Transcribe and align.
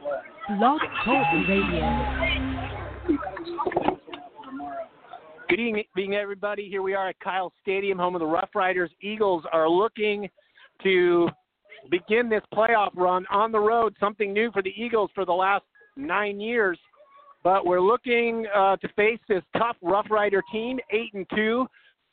Blog 0.00 0.80
Talk 1.04 1.26
Radio. 1.48 1.84
Good 5.48 5.60
evening, 5.60 6.14
everybody. 6.14 6.68
Here 6.68 6.82
we 6.82 6.94
are 6.94 7.08
at 7.08 7.20
Kyle 7.20 7.52
Stadium, 7.62 7.98
home 7.98 8.14
of 8.14 8.20
the 8.20 8.26
Rough 8.26 8.50
Riders. 8.54 8.90
Eagles 9.00 9.44
are 9.52 9.68
looking 9.68 10.28
to 10.82 11.28
begin 11.90 12.28
this 12.28 12.42
playoff 12.54 12.90
run 12.94 13.26
on 13.30 13.50
the 13.50 13.58
road, 13.58 13.96
something 13.98 14.32
new 14.32 14.52
for 14.52 14.62
the 14.62 14.72
Eagles 14.76 15.10
for 15.14 15.24
the 15.24 15.32
last 15.32 15.64
nine 15.96 16.38
years. 16.38 16.78
But 17.42 17.66
we're 17.66 17.80
looking 17.80 18.46
uh, 18.54 18.76
to 18.76 18.88
face 18.94 19.20
this 19.28 19.42
tough 19.56 19.76
Rough 19.82 20.06
Rider 20.10 20.42
team, 20.52 20.78
eight 20.90 21.12
and 21.14 21.26
two. 21.34 21.66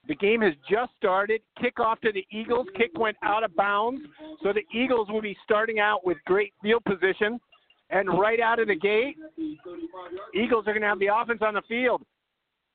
The 0.08 0.16
game 0.16 0.42
has 0.42 0.54
just 0.70 0.92
started. 0.98 1.42
Kickoff 1.62 2.00
to 2.02 2.12
the 2.12 2.26
Eagles. 2.32 2.68
Kick 2.76 2.92
went 2.98 3.18
out 3.24 3.44
of 3.44 3.56
bounds, 3.56 4.02
so 4.44 4.54
the 4.54 4.64
Eagles 4.78 5.10
will 5.10 5.22
be 5.22 5.38
starting 5.44 5.80
out 5.80 6.06
with 6.06 6.18
great 6.26 6.54
field 6.62 6.84
position. 6.86 7.40
And 7.90 8.10
right 8.20 8.40
out 8.40 8.60
of 8.60 8.68
the 8.68 8.76
gate, 8.76 9.16
Eagles 10.34 10.66
are 10.68 10.74
going 10.74 10.82
to 10.82 10.88
have 10.88 11.00
the 11.00 11.10
offense 11.14 11.42
on 11.42 11.54
the 11.54 11.62
field. 11.68 12.02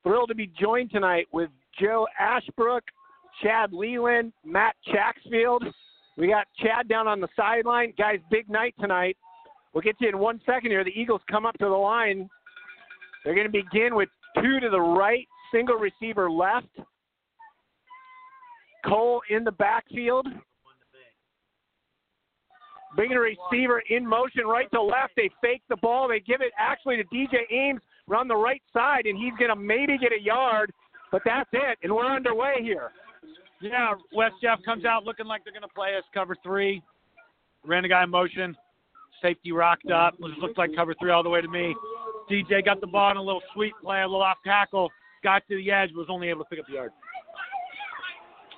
Thrilled 0.03 0.29
to 0.29 0.35
be 0.35 0.51
joined 0.59 0.91
tonight 0.91 1.27
with 1.33 1.51
Joe 1.79 2.07
Ashbrook, 2.19 2.85
Chad 3.43 3.73
Leland, 3.73 4.33
Matt 4.45 4.77
Chaxfield. 4.93 5.65
We 6.17 6.29
got 6.29 6.47
Chad 6.59 6.89
down 6.89 7.09
on 7.09 7.21
the 7.21 7.29
sideline. 7.37 7.93
Guys, 7.99 8.19
big 8.31 8.49
night 8.49 8.75
tonight. 8.81 9.17
We'll 9.73 9.83
get 9.83 9.97
you 10.01 10.09
in 10.09 10.19
one 10.19 10.41
second 10.47 10.71
here. 10.71 10.85
The 10.85 10.99
Eagles 10.99 11.21
come 11.31 11.47
up 11.47 11.57
to 11.59 11.67
the 11.67 11.71
line. 11.71 12.29
They're 13.25 13.35
going 13.35 13.47
to 13.47 13.53
begin 13.53 13.95
with 13.95 14.09
two 14.41 14.61
to 14.61 14.71
the 14.71 14.81
right, 14.81 15.27
single 15.53 15.77
receiver 15.77 16.31
left. 16.31 16.69
Cole 18.87 19.23
in 19.29 19.45
the 19.45 19.53
backfield. 19.53 20.27
Bringing 22.97 23.17
a 23.17 23.21
receiver 23.21 23.83
in 23.89 24.07
motion 24.07 24.47
right 24.47 24.71
to 24.73 24.83
left. 24.83 25.13
They 25.17 25.31
fake 25.41 25.63
the 25.69 25.77
ball. 25.77 26.09
They 26.09 26.21
give 26.21 26.41
it 26.41 26.53
actually 26.59 26.97
to 26.97 27.05
DJ 27.05 27.51
Ames 27.51 27.81
around 28.11 28.29
the 28.29 28.37
right 28.37 28.63
side, 28.73 29.07
and 29.07 29.17
he's 29.17 29.33
going 29.39 29.51
to 29.51 29.57
maybe 29.57 29.97
get 29.97 30.13
a 30.13 30.21
yard, 30.21 30.73
but 31.13 31.23
that's 31.25 31.49
it. 31.53 31.79
And 31.83 31.95
we're 31.95 32.05
underway 32.05 32.57
here. 32.63 32.91
Yeah, 33.61 33.95
West 34.15 34.35
Jeff 34.43 34.59
comes 34.65 34.85
out 34.85 35.05
looking 35.05 35.27
like 35.27 35.45
they're 35.45 35.53
going 35.53 35.63
to 35.63 35.69
play 35.69 35.97
us 35.97 36.05
cover 36.13 36.35
three. 36.43 36.83
Ran 37.65 37.83
the 37.83 37.89
guy 37.89 38.03
in 38.03 38.11
motion. 38.11 38.57
Safety 39.21 39.53
rocked 39.53 39.91
up. 39.91 40.15
It 40.15 40.39
looked 40.39 40.57
like 40.57 40.75
cover 40.75 40.95
three 40.99 41.11
all 41.11 41.23
the 41.23 41.29
way 41.29 41.43
to 41.43 41.49
me. 41.49 41.77
DJ 42.31 42.65
got 42.65 42.81
the 42.81 42.87
ball 42.87 43.11
in 43.11 43.17
a 43.19 43.23
little 43.23 43.43
sweep 43.53 43.75
play, 43.83 44.01
a 44.01 44.07
little 44.07 44.23
off 44.23 44.39
tackle. 44.45 44.89
Got 45.23 45.47
to 45.49 45.57
the 45.57 45.71
edge, 45.71 45.91
was 45.95 46.07
only 46.09 46.29
able 46.31 46.45
to 46.45 46.49
pick 46.49 46.59
up 46.59 46.67
the 46.67 46.75
yard. 46.75 46.93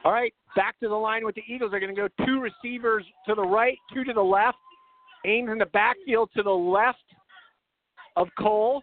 All 0.04 0.12
right, 0.12 0.32
back 0.56 0.78
to 0.80 0.88
the 0.88 0.94
line 0.94 1.24
with 1.24 1.34
the 1.34 1.42
Eagles. 1.48 1.70
They're 1.70 1.80
going 1.80 1.94
to 1.94 2.00
go 2.00 2.24
two 2.24 2.40
receivers 2.40 3.04
to 3.26 3.34
the 3.34 3.42
right, 3.42 3.76
two 3.92 4.04
to 4.04 4.12
the 4.12 4.22
left. 4.22 4.58
Ames 5.24 5.50
in 5.50 5.58
the 5.58 5.66
backfield 5.66 6.30
to 6.36 6.42
the 6.42 6.50
left 6.50 6.98
of 8.16 8.28
Cole. 8.38 8.82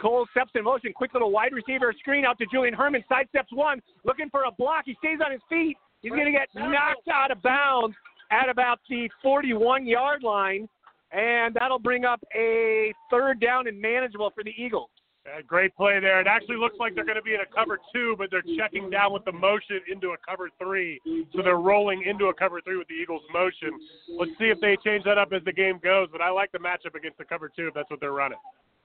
Cole 0.00 0.26
steps 0.32 0.50
in 0.54 0.64
motion. 0.64 0.92
Quick 0.94 1.12
little 1.14 1.30
wide 1.30 1.52
receiver 1.52 1.92
screen 1.98 2.24
out 2.24 2.38
to 2.38 2.46
Julian 2.50 2.74
Herman. 2.74 3.04
Side 3.08 3.26
steps 3.28 3.48
one, 3.52 3.80
looking 4.04 4.28
for 4.30 4.44
a 4.44 4.50
block. 4.52 4.84
He 4.86 4.96
stays 4.98 5.18
on 5.24 5.32
his 5.32 5.40
feet. 5.48 5.76
He's 6.02 6.10
going 6.10 6.26
to 6.26 6.32
get 6.32 6.48
knocked 6.54 7.08
out 7.12 7.30
of 7.30 7.40
bounds 7.42 7.96
at 8.30 8.48
about 8.48 8.80
the 8.88 9.08
41 9.22 9.86
yard 9.86 10.22
line, 10.22 10.68
and 11.12 11.54
that'll 11.54 11.78
bring 11.78 12.04
up 12.04 12.20
a 12.34 12.92
third 13.10 13.40
down 13.40 13.68
and 13.68 13.80
manageable 13.80 14.30
for 14.34 14.44
the 14.44 14.52
Eagles. 14.58 14.90
Uh, 15.26 15.40
great 15.46 15.74
play 15.74 15.98
there. 16.00 16.20
It 16.20 16.26
actually 16.26 16.56
looks 16.56 16.76
like 16.78 16.94
they're 16.94 17.04
going 17.04 17.16
to 17.16 17.22
be 17.22 17.32
in 17.32 17.40
a 17.40 17.46
cover 17.46 17.78
two, 17.94 18.14
but 18.18 18.30
they're 18.30 18.44
checking 18.58 18.90
down 18.90 19.10
with 19.10 19.24
the 19.24 19.32
motion 19.32 19.80
into 19.90 20.10
a 20.10 20.16
cover 20.18 20.50
three. 20.58 21.00
So 21.34 21.40
they're 21.42 21.56
rolling 21.56 22.02
into 22.06 22.26
a 22.26 22.34
cover 22.34 22.60
three 22.60 22.76
with 22.76 22.88
the 22.88 22.94
Eagles' 22.94 23.22
motion. 23.32 23.70
Let's 24.18 24.32
see 24.38 24.52
if 24.52 24.60
they 24.60 24.76
change 24.84 25.04
that 25.04 25.16
up 25.16 25.32
as 25.32 25.42
the 25.44 25.52
game 25.52 25.80
goes, 25.82 26.08
but 26.12 26.20
I 26.20 26.28
like 26.28 26.52
the 26.52 26.58
matchup 26.58 26.94
against 26.94 27.16
the 27.16 27.24
cover 27.24 27.50
two 27.54 27.68
if 27.68 27.74
that's 27.74 27.90
what 27.90 28.00
they're 28.00 28.12
running. 28.12 28.38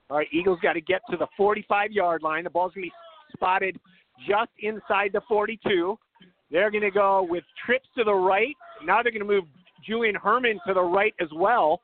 All 0.08 0.16
right, 0.16 0.28
Eagles 0.32 0.58
got 0.62 0.72
to 0.72 0.80
get 0.80 1.02
to 1.10 1.18
the 1.18 1.26
45 1.36 1.92
yard 1.92 2.22
line. 2.22 2.44
The 2.44 2.50
ball's 2.50 2.72
going 2.74 2.86
to 2.86 2.90
be 2.90 3.36
spotted 3.36 3.78
just 4.26 4.50
inside 4.60 5.10
the 5.12 5.20
42. 5.28 5.98
They're 6.50 6.70
going 6.70 6.82
to 6.82 6.90
go 6.90 7.26
with 7.28 7.44
trips 7.66 7.86
to 7.98 8.04
the 8.04 8.14
right. 8.14 8.56
Now 8.84 9.02
they're 9.02 9.12
going 9.12 9.26
to 9.26 9.32
move 9.32 9.44
Julian 9.86 10.14
Herman 10.14 10.58
to 10.66 10.74
the 10.74 10.82
right 10.82 11.14
as 11.20 11.28
well. 11.34 11.80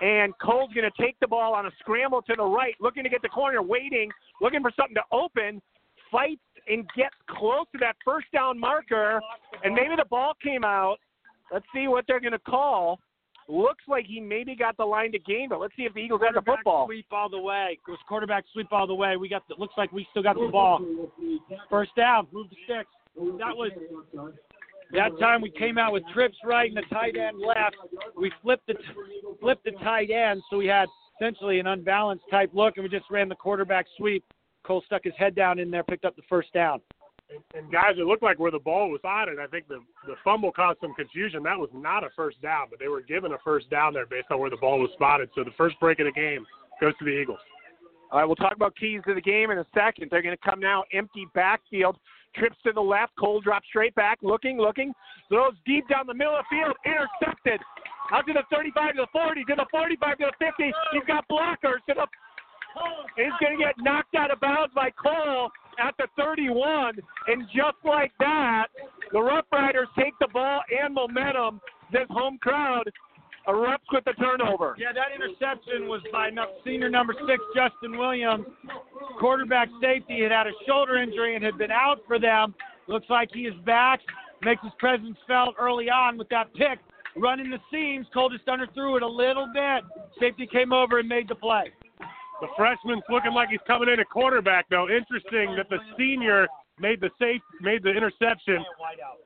And 0.00 0.32
Cole's 0.38 0.72
going 0.74 0.90
to 0.90 1.02
take 1.02 1.16
the 1.20 1.26
ball 1.26 1.54
on 1.54 1.66
a 1.66 1.70
scramble 1.80 2.22
to 2.22 2.34
the 2.36 2.44
right, 2.44 2.74
looking 2.80 3.02
to 3.02 3.08
get 3.08 3.22
the 3.22 3.28
corner, 3.28 3.62
waiting, 3.62 4.10
looking 4.40 4.60
for 4.60 4.70
something 4.76 4.94
to 4.94 5.02
open, 5.10 5.62
fights 6.10 6.40
and 6.68 6.86
gets 6.96 7.14
close 7.30 7.66
to 7.72 7.78
that 7.78 7.96
first 8.04 8.26
down 8.32 8.58
marker. 8.58 9.20
And 9.64 9.74
maybe 9.74 9.94
the 9.96 10.04
ball 10.10 10.32
came 10.42 10.64
out. 10.64 10.96
Let's 11.52 11.64
see 11.74 11.88
what 11.88 12.04
they're 12.08 12.20
going 12.20 12.32
to 12.32 12.38
call. 12.38 12.98
Looks 13.48 13.84
like 13.86 14.06
he 14.06 14.20
maybe 14.20 14.56
got 14.56 14.76
the 14.76 14.84
line 14.84 15.12
to 15.12 15.20
gain, 15.20 15.48
but 15.48 15.60
let's 15.60 15.74
see 15.76 15.84
if 15.84 15.94
the 15.94 16.00
Eagles 16.00 16.20
have 16.24 16.34
the 16.34 16.42
football. 16.42 16.86
Sweep 16.86 17.06
all 17.12 17.28
the 17.28 17.38
way. 17.38 17.78
It 17.86 17.90
was 17.90 17.98
quarterback 18.08 18.44
sweep 18.52 18.72
all 18.72 18.88
the 18.88 18.94
way. 18.94 19.16
We 19.16 19.28
got. 19.28 19.46
The, 19.48 19.54
looks 19.56 19.74
like 19.76 19.92
we 19.92 20.04
still 20.10 20.24
got 20.24 20.34
the 20.34 20.48
ball. 20.50 20.84
First 21.70 21.94
down. 21.96 22.26
Move 22.32 22.48
the 22.50 22.56
sticks. 22.64 22.90
That 23.38 23.56
was 23.56 23.70
that 24.92 25.10
time 25.18 25.42
we 25.42 25.50
came 25.50 25.78
out 25.78 25.92
with 25.92 26.02
trips 26.14 26.36
right 26.44 26.68
and 26.68 26.76
the 26.76 26.94
tight 26.94 27.16
end 27.16 27.38
left. 27.40 27.76
We 28.16 28.30
flipped 28.42 28.66
the 28.66 28.74
flipped 29.40 29.64
the 29.64 29.72
tight 29.82 30.10
end, 30.10 30.42
so 30.50 30.58
we 30.58 30.66
had 30.66 30.86
essentially 31.20 31.58
an 31.58 31.66
unbalanced 31.66 32.24
type 32.30 32.50
look, 32.52 32.76
and 32.76 32.84
we 32.84 32.88
just 32.88 33.10
ran 33.10 33.28
the 33.28 33.34
quarterback 33.34 33.86
sweep. 33.96 34.24
Cole 34.64 34.82
stuck 34.86 35.04
his 35.04 35.14
head 35.16 35.34
down 35.34 35.58
in 35.58 35.70
there, 35.70 35.84
picked 35.84 36.04
up 36.04 36.16
the 36.16 36.22
first 36.28 36.52
down. 36.52 36.80
And, 37.30 37.40
and 37.54 37.72
guys, 37.72 37.94
it 37.98 38.06
looked 38.06 38.22
like 38.22 38.38
where 38.38 38.50
the 38.52 38.58
ball 38.58 38.90
was 38.90 39.00
on 39.04 39.28
it. 39.28 39.38
I 39.40 39.46
think 39.46 39.66
the 39.68 39.80
the 40.06 40.14
fumble 40.22 40.52
caused 40.52 40.80
some 40.80 40.94
confusion. 40.94 41.42
That 41.42 41.58
was 41.58 41.70
not 41.74 42.04
a 42.04 42.08
first 42.14 42.40
down, 42.40 42.66
but 42.70 42.78
they 42.78 42.88
were 42.88 43.02
given 43.02 43.32
a 43.32 43.38
first 43.44 43.68
down 43.70 43.92
there 43.92 44.06
based 44.06 44.28
on 44.30 44.38
where 44.38 44.50
the 44.50 44.56
ball 44.56 44.78
was 44.78 44.90
spotted. 44.94 45.30
So 45.34 45.42
the 45.42 45.54
first 45.56 45.78
break 45.80 45.98
of 45.98 46.06
the 46.06 46.12
game 46.12 46.46
goes 46.80 46.96
to 46.98 47.04
the 47.04 47.10
Eagles. 47.10 47.40
All 48.12 48.20
right, 48.20 48.24
we'll 48.24 48.36
talk 48.36 48.54
about 48.54 48.76
keys 48.76 49.00
to 49.06 49.14
the 49.14 49.20
game 49.20 49.50
in 49.50 49.58
a 49.58 49.66
second. 49.74 50.08
They're 50.10 50.22
going 50.22 50.36
to 50.36 50.50
come 50.50 50.60
now 50.60 50.84
empty 50.92 51.26
backfield. 51.34 51.96
Trips 52.38 52.56
to 52.64 52.72
the 52.72 52.80
left. 52.80 53.12
Cole 53.18 53.40
drops 53.40 53.66
straight 53.68 53.94
back, 53.94 54.18
looking, 54.22 54.58
looking. 54.58 54.92
Throws 55.28 55.54
deep 55.64 55.88
down 55.88 56.06
the 56.06 56.14
middle 56.14 56.36
of 56.36 56.44
the 56.50 56.56
field. 56.56 56.76
Intercepted. 56.84 57.60
Out 58.12 58.26
to 58.26 58.32
the 58.32 58.42
35 58.50 58.94
to 58.94 59.02
the 59.02 59.06
40, 59.12 59.44
to 59.44 59.54
the 59.56 59.66
45 59.70 60.18
to 60.18 60.24
the 60.26 60.46
50. 60.46 60.72
He's 60.92 61.02
got 61.06 61.26
blockers 61.28 61.82
to 61.88 61.94
the. 61.94 62.06
He's 63.16 63.32
going 63.40 63.56
to 63.58 63.64
get 63.64 63.74
knocked 63.78 64.14
out 64.14 64.30
of 64.30 64.38
bounds 64.40 64.72
by 64.74 64.90
Cole 64.90 65.50
at 65.78 65.94
the 65.96 66.06
31. 66.16 66.98
And 67.26 67.46
just 67.48 67.78
like 67.84 68.12
that, 68.20 68.66
the 69.12 69.20
Rough 69.20 69.46
Riders 69.50 69.88
take 69.98 70.12
the 70.20 70.28
ball 70.32 70.60
and 70.70 70.94
momentum. 70.94 71.60
This 71.92 72.06
home 72.10 72.38
crowd 72.38 72.84
erupts 73.48 73.90
with 73.92 74.04
the 74.04 74.12
turnover. 74.12 74.76
Yeah, 74.78 74.92
that 74.92 75.14
interception 75.14 75.88
was 75.88 76.00
by 76.12 76.30
senior 76.64 76.88
number 76.88 77.14
six, 77.26 77.42
Justin 77.54 77.98
Williams. 77.98 78.46
Quarterback 79.18 79.68
safety 79.80 80.22
had 80.22 80.32
had 80.32 80.46
a 80.46 80.52
shoulder 80.66 80.96
injury 80.96 81.34
and 81.34 81.44
had 81.44 81.56
been 81.58 81.70
out 81.70 81.98
for 82.06 82.18
them. 82.18 82.54
Looks 82.88 83.08
like 83.08 83.30
he 83.32 83.42
is 83.42 83.54
back. 83.64 84.00
Makes 84.42 84.62
his 84.62 84.72
presence 84.78 85.16
felt 85.26 85.54
early 85.58 85.88
on 85.88 86.18
with 86.18 86.28
that 86.28 86.52
pick. 86.54 86.78
Running 87.16 87.50
the 87.50 87.58
seams, 87.72 88.06
Cole 88.12 88.28
just 88.28 88.46
underthrew 88.46 88.96
it 88.98 89.02
a 89.02 89.08
little 89.08 89.48
bit. 89.54 89.82
Safety 90.20 90.46
came 90.46 90.72
over 90.72 90.98
and 90.98 91.08
made 91.08 91.28
the 91.28 91.34
play. 91.34 91.72
The 92.42 92.48
freshman's 92.56 93.02
looking 93.08 93.32
like 93.32 93.48
he's 93.48 93.60
coming 93.66 93.88
in 93.88 93.98
at 93.98 94.10
quarterback, 94.10 94.66
though. 94.68 94.88
Interesting 94.90 95.56
that 95.56 95.70
the 95.70 95.78
senior 95.96 96.46
made 96.78 97.00
the 97.00 97.10
safe, 97.18 97.40
made 97.60 97.82
the 97.82 97.90
interception, 97.90 98.64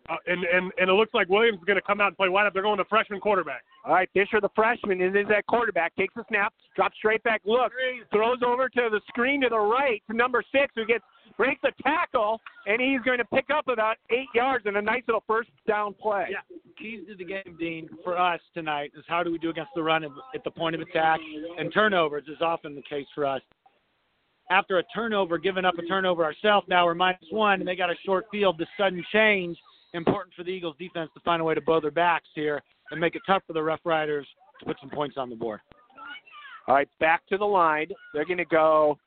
uh, 0.09 0.16
and 0.27 0.44
and 0.44 0.72
and 0.78 0.91
it 0.91 0.93
looks 0.93 1.15
like 1.15 1.28
Williams 1.28 1.59
is 1.59 1.65
going 1.65 1.77
to 1.77 1.83
come 1.83 2.00
out 2.00 2.09
and 2.09 2.16
play 2.16 2.28
wide 2.28 2.47
up. 2.47 2.53
They're 2.53 2.62
going 2.62 2.78
to 2.78 2.84
freshman 2.84 3.21
quarterback. 3.21 3.62
All 3.84 3.94
right, 3.94 4.09
Fisher, 4.12 4.41
the 4.41 4.50
freshman, 4.55 5.00
is, 5.00 5.15
is 5.15 5.27
at 5.37 5.47
quarterback. 5.47 5.94
Takes 5.97 6.15
the 6.15 6.25
snap, 6.28 6.53
drops 6.77 6.97
straight 6.97 7.22
back, 7.22 7.43
looks, 7.44 7.75
throws 8.12 8.38
over 8.44 8.69
to 8.69 8.88
the 8.91 9.00
screen 9.09 9.41
to 9.43 9.49
the 9.49 9.59
right 9.59 10.03
to 10.11 10.16
number 10.16 10.43
six, 10.53 10.72
who 10.75 10.84
gets 10.84 11.05
breaks 11.37 11.61
the 11.62 11.72
tackle, 11.83 12.38
and 12.66 12.81
he's 12.83 13.00
going 13.00 13.19
to 13.19 13.25
pick 13.25 13.47
up 13.50 13.67
about 13.69 13.97
eight 14.11 14.28
yards 14.34 14.67
and 14.67 14.77
a 14.77 14.82
nice 14.82 15.03
little 15.06 15.25
first 15.27 15.49
down 15.67 15.94
play. 15.94 16.27
Yeah, 16.31 16.38
keys 16.78 17.06
to 17.09 17.15
the 17.17 17.25
game, 17.25 17.56
Dean, 17.59 17.88
for 18.05 18.19
us 18.19 18.41
tonight 18.53 18.93
is 18.97 19.05
how 19.09 19.22
do 19.22 19.32
we 19.32 19.38
do 19.38 19.49
against 19.49 19.71
the 19.75 19.82
run 19.82 20.05
at 20.05 20.44
the 20.44 20.50
point 20.50 20.75
of 20.75 20.82
attack, 20.82 21.19
and 21.58 21.73
turnovers 21.73 22.25
is 22.29 22.43
often 22.43 22.75
the 22.75 22.82
case 22.82 23.06
for 23.14 23.25
us 23.25 23.41
after 24.50 24.79
a 24.79 24.82
turnover, 24.94 25.38
giving 25.38 25.64
up 25.64 25.79
a 25.79 25.82
turnover 25.82 26.25
ourselves, 26.25 26.67
now 26.69 26.85
we're 26.85 26.94
minus 26.94 27.20
one, 27.31 27.61
and 27.61 27.69
they 27.69 27.76
got 27.76 27.91
a 27.91 27.94
short 28.05 28.26
field. 28.31 28.58
The 28.58 28.67
sudden 28.76 29.05
change, 29.12 29.56
important 29.94 30.35
for 30.35 30.44
the 30.44 30.50
Eagles 30.50 30.76
defense 30.79 31.11
to 31.14 31.20
find 31.20 31.41
a 31.41 31.44
way 31.44 31.55
to 31.55 31.61
bow 31.61 31.81
their 31.81 31.91
backs 31.91 32.29
here 32.35 32.61
and 32.91 33.00
make 33.00 33.14
it 33.14 33.23
tough 33.26 33.43
for 33.47 33.52
the 33.52 33.62
Rough 33.62 33.81
Riders 33.85 34.26
to 34.58 34.67
put 34.67 34.76
some 34.81 34.91
points 34.91 35.17
on 35.17 35.31
the 35.31 35.37
board. 35.37 35.61
All 36.67 36.75
right, 36.75 36.88
back 36.99 37.26
to 37.29 37.38
the 37.38 37.44
line. 37.44 37.88
They're 38.12 38.25
going 38.25 38.38
to 38.38 38.44
go 38.44 38.99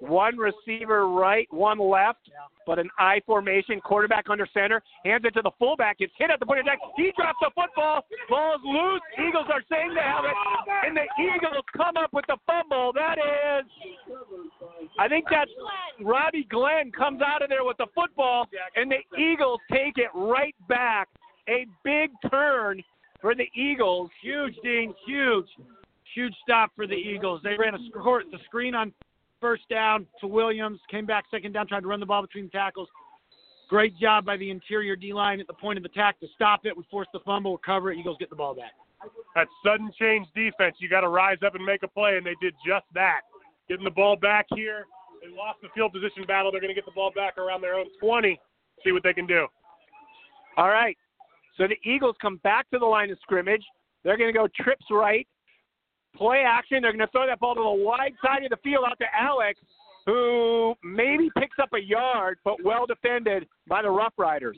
one 0.00 0.36
receiver 0.36 1.08
right, 1.08 1.46
one 1.50 1.78
left, 1.78 2.30
but 2.66 2.78
an 2.78 2.88
I 2.98 3.20
formation. 3.26 3.80
Quarterback 3.80 4.30
under 4.30 4.46
center. 4.52 4.82
Hands 5.04 5.22
it 5.24 5.34
to 5.34 5.42
the 5.42 5.50
fullback. 5.58 5.96
It's 6.00 6.12
hit 6.18 6.30
at 6.30 6.40
the 6.40 6.46
point 6.46 6.60
of 6.60 6.66
attack. 6.66 6.78
He 6.96 7.12
drops 7.16 7.38
the 7.40 7.50
football. 7.54 8.04
Ball's 8.28 8.60
loose. 8.64 9.02
Eagles 9.26 9.46
are 9.52 9.62
saying 9.70 9.94
they 9.94 10.00
have 10.00 10.24
it. 10.24 10.34
And 10.86 10.96
the 10.96 11.06
Eagles 11.20 11.64
come 11.76 11.96
up 11.96 12.12
with 12.12 12.24
the 12.28 12.36
fumble. 12.46 12.92
That 12.94 13.18
is, 13.18 13.66
I 14.98 15.08
think 15.08 15.26
that's 15.30 15.50
Robbie 16.00 16.46
Glenn 16.50 16.92
comes 16.92 17.20
out 17.22 17.42
of 17.42 17.48
there 17.48 17.64
with 17.64 17.76
the 17.76 17.86
football, 17.94 18.46
and 18.76 18.90
the 18.90 19.18
Eagles 19.18 19.60
take 19.70 19.96
it 19.96 20.10
right 20.14 20.54
back. 20.68 21.08
A 21.48 21.66
big 21.82 22.10
turn 22.30 22.82
for 23.20 23.34
the 23.34 23.48
Eagles. 23.54 24.10
Huge, 24.22 24.54
Dean, 24.62 24.94
huge. 25.06 25.46
huge 26.14 26.34
stop 26.42 26.70
for 26.76 26.86
the 26.86 26.94
Eagles. 26.94 27.40
They 27.42 27.56
ran 27.58 27.74
a 27.74 27.78
score, 27.90 28.22
the 28.30 28.38
screen 28.44 28.74
on 28.74 28.92
first 29.40 29.68
down 29.68 30.06
to 30.20 30.26
Williams, 30.26 30.80
came 30.90 31.06
back 31.06 31.24
second 31.30 31.52
down, 31.52 31.66
tried 31.66 31.80
to 31.80 31.86
run 31.86 32.00
the 32.00 32.06
ball 32.06 32.22
between 32.22 32.44
the 32.44 32.50
tackles. 32.50 32.88
Great 33.68 33.96
job 33.98 34.24
by 34.24 34.36
the 34.36 34.50
interior 34.50 34.96
D 34.96 35.12
line 35.12 35.40
at 35.40 35.46
the 35.46 35.52
point 35.52 35.78
of 35.78 35.84
attack 35.84 36.18
to 36.20 36.26
stop 36.34 36.60
it. 36.64 36.76
We 36.76 36.84
forced 36.90 37.10
the 37.12 37.20
fumble, 37.20 37.52
recover 37.52 37.92
it. 37.92 37.98
Eagles 37.98 38.16
get 38.18 38.30
the 38.30 38.36
ball 38.36 38.54
back. 38.54 38.72
That 39.34 39.46
sudden 39.64 39.90
change 39.98 40.26
defense, 40.34 40.76
you 40.78 40.88
got 40.88 41.02
to 41.02 41.08
rise 41.08 41.38
up 41.46 41.54
and 41.54 41.64
make 41.64 41.82
a 41.82 41.88
play, 41.88 42.16
and 42.16 42.26
they 42.26 42.34
did 42.40 42.54
just 42.66 42.86
that. 42.94 43.20
Getting 43.68 43.84
the 43.84 43.90
ball 43.90 44.16
back 44.16 44.46
here. 44.54 44.86
They 45.22 45.28
lost 45.36 45.58
the 45.62 45.68
field 45.74 45.92
position 45.92 46.24
battle. 46.26 46.50
They're 46.50 46.60
going 46.60 46.74
to 46.74 46.74
get 46.74 46.86
the 46.86 46.92
ball 46.92 47.12
back 47.14 47.38
around 47.38 47.60
their 47.60 47.74
own 47.74 47.86
20. 48.00 48.40
See 48.84 48.92
what 48.92 49.02
they 49.02 49.12
can 49.12 49.26
do. 49.26 49.46
All 50.56 50.68
right. 50.68 50.96
So 51.56 51.66
the 51.66 51.76
Eagles 51.88 52.16
come 52.22 52.38
back 52.38 52.70
to 52.70 52.78
the 52.78 52.86
line 52.86 53.10
of 53.10 53.18
scrimmage. 53.20 53.64
They're 54.04 54.16
going 54.16 54.32
to 54.32 54.38
go 54.38 54.48
trips 54.60 54.86
right, 54.90 55.26
play 56.16 56.44
action. 56.46 56.82
They're 56.82 56.92
going 56.92 57.06
to 57.06 57.12
throw 57.12 57.26
that 57.26 57.40
ball 57.40 57.54
to 57.54 57.60
the 57.60 57.84
wide 57.84 58.14
side 58.24 58.44
of 58.44 58.50
the 58.50 58.56
field 58.62 58.84
out 58.88 58.98
to 58.98 59.06
Alex, 59.18 59.58
who 60.06 60.74
maybe 60.82 61.30
picks 61.38 61.58
up 61.60 61.70
a 61.74 61.80
yard, 61.80 62.38
but 62.44 62.62
well 62.64 62.86
defended 62.86 63.46
by 63.68 63.82
the 63.82 63.90
Rough 63.90 64.14
Riders. 64.16 64.56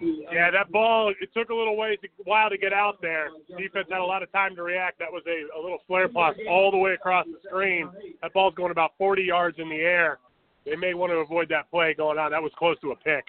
Yeah, 0.00 0.50
that 0.52 0.70
ball, 0.70 1.12
it 1.20 1.28
took 1.34 1.50
a 1.50 1.54
little 1.54 1.76
ways, 1.76 1.98
while 2.24 2.50
to 2.50 2.58
get 2.58 2.72
out 2.72 3.02
there. 3.02 3.30
Defense 3.58 3.88
had 3.90 3.98
a 3.98 4.04
lot 4.04 4.22
of 4.22 4.30
time 4.30 4.54
to 4.54 4.62
react. 4.62 5.00
That 5.00 5.10
was 5.10 5.22
a, 5.26 5.58
a 5.58 5.60
little 5.60 5.78
flare 5.88 6.08
pass 6.08 6.34
all 6.48 6.70
the 6.70 6.76
way 6.76 6.92
across 6.92 7.26
the 7.26 7.38
screen. 7.48 7.90
That 8.22 8.32
ball's 8.32 8.54
going 8.54 8.70
about 8.70 8.92
40 8.96 9.22
yards 9.22 9.58
in 9.58 9.68
the 9.68 9.76
air. 9.76 10.18
They 10.64 10.76
may 10.76 10.94
want 10.94 11.10
to 11.10 11.16
avoid 11.16 11.48
that 11.48 11.70
play 11.70 11.94
going 11.94 12.18
on. 12.18 12.30
That 12.30 12.42
was 12.42 12.52
close 12.56 12.78
to 12.80 12.92
a 12.92 12.96
pick. 12.96 13.24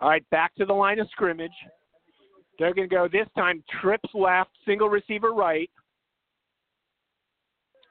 All 0.00 0.08
right, 0.08 0.28
back 0.30 0.54
to 0.56 0.64
the 0.64 0.72
line 0.72 0.98
of 0.98 1.08
scrimmage. 1.10 1.52
They're 2.58 2.74
going 2.74 2.88
to 2.88 2.94
go 2.94 3.08
this 3.08 3.26
time 3.36 3.62
trips 3.80 4.08
left, 4.14 4.50
single 4.66 4.88
receiver 4.88 5.32
right. 5.32 5.70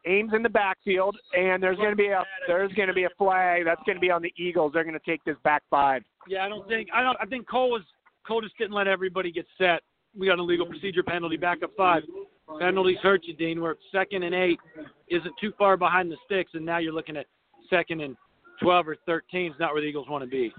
Ames 0.05 0.31
in 0.35 0.43
the 0.43 0.49
backfield, 0.49 1.15
and 1.37 1.63
there's 1.63 1.77
going 1.77 1.91
to 1.91 1.95
be 1.95 2.07
a 2.07 2.25
there's 2.45 2.73
going 2.73 2.89
to 2.89 2.93
be 2.93 3.05
a 3.05 3.09
flag 3.17 3.63
that's 3.63 3.81
going 3.85 3.95
to 3.95 4.01
be 4.01 4.11
on 4.11 4.21
the 4.21 4.33
Eagles. 4.37 4.73
They're 4.73 4.83
going 4.83 4.99
to 4.99 5.05
take 5.05 5.23
this 5.23 5.37
back 5.45 5.63
five. 5.69 6.03
Yeah, 6.27 6.43
I 6.43 6.49
don't 6.49 6.67
think 6.67 6.89
I 6.93 7.01
don't 7.01 7.17
I 7.21 7.25
think 7.25 7.47
Cole 7.49 7.71
was 7.71 7.83
Cole 8.27 8.41
just 8.41 8.57
didn't 8.57 8.73
let 8.73 8.87
everybody 8.87 9.31
get 9.31 9.45
set. 9.57 9.81
We 10.17 10.27
got 10.27 10.39
a 10.39 10.43
legal 10.43 10.65
procedure 10.65 11.03
penalty, 11.03 11.37
back 11.37 11.63
up 11.63 11.71
five. 11.77 12.03
Penalties 12.59 12.97
hurt 13.01 13.21
you, 13.23 13.33
Dean. 13.33 13.61
We're 13.61 13.75
second 13.93 14.23
and 14.23 14.35
eight, 14.35 14.59
isn't 15.07 15.33
too 15.39 15.53
far 15.57 15.77
behind 15.77 16.11
the 16.11 16.17
sticks, 16.25 16.51
and 16.53 16.65
now 16.65 16.79
you're 16.79 16.93
looking 16.93 17.15
at 17.15 17.25
second 17.69 18.01
and 18.01 18.17
twelve 18.61 18.87
or 18.89 18.97
thirteen. 19.05 19.53
Is 19.53 19.59
not 19.59 19.71
where 19.71 19.81
the 19.81 19.87
Eagles 19.87 20.09
want 20.09 20.23
to 20.23 20.29
be. 20.29 20.53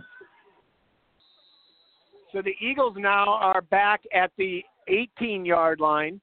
So 2.34 2.42
the 2.42 2.56
Eagles 2.60 2.96
now 2.98 3.28
are 3.28 3.62
back 3.62 4.02
at 4.12 4.32
the 4.36 4.60
18 4.88 5.44
yard 5.44 5.78
line. 5.78 6.20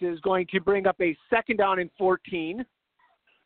This 0.00 0.14
is 0.14 0.20
going 0.20 0.48
to 0.52 0.60
bring 0.60 0.88
up 0.88 0.96
a 1.00 1.16
second 1.30 1.58
down 1.58 1.78
and 1.78 1.88
14. 1.96 2.58
If 2.58 2.66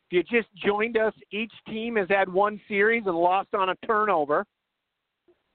you 0.09 0.23
just 0.23 0.47
joined 0.55 0.97
us, 0.97 1.13
each 1.31 1.51
team 1.67 1.97
has 1.97 2.07
had 2.09 2.27
one 2.27 2.59
series 2.67 3.03
and 3.05 3.15
lost 3.15 3.49
on 3.53 3.69
a 3.69 3.75
turnover. 3.85 4.43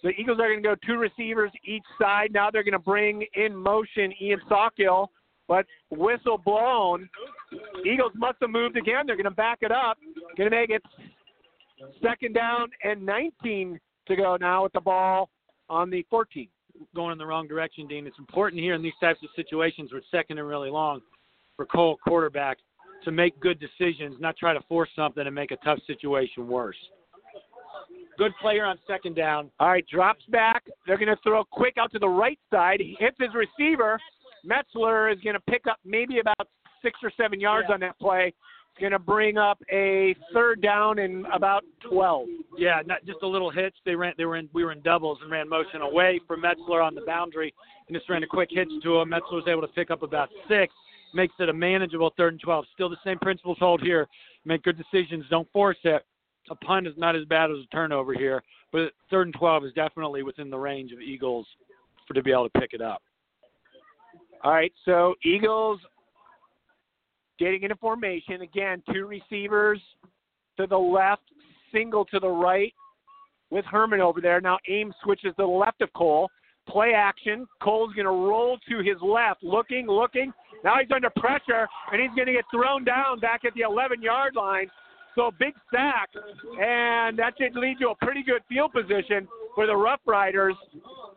So 0.01 0.09
the 0.09 0.21
Eagles 0.21 0.39
are 0.39 0.49
going 0.49 0.63
to 0.63 0.69
go 0.69 0.77
two 0.87 0.97
receivers 0.97 1.51
each 1.65 1.83
side. 2.01 2.31
Now 2.33 2.49
they're 2.49 2.63
going 2.63 2.73
to 2.73 2.79
bring 2.79 3.27
in 3.35 3.57
motion 3.57 4.13
Ian 4.21 4.41
Sawkill, 4.49 5.09
but 5.49 5.67
whistle 5.91 6.39
blown. 6.39 7.09
Eagles 7.85 8.13
must 8.15 8.37
have 8.43 8.51
moved 8.51 8.77
again. 8.77 9.07
They're 9.07 9.17
going 9.17 9.25
to 9.25 9.33
back 9.33 9.59
it 9.63 9.73
up. 9.73 9.99
Going 10.39 10.51
to 10.51 10.57
make 10.57 10.71
it 10.71 10.83
second 12.01 12.33
down 12.33 12.69
and 12.85 13.05
19 13.05 13.81
to 14.07 14.17
go 14.17 14.37
now 14.41 14.63
with 14.65 14.73
the 14.73 14.81
ball 14.81 15.29
on 15.69 15.91
the 15.91 16.05
14. 16.11 16.49
Going 16.97 17.13
in 17.13 17.19
the 17.19 17.27
wrong 17.27 17.47
direction, 17.47 17.87
Dean. 17.87 18.07
It's 18.07 18.19
important 18.19 18.61
here 18.61 18.75
in 18.75 18.83
these 18.83 18.95
types 19.01 19.21
of 19.23 19.29
situations 19.37 19.93
where 19.93 19.99
it's 19.99 20.11
second 20.11 20.39
and 20.39 20.49
really 20.49 20.71
long 20.71 21.01
for 21.57 21.67
Cole, 21.67 21.99
quarterback, 22.07 22.59
to 23.05 23.11
make 23.13 23.39
good 23.41 23.61
decisions, 23.61 24.17
not 24.21 24.37
try 24.37 24.55
to 24.55 24.61
force 24.69 24.89
something 24.97 25.27
and 25.27 25.35
make 25.35 25.51
a 25.51 25.57
tough 25.57 25.79
situation 25.87 26.49
worse. 26.49 26.77
Good 28.19 28.33
player 28.41 28.65
on 28.65 28.79
second 28.87 29.17
down. 29.17 29.51
All 29.61 29.69
right, 29.69 29.85
drops 29.87 30.25
back. 30.31 30.65
They're 30.87 30.99
going 30.99 31.09
to 31.09 31.17
throw 31.23 31.45
quick 31.45 31.75
out 31.79 31.93
to 31.93 31.99
the 31.99 32.09
right 32.09 32.39
side. 32.51 32.81
He 32.81 32.97
hits 32.99 33.17
his 33.19 33.31
receiver. 33.35 33.99
Metzler 34.47 35.13
is 35.13 35.21
going 35.23 35.35
to 35.35 35.41
pick 35.41 35.67
up 35.69 35.79
maybe 35.85 36.19
about 36.19 36.49
six 36.83 36.99
or 37.03 37.11
seven 37.17 37.41
yards 37.41 37.67
Yeah. 37.69 37.75
on 37.75 37.81
that 37.81 37.99
play. 37.99 38.33
Going 38.81 38.93
to 38.93 38.99
bring 38.99 39.37
up 39.37 39.63
a 39.71 40.15
third 40.33 40.63
down 40.63 40.99
and 40.99 41.27
about 41.27 41.63
12. 41.89 42.27
Yeah, 42.57 42.81
not 42.87 43.05
just 43.05 43.19
a 43.23 43.27
little 43.27 43.51
hitch. 43.51 43.75
They 43.85 43.95
ran. 43.95 44.15
They 44.17 44.25
were 44.25 44.37
in. 44.37 44.49
We 44.55 44.65
were 44.65 44.73
in 44.73 44.81
doubles 44.81 45.19
and 45.23 45.31
ran 45.31 45.49
motion 45.49 45.83
away 45.83 46.21
from 46.27 46.43
Metzler 46.43 46.83
on 46.83 46.95
the 46.95 47.03
boundary, 47.03 47.55
and 47.87 47.97
just 47.97 48.09
ran 48.09 48.23
a 48.23 48.27
quick 48.27 48.49
hitch 48.51 48.71
to 48.83 48.99
him. 48.99 49.11
Metzler 49.11 49.35
was 49.35 49.45
able 49.47 49.61
to 49.61 49.69
pick 49.69 49.91
up 49.91 50.03
about 50.03 50.31
six, 50.49 50.73
makes 51.15 51.35
it 51.39 51.51
a 51.51 51.53
manageable 51.53 52.13
third 52.17 52.33
and 52.33 52.41
twelve. 52.41 52.65
Still 52.75 52.89
the 52.89 52.97
same 53.05 53.19
principles 53.19 53.59
hold 53.61 53.83
here. 53.83 54.09
Make 54.45 54.63
good 54.63 54.79
decisions. 54.79 55.27
Don't 55.31 55.51
force 55.53 55.79
it. 55.85 56.03
A 56.51 56.55
punt 56.57 56.87
is 56.87 56.95
not 56.97 57.15
as 57.15 57.25
bad 57.27 57.51
as 57.51 57.59
a 57.59 57.67
turnover 57.75 58.15
here, 58.15 58.43
but 58.73 58.93
third 59.11 59.29
and 59.29 59.35
twelve 59.35 59.65
is 59.65 59.73
definitely 59.75 60.23
within 60.23 60.51
the 60.51 60.59
range 60.59 60.93
of 60.93 61.01
Eagles 61.01 61.47
for 62.09 62.15
to 62.15 62.23
be 62.23 62.33
able 62.33 62.49
to 62.49 62.61
pick 62.61 62.73
it 62.73 62.81
up. 62.81 63.03
All 64.43 64.51
right, 64.51 64.73
so 64.85 65.15
Eagles 65.25 65.79
getting 67.43 67.63
into 67.65 67.77
formation. 67.77 68.43
Again, 68.43 68.83
two 68.93 69.07
receivers 69.07 69.81
to 70.57 70.67
the 70.69 70.79
left, 70.79 71.23
single 71.73 72.05
to 72.07 72.21
the 72.21 72.29
right 72.29 72.73
with 73.51 73.65
Herman 73.65 74.01
over 74.01 74.21
there. 74.21 74.41
Now 74.41 74.59
Ames 74.69 74.95
switches 75.03 75.35
to 75.37 75.43
the 75.43 75.47
left 75.47 75.83
of 75.83 75.93
Cole. 75.95 76.29
Play 76.69 76.93
action. 76.95 77.47
Cole's 77.61 77.93
going 77.95 78.07
to 78.07 78.13
roll 78.13 78.59
to 78.69 78.79
his 78.79 78.97
left, 79.03 79.43
looking, 79.43 79.89
looking. 79.89 80.33
Now 80.63 80.77
he's 80.79 80.89
under 80.95 81.11
pressure, 81.11 81.67
and 81.91 82.01
he's 82.01 82.15
going 82.15 82.27
to 82.27 82.33
get 82.33 82.45
thrown 82.53 82.85
down 82.85 83.19
back 83.19 83.45
at 83.45 83.53
the 83.55 83.63
11 83.63 84.01
yard 84.01 84.37
line. 84.37 84.71
So 85.17 85.33
big 85.39 85.53
sack, 85.75 86.09
and 86.59 87.19
that 87.19 87.35
should 87.39 87.55
lead 87.57 87.79
to 87.81 87.89
a 87.89 87.95
pretty 87.97 88.23
good 88.23 88.43
field 88.49 88.73
position 88.73 89.27
for 89.55 89.67
the 89.67 89.77
Rough 89.77 90.01
Riders 90.07 90.55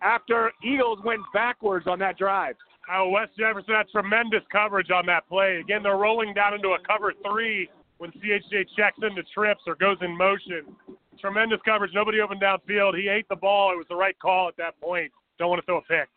after 0.01 0.51
Eagles 0.65 0.99
went 1.05 1.21
backwards 1.33 1.85
on 1.87 1.99
that 1.99 2.17
drive. 2.17 2.55
Oh, 2.91 3.09
West 3.09 3.31
Jefferson 3.37 3.73
had 3.73 3.89
tremendous 3.89 4.43
coverage 4.51 4.91
on 4.91 5.05
that 5.07 5.27
play. 5.27 5.57
Again, 5.57 5.81
they're 5.81 5.97
rolling 5.97 6.33
down 6.33 6.53
into 6.53 6.69
a 6.69 6.77
cover 6.87 7.13
three 7.27 7.67
when 7.97 8.11
CHJ 8.11 8.67
checks 8.75 8.97
into 9.01 9.23
trips 9.33 9.61
or 9.65 9.75
goes 9.75 9.97
in 10.01 10.15
motion. 10.15 10.75
Tremendous 11.19 11.59
coverage. 11.65 11.91
Nobody 11.93 12.19
open 12.19 12.39
downfield. 12.39 12.97
He 12.99 13.07
ate 13.07 13.27
the 13.29 13.35
ball. 13.35 13.71
It 13.71 13.77
was 13.77 13.87
the 13.89 13.95
right 13.95 14.17
call 14.19 14.47
at 14.47 14.57
that 14.57 14.79
point. 14.79 15.11
Don't 15.39 15.49
want 15.49 15.61
to 15.61 15.65
throw 15.65 15.77
a 15.77 15.81
pick. 15.81 16.07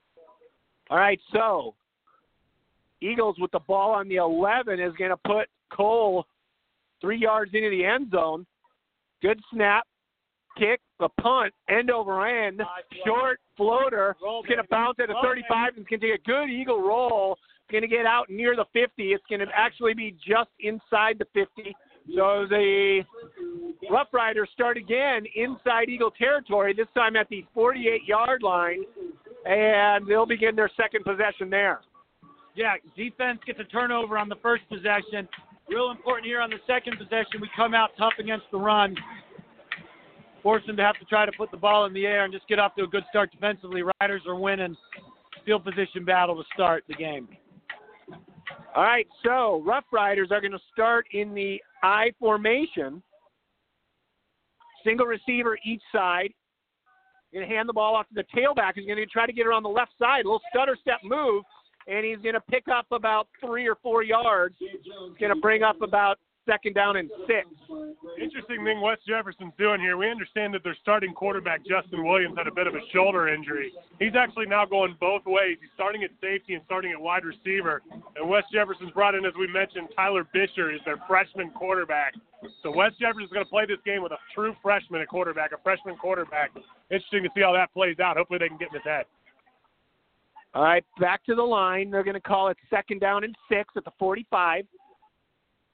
All 0.90 0.98
right, 0.98 1.20
so 1.32 1.74
Eagles 3.00 3.36
with 3.38 3.50
the 3.52 3.60
ball 3.60 3.92
on 3.92 4.08
the 4.08 4.16
11 4.16 4.80
is 4.80 4.92
going 4.98 5.10
to 5.10 5.16
put 5.16 5.48
Cole 5.70 6.26
three 7.00 7.18
yards 7.18 7.52
into 7.54 7.70
the 7.70 7.84
end 7.84 8.10
zone. 8.10 8.46
Good 9.22 9.40
snap, 9.52 9.86
kick, 10.58 10.80
the 10.98 11.08
punt, 11.20 11.52
end 11.68 11.90
over 11.90 12.26
end, 12.26 12.62
short 13.04 13.40
floater. 13.56 14.16
It's 14.20 14.48
going 14.48 14.58
to 14.58 14.68
bounce 14.70 14.98
at 15.00 15.10
a 15.10 15.14
35 15.22 15.68
and 15.76 15.78
it's 15.78 15.88
going 15.88 16.00
to 16.00 16.10
take 16.10 16.20
a 16.20 16.24
good 16.24 16.50
Eagle 16.50 16.82
roll. 16.82 17.38
It's 17.62 17.72
going 17.72 17.82
to 17.82 17.88
get 17.88 18.06
out 18.06 18.30
near 18.30 18.56
the 18.56 18.64
50. 18.72 19.12
It's 19.12 19.24
going 19.28 19.40
to 19.40 19.46
actually 19.54 19.94
be 19.94 20.16
just 20.26 20.50
inside 20.60 21.18
the 21.18 21.26
50. 21.34 21.74
So 22.16 22.46
the 22.48 23.02
Rough 23.90 24.08
Riders 24.12 24.48
start 24.54 24.76
again 24.76 25.24
inside 25.34 25.88
Eagle 25.88 26.10
territory, 26.10 26.72
this 26.72 26.86
time 26.94 27.16
at 27.16 27.28
the 27.28 27.44
48 27.52 28.04
yard 28.06 28.42
line, 28.42 28.82
and 29.44 30.06
they'll 30.08 30.26
begin 30.26 30.56
their 30.56 30.70
second 30.76 31.04
possession 31.04 31.50
there. 31.50 31.80
Yeah, 32.54 32.74
defense 32.96 33.40
gets 33.46 33.60
a 33.60 33.64
turnover 33.64 34.18
on 34.18 34.28
the 34.28 34.36
first 34.42 34.68
possession. 34.68 35.28
Real 35.68 35.90
important 35.90 36.26
here 36.26 36.40
on 36.40 36.50
the 36.50 36.56
second 36.66 36.96
possession. 36.98 37.40
We 37.40 37.50
come 37.54 37.74
out 37.74 37.90
tough 37.98 38.14
against 38.18 38.46
the 38.50 38.58
run. 38.58 38.96
Force 40.48 40.62
them 40.66 40.78
to 40.78 40.82
have 40.82 40.98
to 40.98 41.04
try 41.04 41.26
to 41.26 41.32
put 41.32 41.50
the 41.50 41.58
ball 41.58 41.84
in 41.84 41.92
the 41.92 42.06
air 42.06 42.24
and 42.24 42.32
just 42.32 42.48
get 42.48 42.58
off 42.58 42.74
to 42.76 42.84
a 42.84 42.86
good 42.86 43.04
start 43.10 43.30
defensively. 43.30 43.82
Riders 44.00 44.22
are 44.26 44.34
winning. 44.34 44.74
Field 45.44 45.62
position 45.62 46.06
battle 46.06 46.36
to 46.36 46.42
start 46.54 46.84
the 46.88 46.94
game. 46.94 47.28
All 48.74 48.82
right, 48.82 49.06
so 49.22 49.62
Rough 49.66 49.84
Riders 49.92 50.28
are 50.30 50.40
going 50.40 50.52
to 50.52 50.58
start 50.72 51.04
in 51.12 51.34
the 51.34 51.60
I 51.82 52.12
formation. 52.18 53.02
Single 54.86 55.04
receiver 55.04 55.58
each 55.66 55.82
side. 55.94 56.32
Going 57.34 57.46
to 57.46 57.54
hand 57.54 57.68
the 57.68 57.74
ball 57.74 57.94
off 57.94 58.08
to 58.08 58.14
the 58.14 58.24
tailback. 58.34 58.72
He's 58.76 58.86
going 58.86 58.96
to 58.96 59.04
try 59.04 59.26
to 59.26 59.34
get 59.34 59.44
it 59.44 59.52
on 59.52 59.62
the 59.62 59.68
left 59.68 59.92
side. 59.98 60.24
A 60.24 60.28
little 60.28 60.40
stutter 60.50 60.78
step 60.80 61.00
move, 61.04 61.44
and 61.86 62.06
he's 62.06 62.22
going 62.22 62.36
to 62.36 62.40
pick 62.40 62.64
up 62.74 62.86
about 62.90 63.28
three 63.44 63.68
or 63.68 63.74
four 63.82 64.02
yards. 64.02 64.54
He's 64.58 64.80
going 65.20 65.34
to 65.34 65.40
bring 65.42 65.62
up 65.62 65.82
about 65.82 66.18
second 66.48 66.74
down 66.74 66.96
and 66.96 67.10
six. 67.26 67.46
Interesting 68.20 68.64
thing 68.64 68.80
West 68.80 69.02
Jefferson's 69.06 69.52
doing 69.58 69.80
here. 69.80 69.96
We 69.96 70.10
understand 70.10 70.54
that 70.54 70.64
their 70.64 70.76
starting 70.80 71.12
quarterback, 71.12 71.60
Justin 71.66 72.04
Williams, 72.04 72.36
had 72.36 72.46
a 72.46 72.54
bit 72.54 72.66
of 72.66 72.74
a 72.74 72.80
shoulder 72.92 73.28
injury. 73.28 73.72
He's 73.98 74.16
actually 74.18 74.46
now 74.46 74.64
going 74.64 74.96
both 74.98 75.22
ways. 75.26 75.58
He's 75.60 75.70
starting 75.74 76.02
at 76.02 76.10
safety 76.20 76.54
and 76.54 76.62
starting 76.64 76.92
at 76.92 77.00
wide 77.00 77.24
receiver. 77.24 77.82
And 78.16 78.28
West 78.28 78.46
Jefferson's 78.52 78.90
brought 78.92 79.14
in, 79.14 79.26
as 79.26 79.34
we 79.38 79.46
mentioned, 79.46 79.88
Tyler 79.94 80.26
Bisher 80.34 80.74
is 80.74 80.80
their 80.84 80.98
freshman 81.06 81.50
quarterback. 81.50 82.14
So 82.62 82.74
West 82.74 82.98
Jefferson's 82.98 83.30
going 83.32 83.44
to 83.44 83.50
play 83.50 83.66
this 83.66 83.78
game 83.84 84.02
with 84.02 84.12
a 84.12 84.18
true 84.34 84.54
freshman 84.62 85.02
at 85.02 85.08
quarterback, 85.08 85.52
a 85.52 85.58
freshman 85.62 85.96
quarterback. 85.96 86.50
Interesting 86.90 87.24
to 87.24 87.28
see 87.34 87.42
how 87.42 87.52
that 87.52 87.72
plays 87.74 87.98
out. 88.00 88.16
Hopefully 88.16 88.38
they 88.38 88.48
can 88.48 88.58
get 88.58 88.68
in 88.68 88.74
his 88.74 88.84
head. 88.84 89.04
All 90.54 90.62
right, 90.62 90.84
back 90.98 91.24
to 91.26 91.34
the 91.34 91.42
line. 91.42 91.90
They're 91.90 92.02
going 92.02 92.14
to 92.14 92.20
call 92.20 92.48
it 92.48 92.56
second 92.70 93.00
down 93.00 93.22
and 93.22 93.34
six 93.50 93.68
at 93.76 93.84
the 93.84 93.92
45. 93.98 94.64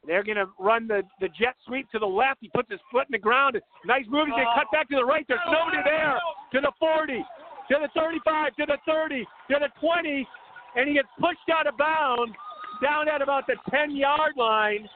They're 0.06 0.22
going 0.22 0.36
to 0.36 0.46
run 0.58 0.86
the, 0.86 1.02
the 1.20 1.28
jet 1.28 1.56
sweep 1.66 1.90
to 1.92 1.98
the 1.98 2.06
left. 2.06 2.38
He 2.40 2.48
puts 2.48 2.70
his 2.70 2.80
foot 2.92 3.06
in 3.08 3.12
the 3.12 3.18
ground. 3.18 3.58
Nice 3.86 4.04
move. 4.08 4.26
He's 4.26 4.34
going 4.34 4.46
to 4.46 4.60
cut 4.60 4.70
back 4.72 4.88
to 4.90 4.96
the 4.96 5.04
right. 5.04 5.24
There's 5.28 5.40
nobody 5.46 5.78
there. 5.84 6.18
To 6.52 6.60
the 6.60 6.72
40, 6.78 7.24
to 7.70 7.76
the 7.80 7.88
35, 7.94 8.56
to 8.56 8.66
the 8.66 8.78
30, 8.86 9.24
to 9.50 9.56
the 9.60 9.68
20, 9.80 10.28
and 10.76 10.88
he 10.88 10.94
gets 10.94 11.08
pushed 11.18 11.48
out 11.52 11.66
of 11.66 11.76
bounds 11.78 12.34
down 12.82 13.08
at 13.08 13.22
about 13.22 13.46
the 13.46 13.56
10 13.70 13.96
yard 13.96 14.32
line. 14.36 14.88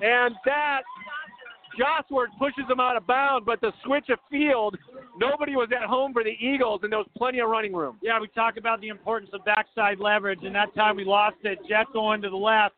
And 0.00 0.34
that 0.44 0.82
Josworth 1.78 2.30
pushes 2.38 2.64
him 2.68 2.80
out 2.80 2.96
of 2.96 3.06
bounds, 3.06 3.44
but 3.46 3.60
the 3.60 3.72
switch 3.84 4.08
of 4.10 4.18
field, 4.30 4.76
nobody 5.18 5.56
was 5.56 5.68
at 5.74 5.86
home 5.86 6.12
for 6.12 6.24
the 6.24 6.36
Eagles, 6.40 6.80
and 6.82 6.92
there 6.92 6.98
was 6.98 7.08
plenty 7.16 7.40
of 7.40 7.48
running 7.48 7.72
room. 7.72 7.98
Yeah, 8.02 8.20
we 8.20 8.28
talk 8.28 8.56
about 8.56 8.80
the 8.80 8.88
importance 8.88 9.30
of 9.32 9.44
backside 9.44 9.98
leverage, 9.98 10.40
and 10.42 10.54
that 10.54 10.74
time 10.74 10.96
we 10.96 11.04
lost 11.04 11.36
it. 11.44 11.58
Jet 11.68 11.86
going 11.92 12.22
to 12.22 12.30
the 12.30 12.36
left, 12.36 12.74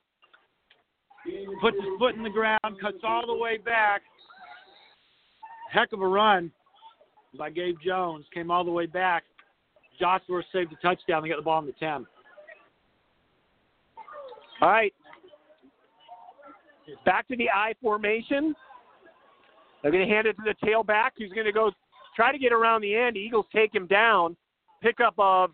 puts 1.60 1.76
his 1.76 1.86
foot 1.98 2.14
in 2.14 2.22
the 2.22 2.30
ground, 2.30 2.60
cuts 2.80 2.98
all 3.02 3.26
the 3.26 3.34
way 3.34 3.58
back. 3.58 4.02
Heck 5.70 5.92
of 5.92 6.00
a 6.00 6.06
run 6.06 6.50
by 7.38 7.50
Gabe 7.50 7.76
Jones. 7.84 8.24
Came 8.32 8.50
all 8.50 8.64
the 8.64 8.70
way 8.70 8.86
back. 8.86 9.24
Joshua 9.98 10.42
saved 10.52 10.72
a 10.72 10.76
touchdown. 10.76 11.22
They 11.22 11.28
got 11.28 11.36
the 11.36 11.42
ball 11.42 11.60
in 11.60 11.66
the 11.66 11.72
10. 11.72 12.06
All 14.60 14.68
right. 14.68 14.94
Back 17.04 17.28
to 17.28 17.36
the 17.36 17.50
I 17.50 17.74
formation. 17.82 18.54
They're 19.82 19.92
going 19.92 20.06
to 20.06 20.12
hand 20.12 20.26
it 20.26 20.36
to 20.36 20.42
the 20.42 20.66
tailback 20.66 21.10
who's 21.18 21.32
going 21.32 21.46
to 21.46 21.52
go 21.52 21.70
try 22.16 22.32
to 22.32 22.38
get 22.38 22.52
around 22.52 22.80
the 22.80 22.94
end. 22.94 23.16
Eagles 23.16 23.46
take 23.54 23.74
him 23.74 23.86
down. 23.86 24.36
Pickup 24.82 25.14
of 25.18 25.50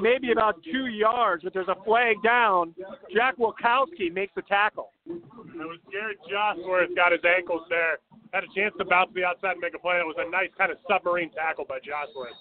maybe 0.00 0.32
about 0.32 0.62
two 0.64 0.86
yards, 0.86 1.44
but 1.44 1.52
there's 1.52 1.68
a 1.68 1.76
flag 1.84 2.16
down. 2.22 2.74
Jack 3.14 3.36
Wilkowski 3.38 4.12
makes 4.12 4.32
the 4.34 4.42
tackle. 4.42 4.90
It 5.06 5.22
was 5.54 5.78
Garrett 5.90 6.18
Josworth 6.28 6.94
got 6.96 7.12
his 7.12 7.20
ankles 7.24 7.62
there. 7.68 7.98
Had 8.32 8.44
a 8.44 8.54
chance 8.54 8.74
to 8.78 8.84
bounce 8.84 9.10
to 9.10 9.14
the 9.14 9.24
outside 9.24 9.52
and 9.52 9.60
make 9.60 9.74
a 9.74 9.78
play. 9.78 9.96
It 9.96 10.06
was 10.06 10.16
a 10.18 10.30
nice 10.30 10.50
kind 10.58 10.72
of 10.72 10.78
submarine 10.88 11.30
tackle 11.30 11.64
by 11.68 11.78
Josworth. 11.78 12.34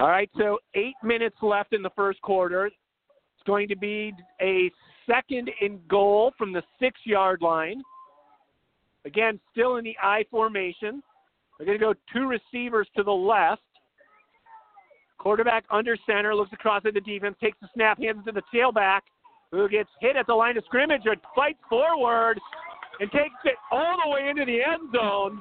All 0.00 0.08
right, 0.08 0.30
so 0.36 0.58
eight 0.74 0.96
minutes 1.04 1.36
left 1.42 1.72
in 1.72 1.82
the 1.82 1.90
first 1.90 2.20
quarter. 2.22 2.66
It's 2.66 3.46
going 3.46 3.68
to 3.68 3.76
be 3.76 4.12
a 4.40 4.70
second 5.06 5.50
and 5.60 5.86
goal 5.86 6.32
from 6.36 6.52
the 6.52 6.62
six 6.80 6.98
yard 7.04 7.42
line. 7.42 7.82
Again, 9.04 9.38
still 9.52 9.76
in 9.76 9.84
the 9.84 9.96
I 10.02 10.24
formation. 10.30 11.02
They're 11.58 11.66
going 11.66 11.78
to 11.78 11.84
go 11.84 11.94
two 12.12 12.26
receivers 12.26 12.88
to 12.96 13.02
the 13.02 13.12
left. 13.12 13.62
Quarterback 15.18 15.64
under 15.70 15.96
center, 16.06 16.34
looks 16.34 16.52
across 16.52 16.82
at 16.84 16.94
the 16.94 17.00
defense, 17.00 17.36
takes 17.40 17.58
the 17.60 17.68
snap, 17.74 17.98
hands 17.98 18.18
it 18.26 18.32
to 18.32 18.40
the 18.40 18.42
tailback, 18.56 19.00
who 19.50 19.68
gets 19.68 19.88
hit 20.00 20.16
at 20.16 20.26
the 20.26 20.34
line 20.34 20.56
of 20.56 20.64
scrimmage 20.64 21.02
and 21.04 21.16
fights 21.34 21.60
forward 21.68 22.38
and 23.00 23.10
takes 23.10 23.34
it 23.44 23.54
all 23.70 23.96
the 24.04 24.10
way 24.10 24.28
into 24.28 24.44
the 24.44 24.58
end 24.62 24.92
zone. 24.94 25.40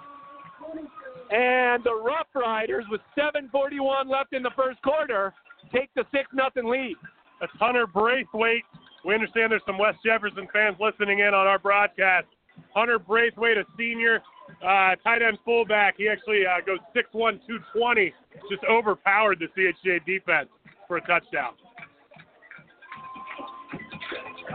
And 1.32 1.84
the 1.84 1.96
Rough 1.96 2.28
Riders, 2.36 2.86
with 2.90 3.02
7:41 3.18 4.08
left 4.08 4.34
in 4.34 4.44
the 4.44 4.52
first 4.52 4.82
quarter, 4.84 5.34
take 5.74 5.90
the 5.96 6.06
six 6.12 6.32
nothing 6.34 6.66
lead. 6.66 6.96
That's 7.40 7.52
Hunter 7.60 7.88
Braithwaite. 7.88 8.66
We 9.04 9.14
understand 9.14 9.52
there's 9.52 9.66
some 9.66 9.78
West 9.78 9.98
Jefferson 10.06 10.48
fans 10.54 10.78
listening 10.80 11.20
in 11.20 11.34
on 11.34 11.48
our 11.48 11.60
broadcast. 11.60 12.28
Hunter 12.74 13.00
Braithwaite, 13.00 13.58
a 13.58 13.66
senior, 13.78 14.22
uh, 14.62 14.96
tight 15.04 15.22
end 15.22 15.38
fullback. 15.44 15.96
He 15.98 16.08
actually 16.08 16.44
uh, 16.46 16.64
goes 16.66 16.80
6'1", 16.96 17.40
220. 17.48 18.14
Just 18.50 18.64
overpowered 18.70 19.40
the 19.40 19.48
CHJ 19.58 20.06
defense 20.06 20.50
for 20.88 20.98
a 20.98 21.02
touchdown. 21.02 21.54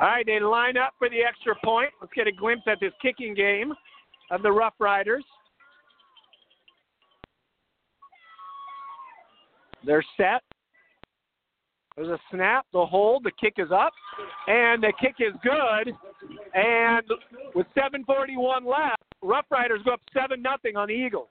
All 0.01 0.07
right, 0.07 0.25
they 0.25 0.39
line 0.39 0.77
up 0.77 0.95
for 0.99 1.09
the 1.09 1.23
extra 1.23 1.55
point. 1.65 1.91
Let's 2.01 2.13
get 2.15 2.27
a 2.27 2.33
glimpse 2.33 2.63
at 2.67 2.79
this 2.81 2.93
kicking 3.03 3.35
game 3.35 3.73
of 4.31 4.43
the 4.43 4.53
Rough 4.53 4.75
Riders. 4.79 5.25
They're 9.85 10.05
set. 10.17 10.43
There's 11.97 12.09
a 12.09 12.19
snap, 12.33 12.65
the 12.73 12.87
hold, 12.87 13.25
the 13.25 13.33
kick 13.41 13.55
is 13.57 13.73
up, 13.73 13.93
and 14.47 14.81
the 14.81 14.93
kick 15.01 15.17
is 15.19 15.35
good. 15.43 15.93
And 16.55 17.03
with 17.57 17.67
7:41 17.75 18.65
left, 18.65 19.03
Rough 19.23 19.47
Riders 19.51 19.81
go 19.85 19.93
up 19.93 20.01
seven 20.15 20.43
nothing 20.43 20.77
on 20.77 20.89
the 20.89 20.95
Eagles. 20.95 21.29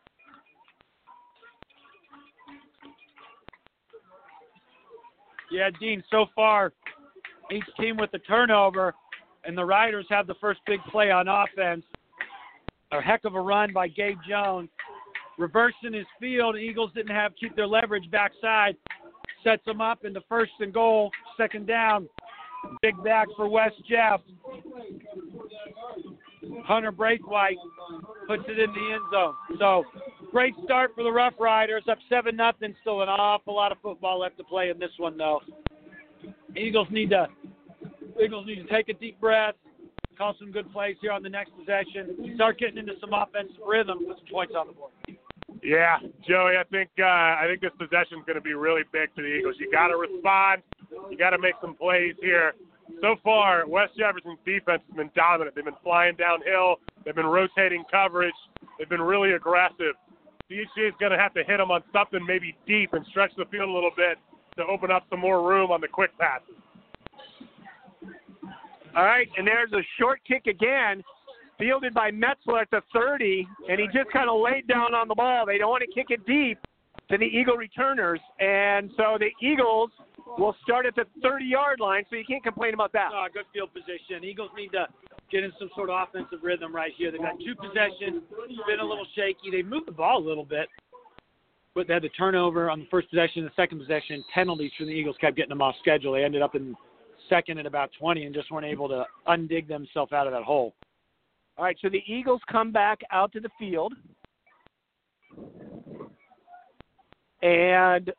Yeah, 5.49 5.69
Dean, 5.79 6.03
so 6.11 6.25
far, 6.35 6.73
each 7.51 7.63
team 7.79 7.95
with 7.95 8.11
the 8.11 8.19
turnover, 8.19 8.93
and 9.45 9.57
the 9.57 9.63
Riders 9.63 10.05
have 10.09 10.27
the 10.27 10.35
first 10.41 10.59
big 10.67 10.81
play 10.91 11.09
on 11.09 11.27
offense. 11.29 11.83
A 12.91 13.01
heck 13.01 13.23
of 13.23 13.35
a 13.35 13.39
run 13.41 13.71
by 13.73 13.87
Gabe 13.87 14.17
Jones. 14.27 14.69
Reversing 15.37 15.93
his 15.93 16.05
field, 16.19 16.57
Eagles 16.57 16.91
didn't 16.95 17.15
have 17.15 17.31
keep 17.39 17.55
their 17.55 17.67
leverage 17.67 18.09
backside. 18.11 18.75
Sets 19.43 19.63
them 19.65 19.81
up 19.81 20.03
in 20.03 20.11
the 20.11 20.23
first 20.27 20.51
and 20.59 20.73
goal, 20.73 21.11
second 21.37 21.67
down. 21.67 22.09
Big 22.81 23.01
back 23.03 23.27
for 23.37 23.47
West 23.47 23.75
Jeff. 23.87 24.19
Hunter 26.65 26.91
Braithwaite 26.91 27.57
puts 28.27 28.43
it 28.47 28.59
in 28.59 28.71
the 28.73 28.93
end 28.93 29.03
zone. 29.11 29.33
So 29.59 29.83
great 30.31 30.53
start 30.63 30.91
for 30.95 31.03
the 31.03 31.11
Rough 31.11 31.33
Riders, 31.39 31.83
up 31.89 31.97
seven 32.09 32.35
nothing. 32.35 32.75
Still 32.81 33.01
an 33.01 33.09
awful 33.09 33.55
lot 33.55 33.71
of 33.71 33.77
football 33.81 34.19
left 34.19 34.37
to 34.37 34.43
play 34.43 34.69
in 34.69 34.79
this 34.79 34.91
one 34.97 35.17
though. 35.17 35.41
Eagles 36.55 36.87
need 36.91 37.09
to 37.11 37.27
Eagles 38.21 38.45
need 38.47 38.55
to 38.55 38.67
take 38.67 38.89
a 38.89 38.93
deep 38.93 39.19
breath, 39.19 39.55
call 40.17 40.35
some 40.39 40.51
good 40.51 40.71
plays 40.71 40.95
here 41.01 41.11
on 41.11 41.21
the 41.21 41.29
next 41.29 41.51
possession, 41.57 42.33
start 42.35 42.59
getting 42.59 42.77
into 42.77 42.93
some 42.99 43.13
offensive 43.13 43.55
rhythm, 43.65 43.99
put 44.07 44.17
some 44.17 44.27
points 44.31 44.53
on 44.57 44.67
the 44.67 44.73
board. 44.73 44.91
Yeah, 45.63 45.97
Joey, 46.27 46.57
I 46.57 46.63
think 46.69 46.89
uh, 46.99 47.03
I 47.03 47.45
think 47.47 47.61
this 47.61 47.71
possession 47.77 48.19
is 48.19 48.25
going 48.25 48.35
to 48.35 48.41
be 48.41 48.53
really 48.53 48.83
big 48.91 49.09
for 49.15 49.21
the 49.21 49.27
Eagles. 49.27 49.55
You 49.59 49.71
got 49.71 49.87
to 49.87 49.97
respond. 49.97 50.61
You 51.09 51.17
got 51.17 51.31
to 51.31 51.39
make 51.39 51.55
some 51.61 51.75
plays 51.75 52.15
here. 52.21 52.53
So 53.01 53.15
far, 53.23 53.67
West 53.67 53.93
Jefferson's 53.97 54.39
defense 54.45 54.81
has 54.87 54.95
been 54.95 55.11
dominant. 55.15 55.55
They've 55.55 55.65
been 55.65 55.75
flying 55.83 56.15
downhill. 56.15 56.77
They've 57.05 57.15
been 57.15 57.25
rotating 57.25 57.83
coverage. 57.91 58.33
They've 58.77 58.89
been 58.89 59.01
really 59.01 59.33
aggressive. 59.33 59.95
CHJ 60.49 60.87
is 60.87 60.93
going 60.99 61.11
to 61.11 61.17
have 61.17 61.33
to 61.33 61.43
hit 61.43 61.57
them 61.57 61.71
on 61.71 61.83
something 61.91 62.25
maybe 62.25 62.55
deep 62.65 62.93
and 62.93 63.05
stretch 63.09 63.31
the 63.37 63.45
field 63.51 63.69
a 63.69 63.71
little 63.71 63.91
bit 63.95 64.17
to 64.57 64.63
open 64.63 64.89
up 64.91 65.03
some 65.09 65.19
more 65.19 65.47
room 65.47 65.71
on 65.71 65.81
the 65.81 65.87
quick 65.87 66.11
passes. 66.17 66.55
All 68.95 69.03
right, 69.03 69.27
and 69.37 69.45
there's 69.45 69.71
a 69.73 69.83
short 69.99 70.21
kick 70.27 70.47
again, 70.47 71.03
fielded 71.59 71.93
by 71.93 72.09
Metzler 72.09 72.61
at 72.61 72.71
the 72.71 72.81
30, 72.93 73.47
and 73.69 73.79
he 73.79 73.85
just 73.87 74.09
kind 74.11 74.29
of 74.29 74.41
laid 74.41 74.67
down 74.67 74.95
on 74.95 75.07
the 75.07 75.13
ball. 75.13 75.45
They 75.45 75.57
don't 75.57 75.69
want 75.69 75.83
to 75.87 75.93
kick 75.93 76.07
it 76.09 76.25
deep 76.25 76.57
to 77.11 77.17
the 77.17 77.25
Eagle 77.25 77.57
returners, 77.57 78.19
and 78.39 78.89
so 78.97 79.17
the 79.19 79.29
Eagles 79.45 79.91
will 80.37 80.55
start 80.63 80.85
at 80.85 80.95
the 80.95 81.05
30 81.21 81.45
yard 81.45 81.79
line, 81.79 82.03
so 82.09 82.15
you 82.15 82.25
can't 82.25 82.43
complain 82.43 82.73
about 82.73 82.93
that. 82.93 83.09
Oh, 83.13 83.25
good 83.33 83.45
field 83.53 83.69
position. 83.73 84.23
Eagles 84.23 84.49
need 84.55 84.69
to 84.69 84.87
get 85.31 85.43
in 85.43 85.51
some 85.59 85.69
sort 85.75 85.89
of 85.89 86.07
offensive 86.07 86.39
rhythm 86.41 86.73
right 86.73 86.91
here. 86.97 87.11
They've 87.11 87.21
got 87.21 87.39
two 87.39 87.55
possessions, 87.55 88.23
been 88.67 88.79
a 88.79 88.85
little 88.85 89.07
shaky. 89.15 89.51
They 89.51 89.63
moved 89.63 89.87
the 89.87 89.91
ball 89.91 90.17
a 90.19 90.25
little 90.25 90.45
bit, 90.45 90.67
but 91.75 91.87
they 91.87 91.93
had 91.93 92.03
the 92.03 92.09
turnover 92.09 92.69
on 92.69 92.79
the 92.79 92.87
first 92.89 93.09
possession, 93.09 93.43
the 93.43 93.51
second 93.55 93.79
possession, 93.79 94.23
penalties 94.33 94.71
from 94.77 94.87
the 94.87 94.93
Eagles 94.93 95.15
kept 95.19 95.35
getting 95.35 95.49
them 95.49 95.61
off 95.61 95.75
schedule. 95.79 96.13
They 96.13 96.23
ended 96.23 96.41
up 96.41 96.55
in 96.55 96.75
second 97.29 97.57
at 97.57 97.65
about 97.65 97.89
20 97.99 98.25
and 98.25 98.33
just 98.33 98.51
weren't 98.51 98.65
able 98.65 98.87
to 98.89 99.05
undig 99.27 99.67
themselves 99.67 100.13
out 100.13 100.27
of 100.27 100.33
that 100.33 100.43
hole. 100.43 100.73
All 101.57 101.65
right, 101.65 101.77
so 101.81 101.89
the 101.89 102.03
Eagles 102.07 102.41
come 102.51 102.71
back 102.71 102.99
out 103.11 103.31
to 103.33 103.39
the 103.39 103.49
field. 103.59 103.93
And 107.41 108.11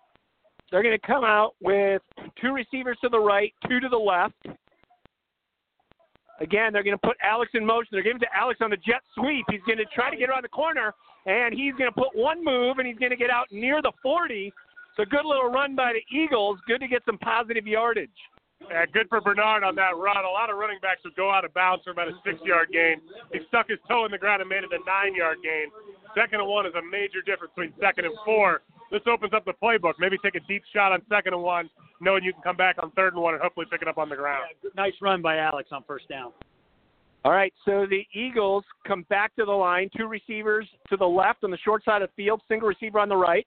they're 0.70 0.82
going 0.82 0.98
to 0.98 1.06
come 1.06 1.25
out 1.25 1.54
with 1.62 2.02
two 2.40 2.52
receivers 2.52 2.98
to 3.02 3.08
the 3.08 3.18
right, 3.18 3.52
two 3.68 3.80
to 3.80 3.88
the 3.88 3.96
left. 3.96 4.34
Again, 6.40 6.72
they're 6.72 6.84
going 6.84 6.96
to 6.96 7.06
put 7.06 7.16
Alex 7.22 7.50
in 7.54 7.66
motion. 7.66 7.88
They're 7.92 8.02
giving 8.02 8.20
to 8.20 8.37
Alex 8.37 8.60
on 8.62 8.70
the 8.70 8.76
jet 8.76 9.02
sweep. 9.14 9.44
He's 9.50 9.62
going 9.66 9.78
to 9.78 9.87
try 9.87 10.10
to 10.10 10.16
get 10.16 10.30
around 10.30 10.44
the 10.44 10.48
corner, 10.48 10.94
and 11.26 11.52
he's 11.52 11.75
going 11.75 11.90
to 11.90 11.94
put 11.94 12.14
one 12.14 12.44
move, 12.44 12.78
and 12.78 12.87
he's 12.87 12.98
going 12.98 13.10
to 13.10 13.16
get 13.16 13.30
out 13.30 13.46
near 13.50 13.82
the 13.82 13.92
40. 14.02 14.46
It's 14.46 14.54
a 14.98 15.10
good 15.10 15.25
little 15.25 15.50
run 15.50 15.75
by 15.75 15.94
the 15.94 16.16
Eagles. 16.16 16.58
Good 16.68 16.80
to 16.80 16.88
get 16.88 17.02
some 17.06 17.18
positive 17.18 17.66
yardage. 17.66 18.10
Yeah, 18.70 18.87
good 18.92 19.08
for 19.08 19.20
Bernard 19.20 19.62
on 19.62 19.75
that 19.76 19.96
run. 19.96 20.25
A 20.25 20.28
lot 20.28 20.50
of 20.50 20.58
running 20.58 20.78
backs 20.82 21.00
would 21.04 21.14
go 21.14 21.30
out 21.30 21.44
of 21.44 21.54
bounds 21.54 21.84
for 21.84 21.90
about 21.90 22.08
a 22.08 22.18
six-yard 22.25 22.68
gain. 22.72 23.00
He 23.32 23.40
stuck 23.48 23.68
his 23.68 23.78
toe 23.88 24.04
in 24.04 24.10
the 24.10 24.18
ground 24.18 24.42
and 24.42 24.48
made 24.48 24.64
it 24.64 24.70
a 24.72 24.82
nine-yard 24.84 25.38
gain. 25.42 25.70
Second 26.14 26.40
and 26.40 26.48
one 26.48 26.66
is 26.66 26.75
a 26.75 26.82
major 26.82 27.22
difference 27.25 27.52
between 27.54 27.72
second 27.80 28.06
and 28.06 28.14
four. 28.25 28.62
This 28.90 29.02
opens 29.07 29.33
up 29.35 29.45
the 29.45 29.52
playbook. 29.62 29.95
Maybe 29.99 30.16
take 30.25 30.35
a 30.35 30.40
deep 30.49 30.62
shot 30.75 30.92
on 30.92 31.02
second 31.09 31.35
and 31.35 31.42
one, 31.42 31.68
knowing 32.00 32.25
you 32.25 32.33
can 32.33 32.42
come 32.42 32.57
back 32.57 32.76
on 32.83 32.90
third 32.92 33.12
and 33.12 33.23
one 33.23 33.35
and 33.35 33.42
hopefully 33.42 33.66
pick 33.71 33.83
it 33.83 33.88
up 33.88 33.99
on 33.99 34.09
the 34.09 34.16
ground. 34.16 34.45
Yeah, 34.62 34.71
nice 34.76 34.95
run 35.02 35.21
by 35.21 35.38
Alex 35.38 35.68
on 35.73 35.85
first 35.87 36.09
down. 36.09 36.33
All 37.25 37.33
right, 37.33 37.52
so 37.64 37.85
the 37.85 38.07
Eagles 38.14 38.64
come 38.87 39.02
back 39.11 39.35
to 39.37 39.45
the 39.45 39.52
line. 39.52 39.90
Two 39.97 40.07
receivers 40.07 40.66
to 40.88 40.97
the 40.97 41.04
left 41.04 41.45
on 41.45 41.50
the 41.50 41.59
short 41.59 41.85
side 41.85 42.00
of 42.00 42.09
the 42.09 42.23
field, 42.23 42.40
single 42.49 42.68
receiver 42.68 42.99
on 43.00 43.09
the 43.09 43.16
right. 43.16 43.47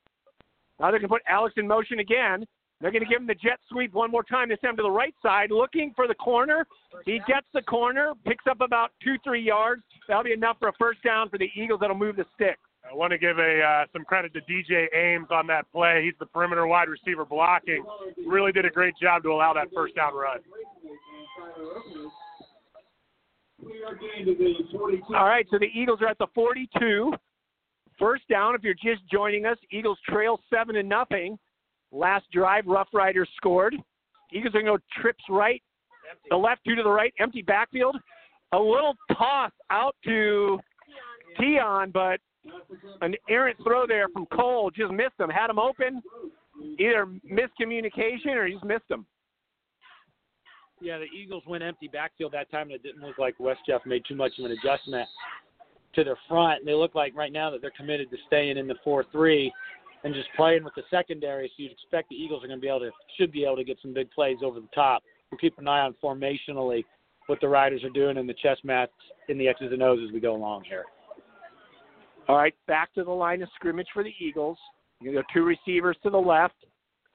Now 0.79 0.91
they're 0.91 0.99
going 0.99 1.03
to 1.03 1.07
put 1.07 1.21
Alex 1.27 1.55
in 1.57 1.67
motion 1.67 1.99
again. 1.99 2.45
They're 2.81 2.91
going 2.91 3.03
to 3.03 3.09
give 3.09 3.21
him 3.21 3.27
the 3.27 3.35
jet 3.35 3.59
sweep 3.69 3.93
one 3.93 4.09
more 4.09 4.23
time, 4.23 4.49
this 4.49 4.59
time 4.59 4.75
to 4.75 4.83
the 4.83 4.91
right 4.91 5.13
side, 5.21 5.51
looking 5.51 5.93
for 5.95 6.07
the 6.07 6.15
corner. 6.15 6.65
He 7.05 7.19
gets 7.27 7.45
the 7.53 7.61
corner, 7.61 8.13
picks 8.25 8.45
up 8.49 8.59
about 8.59 8.91
two, 9.03 9.15
three 9.23 9.41
yards. 9.41 9.83
That'll 10.07 10.23
be 10.23 10.33
enough 10.33 10.57
for 10.59 10.67
a 10.67 10.73
first 10.79 11.01
down 11.03 11.29
for 11.29 11.37
the 11.37 11.49
Eagles 11.55 11.79
that'll 11.79 11.95
move 11.95 12.15
the 12.15 12.25
stick. 12.35 12.57
I 12.91 12.95
want 12.95 13.11
to 13.11 13.17
give 13.17 13.39
a 13.39 13.61
uh, 13.61 13.85
some 13.93 14.03
credit 14.03 14.33
to 14.33 14.41
DJ 14.41 14.87
Ames 14.93 15.27
on 15.31 15.47
that 15.47 15.71
play. 15.71 16.01
He's 16.03 16.13
the 16.19 16.25
perimeter 16.25 16.67
wide 16.67 16.89
receiver 16.89 17.23
blocking. 17.23 17.85
Really 18.27 18.51
did 18.51 18.65
a 18.65 18.69
great 18.69 18.95
job 19.01 19.23
to 19.23 19.29
allow 19.29 19.53
that 19.53 19.67
first 19.73 19.95
down 19.95 20.13
run. 20.13 20.39
All 25.15 25.25
right, 25.25 25.45
so 25.49 25.57
the 25.57 25.69
Eagles 25.73 25.99
are 26.01 26.07
at 26.07 26.17
the 26.17 26.27
42. 26.35 27.13
First 27.97 28.27
down, 28.27 28.55
if 28.55 28.63
you're 28.63 28.73
just 28.73 29.07
joining 29.09 29.45
us, 29.45 29.57
Eagles 29.71 29.99
trail 30.09 30.39
seven 30.53 30.75
and 30.75 30.89
nothing. 30.89 31.37
Last 31.91 32.25
drive, 32.33 32.65
Rough 32.65 32.87
Riders 32.93 33.29
scored. 33.37 33.75
Eagles 34.33 34.55
are 34.55 34.61
going 34.61 34.65
to 34.65 34.79
go 34.79 35.01
trips 35.01 35.23
right, 35.29 35.61
the 36.29 36.35
left, 36.35 36.61
two 36.65 36.75
to 36.75 36.83
the 36.83 36.89
right, 36.89 37.13
empty 37.19 37.41
backfield. 37.41 37.95
A 38.53 38.57
little 38.57 38.95
toss 39.13 39.51
out 39.69 39.95
to 40.03 40.59
Tion, 41.37 41.91
but 41.91 42.19
an 43.01 43.15
errant 43.29 43.57
throw 43.63 43.85
there 43.85 44.07
from 44.09 44.25
Cole 44.27 44.71
just 44.71 44.91
missed 44.91 45.19
him. 45.19 45.29
Had 45.29 45.49
him 45.49 45.59
open, 45.59 46.01
either 46.79 47.07
miscommunication 47.29 48.35
or 48.35 48.45
he 48.45 48.53
just 48.53 48.65
missed 48.65 48.89
him. 48.89 49.05
Yeah, 50.81 50.97
the 50.97 51.05
Eagles 51.05 51.43
went 51.45 51.63
empty 51.63 51.87
backfield 51.87 52.31
that 52.33 52.49
time, 52.49 52.63
and 52.63 52.71
it 52.71 52.83
didn't 52.83 53.03
look 53.03 53.19
like 53.19 53.39
West 53.39 53.59
Jeff 53.67 53.81
made 53.85 54.03
too 54.07 54.15
much 54.15 54.31
of 54.39 54.45
an 54.45 54.51
adjustment 54.51 55.07
to 55.93 56.03
their 56.03 56.17
front. 56.27 56.59
And 56.59 56.67
They 56.67 56.73
look 56.73 56.95
like 56.95 57.15
right 57.15 57.31
now 57.31 57.51
that 57.51 57.61
they're 57.61 57.71
committed 57.77 58.09
to 58.09 58.17
staying 58.25 58.57
in 58.57 58.67
the 58.67 58.75
4-3 58.85 59.51
and 60.03 60.13
just 60.15 60.27
playing 60.35 60.63
with 60.63 60.73
the 60.75 60.81
secondary. 60.89 61.47
So 61.49 61.63
you'd 61.63 61.71
expect 61.71 62.09
the 62.09 62.15
Eagles 62.15 62.43
are 62.43 62.47
going 62.47 62.59
to 62.59 62.61
be 62.61 62.67
able 62.67 62.79
to 62.79 62.91
should 63.17 63.31
be 63.31 63.43
able 63.43 63.57
to 63.57 63.63
get 63.63 63.77
some 63.81 63.93
big 63.93 64.09
plays 64.09 64.37
over 64.43 64.59
the 64.59 64.69
top. 64.73 65.03
We'll 65.29 65.37
keep 65.37 65.57
an 65.59 65.67
eye 65.67 65.81
on 65.81 65.95
formationally 66.03 66.83
what 67.27 67.39
the 67.39 67.47
Riders 67.47 67.83
are 67.83 67.89
doing 67.89 68.17
in 68.17 68.25
the 68.25 68.33
chess 68.33 68.57
mats 68.63 68.91
in 69.29 69.37
the 69.37 69.47
X's 69.47 69.71
and 69.71 69.83
O's 69.83 69.99
as 70.05 70.11
we 70.11 70.19
go 70.19 70.35
along 70.35 70.63
here. 70.67 70.85
All 72.27 72.37
right, 72.37 72.53
back 72.67 72.93
to 72.93 73.03
the 73.03 73.11
line 73.11 73.41
of 73.41 73.49
scrimmage 73.55 73.87
for 73.93 74.03
the 74.03 74.13
Eagles. 74.19 74.57
You 75.01 75.13
go 75.13 75.23
two 75.33 75.43
receivers 75.43 75.97
to 76.03 76.09
the 76.09 76.17
left, 76.17 76.55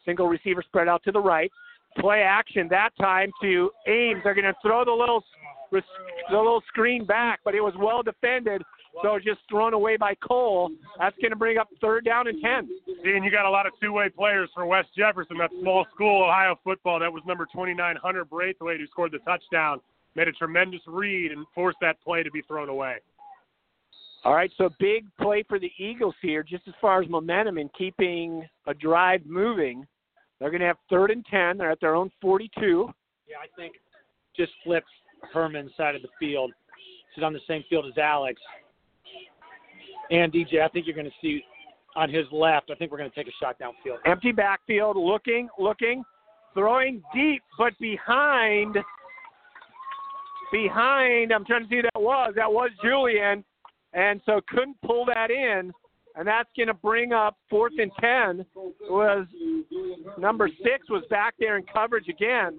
single 0.04 0.28
receiver 0.28 0.62
spread 0.66 0.88
out 0.88 1.02
to 1.04 1.12
the 1.12 1.20
right. 1.20 1.50
Play 1.98 2.20
action 2.20 2.68
that 2.70 2.90
time 3.00 3.30
to 3.40 3.70
Ames. 3.86 4.20
They're 4.25 4.34
going 4.34 4.44
to 4.44 4.54
throw 4.62 4.84
the 4.84 4.92
little 4.92 5.25
the 5.70 6.36
little 6.36 6.62
screen 6.68 7.04
back, 7.04 7.40
but 7.44 7.54
it 7.54 7.60
was 7.60 7.75
well 7.78 8.02
defended. 8.02 8.62
So 9.02 9.18
just 9.18 9.40
thrown 9.50 9.75
away 9.75 9.96
by 9.96 10.14
Cole. 10.26 10.70
That's 10.98 11.16
going 11.16 11.30
to 11.30 11.36
bring 11.36 11.58
up 11.58 11.68
third 11.80 12.04
down 12.04 12.28
and 12.28 12.40
10. 12.40 12.68
Dean, 13.04 13.22
you 13.22 13.30
got 13.30 13.44
a 13.44 13.50
lot 13.50 13.66
of 13.66 13.72
two-way 13.80 14.08
players 14.08 14.48
for 14.54 14.64
West 14.64 14.88
Jefferson. 14.96 15.36
That 15.38 15.50
small 15.60 15.84
school, 15.94 16.25
Ohio 16.25 16.58
football. 16.64 16.98
That 17.00 17.12
was 17.12 17.22
number 17.26 17.46
29, 17.52 17.96
Hunter 18.02 18.25
Braithwaite, 18.25 18.80
who 18.80 18.86
scored 18.86 19.12
the 19.12 19.18
touchdown. 19.18 19.80
Made 20.14 20.28
a 20.28 20.32
tremendous 20.32 20.80
read 20.86 21.32
and 21.32 21.46
forced 21.54 21.78
that 21.82 22.00
play 22.02 22.22
to 22.22 22.30
be 22.30 22.40
thrown 22.42 22.70
away. 22.70 22.96
All 24.26 24.35
right, 24.35 24.50
so 24.59 24.71
big 24.80 25.06
play 25.21 25.45
for 25.49 25.61
the 25.61 25.71
Eagles 25.78 26.16
here, 26.21 26.42
just 26.42 26.66
as 26.66 26.75
far 26.80 27.00
as 27.00 27.09
momentum 27.09 27.59
and 27.59 27.73
keeping 27.75 28.45
a 28.66 28.75
drive 28.75 29.25
moving. 29.25 29.87
They're 30.40 30.50
going 30.50 30.62
to 30.62 30.66
have 30.66 30.78
third 30.90 31.12
and 31.12 31.25
10. 31.26 31.59
They're 31.59 31.71
at 31.71 31.80
their 31.80 31.95
own 31.95 32.11
42. 32.21 32.90
Yeah, 33.28 33.37
I 33.37 33.47
think 33.56 33.76
just 34.37 34.50
flips 34.64 34.88
Herman's 35.33 35.71
side 35.76 35.95
of 35.95 36.02
the 36.02 36.09
field. 36.18 36.50
He's 37.14 37.23
on 37.23 37.35
the 37.35 37.40
same 37.47 37.62
field 37.71 37.87
as 37.87 37.97
Alex. 37.99 38.40
And 40.11 40.33
DJ, 40.33 40.61
I 40.61 40.66
think 40.71 40.87
you're 40.88 40.97
going 40.97 41.06
to 41.06 41.16
see 41.23 41.45
on 41.95 42.11
his 42.11 42.26
left, 42.33 42.73
I 42.73 42.75
think 42.75 42.90
we're 42.90 42.99
going 42.99 43.11
to 43.11 43.14
take 43.14 43.28
a 43.28 43.37
shot 43.40 43.61
downfield. 43.61 43.99
Empty 44.06 44.33
backfield, 44.33 44.97
looking, 44.97 45.49
looking, 45.56 46.02
throwing 46.52 47.00
deep, 47.14 47.45
but 47.56 47.78
behind, 47.78 48.76
behind, 50.50 51.32
I'm 51.32 51.45
trying 51.45 51.62
to 51.62 51.69
see 51.69 51.76
who 51.76 51.82
that 51.82 52.02
was. 52.02 52.32
That 52.34 52.50
was 52.50 52.71
Julian. 52.82 53.45
And 53.97 54.21
so 54.26 54.41
couldn't 54.47 54.76
pull 54.82 55.06
that 55.06 55.30
in. 55.30 55.73
And 56.15 56.26
that's 56.26 56.49
going 56.56 56.69
to 56.69 56.75
bring 56.75 57.13
up 57.13 57.37
fourth 57.50 57.73
and 57.78 57.91
10. 58.00 58.47
Was 58.89 59.26
number 60.19 60.49
six 60.63 60.89
was 60.89 61.02
back 61.11 61.35
there 61.39 61.56
in 61.56 61.65
coverage 61.65 62.09
again. 62.09 62.59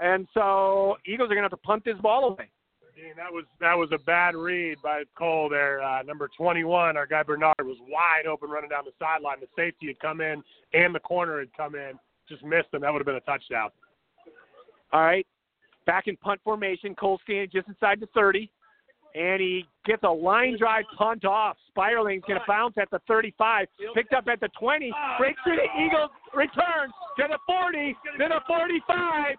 And 0.00 0.26
so 0.32 0.96
Eagles 1.06 1.26
are 1.26 1.34
going 1.34 1.48
to 1.48 1.50
have 1.50 1.50
to 1.50 1.56
punt 1.58 1.84
this 1.84 1.96
ball 2.00 2.24
away. 2.24 2.50
Dean, 2.96 3.12
that 3.16 3.30
was 3.30 3.44
that 3.60 3.74
was 3.74 3.90
a 3.92 3.98
bad 3.98 4.34
read 4.34 4.78
by 4.82 5.02
Cole 5.18 5.50
there. 5.50 5.82
Uh, 5.82 6.02
number 6.02 6.30
21, 6.34 6.96
our 6.96 7.06
guy 7.06 7.22
Bernard 7.22 7.54
was 7.60 7.76
wide 7.88 8.26
open 8.26 8.48
running 8.48 8.70
down 8.70 8.84
the 8.86 8.92
sideline. 8.98 9.36
The 9.40 9.48
safety 9.54 9.88
had 9.88 10.00
come 10.00 10.22
in 10.22 10.42
and 10.72 10.94
the 10.94 11.00
corner 11.00 11.38
had 11.38 11.52
come 11.54 11.74
in, 11.74 11.92
just 12.26 12.42
missed 12.42 12.72
him. 12.72 12.80
That 12.80 12.92
would 12.92 13.00
have 13.00 13.06
been 13.06 13.16
a 13.16 13.20
touchdown. 13.20 13.68
All 14.92 15.02
right, 15.02 15.26
back 15.84 16.06
in 16.06 16.16
punt 16.16 16.40
formation. 16.42 16.94
Cole 16.94 17.20
standing 17.22 17.50
just 17.52 17.68
inside 17.68 18.00
the 18.00 18.08
30, 18.14 18.50
and 19.16 19.40
he 19.40 19.64
gets 19.86 20.02
a 20.04 20.12
line 20.12 20.56
drive 20.58 20.84
punt 20.98 21.24
off. 21.24 21.56
Spiraling's 21.68 22.22
going 22.28 22.38
to 22.38 22.44
bounce 22.46 22.74
at 22.76 22.90
the 22.90 23.00
35, 23.08 23.66
picked 23.94 24.12
up 24.12 24.28
at 24.28 24.40
the 24.40 24.48
20, 24.60 24.92
ah. 24.94 25.16
breaks 25.18 25.40
through 25.42 25.56
the 25.56 25.70
Eagles, 25.80 26.10
returns 26.34 26.92
to 27.16 27.24
the 27.28 27.38
40, 27.46 27.96
to 28.18 28.28
the 28.28 28.40
45. 28.46 29.36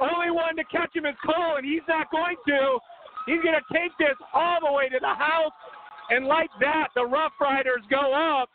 Only 0.00 0.30
one 0.30 0.56
to 0.56 0.64
catch 0.64 0.96
him 0.96 1.04
is 1.04 1.14
Cole, 1.26 1.56
and 1.56 1.66
he's 1.66 1.84
not 1.86 2.10
going 2.10 2.36
to. 2.48 2.78
He's 3.26 3.42
going 3.44 3.58
to 3.60 3.66
take 3.68 3.92
this 3.98 4.16
all 4.32 4.58
the 4.64 4.72
way 4.72 4.88
to 4.88 4.98
the 4.98 5.14
house. 5.14 5.52
And 6.08 6.24
like 6.24 6.48
that, 6.60 6.88
the 6.94 7.04
Rough 7.04 7.32
Riders 7.38 7.84
go 7.90 8.14
up 8.16 8.48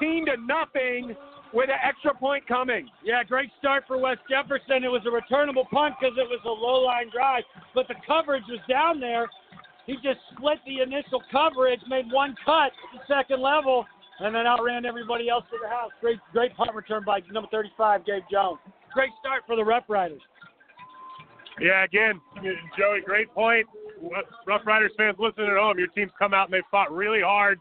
13 0.00 0.26
to 0.26 0.36
nothing 0.40 1.14
with 1.52 1.68
an 1.68 1.76
extra 1.84 2.14
point 2.14 2.46
coming. 2.48 2.88
Yeah, 3.04 3.22
great 3.24 3.50
start 3.58 3.84
for 3.86 3.98
West 3.98 4.20
Jefferson. 4.28 4.84
It 4.84 4.90
was 4.90 5.02
a 5.06 5.10
returnable 5.10 5.66
punt 5.70 5.94
because 6.00 6.16
it 6.16 6.28
was 6.28 6.40
a 6.44 6.48
low 6.48 6.84
line 6.84 7.10
drive, 7.12 7.44
but 7.74 7.88
the 7.88 7.94
coverage 8.06 8.44
was 8.48 8.60
down 8.68 9.00
there. 9.00 9.28
He 9.86 9.94
just 9.94 10.18
split 10.32 10.58
the 10.66 10.82
initial 10.82 11.22
coverage, 11.30 11.80
made 11.88 12.10
one 12.10 12.34
cut 12.44 12.72
at 12.74 12.90
the 12.92 13.00
second 13.06 13.40
level, 13.40 13.86
and 14.18 14.34
then 14.34 14.46
outran 14.46 14.84
everybody 14.84 15.28
else 15.28 15.44
to 15.50 15.58
the 15.62 15.68
house. 15.68 15.90
Great, 16.00 16.18
great 16.32 16.56
punt 16.56 16.74
return 16.74 17.04
by 17.06 17.20
number 17.30 17.48
35, 17.50 18.04
Gabe 18.04 18.22
Jones. 18.30 18.58
Great 18.92 19.10
start 19.20 19.44
for 19.46 19.56
the 19.56 19.64
Rough 19.64 19.84
Riders. 19.88 20.22
Yeah, 21.60 21.84
again, 21.84 22.20
Joey, 22.76 23.00
great 23.04 23.32
point. 23.32 23.66
Rough 24.46 24.66
Riders 24.66 24.92
fans 24.96 25.16
listening 25.18 25.48
at 25.48 25.56
home, 25.56 25.78
your 25.78 25.88
team's 25.88 26.12
come 26.18 26.34
out 26.34 26.48
and 26.48 26.54
they 26.54 26.62
fought 26.70 26.92
really 26.92 27.20
hard. 27.20 27.58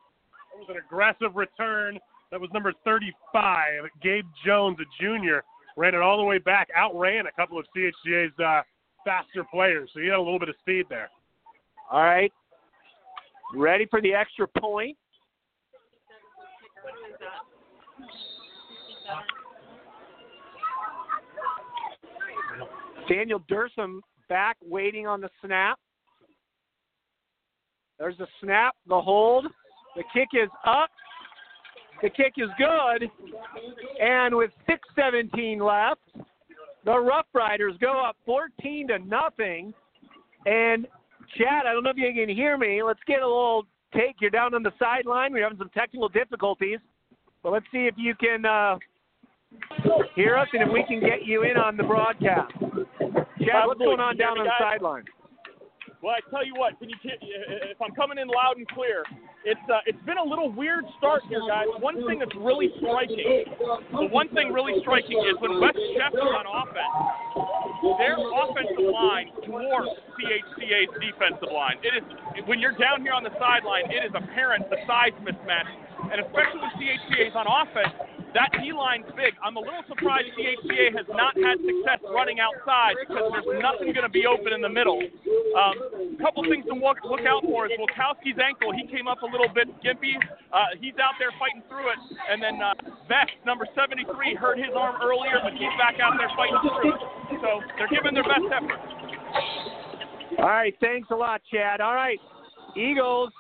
It 0.54 0.60
was 0.60 0.70
an 0.70 0.82
aggressive 0.86 1.36
return. 1.36 2.00
That 2.32 2.42
was 2.42 2.50
number 2.54 2.74
35, 2.84 3.84
Gabe 4.02 4.26
Jones, 4.46 4.78
a 4.80 5.04
junior, 5.04 5.44
ran 5.78 5.94
it 5.94 6.02
all 6.02 6.18
the 6.18 6.24
way 6.24 6.40
back, 6.40 6.70
outran 6.76 7.28
a 7.28 7.32
couple 7.32 7.58
of 7.60 7.66
CHCA's 7.76 8.38
uh, 8.40 8.62
faster 9.06 9.46
players. 9.52 9.90
So 9.94 10.02
he 10.02 10.08
had 10.08 10.16
a 10.16 10.22
little 10.22 10.40
bit 10.40 10.50
of 10.50 10.56
speed 10.60 10.88
there. 10.90 11.10
All 11.92 12.04
right. 12.04 12.32
Ready 13.54 13.86
for 13.86 14.02
the 14.02 14.14
extra 14.14 14.48
point. 14.48 14.98
Daniel 23.08 23.40
Dursum 23.42 24.00
back 24.30 24.58
waiting 24.64 25.06
on 25.06 25.22
the 25.22 25.30
snap. 25.44 25.78
There's 28.00 28.18
the 28.18 28.28
snap, 28.42 28.76
the 28.88 29.00
hold. 29.00 29.46
The 29.96 30.04
kick 30.14 30.30
is 30.34 30.50
up. 30.66 30.90
The 32.02 32.10
kick 32.10 32.34
is 32.38 32.50
good. 32.58 33.10
And 34.02 34.36
with 34.36 34.52
6:17 34.68 35.62
left, 35.62 36.02
the 36.84 37.00
Rough 37.00 37.28
Riders 37.34 37.76
go 37.80 38.04
up 38.04 38.18
14 38.26 38.90
to 38.90 39.00
nothing. 39.00 39.74
And 40.46 40.88
Chad, 41.38 41.66
I 41.66 41.74
don't 41.74 41.84
know 41.84 41.90
if 41.90 41.98
you 41.98 42.12
can 42.14 42.34
hear 42.34 42.58
me. 42.58 42.84
Let's 42.84 43.00
get 43.08 43.22
a 43.22 43.28
little 43.28 43.66
take. 43.94 44.18
You're 44.20 44.30
down 44.30 44.54
on 44.54 44.64
the 44.64 44.72
sideline. 44.80 45.34
We're 45.34 45.44
having 45.44 45.58
some 45.58 45.70
technical 45.70 46.10
difficulties, 46.10 46.80
but 47.44 47.52
let's 47.52 47.66
see 47.72 47.88
if 47.88 47.96
you 47.98 48.16
can 48.16 48.46
uh, 48.46 48.78
hear 50.16 50.38
us 50.38 50.48
and 50.54 50.64
if 50.64 50.70
we 50.74 50.84
can 50.88 51.00
get 51.00 51.26
you 51.26 51.44
in 51.44 51.58
on 51.58 51.78
the 51.78 51.84
broadcast. 51.84 52.54
Chad, 52.60 53.68
what's 53.68 53.80
going 53.80 54.00
on 54.00 54.18
down 54.18 54.40
on 54.40 54.46
the 54.46 54.52
sideline? 54.60 55.04
Well, 56.06 56.14
I 56.14 56.22
tell 56.30 56.46
you 56.46 56.54
what, 56.54 56.78
can 56.78 56.86
you 56.86 57.02
if 57.02 57.82
I'm 57.82 57.90
coming 57.98 58.22
in 58.22 58.30
loud 58.30 58.62
and 58.62 58.68
clear, 58.78 59.02
it's 59.42 59.66
uh, 59.66 59.82
it's 59.90 59.98
been 60.06 60.22
a 60.22 60.24
little 60.24 60.54
weird 60.54 60.86
start 61.02 61.26
here, 61.26 61.42
guys. 61.50 61.66
One 61.82 61.98
thing 62.06 62.22
that's 62.22 62.38
really 62.38 62.70
striking, 62.78 63.18
the 63.90 64.06
one 64.14 64.30
thing 64.30 64.54
really 64.54 64.78
striking 64.86 65.18
is 65.26 65.34
when 65.42 65.58
West 65.58 65.82
is 65.82 65.98
on 65.98 66.46
offense, 66.46 66.94
their 67.98 68.22
offensive 68.22 68.86
line 68.86 69.34
dwarfs 69.50 69.98
CHCA's 70.22 70.94
defensive 71.02 71.50
line. 71.50 71.82
It 71.82 71.98
is 71.98 72.06
when 72.46 72.62
you're 72.62 72.78
down 72.78 73.02
here 73.02 73.18
on 73.18 73.26
the 73.26 73.34
sideline, 73.42 73.90
it 73.90 74.06
is 74.06 74.14
apparent 74.14 74.70
the 74.70 74.78
size 74.86 75.18
mismatch, 75.26 75.74
and 76.12 76.22
especially 76.22 76.62
with 76.62 76.74
CHCA 76.78 77.30
is 77.30 77.36
on 77.36 77.48
offense, 77.48 77.94
that 78.36 78.52
D 78.60 78.76
line's 78.76 79.08
big. 79.16 79.32
I'm 79.40 79.56
a 79.56 79.64
little 79.64 79.88
surprised 79.88 80.28
CHCA 80.36 80.92
has 80.92 81.08
not 81.08 81.40
had 81.40 81.56
success 81.64 82.04
running 82.12 82.44
outside 82.44 83.00
because 83.00 83.32
there's 83.32 83.64
nothing 83.64 83.96
going 83.96 84.04
to 84.04 84.12
be 84.12 84.28
open 84.28 84.52
in 84.52 84.60
the 84.60 84.68
middle. 84.68 85.00
Um, 85.56 86.20
a 86.20 86.20
couple 86.20 86.44
things 86.44 86.68
to 86.68 86.76
look, 86.76 87.00
look 87.08 87.24
out 87.24 87.48
for 87.48 87.72
is 87.72 87.80
Wilkowski's 87.80 88.36
ankle. 88.36 88.76
He 88.76 88.92
came 88.92 89.08
up 89.08 89.24
a 89.24 89.30
little 89.32 89.48
bit 89.48 89.72
gimpy. 89.80 90.20
Uh, 90.52 90.76
he's 90.84 91.00
out 91.00 91.16
there 91.16 91.32
fighting 91.40 91.64
through 91.72 91.88
it. 91.96 92.00
And 92.28 92.44
then 92.44 92.60
uh, 92.60 92.76
Vex, 93.08 93.32
number 93.48 93.64
73, 93.72 94.04
hurt 94.36 94.60
his 94.60 94.76
arm 94.76 95.00
earlier, 95.00 95.40
but 95.40 95.56
he's 95.56 95.72
back 95.80 96.04
out 96.04 96.20
there 96.20 96.32
fighting 96.36 96.60
through. 96.60 97.00
So 97.40 97.64
they're 97.80 97.88
giving 97.88 98.12
their 98.12 98.28
best 98.28 98.52
effort. 98.52 98.84
All 100.44 100.52
right, 100.52 100.76
thanks 100.84 101.08
a 101.08 101.16
lot, 101.16 101.40
Chad. 101.48 101.80
All 101.80 101.96
right, 101.96 102.20
Eagles 102.76 103.32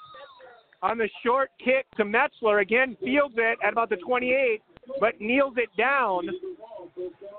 on 0.81 0.97
the 0.97 1.09
short 1.23 1.51
kick 1.63 1.85
to 1.97 2.03
Metzler. 2.03 2.61
Again, 2.61 2.97
fields 3.03 3.35
it 3.37 3.57
at 3.63 3.73
about 3.73 3.89
the 3.89 3.97
28, 3.97 4.61
but 4.99 5.19
kneels 5.19 5.53
it 5.57 5.69
down. 5.77 6.27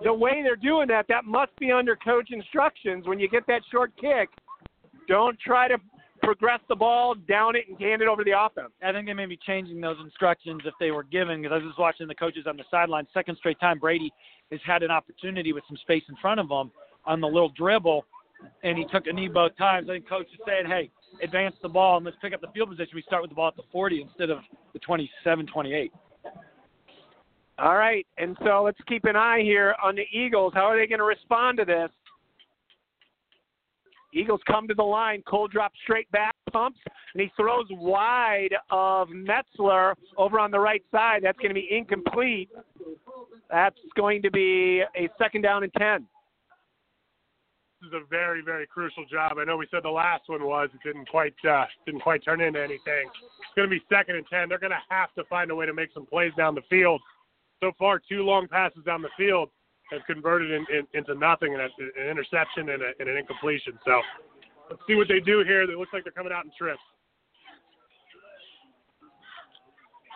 The 0.02 0.12
way 0.12 0.42
they're 0.42 0.56
doing 0.56 0.88
that, 0.88 1.06
that 1.08 1.24
must 1.24 1.56
be 1.58 1.72
under 1.72 1.96
coach 1.96 2.30
instructions. 2.30 3.06
When 3.06 3.18
you 3.18 3.28
get 3.28 3.46
that 3.46 3.62
short 3.70 3.92
kick, 4.00 4.28
don't 5.08 5.38
try 5.38 5.68
to 5.68 5.78
progress 6.22 6.60
the 6.68 6.74
ball, 6.74 7.14
down 7.28 7.56
it, 7.56 7.64
and 7.68 7.78
hand 7.78 8.02
it 8.02 8.08
over 8.08 8.24
to 8.24 8.30
the 8.30 8.38
offense. 8.38 8.72
I 8.82 8.92
think 8.92 9.06
they 9.06 9.14
may 9.14 9.26
be 9.26 9.38
changing 9.46 9.80
those 9.80 9.96
instructions 10.02 10.62
if 10.64 10.74
they 10.80 10.90
were 10.90 11.04
given 11.04 11.42
because 11.42 11.54
I 11.54 11.58
was 11.58 11.68
just 11.68 11.78
watching 11.78 12.08
the 12.08 12.14
coaches 12.14 12.46
on 12.46 12.56
the 12.56 12.64
sideline. 12.70 13.06
Second 13.14 13.36
straight 13.36 13.60
time 13.60 13.78
Brady 13.78 14.12
has 14.50 14.60
had 14.66 14.82
an 14.82 14.90
opportunity 14.90 15.52
with 15.52 15.64
some 15.68 15.76
space 15.76 16.02
in 16.08 16.16
front 16.16 16.40
of 16.40 16.50
him 16.50 16.70
on 17.04 17.20
the 17.20 17.26
little 17.26 17.50
dribble, 17.50 18.04
and 18.62 18.76
he 18.76 18.84
took 18.92 19.06
a 19.06 19.12
knee 19.12 19.28
both 19.28 19.56
times. 19.56 19.88
I 19.88 19.94
think 19.94 20.08
coach 20.08 20.26
is 20.32 20.40
saying, 20.46 20.66
hey, 20.66 20.90
advance 21.22 21.54
the 21.62 21.68
ball 21.68 21.96
and 21.96 22.04
let's 22.04 22.16
pick 22.20 22.34
up 22.34 22.40
the 22.40 22.48
field 22.54 22.70
position. 22.70 22.92
We 22.94 23.02
start 23.02 23.22
with 23.22 23.30
the 23.30 23.34
ball 23.34 23.48
at 23.48 23.56
the 23.56 23.62
40 23.72 24.02
instead 24.02 24.30
of 24.30 24.38
the 24.72 24.78
27, 24.80 25.46
28. 25.46 25.92
All 27.58 27.76
right, 27.76 28.06
and 28.18 28.36
so 28.44 28.62
let's 28.64 28.78
keep 28.86 29.04
an 29.06 29.16
eye 29.16 29.40
here 29.40 29.74
on 29.82 29.94
the 29.94 30.04
Eagles. 30.12 30.52
How 30.54 30.66
are 30.66 30.78
they 30.78 30.86
going 30.86 30.98
to 30.98 31.06
respond 31.06 31.56
to 31.58 31.64
this? 31.64 31.88
Eagles 34.12 34.40
come 34.46 34.68
to 34.68 34.74
the 34.74 34.82
line. 34.82 35.22
Cole 35.26 35.48
drops 35.48 35.78
straight 35.82 36.10
back, 36.10 36.34
pumps, 36.52 36.78
and 37.14 37.20
he 37.20 37.30
throws 37.36 37.66
wide 37.70 38.54
of 38.70 39.08
Metzler 39.08 39.94
over 40.16 40.38
on 40.38 40.50
the 40.50 40.58
right 40.58 40.82
side. 40.90 41.20
That's 41.22 41.38
going 41.38 41.50
to 41.50 41.54
be 41.54 41.68
incomplete. 41.70 42.50
That's 43.50 43.78
going 43.96 44.22
to 44.22 44.30
be 44.30 44.82
a 44.96 45.08
second 45.18 45.42
down 45.42 45.64
and 45.64 45.72
10. 45.74 46.06
Is 47.86 47.92
a 47.92 48.04
very, 48.10 48.42
very 48.42 48.66
crucial 48.66 49.04
job. 49.06 49.38
I 49.38 49.44
know 49.44 49.56
we 49.56 49.68
said 49.70 49.84
the 49.84 49.90
last 49.90 50.24
one 50.26 50.44
was 50.44 50.68
it 50.74 50.80
didn't 50.84 51.08
quite 51.08 51.34
uh, 51.48 51.66
didn't 51.84 52.00
quite 52.00 52.24
turn 52.24 52.40
into 52.40 52.60
anything. 52.60 53.06
It's 53.06 53.54
going 53.54 53.68
to 53.68 53.74
be 53.74 53.82
second 53.88 54.16
and 54.16 54.26
ten. 54.26 54.48
They're 54.48 54.58
going 54.58 54.72
to 54.72 54.82
have 54.88 55.14
to 55.14 55.24
find 55.24 55.50
a 55.50 55.54
way 55.54 55.66
to 55.66 55.74
make 55.74 55.90
some 55.94 56.04
plays 56.04 56.32
down 56.36 56.56
the 56.56 56.62
field. 56.68 57.00
So 57.62 57.72
far, 57.78 58.00
two 58.00 58.22
long 58.22 58.48
passes 58.48 58.82
down 58.84 59.02
the 59.02 59.08
field 59.16 59.50
have 59.92 60.00
converted 60.06 60.50
in, 60.50 60.66
in, 60.76 60.86
into 60.94 61.14
nothing, 61.14 61.54
and 61.54 61.62
an 61.62 62.10
interception 62.10 62.70
and, 62.70 62.82
a, 62.82 62.90
and 62.98 63.08
an 63.08 63.16
incompletion. 63.16 63.78
So 63.84 64.00
let's 64.68 64.82
see 64.88 64.96
what 64.96 65.06
they 65.08 65.20
do 65.20 65.44
here. 65.46 65.62
It 65.62 65.78
looks 65.78 65.92
like 65.92 66.02
they're 66.02 66.12
coming 66.12 66.32
out 66.32 66.44
in 66.44 66.50
trips. 66.58 66.80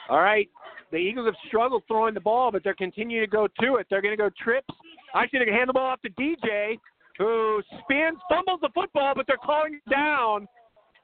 All 0.08 0.20
right. 0.20 0.48
The 0.90 0.96
Eagles 0.96 1.26
have 1.26 1.36
struggled 1.46 1.84
throwing 1.86 2.14
the 2.14 2.20
ball, 2.20 2.50
but 2.50 2.64
they're 2.64 2.74
continuing 2.74 3.24
to 3.24 3.30
go 3.30 3.46
to 3.60 3.76
it. 3.76 3.86
They're 3.88 4.02
going 4.02 4.16
to 4.16 4.22
go 4.22 4.28
trips. 4.42 4.74
Actually, 5.14 5.44
they 5.44 5.52
hand 5.52 5.68
the 5.68 5.72
ball 5.72 5.86
off 5.86 6.02
to 6.02 6.10
DJ, 6.10 6.78
who 7.20 7.62
spins, 7.82 8.18
fumbles 8.30 8.60
the 8.62 8.70
football, 8.74 9.12
but 9.14 9.26
they're 9.26 9.36
calling 9.36 9.74
it 9.74 9.90
down. 9.90 10.48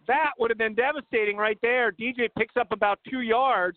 That 0.08 0.30
would 0.38 0.50
have 0.50 0.56
been 0.56 0.74
devastating 0.74 1.36
right 1.36 1.58
there. 1.60 1.92
DJ 1.92 2.30
picks 2.38 2.56
up 2.56 2.72
about 2.72 2.98
two 3.08 3.20
yards, 3.20 3.76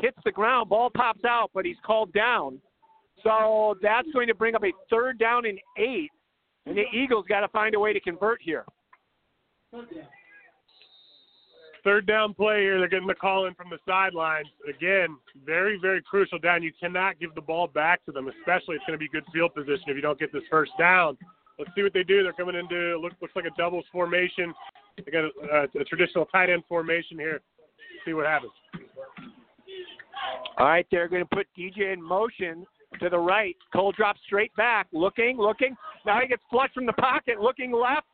hits 0.00 0.16
the 0.24 0.32
ground, 0.32 0.70
ball 0.70 0.90
pops 0.96 1.24
out, 1.26 1.50
but 1.52 1.66
he's 1.66 1.76
called 1.84 2.10
down. 2.14 2.58
So 3.22 3.74
that's 3.82 4.08
going 4.12 4.28
to 4.28 4.34
bring 4.34 4.54
up 4.54 4.64
a 4.64 4.72
third 4.88 5.18
down 5.18 5.44
and 5.44 5.58
eight, 5.76 6.10
and 6.64 6.76
the 6.76 6.84
Eagles 6.94 7.26
got 7.28 7.40
to 7.40 7.48
find 7.48 7.74
a 7.74 7.80
way 7.80 7.92
to 7.92 8.00
convert 8.00 8.40
here. 8.40 8.64
Third 11.82 12.06
down 12.06 12.32
play 12.32 12.62
here. 12.62 12.78
They're 12.78 12.88
getting 12.88 13.06
the 13.06 13.14
call 13.14 13.44
in 13.44 13.54
from 13.54 13.68
the 13.68 13.76
sidelines. 13.86 14.46
Again, 14.66 15.18
very, 15.44 15.78
very 15.82 16.00
crucial 16.00 16.38
down. 16.38 16.62
You 16.62 16.72
cannot 16.80 17.20
give 17.20 17.34
the 17.34 17.42
ball 17.42 17.66
back 17.66 18.02
to 18.06 18.12
them, 18.12 18.28
especially 18.28 18.76
it's 18.76 18.86
going 18.86 18.98
to 18.98 19.02
be 19.02 19.08
good 19.08 19.24
field 19.34 19.54
position 19.54 19.84
if 19.88 19.96
you 19.96 20.00
don't 20.00 20.18
get 20.18 20.32
this 20.32 20.44
first 20.50 20.72
down. 20.78 21.18
Let's 21.58 21.70
see 21.74 21.82
what 21.82 21.92
they 21.92 22.02
do. 22.02 22.22
They're 22.22 22.32
coming 22.32 22.56
into 22.56 22.98
looks 23.00 23.16
looks 23.22 23.34
like 23.36 23.44
a 23.44 23.56
doubles 23.56 23.84
formation. 23.92 24.52
They 24.96 25.10
got 25.10 25.24
a, 25.24 25.30
a, 25.52 25.80
a 25.80 25.84
traditional 25.84 26.26
tight 26.26 26.50
end 26.50 26.62
formation 26.68 27.18
here. 27.18 27.40
see 28.04 28.12
what 28.12 28.26
happens. 28.26 28.52
All 30.58 30.66
right, 30.66 30.86
they're 30.90 31.08
going 31.08 31.22
to 31.22 31.34
put 31.34 31.46
DJ 31.58 31.92
in 31.92 32.02
motion 32.02 32.64
to 33.00 33.08
the 33.08 33.18
right. 33.18 33.56
Cole 33.72 33.92
drops 33.92 34.20
straight 34.26 34.54
back, 34.56 34.86
looking, 34.92 35.36
looking. 35.36 35.76
Now 36.06 36.20
he 36.20 36.28
gets 36.28 36.42
flushed 36.50 36.74
from 36.74 36.86
the 36.86 36.92
pocket, 36.92 37.40
looking 37.40 37.72
left. 37.72 38.06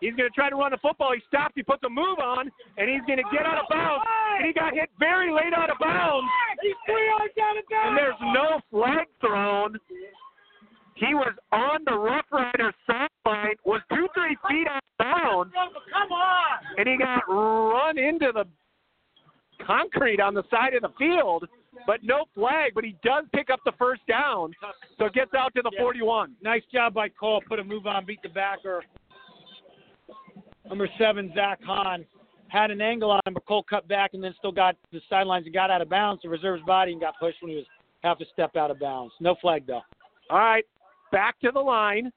He's 0.00 0.14
going 0.14 0.28
to 0.30 0.34
try 0.34 0.48
to 0.48 0.54
run 0.54 0.70
the 0.70 0.78
football. 0.78 1.12
He 1.12 1.20
stops. 1.26 1.54
He 1.56 1.62
puts 1.62 1.82
a 1.84 1.90
move 1.90 2.18
on, 2.22 2.50
and 2.78 2.88
he's 2.88 3.02
going 3.06 3.18
to 3.18 3.28
get 3.34 3.44
out 3.44 3.58
of 3.58 3.66
bounds. 3.68 4.06
And 4.38 4.46
he 4.46 4.52
got 4.52 4.72
hit 4.72 4.90
very 4.98 5.32
late 5.32 5.52
out 5.56 5.70
of 5.70 5.78
bounds. 5.80 6.26
He's 6.62 6.78
three 6.86 7.06
yards 7.06 7.34
out 7.34 7.58
of 7.58 7.64
bounds. 7.68 7.88
And 7.88 7.98
there's 7.98 8.22
no 8.30 8.60
flag 8.70 9.06
thrown. 9.20 9.76
He 10.94 11.14
was 11.14 11.34
on 11.52 11.82
the 11.86 11.96
Rough 11.96 12.26
Rider 12.30 12.72
sideline, 12.86 13.54
was 13.64 13.80
two, 13.90 14.06
three 14.14 14.36
feet 14.48 14.66
out 14.66 14.82
of 14.82 14.98
bounds. 14.98 15.54
Come 15.54 16.12
on. 16.12 16.58
And 16.78 16.88
he 16.88 16.96
got 16.96 17.22
run 17.28 17.98
into 17.98 18.30
the 18.32 18.44
concrete 19.66 20.20
on 20.20 20.32
the 20.32 20.44
side 20.48 20.74
of 20.74 20.82
the 20.82 20.92
field, 20.96 21.46
but 21.86 22.02
no 22.04 22.24
flag. 22.34 22.72
But 22.74 22.84
he 22.84 22.96
does 23.04 23.24
pick 23.34 23.50
up 23.50 23.58
the 23.64 23.72
first 23.78 24.00
down, 24.08 24.52
so 24.96 25.06
it 25.06 25.12
gets 25.12 25.34
out 25.36 25.52
to 25.56 25.62
the 25.62 25.72
41. 25.76 26.36
Nice 26.40 26.62
job 26.72 26.94
by 26.94 27.08
Cole. 27.08 27.42
Put 27.48 27.58
a 27.58 27.64
move 27.64 27.86
on, 27.86 28.06
beat 28.06 28.22
the 28.22 28.28
backer. 28.28 28.84
Number 30.68 30.88
seven, 30.98 31.32
Zach 31.34 31.60
Hahn, 31.64 32.06
had 32.48 32.70
an 32.70 32.80
angle 32.80 33.10
on 33.10 33.20
him, 33.26 33.34
but 33.34 33.44
Cole 33.46 33.64
cut 33.68 33.88
back 33.88 34.14
and 34.14 34.22
then 34.22 34.34
still 34.38 34.52
got 34.52 34.76
the 34.92 35.00
sidelines 35.08 35.46
and 35.46 35.54
got 35.54 35.70
out 35.70 35.82
of 35.82 35.90
bounds 35.90 36.22
to 36.22 36.28
reserve 36.28 36.58
his 36.58 36.66
body 36.66 36.92
and 36.92 37.00
got 37.00 37.14
pushed 37.20 37.42
when 37.42 37.50
he 37.50 37.56
was 37.56 37.66
half 38.02 38.20
a 38.20 38.24
step 38.32 38.54
out 38.56 38.70
of 38.70 38.78
bounds. 38.78 39.12
No 39.20 39.34
flag, 39.40 39.66
though. 39.66 39.82
All 40.30 40.38
right, 40.38 40.64
back 41.10 41.40
to 41.40 41.50
the 41.52 41.60
line. 41.60 42.12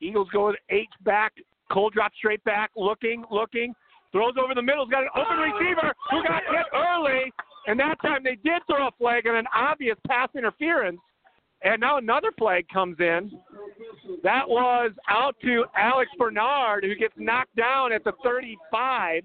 Eagles 0.00 0.28
go 0.32 0.48
with 0.48 0.56
H 0.70 0.88
back. 1.02 1.34
Cole 1.74 1.90
drops 1.90 2.16
straight 2.16 2.42
back, 2.44 2.70
looking, 2.76 3.24
looking, 3.32 3.74
throws 4.12 4.34
over 4.42 4.54
the 4.54 4.62
middle. 4.62 4.86
He's 4.86 4.92
got 4.92 5.02
an 5.02 5.08
open 5.16 5.38
receiver 5.38 5.92
who 6.10 6.22
got 6.22 6.42
hit 6.48 6.66
early, 6.72 7.32
and 7.66 7.78
that 7.80 8.00
time 8.00 8.22
they 8.22 8.36
did 8.36 8.62
throw 8.68 8.86
a 8.86 8.90
flag 8.96 9.26
on 9.26 9.34
an 9.34 9.46
obvious 9.54 9.96
pass 10.06 10.28
interference. 10.38 11.00
And 11.62 11.80
now 11.80 11.96
another 11.96 12.30
flag 12.38 12.68
comes 12.72 12.96
in. 13.00 13.32
That 14.22 14.48
was 14.48 14.92
out 15.08 15.34
to 15.42 15.64
Alex 15.76 16.10
Bernard, 16.16 16.84
who 16.84 16.94
gets 16.94 17.14
knocked 17.16 17.56
down 17.56 17.92
at 17.92 18.04
the 18.04 18.12
35. 18.22 19.24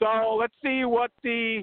So 0.00 0.36
let's 0.40 0.54
see 0.62 0.84
what 0.84 1.12
the 1.22 1.62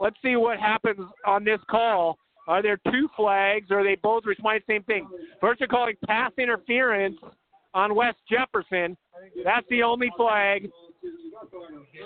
let's 0.00 0.16
see 0.22 0.36
what 0.36 0.58
happens 0.58 1.06
on 1.24 1.44
this 1.44 1.60
call. 1.70 2.18
Are 2.48 2.62
there 2.62 2.78
two 2.90 3.08
flags, 3.16 3.70
or 3.70 3.80
are 3.80 3.84
they 3.84 3.94
both 4.02 4.24
respond 4.24 4.62
the 4.66 4.72
same 4.72 4.82
thing? 4.84 5.06
First, 5.40 5.60
they're 5.60 5.68
calling 5.68 5.94
pass 6.06 6.32
interference 6.38 7.16
on 7.74 7.94
West 7.94 8.18
Jefferson. 8.28 8.96
That's 9.44 9.66
the 9.70 9.82
only 9.82 10.10
flag. 10.16 10.68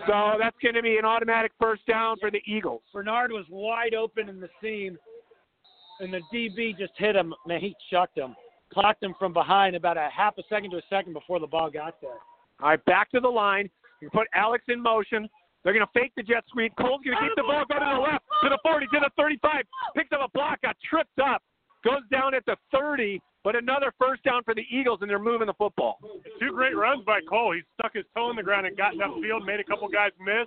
So 0.07 0.35
that's 0.39 0.57
going 0.63 0.75
to 0.75 0.83
be 0.83 0.97
an 0.97 1.05
automatic 1.05 1.53
first 1.61 1.85
down 1.87 2.17
for 2.19 2.31
the 2.31 2.41
Eagles. 2.47 2.83
Bernard 2.93 3.31
was 3.31 3.45
wide 3.51 3.95
open 3.95 4.29
in 4.29 4.41
the 4.41 4.49
seam, 4.63 4.97
and 6.01 6.13
the 6.13 6.21
DB 6.33 6.77
just 6.79 6.93
hit 6.97 7.17
him. 7.17 7.35
Man, 7.47 7.61
he 7.61 7.75
chucked 7.91 8.17
him, 8.17 8.35
clocked 8.73 9.03
him 9.03 9.15
from 9.19 9.33
behind 9.33 9.77
about 9.77 9.97
a 9.97 10.09
half 10.15 10.39
a 10.39 10.43
second 10.49 10.71
to 10.71 10.79
a 10.79 10.83
second 10.89 11.13
before 11.13 11.41
the 11.41 11.47
ball 11.47 11.71
got 11.71 12.01
there. 12.01 12.11
All 12.61 12.71
right, 12.71 12.85
back 12.87 13.11
to 13.11 13.21
the 13.21 13.29
line. 13.29 13.69
You 14.01 14.09
put 14.11 14.29
Alex 14.35 14.65
in 14.69 14.81
motion. 14.81 15.29
They're 15.63 15.75
going 15.75 15.85
to 15.85 15.99
fake 15.99 16.13
the 16.17 16.23
jet 16.23 16.45
sweep. 16.53 16.73
Cole's 16.79 17.01
going 17.05 17.17
to 17.17 17.23
keep 17.23 17.35
the 17.37 17.43
ball 17.43 17.65
going 17.69 17.83
to 17.83 17.97
the 17.97 18.01
left, 18.01 18.25
to 18.45 18.49
the 18.49 18.59
40, 18.63 18.87
to 18.87 19.01
the 19.01 19.11
35. 19.17 19.65
Picked 19.97 20.13
up 20.13 20.21
a 20.25 20.31
block, 20.31 20.63
got 20.63 20.77
tripped 20.89 21.19
up, 21.19 21.43
goes 21.87 22.03
down 22.11 22.35
at 22.35 22.45
the 22.47 22.57
30, 22.73 23.21
but 23.45 23.55
another 23.55 23.93
first 23.99 24.23
down 24.25 24.43
for 24.43 24.55
the 24.55 24.65
Eagles, 24.71 24.99
and 25.01 25.11
they're 25.11 25.19
moving 25.19 25.47
the 25.47 25.55
football. 25.55 25.99
Two 26.41 26.53
great 26.53 26.77
runs 26.77 27.05
by 27.05 27.21
Cole. 27.29 27.55
He 27.55 27.63
stuck 27.79 27.95
his 27.95 28.05
toe 28.15 28.31
in 28.31 28.37
the 28.37 28.43
ground 28.43 28.67
and 28.67 28.77
gotten 28.77 28.99
upfield, 29.01 29.47
made 29.47 29.61
a 29.61 29.65
couple 29.65 29.89
guys 29.89 30.11
miss, 30.21 30.47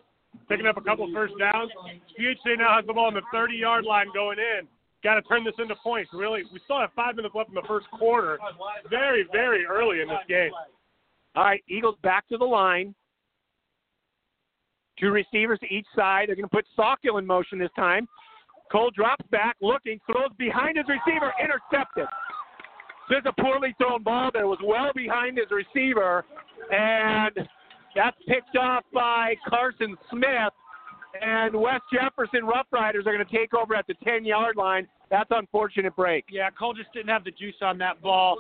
picking 0.49 0.67
up 0.67 0.78
a 0.78 0.82
couple 0.82 1.10
first 1.13 1.34
downs. 1.39 1.71
CHJ 2.19 2.58
now 2.58 2.75
has 2.75 2.86
the 2.86 2.93
ball 2.93 3.08
on 3.08 3.13
the 3.13 3.21
30 3.32 3.56
yard 3.56 3.86
line 3.86 4.08
going 4.13 4.38
in. 4.38 4.67
Got 5.02 5.15
to 5.15 5.21
turn 5.21 5.45
this 5.45 5.54
into 5.60 5.75
points. 5.75 6.12
Really, 6.13 6.43
we 6.52 6.60
still 6.65 6.80
have 6.80 6.91
five 6.93 7.15
minutes 7.15 7.34
left 7.34 7.49
in 7.49 7.56
the 7.56 7.63
first 7.67 7.89
quarter. 7.91 8.38
Very, 8.89 9.25
very 9.32 9.65
early 9.65 10.02
in 10.02 10.10
this 10.10 10.17
game. 10.28 10.52
All 11.36 11.45
right, 11.45 11.63
Eagles 11.69 11.95
back 12.04 12.28
to 12.28 12.38
the 12.38 12.45
line. 12.45 12.93
Two 14.99 15.12
receivers 15.12 15.60
to 15.60 15.73
each 15.73 15.86
side. 15.95 16.28
They're 16.28 16.36
going 16.36 16.49
to 16.49 16.54
put 16.54 16.65
Sawkill 16.78 17.17
in 17.17 17.25
motion 17.25 17.58
this 17.58 17.69
time. 17.78 18.10
Cole 18.71 18.91
drops 18.91 19.25
back, 19.32 19.55
looking, 19.62 19.99
throws 20.05 20.32
behind 20.38 20.77
his 20.77 20.86
receiver, 20.88 21.34
intercepted. 21.43 22.05
This 23.10 23.19
is 23.19 23.25
a 23.25 23.41
poorly 23.41 23.73
thrown 23.79 24.03
ball 24.03 24.29
that 24.34 24.45
was 24.45 24.60
well 24.63 24.91
behind 24.95 25.38
his 25.38 25.47
receiver, 25.49 26.23
and 26.69 27.47
that's 27.95 28.17
picked 28.27 28.55
off 28.55 28.84
by 28.93 29.34
Carson 29.47 29.97
Smith. 30.12 30.53
And 31.19 31.55
West 31.60 31.82
Jefferson 31.91 32.45
Rough 32.45 32.67
Riders 32.71 33.08
are 33.08 33.13
going 33.13 33.25
to 33.25 33.36
take 33.36 33.55
over 33.55 33.73
at 33.73 33.88
the 33.88 33.95
10 34.03 34.25
yard 34.25 34.55
line. 34.55 34.88
That's 35.10 35.29
unfortunate 35.32 35.95
break. 35.95 36.25
Yeah, 36.29 36.51
Cole 36.51 36.75
just 36.75 36.93
didn't 36.93 37.10
have 37.10 37.23
the 37.23 37.32
juice 37.32 37.55
on 37.63 37.79
that 37.79 37.99
ball. 37.99 38.38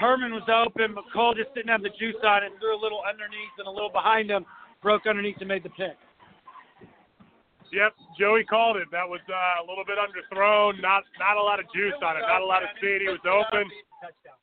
Herman 0.00 0.32
was 0.32 0.48
open, 0.48 0.94
but 0.94 1.04
Cole 1.12 1.34
just 1.34 1.54
didn't 1.54 1.68
have 1.68 1.82
the 1.82 1.90
juice 2.00 2.16
on 2.24 2.44
it. 2.44 2.52
Threw 2.58 2.74
a 2.74 2.80
little 2.80 3.02
underneath 3.06 3.52
and 3.58 3.68
a 3.68 3.70
little 3.70 3.92
behind 3.92 4.30
him, 4.30 4.46
broke 4.80 5.06
underneath 5.06 5.36
and 5.40 5.48
made 5.48 5.64
the 5.64 5.68
pick. 5.68 5.98
Yep, 7.72 7.92
Joey 8.20 8.44
called 8.44 8.76
it. 8.76 8.88
That 8.92 9.08
was 9.08 9.20
uh, 9.32 9.64
a 9.64 9.64
little 9.64 9.84
bit 9.84 9.96
underthrown. 9.96 10.80
Not 10.80 11.04
not 11.18 11.40
a 11.40 11.42
lot 11.42 11.58
of 11.58 11.64
juice 11.74 11.96
on 12.04 12.16
it. 12.16 12.20
Not 12.20 12.42
a 12.42 12.44
lot 12.44 12.62
of 12.62 12.68
speed. 12.76 13.00
He 13.00 13.08
was 13.08 13.24
open. 13.24 13.64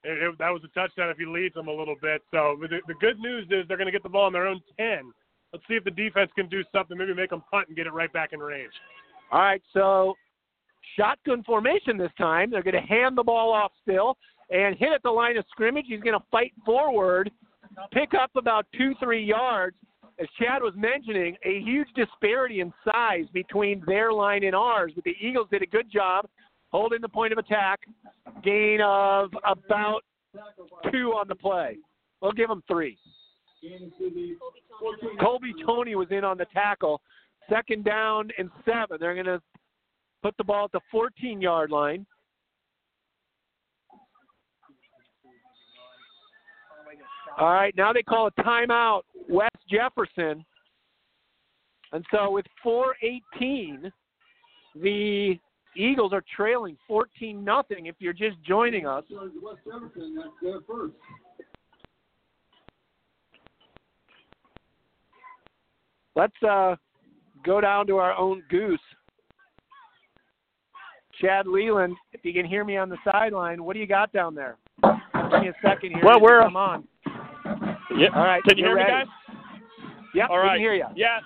It, 0.03 0.17
it, 0.23 0.37
that 0.39 0.49
was 0.49 0.61
a 0.65 0.71
touchdown 0.73 1.09
if 1.09 1.17
he 1.17 1.25
leads 1.25 1.53
them 1.53 1.67
a 1.67 1.71
little 1.71 1.95
bit. 2.01 2.21
So 2.31 2.57
the, 2.59 2.79
the 2.87 2.95
good 2.99 3.19
news 3.19 3.45
is 3.51 3.67
they're 3.67 3.77
going 3.77 3.87
to 3.87 3.91
get 3.91 4.03
the 4.03 4.09
ball 4.09 4.25
on 4.25 4.33
their 4.33 4.47
own 4.47 4.61
10. 4.79 5.11
Let's 5.53 5.65
see 5.67 5.75
if 5.75 5.83
the 5.83 5.91
defense 5.91 6.31
can 6.35 6.47
do 6.47 6.63
something. 6.73 6.97
Maybe 6.97 7.13
make 7.13 7.29
them 7.29 7.43
punt 7.51 7.67
and 7.67 7.77
get 7.77 7.85
it 7.85 7.93
right 7.93 8.11
back 8.11 8.33
in 8.33 8.39
range. 8.39 8.71
All 9.31 9.41
right, 9.41 9.61
so 9.73 10.15
shotgun 10.97 11.43
formation 11.43 11.97
this 11.97 12.11
time. 12.17 12.49
They're 12.49 12.63
going 12.63 12.81
to 12.81 12.87
hand 12.87 13.17
the 13.17 13.23
ball 13.23 13.53
off 13.53 13.71
still 13.81 14.17
and 14.49 14.75
hit 14.75 14.89
at 14.93 15.03
the 15.03 15.11
line 15.11 15.37
of 15.37 15.45
scrimmage. 15.51 15.85
He's 15.87 16.01
going 16.01 16.17
to 16.17 16.25
fight 16.31 16.53
forward, 16.65 17.29
pick 17.91 18.13
up 18.19 18.31
about 18.35 18.65
two, 18.75 18.93
three 18.99 19.23
yards. 19.23 19.75
As 20.19 20.27
Chad 20.37 20.61
was 20.61 20.73
mentioning, 20.75 21.37
a 21.45 21.61
huge 21.61 21.87
disparity 21.95 22.59
in 22.59 22.73
size 22.83 23.25
between 23.33 23.81
their 23.87 24.11
line 24.11 24.43
and 24.43 24.53
ours, 24.53 24.91
but 24.93 25.05
the 25.05 25.15
Eagles 25.21 25.47
did 25.49 25.61
a 25.61 25.65
good 25.65 25.89
job 25.91 26.27
holding 26.71 26.99
the 27.01 27.07
point 27.09 27.31
of 27.31 27.39
attack. 27.39 27.79
Gain 28.43 28.79
of 28.83 29.31
about 29.45 30.01
two 30.91 31.11
on 31.11 31.27
the 31.27 31.35
play. 31.35 31.77
We'll 32.21 32.33
give 32.33 32.49
them 32.49 32.63
three. 32.67 32.97
Colby 35.21 35.53
Tony 35.65 35.95
was 35.95 36.07
in 36.11 36.23
on 36.23 36.37
the 36.37 36.45
tackle. 36.53 37.01
Second 37.49 37.85
down 37.85 38.29
and 38.37 38.49
seven. 38.65 38.97
They're 38.99 39.15
going 39.15 39.25
to 39.25 39.41
put 40.21 40.35
the 40.37 40.43
ball 40.43 40.65
at 40.65 40.71
the 40.71 40.81
14 40.91 41.41
yard 41.41 41.71
line. 41.71 42.05
All 47.37 47.53
right, 47.53 47.73
now 47.77 47.93
they 47.93 48.03
call 48.03 48.27
a 48.27 48.31
timeout, 48.41 49.03
West 49.29 49.48
Jefferson. 49.69 50.45
And 51.91 52.05
so 52.11 52.31
with 52.31 52.45
418, 52.61 53.91
the 54.75 55.39
Eagles 55.75 56.13
are 56.13 56.23
trailing 56.35 56.77
14 56.87 57.43
nothing 57.43 57.87
if 57.87 57.95
you're 57.99 58.13
just 58.13 58.37
joining 58.43 58.85
us. 58.85 59.03
Let's 66.15 66.33
uh, 66.47 66.75
go 67.45 67.61
down 67.61 67.87
to 67.87 67.97
our 67.97 68.13
own 68.15 68.43
goose. 68.49 68.79
Chad 71.21 71.47
Leland, 71.47 71.95
if 72.13 72.23
you 72.23 72.33
can 72.33 72.45
hear 72.45 72.63
me 72.63 72.77
on 72.77 72.89
the 72.89 72.97
sideline, 73.09 73.63
what 73.63 73.73
do 73.73 73.79
you 73.79 73.87
got 73.87 74.11
down 74.13 74.35
there? 74.35 74.57
Give 74.83 75.41
me 75.41 75.49
a 75.49 75.53
second 75.61 75.91
here. 75.91 76.01
Well, 76.03 76.21
we're- 76.21 76.43
come 76.43 76.55
on. 76.55 76.87
Yep. 77.97 78.11
All 78.15 78.23
right, 78.23 78.41
Can 78.43 78.57
you 78.57 78.65
hear 78.65 78.75
me, 78.75 78.83
guys? 78.87 79.05
Yep, 80.13 80.29
All 80.29 80.39
can 80.41 80.59
hear 80.59 80.73
you. 80.73 80.85
Yeah. 80.95 81.19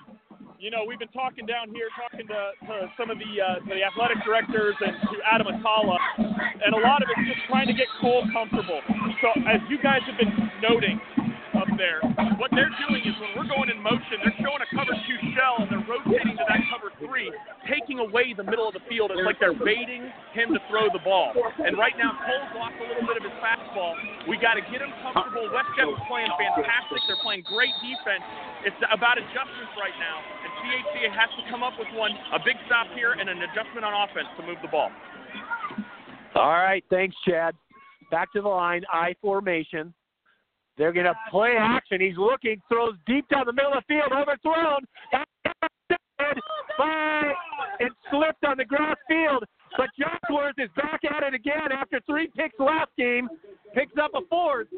You 0.58 0.70
know, 0.70 0.84
we've 0.86 0.98
been 0.98 1.12
talking 1.12 1.44
down 1.44 1.68
here, 1.76 1.92
talking 1.92 2.24
to, 2.24 2.40
to 2.64 2.74
some 2.96 3.10
of 3.10 3.18
the 3.18 3.32
uh, 3.36 3.60
the 3.68 3.84
athletic 3.84 4.24
directors 4.24 4.72
and 4.80 4.96
to 5.12 5.16
Adam 5.28 5.48
Atala, 5.48 5.98
and 6.16 6.72
a 6.72 6.80
lot 6.80 7.02
of 7.02 7.08
it's 7.12 7.28
just 7.28 7.44
trying 7.52 7.66
to 7.68 7.76
get 7.76 7.84
Cole 8.00 8.24
comfortable. 8.32 8.80
So, 9.20 9.28
as 9.44 9.60
you 9.68 9.76
guys 9.82 10.00
have 10.08 10.16
been 10.16 10.32
noting 10.64 11.00
there, 11.76 12.00
what 12.38 12.50
they're 12.54 12.72
doing 12.88 13.02
is 13.02 13.14
when 13.18 13.32
we're 13.36 13.50
going 13.50 13.70
in 13.70 13.78
motion, 13.80 14.22
they're 14.22 14.38
showing 14.40 14.62
a 14.62 14.70
cover 14.74 14.94
two 15.06 15.18
shell 15.34 15.62
and 15.62 15.68
they're 15.70 15.86
rotating 15.86 16.36
to 16.38 16.44
that 16.46 16.62
cover 16.70 16.94
three, 17.02 17.30
taking 17.66 17.98
away 17.98 18.34
the 18.34 18.46
middle 18.46 18.66
of 18.66 18.74
the 18.74 18.84
field. 18.88 19.10
It's 19.14 19.22
like 19.26 19.38
they're 19.38 19.56
baiting 19.56 20.08
him 20.34 20.54
to 20.54 20.60
throw 20.70 20.90
the 20.90 21.02
ball. 21.02 21.34
And 21.62 21.78
right 21.78 21.94
now, 21.98 22.14
Cole's 22.24 22.52
lost 22.58 22.76
a 22.78 22.86
little 22.86 23.06
bit 23.06 23.16
of 23.20 23.24
his 23.26 23.36
fastball. 23.42 23.94
We 24.26 24.38
got 24.38 24.58
to 24.58 24.64
get 24.66 24.82
him 24.82 24.92
comfortable. 25.02 25.50
West 25.50 25.70
Jeff 25.74 25.90
is 25.90 26.02
playing 26.06 26.30
fantastic. 26.34 27.00
They're 27.06 27.20
playing 27.22 27.46
great 27.50 27.74
defense. 27.82 28.24
It's 28.64 28.80
about 28.88 29.20
adjustments 29.20 29.74
right 29.76 29.94
now, 30.00 30.16
and 30.20 30.50
CHCA 30.62 31.08
has 31.12 31.30
to 31.36 31.42
come 31.52 31.60
up 31.62 31.76
with 31.76 31.90
one, 31.92 32.12
a 32.32 32.40
big 32.40 32.56
stop 32.64 32.88
here, 32.96 33.12
and 33.12 33.28
an 33.28 33.42
adjustment 33.44 33.84
on 33.84 33.92
offense 33.92 34.28
to 34.38 34.42
move 34.46 34.56
the 34.64 34.72
ball. 34.72 34.88
All 36.34 36.58
right, 36.58 36.82
thanks, 36.90 37.14
Chad. 37.28 37.54
Back 38.10 38.32
to 38.32 38.40
the 38.40 38.48
line, 38.48 38.82
I 38.92 39.14
formation. 39.20 39.92
They're 40.76 40.92
going 40.92 41.06
to 41.06 41.14
play 41.30 41.54
action. 41.58 42.00
He's 42.00 42.16
looking, 42.16 42.60
throws 42.68 42.94
deep 43.06 43.28
down 43.28 43.46
the 43.46 43.52
middle 43.52 43.72
of 43.72 43.84
the 43.86 43.94
field, 43.94 44.12
overthrown. 44.12 44.80
Intercepted 45.12 46.42
by 46.78 47.32
it 47.80 47.92
slipped 48.10 48.44
on 48.44 48.56
the 48.56 48.64
grass 48.64 48.96
field. 49.08 49.44
But 49.76 49.88
Joshworth 49.98 50.58
is 50.58 50.70
back 50.76 51.00
at 51.04 51.24
it 51.24 51.34
again 51.34 51.72
after 51.72 52.00
three 52.06 52.28
picks 52.36 52.58
last 52.58 52.90
game. 52.96 53.28
Picks 53.74 53.94
up 54.00 54.12
a 54.14 54.20
fourth. 54.30 54.68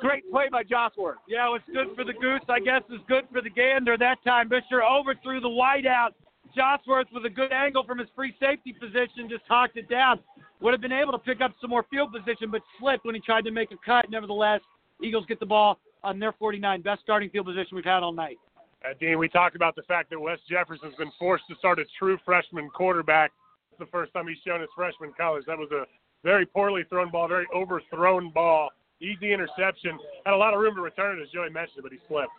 Great 0.00 0.30
play 0.30 0.48
by 0.50 0.62
Joshworth. 0.62 1.16
Yeah, 1.26 1.48
what's 1.48 1.64
good 1.72 1.88
for 1.96 2.04
the 2.04 2.12
goose, 2.12 2.42
I 2.48 2.60
guess, 2.60 2.82
is 2.90 3.00
good 3.08 3.24
for 3.32 3.40
the 3.40 3.48
gander 3.48 3.96
that 3.96 4.18
time. 4.24 4.50
Fisher 4.50 4.82
overthrew 4.82 5.40
the 5.40 5.48
wideout. 5.48 6.10
Joshworth 6.56 7.06
with 7.14 7.24
a 7.24 7.30
good 7.30 7.50
angle 7.50 7.84
from 7.84 7.98
his 7.98 8.08
free 8.14 8.34
safety 8.38 8.74
position 8.78 9.28
just 9.30 9.44
hawked 9.48 9.78
it 9.78 9.88
down. 9.88 10.20
Would 10.60 10.74
have 10.74 10.82
been 10.82 10.92
able 10.92 11.12
to 11.12 11.18
pick 11.18 11.40
up 11.40 11.52
some 11.60 11.70
more 11.70 11.86
field 11.90 12.12
position, 12.12 12.50
but 12.50 12.60
slipped 12.78 13.06
when 13.06 13.14
he 13.14 13.22
tried 13.22 13.44
to 13.46 13.50
make 13.50 13.72
a 13.72 13.76
cut. 13.84 14.10
Nevertheless, 14.10 14.60
Eagles 15.02 15.24
get 15.26 15.40
the 15.40 15.46
ball 15.46 15.78
on 16.04 16.18
their 16.18 16.32
49. 16.32 16.82
Best 16.82 17.02
starting 17.02 17.30
field 17.30 17.46
position 17.46 17.74
we've 17.74 17.84
had 17.84 18.02
all 18.02 18.12
night. 18.12 18.38
Uh, 18.84 18.94
Dean, 18.98 19.18
we 19.18 19.28
talked 19.28 19.54
about 19.54 19.76
the 19.76 19.82
fact 19.82 20.10
that 20.10 20.20
West 20.20 20.42
Jefferson's 20.48 20.94
been 20.96 21.12
forced 21.18 21.44
to 21.48 21.54
start 21.56 21.78
a 21.78 21.84
true 21.98 22.18
freshman 22.24 22.68
quarterback. 22.70 23.30
It's 23.70 23.78
the 23.78 23.86
first 23.86 24.12
time 24.12 24.26
he's 24.26 24.38
shown 24.44 24.60
his 24.60 24.70
freshman 24.74 25.12
colors. 25.12 25.44
That 25.46 25.58
was 25.58 25.70
a 25.70 25.84
very 26.24 26.46
poorly 26.46 26.82
thrown 26.88 27.10
ball, 27.10 27.28
very 27.28 27.46
overthrown 27.54 28.30
ball. 28.30 28.70
Easy 29.00 29.32
interception. 29.32 29.98
Had 30.24 30.34
a 30.34 30.36
lot 30.36 30.54
of 30.54 30.60
room 30.60 30.74
to 30.76 30.80
return 30.80 31.18
it, 31.18 31.22
as 31.22 31.28
Joey 31.30 31.50
mentioned, 31.50 31.82
but 31.82 31.92
he 31.92 31.98
slipped. 32.08 32.30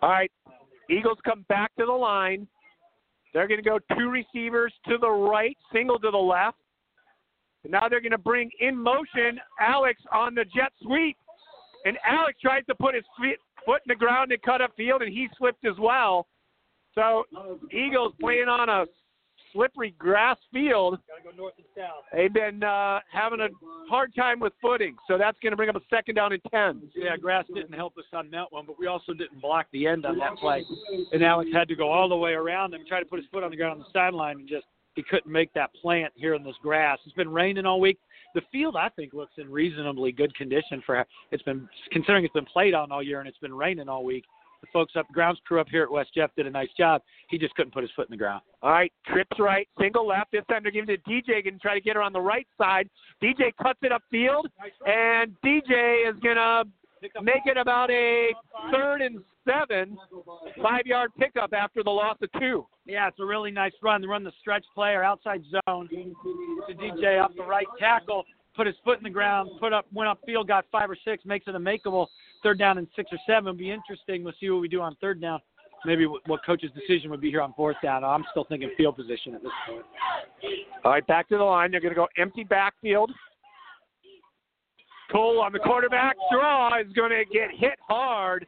All 0.00 0.10
right, 0.10 0.30
Eagles 0.90 1.18
come 1.24 1.44
back 1.48 1.74
to 1.78 1.86
the 1.86 1.92
line. 1.92 2.46
They're 3.32 3.48
going 3.48 3.62
to 3.62 3.68
go 3.68 3.78
two 3.96 4.10
receivers 4.10 4.72
to 4.88 4.98
the 4.98 5.08
right, 5.08 5.56
single 5.72 5.98
to 6.00 6.10
the 6.10 6.16
left. 6.16 6.58
And 7.64 7.72
now 7.72 7.88
they're 7.88 8.00
going 8.00 8.12
to 8.12 8.18
bring 8.18 8.50
in 8.60 8.76
motion 8.76 9.38
Alex 9.60 10.00
on 10.12 10.34
the 10.34 10.44
jet 10.44 10.72
sweep. 10.82 11.16
And 11.84 11.98
Alex 12.06 12.38
tries 12.40 12.64
to 12.66 12.74
put 12.74 12.94
his 12.94 13.04
feet, 13.20 13.36
foot 13.66 13.82
in 13.86 13.88
the 13.88 13.94
ground 13.94 14.32
and 14.32 14.40
cut 14.42 14.60
up 14.60 14.72
field, 14.76 15.02
and 15.02 15.12
he 15.12 15.28
slipped 15.38 15.64
as 15.64 15.78
well. 15.78 16.26
So 16.94 17.24
Eagles 17.72 18.12
playing 18.20 18.48
on 18.48 18.68
a 18.68 18.84
slippery 19.52 19.94
grass 19.98 20.36
field. 20.52 20.98
They've 22.12 22.32
been 22.32 22.62
uh, 22.62 23.00
having 23.12 23.40
a 23.40 23.48
hard 23.88 24.14
time 24.14 24.40
with 24.40 24.52
footing, 24.62 24.96
so 25.08 25.18
that's 25.18 25.38
going 25.42 25.52
to 25.52 25.56
bring 25.56 25.68
up 25.68 25.76
a 25.76 25.80
second 25.90 26.14
down 26.14 26.32
and 26.32 26.42
ten. 26.50 26.82
Yeah, 26.94 27.16
grass 27.16 27.44
didn't 27.54 27.74
help 27.74 27.96
us 27.98 28.04
on 28.12 28.30
that 28.30 28.50
one, 28.50 28.64
but 28.66 28.78
we 28.78 28.86
also 28.86 29.12
didn't 29.12 29.40
block 29.40 29.66
the 29.72 29.86
end 29.86 30.06
on 30.06 30.18
that 30.18 30.36
play. 30.36 30.64
And 31.12 31.22
Alex 31.22 31.50
had 31.52 31.68
to 31.68 31.76
go 31.76 31.90
all 31.90 32.08
the 32.08 32.16
way 32.16 32.32
around 32.32 32.74
him, 32.74 32.82
try 32.88 33.00
to 33.00 33.06
put 33.06 33.18
his 33.18 33.28
foot 33.32 33.42
on 33.42 33.50
the 33.50 33.56
ground 33.56 33.72
on 33.72 33.78
the 33.80 33.92
sideline, 33.92 34.40
and 34.40 34.48
just 34.48 34.66
he 34.94 35.02
couldn't 35.02 35.30
make 35.30 35.52
that 35.54 35.70
plant 35.80 36.12
here 36.16 36.34
in 36.34 36.44
this 36.44 36.56
grass. 36.62 36.98
It's 37.04 37.14
been 37.14 37.30
raining 37.30 37.66
all 37.66 37.80
week. 37.80 37.98
The 38.34 38.42
field, 38.50 38.76
I 38.76 38.88
think, 38.90 39.12
looks 39.12 39.34
in 39.36 39.50
reasonably 39.50 40.12
good 40.12 40.34
condition 40.34 40.82
for 40.84 41.04
it's 41.30 41.42
been 41.42 41.68
considering 41.90 42.24
it's 42.24 42.32
been 42.32 42.46
played 42.46 42.74
on 42.74 42.90
all 42.90 43.02
year 43.02 43.20
and 43.20 43.28
it's 43.28 43.38
been 43.38 43.54
raining 43.54 43.88
all 43.88 44.04
week. 44.04 44.24
The 44.62 44.68
folks 44.72 44.92
up 44.96 45.08
grounds 45.08 45.40
crew 45.44 45.60
up 45.60 45.66
here 45.68 45.82
at 45.82 45.90
West 45.90 46.10
Jeff 46.14 46.30
did 46.36 46.46
a 46.46 46.50
nice 46.50 46.68
job. 46.78 47.02
He 47.28 47.36
just 47.36 47.52
couldn't 47.56 47.72
put 47.72 47.82
his 47.82 47.90
foot 47.96 48.06
in 48.06 48.12
the 48.12 48.16
ground. 48.16 48.42
All 48.62 48.70
right, 48.70 48.92
trips 49.06 49.36
right, 49.40 49.68
single 49.78 50.06
left. 50.06 50.30
This 50.30 50.44
time 50.48 50.62
they're 50.62 50.70
giving 50.70 50.88
it 50.88 51.04
to 51.04 51.10
DJ 51.10 51.46
and 51.48 51.60
try 51.60 51.74
to 51.74 51.80
get 51.80 51.96
her 51.96 52.02
on 52.02 52.12
the 52.12 52.20
right 52.20 52.46
side. 52.56 52.88
DJ 53.20 53.52
cuts 53.60 53.80
it 53.82 53.90
upfield, 53.90 54.44
and 54.86 55.34
DJ 55.44 56.08
is 56.08 56.14
gonna 56.22 56.62
make 57.22 57.42
it 57.44 57.56
about 57.56 57.90
a 57.90 58.28
third 58.72 59.02
and 59.02 59.18
seven, 59.44 59.98
five 60.62 60.86
yard 60.86 61.10
pickup 61.18 61.52
after 61.52 61.82
the 61.82 61.90
loss 61.90 62.16
of 62.22 62.30
two. 62.38 62.64
Yeah, 62.84 63.06
it's 63.08 63.20
a 63.20 63.24
really 63.24 63.50
nice 63.50 63.72
run. 63.80 64.00
They 64.00 64.08
run 64.08 64.24
the 64.24 64.32
stretch 64.40 64.64
play 64.74 64.90
or 64.90 65.04
outside 65.04 65.42
zone 65.44 65.88
to 65.88 66.74
DJ 66.74 67.22
up 67.22 67.34
the 67.36 67.44
right 67.44 67.66
tackle, 67.78 68.24
put 68.56 68.66
his 68.66 68.76
foot 68.84 68.98
in 68.98 69.04
the 69.04 69.10
ground, 69.10 69.50
put 69.60 69.72
up, 69.72 69.86
went 69.92 70.10
upfield, 70.10 70.48
got 70.48 70.64
five 70.72 70.90
or 70.90 70.96
six, 71.04 71.24
makes 71.24 71.46
it 71.46 71.54
a 71.54 71.58
makeable 71.58 72.08
third 72.42 72.58
down 72.58 72.78
and 72.78 72.88
six 72.96 73.10
or 73.12 73.18
seven. 73.26 73.48
It'll 73.48 73.58
be 73.58 73.70
interesting. 73.70 74.24
We'll 74.24 74.34
see 74.40 74.50
what 74.50 74.60
we 74.60 74.68
do 74.68 74.80
on 74.80 74.96
third 75.00 75.20
down. 75.20 75.40
Maybe 75.84 76.06
what, 76.06 76.22
what 76.28 76.44
coach's 76.44 76.70
decision 76.72 77.10
would 77.10 77.20
be 77.20 77.30
here 77.30 77.40
on 77.40 77.52
fourth 77.54 77.76
down. 77.82 78.04
I'm 78.04 78.24
still 78.30 78.44
thinking 78.44 78.70
field 78.76 78.96
position 78.96 79.34
at 79.34 79.42
this 79.42 79.52
point. 79.68 79.84
All 80.84 80.92
right, 80.92 81.06
back 81.06 81.28
to 81.28 81.38
the 81.38 81.44
line. 81.44 81.70
They're 81.70 81.80
going 81.80 81.94
to 81.94 81.96
go 81.96 82.08
empty 82.16 82.44
backfield. 82.44 83.12
Cole 85.10 85.40
on 85.40 85.52
the 85.52 85.58
quarterback 85.58 86.16
draw 86.32 86.80
is 86.80 86.92
going 86.94 87.10
to 87.10 87.24
get 87.32 87.50
hit 87.52 87.78
hard. 87.86 88.46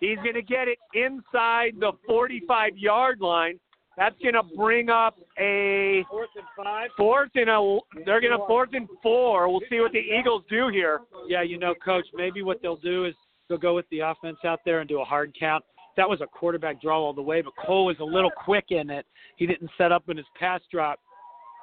He's 0.00 0.16
going 0.16 0.34
to 0.34 0.42
get 0.42 0.68
it 0.68 0.78
inside 0.94 1.74
the 1.78 1.92
45 2.06 2.76
yard 2.76 3.20
line. 3.20 3.58
That's 3.96 4.16
going 4.22 4.34
to 4.34 4.42
bring 4.56 4.88
up 4.88 5.18
a 5.38 6.04
Fourth 6.08 6.30
and 6.36 6.44
five. 6.56 6.88
fourth 6.96 7.30
and 7.34 7.50
a. 7.50 7.78
They're 8.06 8.20
going 8.20 8.32
to 8.32 8.44
fourth 8.46 8.70
and 8.72 8.88
four. 9.02 9.48
We'll 9.50 9.60
see 9.68 9.80
what 9.80 9.92
the 9.92 9.98
Eagles 9.98 10.44
do 10.48 10.68
here. 10.68 11.00
Yeah, 11.28 11.42
you 11.42 11.58
know, 11.58 11.74
coach, 11.84 12.06
maybe 12.14 12.42
what 12.42 12.62
they'll 12.62 12.76
do 12.76 13.04
is 13.04 13.14
they'll 13.48 13.58
go 13.58 13.74
with 13.74 13.84
the 13.90 14.00
offense 14.00 14.38
out 14.46 14.60
there 14.64 14.80
and 14.80 14.88
do 14.88 15.00
a 15.00 15.04
hard 15.04 15.36
count. 15.38 15.62
That 15.98 16.08
was 16.08 16.22
a 16.22 16.26
quarterback 16.26 16.80
draw 16.80 16.98
all 16.98 17.12
the 17.12 17.20
way, 17.20 17.42
but 17.42 17.52
Cole 17.66 17.84
was 17.84 17.96
a 18.00 18.04
little 18.04 18.30
quick 18.30 18.66
in 18.70 18.88
it. 18.88 19.04
He 19.36 19.46
didn't 19.46 19.70
set 19.76 19.92
up 19.92 20.08
in 20.08 20.16
his 20.16 20.24
pass 20.40 20.62
drop, 20.70 20.98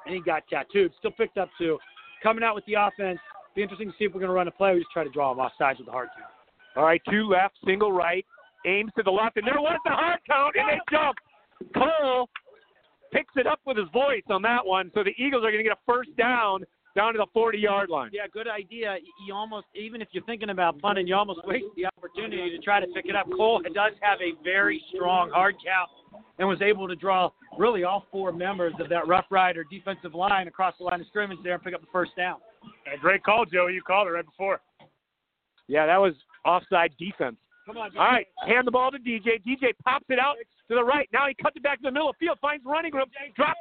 and 0.06 0.14
he 0.14 0.20
got 0.20 0.44
tattooed. 0.48 0.92
Still 1.00 1.10
picked 1.10 1.36
up 1.36 1.50
two. 1.58 1.78
Coming 2.22 2.44
out 2.44 2.54
with 2.54 2.64
the 2.66 2.74
offense. 2.74 3.18
Be 3.56 3.62
interesting 3.62 3.88
to 3.90 3.94
see 3.98 4.04
if 4.04 4.14
we're 4.14 4.20
going 4.20 4.28
to 4.30 4.34
run 4.34 4.46
a 4.46 4.52
play. 4.52 4.72
We 4.74 4.78
just 4.80 4.92
try 4.92 5.02
to 5.02 5.10
draw 5.10 5.32
them 5.34 5.40
off 5.40 5.50
sides 5.58 5.80
with 5.80 5.86
the 5.86 5.92
hard 5.92 6.10
count. 6.16 6.30
All 6.76 6.84
right, 6.84 7.02
two 7.10 7.24
left, 7.28 7.54
single 7.66 7.90
right, 7.90 8.24
Ames 8.64 8.92
to 8.96 9.02
the 9.02 9.10
left, 9.10 9.36
and 9.36 9.44
there 9.44 9.60
was 9.60 9.76
the 9.84 9.90
hard 9.90 10.20
count, 10.28 10.54
and 10.56 10.68
they 10.68 10.78
jump. 10.92 11.16
Cole 11.74 12.28
picks 13.12 13.34
it 13.36 13.46
up 13.46 13.60
with 13.66 13.76
his 13.76 13.88
voice 13.92 14.22
on 14.30 14.42
that 14.42 14.64
one. 14.64 14.90
So 14.94 15.02
the 15.02 15.14
Eagles 15.18 15.44
are 15.44 15.50
going 15.50 15.62
to 15.62 15.68
get 15.68 15.72
a 15.72 15.80
first 15.86 16.14
down 16.16 16.64
down 16.96 17.12
to 17.12 17.18
the 17.18 17.26
40 17.32 17.58
yard 17.58 17.88
line. 17.88 18.10
Yeah, 18.12 18.26
good 18.32 18.48
idea. 18.48 18.96
You 19.26 19.34
almost, 19.34 19.66
even 19.74 20.02
if 20.02 20.08
you're 20.12 20.24
thinking 20.24 20.50
about 20.50 20.78
punting, 20.80 21.06
you 21.06 21.14
almost 21.14 21.40
waste 21.44 21.66
the 21.76 21.86
opportunity 21.86 22.50
to 22.50 22.58
try 22.58 22.80
to 22.80 22.86
pick 22.88 23.06
it 23.06 23.14
up. 23.14 23.26
Cole 23.36 23.62
does 23.62 23.92
have 24.00 24.18
a 24.20 24.32
very 24.42 24.82
strong 24.94 25.30
hard 25.30 25.54
count 25.64 25.90
and 26.38 26.48
was 26.48 26.60
able 26.62 26.88
to 26.88 26.96
draw 26.96 27.30
really 27.58 27.84
all 27.84 28.06
four 28.10 28.32
members 28.32 28.72
of 28.80 28.88
that 28.88 29.06
Rough 29.06 29.26
Rider 29.30 29.64
defensive 29.70 30.14
line 30.14 30.48
across 30.48 30.74
the 30.78 30.84
line 30.84 31.00
of 31.00 31.06
scrimmage 31.06 31.38
there 31.44 31.54
and 31.54 31.62
pick 31.62 31.74
up 31.74 31.80
the 31.80 31.86
first 31.92 32.12
down. 32.16 32.38
And 32.90 33.00
great 33.00 33.22
call, 33.22 33.44
Joey. 33.44 33.74
You 33.74 33.82
called 33.82 34.08
it 34.08 34.12
right 34.12 34.24
before. 34.24 34.60
Yeah, 35.68 35.86
that 35.86 35.98
was 35.98 36.14
offside 36.44 36.92
defense. 36.98 37.36
Come 37.66 37.76
on, 37.76 37.96
All 37.96 38.04
right, 38.04 38.26
hand 38.46 38.66
the 38.66 38.70
ball 38.70 38.90
to 38.90 38.98
DJ. 38.98 39.42
DJ 39.46 39.72
pops 39.84 40.06
it 40.08 40.18
out 40.18 40.36
to 40.68 40.74
the 40.74 40.82
right. 40.82 41.08
Now 41.12 41.28
he 41.28 41.34
cuts 41.34 41.56
it 41.56 41.62
back 41.62 41.78
to 41.78 41.82
the 41.84 41.90
middle 41.90 42.08
of 42.08 42.16
the 42.18 42.26
field, 42.26 42.38
finds 42.40 42.64
running 42.64 42.92
room, 42.92 43.06
drops, 43.36 43.58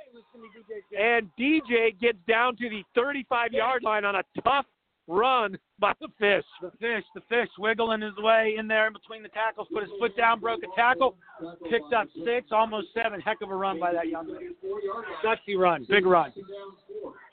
and 0.98 1.30
DJ 1.40 2.00
gets 2.00 2.18
down 2.28 2.56
to 2.58 2.70
the 2.70 2.84
35 2.96 3.52
yard 3.52 3.84
line 3.84 4.06
on 4.06 4.16
a 4.16 4.24
tough 4.44 4.66
run 5.10 5.58
by 5.80 5.94
the 6.00 6.08
fish. 6.20 6.46
The 6.62 6.72
fish, 6.80 7.04
the 7.16 7.22
fish 7.28 7.50
wiggling 7.58 8.02
his 8.02 8.16
way 8.18 8.56
in 8.58 8.68
there 8.68 8.88
in 8.88 8.94
between 8.94 9.24
the 9.24 9.30
tackles, 9.30 9.68
put 9.74 9.84
his 9.84 9.92
foot 10.00 10.16
down, 10.16 10.40
broke 10.40 10.62
a 10.64 10.76
tackle, 10.80 11.16
picked 11.70 11.94
up 11.94 12.08
six, 12.24 12.48
almost 12.52 12.88
seven. 12.94 13.20
Heck 13.20 13.42
of 13.42 13.50
a 13.50 13.56
run 13.56 13.80
by 13.80 13.92
that 13.92 14.08
young 14.08 14.28
man. 14.28 14.56
Gutsy 15.26 15.58
run, 15.58 15.86
big 15.90 16.06
run. 16.06 16.32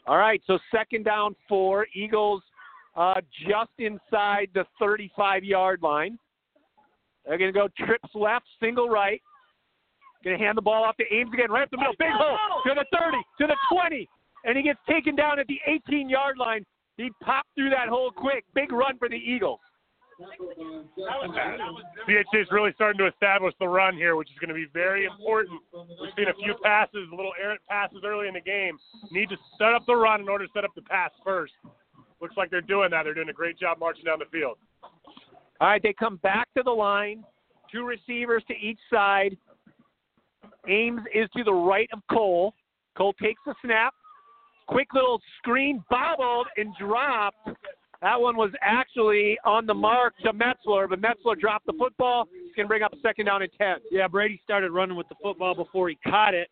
All 0.07 0.17
right, 0.17 0.41
so 0.47 0.59
second 0.75 1.05
down 1.05 1.37
four. 1.49 1.87
Eagles 1.95 2.43
uh, 2.97 3.21
just 3.47 3.71
inside 3.79 4.49
the 4.55 4.65
35 4.81 5.45
yard 5.45 5.83
line. 5.83 6.19
They're 7.27 7.39
going 7.39 7.53
to 7.53 7.59
go 7.59 7.69
trips 7.85 8.09
left, 8.15 8.47
single 8.61 8.89
right. 8.89 9.21
Going 10.25 10.39
to 10.39 10.45
hand 10.45 10.57
the 10.57 10.63
ball 10.63 10.85
off 10.85 10.97
to 10.97 11.05
Ames 11.13 11.31
again, 11.33 11.51
right 11.51 11.63
up 11.63 11.71
the 11.71 11.79
middle. 11.79 11.95
Big 11.99 12.11
hole 12.11 12.37
to 12.67 12.75
the 12.75 12.85
30, 12.97 13.19
to 13.41 13.47
the 13.47 13.57
20. 13.71 14.09
And 14.45 14.57
he 14.57 14.63
gets 14.63 14.81
taken 14.89 15.15
down 15.15 15.39
at 15.39 15.47
the 15.47 15.59
18 15.67 16.09
yard 16.09 16.39
line. 16.39 16.65
He 16.97 17.11
popped 17.23 17.49
through 17.55 17.71
that 17.71 17.89
hole 17.89 18.11
quick. 18.11 18.45
Big 18.55 18.73
run 18.73 18.99
for 18.99 19.09
the 19.09 19.17
Eagles. 19.17 19.61
CHCA 22.09 22.41
is 22.41 22.49
really 22.51 22.73
starting 22.75 22.99
to 22.99 23.07
establish 23.07 23.53
the 23.61 23.69
run 23.69 23.95
here, 23.95 24.17
which 24.17 24.31
is 24.31 24.39
going 24.39 24.49
to 24.49 24.55
be 24.55 24.67
very 24.73 25.05
important. 25.05 25.61
We've 26.01 26.11
seen 26.17 26.29
a 26.29 26.35
few 26.43 26.55
passes, 26.63 27.07
a 27.13 27.15
little 27.15 27.35
errant 27.43 27.61
passes 27.69 27.99
early 28.05 28.27
in 28.29 28.35
the 28.35 28.41
game. 28.41 28.79
Need 29.11 29.29
to 29.29 29.37
set 29.59 29.75
up 29.75 29.85
the 29.87 29.95
run 29.95 30.23
in 30.23 30.29
order 30.29 30.47
to 30.47 30.53
set 30.55 30.65
up 30.65 30.75
the 30.75 30.83
pass 30.83 31.11
first. 31.23 31.53
Looks 32.21 32.37
like 32.37 32.51
they're 32.51 32.63
doing 32.63 32.91
that. 32.93 33.03
They're 33.05 33.15
doing 33.15 33.29
a 33.29 33.35
great 33.35 33.59
job 33.59 33.79
marching 33.79 34.05
down 34.05 34.19
the 34.21 34.27
field. 34.33 34.57
All 35.61 35.69
right, 35.69 35.83
they 35.83 35.93
come 35.93 36.17
back 36.17 36.49
to 36.57 36.63
the 36.63 36.71
line. 36.71 37.25
Two 37.73 37.85
receivers 37.85 38.43
to 38.49 38.55
each 38.55 38.79
side. 38.93 39.37
Ames 40.69 41.03
is 41.15 41.29
to 41.37 41.45
the 41.45 41.53
right 41.53 41.89
of 41.93 42.01
Cole. 42.11 42.55
Cole 42.97 43.15
takes 43.15 43.41
the 43.47 43.55
snap. 43.65 43.95
Quick 44.69 44.89
little 44.95 45.21
screen, 45.39 45.83
bobbled 45.89 46.49
and 46.57 46.75
dropped. 46.79 47.49
That 48.03 48.21
one 48.21 48.37
was 48.37 48.51
actually 48.61 49.39
on 49.45 49.65
the 49.65 49.75
mark 49.75 50.15
to 50.25 50.33
Metzler, 50.33 50.89
but 50.89 51.01
Metzler 51.01 51.39
dropped 51.39 51.67
the 51.67 51.73
football. 51.79 52.29
He's 52.31 52.55
going 52.55 52.67
to 52.67 52.69
bring 52.69 52.83
up 52.83 52.93
a 52.93 53.01
second 53.01 53.27
down 53.27 53.43
and 53.43 53.51
10. 53.57 53.77
Yeah, 53.91 54.09
Brady 54.09 54.41
started 54.45 54.71
running 54.73 54.97
with 54.97 55.09
the 55.09 55.15
football 55.23 55.55
before 55.55 55.89
he 55.89 55.97
caught 56.07 56.35
it. 56.35 56.49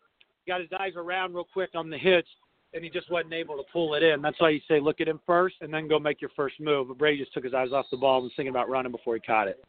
Got 0.47 0.61
his 0.61 0.69
eyes 0.79 0.93
around 0.95 1.33
real 1.33 1.47
quick 1.51 1.71
on 1.75 1.89
the 1.89 1.97
hitch, 1.97 2.27
and 2.75 2.83
he 2.83 2.89
just 2.89 3.09
wasn't 3.09 3.33
able 3.33 3.55
to 3.55 3.63
pull 3.71 3.95
it 3.95 4.03
in. 4.03 4.21
That's 4.21 4.39
why 4.39 4.49
you 4.49 4.59
say 4.67 4.79
look 4.81 4.99
at 4.99 5.07
him 5.07 5.21
first 5.25 5.55
and 5.61 5.73
then 5.73 5.87
go 5.87 5.97
make 5.97 6.19
your 6.19 6.29
first 6.35 6.59
move. 6.59 6.89
But 6.89 6.97
Brady 6.97 7.19
just 7.19 7.33
took 7.33 7.45
his 7.45 7.53
eyes 7.53 7.71
off 7.71 7.85
the 7.89 7.97
ball 7.97 8.17
and 8.17 8.25
was 8.25 8.33
thinking 8.35 8.49
about 8.49 8.69
running 8.69 8.91
before 8.91 9.15
he 9.15 9.21
caught 9.21 9.47
it. 9.47 9.63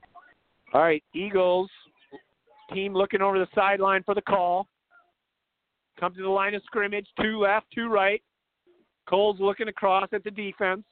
All 0.75 0.83
right, 0.83 1.03
Eagles 1.15 1.71
team 2.75 2.95
looking 2.95 3.23
over 3.23 3.39
the 3.39 3.47
sideline 3.55 4.03
for 4.03 4.15
the 4.15 4.23
call. 4.23 4.67
Come 6.01 6.13
to 6.15 6.23
the 6.23 6.29
line 6.29 6.55
of 6.55 6.63
scrimmage, 6.65 7.07
two 7.21 7.39
left, 7.39 7.67
two 7.73 7.89
right. 7.89 8.21
Cole's 9.09 9.39
looking 9.39 9.69
across 9.69 10.09
at 10.13 10.25
the 10.25 10.33
defense. 10.33 10.83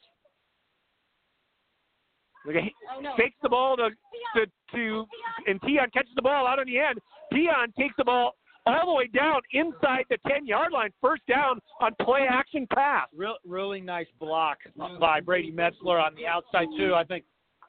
Look 2.47 2.57
at, 2.57 2.63
oh, 2.97 3.15
fakes 3.19 3.37
the 3.43 3.49
ball 3.49 3.77
to, 3.77 3.91
to, 4.37 4.47
to 4.75 5.05
and 5.47 5.61
Tion 5.65 5.91
catches 5.93 6.15
the 6.15 6.23
ball 6.23 6.47
out 6.47 6.61
on 6.61 6.67
the 6.67 6.79
end. 6.79 7.01
Tion 7.33 7.73
takes 7.77 7.95
the 7.99 8.05
ball 8.05 8.35
all 8.67 8.87
the 8.87 8.93
way 8.93 9.07
down 9.07 9.41
inside 9.53 10.05
the 10.11 10.19
10 10.29 10.47
yard 10.47 10.73
line. 10.73 10.91
First 11.01 11.23
down 11.27 11.61
on 11.81 11.93
play 12.03 12.27
action 12.29 12.67
pass. 12.73 13.09
Real, 13.15 13.37
really 13.47 13.81
nice 13.81 14.07
block 14.19 14.59
by 14.99 15.21
Brady 15.21 15.53
Metzler 15.53 16.03
on 16.03 16.15
the 16.15 16.27
outside, 16.27 16.69
too. 16.77 16.95
I 16.95 17.05
think 17.05 17.25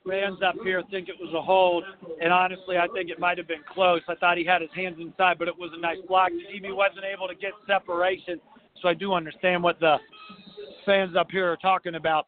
fans 0.08 0.38
up 0.46 0.56
here 0.64 0.82
think 0.92 1.10
it 1.10 1.16
was 1.20 1.34
a 1.34 1.42
hold, 1.42 1.84
and 2.22 2.32
honestly, 2.32 2.78
I 2.78 2.88
think 2.94 3.10
it 3.10 3.20
might 3.20 3.38
have 3.38 3.48
been 3.48 3.64
close. 3.74 4.02
I 4.08 4.16
thought 4.16 4.38
he 4.38 4.46
had 4.46 4.62
his 4.62 4.70
hands 4.76 4.98
inside, 5.00 5.38
but 5.40 5.48
it 5.48 5.58
was 5.58 5.72
a 5.76 5.80
nice 5.80 5.98
block. 6.08 6.32
DB 6.32 6.74
wasn't 6.74 7.06
able 7.06 7.28
to 7.28 7.36
get 7.36 7.52
separation, 7.68 8.40
so 8.82 8.88
I 8.88 8.94
do 8.94 9.14
understand 9.14 9.64
what 9.64 9.80
the 9.80 9.98
fans 10.86 11.16
up 11.16 11.28
here 11.32 11.52
are 11.52 11.58
talking 11.58 11.96
about. 11.96 12.28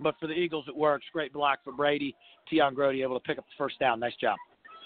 But 0.00 0.16
for 0.18 0.26
the 0.26 0.34
Eagles, 0.34 0.64
it 0.66 0.76
works. 0.76 1.06
Great 1.12 1.32
block 1.32 1.60
for 1.62 1.72
Brady. 1.72 2.16
Tion 2.50 2.74
Grody 2.74 3.02
able 3.02 3.18
to 3.18 3.24
pick 3.24 3.38
up 3.38 3.44
the 3.44 3.54
first 3.56 3.78
down. 3.78 4.00
Nice 4.00 4.16
job. 4.20 4.36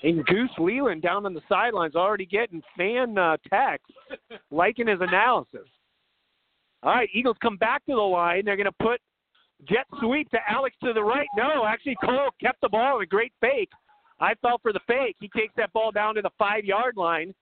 And 0.02 0.24
Goose 0.26 0.50
Leland 0.58 1.02
down 1.02 1.26
on 1.26 1.34
the 1.34 1.40
sidelines 1.48 1.96
already 1.96 2.26
getting 2.26 2.62
fan 2.76 3.18
uh, 3.18 3.36
texts 3.48 3.90
liking 4.50 4.86
his 4.86 5.00
analysis. 5.00 5.66
All 6.82 6.92
right, 6.92 7.08
Eagles 7.12 7.36
come 7.42 7.56
back 7.56 7.84
to 7.86 7.94
the 7.94 8.00
line. 8.00 8.44
They're 8.44 8.56
going 8.56 8.66
to 8.66 8.84
put 8.84 9.00
jet 9.68 9.86
sweep 10.00 10.30
to 10.30 10.38
Alex 10.48 10.76
to 10.84 10.92
the 10.92 11.02
right. 11.02 11.26
No, 11.36 11.64
actually 11.66 11.96
Cole 12.04 12.30
kept 12.40 12.60
the 12.60 12.68
ball. 12.68 13.00
A 13.00 13.06
great 13.06 13.32
fake. 13.40 13.70
I 14.20 14.34
fell 14.42 14.58
for 14.62 14.72
the 14.72 14.80
fake. 14.86 15.16
He 15.20 15.28
takes 15.36 15.54
that 15.56 15.72
ball 15.72 15.90
down 15.90 16.14
to 16.14 16.22
the 16.22 16.30
five 16.38 16.64
yard 16.64 16.96
line. 16.96 17.34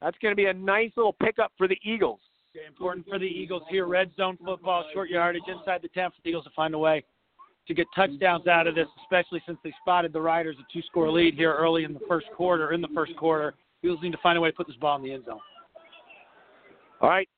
That's 0.00 0.16
going 0.18 0.32
to 0.32 0.36
be 0.36 0.46
a 0.46 0.54
nice 0.54 0.90
little 0.96 1.14
pickup 1.22 1.52
for 1.58 1.68
the 1.68 1.78
Eagles. 1.82 2.20
Important 2.66 3.06
for 3.08 3.18
the 3.18 3.26
Eagles 3.26 3.62
here. 3.68 3.86
Red 3.86 4.12
zone 4.16 4.38
football, 4.42 4.84
short 4.92 5.10
yardage 5.10 5.42
inside 5.48 5.82
the 5.82 5.88
10 5.88 6.10
for 6.10 6.16
the 6.22 6.30
Eagles 6.30 6.44
to 6.44 6.50
find 6.50 6.72
a 6.72 6.78
way 6.78 7.04
to 7.66 7.74
get 7.74 7.86
touchdowns 7.94 8.46
out 8.46 8.66
of 8.66 8.74
this, 8.74 8.88
especially 9.02 9.42
since 9.46 9.58
they 9.64 9.72
spotted 9.80 10.12
the 10.12 10.20
Riders 10.20 10.56
a 10.60 10.72
two-score 10.72 11.10
lead 11.10 11.34
here 11.34 11.54
early 11.54 11.84
in 11.84 11.94
the 11.94 12.00
first 12.08 12.26
quarter. 12.36 12.72
In 12.72 12.80
the 12.80 12.88
first 12.94 13.16
quarter, 13.16 13.54
Eagles 13.82 14.00
need 14.02 14.12
to 14.12 14.18
find 14.22 14.36
a 14.36 14.40
way 14.40 14.50
to 14.50 14.56
put 14.56 14.66
this 14.66 14.76
ball 14.76 14.96
in 14.96 15.02
the 15.02 15.12
end 15.12 15.24
zone. 15.24 15.40
All 17.00 17.08
right, 17.08 17.28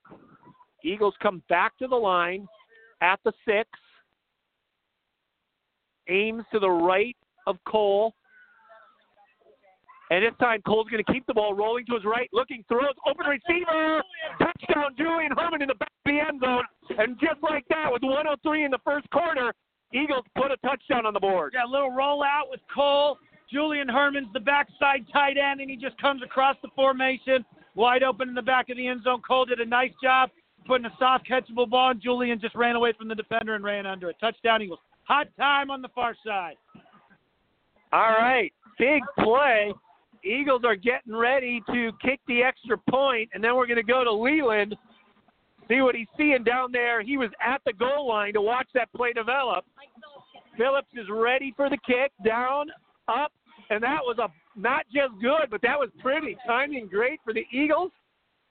Eagles 0.84 1.14
come 1.22 1.42
back 1.48 1.76
to 1.78 1.86
the 1.86 1.96
line 1.96 2.46
at 3.00 3.18
the 3.24 3.32
six. 3.46 3.68
Ames 6.08 6.44
to 6.52 6.60
the 6.60 6.70
right 6.70 7.16
of 7.46 7.56
Cole. 7.66 8.14
And 10.10 10.24
this 10.24 10.34
time, 10.38 10.62
Cole's 10.64 10.86
going 10.88 11.02
to 11.04 11.12
keep 11.12 11.26
the 11.26 11.34
ball 11.34 11.52
rolling 11.52 11.84
to 11.86 11.94
his 11.94 12.04
right, 12.04 12.30
looking, 12.32 12.64
throws, 12.68 12.94
open 13.10 13.26
receiver, 13.26 14.00
touchdown, 14.38 14.94
Julian 14.96 15.32
Herman 15.36 15.62
in 15.62 15.68
the 15.68 15.74
back 15.74 15.90
of 16.06 16.12
the 16.12 16.20
end 16.20 16.40
zone. 16.40 16.62
And 16.96 17.18
just 17.18 17.42
like 17.42 17.64
that, 17.70 17.90
with 17.90 18.02
103 18.02 18.64
in 18.64 18.70
the 18.70 18.78
first 18.84 19.10
quarter, 19.10 19.52
Eagles 19.92 20.24
put 20.34 20.50
a 20.50 20.56
touchdown 20.58 21.06
on 21.06 21.14
the 21.14 21.20
board. 21.20 21.54
A 21.54 21.68
little 21.68 21.90
rollout 21.90 22.50
with 22.50 22.60
Cole. 22.74 23.18
Julian 23.50 23.88
Herman's 23.88 24.28
the 24.32 24.40
backside 24.40 25.06
tight 25.12 25.36
end, 25.38 25.60
and 25.60 25.70
he 25.70 25.76
just 25.76 25.96
comes 25.98 26.22
across 26.22 26.56
the 26.62 26.68
formation, 26.74 27.44
wide 27.76 28.02
open 28.02 28.28
in 28.28 28.34
the 28.34 28.42
back 28.42 28.68
of 28.70 28.76
the 28.76 28.88
end 28.88 29.04
zone. 29.04 29.22
Cole 29.26 29.44
did 29.44 29.60
a 29.60 29.64
nice 29.64 29.92
job 30.02 30.30
putting 30.66 30.86
a 30.86 30.92
soft 30.98 31.28
catchable 31.28 31.68
ball, 31.68 31.92
and 31.92 32.02
Julian 32.02 32.40
just 32.40 32.56
ran 32.56 32.74
away 32.74 32.92
from 32.98 33.06
the 33.06 33.14
defender 33.14 33.54
and 33.54 33.62
ran 33.62 33.86
under 33.86 34.10
it. 34.10 34.16
Touchdown, 34.20 34.62
Eagles. 34.62 34.80
Hot 35.04 35.28
time 35.38 35.70
on 35.70 35.80
the 35.80 35.88
far 35.94 36.16
side. 36.26 36.56
All 37.92 38.00
right, 38.00 38.52
big 38.78 39.02
play. 39.20 39.72
Eagles 40.24 40.62
are 40.64 40.74
getting 40.74 41.14
ready 41.14 41.62
to 41.70 41.92
kick 42.02 42.18
the 42.26 42.42
extra 42.42 42.76
point, 42.90 43.30
and 43.32 43.44
then 43.44 43.54
we're 43.54 43.68
going 43.68 43.76
to 43.76 43.84
go 43.84 44.02
to 44.02 44.12
Leland, 44.12 44.74
see 45.68 45.80
what 45.80 45.94
he's 45.94 46.06
seeing 46.16 46.44
down 46.44 46.72
there. 46.72 47.02
He 47.02 47.16
was 47.16 47.30
at 47.44 47.60
the 47.64 47.72
goal 47.72 48.08
line 48.08 48.34
to 48.34 48.40
watch 48.40 48.68
that 48.74 48.92
play 48.94 49.12
develop. 49.12 49.64
Phillips 50.56 50.88
is 50.94 51.06
ready 51.10 51.52
for 51.56 51.68
the 51.68 51.78
kick, 51.86 52.12
down, 52.24 52.70
up, 53.08 53.32
and 53.70 53.82
that 53.82 54.00
was 54.02 54.18
a 54.18 54.28
not 54.58 54.86
just 54.86 55.12
good, 55.20 55.50
but 55.50 55.60
that 55.62 55.78
was 55.78 55.90
pretty. 56.00 56.36
Timing 56.46 56.88
great 56.88 57.20
for 57.24 57.34
the 57.34 57.44
Eagles. 57.52 57.90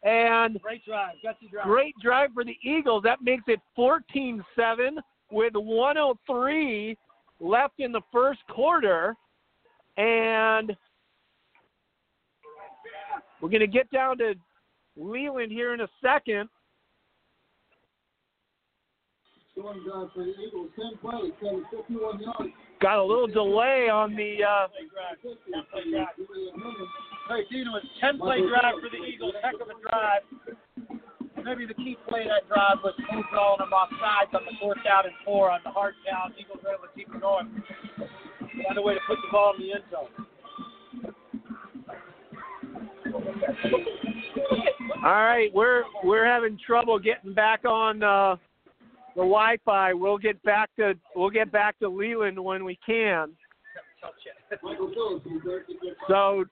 And 0.03 0.61
Great 0.61 0.85
drive. 0.85 1.15
Gutsy 1.25 1.49
drive. 1.49 1.65
great 1.65 1.95
drive 2.01 2.29
for 2.33 2.43
the 2.43 2.55
Eagles. 2.63 3.01
That 3.03 3.23
makes 3.23 3.43
it 3.47 3.59
14 3.75 4.43
7 4.55 4.99
with 5.31 5.53
103 5.55 6.97
left 7.39 7.79
in 7.79 7.91
the 7.91 8.01
first 8.11 8.41
quarter. 8.49 9.15
And 9.97 10.75
we're 13.41 13.49
going 13.49 13.61
to 13.61 13.67
get 13.67 13.89
down 13.89 14.19
to 14.19 14.35
Leland 14.95 15.51
here 15.51 15.73
in 15.73 15.81
a 15.81 15.87
second. 16.03 16.49
Got 22.81 22.99
a 22.99 23.03
little 23.03 23.27
delay 23.27 23.87
on 23.89 24.15
the. 24.15 24.43
Uh, 24.43 24.67
Hey, 27.27 27.41
Dino, 27.49 27.75
it's 27.75 27.87
10 28.01 28.19
play 28.19 28.41
drive 28.41 28.75
for 28.81 28.89
the 28.91 29.03
Eagles. 29.03 29.33
Heck 29.41 29.55
of 29.55 29.67
a 29.67 29.89
drive. 29.89 30.21
Maybe 31.43 31.65
the 31.65 31.73
key 31.73 31.97
play 32.07 32.21
of 32.21 32.27
that 32.27 32.47
drive 32.47 32.77
was 32.83 32.93
move 33.11 33.25
rolling 33.33 33.59
them 33.59 33.73
off 33.73 33.89
sides 33.99 34.31
on 34.33 34.45
the 34.45 34.51
fourth 34.59 34.77
down 34.83 35.05
and 35.05 35.13
four 35.23 35.49
on 35.51 35.59
the 35.63 35.71
hard 35.71 35.95
count. 36.07 36.33
Eagles 36.39 36.59
were 36.63 36.71
able 36.71 36.83
to 36.83 36.93
keep 36.95 37.07
it 37.13 37.21
going. 37.21 37.63
Find 38.65 38.77
a 38.77 38.81
way 38.81 38.93
to 38.93 38.99
put 39.07 39.17
the 39.21 39.31
ball 39.31 39.53
in 39.55 39.61
the 39.61 39.73
end 39.73 39.83
zone. 39.91 40.09
All 45.03 45.11
right, 45.11 45.53
we're 45.53 45.83
we're 46.03 46.25
having 46.25 46.57
trouble 46.65 46.99
getting 46.99 47.33
back 47.33 47.65
on 47.65 48.01
uh, 48.01 48.37
the 49.15 49.21
Wi-Fi. 49.21 49.93
We'll 49.93 50.17
get 50.17 50.41
back 50.43 50.69
to 50.77 50.93
we'll 51.15 51.29
get 51.29 51.51
back 51.51 51.79
to 51.79 51.89
Leland 51.89 52.43
when 52.43 52.65
we 52.65 52.77
can. 52.85 53.31
So 56.07 56.45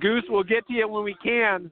Goose 0.00 0.24
we'll 0.28 0.42
get 0.42 0.66
to 0.66 0.74
you 0.74 0.88
when 0.88 1.04
we 1.04 1.16
can. 1.22 1.70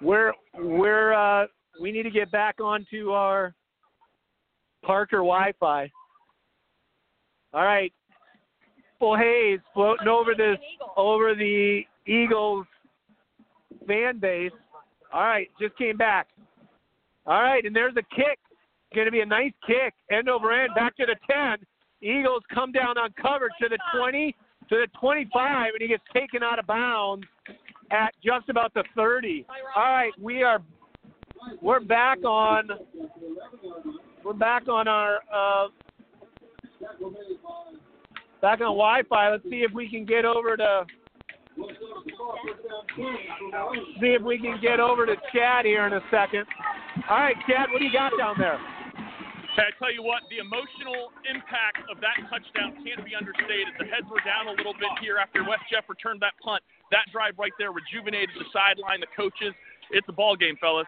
We're 0.00 0.32
we're 0.58 1.12
uh, 1.12 1.46
we 1.80 1.92
need 1.92 2.04
to 2.04 2.10
get 2.10 2.30
back 2.30 2.60
onto 2.60 3.10
our 3.10 3.54
Parker 4.84 5.18
Wi-Fi. 5.18 5.90
All 7.52 7.64
right, 7.64 7.92
full 8.98 9.16
haze 9.16 9.60
floating 9.74 10.08
over 10.08 10.34
this 10.34 10.58
over 10.96 11.34
the 11.34 11.82
Eagles 12.06 12.66
fan 13.86 14.18
base. 14.18 14.52
All 15.12 15.22
right, 15.22 15.48
just 15.60 15.76
came 15.76 15.96
back. 15.96 16.28
All 17.26 17.42
right, 17.42 17.64
and 17.64 17.74
there's 17.74 17.94
a 17.96 18.14
kick. 18.14 18.38
Going 18.94 19.06
to 19.06 19.12
be 19.12 19.20
a 19.20 19.26
nice 19.26 19.52
kick, 19.66 19.94
end 20.10 20.28
over 20.28 20.50
end, 20.52 20.74
back 20.74 20.96
to 20.96 21.06
the 21.06 21.14
10. 21.30 21.58
Eagles 22.02 22.42
come 22.52 22.72
down 22.72 22.98
on 22.98 23.10
coverage 23.20 23.52
to 23.62 23.68
the 23.68 23.78
20, 23.96 24.34
to 24.68 24.76
the 24.76 24.86
25, 24.98 25.72
and 25.74 25.82
he 25.82 25.88
gets 25.88 26.02
taken 26.12 26.42
out 26.42 26.58
of 26.58 26.66
bounds 26.66 27.24
at 27.92 28.12
just 28.24 28.48
about 28.48 28.74
the 28.74 28.82
30. 28.96 29.46
All 29.76 29.82
right, 29.82 30.12
we 30.20 30.42
are 30.42 30.60
we're 31.62 31.80
back 31.80 32.22
on 32.24 32.68
we're 34.24 34.32
back 34.32 34.68
on 34.68 34.88
our 34.88 35.16
uh, 35.34 35.68
back 38.42 38.60
on 38.60 38.66
Wi-Fi. 38.66 39.30
Let's 39.30 39.44
see 39.44 39.62
if 39.62 39.72
we 39.72 39.88
can 39.88 40.04
get 40.04 40.24
over 40.24 40.56
to 40.56 40.84
see 44.00 44.14
if 44.14 44.22
we 44.22 44.38
can 44.38 44.58
get 44.60 44.80
over 44.80 45.06
to 45.06 45.16
Chad 45.32 45.64
here 45.64 45.86
in 45.86 45.92
a 45.94 46.00
second. 46.10 46.46
All 47.10 47.18
right, 47.18 47.34
Chad, 47.42 47.66
what 47.74 47.82
do 47.82 47.84
you 47.84 47.90
got 47.90 48.14
down 48.14 48.38
there? 48.38 48.54
Hey, 49.58 49.66
I 49.66 49.74
tell 49.82 49.90
you 49.90 49.98
what, 49.98 50.22
the 50.30 50.38
emotional 50.38 51.10
impact 51.26 51.82
of 51.90 51.98
that 51.98 52.14
touchdown 52.30 52.78
can't 52.86 53.02
be 53.02 53.18
understated. 53.18 53.74
The 53.82 53.90
heads 53.90 54.06
were 54.06 54.22
down 54.22 54.46
a 54.46 54.54
little 54.54 54.78
bit 54.78 54.94
here 55.02 55.18
after 55.18 55.42
West 55.42 55.66
Jeff 55.66 55.90
returned 55.90 56.22
that 56.22 56.38
punt. 56.38 56.62
That 56.94 57.10
drive 57.10 57.34
right 57.34 57.50
there 57.58 57.74
rejuvenated 57.74 58.30
the 58.38 58.46
sideline, 58.54 59.02
the 59.02 59.10
coaches. 59.10 59.50
It's 59.90 60.06
a 60.06 60.14
ball 60.14 60.38
game, 60.38 60.54
fellas. 60.62 60.86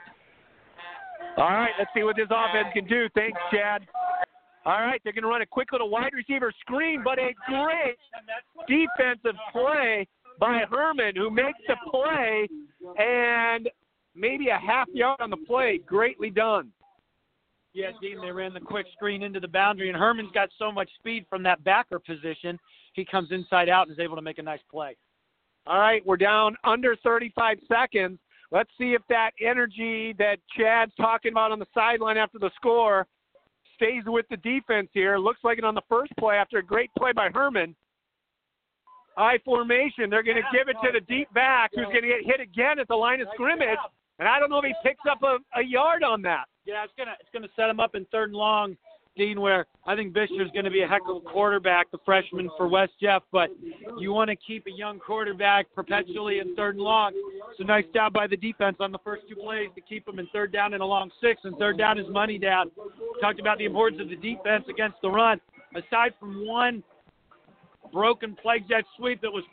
All 1.43 1.51
right, 1.51 1.75
let's 1.75 1.91
see 1.91 2.07
what 2.07 2.15
this 2.15 2.31
offense 2.31 2.71
can 2.71 2.87
do. 2.87 3.11
Thanks, 3.19 3.43
Chad. 3.51 3.83
All 4.63 4.79
right, 4.79 5.03
they're 5.03 5.13
going 5.13 5.27
to 5.27 5.35
run 5.35 5.43
a 5.43 5.51
quick 5.51 5.75
little 5.75 5.91
wide 5.91 6.15
receiver 6.15 6.55
screen, 6.63 7.03
but 7.03 7.19
a 7.19 7.35
great 7.51 7.99
defensive 8.71 9.35
play 9.51 10.07
by 10.39 10.63
Herman, 10.71 11.19
who 11.19 11.35
makes 11.35 11.59
the 11.67 11.75
play 11.91 12.47
and 12.95 13.67
maybe 14.15 14.49
a 14.49 14.59
half 14.59 14.89
yard 14.93 15.21
on 15.21 15.31
the 15.31 15.37
play. 15.37 15.79
Greatly 15.79 16.31
done. 16.31 16.73
Yeah, 17.75 17.91
Dean, 18.03 18.21
they 18.21 18.31
ran 18.31 18.53
the 18.53 18.61
quick 18.61 18.87
screen 18.93 19.23
into 19.23 19.41
the 19.41 19.49
boundary, 19.49 19.89
and 19.89 19.97
Herman's 19.97 20.33
got 20.33 20.51
so 20.59 20.71
much 20.71 20.91
speed 20.99 21.25
from 21.31 21.43
that 21.45 21.65
backer 21.65 21.99
position. 21.99 22.59
He 22.93 23.05
comes 23.05 23.33
inside 23.33 23.71
out 23.71 23.89
and 23.89 23.93
is 23.93 24.03
able 24.03 24.17
to 24.17 24.23
make 24.23 24.39
a 24.39 24.43
nice 24.43 24.61
play. 24.71 24.97
All 25.67 25.79
right, 25.79 26.05
we're 26.05 26.19
down 26.19 26.57
under 26.65 26.97
35 26.97 27.59
seconds. 27.69 28.19
Let's 28.51 28.71
see 28.77 28.93
if 28.93 29.01
that 29.09 29.31
energy 29.41 30.15
that 30.19 30.37
Chad's 30.59 30.93
talking 30.97 31.33
about 31.33 31.53
on 31.53 31.59
the 31.59 31.67
sideline 31.73 32.19
after 32.19 32.39
the 32.39 32.51
score 32.57 33.07
stays 33.77 34.03
with 34.07 34.27
the 34.29 34.37
defense 34.39 34.91
here. 34.93 35.17
Looks 35.17 35.41
like 35.43 35.57
it 35.57 35.65
on 35.65 35.75
the 35.75 35.83
first 35.89 36.13
play 36.19 36.37
after 36.37 36.59
a 36.59 36.63
great 36.63 36.91
play 36.99 37.13
by 37.13 37.31
Herman. 37.33 37.75
I 39.17 39.39
formation. 39.45 40.11
They're 40.11 40.23
going 40.23 40.37
to 40.37 40.43
give 40.53 40.69
it 40.69 40.77
to 40.85 40.93
the 40.93 41.01
deep 41.07 41.33
back 41.33 41.71
who's 41.75 41.85
going 41.87 42.03
to 42.03 42.09
get 42.09 42.25
hit 42.25 42.41
again 42.41 42.79
at 42.79 42.89
the 42.89 42.95
line 42.95 43.21
of 43.21 43.29
scrimmage. 43.35 43.79
And 44.19 44.29
I 44.29 44.39
don't 44.39 44.51
know 44.51 44.59
if 44.59 44.65
he 44.65 44.75
picks 44.83 45.03
up 45.11 45.23
a, 45.23 45.39
a 45.59 45.65
yard 45.65 46.03
on 46.03 46.23
that. 46.23 46.45
Yeah, 46.65 46.85
it's 46.85 46.93
gonna 46.97 47.15
it's 47.21 47.31
gonna 47.33 47.49
set 47.57 47.69
him 47.69 47.81
up 47.81 47.95
in 47.95 48.05
third 48.07 48.31
and 48.31 48.37
long, 48.39 48.77
Dean. 49.17 49.41
Where 49.41 49.67
I 49.85 49.97
think 49.97 50.15
Fisher's 50.15 50.51
going 50.53 50.65
to 50.65 50.71
be 50.71 50.83
a 50.83 50.87
heck 50.87 51.03
of 51.09 51.17
a 51.17 51.21
quarterback, 51.21 51.91
the 51.91 51.99
freshman 52.05 52.49
for 52.57 52.69
West 52.69 52.93
Jeff. 53.01 53.23
But 53.33 53.51
you 53.99 54.13
want 54.13 54.31
to 54.31 54.37
keep 54.37 54.67
a 54.67 54.71
young 54.71 55.01
quarterback 55.01 55.67
perpetually 55.75 56.39
in 56.39 56.55
third 56.55 56.77
and 56.77 56.85
long. 56.85 57.13
So 57.59 57.65
nice 57.65 57.85
job 57.93 58.13
by 58.13 58.27
the 58.29 58.37
defense 58.37 58.77
on 58.79 58.93
the 58.93 58.99
first 59.03 59.23
two 59.29 59.37
plays 59.37 59.71
to 59.75 59.81
keep 59.81 60.07
him 60.07 60.19
in 60.19 60.29
third 60.33 60.53
down 60.53 60.75
and 60.75 60.83
a 60.83 60.87
long 60.87 61.11
six, 61.21 61.41
and 61.45 61.57
third 61.57 61.79
down 61.79 61.99
is 61.99 62.07
money 62.09 62.39
down. 62.39 62.71
Talked 63.21 63.41
about 63.41 63.59
the 63.59 63.65
importance 63.65 64.01
of 64.01 64.09
the 64.09 64.17
defense 64.17 64.65
against 64.71 64.99
the 65.03 65.11
run. 65.11 65.41
Aside 65.75 66.13
from 66.21 66.47
one 66.47 66.83
broken 67.93 68.37
play 68.41 68.65
jet 68.69 68.85
sweep 68.97 69.21
that 69.23 69.31
was 69.31 69.45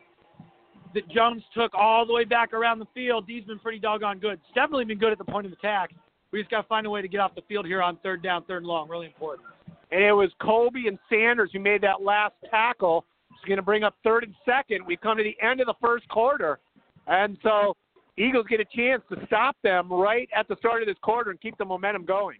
that 0.93 1.07
Jones 1.09 1.43
took 1.55 1.73
all 1.73 2.05
the 2.05 2.13
way 2.13 2.23
back 2.23 2.53
around 2.53 2.79
the 2.79 2.87
field. 2.93 3.25
He's 3.27 3.43
been 3.43 3.59
pretty 3.59 3.79
doggone 3.79 4.19
good. 4.19 4.33
It's 4.33 4.55
definitely 4.55 4.85
been 4.85 4.97
good 4.97 5.11
at 5.11 5.17
the 5.17 5.25
point 5.25 5.45
of 5.45 5.51
attack. 5.51 5.91
We 6.31 6.39
just 6.39 6.51
got 6.51 6.61
to 6.61 6.67
find 6.67 6.85
a 6.85 6.89
way 6.89 7.01
to 7.01 7.07
get 7.07 7.19
off 7.19 7.35
the 7.35 7.41
field 7.47 7.65
here 7.65 7.81
on 7.81 7.97
third 8.03 8.21
down, 8.21 8.43
third 8.45 8.57
and 8.57 8.67
long. 8.67 8.87
Really 8.89 9.07
important. 9.07 9.47
And 9.91 10.03
it 10.03 10.11
was 10.11 10.29
Colby 10.41 10.87
and 10.87 10.99
Sanders 11.09 11.49
who 11.53 11.59
made 11.59 11.81
that 11.81 12.01
last 12.01 12.35
tackle. 12.49 13.05
It's 13.31 13.45
going 13.47 13.57
to 13.57 13.63
bring 13.63 13.83
up 13.83 13.95
third 14.03 14.23
and 14.23 14.35
second. 14.45 14.85
We've 14.85 15.01
come 15.01 15.17
to 15.17 15.23
the 15.23 15.35
end 15.45 15.61
of 15.61 15.67
the 15.67 15.73
first 15.81 16.07
quarter. 16.09 16.59
And 17.07 17.37
so 17.41 17.75
Eagles 18.17 18.45
get 18.49 18.59
a 18.59 18.65
chance 18.65 19.01
to 19.09 19.25
stop 19.25 19.55
them 19.63 19.91
right 19.91 20.29
at 20.35 20.47
the 20.47 20.55
start 20.57 20.83
of 20.83 20.87
this 20.87 20.97
quarter 21.01 21.31
and 21.31 21.41
keep 21.41 21.57
the 21.57 21.65
momentum 21.65 22.05
going. 22.05 22.37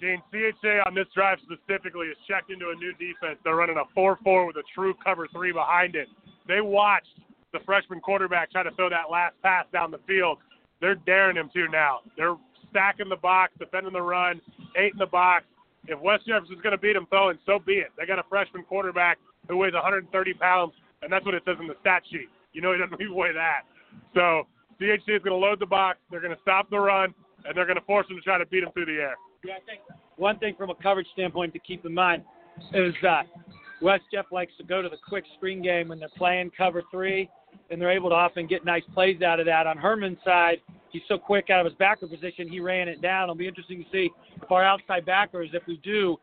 Dean, 0.00 0.20
CHCA 0.34 0.84
on 0.86 0.94
this 0.94 1.06
drive 1.14 1.38
specifically 1.44 2.08
is 2.08 2.16
checked 2.28 2.50
into 2.50 2.70
a 2.70 2.74
new 2.74 2.92
defense. 2.94 3.38
They're 3.44 3.54
running 3.54 3.76
a 3.76 3.84
4 3.94 4.18
4 4.22 4.46
with 4.46 4.56
a 4.56 4.64
true 4.74 4.94
cover 5.02 5.28
three 5.32 5.52
behind 5.52 5.94
it. 5.94 6.08
They 6.48 6.60
watched 6.60 7.20
the 7.52 7.60
freshman 7.64 8.00
quarterback 8.00 8.50
try 8.50 8.62
to 8.62 8.70
throw 8.72 8.88
that 8.88 9.10
last 9.10 9.34
pass 9.42 9.66
down 9.72 9.90
the 9.90 10.00
field. 10.06 10.38
They're 10.80 10.94
daring 10.94 11.36
him 11.36 11.50
to 11.54 11.68
now. 11.68 12.00
They're 12.16 12.36
stacking 12.70 13.08
the 13.08 13.16
box, 13.16 13.52
defending 13.58 13.92
the 13.92 14.02
run, 14.02 14.40
eight 14.76 14.92
in 14.92 14.98
the 14.98 15.06
box. 15.06 15.44
If 15.86 16.00
West 16.00 16.26
Jefferson's 16.26 16.60
going 16.62 16.72
to 16.72 16.78
beat 16.78 16.94
them 16.94 17.06
throwing, 17.10 17.38
so 17.44 17.58
be 17.58 17.74
it. 17.74 17.88
They 17.98 18.06
got 18.06 18.18
a 18.18 18.24
freshman 18.28 18.64
quarterback 18.64 19.18
who 19.48 19.56
weighs 19.56 19.74
130 19.74 20.34
pounds, 20.34 20.72
and 21.02 21.12
that's 21.12 21.24
what 21.24 21.34
it 21.34 21.42
says 21.44 21.56
in 21.60 21.66
the 21.66 21.76
stat 21.80 22.02
sheet. 22.10 22.28
You 22.52 22.62
know 22.62 22.72
he 22.72 22.78
doesn't 22.78 22.94
even 23.00 23.14
weigh 23.14 23.32
that. 23.32 23.62
So 24.14 24.46
CHCA 24.80 25.16
is 25.16 25.22
going 25.22 25.34
to 25.34 25.36
load 25.36 25.60
the 25.60 25.66
box. 25.66 25.98
They're 26.10 26.20
going 26.20 26.34
to 26.34 26.42
stop 26.42 26.70
the 26.70 26.78
run, 26.78 27.14
and 27.44 27.56
they're 27.56 27.66
going 27.66 27.78
to 27.78 27.84
force 27.84 28.06
them 28.08 28.16
to 28.16 28.22
try 28.22 28.38
to 28.38 28.46
beat 28.46 28.62
him 28.62 28.70
through 28.72 28.86
the 28.86 29.00
air. 29.00 29.16
Yeah, 29.44 29.54
I 29.54 29.64
think 29.66 29.80
one 30.16 30.38
thing 30.38 30.54
from 30.56 30.70
a 30.70 30.74
coverage 30.76 31.08
standpoint 31.12 31.52
to 31.54 31.58
keep 31.58 31.84
in 31.84 31.94
mind 31.94 32.22
is 32.72 32.94
that 33.02 33.26
West 33.80 34.04
Jeff 34.12 34.26
likes 34.30 34.52
to 34.58 34.64
go 34.64 34.80
to 34.80 34.88
the 34.88 34.98
quick 35.08 35.24
screen 35.36 35.62
game 35.62 35.88
when 35.88 35.98
they're 35.98 36.08
playing 36.16 36.52
cover 36.56 36.82
three, 36.90 37.28
and 37.70 37.80
they're 37.80 37.90
able 37.90 38.10
to 38.10 38.14
often 38.14 38.46
get 38.46 38.64
nice 38.64 38.82
plays 38.94 39.22
out 39.22 39.40
of 39.40 39.46
that. 39.46 39.66
On 39.66 39.76
Herman's 39.76 40.18
side, 40.24 40.58
he's 40.90 41.02
so 41.08 41.18
quick 41.18 41.50
out 41.50 41.60
of 41.60 41.66
his 41.66 41.78
backer 41.78 42.06
position, 42.06 42.48
he 42.48 42.60
ran 42.60 42.88
it 42.88 43.00
down. 43.00 43.24
It'll 43.24 43.34
be 43.34 43.48
interesting 43.48 43.84
to 43.84 43.90
see 43.90 44.10
if 44.40 44.50
our 44.50 44.64
outside 44.64 45.06
backers, 45.06 45.50
if 45.52 45.62
we 45.66 45.78
do 45.78 46.16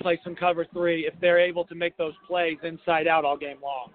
play 0.00 0.18
some 0.24 0.34
cover 0.34 0.66
three, 0.72 1.06
if 1.06 1.14
they're 1.20 1.40
able 1.40 1.64
to 1.66 1.74
make 1.74 1.96
those 1.96 2.14
plays 2.26 2.58
inside 2.62 3.06
out 3.06 3.24
all 3.24 3.36
game 3.36 3.58
long. 3.62 3.90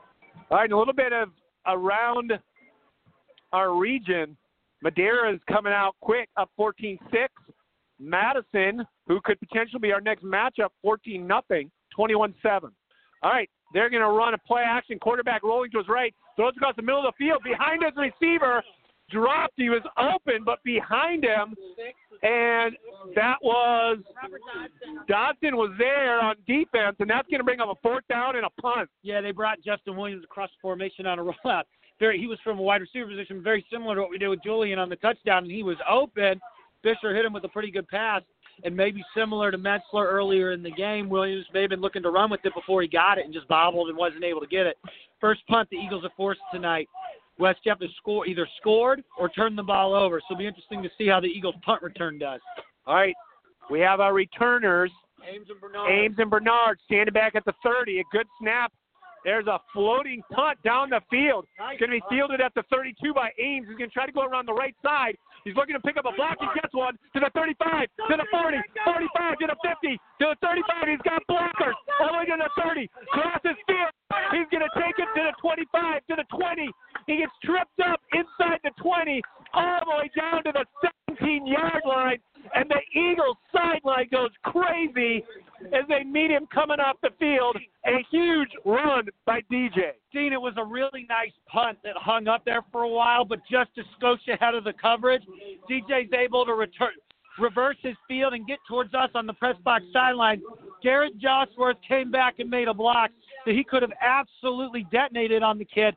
All 0.49 0.57
right, 0.57 0.71
a 0.71 0.77
little 0.77 0.93
bit 0.93 1.13
of 1.13 1.29
around 1.65 2.33
our 3.53 3.75
region. 3.75 4.37
Madeira 4.81 5.33
is 5.33 5.39
coming 5.51 5.73
out 5.73 5.95
quick, 6.01 6.29
up 6.37 6.49
14 6.55 6.99
6. 7.11 7.33
Madison, 7.99 8.85
who 9.07 9.19
could 9.23 9.39
potentially 9.39 9.79
be 9.79 9.91
our 9.91 10.01
next 10.01 10.23
matchup, 10.23 10.69
14 10.83 11.25
nothing, 11.25 11.71
21 11.95 12.33
7. 12.43 12.71
All 13.23 13.31
right, 13.31 13.49
they're 13.73 13.89
going 13.89 14.03
to 14.03 14.09
run 14.09 14.33
a 14.33 14.37
play 14.39 14.61
action. 14.61 14.99
Quarterback 14.99 15.43
rolling 15.43 15.71
to 15.71 15.79
his 15.79 15.87
right, 15.87 16.13
throws 16.37 16.53
across 16.55 16.75
the 16.77 16.81
middle 16.81 17.05
of 17.05 17.13
the 17.13 17.25
field. 17.25 17.43
Behind 17.43 17.83
his 17.83 17.93
receiver, 17.97 18.63
dropped. 19.09 19.53
He 19.57 19.69
was 19.69 19.81
open, 19.97 20.43
but 20.43 20.63
behind 20.63 21.23
him, 21.23 21.55
and 22.23 22.75
that 23.15 23.37
was 23.41 23.99
Dodson 25.07 25.55
was 25.55 25.71
there 25.77 26.19
on 26.21 26.35
defense, 26.47 26.95
and 26.99 27.09
that's 27.09 27.27
going 27.29 27.39
to 27.39 27.43
bring 27.43 27.59
up 27.59 27.69
a 27.69 27.75
fourth 27.81 28.03
down 28.09 28.35
and 28.35 28.45
a 28.45 28.61
punt. 28.61 28.89
Yeah, 29.03 29.21
they 29.21 29.31
brought 29.31 29.61
Justin 29.63 29.95
Williams 29.95 30.23
across 30.23 30.49
the 30.49 30.61
formation 30.61 31.05
on 31.05 31.19
a 31.19 31.23
rollout. 31.45 31.63
Very, 31.99 32.19
he 32.19 32.27
was 32.27 32.37
from 32.43 32.59
a 32.59 32.61
wide 32.61 32.81
receiver 32.81 33.07
position, 33.07 33.41
very 33.41 33.65
similar 33.71 33.95
to 33.95 34.01
what 34.01 34.11
we 34.11 34.19
did 34.19 34.27
with 34.27 34.43
Julian 34.43 34.77
on 34.77 34.89
the 34.89 34.97
touchdown, 34.97 35.43
and 35.43 35.51
he 35.51 35.63
was 35.63 35.77
open. 35.89 36.39
Fisher 36.83 37.15
hit 37.15 37.25
him 37.25 37.33
with 37.33 37.43
a 37.43 37.49
pretty 37.49 37.71
good 37.71 37.87
pass, 37.87 38.21
and 38.63 38.75
maybe 38.75 39.03
similar 39.15 39.51
to 39.51 39.57
Metzler 39.57 40.05
earlier 40.05 40.51
in 40.51 40.63
the 40.63 40.71
game, 40.71 41.09
Williams 41.09 41.45
may 41.53 41.61
have 41.61 41.69
been 41.69 41.81
looking 41.81 42.03
to 42.03 42.09
run 42.09 42.29
with 42.29 42.41
it 42.43 42.53
before 42.53 42.81
he 42.81 42.87
got 42.87 43.17
it 43.17 43.25
and 43.25 43.33
just 43.33 43.47
bobbled 43.47 43.89
and 43.89 43.97
wasn't 43.97 44.23
able 44.23 44.41
to 44.41 44.47
get 44.47 44.65
it. 44.65 44.77
First 45.19 45.45
punt 45.47 45.69
the 45.69 45.77
Eagles 45.77 46.03
have 46.03 46.11
forced 46.17 46.41
tonight. 46.53 46.87
West 47.39 47.59
Jeff 47.63 47.79
has 47.81 47.89
score, 47.97 48.25
either 48.25 48.47
scored 48.59 49.03
or 49.17 49.29
turned 49.29 49.57
the 49.57 49.63
ball 49.63 49.93
over, 49.93 50.19
so 50.19 50.25
it'll 50.31 50.39
be 50.39 50.47
interesting 50.47 50.81
to 50.81 50.89
see 50.97 51.07
how 51.07 51.19
the 51.19 51.27
Eagles 51.27 51.55
punt 51.63 51.83
return 51.83 52.17
does. 52.17 52.41
All 52.87 52.95
right, 52.95 53.15
we 53.69 53.79
have 53.79 53.99
our 53.99 54.13
returners, 54.13 54.91
Ames 55.27 55.47
and 55.49 55.59
Bernard. 55.59 55.91
Ames 55.91 56.15
and 56.17 56.29
Bernard, 56.29 56.79
standing 56.85 57.13
back 57.13 57.35
at 57.35 57.45
the 57.45 57.53
30. 57.63 57.99
A 57.99 58.03
good 58.11 58.27
snap. 58.41 58.71
There's 59.27 59.47
a 59.51 59.59
floating 59.75 60.23
punt 60.31 60.55
down 60.63 60.87
the 60.95 61.03
field. 61.11 61.43
It's 61.59 61.83
going 61.83 61.91
to 61.91 61.99
be 61.99 62.03
fielded 62.07 62.39
at 62.39 62.55
the 62.55 62.63
32 62.71 63.11
by 63.11 63.35
Ames. 63.35 63.67
He's 63.67 63.75
going 63.75 63.91
to 63.91 63.93
try 63.93 64.07
to 64.07 64.15
go 64.15 64.23
around 64.23 64.47
the 64.47 64.55
right 64.55 64.71
side. 64.79 65.19
He's 65.43 65.51
looking 65.51 65.75
to 65.75 65.83
pick 65.83 65.99
up 65.99 66.07
a 66.07 66.15
block. 66.15 66.39
He 66.39 66.47
gets 66.55 66.71
one 66.71 66.95
to 67.11 67.19
the 67.19 67.27
35, 67.35 67.91
to 68.07 68.15
the 68.15 68.23
40, 68.31 68.55
45, 68.87 69.39
to 69.43 69.47
the 69.51 69.57
50, 69.59 69.99
to 70.23 70.25
the 70.31 70.37
35. 70.39 70.87
He's 70.87 71.03
got 71.03 71.19
blockers 71.27 71.75
all 71.99 72.15
the 72.15 72.23
way 72.23 72.25
to 72.31 72.39
the 72.39 72.51
30. 72.55 72.87
Crosses 73.11 73.59
field. 73.67 73.91
He's 74.31 74.47
going 74.47 74.63
to 74.63 74.71
take 74.79 74.95
it 74.95 75.11
to 75.11 75.21
the 75.27 75.35
25, 75.43 76.07
to 76.07 76.13
the 76.23 76.27
20. 76.31 76.71
He 77.11 77.19
gets 77.19 77.35
tripped 77.43 77.83
up 77.83 77.99
inside 78.15 78.63
the 78.63 78.71
20, 78.79 79.19
all 79.51 79.83
the 79.83 79.91
way 79.91 80.07
down 80.15 80.39
to 80.47 80.55
the 80.55 80.63
7 80.79 80.96
and 81.21 82.69
the 82.69 82.99
Eagles 82.99 83.37
sideline 83.53 84.07
goes 84.11 84.29
crazy 84.43 85.23
as 85.73 85.85
they 85.89 86.03
meet 86.03 86.31
him 86.31 86.47
coming 86.53 86.79
off 86.79 86.97
the 87.01 87.09
field. 87.19 87.57
A 87.85 88.05
huge 88.11 88.49
run 88.65 89.07
by 89.25 89.41
DJ. 89.51 89.91
Dean, 90.13 90.33
it 90.33 90.41
was 90.41 90.53
a 90.57 90.63
really 90.63 91.05
nice 91.09 91.31
punt 91.47 91.77
that 91.83 91.95
hung 91.95 92.27
up 92.27 92.43
there 92.45 92.61
for 92.71 92.83
a 92.83 92.89
while, 92.89 93.25
but 93.25 93.39
just 93.49 93.71
a 93.77 93.81
skosh 93.99 94.27
ahead 94.27 94.55
of 94.55 94.63
the 94.63 94.73
coverage. 94.73 95.23
DJ's 95.69 96.11
able 96.13 96.45
to 96.45 96.53
return, 96.53 96.91
reverse 97.39 97.77
his 97.81 97.95
field 98.07 98.33
and 98.33 98.47
get 98.47 98.59
towards 98.67 98.93
us 98.93 99.09
on 99.15 99.25
the 99.25 99.33
press 99.33 99.55
box 99.63 99.83
sideline. 99.93 100.41
Garrett 100.83 101.17
Josworth 101.17 101.77
came 101.87 102.11
back 102.11 102.35
and 102.39 102.49
made 102.49 102.67
a 102.67 102.73
block 102.73 103.11
that 103.45 103.55
he 103.55 103.63
could 103.63 103.81
have 103.81 103.93
absolutely 104.01 104.85
detonated 104.91 105.43
on 105.43 105.57
the 105.57 105.65
kid, 105.65 105.95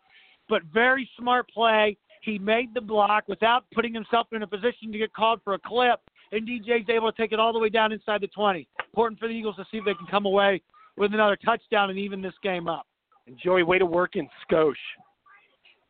but 0.48 0.62
very 0.72 1.08
smart 1.18 1.48
play. 1.50 1.96
He 2.20 2.38
made 2.38 2.74
the 2.74 2.80
block 2.80 3.24
without 3.28 3.64
putting 3.74 3.94
himself 3.94 4.26
in 4.32 4.42
a 4.42 4.46
position 4.46 4.92
to 4.92 4.98
get 4.98 5.12
called 5.12 5.40
for 5.42 5.54
a 5.54 5.58
clip, 5.58 6.00
and 6.32 6.46
DJ's 6.46 6.88
able 6.88 7.10
to 7.10 7.16
take 7.16 7.32
it 7.32 7.40
all 7.40 7.52
the 7.52 7.58
way 7.58 7.70
down 7.70 7.92
inside 7.92 8.20
the 8.20 8.28
20. 8.28 8.68
Important 8.86 9.18
for 9.18 9.28
the 9.28 9.34
Eagles 9.34 9.56
to 9.56 9.64
see 9.70 9.78
if 9.78 9.84
they 9.84 9.94
can 9.94 10.06
come 10.06 10.26
away 10.26 10.60
with 10.96 11.14
another 11.14 11.36
touchdown 11.42 11.90
and 11.90 11.98
even 11.98 12.20
this 12.20 12.34
game 12.42 12.68
up. 12.68 12.86
And 13.26 13.38
Joey, 13.42 13.62
way 13.62 13.78
to 13.78 13.86
work 13.86 14.16
in 14.16 14.28
Skosh. 14.44 14.74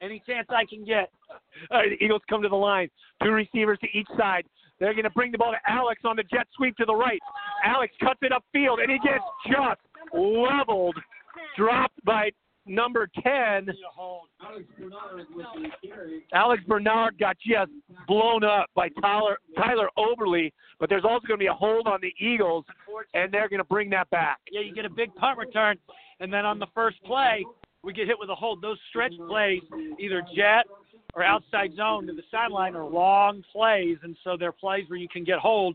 Any 0.00 0.22
chance 0.26 0.46
I 0.50 0.64
can 0.64 0.84
get. 0.84 1.10
All 1.70 1.78
right, 1.78 1.90
the 1.90 2.02
Eagles 2.04 2.22
come 2.28 2.42
to 2.42 2.48
the 2.48 2.56
line. 2.56 2.88
Two 3.22 3.30
receivers 3.30 3.78
to 3.80 3.88
each 3.98 4.08
side. 4.16 4.44
They're 4.78 4.94
going 4.94 5.04
to 5.04 5.10
bring 5.10 5.30
the 5.30 5.38
ball 5.38 5.52
to 5.52 5.70
Alex 5.70 6.00
on 6.04 6.16
the 6.16 6.22
jet 6.22 6.46
sweep 6.56 6.76
to 6.78 6.86
the 6.86 6.94
right. 6.94 7.20
Alex 7.64 7.92
cuts 8.00 8.20
it 8.22 8.32
upfield, 8.32 8.80
and 8.82 8.90
he 8.90 8.98
gets 8.98 9.24
just 9.46 9.80
leveled, 10.14 10.96
dropped 11.56 12.02
by 12.04 12.30
number 12.66 13.08
10. 13.22 13.68
Alex 16.32 16.62
Bernard 16.66 17.18
got 17.18 17.36
just 17.38 17.70
blown 18.06 18.44
up 18.44 18.70
by 18.74 18.88
Tyler, 19.00 19.38
Tyler 19.56 19.88
Oberly, 19.96 20.52
but 20.78 20.88
there's 20.88 21.04
also 21.04 21.26
going 21.26 21.38
to 21.38 21.42
be 21.42 21.46
a 21.46 21.52
hold 21.52 21.86
on 21.86 22.00
the 22.00 22.12
Eagles, 22.18 22.64
and 23.14 23.32
they're 23.32 23.48
going 23.48 23.58
to 23.58 23.64
bring 23.64 23.90
that 23.90 24.08
back. 24.10 24.38
Yeah, 24.50 24.60
you 24.60 24.74
get 24.74 24.84
a 24.84 24.90
big 24.90 25.14
punt 25.14 25.38
return, 25.38 25.78
and 26.20 26.32
then 26.32 26.44
on 26.44 26.58
the 26.58 26.68
first 26.74 27.02
play, 27.04 27.44
we 27.82 27.92
get 27.92 28.06
hit 28.06 28.18
with 28.18 28.30
a 28.30 28.34
hold. 28.34 28.62
Those 28.62 28.78
stretch 28.90 29.14
plays, 29.28 29.62
either 29.98 30.22
jet 30.36 30.66
or 31.14 31.24
outside 31.24 31.74
zone 31.74 32.06
to 32.06 32.12
the 32.12 32.22
sideline, 32.30 32.76
are 32.76 32.84
long 32.84 33.42
plays, 33.52 33.96
and 34.02 34.16
so 34.22 34.36
they're 34.38 34.52
plays 34.52 34.84
where 34.88 34.98
you 34.98 35.08
can 35.08 35.24
get 35.24 35.38
hold, 35.38 35.74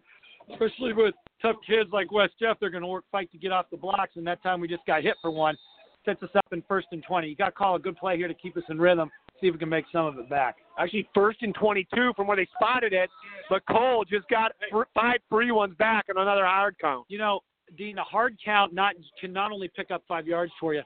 especially 0.52 0.94
with 0.94 1.16
tough 1.42 1.56
kids 1.68 1.90
like 1.92 2.12
West 2.12 2.34
Jeff. 2.40 2.58
They're 2.60 2.70
going 2.70 2.84
to 2.84 2.88
work 2.88 3.06
fight 3.12 3.32
to 3.32 3.38
get 3.38 3.52
off 3.52 3.66
the 3.72 3.78
blocks, 3.78 4.16
and 4.16 4.26
that 4.28 4.42
time 4.44 4.62
we 4.62 4.68
just 4.68 4.86
got 4.86 5.04
hit 5.04 5.16
for 5.22 5.32
one. 5.32 5.58
Sets 6.06 6.22
us 6.24 6.30
up 6.36 6.46
in 6.52 6.64
first 6.68 6.88
and 6.92 7.04
20. 7.04 7.28
You 7.28 7.36
got 7.36 7.46
to 7.46 7.52
call 7.52 7.76
a 7.76 7.80
good 7.80 7.98
play 7.98 8.16
here 8.16 8.28
to 8.28 8.34
keep 8.34 8.56
us 8.58 8.64
in 8.70 8.80
rhythm. 8.80 9.10
See 9.42 9.48
if 9.48 9.54
we 9.54 9.60
can 9.60 9.70
make 9.70 9.86
some 9.92 10.06
of 10.06 10.18
it 10.18 10.30
back. 10.30 10.58
Actually, 10.78 11.10
first 11.14 11.42
and 11.42 11.54
22 11.56 12.14
from 12.16 12.28
where 12.28 12.38
they 12.38 12.48
spotted 12.60 12.94
it, 12.94 13.10
but 13.50 13.64
Cole 13.70 14.06
just 14.06 14.28
got 14.30 14.52
five 14.94 15.20
free 15.30 15.52
ones 15.52 15.76
back 15.78 16.06
and 16.08 16.18
another 16.18 16.46
hard 16.46 16.76
count. 16.80 17.06
You 17.10 17.18
know, 17.18 17.42
Dean, 17.78 17.98
a 17.98 18.04
hard 18.04 18.38
count 18.44 18.74
not 18.74 18.96
can 19.20 19.34
not 19.34 19.52
only 19.52 19.68
pick 19.68 19.92
up 19.92 20.04
five 20.08 20.28
yards 20.28 20.52
for 20.60 20.74
you, 20.74 20.84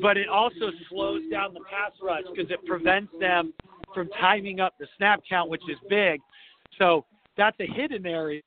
but 0.00 0.16
it 0.16 0.28
also 0.28 0.70
slows 0.88 1.22
down 1.30 1.54
the 1.54 1.60
pass 1.70 1.92
rush 2.02 2.22
because 2.34 2.50
it 2.50 2.64
prevents 2.66 3.12
them 3.20 3.52
from 3.94 4.08
timing 4.20 4.60
up 4.60 4.74
the 4.80 4.86
snap 4.96 5.22
count, 5.28 5.50
which 5.50 5.62
is 5.68 5.76
big. 5.88 6.20
So 6.78 7.04
that's 7.36 7.58
a 7.60 7.66
hidden 7.66 8.06
area 8.06 8.42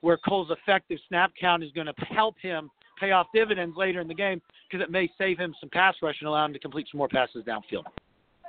where 0.00 0.16
Cole's 0.16 0.50
effective 0.50 0.98
snap 1.08 1.32
count 1.38 1.62
is 1.62 1.70
going 1.72 1.86
to 1.86 1.94
help 2.06 2.36
him 2.40 2.70
pay 2.98 3.12
off 3.12 3.26
dividends 3.34 3.76
later 3.76 4.00
in 4.00 4.08
the 4.08 4.14
game 4.14 4.40
because 4.68 4.82
it 4.82 4.90
may 4.90 5.10
save 5.18 5.38
him 5.38 5.54
some 5.60 5.70
pass 5.70 5.94
rush 6.02 6.16
and 6.20 6.28
allow 6.28 6.44
him 6.44 6.52
to 6.52 6.58
complete 6.58 6.86
some 6.90 6.98
more 6.98 7.08
passes 7.08 7.44
downfield. 7.44 7.84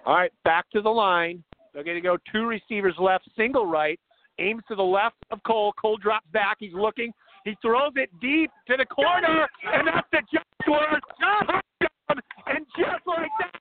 All 0.05 0.15
right, 0.15 0.31
back 0.43 0.69
to 0.71 0.81
the 0.81 0.89
line. 0.89 1.43
They're 1.73 1.83
going 1.83 1.97
to 1.97 2.01
go 2.01 2.17
two 2.31 2.45
receivers 2.45 2.95
left, 2.99 3.29
single 3.35 3.65
right. 3.65 3.99
Ames 4.39 4.63
to 4.67 4.75
the 4.75 4.83
left 4.83 5.15
of 5.31 5.41
Cole. 5.43 5.73
Cole 5.79 5.97
drops 5.97 6.27
back. 6.31 6.57
He's 6.59 6.73
looking. 6.73 7.11
He 7.43 7.55
throws 7.61 7.93
it 7.95 8.09
deep 8.19 8.51
to 8.67 8.77
the 8.77 8.85
corner, 8.85 9.47
and 9.73 9.87
that's 9.87 10.07
the 10.11 10.21
touchdown. 10.65 11.61
And 12.47 12.65
just 12.77 13.05
like 13.05 13.29
that, 13.39 13.51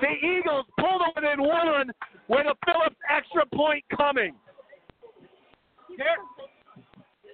the 0.00 0.08
Eagles 0.08 0.66
pulled 0.78 1.00
them 1.00 1.10
within 1.14 1.42
one 1.46 1.90
with 2.28 2.46
a 2.46 2.54
Phillips 2.64 2.96
extra 3.10 3.44
point 3.54 3.84
coming. 3.96 4.34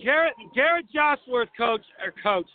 Garrett 0.02 0.34
Garrett 0.54 0.86
Josworth, 0.92 1.48
coach 1.56 1.82
or 2.04 2.12
coach. 2.22 2.46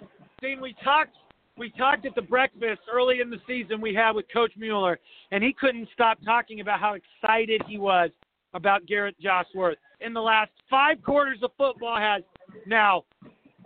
Dean, 0.44 0.60
we 0.60 0.76
talked 0.84 1.16
we 1.58 1.70
talked 1.70 2.06
at 2.06 2.16
the 2.16 2.22
breakfast 2.22 2.82
early 2.91 3.22
in 3.22 3.30
the 3.30 3.38
season 3.48 3.80
we 3.80 3.94
had 3.94 4.12
with 4.12 4.26
Coach 4.34 4.52
Mueller, 4.58 5.00
and 5.32 5.41
he 5.41 5.54
couldn't 5.54 5.88
stop 5.94 6.18
talking 6.26 6.60
about 6.60 6.82
how 6.82 6.96
excited 6.96 7.62
he 7.66 7.78
was 7.78 8.10
about 8.54 8.86
Garrett 8.86 9.16
Josworth. 9.22 9.78
In 10.02 10.14
the 10.14 10.22
last 10.22 10.52
five 10.70 11.02
quarters 11.02 11.38
of 11.44 11.52
football, 11.58 11.98
has 11.98 12.24
now 12.68 13.06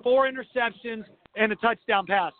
four 0.04 0.30
interceptions 0.30 1.06
and 1.36 1.52
a 1.52 1.56
touchdown 1.56 2.06
pass. 2.06 2.34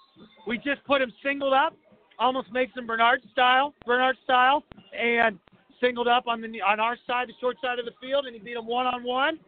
We 0.46 0.58
just 0.58 0.84
put 0.86 1.02
him 1.02 1.12
singled 1.24 1.54
up, 1.54 1.76
almost 2.20 2.52
makes 2.52 2.76
him 2.78 2.86
Bernard 2.86 3.22
style, 3.32 3.74
Bernard 3.88 4.18
style, 4.24 4.64
and 4.96 5.40
singled 5.82 6.08
up 6.08 6.28
on 6.28 6.42
the 6.42 6.62
on 6.62 6.80
our 6.80 6.98
side, 7.08 7.30
the 7.30 7.34
short 7.42 7.58
side 7.60 7.80
of 7.80 7.86
the 7.86 7.94
field, 8.00 8.26
and 8.28 8.36
he 8.36 8.42
beat 8.42 8.58
him 8.58 8.68
one 8.68 8.86
on 8.86 9.04
one. 9.04 9.40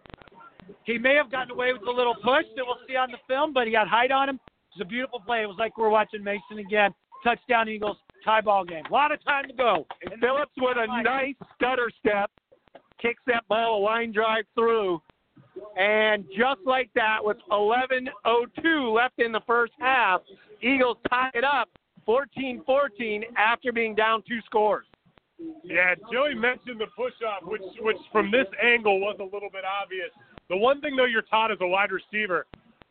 He 0.85 0.97
may 0.97 1.13
have 1.13 1.29
gotten 1.29 1.51
away 1.51 1.73
with 1.73 1.83
a 1.87 1.91
little 1.91 2.15
push 2.15 2.45
that 2.55 2.65
we'll 2.65 2.79
see 2.87 2.95
on 2.95 3.11
the 3.11 3.17
film, 3.27 3.53
but 3.53 3.67
he 3.67 3.71
got 3.71 3.87
height 3.87 4.11
on 4.11 4.29
him. 4.29 4.39
It 4.79 4.83
was 4.83 4.87
a 4.87 4.95
beautiful 4.95 5.19
play. 5.19 5.43
It 5.43 5.45
was 5.45 5.57
like 5.59 5.77
we 5.77 5.83
are 5.83 5.89
watching 5.89 6.23
Mason 6.23 6.59
again. 6.59 6.91
Touchdown 7.21 7.67
Eagles, 7.67 7.97
tie 8.23 8.39
ball 8.39 8.63
game. 8.63 8.85
A 8.89 8.93
lot 8.93 9.11
of 9.11 9.21
time 9.25 9.45
to 9.49 9.53
go. 9.53 9.85
And 10.01 10.17
Phillips 10.21 10.53
with 10.55 10.77
a 10.77 11.03
nice 11.03 11.35
stutter 11.55 11.91
step 11.99 12.31
kicks 13.01 13.21
that 13.27 13.45
ball 13.49 13.81
a 13.81 13.81
line 13.83 14.13
drive 14.13 14.45
through. 14.55 15.01
And 15.77 16.23
just 16.29 16.61
like 16.65 16.89
that, 16.95 17.17
with 17.21 17.35
11.02 17.51 18.95
left 18.95 19.19
in 19.19 19.33
the 19.33 19.41
first 19.45 19.73
half, 19.79 20.21
Eagles 20.61 20.95
tie 21.09 21.31
it 21.33 21.43
up 21.43 21.67
14 22.05 22.63
14 22.65 23.23
after 23.35 23.73
being 23.73 23.95
down 23.95 24.23
two 24.25 24.39
scores. 24.45 24.85
Yeah, 25.63 25.95
Joey 26.09 26.35
mentioned 26.35 26.79
the 26.79 26.87
push 26.95 27.13
off, 27.27 27.43
which 27.43 27.61
which 27.81 27.97
from 28.13 28.31
this 28.31 28.47
angle 28.63 29.01
was 29.01 29.17
a 29.19 29.23
little 29.23 29.49
bit 29.51 29.63
obvious. 29.65 30.09
The 30.49 30.55
one 30.55 30.79
thing 30.79 30.95
though 30.95 31.05
you're 31.05 31.21
taught 31.23 31.51
as 31.51 31.57
a 31.59 31.67
wide 31.67 31.91
receiver, 31.91 32.45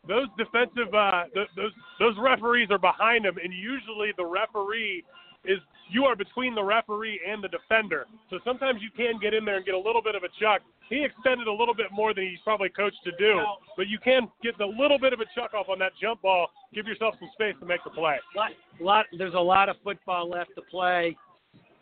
those 0.09 0.27
defensive 0.37 0.91
uh, 0.93 1.29
th- 1.33 1.47
those 1.55 1.71
those 1.99 2.15
referees 2.17 2.67
are 2.71 2.81
behind 2.81 3.23
them, 3.23 3.37
and 3.41 3.53
usually 3.53 4.09
the 4.17 4.25
referee 4.25 5.05
is 5.45 5.59
you 5.89 6.03
are 6.05 6.15
between 6.15 6.53
the 6.53 6.63
referee 6.63 7.21
and 7.25 7.43
the 7.43 7.47
defender. 7.47 8.05
So 8.29 8.39
sometimes 8.43 8.81
you 8.81 8.89
can 8.91 9.19
get 9.21 9.33
in 9.33 9.45
there 9.45 9.57
and 9.57 9.65
get 9.65 9.75
a 9.75 9.79
little 9.79 10.01
bit 10.01 10.15
of 10.15 10.23
a 10.23 10.29
chuck. 10.41 10.61
He 10.89 11.05
extended 11.05 11.47
a 11.47 11.53
little 11.53 11.73
bit 11.73 11.87
more 11.91 12.13
than 12.13 12.27
he's 12.27 12.39
probably 12.43 12.69
coached 12.69 12.99
to 13.05 13.11
do, 13.17 13.41
but 13.77 13.87
you 13.87 13.99
can 13.99 14.27
get 14.43 14.59
a 14.59 14.65
little 14.65 14.99
bit 14.99 15.13
of 15.13 15.19
a 15.19 15.25
chuck 15.33 15.53
off 15.53 15.69
on 15.69 15.79
that 15.79 15.93
jump 16.01 16.21
ball. 16.21 16.47
Give 16.73 16.85
yourself 16.85 17.15
some 17.19 17.29
space 17.33 17.55
to 17.59 17.65
make 17.65 17.83
the 17.83 17.91
play. 17.91 18.17
Lot, 18.35 18.51
lot, 18.81 19.05
there's 19.17 19.35
a 19.35 19.39
lot 19.39 19.69
of 19.69 19.77
football 19.83 20.29
left 20.29 20.51
to 20.55 20.61
play. 20.63 21.15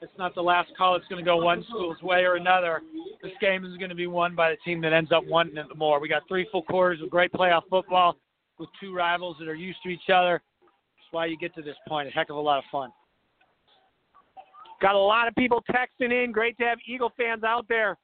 It's 0.01 0.11
not 0.17 0.35
the 0.35 0.41
last 0.41 0.69
call. 0.77 0.95
It's 0.95 1.07
going 1.07 1.23
to 1.23 1.25
go 1.25 1.37
one 1.37 1.65
school's 1.67 2.01
way 2.03 2.23
or 2.23 2.35
another. 2.35 2.81
This 3.23 3.31
game 3.41 3.65
is 3.65 3.75
going 3.77 3.89
to 3.89 3.95
be 3.95 4.07
won 4.07 4.35
by 4.35 4.51
the 4.51 4.57
team 4.63 4.79
that 4.81 4.93
ends 4.93 5.11
up 5.11 5.23
wanting 5.25 5.57
it 5.57 5.65
more. 5.75 5.99
We 5.99 6.07
got 6.07 6.21
three 6.27 6.47
full 6.51 6.61
quarters 6.63 7.01
of 7.01 7.09
great 7.09 7.31
playoff 7.33 7.63
football 7.69 8.15
with 8.59 8.69
two 8.79 8.93
rivals 8.93 9.37
that 9.39 9.47
are 9.47 9.55
used 9.55 9.79
to 9.83 9.89
each 9.89 10.09
other. 10.13 10.41
That's 10.63 11.11
why 11.11 11.25
you 11.25 11.37
get 11.37 11.55
to 11.55 11.63
this 11.63 11.75
point. 11.87 12.07
A 12.07 12.11
heck 12.11 12.29
of 12.29 12.35
a 12.35 12.39
lot 12.39 12.59
of 12.59 12.63
fun. 12.71 12.91
Got 14.81 14.93
a 14.93 14.99
lot 14.99 15.27
of 15.27 15.33
people 15.33 15.63
texting 15.71 16.11
in. 16.11 16.31
Great 16.31 16.57
to 16.59 16.65
have 16.65 16.77
Eagle 16.85 17.11
fans 17.17 17.43
out 17.43 17.65
there. 17.67 17.97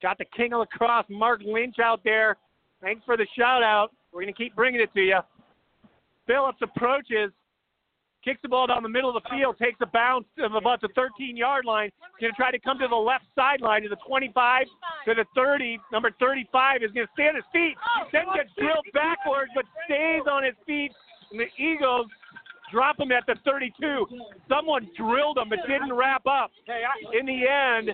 Got 0.00 0.18
the 0.18 0.26
King 0.36 0.52
of 0.52 0.60
Lacrosse, 0.60 1.06
Mark 1.08 1.40
Lynch, 1.44 1.76
out 1.82 2.02
there. 2.04 2.36
Thanks 2.80 3.02
for 3.04 3.16
the 3.16 3.26
shout 3.36 3.62
out. 3.62 3.90
We're 4.12 4.22
going 4.22 4.32
to 4.32 4.38
keep 4.38 4.54
bringing 4.54 4.80
it 4.80 4.92
to 4.94 5.00
you. 5.00 5.18
Phillips 6.26 6.58
approaches, 6.62 7.32
kicks 8.24 8.40
the 8.42 8.48
ball 8.48 8.66
down 8.66 8.82
the 8.82 8.88
middle 8.88 9.14
of 9.14 9.22
the 9.22 9.28
field, 9.28 9.56
takes 9.58 9.78
a 9.82 9.86
bounce 9.86 10.26
of 10.38 10.54
about 10.54 10.80
the 10.80 10.88
13 10.94 11.36
yard 11.36 11.64
line. 11.64 11.90
Going 12.20 12.32
to 12.32 12.36
try 12.36 12.50
to 12.50 12.58
come 12.58 12.78
to 12.78 12.88
the 12.88 12.96
left 12.96 13.26
sideline 13.34 13.82
to 13.82 13.88
the 13.88 14.00
25 14.06 14.66
to 15.06 15.14
the 15.14 15.24
30. 15.34 15.78
Number 15.92 16.10
35 16.18 16.82
is 16.82 16.90
going 16.92 17.06
to 17.06 17.12
stay 17.12 17.28
on 17.28 17.36
his 17.36 17.44
feet, 17.52 17.74
then 18.12 18.24
gets 18.34 18.50
drilled 18.56 18.86
backwards, 18.94 19.52
but 19.54 19.64
stays 19.84 20.22
on 20.30 20.44
his 20.44 20.54
feet. 20.66 20.90
And 21.30 21.40
the 21.40 21.50
Eagles 21.62 22.06
drop 22.72 22.98
him 22.98 23.12
at 23.12 23.24
the 23.26 23.36
32. 23.44 24.06
Someone 24.48 24.88
drilled 24.96 25.38
him 25.38 25.48
but 25.50 25.58
didn't 25.68 25.92
wrap 25.92 26.26
up. 26.26 26.50
In 27.18 27.26
the 27.26 27.46
end, 27.46 27.90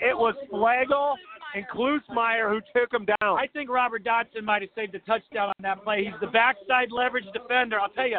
it 0.00 0.16
was 0.16 0.34
Flagel 0.50 1.14
and 1.54 1.64
Klusmeyer 1.68 2.50
who 2.50 2.60
took 2.78 2.92
him 2.92 3.06
down. 3.06 3.38
I 3.38 3.46
think 3.52 3.70
Robert 3.70 4.04
Dodson 4.04 4.44
might 4.44 4.62
have 4.62 4.70
saved 4.74 4.94
a 4.94 4.98
touchdown 5.00 5.48
on 5.48 5.54
that 5.60 5.82
play. 5.84 6.04
He's 6.04 6.20
the 6.20 6.26
backside 6.26 6.90
leverage 6.90 7.24
defender. 7.32 7.78
I'll 7.80 7.88
tell 7.90 8.08
you, 8.08 8.18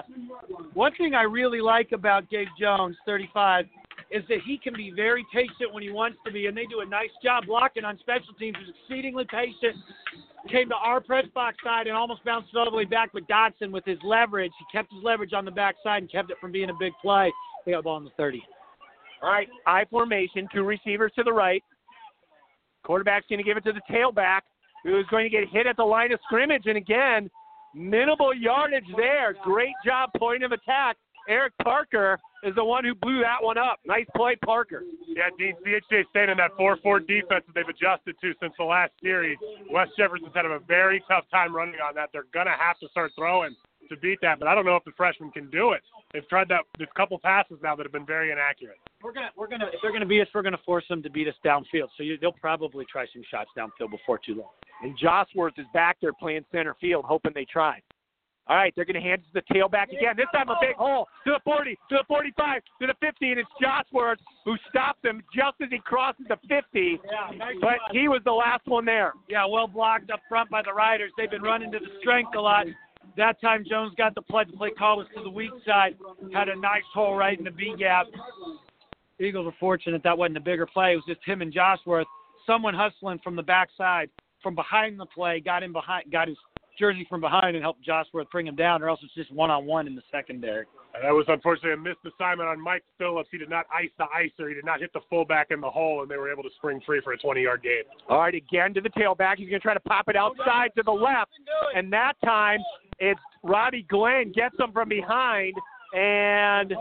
one 0.74 0.94
thing 0.96 1.14
I 1.14 1.24
really 1.24 1.62
like 1.62 1.92
about 1.92 2.30
Gabe 2.30 2.48
Jones, 2.60 2.96
35, 3.06 3.66
is 4.12 4.24
that 4.30 4.40
he 4.46 4.58
can 4.58 4.74
be 4.74 4.92
very 4.96 5.26
patient 5.34 5.74
when 5.74 5.84
he 5.84 5.92
wants 5.92 6.18
to 6.26 6.32
be, 6.32 6.46
and 6.46 6.56
they 6.56 6.66
do 6.66 6.80
a 6.80 6.86
nice 6.86 7.10
job 7.22 7.46
blocking 7.48 7.84
on 7.84 7.98
special 8.00 8.34
teams. 8.40 8.56
He's 8.60 8.74
exceedingly 8.84 9.26
patient. 9.30 9.76
Came 10.50 10.70
to 10.70 10.76
our 10.76 11.02
press 11.02 11.26
box 11.34 11.58
side 11.64 11.88
and 11.88 11.98
almost 11.98 12.24
bounced 12.24 12.50
it 12.54 12.58
all 12.58 12.70
the 12.70 12.78
way 12.78 12.86
back, 12.86 13.10
but 13.14 13.28
Dodson 13.28 13.72
with 13.72 13.84
his 13.84 13.98
leverage, 14.04 14.52
he 14.60 14.78
kept 14.78 14.94
his 14.94 15.04
leverage 15.04 15.34
on 15.34 15.44
the 15.44 15.52
backside 15.52 16.04
and 16.04 16.12
kept 16.12 16.30
it 16.30 16.38
from 16.40 16.52
being 16.52 16.70
a 16.70 16.74
big 16.80 16.94
play. 17.02 17.34
They 17.66 17.72
got 17.72 17.80
the 17.80 17.84
ball 17.84 17.96
on 17.96 18.04
the 18.06 18.12
30. 18.16 18.44
All 19.24 19.32
right, 19.32 19.48
I 19.66 19.86
formation, 19.86 20.48
two 20.54 20.64
receivers 20.64 21.12
to 21.16 21.24
the 21.24 21.34
right. 21.34 21.64
Quarterback's 22.86 23.26
going 23.30 23.40
to 23.40 23.44
give 23.44 23.58
it 23.58 23.64
to 23.66 23.74
the 23.74 23.82
tailback. 23.92 24.42
who 24.86 25.00
is 25.00 25.06
going 25.10 25.26
to 25.26 25.30
get 25.30 25.50
hit 25.50 25.66
at 25.66 25.76
the 25.76 25.84
line 25.84 26.12
of 26.12 26.20
scrimmage. 26.24 26.64
And 26.68 26.78
again, 26.78 27.30
minimal 27.74 28.34
yardage 28.34 28.86
there. 28.96 29.36
Great 29.44 29.74
job 29.84 30.12
point 30.18 30.44
of 30.44 30.52
attack. 30.52 30.96
Eric 31.28 31.54
Parker 31.64 32.20
is 32.44 32.54
the 32.54 32.64
one 32.64 32.86
who 32.86 32.94
blew 32.94 33.20
that 33.22 33.42
one 33.42 33.58
up. 33.58 33.80
Nice 33.84 34.06
play, 34.16 34.36
Parker. 34.46 34.84
Yeah, 35.08 35.30
CHCA 35.40 36.04
staying 36.12 36.30
in 36.30 36.38
that 36.38 36.52
4-4 36.60 37.08
defense 37.08 37.44
that 37.48 37.56
they've 37.56 37.68
adjusted 37.68 38.16
to 38.22 38.34
since 38.40 38.54
the 38.60 38.64
last 38.64 38.92
series. 39.02 39.40
West 39.72 39.92
Jefferson's 39.98 40.32
had 40.36 40.46
a 40.46 40.60
very 40.68 41.04
tough 41.10 41.24
time 41.32 41.56
running 41.56 41.82
on 41.84 41.96
that. 41.96 42.10
They're 42.14 42.30
going 42.32 42.46
to 42.46 42.52
have 42.52 42.78
to 42.78 42.88
start 42.90 43.12
throwing 43.18 43.56
to 43.90 43.98
beat 43.98 44.20
that, 44.22 44.40
but 44.40 44.48
I 44.48 44.56
don't 44.56 44.66
know 44.66 44.76
if 44.76 44.84
the 44.84 44.92
freshman 44.96 45.32
can 45.32 45.50
do 45.50 45.72
it. 45.72 45.82
They've 46.14 46.28
tried 46.28 46.50
that. 46.50 46.62
There's 46.78 46.90
a 46.94 46.98
couple 46.98 47.20
passes 47.20 47.58
now 47.62 47.76
that 47.76 47.84
have 47.84 47.92
been 47.92 48.06
very 48.06 48.32
inaccurate. 48.32 48.78
We're 49.04 49.14
gonna, 49.14 49.32
we're 49.36 49.48
gonna, 49.48 49.68
if 49.68 49.80
they're 49.82 49.92
gonna 49.92 50.06
beat 50.06 50.22
us, 50.22 50.28
we're 50.34 50.42
gonna 50.42 50.58
force 50.66 50.86
them 50.90 51.04
to 51.04 51.10
beat 51.10 51.28
us 51.28 51.36
downfield. 51.46 51.90
So 51.98 52.04
you, 52.04 52.18
they'll 52.20 52.32
probably 52.32 52.86
try 52.92 53.06
some 53.14 53.24
shots 53.30 53.50
downfield 53.58 53.92
before 53.92 54.20
too 54.26 54.36
long. 54.36 54.52
And 54.84 54.98
Josworth 54.98 55.54
is 55.58 55.66
back 55.74 55.98
there 56.02 56.14
playing 56.14 56.46
center 56.52 56.76
field, 56.80 57.06
hoping 57.06 57.32
they 57.34 57.46
try. 57.46 57.82
All 58.48 58.56
right, 58.56 58.72
they're 58.76 58.86
going 58.86 58.96
to 58.96 59.02
hand 59.02 59.24
it 59.24 59.34
to 59.34 59.42
the 59.42 59.54
tailback 59.54 59.90
again. 59.90 60.14
This 60.16 60.28
time 60.32 60.50
a 60.50 60.58
big 60.62 60.76
hole 60.76 61.08
to 61.26 61.32
the 61.32 61.40
40, 61.44 61.72
to 61.90 61.96
the 61.96 62.04
45, 62.08 62.62
to 62.80 62.88
the 62.88 62.94
50, 63.02 63.32
and 63.32 63.40
it's 63.40 63.50
Josworth 63.60 64.20
who 64.44 64.56
stops 64.70 65.00
him 65.04 65.24
just 65.34 65.56
as 65.64 65.70
he 65.72 65.80
crosses 65.80 66.28
the 66.30 66.38
50. 66.48 66.62
Yeah, 67.04 67.56
But 67.60 67.78
he 67.92 68.08
was 68.08 68.22
the 68.24 68.32
last 68.32 68.68
one 68.68 68.86
there. 68.86 69.14
Yeah, 69.28 69.48
well 69.48 69.68
blocked 69.68 70.12
up 70.12 70.20
front 70.30 70.52
by 70.52 70.62
the 70.62 70.74
Riders. 70.74 71.12
They've 71.18 71.30
been 71.30 71.42
running 71.42 71.72
to 71.72 71.80
the 71.80 71.90
strength 72.02 72.36
a 72.36 72.40
lot. 72.40 72.68
That 73.18 73.40
time 73.40 73.64
Jones 73.68 73.94
got 73.98 74.16
the 74.16 74.22
play. 74.22 74.44
The 74.50 74.58
play 74.58 74.72
call 74.72 74.98
was 74.98 75.08
to 75.16 75.24
the 75.24 75.30
weak 75.30 75.52
side. 75.66 75.96
Had 76.34 76.50
a 76.50 76.56
nice 76.56 76.84
hole 76.94 77.16
right 77.16 77.38
in 77.38 77.46
the 77.46 77.52
B 77.52 77.74
gap. 77.78 78.08
Eagles 79.20 79.46
were 79.46 79.56
fortunate 79.60 80.04
that 80.04 80.18
wasn't 80.18 80.38
a 80.38 80.42
bigger 80.42 80.66
play. 80.66 80.94
It 80.94 80.96
was 80.96 81.06
just 81.08 81.22
him 81.26 81.42
and 81.42 81.54
Josworth. 81.54 82.08
Someone 82.46 82.74
hustling 82.74 83.20
from 83.24 83.36
the 83.36 83.44
backside, 83.44 84.10
from 84.44 84.56
behind 84.56 85.00
the 85.00 85.06
play, 85.06 85.40
got 85.40 85.64
him 85.64 85.74
behind, 85.74 86.12
got 86.12 86.28
his 86.28 86.38
jersey 86.78 87.06
from 87.10 87.22
behind 87.22 87.56
and 87.56 87.64
helped 87.64 87.84
Josworth 87.84 88.30
bring 88.30 88.46
him 88.46 88.56
down, 88.56 88.84
or 88.84 88.90
else 88.90 89.00
it's 89.04 89.14
just 89.14 89.32
one 89.32 89.50
on 89.50 89.66
one 89.66 89.88
in 89.88 89.96
the 89.96 90.04
secondary. 90.12 90.66
And 90.94 91.04
that 91.04 91.12
was 91.12 91.26
unfortunately 91.28 91.74
a 91.74 91.78
missed 91.78 92.00
assignment 92.06 92.48
on 92.48 92.62
Mike 92.62 92.84
Phillips. 92.98 93.28
He 93.32 93.38
did 93.38 93.50
not 93.50 93.66
ice 93.74 93.90
the 93.98 94.06
icer. 94.16 94.48
He 94.48 94.56
did 94.56 94.64
not 94.64 94.80
hit 94.80 94.94
the 94.94 95.02
fullback 95.10 95.48
in 95.52 95.60
the 95.60 95.70
hole, 95.70 96.02
and 96.02 96.10
they 96.10 96.16
were 96.18 96.32
able 96.32 96.44
to 96.44 96.50
spring 96.58 96.80
free 96.86 97.02
for 97.04 97.14
a 97.14 97.18
20 97.18 97.42
yard 97.42 97.64
gain. 97.64 97.84
All 98.10 98.20
right, 98.20 98.34
again 98.34 98.74
to 98.74 98.82
the 98.82 98.90
tailback. 98.90 99.38
He's 99.38 99.50
going 99.50 99.60
to 99.60 99.64
try 99.64 99.74
to 99.74 99.80
pop 99.82 100.08
it 100.08 100.16
outside 100.16 100.72
to 100.78 100.84
the 100.84 100.92
left, 100.92 101.32
and 101.76 101.92
that 101.92 102.14
time 102.24 102.60
it's 103.00 103.20
Robbie 103.44 103.86
Glenn 103.90 104.32
gets 104.32 104.60
him 104.60 104.72
from 104.72 104.90
behind. 104.90 105.54
And 105.94 106.74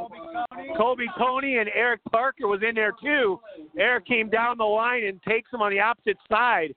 Kobe 0.77 1.05
Pony 1.17 1.59
and 1.59 1.71
Eric 1.75 2.01
Parker 2.11 2.49
was 2.49 2.61
in 2.69 2.75
there 2.75 2.93
too. 3.01 3.39
Eric 3.79 4.07
came 4.07 4.29
down 4.29 4.59
the 4.59 4.65
line 4.65 5.05
and 5.05 5.23
takes 5.23 5.53
him 5.53 5.63
on 5.63 5.71
the 5.71 5.79
opposite 5.79 6.17
side. 6.29 6.75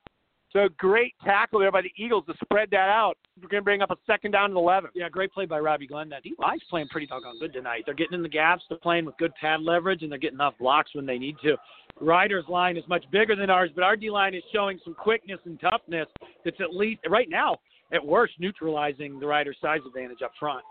So 0.53 0.69
great 0.77 1.13
tackle 1.23 1.59
there 1.59 1.71
by 1.71 1.81
the 1.81 1.91
Eagles 1.97 2.25
to 2.27 2.33
spread 2.43 2.69
that 2.71 2.89
out. 2.89 3.17
We're 3.41 3.49
going 3.49 3.61
to 3.61 3.65
bring 3.65 3.81
up 3.81 3.91
a 3.91 3.97
second 4.05 4.31
down 4.31 4.51
and 4.51 4.57
11. 4.57 4.91
Yeah, 4.95 5.09
great 5.09 5.31
play 5.33 5.45
by 5.45 5.59
Robbie 5.59 5.87
Glenn. 5.87 6.09
That 6.09 6.23
D-line's 6.23 6.63
playing 6.69 6.87
pretty 6.89 7.07
doggone 7.07 7.37
good 7.39 7.53
tonight. 7.53 7.83
They're 7.85 7.93
getting 7.93 8.13
in 8.13 8.23
the 8.23 8.29
gaps, 8.29 8.63
they're 8.69 8.77
playing 8.77 9.05
with 9.05 9.17
good 9.17 9.33
pad 9.39 9.61
leverage, 9.61 10.03
and 10.03 10.11
they're 10.11 10.19
getting 10.19 10.37
enough 10.37 10.53
blocks 10.59 10.95
when 10.95 11.05
they 11.05 11.17
need 11.17 11.35
to. 11.43 11.57
Riders' 11.99 12.45
line 12.47 12.77
is 12.77 12.83
much 12.87 13.03
bigger 13.11 13.35
than 13.35 13.49
ours, 13.49 13.71
but 13.75 13.83
our 13.83 13.95
D-line 13.95 14.35
is 14.35 14.43
showing 14.53 14.79
some 14.83 14.93
quickness 14.93 15.39
and 15.45 15.59
toughness 15.59 16.07
that's 16.45 16.61
at 16.61 16.73
least, 16.73 17.01
right 17.09 17.29
now, 17.29 17.57
at 17.91 18.05
worst, 18.05 18.33
neutralizing 18.39 19.19
the 19.19 19.27
Riders' 19.27 19.57
size 19.61 19.79
advantage 19.85 20.21
up 20.23 20.31
front. 20.39 20.63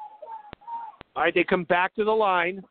All 1.15 1.23
right, 1.23 1.35
they 1.35 1.45
come 1.45 1.65
back 1.65 1.95
to 1.95 2.05
the 2.05 2.13
line. 2.13 2.63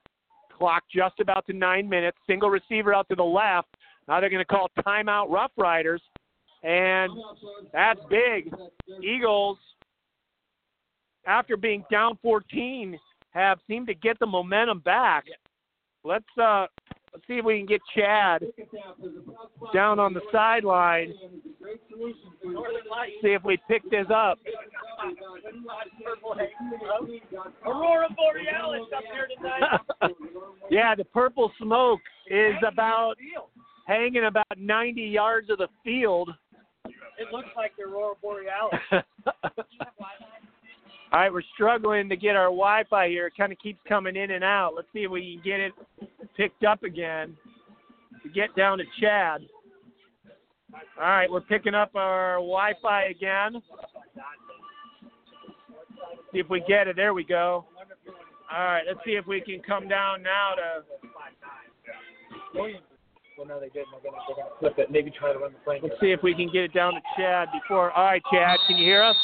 Clock 0.56 0.84
just 0.94 1.20
about 1.20 1.46
to 1.48 1.54
nine 1.54 1.90
minutes. 1.90 2.18
Single 2.28 2.50
receiver 2.50 2.94
out 2.94 3.08
to 3.10 3.16
the 3.16 3.24
left. 3.24 3.68
Now 4.08 4.20
they're 4.20 4.30
going 4.30 4.40
to 4.40 4.46
call 4.46 4.70
timeout 4.86 5.32
Rough 5.32 5.52
Riders. 5.58 6.02
And 6.64 7.12
that's 7.74 8.00
big. 8.10 8.54
Eagles, 9.04 9.58
after 11.26 11.58
being 11.58 11.84
down 11.92 12.18
14, 12.22 12.98
have 13.32 13.60
seemed 13.68 13.88
to 13.88 13.94
get 13.94 14.18
the 14.20 14.26
momentum 14.26 14.80
back. 14.80 15.26
Let's 16.04 16.26
uh, 16.42 16.68
let's 17.16 17.28
see 17.28 17.36
if 17.36 17.46
we 17.46 17.58
can 17.58 17.66
get 17.66 17.82
Chad 17.96 18.44
down 19.74 20.00
on 20.00 20.14
the 20.14 20.20
sideline. 20.34 21.14
See 23.22 23.30
if 23.30 23.44
we 23.44 23.58
pick 23.70 23.90
this 23.90 24.08
up. 24.14 24.38
Aurora 27.66 28.10
Borealis 28.10 28.88
up 28.96 29.04
here 29.14 29.28
tonight. 29.38 30.12
yeah, 30.70 30.94
the 30.94 31.06
purple 31.06 31.52
smoke 31.58 32.02
is 32.30 32.56
about 32.68 33.16
hanging 33.88 34.26
about 34.26 34.46
90 34.58 35.02
yards 35.02 35.50
of 35.50 35.60
the 35.60 35.70
field. 35.86 36.30
It 36.84 37.32
looks 37.32 37.48
like 37.56 37.72
the 37.78 37.84
Aurora 37.84 38.16
Borealis. 38.22 38.80
All 41.14 41.22
right, 41.22 41.32
we're 41.32 41.44
struggling 41.54 42.10
to 42.10 42.18
get 42.18 42.36
our 42.36 42.48
Wi-Fi 42.48 43.08
here. 43.08 43.28
It 43.28 43.34
kind 43.38 43.54
of 43.54 43.60
keeps 43.60 43.80
coming 43.88 44.18
in 44.18 44.32
and 44.32 44.44
out. 44.44 44.74
Let's 44.76 44.90
see 44.92 45.04
if 45.04 45.12
we 45.12 45.36
can 45.36 45.50
get 45.50 45.60
it 45.62 45.74
picked 46.36 46.64
up 46.64 46.84
again 46.84 47.36
to 48.24 48.30
get 48.30 48.56
down 48.56 48.78
to 48.78 48.84
Chad. 49.00 49.42
All 50.98 51.08
right, 51.08 51.30
we're 51.30 51.42
picking 51.42 51.74
up 51.74 51.96
our 51.96 52.36
Wi-Fi 52.36 53.04
again. 53.04 53.62
See 56.34 56.40
if 56.40 56.50
we 56.50 56.64
get 56.68 56.88
it. 56.88 56.96
There 56.96 57.14
we 57.14 57.24
go. 57.24 57.66
All 58.54 58.66
right, 58.66 58.84
let's 58.88 59.00
see 59.06 59.12
if 59.12 59.26
we 59.26 59.42
can 59.42 59.62
come 59.66 59.88
down 59.88 60.22
now 60.22 60.54
to. 60.56 60.84
Well, 63.38 63.48
no, 63.48 63.60
they 63.60 63.68
didn't. 63.68 63.88
They're 64.02 64.12
gonna, 64.12 64.50
flip 64.60 64.76
it. 64.78 64.92
Maybe 64.92 65.12
try 65.12 65.34
to 65.34 65.40
run 65.40 65.52
the 65.52 65.60
plane. 65.60 65.82
Let's 65.84 65.96
see 66.00 66.12
if 66.12 66.22
we 66.24 66.34
can 66.34 66.50
get 66.52 66.64
it 66.64 66.74
down 66.74 66.94
to 66.94 67.02
Chad 67.18 67.50
before. 67.52 67.92
All 67.92 68.06
right, 68.06 68.22
Chad, 68.32 68.58
can 68.68 68.78
you 68.78 68.86
hear 68.86 69.04
us? 69.04 69.16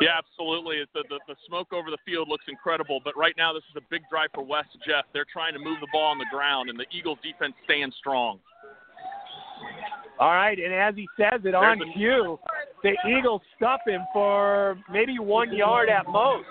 Yeah, 0.00 0.18
absolutely. 0.18 0.84
The, 0.94 1.04
the, 1.08 1.20
the 1.26 1.36
smoke 1.46 1.72
over 1.72 1.90
the 1.90 1.98
field 2.04 2.28
looks 2.28 2.44
incredible, 2.48 3.00
but 3.02 3.16
right 3.16 3.34
now 3.36 3.52
this 3.52 3.62
is 3.70 3.76
a 3.76 3.86
big 3.90 4.02
drive 4.10 4.28
for 4.34 4.44
West 4.44 4.68
Jeff. 4.86 5.04
They're 5.12 5.26
trying 5.30 5.54
to 5.54 5.58
move 5.58 5.80
the 5.80 5.88
ball 5.92 6.10
on 6.10 6.18
the 6.18 6.26
ground, 6.30 6.68
and 6.68 6.78
the 6.78 6.86
Eagles 6.92 7.18
defense 7.22 7.54
stands 7.64 7.96
strong. 7.96 8.38
All 10.18 10.30
right, 10.30 10.58
and 10.58 10.72
as 10.72 10.94
he 10.94 11.06
says 11.16 11.40
it 11.44 11.54
on 11.54 11.78
There's 11.78 11.90
a- 11.90 11.98
cue, 11.98 12.38
the 12.82 12.96
Eagles 13.08 13.42
stuff 13.56 13.80
him 13.86 14.02
for 14.12 14.78
maybe 14.90 15.18
one 15.18 15.54
yard 15.54 15.88
at 15.88 16.06
most. 16.08 16.46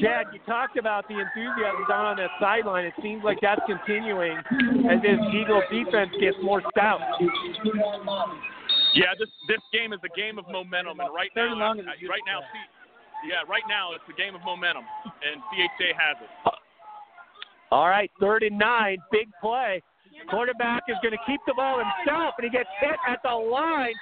Chad, 0.00 0.26
you 0.32 0.40
talked 0.46 0.76
about 0.76 1.06
the 1.08 1.14
enthusiasm 1.14 1.84
down 1.88 2.04
on 2.06 2.16
that 2.16 2.30
sideline. 2.40 2.84
It 2.84 2.94
seems 3.02 3.22
like 3.24 3.38
that's 3.40 3.60
continuing 3.66 4.36
as 4.90 5.02
this 5.02 5.18
Eagle 5.32 5.62
defense 5.70 6.10
gets 6.20 6.36
more 6.42 6.62
stout. 6.70 7.00
Yeah, 8.98 9.14
this 9.14 9.30
this 9.46 9.62
game 9.70 9.94
is 9.94 10.02
a 10.02 10.10
game 10.18 10.42
of 10.42 10.50
momentum, 10.50 10.98
and 10.98 11.14
right 11.14 11.30
now, 11.38 11.54
and 11.54 11.60
long 11.62 11.78
is 11.78 11.86
a 11.86 11.94
uh, 11.94 12.02
huge 12.02 12.10
right 12.10 12.26
now, 12.26 12.42
play. 12.42 12.66
C- 13.22 13.30
yeah, 13.30 13.46
right 13.46 13.62
now 13.70 13.94
it's 13.94 14.02
a 14.10 14.16
game 14.18 14.34
of 14.34 14.42
momentum, 14.42 14.82
and 15.22 15.38
CHCA 15.54 15.94
has 15.94 16.18
it. 16.18 16.30
All 17.70 17.86
right, 17.86 18.10
third 18.18 18.42
and 18.42 18.58
nine, 18.58 18.98
big 19.12 19.30
play. 19.40 19.82
Quarterback 20.30 20.82
is 20.88 20.96
going 21.02 21.14
to 21.14 21.22
keep 21.26 21.40
the 21.46 21.54
ball 21.54 21.78
himself, 21.78 22.34
and 22.38 22.44
he 22.44 22.50
gets 22.50 22.68
hit 22.80 22.98
at 23.06 23.22
the 23.22 23.30
line. 23.30 23.94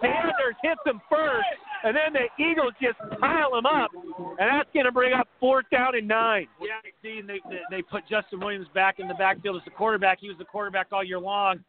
Sanders 0.00 0.56
hits 0.62 0.80
him 0.86 1.00
first, 1.10 1.48
and 1.84 1.96
then 1.96 2.12
the 2.12 2.28
Eagles 2.42 2.72
just 2.80 2.98
pile 3.20 3.56
him 3.56 3.66
up, 3.66 3.90
and 4.38 4.48
that's 4.48 4.68
going 4.72 4.86
to 4.86 4.92
bring 4.92 5.12
up 5.12 5.28
fourth 5.40 5.66
down 5.70 5.96
and 5.96 6.08
nine. 6.08 6.46
Yeah, 6.60 6.80
Dean, 7.02 7.26
they, 7.26 7.40
they 7.48 7.60
they 7.70 7.82
put 7.82 8.08
Justin 8.08 8.40
Williams 8.40 8.68
back 8.74 8.98
in 8.98 9.08
the 9.08 9.14
backfield 9.14 9.56
as 9.56 9.64
the 9.64 9.70
quarterback. 9.70 10.20
He 10.20 10.28
was 10.28 10.38
the 10.38 10.44
quarterback 10.44 10.88
all 10.92 11.04
year 11.04 11.18
long, 11.18 11.60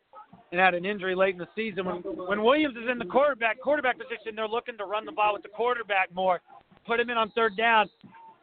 and 0.51 0.59
had 0.59 0.73
an 0.73 0.85
injury 0.85 1.15
late 1.15 1.35
in 1.35 1.39
the 1.39 1.47
season. 1.55 1.85
When 1.85 1.97
when 2.01 2.43
Williams 2.43 2.75
is 2.75 2.89
in 2.89 2.97
the 2.97 3.05
quarterback 3.05 3.59
quarterback 3.59 3.97
position, 3.97 4.35
they're 4.35 4.47
looking 4.47 4.77
to 4.77 4.85
run 4.85 5.05
the 5.05 5.11
ball 5.11 5.33
with 5.33 5.43
the 5.43 5.49
quarterback 5.49 6.13
more. 6.13 6.41
Put 6.85 6.99
him 6.99 7.09
in 7.09 7.17
on 7.17 7.31
third 7.31 7.55
down. 7.55 7.89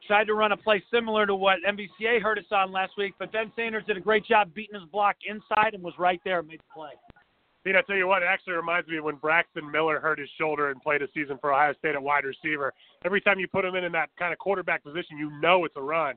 Tried 0.07 0.25
to 0.25 0.35
run 0.35 0.53
a 0.53 0.57
play 0.57 0.83
similar 0.93 1.27
to 1.27 1.35
what 1.35 1.59
MVCA 1.69 2.23
hurt 2.23 2.39
us 2.39 2.45
on 2.53 2.71
last 2.71 2.93
week, 2.97 3.15
but 3.19 3.33
Ben 3.33 3.51
Sanders 3.57 3.83
did 3.87 3.97
a 3.97 4.01
great 4.01 4.25
job 4.25 4.55
beating 4.55 4.79
his 4.79 4.89
block 4.91 5.17
inside 5.27 5.75
and 5.75 5.83
was 5.83 5.95
right 5.99 6.21
there 6.25 6.39
and 6.39 6.49
made 6.49 6.61
the 6.61 6.73
play. 6.73 6.91
Dean, 7.65 7.75
I 7.75 7.81
tell 7.83 7.97
you 7.97 8.07
what, 8.07 8.23
it 8.23 8.27
actually 8.27 8.53
reminds 8.53 8.87
me 8.87 8.99
of 8.99 9.05
when 9.05 9.17
Braxton 9.17 9.69
Miller 9.69 9.99
hurt 9.99 10.21
his 10.21 10.29
shoulder 10.39 10.71
and 10.71 10.81
played 10.81 11.03
a 11.03 11.09
season 11.13 11.37
for 11.41 11.53
Ohio 11.53 11.75
State 11.81 11.97
at 11.97 12.03
wide 12.03 12.23
receiver. 12.25 12.73
Every 13.05 13.21
time 13.21 13.41
you 13.41 13.49
put 13.49 13.65
him 13.65 13.75
in 13.75 13.83
in 13.83 13.91
that 13.91 14.11
kind 14.17 14.33
of 14.33 14.39
quarterback 14.39 14.85
position, 14.85 15.19
you 15.19 15.33
know 15.41 15.65
it's 15.65 15.75
a 15.75 15.83
run. 15.83 16.15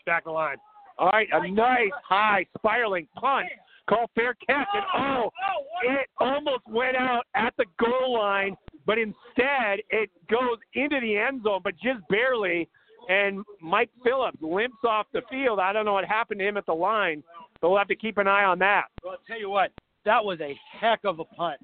Stack 0.00 0.24
the 0.24 0.30
line. 0.30 0.56
All 0.96 1.08
right, 1.08 1.28
a 1.30 1.50
nice 1.50 1.90
high 2.02 2.46
spiraling 2.56 3.06
punt. 3.14 3.48
Call 3.90 4.08
fair 4.14 4.34
catch, 4.46 4.68
and 4.72 4.84
oh, 4.94 5.24
oh, 5.24 5.30
oh 5.30 5.92
it 5.92 6.06
almost 6.18 6.62
went 6.68 6.96
out 6.96 7.24
at 7.34 7.52
the 7.58 7.64
goal 7.78 8.14
line, 8.18 8.56
but 8.86 8.98
instead 8.98 9.80
it 9.90 10.10
goes 10.30 10.58
into 10.74 11.00
the 11.00 11.16
end 11.16 11.42
zone, 11.42 11.60
but 11.64 11.74
just 11.74 12.00
barely. 12.08 12.68
And 13.08 13.44
Mike 13.60 13.90
Phillips 14.04 14.36
limps 14.40 14.76
off 14.86 15.06
the 15.12 15.22
field. 15.28 15.58
I 15.58 15.72
don't 15.72 15.84
know 15.84 15.94
what 15.94 16.04
happened 16.04 16.38
to 16.38 16.46
him 16.46 16.56
at 16.56 16.66
the 16.66 16.72
line, 16.72 17.24
but 17.60 17.70
we'll 17.70 17.78
have 17.78 17.88
to 17.88 17.96
keep 17.96 18.18
an 18.18 18.28
eye 18.28 18.44
on 18.44 18.60
that. 18.60 18.84
Well, 19.02 19.14
I'll 19.14 19.26
tell 19.26 19.40
you 19.40 19.50
what, 19.50 19.72
that 20.04 20.24
was 20.24 20.38
a 20.40 20.56
heck 20.80 21.00
of 21.04 21.18
a 21.18 21.24
punt 21.24 21.58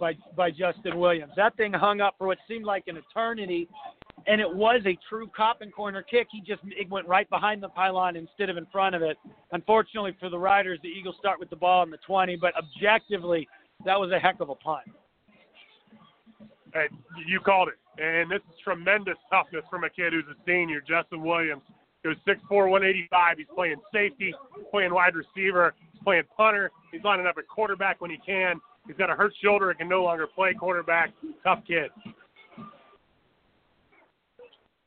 by 0.00 0.14
by 0.36 0.50
Justin 0.50 0.98
Williams. 0.98 1.32
That 1.36 1.56
thing 1.56 1.72
hung 1.72 2.00
up 2.00 2.16
for 2.18 2.26
what 2.26 2.38
seemed 2.48 2.64
like 2.64 2.84
an 2.88 2.96
eternity, 2.96 3.68
and 4.26 4.40
it 4.40 4.54
was 4.54 4.82
a 4.86 4.98
true 5.08 5.30
coffin 5.34 5.70
corner 5.70 6.02
kick. 6.02 6.28
He 6.30 6.40
just 6.40 6.60
it 6.64 6.88
went 6.90 7.06
right 7.06 7.28
behind 7.30 7.62
the 7.62 7.68
pylon 7.68 8.16
instead 8.16 8.50
of 8.50 8.56
in 8.56 8.66
front 8.66 8.94
of 8.94 9.02
it. 9.02 9.16
Unfortunately 9.52 10.16
for 10.18 10.28
the 10.28 10.38
Riders, 10.38 10.78
the 10.82 10.88
Eagles 10.88 11.16
start 11.18 11.40
with 11.40 11.50
the 11.50 11.56
ball 11.56 11.82
in 11.82 11.90
the 11.90 11.98
20, 12.06 12.36
but 12.36 12.52
objectively, 12.56 13.48
that 13.84 13.98
was 13.98 14.10
a 14.12 14.18
heck 14.18 14.40
of 14.40 14.50
a 14.50 14.54
punt. 14.54 14.84
Hey, 16.72 16.86
you 17.26 17.40
called 17.40 17.68
it. 17.68 18.02
And 18.02 18.30
this 18.30 18.40
is 18.48 18.54
tremendous 18.62 19.16
toughness 19.30 19.64
from 19.68 19.84
a 19.84 19.90
kid 19.90 20.12
who's 20.12 20.24
a 20.30 20.38
senior, 20.46 20.80
Justin 20.80 21.22
Williams. 21.22 21.62
Goes 22.02 22.16
6'4", 22.26 22.70
185. 22.70 23.38
He's 23.38 23.46
playing 23.54 23.76
safety, 23.92 24.32
playing 24.70 24.94
wide 24.94 25.12
receiver, 25.14 25.74
he's 25.92 26.02
playing 26.02 26.22
punter. 26.34 26.70
He's 26.92 27.02
lining 27.04 27.26
up 27.26 27.36
at 27.36 27.46
quarterback 27.46 28.00
when 28.00 28.10
he 28.10 28.18
can. 28.24 28.58
He's 28.86 28.96
got 28.96 29.10
a 29.10 29.14
hurt 29.14 29.34
shoulder 29.42 29.70
and 29.70 29.78
can 29.78 29.88
no 29.88 30.02
longer 30.02 30.26
play 30.26 30.54
quarterback. 30.54 31.10
Tough 31.44 31.60
kid. 31.66 31.90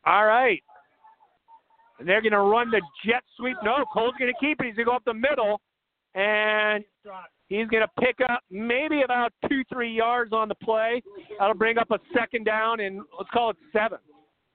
All 0.06 0.26
right. 0.26 0.62
And 2.00 2.08
they're 2.08 2.22
going 2.22 2.34
to 2.34 2.40
run 2.40 2.70
the 2.72 2.82
jet 3.06 3.24
sweep. 3.38 3.58
No, 3.64 3.86
Cole's 3.94 4.14
going 4.20 4.32
to 4.32 4.40
keep 4.40 4.60
it. 4.60 4.66
He's 4.66 4.76
going 4.76 4.86
to 4.86 4.92
go 4.92 4.96
up 4.96 5.06
the 5.06 5.14
middle. 5.14 5.62
And 6.16 6.84
he's 7.48 7.68
going 7.68 7.84
to 7.84 8.02
pick 8.02 8.18
up 8.30 8.42
maybe 8.52 9.02
about 9.04 9.32
two, 9.50 9.64
three 9.72 9.94
yards 9.94 10.34
on 10.34 10.48
the 10.48 10.56
play. 10.56 11.02
That'll 11.40 11.56
bring 11.56 11.78
up 11.78 11.92
a 11.92 12.00
second 12.14 12.46
down, 12.46 12.82
and 12.82 13.02
let's 13.18 13.30
call 13.32 13.52
it 13.52 13.58
seven. 13.72 14.00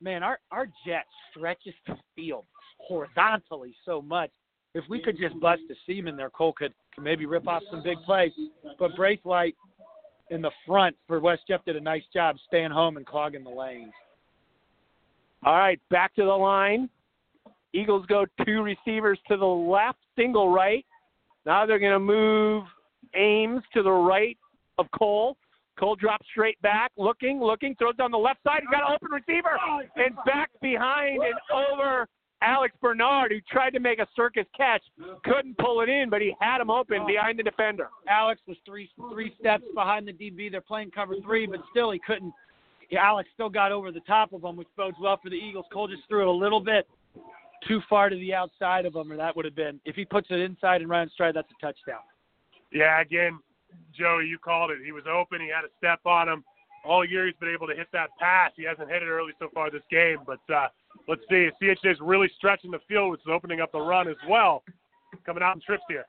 Man, 0.01 0.22
our, 0.22 0.38
our 0.53 0.66
jet 0.86 1.05
stretches 1.30 1.74
the 1.86 1.96
field 2.14 2.44
horizontally 2.78 3.74
so 3.84 4.01
much. 4.01 4.30
If 4.74 4.84
we 4.88 5.01
could 5.03 5.18
just 5.18 5.38
bust 5.40 5.62
a 5.70 5.74
seam 5.86 6.07
in 6.07 6.16
there, 6.16 6.30
Cole 6.30 6.53
could, 6.53 6.72
could 6.94 7.03
maybe 7.03 7.26
rip 7.26 7.49
off 7.49 7.62
some 7.70 7.82
big 7.82 7.99
plays. 8.05 8.30
But 8.78 8.94
Braithwaite 8.94 9.57
in 10.30 10.42
the 10.42 10.51
front 10.66 10.94
for 11.07 11.18
West 11.18 11.42
Jeff 11.49 11.64
did 11.64 11.74
a 11.76 11.80
nice 11.80 12.03
job 12.12 12.36
staying 12.46 12.70
home 12.70 12.96
and 12.96 13.07
clogging 13.07 13.42
the 13.42 13.51
lanes. 13.51 13.92
All 15.45 15.57
right, 15.57 15.80
back 15.91 16.14
to 16.16 16.24
the 16.24 16.28
line. 16.28 16.89
Eagles 17.72 18.07
go 18.07 18.26
two 18.45 18.62
receivers 18.62 19.18
to 19.28 19.36
the 19.36 19.45
left, 19.45 19.99
single 20.16 20.51
right. 20.51 20.84
Now 21.47 21.66
they're 21.66 21.78
going 21.78 21.93
to 21.93 22.01
move 22.01 22.64
Ames 23.14 23.62
to 23.74 23.82
the 23.82 23.91
right 23.91 24.36
of 24.78 24.86
Cole. 24.99 25.36
Cole 25.78 25.95
drops 25.95 26.26
straight 26.30 26.61
back, 26.61 26.91
looking, 26.97 27.41
looking, 27.41 27.74
throws 27.76 27.95
down 27.97 28.11
the 28.11 28.18
left 28.18 28.43
side. 28.43 28.61
He's 28.62 28.70
got 28.70 28.89
an 28.89 28.97
open 28.97 29.11
receiver 29.12 29.57
and 29.97 30.16
back 30.26 30.51
behind 30.61 31.22
and 31.22 31.34
over 31.55 32.09
Alex 32.43 32.74
Bernard, 32.80 33.32
who 33.32 33.41
tried 33.51 33.70
to 33.70 33.80
make 33.80 33.99
a 33.99 34.07
circus 34.14 34.47
catch, 34.57 34.82
couldn't 35.24 35.57
pull 35.59 35.80
it 35.80 35.89
in, 35.89 36.09
but 36.09 36.20
he 36.20 36.34
had 36.41 36.61
him 36.61 36.70
open 36.70 37.07
behind 37.07 37.39
the 37.39 37.43
defender. 37.43 37.89
Alex 38.09 38.41
was 38.47 38.57
three 38.64 38.91
three 39.12 39.34
steps 39.41 39.64
behind 39.74 40.07
the 40.07 40.12
DB. 40.12 40.51
They're 40.51 40.61
playing 40.61 40.91
cover 40.93 41.14
three, 41.22 41.47
but 41.47 41.61
still 41.70 41.91
he 41.91 42.01
couldn't. 42.07 42.32
Alex 42.97 43.28
still 43.34 43.51
got 43.51 43.72
over 43.72 43.93
the 43.93 44.01
top 44.01 44.32
of 44.32 44.43
him, 44.43 44.57
which 44.57 44.68
bodes 44.76 44.97
well 45.01 45.18
for 45.22 45.28
the 45.28 45.36
Eagles. 45.36 45.66
Cole 45.72 45.89
just 45.89 46.03
threw 46.09 46.22
it 46.22 46.26
a 46.26 46.30
little 46.30 46.61
bit 46.61 46.86
too 47.66 47.80
far 47.89 48.09
to 48.09 48.16
the 48.16 48.32
outside 48.32 48.86
of 48.86 48.95
him, 48.95 49.12
or 49.12 49.16
that 49.16 49.34
would 49.36 49.45
have 49.45 49.57
been 49.57 49.80
if 49.84 49.97
he 49.97 50.05
puts 50.05 50.28
it 50.30 50.41
inside 50.41 50.80
and 50.80 50.89
runs 50.89 51.12
stride, 51.12 51.34
that's 51.34 51.49
a 51.51 51.66
touchdown. 51.66 52.01
Yeah, 52.72 53.01
again, 53.01 53.39
Joey, 53.99 54.26
you 54.26 54.39
called 54.39 54.70
it. 54.70 54.78
He 54.84 54.93
was 54.93 55.05
open. 55.11 55.41
He 55.41 55.49
had 55.49 55.64
a 55.64 55.72
step 55.78 56.01
on 56.07 56.28
him. 56.28 56.45
All 56.84 57.05
year 57.05 57.26
he's 57.26 57.34
been 57.41 57.53
able 57.53 57.66
to 57.66 57.74
hit 57.74 57.89
that 57.93 58.11
pass. 58.18 58.53
He 58.57 58.64
hasn't 58.64 58.89
hit 58.89 59.03
it 59.03 59.07
early 59.07 59.32
so 59.39 59.49
far 59.53 59.70
this 59.70 59.82
game, 59.91 60.18
but 60.26 60.41
uh, 60.53 60.68
let's 61.09 61.22
see. 61.28 61.49
CHCA 61.61 61.93
is 61.93 61.99
really 62.01 62.30
stretching 62.36 62.70
the 62.70 62.78
field, 62.89 63.11
which 63.11 63.20
is 63.20 63.26
opening 63.30 63.61
up 63.61 63.72
the 63.72 63.80
run 63.80 64.09
as 64.09 64.16
well. 64.28 64.62
Coming 65.26 65.43
out 65.43 65.57
in 65.57 65.62
trips 65.62 65.82
here. 65.89 66.05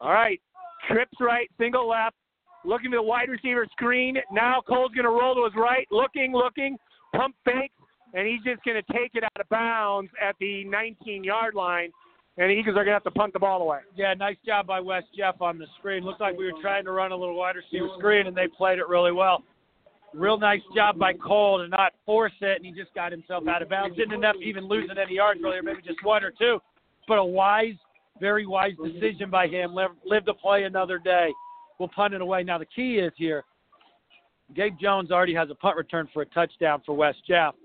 All 0.00 0.12
right, 0.12 0.40
trips 0.88 1.16
right, 1.20 1.50
single 1.58 1.88
left, 1.88 2.16
looking 2.64 2.90
to 2.90 2.96
the 2.96 3.02
wide 3.02 3.28
receiver 3.28 3.66
screen. 3.72 4.16
Now 4.30 4.62
Cole's 4.66 4.92
going 4.92 5.04
to 5.04 5.10
roll 5.10 5.34
to 5.34 5.44
his 5.44 5.54
right, 5.56 5.86
looking, 5.90 6.32
looking, 6.32 6.76
pump 7.14 7.34
fakes, 7.44 7.74
and 8.14 8.26
he's 8.26 8.42
just 8.42 8.62
going 8.64 8.80
to 8.82 8.92
take 8.92 9.12
it 9.14 9.24
out 9.24 9.40
of 9.40 9.48
bounds 9.48 10.10
at 10.20 10.36
the 10.40 10.64
19 10.64 11.24
yard 11.24 11.54
line. 11.54 11.90
And 12.38 12.48
the 12.48 12.54
Eagles 12.54 12.76
are 12.78 12.84
going 12.84 12.86
to 12.86 12.92
have 12.94 13.04
to 13.04 13.10
punt 13.10 13.34
the 13.34 13.38
ball 13.38 13.60
away. 13.60 13.80
Yeah, 13.94 14.14
nice 14.14 14.38
job 14.46 14.66
by 14.66 14.80
West 14.80 15.08
Jeff 15.16 15.42
on 15.42 15.58
the 15.58 15.66
screen. 15.78 16.02
Looked 16.02 16.22
like 16.22 16.36
we 16.36 16.50
were 16.50 16.58
trying 16.62 16.84
to 16.84 16.90
run 16.90 17.12
a 17.12 17.16
little 17.16 17.36
wide 17.36 17.56
receiver 17.56 17.88
screen, 17.98 18.26
and 18.26 18.34
they 18.34 18.48
played 18.48 18.78
it 18.78 18.88
really 18.88 19.12
well. 19.12 19.42
Real 20.14 20.38
nice 20.38 20.62
job 20.74 20.98
by 20.98 21.12
Cole 21.12 21.58
to 21.58 21.68
not 21.68 21.92
force 22.06 22.32
it, 22.40 22.56
and 22.56 22.64
he 22.64 22.72
just 22.72 22.94
got 22.94 23.12
himself 23.12 23.46
out 23.48 23.60
of 23.60 23.68
bounds. 23.68 23.96
Didn't 23.96 24.14
end 24.14 24.24
up 24.24 24.36
even 24.42 24.66
losing 24.66 24.96
any 24.98 25.16
yards 25.16 25.40
earlier, 25.44 25.62
maybe 25.62 25.82
just 25.82 26.02
one 26.04 26.24
or 26.24 26.30
two. 26.30 26.58
But 27.06 27.18
a 27.18 27.24
wise, 27.24 27.74
very 28.20 28.46
wise 28.46 28.72
decision 28.82 29.30
by 29.30 29.46
him. 29.46 29.74
Live, 29.74 29.90
live 30.04 30.24
to 30.26 30.34
play 30.34 30.64
another 30.64 30.98
day. 30.98 31.30
We'll 31.82 31.88
punt 31.88 32.14
it 32.14 32.20
away. 32.20 32.44
Now, 32.44 32.58
the 32.58 32.66
key 32.66 32.98
is 32.98 33.12
here 33.16 33.42
Gabe 34.54 34.78
Jones 34.80 35.10
already 35.10 35.34
has 35.34 35.50
a 35.50 35.56
punt 35.56 35.76
return 35.76 36.08
for 36.14 36.22
a 36.22 36.26
touchdown 36.26 36.80
for 36.86 36.94
West 36.94 37.18
Jeff. 37.26 37.56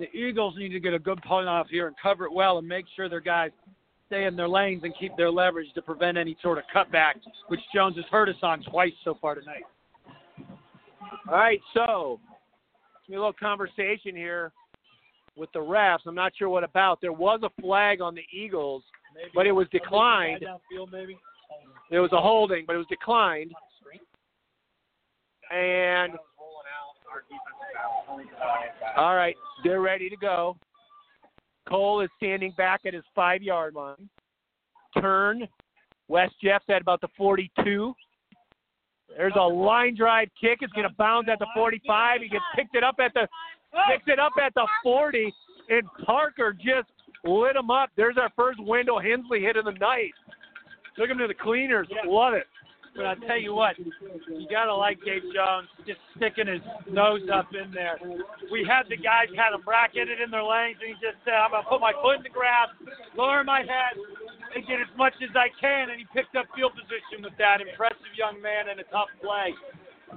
The 0.00 0.10
Eagles 0.12 0.56
need 0.58 0.70
to 0.70 0.80
get 0.80 0.92
a 0.92 0.98
good 0.98 1.22
punt 1.22 1.46
off 1.46 1.68
here 1.70 1.86
and 1.86 1.94
cover 2.02 2.24
it 2.24 2.32
well 2.32 2.58
and 2.58 2.66
make 2.66 2.84
sure 2.96 3.08
their 3.08 3.20
guys 3.20 3.52
stay 4.08 4.24
in 4.24 4.34
their 4.34 4.48
lanes 4.48 4.82
and 4.82 4.92
keep 4.98 5.16
their 5.16 5.30
leverage 5.30 5.68
to 5.76 5.82
prevent 5.82 6.18
any 6.18 6.36
sort 6.42 6.58
of 6.58 6.64
cutback, 6.74 7.12
which 7.46 7.60
Jones 7.72 7.94
has 7.94 8.04
hurt 8.10 8.28
us 8.28 8.34
on 8.42 8.60
twice 8.64 8.92
so 9.04 9.16
far 9.20 9.36
tonight. 9.36 9.62
All 11.28 11.36
right, 11.36 11.60
so 11.74 12.18
a 13.08 13.12
little 13.12 13.32
conversation 13.34 14.16
here 14.16 14.50
with 15.36 15.52
the 15.52 15.60
refs. 15.60 16.00
I'm 16.06 16.16
not 16.16 16.32
sure 16.36 16.48
what 16.48 16.64
about. 16.64 17.00
There 17.00 17.12
was 17.12 17.38
a 17.44 17.62
flag 17.62 18.00
on 18.00 18.16
the 18.16 18.24
Eagles, 18.36 18.82
Maybe 19.14 19.30
but 19.32 19.46
it 19.46 19.52
was 19.52 19.68
declined. 19.70 20.44
Maybe. 20.90 21.16
There 21.90 22.02
was 22.02 22.12
a 22.12 22.20
holding, 22.20 22.64
but 22.66 22.74
it 22.74 22.78
was 22.78 22.86
declined. 22.88 23.52
And 25.50 26.14
all 28.96 29.14
right, 29.14 29.36
they're 29.62 29.80
ready 29.80 30.08
to 30.08 30.16
go. 30.16 30.56
Cole 31.68 32.00
is 32.00 32.10
standing 32.16 32.52
back 32.56 32.82
at 32.86 32.94
his 32.94 33.04
five 33.14 33.42
yard 33.42 33.74
line. 33.74 34.08
Turn. 35.00 35.46
West 36.08 36.34
Jeff's 36.42 36.64
at 36.68 36.82
about 36.82 37.00
the 37.00 37.08
42. 37.16 37.94
There's 39.16 39.32
a 39.36 39.42
line 39.42 39.96
drive 39.96 40.28
kick. 40.40 40.58
It's 40.60 40.72
going 40.72 40.88
to 40.88 40.94
bounce 40.96 41.28
at 41.30 41.38
the 41.38 41.46
45. 41.54 42.20
He 42.20 42.28
gets 42.28 42.44
picked 42.54 42.74
it 42.74 42.84
up 42.84 42.96
at 42.98 43.14
the 43.14 43.26
picks 43.88 44.04
it 44.06 44.18
up 44.18 44.32
at 44.42 44.54
the 44.54 44.66
40, 44.82 45.32
and 45.68 45.82
Parker 46.04 46.52
just 46.52 46.88
lit 47.24 47.56
him 47.56 47.70
up. 47.70 47.90
There's 47.96 48.16
our 48.18 48.30
first 48.36 48.62
Wendell 48.62 49.00
Hensley 49.00 49.40
hit 49.40 49.56
of 49.56 49.64
the 49.64 49.72
night. 49.72 50.12
Took 50.96 51.10
him 51.10 51.18
to 51.18 51.26
the 51.26 51.34
cleaners. 51.34 51.88
Love 52.06 52.34
it. 52.34 52.46
But 52.94 53.06
I 53.06 53.14
tell 53.26 53.38
you 53.38 53.54
what, 53.54 53.74
you 53.76 54.46
gotta 54.48 54.72
like 54.72 55.02
Gabe 55.02 55.26
Jones 55.34 55.66
just 55.84 55.98
sticking 56.14 56.46
his 56.46 56.62
nose 56.86 57.26
up 57.26 57.50
in 57.50 57.72
there. 57.74 57.98
We 58.52 58.62
had 58.62 58.86
the 58.88 58.96
guys 58.96 59.26
had 59.34 59.52
him 59.52 59.62
bracketed 59.66 60.20
in 60.20 60.30
their 60.30 60.44
lanes, 60.44 60.78
and 60.78 60.94
he 60.94 60.94
just 61.02 61.18
said, 61.24 61.34
"I'm 61.34 61.50
gonna 61.50 61.66
put 61.66 61.80
my 61.80 61.92
foot 61.94 62.18
in 62.18 62.22
the 62.22 62.28
grass, 62.28 62.68
lower 63.16 63.42
my 63.42 63.62
head, 63.62 63.98
and 64.54 64.64
get 64.64 64.80
as 64.80 64.86
much 64.96 65.14
as 65.22 65.34
I 65.34 65.48
can." 65.60 65.90
And 65.90 65.98
he 65.98 66.06
picked 66.14 66.36
up 66.36 66.46
field 66.54 66.74
position 66.78 67.22
with 67.24 67.36
that 67.36 67.60
impressive 67.60 68.14
young 68.14 68.40
man 68.40 68.68
and 68.68 68.78
a 68.78 68.84
tough 68.84 69.10
play. 69.20 69.52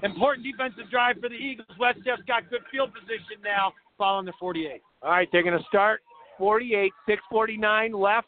Important 0.04 0.46
defensive 0.46 0.88
drive 0.92 1.20
for 1.20 1.30
the 1.30 1.36
Eagles. 1.36 1.76
West 1.80 1.98
Jeff's 2.06 2.22
got 2.24 2.48
good 2.52 2.64
field 2.68 2.94
position 2.94 3.42
now, 3.44 3.74
following 3.98 4.26
the 4.28 4.34
48. 4.34 4.84
All 5.02 5.10
right, 5.10 5.28
they're 5.32 5.42
to 5.42 5.64
start 5.66 6.04
48, 6.38 6.94
649 7.08 7.92
left 7.94 8.28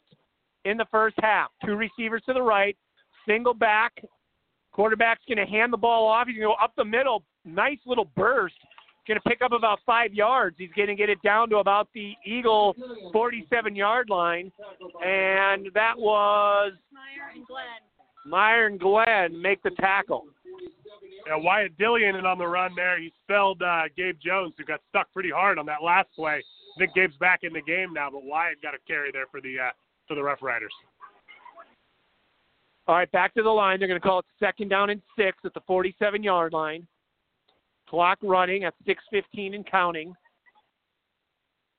in 0.65 0.77
the 0.77 0.85
first 0.91 1.15
half. 1.21 1.49
Two 1.65 1.75
receivers 1.75 2.21
to 2.27 2.33
the 2.33 2.41
right, 2.41 2.77
single 3.27 3.53
back. 3.53 3.93
Quarterback's 4.71 5.21
going 5.27 5.37
to 5.37 5.51
hand 5.51 5.73
the 5.73 5.77
ball 5.77 6.07
off. 6.07 6.27
He's 6.27 6.37
going 6.37 6.47
to 6.47 6.55
go 6.55 6.63
up 6.63 6.73
the 6.77 6.85
middle. 6.85 7.23
Nice 7.45 7.79
little 7.85 8.09
burst. 8.15 8.55
Going 9.07 9.19
to 9.19 9.27
pick 9.27 9.41
up 9.41 9.53
about 9.53 9.79
five 9.85 10.13
yards. 10.13 10.55
He's 10.59 10.69
going 10.75 10.87
to 10.87 10.95
get 10.95 11.09
it 11.09 11.21
down 11.23 11.49
to 11.49 11.57
about 11.57 11.89
the 11.95 12.13
Eagle 12.25 12.75
47 13.11 13.75
yard 13.75 14.09
line. 14.09 14.51
And 15.03 15.67
that 15.73 15.97
was 15.97 16.73
Meyer 16.93 17.31
and 17.33 17.47
Glenn. 17.47 17.65
Meyer 18.25 18.67
and 18.67 18.79
Glenn 18.79 19.41
make 19.41 19.63
the 19.63 19.71
tackle. 19.71 20.25
Yeah, 21.27 21.35
Wyatt 21.37 21.77
Dillion 21.77 22.15
and 22.15 22.27
on 22.27 22.37
the 22.37 22.47
run 22.47 22.71
there. 22.75 22.99
He 22.99 23.11
spelled 23.23 23.61
uh, 23.61 23.83
Gabe 23.97 24.17
Jones, 24.23 24.53
who 24.57 24.65
got 24.65 24.79
stuck 24.89 25.11
pretty 25.11 25.31
hard 25.31 25.57
on 25.57 25.65
that 25.65 25.83
last 25.83 26.09
play. 26.15 26.43
I 26.75 26.79
think 26.79 26.93
Gabe's 26.93 27.15
back 27.19 27.39
in 27.43 27.53
the 27.53 27.61
game 27.61 27.93
now, 27.93 28.09
but 28.11 28.23
Wyatt 28.23 28.61
got 28.61 28.73
a 28.73 28.77
carry 28.87 29.11
there 29.11 29.25
for 29.31 29.41
the 29.41 29.55
uh, 29.59 29.71
for 30.09 30.15
the 30.15 30.23
Rough 30.23 30.41
Riders. 30.41 30.73
All 32.87 32.95
right, 32.95 33.09
back 33.11 33.33
to 33.35 33.43
the 33.43 33.49
line. 33.49 33.79
They're 33.79 33.87
going 33.87 34.01
to 34.01 34.05
call 34.05 34.19
it 34.19 34.25
second 34.39 34.69
down 34.69 34.89
and 34.89 35.01
six 35.17 35.37
at 35.45 35.53
the 35.53 35.61
47 35.67 36.23
yard 36.23 36.51
line. 36.51 36.85
Clock 37.87 38.17
running 38.21 38.65
at 38.65 38.73
6:15 38.85 39.55
and 39.55 39.65
counting. 39.65 40.13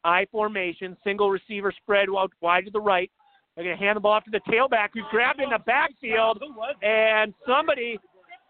I 0.02 0.24
formation, 0.32 0.96
single 1.04 1.30
receiver 1.30 1.72
spread 1.82 2.08
wide 2.08 2.64
to 2.64 2.70
the 2.70 2.80
right. 2.80 3.10
They're 3.54 3.64
going 3.64 3.76
to 3.76 3.84
hand 3.84 3.96
the 3.96 4.00
ball 4.00 4.12
off 4.12 4.24
to 4.24 4.30
the 4.30 4.40
tailback, 4.50 4.90
who's 4.94 5.04
grabbed 5.10 5.40
in 5.40 5.50
the 5.50 5.58
backfield, 5.66 6.42
and 6.82 7.34
somebody, 7.46 7.98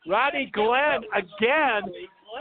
Rodney 0.07 0.51
Glenn, 0.53 1.01
again 1.13 1.83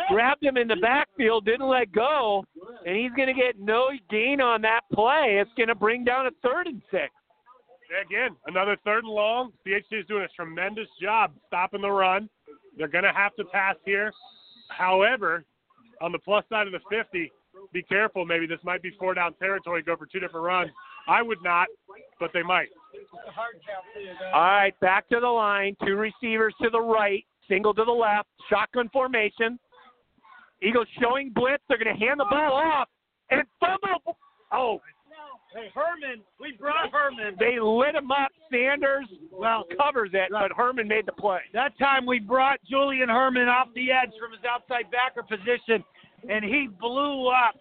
grabbed 0.10 0.44
him 0.44 0.58
in 0.58 0.68
the 0.68 0.76
backfield, 0.78 1.46
didn't 1.46 1.68
let 1.68 1.92
go, 1.92 2.46
and 2.86 2.96
he's 2.96 3.12
going 3.16 3.28
to 3.28 3.34
get 3.34 3.60
no 3.60 3.90
gain 4.10 4.42
on 4.42 4.62
that 4.62 4.82
play. 4.94 5.38
It's 5.42 5.52
going 5.58 5.68
to 5.68 5.76
bring 5.76 6.04
down 6.04 6.28
a 6.28 6.32
third 6.44 6.68
and 6.68 6.82
six. 6.92 7.10
Again, 7.90 8.36
another 8.46 8.78
third 8.86 9.04
and 9.04 9.14
long. 9.14 9.52
CHCA 9.66 10.02
is 10.02 10.06
doing 10.08 10.24
a 10.24 10.28
tremendous 10.36 10.88
job 11.02 11.32
stopping 11.48 11.82
the 11.82 11.90
run. 11.90 12.30
They're 12.78 12.88
going 12.88 13.04
to 13.04 13.14
have 13.14 13.36
to 13.36 13.46
pass 13.46 13.76
here. 13.84 14.12
However, 14.70 15.44
on 16.02 16.12
the 16.12 16.20
plus 16.20 16.46
side 16.50 16.68
of 16.68 16.74
the 16.74 16.80
50, 16.90 17.32
be 17.74 17.84
careful. 17.84 18.26
Maybe 18.26 18.46
this 18.46 18.60
might 18.64 18.82
be 18.82 18.92
four 19.00 19.14
down 19.14 19.34
territory. 19.36 19.82
Go 19.82 19.96
for 19.96 20.06
two 20.06 20.20
different 20.20 20.46
runs. 20.46 20.72
I 21.08 21.22
would 21.22 21.42
not, 21.44 21.68
but 22.20 22.32
they 22.34 22.44
might. 22.44 22.70
All 24.34 24.42
right, 24.42 24.80
back 24.80 25.10
to 25.10 25.20
the 25.20 25.28
line. 25.28 25.76
Two 25.86 25.96
receivers 25.96 26.54
to 26.62 26.70
the 26.70 26.80
right, 26.80 27.26
single 27.48 27.74
to 27.74 27.84
the 27.84 27.92
left, 27.92 28.28
shotgun 28.50 28.90
formation. 28.90 29.60
Eagles 30.62 30.88
showing 31.02 31.32
blitz. 31.34 31.64
They're 31.68 31.78
going 31.78 31.98
to 31.98 32.06
hand 32.06 32.20
the 32.20 32.28
ball 32.30 32.54
off 32.54 32.88
and 33.32 33.44
fumble. 33.60 34.18
Oh, 34.52 34.82
Hey, 35.54 35.72
Herman, 35.74 36.22
we 36.40 36.52
brought 36.60 36.92
Herman. 36.92 37.36
they 37.40 37.60
lit 37.60 37.96
him 37.96 38.12
up. 38.12 38.32
Sanders 38.52 39.08
well 39.32 39.66
covers 39.82 40.12
it, 40.14 40.30
but 40.32 40.52
Herman 40.56 40.88
made 40.88 41.08
the 41.08 41.12
play. 41.12 41.40
That 41.54 41.78
time 41.80 42.06
we 42.06 42.20
brought 42.20 42.60
Julian 42.70 43.10
Herman 43.10 43.48
off 43.48 43.70
the 43.74 43.92
edge 43.92 44.12
from 44.20 44.32
his 44.32 44.42
outside 44.48 44.92
backer 44.92 45.24
position, 45.24 45.84
and 46.30 46.46
he 46.46 46.68
blew 46.80 47.30
up 47.30 47.56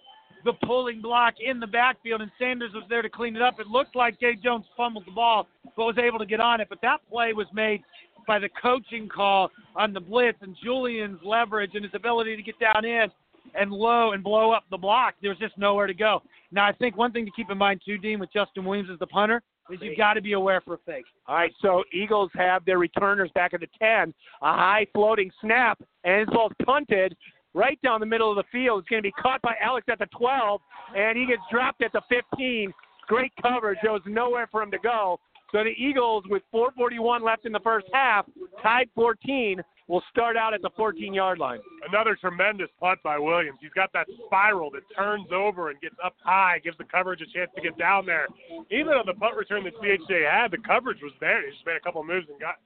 the 0.44 0.52
pulling 0.66 1.00
block 1.00 1.34
in 1.44 1.60
the 1.60 1.66
backfield, 1.66 2.20
and 2.20 2.30
Sanders 2.38 2.72
was 2.74 2.84
there 2.90 3.02
to 3.02 3.08
clean 3.08 3.36
it 3.36 3.42
up. 3.42 3.58
It 3.58 3.66
looked 3.66 3.96
like 3.96 4.20
Jay 4.20 4.36
Jones 4.36 4.66
fumbled 4.76 5.06
the 5.06 5.12
ball, 5.12 5.48
but 5.74 5.84
was 5.84 5.98
able 5.98 6.18
to 6.18 6.26
get 6.26 6.40
on 6.40 6.60
it. 6.60 6.68
But 6.68 6.80
that 6.82 7.00
play 7.10 7.32
was 7.32 7.46
made 7.54 7.82
by 8.26 8.38
the 8.38 8.50
coaching 8.60 9.08
call 9.08 9.50
on 9.74 9.94
the 9.94 10.00
blitz 10.00 10.38
and 10.42 10.54
Julian's 10.62 11.20
leverage 11.24 11.70
and 11.74 11.84
his 11.84 11.94
ability 11.94 12.36
to 12.36 12.42
get 12.42 12.60
down 12.60 12.84
in 12.84 13.10
and 13.54 13.70
low 13.70 14.12
and 14.12 14.22
blow 14.22 14.52
up 14.52 14.64
the 14.70 14.76
block. 14.76 15.14
There 15.20 15.30
was 15.30 15.38
just 15.38 15.56
nowhere 15.58 15.86
to 15.86 15.94
go. 15.94 16.22
Now, 16.50 16.66
I 16.66 16.72
think 16.72 16.96
one 16.96 17.12
thing 17.12 17.24
to 17.24 17.32
keep 17.32 17.50
in 17.50 17.58
mind, 17.58 17.82
too, 17.84 17.98
Dean, 17.98 18.18
with 18.18 18.32
Justin 18.32 18.64
Williams 18.64 18.90
as 18.92 18.98
the 18.98 19.06
punter, 19.06 19.42
is 19.70 19.78
you've 19.82 19.98
got 19.98 20.14
to 20.14 20.22
be 20.22 20.32
aware 20.32 20.60
for 20.62 20.74
a 20.74 20.78
fake. 20.86 21.04
All 21.26 21.36
right, 21.36 21.52
so 21.60 21.84
Eagles 21.92 22.30
have 22.34 22.64
their 22.64 22.78
returners 22.78 23.30
back 23.34 23.52
at 23.52 23.60
the 23.60 23.68
10. 23.78 24.14
A 24.42 24.52
high 24.52 24.86
floating 24.94 25.30
snap, 25.40 25.78
and 26.04 26.26
this 26.26 26.34
ball's 26.34 26.52
punted 26.64 27.14
right 27.54 27.78
down 27.82 28.00
the 28.00 28.06
middle 28.06 28.30
of 28.30 28.36
the 28.36 28.44
field. 28.50 28.80
It's 28.80 28.88
going 28.88 29.02
to 29.02 29.06
be 29.06 29.12
caught 29.12 29.42
by 29.42 29.54
Alex 29.62 29.86
at 29.90 29.98
the 29.98 30.06
12, 30.16 30.60
and 30.96 31.18
he 31.18 31.26
gets 31.26 31.42
dropped 31.50 31.82
at 31.82 31.92
the 31.92 32.00
15. 32.08 32.72
Great 33.06 33.32
coverage. 33.42 33.78
There 33.82 33.92
was 33.92 34.02
nowhere 34.06 34.48
for 34.50 34.62
him 34.62 34.70
to 34.70 34.78
go. 34.78 35.18
So 35.52 35.64
the 35.64 35.70
Eagles, 35.70 36.24
with 36.28 36.42
4:41 36.54 37.22
left 37.22 37.46
in 37.46 37.52
the 37.52 37.60
first 37.60 37.86
half, 37.92 38.26
tied 38.62 38.90
14, 38.94 39.62
will 39.88 40.02
start 40.10 40.36
out 40.36 40.54
at 40.54 40.62
the 40.62 40.70
14-yard 40.78 41.38
line. 41.38 41.58
Another 41.88 42.16
tremendous 42.20 42.68
punt 42.78 43.00
by 43.02 43.18
Williams. 43.18 43.58
He's 43.60 43.72
got 43.74 43.90
that 43.94 44.06
spiral 44.26 44.70
that 44.72 44.82
turns 44.94 45.26
over 45.32 45.70
and 45.70 45.80
gets 45.80 45.96
up 46.04 46.14
high, 46.22 46.60
gives 46.62 46.76
the 46.76 46.84
coverage 46.84 47.20
a 47.22 47.26
chance 47.36 47.50
to 47.56 47.62
get 47.62 47.76
down 47.78 48.04
there. 48.06 48.28
Even 48.70 48.92
on 48.92 49.06
the 49.06 49.14
punt 49.14 49.36
return 49.36 49.64
that 49.64 49.74
CHCA 49.76 50.30
had, 50.30 50.50
the 50.50 50.58
coverage 50.58 50.98
was 51.02 51.12
there. 51.20 51.44
He 51.44 51.52
just 51.52 51.66
made 51.66 51.76
a 51.76 51.80
couple 51.80 52.04
moves 52.04 52.28
and 52.28 52.38
got 52.38 52.56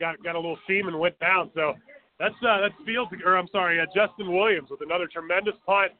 got 0.00 0.22
got 0.24 0.34
a 0.34 0.38
little 0.38 0.58
seam 0.66 0.88
and 0.88 0.98
went 0.98 1.18
down. 1.20 1.50
So 1.54 1.74
that's 2.18 2.34
uh, 2.46 2.60
that's 2.60 2.74
Fields, 2.84 3.12
or 3.24 3.36
I'm 3.36 3.48
sorry, 3.52 3.80
uh, 3.80 3.86
Justin 3.94 4.32
Williams 4.32 4.68
with 4.70 4.80
another 4.82 5.06
tremendous 5.06 5.54
punt, 5.64 5.92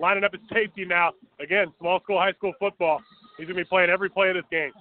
lining 0.00 0.24
up 0.24 0.32
at 0.34 0.40
safety 0.52 0.84
now. 0.84 1.12
Again, 1.40 1.72
small 1.78 2.00
school, 2.00 2.18
high 2.18 2.32
school 2.32 2.52
football. 2.58 3.00
He's 3.38 3.46
gonna 3.46 3.60
be 3.60 3.64
playing 3.64 3.90
every 3.90 4.08
play 4.08 4.30
of 4.30 4.36
this 4.36 4.44
game. 4.50 4.72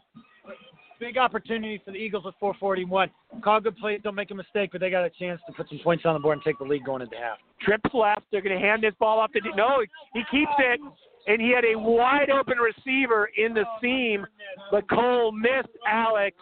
Big 1.01 1.17
opportunity 1.17 1.81
for 1.83 1.89
the 1.89 1.97
Eagles 1.97 2.25
with 2.25 2.35
441. 2.39 3.09
Call 3.43 3.59
good 3.59 3.75
plays, 3.77 3.99
don't 4.03 4.13
make 4.13 4.29
a 4.29 4.35
mistake, 4.35 4.69
but 4.71 4.79
they 4.79 4.91
got 4.91 5.03
a 5.03 5.09
chance 5.09 5.41
to 5.47 5.53
put 5.53 5.67
some 5.67 5.79
points 5.83 6.05
on 6.05 6.13
the 6.13 6.19
board 6.19 6.37
and 6.37 6.43
take 6.43 6.59
the 6.59 6.63
lead 6.63 6.85
going 6.85 7.01
into 7.01 7.15
half. 7.15 7.39
Trips 7.59 7.89
left. 7.91 8.21
They're 8.31 8.43
going 8.43 8.55
to 8.55 8.63
hand 8.63 8.83
this 8.83 8.93
ball 8.99 9.19
off 9.19 9.31
to 9.31 9.39
no. 9.55 9.83
He 10.13 10.21
keeps 10.29 10.51
it, 10.59 10.79
and 11.25 11.41
he 11.41 11.49
had 11.49 11.65
a 11.65 11.75
wide 11.75 12.29
open 12.29 12.59
receiver 12.59 13.31
in 13.35 13.55
the 13.55 13.63
seam, 13.81 14.27
but 14.69 14.87
Cole 14.91 15.31
missed 15.31 15.75
Alex, 15.87 16.37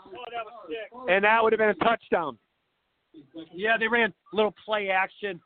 and 1.07 1.23
that 1.23 1.41
would 1.41 1.53
have 1.53 1.59
been 1.59 1.69
a 1.69 1.73
touchdown. 1.75 2.37
Yeah, 3.53 3.77
they 3.79 3.87
ran 3.87 4.13
a 4.33 4.35
little 4.35 4.53
play 4.65 4.89
action 4.89 5.39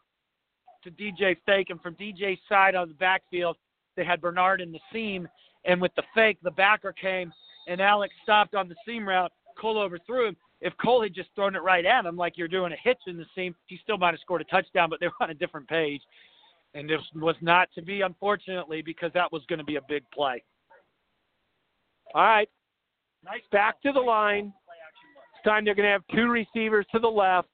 to 0.83 0.89
DJ 0.89 1.37
fake, 1.45 1.67
and 1.69 1.79
from 1.81 1.93
DJ's 1.97 2.39
side 2.49 2.73
on 2.73 2.87
the 2.87 2.95
backfield, 2.95 3.57
they 3.95 4.05
had 4.05 4.21
Bernard 4.21 4.59
in 4.59 4.71
the 4.71 4.79
seam, 4.91 5.27
and 5.65 5.79
with 5.79 5.93
the 5.95 6.03
fake, 6.15 6.39
the 6.41 6.49
backer 6.49 6.91
came, 6.91 7.31
and 7.67 7.81
Alex 7.81 8.13
stopped 8.23 8.55
on 8.55 8.67
the 8.67 8.75
seam 8.85 9.07
route. 9.07 9.31
Cole 9.59 9.77
overthrew 9.77 10.29
him. 10.29 10.37
If 10.61 10.73
Cole 10.77 11.03
had 11.03 11.13
just 11.13 11.29
thrown 11.35 11.55
it 11.55 11.63
right 11.63 11.85
at 11.85 12.05
him, 12.05 12.15
like 12.15 12.37
you're 12.37 12.47
doing 12.47 12.71
a 12.71 12.77
hitch 12.81 12.99
in 13.07 13.17
the 13.17 13.25
seam, 13.35 13.53
he 13.67 13.77
still 13.83 13.97
might 13.97 14.11
have 14.11 14.19
scored 14.21 14.41
a 14.41 14.45
touchdown, 14.45 14.89
but 14.89 14.99
they 14.99 15.07
were 15.07 15.13
on 15.21 15.29
a 15.29 15.33
different 15.33 15.67
page. 15.67 16.01
And 16.73 16.89
this 16.89 17.01
was 17.15 17.35
not 17.41 17.69
to 17.75 17.81
be, 17.81 18.01
unfortunately, 18.01 18.81
because 18.81 19.11
that 19.13 19.31
was 19.31 19.43
going 19.47 19.59
to 19.59 19.65
be 19.65 19.75
a 19.75 19.81
big 19.87 20.03
play. 20.11 20.43
All 22.15 22.23
right, 22.23 22.49
Nice 23.25 23.41
back 23.51 23.81
to 23.83 23.91
the 23.91 23.99
line. 23.99 24.45
This 24.45 25.51
time 25.51 25.63
they're 25.63 25.75
going 25.75 25.85
to 25.85 25.91
have 25.91 26.03
two 26.13 26.29
receivers 26.29 26.85
to 26.91 26.99
the 26.99 27.07
left. 27.07 27.47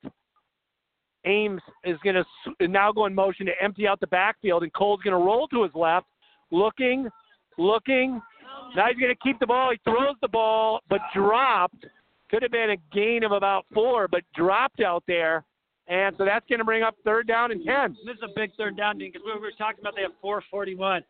Ames 1.26 1.62
is 1.84 1.98
going 2.04 2.16
to 2.16 2.68
now 2.68 2.92
go 2.92 3.06
in 3.06 3.14
motion 3.14 3.46
to 3.46 3.52
empty 3.62 3.88
out 3.88 4.00
the 4.00 4.08
backfield, 4.08 4.64
and 4.64 4.74
Cole's 4.74 5.02
going 5.04 5.18
to 5.18 5.24
roll 5.24 5.48
to 5.50 5.64
his 5.64 5.72
left, 5.76 6.08
looking, 6.50 7.08
looking. 7.58 8.22
Now 8.76 8.88
he's 8.88 8.98
going 8.98 9.14
to 9.14 9.22
keep 9.22 9.40
the 9.40 9.48
ball. 9.48 9.72
He 9.72 9.80
throws 9.84 10.16
the 10.22 10.28
ball, 10.28 10.82
but 10.90 11.00
dropped. 11.14 11.86
Could 12.30 12.44
have 12.44 12.52
been 12.52 12.72
a 12.72 12.96
gain 12.96 13.24
of 13.24 13.32
about 13.32 13.66
four, 13.74 14.08
but 14.08 14.22
dropped 14.36 14.82
out 14.82 15.04
there. 15.08 15.46
And 15.88 16.16
so 16.18 16.26
that's 16.26 16.46
going 16.48 16.60
to 16.60 16.66
bring 16.66 16.84
up 16.84 16.96
third 17.04 17.28
down 17.28 17.52
and 17.52 17.66
10. 17.66 17.98
This 18.06 18.16
is 18.16 18.24
a 18.24 18.34
big 18.36 18.52
third 18.56 18.78
down, 18.78 19.00
because 19.00 19.22
we 19.26 19.40
were 19.40 19.52
talking 19.58 19.80
about 19.82 19.96
they 19.96 20.04
have 20.04 20.12
441. 20.22 21.04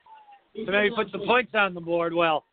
So 0.56 0.72
maybe 0.72 0.96
put 0.96 1.12
some 1.12 1.26
points 1.26 1.52
on 1.54 1.74
the 1.74 1.82
board. 1.82 2.14
Well, 2.14 2.46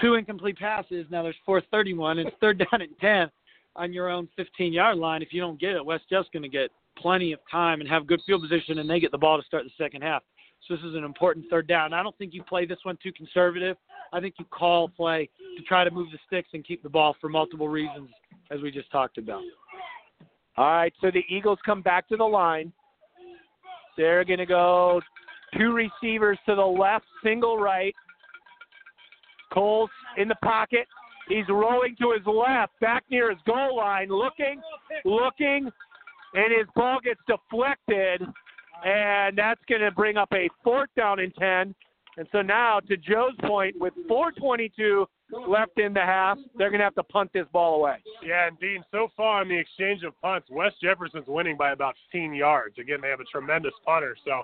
two 0.00 0.14
incomplete 0.14 0.58
passes. 0.58 1.06
Now 1.10 1.22
there's 1.22 1.36
431, 1.44 2.18
it's 2.18 2.30
third 2.40 2.58
down 2.70 2.80
and 2.80 2.98
10 3.00 3.30
on 3.74 3.92
your 3.92 4.08
own 4.08 4.28
15 4.36 4.72
yard 4.72 4.98
line. 4.98 5.22
If 5.22 5.32
you 5.32 5.40
don't 5.40 5.60
get 5.60 5.74
it, 5.74 5.84
West 5.84 6.04
Jeff's 6.08 6.28
going 6.32 6.42
to 6.42 6.48
get 6.48 6.70
plenty 6.96 7.32
of 7.32 7.40
time 7.50 7.80
and 7.80 7.88
have 7.88 8.06
good 8.06 8.20
field 8.26 8.42
position, 8.42 8.78
and 8.78 8.88
they 8.88 9.00
get 9.00 9.10
the 9.10 9.18
ball 9.18 9.40
to 9.40 9.46
start 9.46 9.64
the 9.64 9.70
second 9.82 10.02
half. 10.02 10.22
So 10.68 10.76
this 10.76 10.84
is 10.84 10.94
an 10.94 11.04
important 11.04 11.46
third 11.50 11.66
down. 11.66 11.92
I 11.92 12.02
don't 12.02 12.16
think 12.18 12.32
you 12.34 12.42
play 12.42 12.66
this 12.66 12.78
one 12.84 12.96
too 13.02 13.12
conservative. 13.12 13.76
I 14.12 14.20
think 14.20 14.34
you 14.38 14.44
call 14.46 14.88
play 14.88 15.28
to 15.56 15.62
try 15.64 15.84
to 15.84 15.90
move 15.90 16.08
the 16.12 16.18
sticks 16.26 16.48
and 16.52 16.64
keep 16.64 16.82
the 16.82 16.88
ball 16.88 17.16
for 17.20 17.28
multiple 17.28 17.68
reasons, 17.68 18.10
as 18.50 18.60
we 18.60 18.70
just 18.70 18.90
talked 18.90 19.18
about. 19.18 19.42
All 20.56 20.66
right, 20.66 20.92
so 21.00 21.10
the 21.10 21.24
Eagles 21.28 21.58
come 21.64 21.82
back 21.82 22.08
to 22.08 22.16
the 22.16 22.24
line. 22.24 22.72
They're 23.96 24.24
going 24.24 24.38
to 24.38 24.46
go 24.46 25.00
two 25.58 25.72
receivers 25.72 26.38
to 26.46 26.54
the 26.54 26.62
left, 26.62 27.06
single 27.24 27.58
right. 27.58 27.94
Cole's 29.52 29.90
in 30.16 30.28
the 30.28 30.36
pocket. 30.36 30.86
He's 31.28 31.48
rolling 31.48 31.96
to 32.00 32.12
his 32.12 32.26
left, 32.26 32.78
back 32.80 33.04
near 33.10 33.30
his 33.30 33.38
goal 33.46 33.76
line, 33.76 34.08
looking, 34.08 34.60
looking, 35.04 35.70
and 36.34 36.52
his 36.56 36.66
ball 36.74 36.98
gets 37.02 37.20
deflected, 37.26 38.22
and 38.84 39.36
that's 39.36 39.60
going 39.68 39.80
to 39.80 39.90
bring 39.90 40.16
up 40.16 40.28
a 40.32 40.48
fourth 40.64 40.90
down 40.96 41.20
and 41.20 41.34
10. 41.34 41.74
And 42.18 42.28
so 42.30 42.42
now, 42.42 42.78
to 42.80 42.96
Joe's 42.96 43.34
point, 43.44 43.74
with 43.80 43.94
4:22 44.08 45.06
left 45.48 45.78
in 45.78 45.94
the 45.94 46.00
half, 46.00 46.36
they're 46.56 46.68
going 46.68 46.80
to 46.80 46.84
have 46.84 46.94
to 46.96 47.02
punt 47.04 47.30
this 47.32 47.46
ball 47.52 47.76
away. 47.76 47.96
Yeah, 48.22 48.48
and 48.48 48.58
Dean, 48.60 48.84
so 48.90 49.08
far 49.16 49.42
in 49.42 49.48
the 49.48 49.56
exchange 49.56 50.02
of 50.02 50.12
punts, 50.20 50.48
West 50.50 50.76
Jefferson's 50.82 51.26
winning 51.26 51.56
by 51.56 51.72
about 51.72 51.94
15 52.12 52.34
yards. 52.34 52.78
Again, 52.78 52.98
they 53.00 53.08
have 53.08 53.20
a 53.20 53.24
tremendous 53.24 53.72
punter, 53.84 54.14
so 54.26 54.42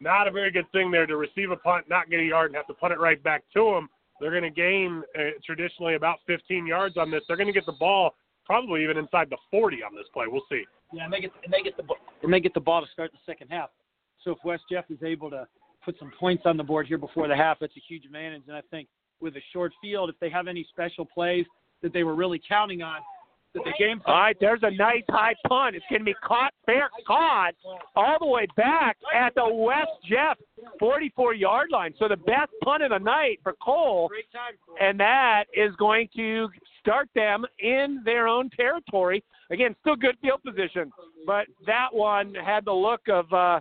not 0.00 0.26
a 0.26 0.30
very 0.30 0.50
good 0.50 0.70
thing 0.72 0.90
there 0.90 1.06
to 1.06 1.16
receive 1.16 1.50
a 1.50 1.56
punt, 1.56 1.86
not 1.88 2.08
get 2.08 2.20
a 2.20 2.24
yard, 2.24 2.50
and 2.50 2.56
have 2.56 2.66
to 2.68 2.74
punt 2.74 2.94
it 2.94 2.98
right 2.98 3.22
back 3.22 3.42
to 3.54 3.72
them. 3.74 3.88
They're 4.20 4.30
going 4.30 4.42
to 4.42 4.50
gain 4.50 5.02
uh, 5.18 5.22
traditionally 5.44 5.96
about 5.96 6.18
15 6.26 6.66
yards 6.66 6.96
on 6.96 7.10
this. 7.10 7.22
They're 7.28 7.36
going 7.36 7.46
to 7.46 7.52
get 7.52 7.66
the 7.66 7.72
ball 7.72 8.14
probably 8.44 8.82
even 8.82 8.96
inside 8.96 9.28
the 9.30 9.36
40 9.50 9.82
on 9.82 9.94
this 9.94 10.06
play. 10.12 10.26
We'll 10.28 10.42
see. 10.50 10.64
Yeah, 10.92 11.04
and 11.04 11.12
they 11.12 11.20
get 11.20 11.30
and 11.44 11.52
they 11.52 11.62
get 11.62 11.76
the 11.76 11.84
and 12.22 12.32
they 12.32 12.40
get 12.40 12.54
the 12.54 12.60
ball 12.60 12.80
to 12.80 12.90
start 12.92 13.12
the 13.12 13.18
second 13.24 13.48
half. 13.48 13.70
So 14.24 14.32
if 14.32 14.38
West 14.44 14.64
Jeff 14.70 14.84
is 14.90 15.02
able 15.02 15.30
to 15.30 15.46
put 15.84 15.98
some 15.98 16.12
points 16.18 16.44
on 16.46 16.56
the 16.56 16.62
board 16.62 16.86
here 16.86 16.98
before 16.98 17.28
the 17.28 17.36
half, 17.36 17.58
that's 17.60 17.76
a 17.76 17.82
huge 17.88 18.04
advantage. 18.04 18.42
And 18.46 18.56
I 18.56 18.62
think 18.70 18.88
with 19.20 19.34
a 19.36 19.42
short 19.52 19.72
field, 19.80 20.10
if 20.10 20.16
they 20.20 20.30
have 20.30 20.46
any 20.48 20.66
special 20.70 21.04
plays 21.04 21.46
that 21.82 21.92
they 21.92 22.04
were 22.04 22.14
really 22.14 22.40
counting 22.46 22.82
on, 22.82 23.00
the 23.54 23.72
game. 23.78 24.00
All 24.06 24.14
right, 24.14 24.36
there's 24.40 24.60
a 24.62 24.70
nice 24.70 25.02
high 25.08 25.34
punt. 25.46 25.76
It's 25.76 25.84
going 25.90 26.00
to 26.00 26.04
be 26.04 26.14
caught, 26.24 26.52
fair 26.66 26.88
caught, 27.06 27.54
all 27.94 28.16
the 28.18 28.26
way 28.26 28.46
back 28.56 28.96
at 29.14 29.34
the 29.34 29.46
West 29.52 29.90
Jeff 30.08 30.38
44 30.78 31.34
yard 31.34 31.68
line. 31.70 31.94
So 31.98 32.08
the 32.08 32.16
best 32.16 32.50
punt 32.62 32.82
of 32.82 32.90
the 32.90 32.98
night 32.98 33.40
for 33.42 33.54
Cole, 33.62 34.10
and 34.80 34.98
that 35.00 35.44
is 35.54 35.74
going 35.76 36.08
to 36.16 36.48
start 36.80 37.08
them 37.14 37.44
in 37.58 38.00
their 38.04 38.26
own 38.26 38.50
territory. 38.50 39.22
Again, 39.50 39.76
still 39.80 39.96
good 39.96 40.16
field 40.22 40.42
position, 40.42 40.90
but 41.26 41.46
that 41.66 41.88
one 41.92 42.34
had 42.34 42.64
the 42.64 42.72
look 42.72 43.02
of, 43.08 43.30
uh, 43.32 43.60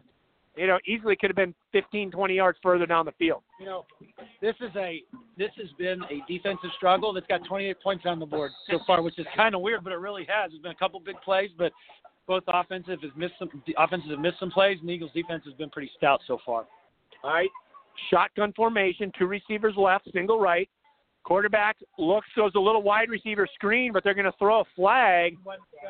you 0.56 0.68
know, 0.68 0.80
easily 0.88 1.16
could 1.16 1.30
have 1.30 1.36
been 1.36 1.54
15, 1.72 2.12
20 2.12 2.34
yards 2.34 2.58
further 2.62 2.86
down 2.86 3.06
the 3.06 3.12
field. 3.14 3.42
You 3.60 3.66
know, 3.66 3.86
this 4.42 4.56
is 4.62 4.76
a 4.76 5.02
this 5.38 5.52
has 5.58 5.68
been 5.78 6.02
a 6.04 6.22
defensive 6.32 6.70
struggle 6.78 7.14
that's 7.14 7.28
got 7.28 7.46
28 7.46 7.82
points 7.82 8.04
on 8.06 8.20
the 8.20 8.26
board 8.26 8.52
so 8.70 8.80
far, 8.86 9.02
which 9.02 9.18
is 9.20 9.26
kind 9.36 9.56
of 9.56 9.62
weird, 9.62 9.84
but 9.84 9.94
it 9.94 9.98
really 9.98 10.26
has. 10.30 10.52
There's 10.52 10.62
been 10.62 10.72
a 10.72 10.76
couple 10.76 11.00
big 11.00 11.16
plays, 11.24 11.50
but 11.58 11.72
both 12.28 12.44
offensive 12.48 13.00
has 13.02 13.12
missed 13.16 13.34
some 13.40 13.50
the 13.66 13.76
offenses 13.78 14.12
have 14.12 14.20
missed 14.20 14.40
some 14.40 14.52
plays, 14.52 14.78
and 14.80 14.90
the 14.90 14.94
Eagles 14.94 15.12
defense 15.14 15.44
has 15.46 15.54
been 15.56 15.70
pretty 15.70 15.92
stout 15.98 16.22
so 16.28 16.40
far. 16.46 16.66
All 17.24 17.34
right. 17.34 17.50
Shotgun 18.10 18.54
formation, 18.54 19.12
two 19.18 19.28
receivers 19.28 19.76
left, 19.78 20.10
single 20.14 20.40
right. 20.40 20.70
Quarterback 21.24 21.78
looks, 22.00 22.28
goes 22.36 22.52
a 22.56 22.60
little 22.60 22.82
wide 22.82 23.10
receiver 23.10 23.48
screen, 23.54 23.94
but 23.94 24.04
they're 24.04 24.16
going 24.16 24.26
to 24.26 24.38
throw 24.40 24.62
a 24.62 24.64
flag, 24.76 25.38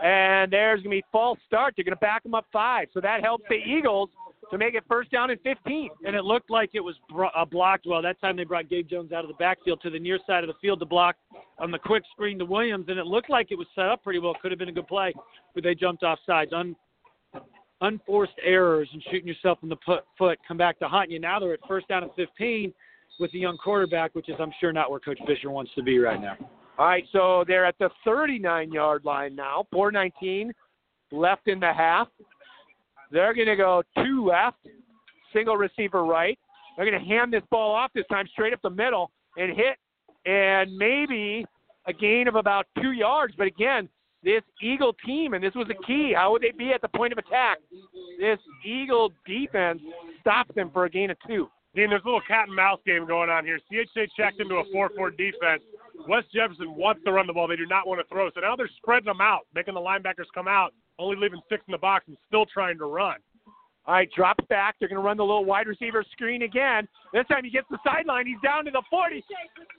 and 0.04 0.52
there's 0.52 0.82
going 0.82 0.98
to 0.98 1.02
be 1.02 1.04
false 1.12 1.40
start. 1.48 1.74
They're 1.78 1.86
going 1.86 1.96
to 1.96 2.02
back 2.02 2.24
them 2.24 2.36
up 2.36 2.46
five. 2.52 2.88
So 2.94 3.00
that 3.00 3.22
helps 3.24 3.46
the 3.48 3.56
Eagles 3.56 4.10
to 4.52 4.58
make 4.58 4.76
it 4.76 4.84
first 4.88 5.10
down 5.12 5.32
and 5.32 5.40
15. 5.42 5.90
And 6.06 6.16
it 6.16 6.24
looked 6.24 6.50
like 6.50 6.72
it 6.74 6.82
was 6.82 6.96
bro- 7.10 7.30
uh, 7.36 7.46
blocked 7.46 7.86
well. 7.88 8.02
That 8.02 8.20
time 8.22 8.36
they 8.36 8.44
brought 8.44 8.70
Gabe 8.70 8.88
Jones 8.88 9.12
out 9.12 9.24
of 9.24 9.30
the 9.30 9.36
backfield 9.36 9.82
to 9.82 9.90
the 9.90 10.00
near 10.00 10.20
side 10.28 10.44
of 10.44 10.48
the 10.48 10.56
field 10.62 10.80
to 10.80 10.86
block 10.86 11.16
on 11.58 11.72
the 11.72 11.80
quick 11.80 12.04
screen 12.12 12.38
to 12.40 12.46
Williams, 12.46 12.86
and 12.90 13.00
it 13.00 13.06
looked 13.06 13.30
like 13.30 13.52
it 13.52 13.58
was 13.58 13.68
set 13.74 13.86
up 13.86 14.04
pretty 14.04 14.20
well. 14.20 14.36
Could 14.42 14.52
have 14.52 14.60
been 14.60 14.70
a 14.70 14.74
good 14.74 14.88
play, 14.88 15.14
but 15.56 15.64
they 15.64 15.74
jumped 15.74 16.04
off 16.04 16.20
sides. 16.26 16.52
Un- 16.54 16.76
unforced 17.82 18.34
errors 18.44 18.88
and 18.94 19.04
shooting 19.10 19.28
yourself 19.28 19.58
in 19.64 19.70
the 19.70 19.76
put, 19.78 20.04
foot 20.18 20.38
come 20.48 20.58
back 20.58 20.80
to 20.80 20.88
haunt 20.88 21.10
you. 21.10 21.20
Now 21.20 21.40
they're 21.40 21.54
at 21.54 21.60
first 21.68 21.88
down 21.88 22.04
and 22.04 22.12
15 22.16 22.74
with 23.20 23.32
the 23.32 23.40
young 23.40 23.58
quarterback, 23.58 24.16
which 24.16 24.30
is 24.30 24.36
I'm 24.40 24.54
sure 24.60 24.72
not 24.72 24.90
where 24.90 25.00
Coach 25.00 25.20
Fisher 25.28 25.50
wants 25.50 25.72
to 25.76 25.84
be 25.84 26.00
right 26.00 26.22
now. 26.22 26.38
All 26.78 26.86
right, 26.88 27.04
so 27.12 27.44
they're 27.48 27.66
at 27.66 27.78
the 27.80 27.90
39 28.06 28.72
yard 28.72 29.06
line 29.06 29.36
now. 29.36 29.68
419 29.72 30.54
left 31.12 31.48
in 31.48 31.60
the 31.60 31.74
half. 31.74 32.08
They're 33.12 33.34
going 33.34 33.48
to 33.48 33.56
go 33.56 33.84
two 33.98 34.26
left, 34.26 34.58
single 35.34 35.58
receiver 35.58 36.06
right. 36.06 36.38
They're 36.76 36.90
going 36.90 37.00
to 37.00 37.08
hand 37.08 37.34
this 37.34 37.44
ball 37.50 37.76
off 37.76 37.92
this 37.94 38.06
time 38.10 38.28
straight 38.32 38.54
up 38.54 38.62
the 38.62 38.70
middle 38.70 39.12
and 39.38 39.56
hit, 39.56 39.78
and 40.26 40.76
maybe 40.78 41.46
a 41.88 41.94
gain 41.94 42.28
of 42.28 42.36
about 42.36 42.68
two 42.82 42.92
yards. 42.92 43.34
But 43.38 43.48
again, 43.48 43.90
this 44.24 44.44
Eagle 44.62 44.96
team, 45.06 45.34
and 45.34 45.44
this 45.44 45.54
was 45.56 45.68
the 45.68 45.86
key. 45.86 46.14
How 46.16 46.32
would 46.32 46.42
they 46.42 46.52
be 46.52 46.72
at 46.72 46.82
the 46.82 46.88
point 46.90 47.12
of 47.12 47.18
attack? 47.18 47.58
This 48.20 48.40
Eagle 48.66 49.12
defense 49.26 49.82
stopped 50.20 50.56
them 50.56 50.70
for 50.72 50.86
a 50.86 50.90
gain 50.90 51.10
of 51.10 51.18
two. 51.28 51.50
Dean, 51.74 51.90
there's 51.90 52.02
a 52.04 52.08
little 52.08 52.22
cat 52.28 52.48
and 52.48 52.56
mouse 52.56 52.80
game 52.86 53.08
going 53.08 53.30
on 53.30 53.46
here. 53.46 53.60
CHCA 53.72 54.08
checked 54.18 54.42
into 54.42 54.56
a 54.56 54.64
4 54.74 54.92
4 54.96 55.12
defense. 55.12 55.64
West 56.08 56.28
Jefferson 56.34 56.76
wants 56.76 57.02
to 57.06 57.12
run 57.12 57.28
the 57.28 57.34
ball. 57.34 57.48
They 57.48 57.56
do 57.56 57.66
not 57.66 57.88
want 57.88 58.02
to 58.02 58.08
throw. 58.14 58.30
So 58.32 58.42
now 58.42 58.56
they're 58.56 58.70
spreading 58.78 59.06
them 59.06 59.22
out, 59.22 59.48
making 59.56 59.76
the 59.76 59.80
linebackers 59.80 60.28
come 60.34 60.48
out, 60.48 60.74
only 61.02 61.18
leaving 61.18 61.42
six 61.50 61.64
in 61.68 61.72
the 61.72 61.78
box 61.78 62.06
and 62.08 62.18
still 62.28 62.46
trying 62.46 62.78
to 62.78 62.86
run. 62.86 63.18
All 63.88 63.96
right, 63.96 64.10
drops 64.16 64.46
back. 64.48 64.76
They're 64.80 64.88
going 64.88 65.02
to 65.02 65.06
run 65.06 65.18
the 65.18 65.24
little 65.24 65.44
wide 65.44 65.68
receiver 65.68 66.06
screen 66.12 66.44
again. 66.44 66.88
This 67.14 67.26
time 67.28 67.44
he 67.44 67.50
gets 67.50 67.68
the 67.72 67.80
sideline. 67.84 68.28
He's 68.28 68.40
down 68.44 68.66
to 68.66 68.72
the 68.72 68.84
40. 68.90 69.24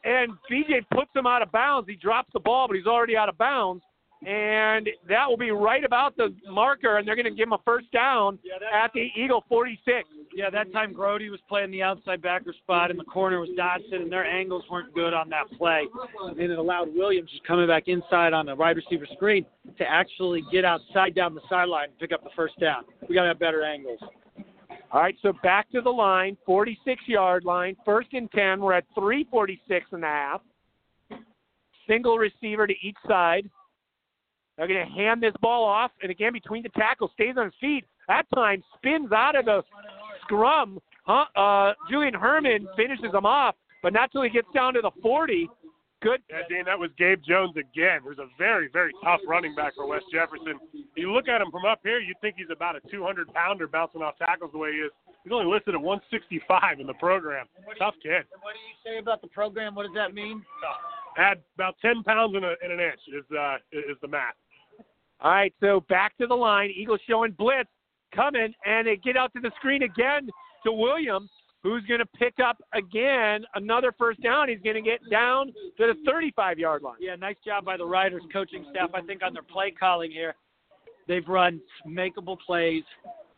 And 0.04 0.32
BJ 0.50 0.84
puts 0.92 1.10
him 1.14 1.26
out 1.26 1.40
of 1.40 1.52
bounds. 1.52 1.88
He 1.88 1.94
drops 1.94 2.28
the 2.32 2.40
ball, 2.40 2.66
but 2.66 2.76
he's 2.76 2.86
already 2.86 3.16
out 3.16 3.28
of 3.28 3.38
bounds 3.38 3.84
and 4.26 4.88
that 5.08 5.28
will 5.28 5.36
be 5.36 5.50
right 5.50 5.84
about 5.84 6.16
the 6.16 6.34
marker, 6.48 6.98
and 6.98 7.06
they're 7.06 7.16
going 7.16 7.24
to 7.24 7.30
give 7.30 7.48
him 7.48 7.52
a 7.52 7.60
first 7.64 7.90
down 7.92 8.38
yeah, 8.44 8.54
that, 8.60 8.84
at 8.84 8.92
the 8.92 9.08
Eagle 9.16 9.44
46. 9.48 10.08
Yeah, 10.34 10.48
that 10.50 10.72
time 10.72 10.94
Grody 10.94 11.30
was 11.30 11.40
playing 11.48 11.70
the 11.70 11.82
outside 11.82 12.22
backer 12.22 12.54
spot, 12.62 12.90
and 12.90 12.98
the 12.98 13.04
corner 13.04 13.40
was 13.40 13.50
Dodson, 13.56 14.02
and 14.02 14.12
their 14.12 14.24
angles 14.24 14.64
weren't 14.70 14.94
good 14.94 15.12
on 15.12 15.28
that 15.30 15.50
play, 15.58 15.86
and 16.28 16.38
it 16.38 16.58
allowed 16.58 16.94
Williams, 16.94 17.30
just 17.30 17.44
coming 17.44 17.66
back 17.66 17.88
inside 17.88 18.32
on 18.32 18.46
the 18.46 18.54
wide 18.54 18.76
receiver 18.76 19.06
screen, 19.12 19.44
to 19.76 19.84
actually 19.84 20.42
get 20.52 20.64
outside 20.64 21.14
down 21.14 21.34
the 21.34 21.42
sideline 21.48 21.88
and 21.90 21.98
pick 21.98 22.12
up 22.12 22.22
the 22.22 22.30
first 22.36 22.58
down. 22.60 22.84
We 23.08 23.14
got 23.14 23.22
to 23.22 23.28
have 23.28 23.38
better 23.38 23.64
angles. 23.64 24.00
All 24.92 25.00
right, 25.00 25.16
so 25.22 25.32
back 25.42 25.70
to 25.72 25.80
the 25.80 25.90
line, 25.90 26.36
46 26.46 27.02
yard 27.06 27.44
line, 27.44 27.76
first 27.84 28.08
and 28.12 28.30
10. 28.30 28.60
We're 28.60 28.74
at 28.74 28.84
346 28.94 29.86
and 29.92 30.04
a 30.04 30.06
half. 30.06 30.40
Single 31.88 32.18
receiver 32.18 32.66
to 32.66 32.74
each 32.82 32.96
side. 33.08 33.50
They're 34.56 34.68
going 34.68 34.86
to 34.86 34.92
hand 34.92 35.22
this 35.22 35.34
ball 35.40 35.64
off, 35.64 35.90
and 36.02 36.10
again, 36.10 36.32
between 36.32 36.62
the 36.62 36.68
tackles, 36.70 37.10
stays 37.14 37.34
on 37.38 37.46
his 37.46 37.54
feet. 37.60 37.84
That 38.08 38.24
time 38.34 38.62
spins 38.76 39.10
out 39.12 39.36
of 39.36 39.44
the 39.46 39.62
scrum. 40.22 40.78
Huh? 41.04 41.24
Uh, 41.34 41.72
Julian 41.90 42.14
Herman 42.14 42.68
finishes 42.76 43.12
him 43.12 43.26
off, 43.26 43.54
but 43.82 43.92
not 43.92 44.12
till 44.12 44.22
he 44.22 44.30
gets 44.30 44.48
down 44.54 44.74
to 44.74 44.80
the 44.80 44.90
40. 45.02 45.48
Good. 46.02 46.20
Yeah, 46.28 46.42
Dan, 46.50 46.64
that 46.66 46.78
was 46.78 46.90
Gabe 46.98 47.22
Jones 47.22 47.54
again, 47.56 48.00
who's 48.02 48.18
a 48.18 48.26
very, 48.36 48.68
very 48.72 48.90
tough 49.04 49.20
running 49.26 49.54
back 49.54 49.74
for 49.76 49.86
West 49.86 50.06
Jefferson. 50.12 50.58
You 50.96 51.12
look 51.12 51.28
at 51.28 51.40
him 51.40 51.50
from 51.52 51.64
up 51.64 51.78
here, 51.84 52.00
you'd 52.00 52.20
think 52.20 52.34
he's 52.36 52.50
about 52.50 52.74
a 52.74 52.80
200 52.90 53.32
pounder 53.32 53.68
bouncing 53.68 54.02
off 54.02 54.18
tackles 54.18 54.50
the 54.50 54.58
way 54.58 54.72
he 54.72 54.78
is. 54.78 54.90
He's 55.22 55.32
only 55.32 55.46
listed 55.46 55.74
at 55.74 55.80
165 55.80 56.80
in 56.80 56.88
the 56.88 56.94
program. 56.94 57.46
Tough 57.78 57.94
kid. 58.02 58.26
And 58.34 58.42
what 58.42 58.54
do 58.54 58.60
you 58.66 58.76
say 58.84 58.98
about 58.98 59.22
the 59.22 59.28
program? 59.28 59.76
What 59.76 59.86
does 59.86 59.94
that 59.94 60.12
mean? 60.12 60.42
Add 61.16 61.38
about 61.54 61.76
10 61.80 62.02
pounds 62.02 62.34
in, 62.34 62.42
a, 62.42 62.54
in 62.64 62.72
an 62.72 62.80
inch 62.80 63.00
is 63.06 63.24
uh, 63.30 63.56
is 63.70 63.96
the 64.02 64.08
math. 64.08 64.34
All 65.22 65.30
right, 65.30 65.54
so 65.60 65.84
back 65.88 66.16
to 66.18 66.26
the 66.26 66.34
line. 66.34 66.70
Eagles 66.74 67.00
showing 67.08 67.30
blitz 67.32 67.70
coming, 68.14 68.52
and 68.66 68.86
they 68.88 68.96
get 68.96 69.16
out 69.16 69.32
to 69.34 69.40
the 69.40 69.52
screen 69.56 69.84
again 69.84 70.28
to 70.64 70.72
Williams, 70.72 71.30
who's 71.62 71.84
going 71.84 72.00
to 72.00 72.06
pick 72.06 72.34
up 72.44 72.60
again 72.74 73.44
another 73.54 73.94
first 73.96 74.20
down. 74.20 74.48
He's 74.48 74.60
going 74.64 74.74
to 74.74 74.82
get 74.82 74.98
down 75.10 75.46
to 75.78 75.86
the 75.86 75.94
35 76.04 76.58
yard 76.58 76.82
line. 76.82 76.96
Yeah, 76.98 77.14
nice 77.14 77.36
job 77.46 77.64
by 77.64 77.76
the 77.76 77.86
Riders 77.86 78.22
coaching 78.32 78.66
staff. 78.72 78.90
I 78.94 79.00
think 79.02 79.22
on 79.22 79.32
their 79.32 79.44
play 79.44 79.70
calling 79.70 80.10
here, 80.10 80.34
they've 81.06 81.26
run 81.28 81.60
makeable 81.86 82.36
plays 82.44 82.82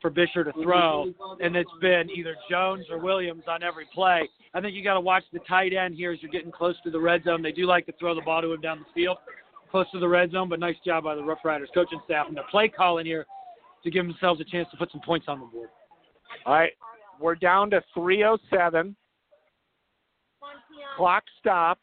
for 0.00 0.10
Fisher 0.10 0.42
to 0.42 0.52
throw, 0.62 1.12
and 1.40 1.54
it's 1.54 1.70
been 1.82 2.08
either 2.10 2.34
Jones 2.50 2.86
or 2.90 2.98
Williams 2.98 3.44
on 3.46 3.62
every 3.62 3.86
play. 3.94 4.28
I 4.54 4.60
think 4.60 4.74
you 4.74 4.82
got 4.82 4.94
to 4.94 5.00
watch 5.00 5.24
the 5.34 5.40
tight 5.40 5.74
end 5.74 5.96
here 5.96 6.12
as 6.12 6.22
you're 6.22 6.30
getting 6.30 6.52
close 6.52 6.76
to 6.84 6.90
the 6.90 7.00
red 7.00 7.24
zone. 7.24 7.42
They 7.42 7.52
do 7.52 7.66
like 7.66 7.84
to 7.86 7.92
throw 7.98 8.14
the 8.14 8.20
ball 8.22 8.40
to 8.40 8.52
him 8.52 8.60
down 8.62 8.78
the 8.80 8.92
field 8.94 9.18
close 9.74 9.90
to 9.90 9.98
the 9.98 10.06
red 10.06 10.30
zone, 10.30 10.48
but 10.48 10.60
nice 10.60 10.76
job 10.86 11.02
by 11.02 11.16
the 11.16 11.22
Rough 11.24 11.40
Riders 11.44 11.68
coaching 11.74 12.00
staff 12.04 12.28
and 12.28 12.36
their 12.36 12.44
play 12.48 12.68
calling 12.68 13.04
here 13.04 13.26
to 13.82 13.90
give 13.90 14.06
themselves 14.06 14.40
a 14.40 14.44
chance 14.44 14.68
to 14.70 14.76
put 14.76 14.88
some 14.92 15.00
points 15.00 15.26
on 15.26 15.40
the 15.40 15.46
board. 15.46 15.68
All 16.46 16.54
right, 16.54 16.70
we're 17.20 17.34
down 17.34 17.70
to 17.70 17.82
307. 17.92 18.94
Clock 20.96 21.24
stopped. 21.40 21.82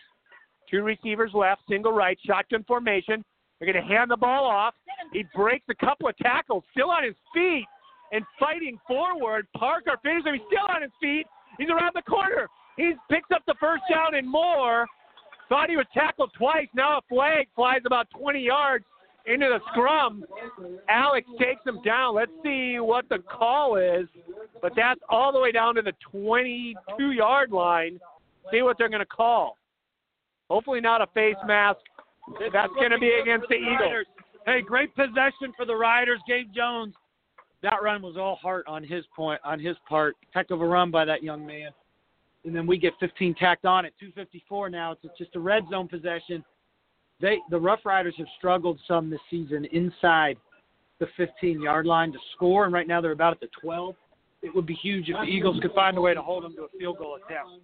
Two 0.70 0.84
receivers 0.84 1.32
left, 1.34 1.64
single 1.70 1.92
right, 1.92 2.18
shotgun 2.26 2.64
formation. 2.64 3.26
They're 3.60 3.74
going 3.74 3.86
to 3.86 3.94
hand 3.94 4.10
the 4.10 4.16
ball 4.16 4.46
off. 4.46 4.74
He 5.12 5.26
breaks 5.36 5.66
a 5.70 5.86
couple 5.86 6.08
of 6.08 6.16
tackles, 6.16 6.64
still 6.72 6.92
on 6.92 7.04
his 7.04 7.16
feet 7.34 7.66
and 8.14 8.24
fighting 8.39 8.80
forward. 8.88 9.48
Parker 9.58 9.98
finishes 10.02 10.28
him. 10.28 10.36
He's 10.36 10.44
still 10.48 10.74
on 10.74 10.82
his 10.82 10.92
feet. 11.02 11.26
He's 11.60 11.68
around 11.68 11.92
the 11.94 12.04
corner. 12.04 12.48
He 12.78 12.94
picks 13.10 13.32
up 13.36 13.42
the 13.48 13.56
first 13.60 13.84
down 13.92 14.16
and 14.16 14.26
more. 14.26 14.88
Thought 15.52 15.70
he 15.70 15.76
was 15.76 15.86
tackled 15.93 16.32
twice. 16.38 16.70
Now 16.74 16.99
a 16.99 17.02
flag 17.10 17.49
flies 17.58 17.82
about 17.86 18.08
20 18.18 18.39
yards 18.39 18.86
into 19.26 19.47
the 19.47 19.60
scrum. 19.70 20.24
Alex 20.88 21.28
takes 21.38 21.60
him 21.66 21.82
down. 21.84 22.16
Let's 22.16 22.32
see 22.41 22.78
what 22.80 23.10
the 23.10 23.18
call 23.18 23.76
is. 23.76 24.08
But 24.62 24.72
that's 24.78 25.02
all 25.10 25.34
the 25.34 25.41
way 25.41 25.52
down 25.52 25.76
to 25.76 25.82
the 25.82 25.91
22 26.10 27.12
yard 27.12 27.52
line. 27.52 27.99
See 28.49 28.62
what 28.62 28.78
they're 28.78 28.88
going 28.88 29.02
to 29.02 29.06
call. 29.06 29.58
Hopefully, 30.49 30.80
not 30.80 31.02
a 31.02 31.08
face 31.08 31.36
mask. 31.45 31.82
That's 32.54 32.72
going 32.80 32.91
to 32.91 32.97
be 32.97 33.12
against 33.22 33.49
the 33.49 33.56
Eagles. 33.56 34.06
Hey, 34.45 34.62
great 34.62 34.95
possession 34.95 35.52
for 35.58 35.66
the 35.66 35.76
Riders. 35.76 36.22
Gabe 36.30 36.47
Jones. 36.56 36.93
That 37.62 37.84
run 37.84 38.02
was 38.02 38.16
all 38.16 38.38
heart 38.38 38.66
on 38.68 38.86
his 38.86 39.04
point, 39.14 39.41
on 39.43 39.60
his 39.60 39.76
part. 39.89 40.16
Heck 40.34 40.49
of 40.49 40.62
a 40.62 40.66
run 40.66 40.91
by 40.91 41.04
that 41.04 41.24
young 41.24 41.45
man 41.45 41.72
and 42.46 42.56
then 42.56 42.66
we 42.66 42.78
get 42.78 42.94
15 43.00 43.36
tacked 43.36 43.66
on 43.66 43.86
at 43.86 43.94
254 44.00 44.70
now. 44.70 44.96
It's 45.04 45.18
just 45.18 45.36
a 45.36 45.39
red 45.39 45.64
zone 45.70 45.88
possession. 45.88 46.44
They 47.20 47.38
the 47.50 47.60
Rough 47.60 47.86
Riders 47.86 48.16
have 48.18 48.28
struggled 48.38 48.80
some 48.88 49.10
this 49.10 49.20
season 49.30 49.66
inside 49.66 50.38
the 51.00 51.08
15 51.18 51.62
yard 51.62 51.86
line 51.86 52.12
to 52.12 52.20
score, 52.36 52.66
and 52.66 52.74
right 52.74 52.88
now 52.88 53.02
they're 53.02 53.12
about 53.12 53.34
at 53.34 53.39
the 53.39 53.50
12. 53.62 53.96
It 54.44 54.56
would 54.56 54.66
be 54.66 54.74
huge 54.74 55.08
if 55.08 55.16
the 55.18 55.24
Eagles 55.24 55.60
could 55.62 55.74
find 55.74 55.96
a 55.98 56.02
way 56.02 56.16
to 56.16 56.22
hold 56.22 56.44
them 56.44 56.56
to 56.56 56.64
a 56.64 56.68
field 56.80 56.98
goal 56.98 57.16
attempt. 57.16 57.62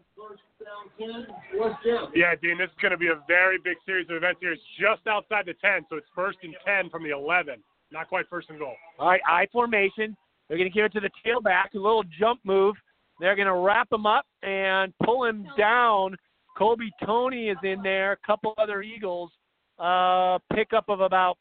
Yeah, 2.14 2.36
Dean, 2.40 2.60
this 2.60 2.70
is 2.70 2.76
going 2.80 2.92
to 2.92 2.98
be 2.98 3.08
a 3.08 3.20
very 3.28 3.58
big 3.64 3.78
series 3.84 4.08
of 4.12 4.18
events 4.18 4.40
here. 4.42 4.52
It's 4.52 4.62
just 4.80 5.08
outside 5.08 5.48
the 5.48 5.56
10, 5.56 5.88
so 5.90 5.96
it's 5.96 6.06
first 6.14 6.38
and 6.44 6.54
10 6.64 6.92
from 6.92 7.04
the 7.04 7.10
11. 7.10 7.64
Not 7.92 8.08
quite 8.10 8.26
first 8.30 8.52
and 8.52 8.60
goal. 8.60 8.76
All 9.00 9.10
right, 9.10 9.22
I 9.28 9.48
formation. 9.52 10.16
They're 10.48 10.58
going 10.58 10.70
to 10.70 10.74
give 10.74 10.86
it 10.86 10.94
to 10.94 11.00
the 11.00 11.10
tailback, 11.26 11.74
a 11.74 11.78
little 11.78 12.04
jump 12.20 12.42
move. 12.44 12.76
They're 13.20 13.36
going 13.36 13.48
to 13.48 13.56
wrap 13.56 13.92
him 13.92 14.06
up 14.06 14.26
and 14.44 14.94
pull 15.04 15.26
him 15.26 15.48
down. 15.58 16.16
Colby 16.58 16.92
Tony 17.06 17.50
is 17.50 17.58
in 17.64 17.82
there. 17.84 18.14
A 18.14 18.18
couple 18.26 18.54
other 18.58 18.82
Eagles. 18.82 19.32
Uh, 19.80 20.40
pickup 20.54 20.86
of 20.90 21.02
about 21.02 21.38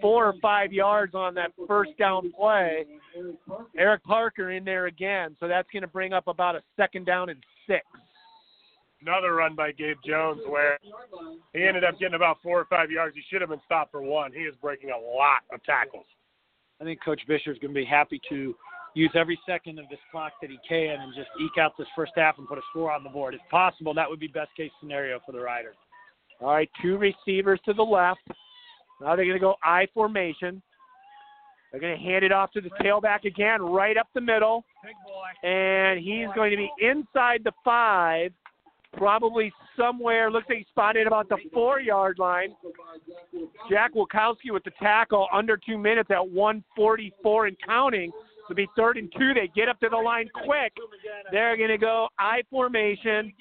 four 0.00 0.26
or 0.26 0.34
five 0.42 0.72
yards 0.72 1.14
on 1.14 1.34
that 1.34 1.52
first 1.66 1.96
down 1.98 2.32
play. 2.32 2.84
Eric 3.78 4.02
Parker 4.04 4.50
in 4.50 4.64
there 4.64 4.86
again. 4.86 5.36
So 5.38 5.48
that's 5.48 5.68
going 5.72 5.82
to 5.82 5.88
bring 5.88 6.12
up 6.12 6.26
about 6.26 6.56
a 6.56 6.62
second 6.76 7.06
down 7.06 7.28
and 7.28 7.42
six. 7.66 7.84
Another 9.02 9.34
run 9.34 9.54
by 9.54 9.72
Gabe 9.72 9.98
Jones 10.04 10.40
where 10.48 10.78
he 11.52 11.62
ended 11.62 11.84
up 11.84 11.98
getting 11.98 12.14
about 12.14 12.38
four 12.42 12.58
or 12.58 12.64
five 12.64 12.90
yards. 12.90 13.14
He 13.14 13.22
should 13.30 13.40
have 13.40 13.50
been 13.50 13.60
stopped 13.64 13.92
for 13.92 14.02
one. 14.02 14.32
He 14.32 14.40
is 14.40 14.54
breaking 14.60 14.90
a 14.90 14.98
lot 14.98 15.42
of 15.52 15.62
tackles. 15.64 16.06
I 16.80 16.84
think 16.84 17.02
Coach 17.04 17.20
Bisher 17.28 17.52
is 17.52 17.58
going 17.58 17.72
to 17.72 17.80
be 17.80 17.84
happy 17.84 18.20
to 18.28 18.54
use 18.96 19.10
every 19.14 19.38
second 19.46 19.78
of 19.78 19.88
this 19.90 19.98
clock 20.10 20.32
that 20.40 20.50
he 20.50 20.58
can 20.66 21.00
and 21.00 21.14
just 21.14 21.28
eke 21.38 21.60
out 21.60 21.72
this 21.78 21.86
first 21.94 22.12
half 22.16 22.38
and 22.38 22.48
put 22.48 22.56
a 22.56 22.62
score 22.70 22.90
on 22.90 23.04
the 23.04 23.10
board. 23.10 23.34
If 23.34 23.42
possible, 23.50 23.92
that 23.94 24.08
would 24.08 24.18
be 24.18 24.26
best 24.26 24.48
case 24.56 24.70
scenario 24.80 25.20
for 25.24 25.32
the 25.32 25.40
Riders. 25.40 25.76
All 26.40 26.48
right, 26.48 26.70
two 26.80 26.96
receivers 26.96 27.60
to 27.66 27.74
the 27.74 27.82
left. 27.82 28.20
Now 29.00 29.14
they're 29.14 29.26
going 29.26 29.36
to 29.36 29.38
go 29.38 29.56
I 29.62 29.86
formation. 29.92 30.62
They're 31.70 31.80
going 31.80 31.98
to 31.98 32.02
hand 32.02 32.24
it 32.24 32.32
off 32.32 32.52
to 32.52 32.62
the 32.62 32.70
tailback 32.82 33.24
again, 33.24 33.60
right 33.60 33.98
up 33.98 34.08
the 34.14 34.20
middle. 34.20 34.64
And 35.42 36.00
he's 36.00 36.28
going 36.34 36.50
to 36.50 36.56
be 36.56 36.70
inside 36.80 37.42
the 37.44 37.52
five, 37.64 38.32
probably 38.94 39.52
somewhere. 39.76 40.30
Looks 40.30 40.46
like 40.48 40.58
he's 40.58 40.66
spotted 40.68 41.06
about 41.06 41.28
the 41.28 41.36
four 41.52 41.80
yard 41.80 42.18
line. 42.18 42.54
Jack 43.68 43.94
Wilkowski 43.94 44.52
with 44.52 44.64
the 44.64 44.70
tackle 44.78 45.28
under 45.34 45.58
two 45.58 45.76
minutes 45.76 46.10
at 46.10 46.26
144 46.26 47.46
and 47.46 47.56
counting 47.66 48.10
to 48.48 48.54
be 48.54 48.66
third 48.76 48.96
and 48.96 49.12
two. 49.18 49.32
They 49.34 49.50
get 49.54 49.68
up 49.68 49.80
to 49.80 49.88
the 49.88 49.96
line 49.96 50.28
quick. 50.44 50.72
They're 51.32 51.56
going 51.56 51.70
to 51.70 51.78
go 51.78 52.08
I 52.18 52.42
formation. 52.50 53.32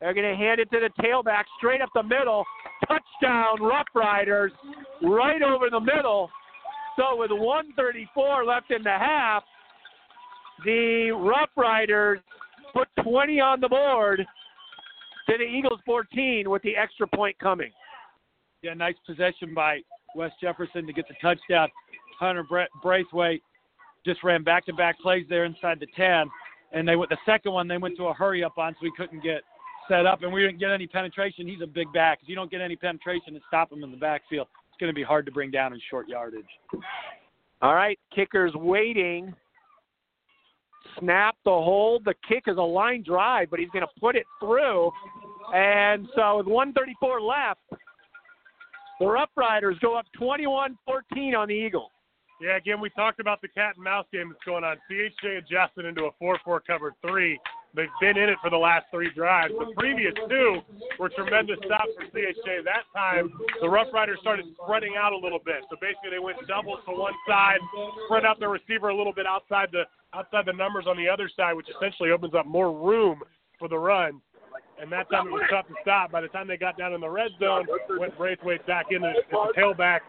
They're 0.00 0.14
going 0.14 0.28
to 0.30 0.36
hand 0.36 0.60
it 0.60 0.70
to 0.70 0.80
the 0.80 1.02
tailback 1.02 1.44
straight 1.58 1.80
up 1.80 1.88
the 1.94 2.02
middle. 2.02 2.44
Touchdown, 2.88 3.62
Rough 3.62 3.86
Riders, 3.94 4.52
right 5.02 5.42
over 5.42 5.70
the 5.70 5.80
middle. 5.80 6.30
So 6.96 7.16
with 7.16 7.30
134 7.30 8.44
left 8.44 8.70
in 8.70 8.82
the 8.82 8.90
half, 8.90 9.42
the 10.64 11.10
Rough 11.10 11.50
Riders 11.56 12.20
put 12.72 12.88
20 13.02 13.40
on 13.40 13.60
the 13.60 13.68
board 13.68 14.24
to 15.28 15.38
the 15.38 15.44
Eagles 15.44 15.80
14 15.86 16.50
with 16.50 16.62
the 16.62 16.76
extra 16.76 17.06
point 17.06 17.38
coming. 17.38 17.70
Yeah, 18.62 18.74
nice 18.74 18.94
possession 19.06 19.54
by 19.54 19.80
West 20.14 20.34
Jefferson 20.40 20.86
to 20.86 20.92
get 20.92 21.06
the 21.08 21.14
touchdown. 21.20 21.68
Hunter 22.18 22.44
Bra- 22.44 22.66
Braithwaite 22.82 23.42
just 24.04 24.22
ran 24.22 24.42
back-to-back 24.42 24.98
plays 25.00 25.26
there 25.28 25.44
inside 25.44 25.80
the 25.80 25.86
10, 25.96 26.28
and 26.72 26.86
they 26.86 26.96
went 26.96 27.10
the 27.10 27.18
second 27.24 27.52
one. 27.52 27.68
They 27.68 27.78
went 27.78 27.96
to 27.96 28.06
a 28.06 28.14
hurry 28.14 28.44
up 28.44 28.58
on, 28.58 28.72
so 28.74 28.78
we 28.82 28.92
couldn't 28.96 29.22
get 29.22 29.42
set 29.88 30.06
up, 30.06 30.22
and 30.22 30.32
we 30.32 30.42
didn't 30.42 30.58
get 30.58 30.70
any 30.70 30.86
penetration. 30.86 31.46
He's 31.46 31.62
a 31.62 31.66
big 31.66 31.92
back. 31.92 32.20
If 32.22 32.28
you 32.28 32.34
don't 32.34 32.50
get 32.50 32.60
any 32.60 32.76
penetration 32.76 33.34
and 33.34 33.40
stop 33.48 33.72
him 33.72 33.82
in 33.82 33.90
the 33.90 33.96
backfield, 33.96 34.48
it's 34.68 34.80
going 34.80 34.90
to 34.90 34.94
be 34.94 35.02
hard 35.02 35.26
to 35.26 35.32
bring 35.32 35.50
down 35.50 35.72
in 35.72 35.80
short 35.90 36.08
yardage. 36.08 36.44
All 37.62 37.74
right, 37.74 37.98
kicker's 38.14 38.54
waiting. 38.54 39.34
Snap 40.98 41.36
the 41.44 41.50
hold. 41.50 42.04
The 42.04 42.14
kick 42.28 42.44
is 42.46 42.56
a 42.56 42.62
line 42.62 43.02
drive, 43.02 43.50
but 43.50 43.58
he's 43.58 43.70
going 43.70 43.84
to 43.84 44.00
put 44.00 44.16
it 44.16 44.26
through. 44.40 44.90
And 45.54 46.06
so 46.14 46.38
with 46.38 46.46
134 46.46 47.20
left, 47.20 47.60
the 49.00 49.06
Rough 49.06 49.30
Riders 49.36 49.76
go 49.80 49.96
up 49.96 50.06
21 50.16 50.78
14 50.84 51.34
on 51.34 51.48
the 51.48 51.54
Eagles. 51.54 51.90
Yeah, 52.40 52.56
again, 52.56 52.80
we 52.80 52.90
talked 52.90 53.20
about 53.20 53.40
the 53.40 53.48
cat 53.48 53.76
and 53.76 53.84
mouse 53.84 54.06
game 54.12 54.28
that's 54.28 54.44
going 54.44 54.64
on. 54.64 54.76
CHCA 54.90 55.38
adjusted 55.38 55.84
into 55.84 56.04
a 56.04 56.10
4 56.18 56.38
4 56.44 56.60
cover 56.60 56.94
three. 57.06 57.38
They've 57.74 57.88
been 58.00 58.16
in 58.16 58.28
it 58.28 58.38
for 58.40 58.50
the 58.50 58.58
last 58.58 58.86
three 58.90 59.10
drives. 59.14 59.52
The 59.52 59.74
previous 59.76 60.14
two 60.28 60.60
were 60.98 61.08
tremendous 61.10 61.58
stops 61.66 61.90
for 61.98 62.06
CHCA. 62.06 62.62
That 62.64 62.86
time, 62.94 63.32
the 63.60 63.68
Rough 63.68 63.88
Riders 63.92 64.18
started 64.20 64.46
spreading 64.62 64.94
out 64.96 65.12
a 65.12 65.16
little 65.16 65.40
bit. 65.44 65.66
So 65.70 65.76
basically, 65.80 66.10
they 66.10 66.20
went 66.20 66.38
doubles 66.46 66.78
to 66.86 66.92
one 66.92 67.14
side, 67.26 67.58
spread 68.06 68.24
out 68.24 68.38
the 68.38 68.48
receiver 68.48 68.90
a 68.90 68.96
little 68.96 69.12
bit 69.12 69.26
outside 69.26 69.70
the 69.72 69.84
outside 70.14 70.46
the 70.46 70.52
numbers 70.52 70.86
on 70.88 70.96
the 70.96 71.08
other 71.08 71.28
side, 71.36 71.54
which 71.54 71.66
essentially 71.68 72.10
opens 72.10 72.34
up 72.34 72.46
more 72.46 72.70
room 72.70 73.20
for 73.58 73.68
the 73.68 73.78
run. 73.78 74.20
And 74.80 74.90
that 74.92 75.10
time 75.10 75.26
it 75.28 75.32
was 75.32 75.42
tough 75.50 75.66
to 75.68 75.74
stop. 75.82 76.10
By 76.10 76.20
the 76.20 76.28
time 76.28 76.46
they 76.46 76.56
got 76.56 76.76
down 76.76 76.92
in 76.92 77.00
the 77.00 77.08
red 77.08 77.30
zone, 77.40 77.66
went 77.98 78.16
Braithwaite 78.18 78.66
back 78.66 78.86
in 78.90 79.02
the 79.02 79.12
tailback, 79.56 80.00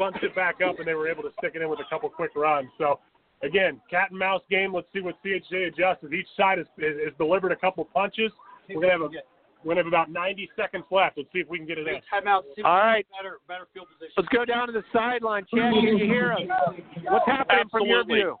bunched 0.00 0.24
it 0.24 0.34
back 0.34 0.56
up, 0.66 0.78
and 0.78 0.88
they 0.88 0.94
were 0.94 1.08
able 1.08 1.22
to 1.22 1.30
stick 1.38 1.52
it 1.54 1.60
in 1.60 1.68
with 1.68 1.78
a 1.78 1.88
couple 1.90 2.08
quick 2.08 2.30
runs. 2.34 2.70
So 2.78 2.98
again, 3.42 3.80
cat 3.90 4.10
and 4.10 4.18
mouse 4.18 4.40
game. 4.50 4.74
Let's 4.74 4.88
see 4.94 5.00
what 5.00 5.16
CHCA 5.22 5.68
adjusts. 5.68 6.10
Each 6.10 6.26
side 6.38 6.56
has, 6.56 6.66
has 6.80 7.12
delivered 7.18 7.52
a 7.52 7.56
couple 7.56 7.84
punches, 7.84 8.32
we're 8.74 8.80
gonna 8.82 8.92
have 8.92 9.02
a 9.02 9.08
we're 9.62 9.74
gonna 9.74 9.84
have 9.84 9.86
about 9.86 10.10
90 10.10 10.48
seconds 10.56 10.84
left. 10.90 11.18
Let's 11.18 11.28
see 11.32 11.40
if 11.40 11.48
we 11.48 11.58
can 11.58 11.66
get 11.66 11.76
it 11.76 11.86
in. 11.86 12.00
Timeout. 12.12 12.44
All 12.64 12.78
right. 12.78 13.06
Better, 13.14 13.38
better 13.46 13.66
field 13.74 13.88
position. 13.92 14.14
Let's 14.16 14.28
go 14.30 14.46
down 14.46 14.68
to 14.68 14.72
the 14.72 14.84
sideline. 14.92 15.44
Chad, 15.52 15.74
can 15.74 15.84
you 15.84 15.98
hear 15.98 16.32
us? 16.32 16.40
What's 17.04 17.26
happening 17.26 17.68
from 17.70 17.86
your 17.86 18.04
view? 18.04 18.36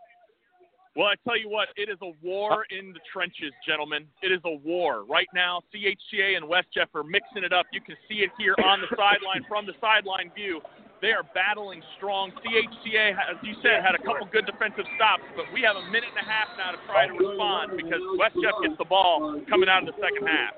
Well, 0.96 1.06
I 1.06 1.14
tell 1.22 1.38
you 1.38 1.48
what, 1.48 1.68
it 1.76 1.88
is 1.88 1.98
a 2.02 2.10
war 2.20 2.64
in 2.70 2.92
the 2.92 2.98
trenches, 3.12 3.52
gentlemen. 3.66 4.06
It 4.22 4.32
is 4.32 4.40
a 4.44 4.56
war. 4.56 5.04
Right 5.04 5.28
now, 5.32 5.60
CHCA 5.72 6.36
and 6.36 6.48
West 6.48 6.66
Jeff 6.74 6.88
are 6.96 7.04
mixing 7.04 7.44
it 7.44 7.52
up. 7.52 7.66
You 7.72 7.80
can 7.80 7.94
see 8.08 8.26
it 8.26 8.30
here 8.36 8.56
on 8.64 8.80
the 8.80 8.88
sideline 8.96 9.46
from 9.46 9.66
the 9.66 9.74
sideline 9.80 10.32
view. 10.34 10.60
They 11.00 11.16
are 11.16 11.24
battling 11.32 11.80
strong. 11.96 12.30
CHCA, 12.44 13.16
as 13.16 13.40
you 13.42 13.54
said, 13.62 13.80
had 13.80 13.96
a 13.96 14.02
couple 14.04 14.28
good 14.30 14.44
defensive 14.44 14.84
stops, 14.96 15.24
but 15.34 15.48
we 15.52 15.64
have 15.64 15.76
a 15.76 15.84
minute 15.88 16.12
and 16.12 16.20
a 16.20 16.28
half 16.28 16.48
now 16.60 16.76
to 16.76 16.80
try 16.84 17.08
to 17.08 17.14
respond 17.16 17.72
because 17.76 18.04
West 18.20 18.36
Jeff 18.36 18.52
gets 18.60 18.76
the 18.76 18.84
ball 18.84 19.40
coming 19.48 19.68
out 19.68 19.88
of 19.88 19.94
the 19.94 19.96
second 19.96 20.28
half. 20.28 20.52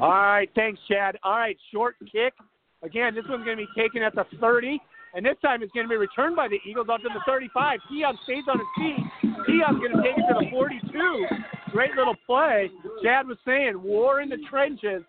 All 0.00 0.12
right, 0.12 0.48
thanks, 0.54 0.80
Chad. 0.88 1.16
All 1.22 1.36
right, 1.36 1.56
short 1.72 1.96
kick. 2.10 2.34
Again, 2.82 3.14
this 3.14 3.24
one's 3.28 3.44
going 3.44 3.56
to 3.56 3.64
be 3.64 3.72
taken 3.80 4.02
at 4.02 4.14
the 4.14 4.24
30, 4.40 4.80
and 5.14 5.24
this 5.24 5.36
time 5.42 5.62
it's 5.62 5.72
going 5.72 5.84
to 5.84 5.90
be 5.90 5.96
returned 5.96 6.36
by 6.36 6.48
the 6.48 6.60
Eagles 6.68 6.88
up 6.92 7.00
to 7.00 7.08
the 7.12 7.20
35. 7.26 7.80
Keon 7.88 8.18
stays 8.24 8.44
on 8.48 8.58
his 8.58 8.68
feet. 8.76 9.04
Keon's 9.46 9.80
going 9.80 9.96
to 9.96 10.02
take 10.04 10.16
it 10.16 10.24
to 10.28 10.36
the 10.40 10.50
42. 10.50 11.26
Great 11.72 11.94
little 11.96 12.16
play. 12.26 12.70
Chad 13.02 13.26
was 13.26 13.36
saying, 13.44 13.80
war 13.82 14.20
in 14.20 14.28
the 14.28 14.38
trenches. 14.48 15.02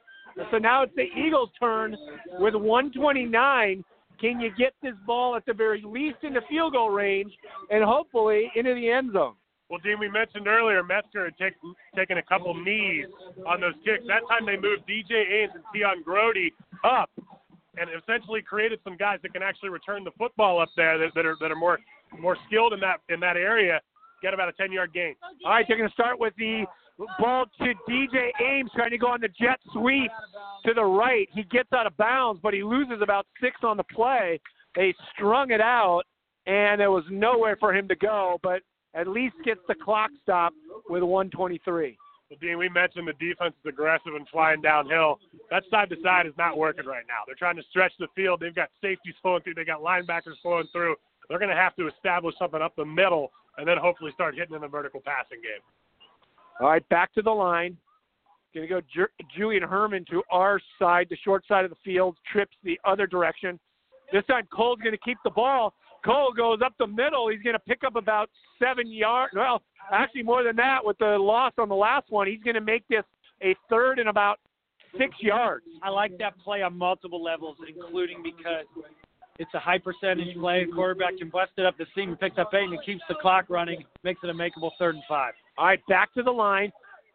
So 0.51 0.57
now 0.57 0.83
it's 0.83 0.95
the 0.95 1.07
Eagles' 1.17 1.49
turn 1.59 1.95
with 2.39 2.55
129. 2.55 3.83
Can 4.19 4.39
you 4.39 4.51
get 4.57 4.73
this 4.83 4.93
ball 5.05 5.35
at 5.35 5.45
the 5.45 5.53
very 5.53 5.81
least 5.85 6.17
into 6.23 6.41
field 6.49 6.73
goal 6.73 6.89
range 6.89 7.31
and 7.69 7.83
hopefully 7.83 8.51
into 8.55 8.73
the 8.73 8.89
end 8.89 9.13
zone? 9.13 9.33
Well, 9.69 9.79
Dean, 9.83 9.99
we 9.99 10.09
mentioned 10.09 10.47
earlier 10.47 10.83
Metzger 10.83 11.25
had 11.25 11.37
take, 11.37 11.53
taken 11.95 12.17
a 12.17 12.23
couple 12.23 12.53
knees 12.53 13.05
on 13.47 13.61
those 13.61 13.73
kicks. 13.85 14.03
That 14.05 14.21
time 14.27 14.45
they 14.45 14.57
moved 14.57 14.83
DJ 14.83 15.43
Ames 15.43 15.53
and 15.55 15.63
Keon 15.73 16.03
Grody 16.05 16.49
up 16.83 17.09
and 17.77 17.89
essentially 17.89 18.41
created 18.41 18.79
some 18.83 18.97
guys 18.97 19.19
that 19.23 19.31
can 19.31 19.41
actually 19.41 19.69
return 19.69 20.03
the 20.03 20.11
football 20.17 20.61
up 20.61 20.69
there 20.75 20.97
that, 20.97 21.11
that 21.15 21.25
are 21.25 21.37
that 21.39 21.51
are 21.51 21.55
more 21.55 21.79
more 22.19 22.35
skilled 22.47 22.73
in 22.73 22.81
that 22.81 22.99
in 23.07 23.19
that 23.21 23.37
area. 23.37 23.79
Get 24.21 24.33
about 24.33 24.49
a 24.49 24.53
10 24.53 24.71
yard 24.71 24.93
gain. 24.93 25.15
All 25.45 25.51
right, 25.51 25.65
they're 25.67 25.77
going 25.77 25.89
to 25.89 25.93
start 25.93 26.19
with 26.19 26.33
the 26.37 26.65
ball 27.19 27.45
to 27.59 27.73
DJ 27.89 28.29
Ames 28.41 28.71
trying 28.75 28.91
to 28.91 28.97
go 28.97 29.07
on 29.07 29.21
the 29.21 29.27
jet 29.27 29.59
sweep 29.73 30.11
to 30.65 30.73
the 30.73 30.83
right. 30.83 31.27
He 31.33 31.43
gets 31.43 31.71
out 31.73 31.87
of 31.87 31.95
bounds, 31.97 32.39
but 32.41 32.53
he 32.53 32.63
loses 32.63 33.01
about 33.01 33.25
six 33.41 33.57
on 33.63 33.77
the 33.77 33.83
play. 33.83 34.39
They 34.75 34.93
strung 35.13 35.51
it 35.51 35.61
out, 35.61 36.03
and 36.45 36.79
there 36.79 36.91
was 36.91 37.03
nowhere 37.09 37.57
for 37.59 37.73
him 37.73 37.87
to 37.87 37.95
go, 37.95 38.39
but 38.43 38.61
at 38.93 39.07
least 39.07 39.35
gets 39.43 39.61
the 39.67 39.75
clock 39.75 40.11
stopped 40.21 40.55
with 40.89 41.03
123. 41.03 41.97
Well, 42.29 42.37
Dean, 42.41 42.57
we 42.57 42.69
mentioned 42.69 43.07
the 43.07 43.13
defense 43.13 43.53
is 43.63 43.69
aggressive 43.69 44.15
and 44.15 44.27
flying 44.29 44.61
downhill. 44.61 45.19
That 45.49 45.63
side 45.69 45.89
to 45.89 45.97
side 46.01 46.25
is 46.25 46.33
not 46.37 46.57
working 46.57 46.85
right 46.85 47.03
now. 47.07 47.23
They're 47.25 47.35
trying 47.35 47.57
to 47.57 47.63
stretch 47.69 47.91
the 47.99 48.07
field. 48.15 48.39
They've 48.39 48.55
got 48.55 48.69
safeties 48.81 49.15
flowing 49.21 49.43
through. 49.43 49.55
They 49.55 49.65
got 49.65 49.81
linebackers 49.81 50.39
flowing 50.41 50.67
through. 50.71 50.95
They're 51.27 51.39
going 51.39 51.49
to 51.49 51.55
have 51.55 51.75
to 51.75 51.87
establish 51.87 52.35
something 52.39 52.61
up 52.61 52.75
the 52.75 52.85
middle 52.85 53.31
and 53.57 53.67
then 53.67 53.77
hopefully 53.77 54.11
start 54.13 54.35
hitting 54.35 54.55
in 54.55 54.61
the 54.61 54.67
vertical 54.67 55.01
passing 55.03 55.41
game. 55.41 55.61
All 56.59 56.67
right, 56.67 56.87
back 56.89 57.13
to 57.13 57.21
the 57.21 57.31
line. 57.31 57.77
Going 58.53 58.67
to 58.67 58.73
go 58.73 58.81
Ju- 58.93 59.25
Julian 59.35 59.63
Herman 59.63 60.05
to 60.11 60.21
our 60.29 60.59
side, 60.77 61.07
the 61.09 61.17
short 61.23 61.45
side 61.47 61.63
of 61.63 61.71
the 61.71 61.77
field, 61.85 62.17
trips 62.31 62.55
the 62.63 62.79
other 62.83 63.07
direction. 63.07 63.59
This 64.11 64.25
time 64.25 64.47
Cole's 64.53 64.79
going 64.79 64.91
to 64.91 64.97
keep 64.97 65.17
the 65.23 65.29
ball. 65.29 65.73
Cole 66.03 66.33
goes 66.35 66.59
up 66.63 66.73
the 66.77 66.87
middle. 66.87 67.29
He's 67.29 67.41
going 67.41 67.53
to 67.53 67.59
pick 67.59 67.83
up 67.85 67.95
about 67.95 68.29
seven 68.59 68.91
yards. 68.91 69.33
Well, 69.35 69.61
actually 69.91 70.23
more 70.23 70.43
than 70.43 70.55
that 70.57 70.83
with 70.83 70.97
the 70.97 71.17
loss 71.17 71.53
on 71.57 71.69
the 71.69 71.75
last 71.75 72.07
one. 72.09 72.27
He's 72.27 72.43
going 72.43 72.55
to 72.55 72.61
make 72.61 72.83
this 72.89 73.03
a 73.41 73.55
third 73.69 73.99
and 73.99 74.09
about 74.09 74.39
six 74.97 75.15
yards. 75.21 75.65
I 75.81 75.89
like 75.89 76.17
that 76.17 76.37
play 76.39 76.61
on 76.61 76.77
multiple 76.77 77.23
levels, 77.23 77.55
including 77.67 78.21
because 78.21 78.65
it's 79.41 79.53
a 79.55 79.59
high 79.59 79.79
percentage 79.79 80.37
play. 80.37 80.67
Quarterback 80.71 81.17
can 81.17 81.29
bust 81.29 81.51
it 81.57 81.65
up 81.65 81.75
the 81.77 81.87
seam 81.95 82.15
picks 82.15 82.37
up 82.37 82.53
eight 82.53 82.65
and 82.65 82.75
it 82.75 82.81
keeps 82.85 83.01
the 83.09 83.15
clock 83.15 83.45
running, 83.49 83.83
makes 84.03 84.19
it 84.23 84.29
a 84.29 84.33
makeable 84.33 84.69
third 84.77 84.93
and 84.93 85.03
five. 85.09 85.33
All 85.57 85.65
right, 85.65 85.79
back 85.89 86.13
to 86.13 86.21
the 86.21 86.31
line. 86.31 86.71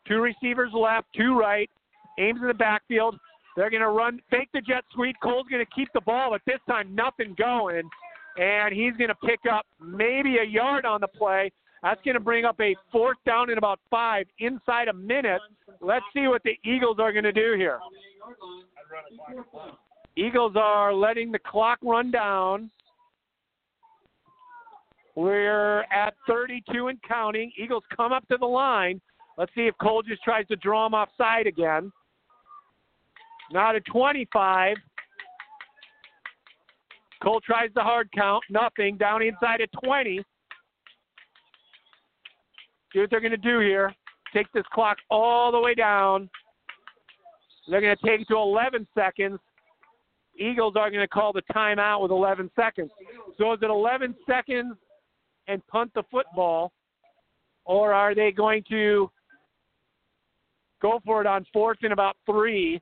Two 0.09 0.21
receivers 0.21 0.71
left, 0.75 1.07
two 1.17 1.39
right. 1.39 1.71
Ames 2.19 2.41
in 2.43 2.49
the 2.49 2.55
backfield. 2.55 3.17
They're 3.57 3.71
going 3.71 3.83
to 3.83 3.91
run, 3.91 4.21
fake 4.29 4.49
the 4.53 4.61
jet 4.61 4.83
sweep. 4.93 5.15
Cole's 5.23 5.47
going 5.49 5.65
to 5.65 5.71
keep 5.73 5.89
the 5.95 6.01
ball, 6.01 6.31
but 6.31 6.43
this 6.47 6.61
time 6.69 6.95
nothing 6.95 7.37
going. 7.39 7.89
And 8.37 8.75
he's 8.75 8.93
going 8.97 9.09
to 9.09 9.15
pick 9.15 9.41
up 9.51 9.65
maybe 9.81 10.39
a 10.39 10.45
yard 10.45 10.85
on 10.85 11.01
the 11.01 11.09
play. 11.09 11.53
That's 11.83 12.01
going 12.05 12.15
to 12.15 12.21
bring 12.21 12.45
up 12.45 12.61
a 12.61 12.75
fourth 12.91 13.19
down 13.25 13.51
in 13.51 13.59
about 13.59 13.79
five 13.89 14.27
inside 14.41 14.89
a 14.89 14.93
minute. 14.93 15.41
Let's 15.81 16.05
see 16.13 16.27
what 16.27 16.43
the 16.43 16.59
Eagles 16.65 16.99
are 16.99 17.13
going 17.13 17.25
to 17.25 17.33
do 17.33 17.55
here. 17.57 17.79
Eagles 20.17 20.55
are 20.57 20.95
letting 20.95 21.31
the 21.31 21.39
clock 21.39 21.79
run 21.83 22.11
down. 22.11 22.71
We're 25.15 25.81
at 25.93 26.15
32 26.27 26.89
and 26.89 26.99
counting. 27.03 27.53
Eagles 27.59 27.85
come 27.95 28.13
up 28.13 28.27
to 28.29 28.37
the 28.39 28.47
line. 28.47 29.01
Let's 29.39 29.53
see 29.55 29.67
if 29.67 29.75
Cole 29.81 30.03
just 30.03 30.23
tries 30.23 30.47
to 30.49 30.57
draw 30.57 30.87
him 30.87 30.95
offside 30.95 31.47
again. 31.47 31.93
Now 33.53 33.73
to 33.73 33.81
25. 33.81 34.77
Cole 37.23 37.41
tries 37.41 37.71
the 37.75 37.83
hard 37.83 38.09
count. 38.15 38.45
Nothing. 38.51 38.97
Down 38.97 39.23
inside 39.23 39.61
at 39.61 39.71
20. 39.85 40.23
See 42.93 43.01
what 43.01 43.11
they're 43.11 43.21
going 43.21 43.31
to 43.31 43.37
do 43.37 43.61
here. 43.61 43.95
Take 44.35 44.51
this 44.53 44.65
clock 44.73 44.99
all 45.11 45.53
the 45.53 45.61
way 45.61 45.75
down. 45.75 46.29
They're 47.69 47.81
going 47.81 47.97
to 47.97 48.07
take 48.07 48.23
it 48.23 48.29
to 48.29 48.37
11 48.37 48.87
seconds. 48.95 49.39
Eagles 50.39 50.75
are 50.77 50.91
going 50.91 51.03
to 51.03 51.09
call 51.09 51.33
the 51.33 51.43
timeout 51.55 52.03
with 52.03 52.11
11 52.11 52.51
seconds. 52.57 52.91
So 53.39 53.53
is 53.53 53.59
it 53.63 53.71
11 53.71 54.15
seconds 54.27 54.77
and 55.49 55.67
punt 55.69 55.93
the 55.95 56.03
football, 56.11 56.73
or 57.65 57.93
are 57.93 58.15
they 58.15 58.33
going 58.33 58.65
to 58.69 59.11
go 60.83 61.01
for 61.05 61.21
it 61.21 61.27
on 61.27 61.47
fourth 61.53 61.79
and 61.83 61.93
about 61.93 62.17
three 62.27 62.81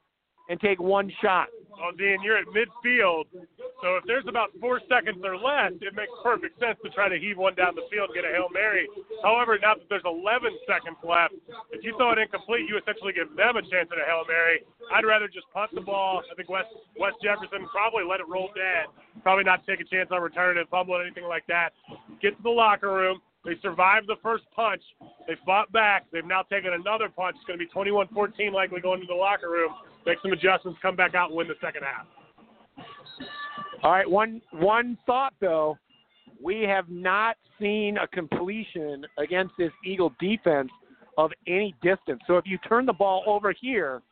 and 0.49 0.61
take 0.61 0.81
one 0.81 1.11
shot? 1.23 1.49
oh, 1.81 1.91
Dean, 1.97 2.19
you're 2.23 2.39
at 2.39 2.47
midfield. 2.49 3.27
So 3.83 3.97
if 3.97 4.05
there's 4.07 4.27
about 4.29 4.51
four 4.61 4.81
seconds 4.89 5.19
or 5.25 5.37
less, 5.37 5.73
it 5.81 5.95
makes 5.95 6.13
perfect 6.23 6.59
sense 6.61 6.79
to 6.85 6.91
try 6.91 7.09
to 7.09 7.19
heave 7.19 7.37
one 7.37 7.55
down 7.55 7.75
the 7.75 7.87
field, 7.91 8.11
get 8.15 8.25
a 8.25 8.33
Hail 8.33 8.49
Mary. 8.53 8.89
However, 9.23 9.59
now 9.61 9.75
that 9.75 9.89
there's 9.89 10.07
11 10.07 10.51
seconds 10.67 10.97
left, 11.03 11.35
if 11.73 11.85
you 11.85 11.95
throw 11.97 12.13
it 12.13 12.19
incomplete, 12.19 12.69
you 12.69 12.79
essentially 12.79 13.13
give 13.13 13.29
them 13.37 13.57
a 13.57 13.63
chance 13.63 13.91
at 13.91 13.99
a 13.99 14.07
Hail 14.07 14.25
Mary. 14.29 14.63
I'd 14.93 15.05
rather 15.05 15.29
just 15.29 15.47
punt 15.53 15.75
the 15.75 15.83
ball. 15.85 16.23
I 16.31 16.35
think 16.35 16.49
West, 16.49 16.71
West 16.99 17.17
Jefferson 17.23 17.67
probably 17.69 18.05
let 18.07 18.21
it 18.21 18.29
roll 18.29 18.51
dead. 18.55 18.89
Probably 19.23 19.45
not 19.45 19.67
take 19.67 19.81
a 19.81 19.89
chance 19.89 20.09
on 20.11 20.23
return 20.23 20.59
and 20.59 20.69
fumble 20.69 20.95
or 20.95 21.03
anything 21.03 21.27
like 21.27 21.47
that. 21.49 21.77
Get 22.23 22.37
to 22.37 22.43
the 22.43 22.55
locker 22.55 22.93
room. 22.93 23.21
They 23.45 23.61
survived 23.61 24.09
the 24.09 24.17
first 24.23 24.45
punch. 24.57 24.81
They 25.29 25.37
fought 25.45 25.71
back. 25.71 26.07
They've 26.13 26.25
now 26.25 26.43
taken 26.49 26.73
another 26.73 27.13
punch. 27.13 27.37
It's 27.37 27.45
going 27.45 27.59
to 27.59 27.65
be 27.65 27.71
21 27.71 28.09
14 28.09 28.53
likely 28.53 28.81
going 28.81 29.01
to 29.03 29.07
the 29.07 29.15
locker 29.15 29.51
room. 29.51 29.73
Make 30.07 30.19
some 30.23 30.33
adjustments, 30.33 30.79
come 30.83 30.97
back 30.97 31.15
out 31.15 31.29
and 31.29 31.37
win 31.37 31.49
the 31.49 31.55
second 31.61 31.83
half. 31.83 32.07
All 33.83 33.93
right, 33.93 34.09
one 34.09 34.41
one 34.53 34.97
thought 35.07 35.35
though, 35.41 35.77
we 36.43 36.63
have 36.63 36.89
not 36.89 37.37
seen 37.61 37.99
a 37.99 38.07
completion 38.07 39.05
against 39.19 39.55
this 39.59 39.73
Eagle 39.85 40.13
defense 40.21 40.71
of 41.19 41.31
any 41.47 41.75
distance. 41.83 42.21
So 42.27 42.37
if 42.37 42.47
you 42.47 42.59
turn 42.59 42.87
the 42.87 42.93
ball 42.93 43.23
over 43.27 43.55
here, 43.59 44.03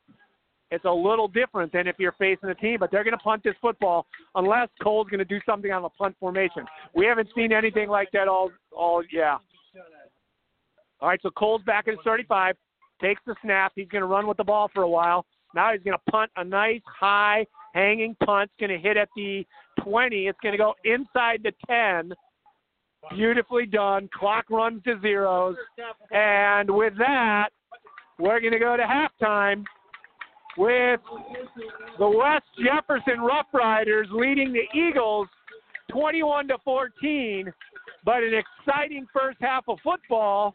it's 0.70 0.84
a 0.84 0.90
little 0.90 1.28
different 1.28 1.72
than 1.72 1.86
if 1.86 1.96
you're 1.98 2.14
facing 2.18 2.48
a 2.48 2.54
team. 2.54 2.78
But 2.80 2.90
they're 2.90 3.04
going 3.04 3.16
to 3.16 3.22
punt 3.22 3.42
this 3.44 3.54
football 3.60 4.06
unless 4.34 4.68
Cole's 4.82 5.08
going 5.08 5.18
to 5.18 5.24
do 5.24 5.40
something 5.44 5.70
on 5.70 5.82
the 5.82 5.90
punt 5.90 6.16
formation. 6.18 6.64
We 6.94 7.04
haven't 7.06 7.28
seen 7.34 7.52
anything 7.52 7.88
like 7.88 8.10
that 8.12 8.28
all 8.28 8.50
all 8.74 9.02
yeah. 9.12 9.38
All 11.00 11.08
right, 11.08 11.20
so 11.22 11.30
Cole's 11.30 11.62
back 11.62 11.88
at 11.88 11.94
his 11.94 12.00
35, 12.04 12.54
takes 13.02 13.20
the 13.26 13.34
snap. 13.42 13.72
He's 13.74 13.88
going 13.88 14.02
to 14.02 14.06
run 14.06 14.28
with 14.28 14.36
the 14.36 14.44
ball 14.44 14.70
for 14.72 14.82
a 14.82 14.88
while. 14.88 15.26
Now 15.54 15.72
he's 15.72 15.82
going 15.82 15.96
to 15.96 16.10
punt 16.10 16.30
a 16.36 16.44
nice 16.44 16.80
high 16.86 17.46
hanging 17.74 18.16
punt. 18.24 18.50
It's 18.50 18.60
going 18.68 18.78
to 18.80 18.88
hit 18.88 18.96
at 18.96 19.08
the 19.16 19.44
20. 19.82 20.26
It's 20.26 20.38
going 20.42 20.52
to 20.52 20.58
go 20.58 20.74
inside 20.84 21.42
the 21.42 21.52
10. 21.66 22.12
Beautifully 23.10 23.66
done. 23.66 24.08
Clock 24.14 24.48
runs 24.50 24.82
to 24.84 25.00
zeros. 25.00 25.56
And 26.10 26.70
with 26.70 26.96
that, 26.98 27.48
we're 28.18 28.40
going 28.40 28.52
to 28.52 28.58
go 28.58 28.76
to 28.76 28.84
halftime 28.84 29.64
with 30.56 31.00
the 31.98 32.08
West 32.08 32.44
Jefferson 32.62 33.20
Rough 33.20 33.46
Riders 33.52 34.06
leading 34.12 34.52
the 34.52 34.64
Eagles 34.78 35.26
21 35.90 36.48
to 36.48 36.58
14. 36.64 37.52
But 38.04 38.22
an 38.22 38.34
exciting 38.34 39.06
first 39.12 39.38
half 39.40 39.64
of 39.68 39.78
football 39.82 40.54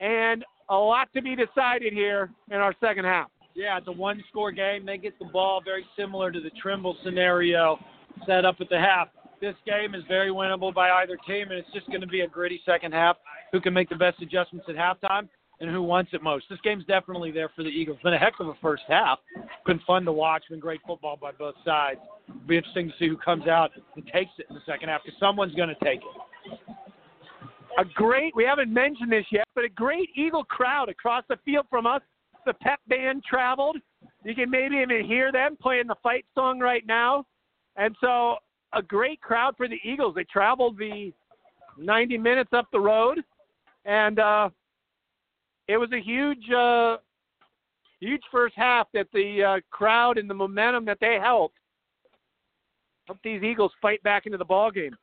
and 0.00 0.44
a 0.68 0.76
lot 0.76 1.08
to 1.14 1.22
be 1.22 1.36
decided 1.36 1.92
here 1.92 2.30
in 2.50 2.56
our 2.56 2.74
second 2.80 3.04
half. 3.04 3.30
Yeah, 3.54 3.78
it's 3.78 3.86
a 3.86 3.92
one 3.92 4.22
score 4.28 4.50
game. 4.50 4.84
They 4.84 4.98
get 4.98 5.18
the 5.18 5.26
ball 5.26 5.62
very 5.64 5.86
similar 5.96 6.32
to 6.32 6.40
the 6.40 6.50
Trimble 6.60 6.96
scenario 7.04 7.78
set 8.26 8.44
up 8.44 8.56
at 8.60 8.68
the 8.68 8.78
half. 8.78 9.08
This 9.40 9.54
game 9.66 9.94
is 9.94 10.02
very 10.08 10.30
winnable 10.30 10.74
by 10.74 10.90
either 10.90 11.16
team, 11.26 11.50
and 11.50 11.58
it's 11.58 11.72
just 11.72 11.86
going 11.88 12.00
to 12.00 12.06
be 12.06 12.22
a 12.22 12.28
gritty 12.28 12.60
second 12.66 12.92
half. 12.92 13.16
Who 13.52 13.60
can 13.60 13.72
make 13.72 13.88
the 13.88 13.96
best 13.96 14.20
adjustments 14.20 14.66
at 14.68 14.74
halftime 14.74 15.28
and 15.60 15.70
who 15.70 15.82
wants 15.82 16.10
it 16.12 16.22
most? 16.22 16.46
This 16.50 16.58
game's 16.64 16.84
definitely 16.86 17.30
there 17.30 17.48
for 17.54 17.62
the 17.62 17.68
Eagles. 17.68 17.98
Been 18.02 18.14
a 18.14 18.18
heck 18.18 18.34
of 18.40 18.48
a 18.48 18.54
first 18.60 18.82
half. 18.88 19.18
Been 19.66 19.80
fun 19.86 20.04
to 20.06 20.12
watch. 20.12 20.44
Been 20.50 20.58
great 20.58 20.80
football 20.86 21.16
by 21.20 21.30
both 21.32 21.54
sides. 21.64 22.00
It'll 22.28 22.40
be 22.48 22.56
interesting 22.56 22.88
to 22.88 22.94
see 22.98 23.08
who 23.08 23.16
comes 23.16 23.46
out 23.46 23.70
and 23.94 24.04
takes 24.06 24.32
it 24.38 24.46
in 24.48 24.56
the 24.56 24.62
second 24.66 24.88
half 24.88 25.02
because 25.04 25.18
someone's 25.20 25.54
going 25.54 25.68
to 25.68 25.84
take 25.84 26.00
it. 26.00 26.60
A 27.78 27.84
great, 27.84 28.34
we 28.34 28.44
haven't 28.44 28.72
mentioned 28.72 29.12
this 29.12 29.26
yet, 29.30 29.46
but 29.54 29.64
a 29.64 29.68
great 29.68 30.08
Eagle 30.16 30.44
crowd 30.44 30.88
across 30.88 31.24
the 31.28 31.36
field 31.44 31.66
from 31.68 31.86
us 31.86 32.02
the 32.46 32.54
pep 32.54 32.80
band 32.88 33.22
traveled. 33.24 33.76
You 34.24 34.34
can 34.34 34.50
maybe 34.50 34.76
even 34.76 35.04
hear 35.04 35.32
them 35.32 35.56
playing 35.60 35.86
the 35.86 35.96
fight 36.02 36.24
song 36.34 36.58
right 36.58 36.84
now. 36.86 37.26
And 37.76 37.94
so 38.00 38.36
a 38.72 38.82
great 38.82 39.20
crowd 39.20 39.56
for 39.56 39.68
the 39.68 39.78
Eagles. 39.84 40.14
They 40.14 40.24
traveled 40.24 40.78
the 40.78 41.12
90 41.78 42.18
minutes 42.18 42.50
up 42.52 42.66
the 42.72 42.80
road, 42.80 43.20
and 43.84 44.18
uh, 44.18 44.48
it 45.68 45.76
was 45.76 45.90
a 45.92 46.00
huge, 46.00 46.50
uh, 46.50 46.98
huge 48.00 48.22
first 48.30 48.54
half 48.56 48.88
that 48.94 49.08
the 49.12 49.42
uh, 49.42 49.60
crowd 49.70 50.18
and 50.18 50.28
the 50.28 50.34
momentum 50.34 50.84
that 50.86 50.98
they 51.00 51.18
helped 51.20 51.56
help 53.06 53.18
these 53.22 53.42
Eagles 53.42 53.72
fight 53.82 54.02
back 54.02 54.26
into 54.26 54.38
the 54.38 54.44
ball 54.44 54.70
game. 54.70 54.96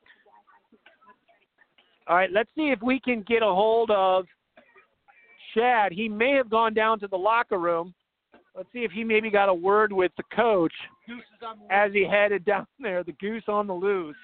All 2.08 2.16
right, 2.16 2.32
let's 2.32 2.50
see 2.56 2.72
if 2.72 2.82
we 2.82 3.00
can 3.00 3.24
get 3.28 3.44
a 3.44 3.46
hold 3.46 3.92
of 3.92 4.26
Chad, 5.54 5.92
he 5.92 6.08
may 6.08 6.32
have 6.32 6.50
gone 6.50 6.74
down 6.74 7.00
to 7.00 7.08
the 7.08 7.18
locker 7.18 7.60
room. 7.60 7.94
Let's 8.56 8.70
see 8.74 8.80
if 8.80 8.92
he 8.92 9.04
maybe 9.04 9.30
got 9.30 9.50
a 9.50 9.54
word 9.54 9.94
with 9.94 10.12
the 10.18 10.24
coach 10.36 10.74
as 11.70 11.92
he 11.94 12.06
headed 12.06 12.46
down 12.46 12.68
there. 12.80 13.04
The 13.04 13.14
goose 13.14 13.44
on 13.48 13.68
the 13.68 13.74
loose. 13.74 14.16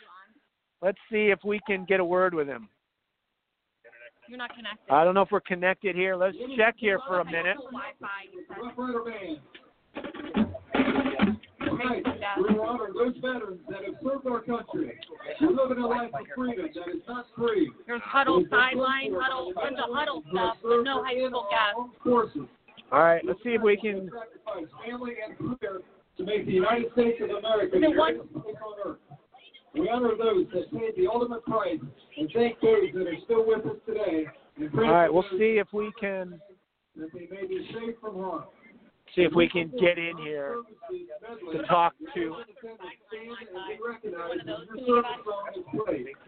Let's 0.82 0.98
see 1.12 1.28
if 1.28 1.40
we 1.44 1.60
can 1.66 1.86
get 1.86 1.99
a 1.99 2.06
word 2.06 2.34
with 2.34 2.48
him. 2.48 2.70
You're 4.28 4.38
not 4.38 4.54
connected. 4.54 4.91
I 4.91 5.06
don't 5.06 5.14
know 5.14 5.22
if 5.22 5.32
we're 5.32 5.40
connected 5.40 5.95
here. 5.95 6.16
Let's 6.16 6.36
check 6.58 6.76
here 6.78 6.99
for 7.08 7.22
a 7.22 7.26
minute. 7.26 7.56
Tonight, 11.78 12.04
we 12.38 12.56
will 12.56 12.62
honor 12.62 12.88
those 12.94 13.14
veterans 13.16 13.62
that 13.70 13.84
have 13.86 13.95
served 14.04 14.26
our 14.28 14.41
country. 14.41 14.98
We 15.41 15.48
live 15.48 15.72
in 15.72 15.78
a 15.78 15.88
life 15.88 16.10
of 16.14 16.26
freedom 16.36 16.68
that 16.74 16.90
is 16.90 17.02
not 17.08 17.26
free. 17.38 17.72
There's 17.86 18.02
huddle 18.04 18.44
sideline, 18.49 19.14
huddle, 19.14 19.54
bunch 19.54 19.78
of 19.78 19.94
huddle 19.94 20.24
stuff, 20.32 20.58
but 20.64 20.82
no 20.84 21.04
high 21.04 21.16
school 21.28 21.48
gas. 21.52 22.48
All 22.91 22.99
right, 22.99 23.22
let's 23.26 23.40
see 23.44 23.52
if 23.52 23.62
we 23.62 23.78
can. 23.78 24.10
Family 24.88 25.16
and 25.26 25.38
career 25.38 25.82
to 26.18 26.24
make 26.24 26.45
the 26.45 26.54
United 26.54 26.91
States 26.94 27.22
of 27.22 27.30
America 27.30 27.80
the 27.80 27.94
greatest 27.94 28.34
place 28.34 28.56
on 28.66 28.91
earth. 28.91 28.98
We 29.74 29.90
honor 29.90 30.12
those 30.18 30.48
that 30.54 30.72
paid 30.72 30.94
the 30.98 31.08
ultimate 31.12 31.45
price 31.45 31.80
and 32.18 32.32
thank 32.34 32.60
those 32.62 32.90
that 32.94 33.08
are 33.08 33.20
still 33.26 33.45
with 33.45 33.66
us 33.66 33.78
today. 33.86 34.26
All 34.74 34.91
right, 34.91 35.14
we'll 35.14 35.26
see 35.38 35.60
if 35.60 35.68
we 35.74 35.91
can. 35.99 36.40
That 36.95 37.10
they 37.14 37.28
may 37.30 37.45
be 37.45 37.70
safe 37.74 37.95
from 38.02 38.16
harm 38.16 38.45
see 39.15 39.21
if 39.23 39.34
we 39.34 39.49
can 39.49 39.71
get 39.79 39.97
in 39.97 40.17
here 40.17 40.55
to 41.51 41.63
talk 41.63 41.93
to. 42.13 42.35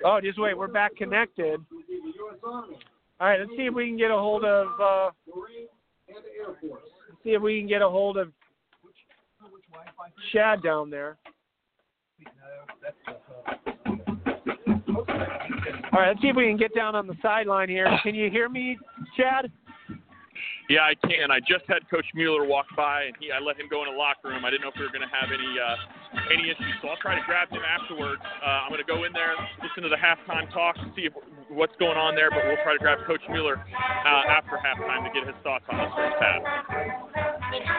Oh, 0.05 0.19
just 0.21 0.39
wait, 0.39 0.57
we're 0.57 0.67
back 0.67 0.95
connected. 0.95 1.59
All 2.43 3.27
right, 3.27 3.39
let's 3.39 3.51
see 3.51 3.65
if 3.65 3.73
we 3.73 3.87
can 3.87 3.97
get 3.97 4.11
a 4.11 4.17
hold 4.17 4.45
of. 4.45 4.67
Uh, 4.81 5.09
see 7.23 7.31
if 7.31 7.41
we 7.41 7.59
can 7.59 7.67
get 7.67 7.81
a 7.81 7.89
hold 7.89 8.17
of 8.17 8.31
Chad 10.31 10.63
down 10.63 10.89
there. 10.89 11.17
All 15.91 15.99
right, 15.99 16.09
let's 16.09 16.21
see 16.21 16.27
if 16.29 16.35
we 16.35 16.47
can 16.47 16.57
get 16.57 16.73
down 16.75 16.95
on 16.95 17.07
the 17.07 17.15
sideline 17.21 17.69
here. 17.69 17.87
Can 18.03 18.15
you 18.15 18.29
hear 18.29 18.47
me, 18.47 18.77
Chad? 19.17 19.51
Yeah, 20.69 20.85
I 20.85 20.93
can. 20.93 21.33
I 21.33 21.41
just 21.41 21.65
had 21.65 21.81
Coach 21.89 22.05
Mueller 22.13 22.45
walk 22.45 22.69
by, 22.77 23.09
and 23.09 23.17
he 23.17 23.33
I 23.33 23.41
let 23.41 23.57
him 23.57 23.65
go 23.73 23.81
in 23.81 23.89
the 23.89 23.97
locker 23.97 24.29
room. 24.29 24.45
I 24.45 24.53
didn't 24.53 24.61
know 24.61 24.69
if 24.69 24.77
we 24.77 24.85
were 24.85 24.93
going 24.93 25.01
to 25.01 25.09
have 25.09 25.33
any 25.33 25.49
uh, 25.57 26.29
any 26.29 26.45
issues, 26.45 26.77
so 26.77 26.93
I'll 26.93 27.01
try 27.01 27.17
to 27.17 27.25
grab 27.25 27.49
him 27.49 27.65
afterwards. 27.65 28.21
Uh, 28.21 28.61
I'm 28.63 28.69
going 28.69 28.77
to 28.77 28.85
go 28.85 29.01
in 29.01 29.09
there, 29.09 29.33
listen 29.65 29.81
to 29.81 29.89
the 29.89 29.97
halftime 29.97 30.45
talk, 30.53 30.77
see 30.93 31.09
if, 31.09 31.13
what's 31.49 31.73
going 31.81 31.97
on 31.97 32.13
there, 32.13 32.29
but 32.29 32.45
we'll 32.45 32.61
try 32.61 32.77
to 32.77 32.83
grab 32.85 33.01
Coach 33.09 33.25
Mueller 33.33 33.57
uh, 33.57 34.29
after 34.29 34.61
halftime 34.61 35.09
to 35.09 35.11
get 35.11 35.25
his 35.25 35.33
thoughts 35.41 35.65
on 35.73 35.81
this 35.81 35.89
first 35.97 36.17
half. 36.21 36.41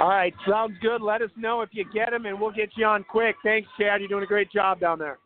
All 0.02 0.10
right, 0.10 0.34
sounds 0.50 0.74
good. 0.82 0.98
Let 1.00 1.22
us 1.22 1.30
know 1.38 1.62
if 1.62 1.70
you 1.70 1.86
get 1.94 2.12
him, 2.12 2.26
and 2.26 2.40
we'll 2.40 2.50
get 2.50 2.70
you 2.74 2.86
on 2.86 3.06
quick. 3.06 3.36
Thanks, 3.46 3.70
Chad. 3.78 4.02
You're 4.02 4.10
doing 4.10 4.24
a 4.24 4.26
great 4.26 4.50
job 4.50 4.82
down 4.82 4.98
there. 4.98 5.18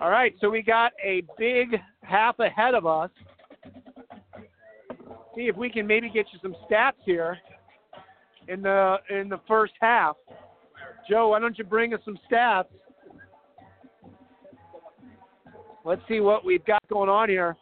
All 0.00 0.08
right, 0.08 0.34
so 0.40 0.48
we 0.48 0.62
got 0.62 0.92
a 1.04 1.22
big 1.36 1.76
half 2.00 2.38
ahead 2.38 2.72
of 2.72 2.86
us 2.86 3.10
see 5.36 5.48
if 5.48 5.56
we 5.56 5.70
can 5.70 5.86
maybe 5.86 6.08
get 6.08 6.26
you 6.32 6.38
some 6.42 6.56
stats 6.68 6.92
here 7.04 7.38
in 8.48 8.62
the 8.62 8.96
in 9.10 9.28
the 9.28 9.40
first 9.46 9.74
half. 9.80 10.16
Joe, 11.08 11.28
why 11.28 11.38
don't 11.38 11.56
you 11.58 11.64
bring 11.64 11.94
us 11.94 12.00
some 12.04 12.18
stats? 12.30 12.64
Let's 15.84 16.02
see 16.08 16.18
what 16.18 16.44
we've 16.44 16.64
got 16.64 16.82
going 16.88 17.08
on 17.08 17.28
here. 17.28 17.56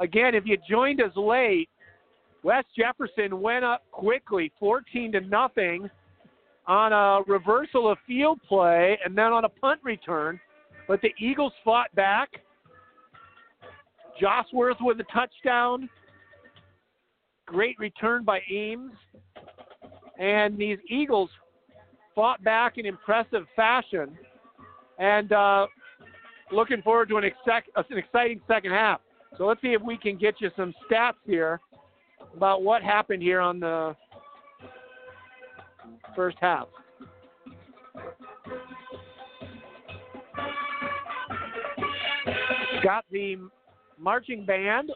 Again, 0.00 0.34
if 0.34 0.44
you 0.46 0.56
joined 0.68 1.00
us 1.02 1.10
late, 1.16 1.68
West 2.44 2.68
Jefferson 2.76 3.40
went 3.40 3.64
up 3.64 3.82
quickly, 3.90 4.52
14 4.60 5.12
to 5.12 5.20
nothing, 5.20 5.90
on 6.66 6.92
a 6.92 7.22
reversal 7.26 7.90
of 7.90 7.98
field 8.06 8.40
play 8.48 8.98
and 9.04 9.16
then 9.18 9.32
on 9.32 9.44
a 9.44 9.48
punt 9.48 9.80
return. 9.82 10.38
But 10.86 11.00
the 11.00 11.10
Eagles 11.18 11.52
fought 11.64 11.92
back. 11.94 12.28
Josworth 14.20 14.76
with 14.80 15.00
a 15.00 15.04
touchdown. 15.12 15.88
Great 17.46 17.78
return 17.78 18.24
by 18.24 18.40
Ames. 18.50 18.92
And 20.18 20.56
these 20.56 20.78
Eagles 20.88 21.30
fought 22.14 22.42
back 22.44 22.78
in 22.78 22.86
impressive 22.86 23.44
fashion. 23.56 24.16
And 24.98 25.32
uh, 25.32 25.66
looking 26.52 26.82
forward 26.82 27.08
to 27.08 27.16
an, 27.16 27.24
exec- 27.24 27.68
an 27.76 27.98
exciting 27.98 28.40
second 28.46 28.72
half. 28.72 29.00
So 29.36 29.46
let's 29.46 29.60
see 29.60 29.72
if 29.72 29.82
we 29.82 29.96
can 29.96 30.16
get 30.16 30.40
you 30.40 30.50
some 30.56 30.72
stats 30.90 31.14
here 31.26 31.60
about 32.36 32.62
what 32.62 32.82
happened 32.82 33.22
here 33.22 33.40
on 33.40 33.60
the 33.60 33.96
first 36.14 36.36
half. 36.40 36.68
Got 42.82 43.04
the 43.10 43.38
marching 43.98 44.44
band. 44.44 44.90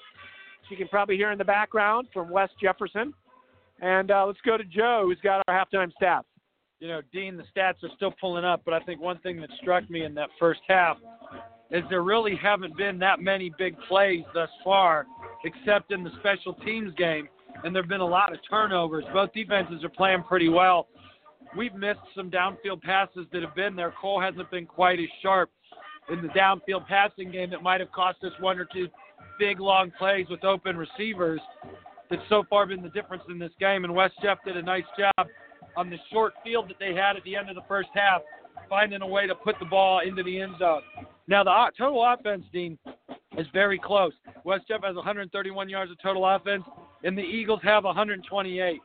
You 0.71 0.77
can 0.77 0.89
probably 0.89 1.17
hear 1.17 1.33
in 1.33 1.39
the 1.39 1.45
background 1.45 2.09
from 2.13 2.31
West 2.31 2.55
Jefferson. 2.61 3.15
And 3.81 4.11
uh, 4.11 4.27
let's 4.27 4.41
go 4.45 4.57
to 4.57 4.65
Joe, 4.65 5.05
who's 5.07 5.19
got 5.23 5.43
our 5.47 5.65
halftime 5.65 5.93
stats. 6.01 6.25
You 6.81 6.89
know, 6.89 7.01
Dean, 7.13 7.37
the 7.37 7.45
stats 7.55 7.83
are 7.83 7.91
still 7.97 8.13
pulling 8.21 8.45
up, 8.45 8.63
but 8.65 8.75
I 8.75 8.81
think 8.81 9.01
one 9.01 9.19
thing 9.19 9.41
that 9.41 9.51
struck 9.61 9.89
me 9.91 10.05
in 10.05 10.15
that 10.15 10.31
first 10.39 10.61
half 10.69 10.97
is 11.71 11.83
there 11.91 12.03
really 12.03 12.37
haven't 12.37 12.77
been 12.77 12.99
that 13.01 13.21
many 13.21 13.53
big 13.59 13.77
plays 13.89 14.25
thus 14.33 14.49
far, 14.65 15.07
except 15.45 15.93
in 15.93 16.05
the 16.05 16.11
special 16.21 16.55
teams 16.55 16.95
game, 16.95 17.29
and 17.65 17.75
there 17.75 17.83
have 17.83 17.89
been 17.89 18.01
a 18.01 18.07
lot 18.07 18.33
of 18.33 18.39
turnovers. 18.49 19.05
Both 19.13 19.33
defenses 19.33 19.83
are 19.85 19.89
playing 19.91 20.23
pretty 20.23 20.49
well. 20.49 20.87
We've 21.57 21.75
missed 21.75 22.01
some 22.15 22.31
downfield 22.31 22.83
passes 22.83 23.27
that 23.33 23.43
have 23.43 23.55
been 23.55 23.75
there. 23.75 23.93
Cole 24.01 24.21
hasn't 24.21 24.51
been 24.51 24.67
quite 24.67 24.99
as 24.99 25.07
sharp 25.23 25.51
in 26.11 26.23
the 26.23 26.29
downfield 26.29 26.87
passing 26.87 27.31
game 27.31 27.51
that 27.51 27.63
might 27.63 27.81
have 27.81 27.93
cost 27.93 28.19
us 28.23 28.33
one 28.41 28.59
or 28.59 28.67
two 28.73 28.89
big 29.39 29.61
long 29.61 29.91
plays 29.99 30.27
with 30.29 30.45
open 30.45 30.77
receivers. 30.77 31.41
That's 32.11 32.23
so 32.29 32.45
far 32.49 32.67
been 32.67 32.83
the 32.83 32.89
difference 32.91 33.23
in 33.29 33.39
this 33.39 33.53
game. 33.61 33.85
And 33.85 33.95
West 33.95 34.15
Jeff 34.23 34.39
did 34.45 34.57
a 34.57 34.63
nice 34.63 34.85
job 34.99 35.29
on 35.77 35.91
the 35.91 35.97
short 36.13 36.35
field 36.43 36.69
that 36.69 36.79
they 36.79 36.95
had 36.95 37.17
at 37.17 37.25
the 37.25 37.37
end 37.37 37.49
of 37.49 37.55
the 37.55 37.63
first 37.69 37.89
half, 37.95 38.23
finding 38.69 39.03
a 39.03 39.07
way 39.07 39.27
to 39.27 39.35
put 39.35 39.57
the 39.61 39.67
ball 39.67 40.01
into 40.01 40.23
the 40.23 40.41
end 40.41 40.55
zone. 40.59 40.83
Now 41.27 41.45
the 41.45 41.71
total 41.77 42.05
offense, 42.05 42.45
Dean, 42.53 42.79
is 43.37 43.47
very 43.53 43.79
close. 43.79 44.13
West 44.45 44.67
Jeff 44.69 44.83
has 44.83 44.97
131 44.97 45.69
yards 45.69 45.91
of 45.91 45.99
total 46.03 46.27
offense, 46.27 46.65
and 47.05 47.17
the 47.17 47.23
Eagles 47.23 47.61
have 47.63 47.85
128. 47.85 48.81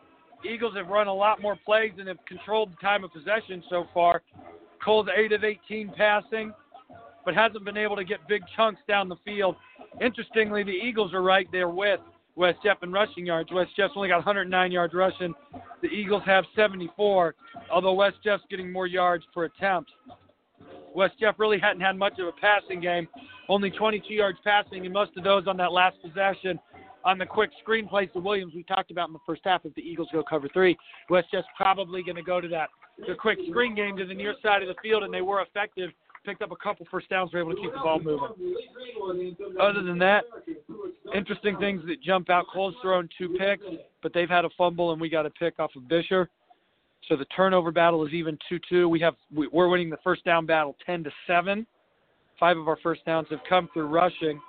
Eagles 0.46 0.76
have 0.76 0.88
run 0.88 1.08
a 1.08 1.14
lot 1.14 1.42
more 1.42 1.58
plays 1.66 1.94
and 1.98 2.08
have 2.08 2.18
controlled 2.28 2.72
the 2.72 2.76
time 2.82 3.04
of 3.04 3.12
possession 3.14 3.64
so 3.70 3.86
far. 3.94 4.22
Cole's 4.84 5.08
8 5.16 5.32
of 5.32 5.44
18 5.44 5.94
passing, 5.96 6.52
but 7.24 7.34
hasn't 7.34 7.64
been 7.64 7.78
able 7.78 7.96
to 7.96 8.04
get 8.04 8.28
big 8.28 8.42
chunks 8.56 8.82
down 8.88 9.08
the 9.08 9.16
field. 9.24 9.56
Interestingly, 10.02 10.64
the 10.64 10.72
Eagles 10.72 11.14
are 11.14 11.22
right 11.22 11.48
there 11.52 11.70
with 11.70 12.00
West 12.36 12.60
Jeff 12.64 12.78
in 12.82 12.92
rushing 12.92 13.26
yards. 13.26 13.52
West 13.52 13.72
Jeff's 13.76 13.94
only 13.96 14.10
got 14.10 14.18
109 14.18 14.72
yards 14.72 14.94
rushing. 14.94 15.34
The 15.82 15.88
Eagles 15.88 16.24
have 16.26 16.46
74, 16.56 17.36
although 17.72 17.94
West 17.94 18.18
Jeff's 18.24 18.44
getting 18.50 18.72
more 18.72 18.88
yards 18.88 19.24
per 19.34 19.46
attempt. 19.46 19.92
West 20.96 21.16
Jeff 21.20 21.36
really 21.38 21.60
hadn't 21.60 21.82
had 21.82 21.98
much 21.98 22.20
of 22.20 22.28
a 22.28 22.32
passing 22.34 22.80
game, 22.80 23.08
only 23.50 23.70
22 23.72 24.14
yards 24.14 24.38
passing, 24.44 24.86
and 24.86 24.94
most 24.94 25.12
of 25.18 25.24
those 25.24 25.48
on 25.48 25.58
that 25.58 25.72
last 25.72 25.98
possession 26.02 26.60
on 27.06 27.18
the 27.18 27.26
quick 27.26 27.50
screen 27.60 27.88
plays 27.88 28.10
to 28.14 28.20
Williams 28.20 28.54
we 28.56 28.64
talked 28.64 28.92
about 28.92 29.10
in 29.10 29.14
the 29.14 29.20
first 29.26 29.42
half. 29.44 29.66
If 29.66 29.74
the 29.76 29.82
Eagles 29.82 30.08
go 30.14 30.24
cover 30.24 30.48
three, 30.54 30.78
West 31.10 31.28
Jeff's 31.32 31.48
probably 31.58 32.04
going 32.04 32.16
to 32.16 32.24
go 32.24 32.40
to 32.40 32.48
that 32.50 32.70
the 33.08 33.16
quick 33.16 33.40
screen 33.50 33.76
game 33.76 33.98
to 33.98 34.06
the 34.06 34.14
near 34.14 34.36
side 34.42 34.62
of 34.62 34.68
the 34.68 34.76
field, 34.82 35.04
and 35.04 35.14
they 35.14 35.22
were 35.22 35.42
effective 35.42 35.90
picked 36.24 36.42
up 36.42 36.52
a 36.52 36.56
couple 36.56 36.88
first 36.90 37.10
downs, 37.10 37.32
we 37.34 37.42
were 37.42 37.52
able 37.52 37.56
to 37.56 37.62
keep 37.62 37.74
the 37.74 37.80
ball 37.80 38.00
moving. 38.00 39.36
Other 39.60 39.84
than 39.84 39.98
that, 40.00 40.24
interesting 41.16 41.58
things 41.58 41.82
that 41.88 42.02
jump 42.02 42.30
out. 42.30 42.46
Cole's 42.52 42.76
thrown 42.82 43.10
two 43.18 43.30
picks, 43.40 43.66
but 44.02 44.14
they've 44.14 44.30
had 44.30 44.46
a 44.46 44.50
fumble, 44.58 44.92
and 44.92 45.02
we 45.02 45.10
got 45.10 45.26
a 45.26 45.30
pick 45.30 45.60
off 45.60 45.72
of 45.76 45.84
Fisher. 45.90 46.30
So 47.10 47.18
the 47.18 47.26
turnover 47.26 47.72
battle 47.72 48.06
is 48.06 48.14
even 48.14 48.38
2-2. 48.52 48.90
We 48.90 49.00
have 49.02 49.16
we're 49.34 49.68
winning 49.68 49.90
the 49.90 49.98
first 50.04 50.24
down 50.24 50.46
battle 50.46 50.76
10 50.86 51.04
to 51.04 51.12
7. 51.28 51.68
Five 52.40 52.58
of 52.58 52.68
our 52.68 52.78
first 52.82 53.06
downs 53.06 53.28
have 53.30 53.42
come 53.48 53.70
through 53.74 53.88
rushing. 53.88 54.42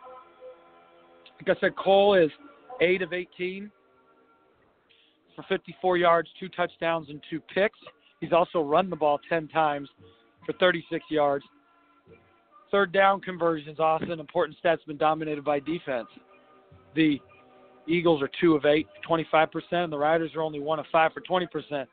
Like 1.40 1.56
I 1.56 1.60
said, 1.60 1.76
Cole 1.76 2.14
is 2.14 2.30
8 2.80 3.02
of 3.02 3.12
18 3.12 3.70
for 5.34 5.44
54 5.48 5.96
yards, 5.96 6.28
two 6.38 6.48
touchdowns, 6.48 7.08
and 7.10 7.20
two 7.28 7.40
picks. 7.52 7.78
He's 8.20 8.32
also 8.32 8.62
run 8.62 8.88
the 8.88 8.96
ball 8.96 9.18
10 9.28 9.48
times 9.48 9.88
for 10.46 10.52
36 10.54 11.04
yards. 11.10 11.44
Third 12.74 12.90
down 12.90 13.20
conversions, 13.20 13.78
Austin, 13.78 14.18
important 14.18 14.58
stats 14.60 14.84
been 14.84 14.96
dominated 14.96 15.44
by 15.44 15.60
defense. 15.60 16.08
The 16.96 17.20
Eagles 17.86 18.20
are 18.20 18.28
two 18.40 18.56
of 18.56 18.66
eight, 18.66 18.88
25%, 19.08 19.46
and 19.70 19.92
the 19.92 19.96
Riders 19.96 20.32
are 20.34 20.42
only 20.42 20.58
one 20.58 20.80
of 20.80 20.86
five 20.90 21.12
for 21.12 21.20
20%. 21.20 21.86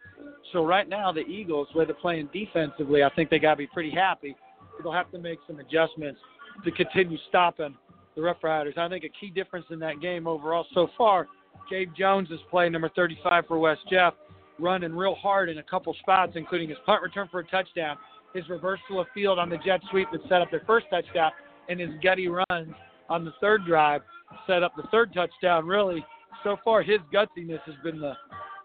So 0.51 0.65
right 0.65 0.89
now, 0.89 1.11
the 1.11 1.19
Eagles, 1.19 1.67
where 1.73 1.85
they're 1.85 1.93
playing 1.93 2.29
defensively, 2.33 3.03
I 3.03 3.09
think 3.09 3.29
they 3.29 3.37
got 3.37 3.51
to 3.51 3.57
be 3.57 3.67
pretty 3.67 3.91
happy. 3.91 4.35
They'll 4.81 4.91
have 4.91 5.11
to 5.11 5.19
make 5.19 5.37
some 5.45 5.59
adjustments 5.59 6.19
to 6.65 6.71
continue 6.71 7.19
stopping 7.29 7.77
the 8.15 8.23
Rough 8.23 8.43
Riders. 8.43 8.73
I 8.75 8.89
think 8.89 9.03
a 9.03 9.09
key 9.09 9.29
difference 9.29 9.67
in 9.69 9.77
that 9.81 10.01
game 10.01 10.25
overall 10.25 10.65
so 10.73 10.89
far, 10.97 11.27
Gabe 11.69 11.93
Jones 11.95 12.31
is 12.31 12.39
playing 12.49 12.71
number 12.71 12.89
35 12.95 13.45
for 13.47 13.59
West 13.59 13.81
Jeff, 13.87 14.15
running 14.57 14.95
real 14.95 15.13
hard 15.13 15.47
in 15.47 15.59
a 15.59 15.63
couple 15.63 15.95
spots, 15.99 16.31
including 16.33 16.69
his 16.69 16.79
punt 16.87 17.03
return 17.03 17.27
for 17.31 17.41
a 17.41 17.45
touchdown 17.45 17.97
his 18.33 18.47
reversal 18.49 18.99
of 18.99 19.07
field 19.13 19.39
on 19.39 19.49
the 19.49 19.57
jet 19.57 19.81
sweep 19.89 20.07
that 20.11 20.21
set 20.23 20.41
up 20.41 20.51
their 20.51 20.63
first 20.65 20.87
touchdown, 20.89 21.31
and 21.69 21.79
his 21.79 21.89
gutty 22.03 22.27
runs 22.27 22.73
on 23.09 23.25
the 23.25 23.33
third 23.41 23.65
drive 23.65 24.01
set 24.47 24.63
up 24.63 24.73
the 24.75 24.83
third 24.91 25.13
touchdown. 25.13 25.65
Really, 25.65 26.05
so 26.43 26.57
far, 26.63 26.81
his 26.81 26.99
gutsiness 27.13 27.61
has 27.65 27.75
been 27.83 27.99
the 27.99 28.13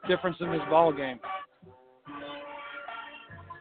difference 0.09 0.37
in 0.41 0.51
this 0.51 0.61
ball 0.71 0.93
game. 0.93 1.19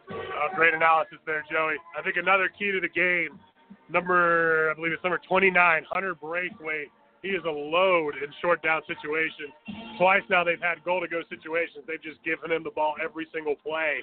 Uh, 0.10 0.56
great 0.56 0.73
analysis 0.73 1.18
there, 1.26 1.44
Joey. 1.52 1.76
I 1.98 2.03
think 2.03 2.18
another 2.18 2.49
key 2.49 2.72
to 2.72 2.80
the 2.80 2.90
game, 2.90 3.40
number 3.90 4.72
I 4.72 4.76
believe 4.76 4.91
it's 4.91 5.03
number 5.03 5.19
29, 5.27 5.84
Hunter 5.90 6.15
Braithwaite. 6.15 6.90
He 7.22 7.30
is 7.30 7.41
a 7.44 7.49
load 7.49 8.14
in 8.22 8.30
short 8.40 8.61
down 8.61 8.82
situations. 8.86 9.49
Twice 9.98 10.22
now 10.30 10.44
they've 10.44 10.61
had 10.61 10.84
goal 10.84 11.02
to 11.02 11.07
go 11.07 11.22
situations. 11.27 11.84
They've 11.88 12.02
just 12.02 12.23
given 12.23 12.52
him 12.52 12.64
the 12.64 12.69
ball 12.69 12.95
every 13.03 13.26
single 13.34 13.56
play. 13.56 13.98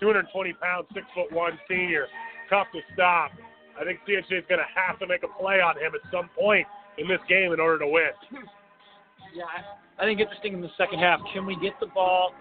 220 0.00 0.52
pound, 0.54 0.86
six 0.94 1.06
foot 1.14 1.32
one 1.32 1.58
senior, 1.68 2.06
tough 2.48 2.66
to 2.72 2.80
stop. 2.94 3.30
I 3.78 3.84
think 3.84 4.00
CHCA 4.08 4.38
is 4.38 4.44
going 4.48 4.60
to 4.60 4.72
have 4.74 4.98
to 5.00 5.06
make 5.06 5.22
a 5.22 5.28
play 5.40 5.60
on 5.60 5.76
him 5.76 5.92
at 5.94 6.00
some 6.10 6.30
point 6.38 6.66
in 6.98 7.08
this 7.08 7.20
game 7.28 7.52
in 7.52 7.60
order 7.60 7.78
to 7.84 7.88
win. 7.88 8.16
Yeah, 9.34 9.44
I 9.98 10.04
think 10.04 10.20
interesting 10.20 10.54
in 10.54 10.60
the 10.60 10.72
second 10.78 10.98
half. 10.98 11.20
Can 11.32 11.44
we 11.44 11.56
get 11.60 11.78
the 11.80 11.86
ball? 11.86 12.32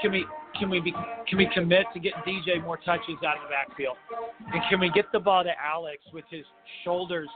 Can 0.00 0.12
we 0.12 0.24
can 0.58 0.70
we 0.70 0.80
be 0.80 0.92
can 1.28 1.38
we 1.38 1.48
commit 1.52 1.86
to 1.92 2.00
getting 2.00 2.20
DJ 2.20 2.62
more 2.62 2.76
touches 2.78 3.16
out 3.26 3.36
of 3.36 3.42
the 3.44 3.50
backfield? 3.50 3.96
And 4.52 4.62
can 4.70 4.80
we 4.80 4.90
get 4.90 5.06
the 5.12 5.20
ball 5.20 5.44
to 5.44 5.52
Alex 5.60 5.98
with 6.12 6.24
his 6.30 6.44
shoulders 6.84 7.28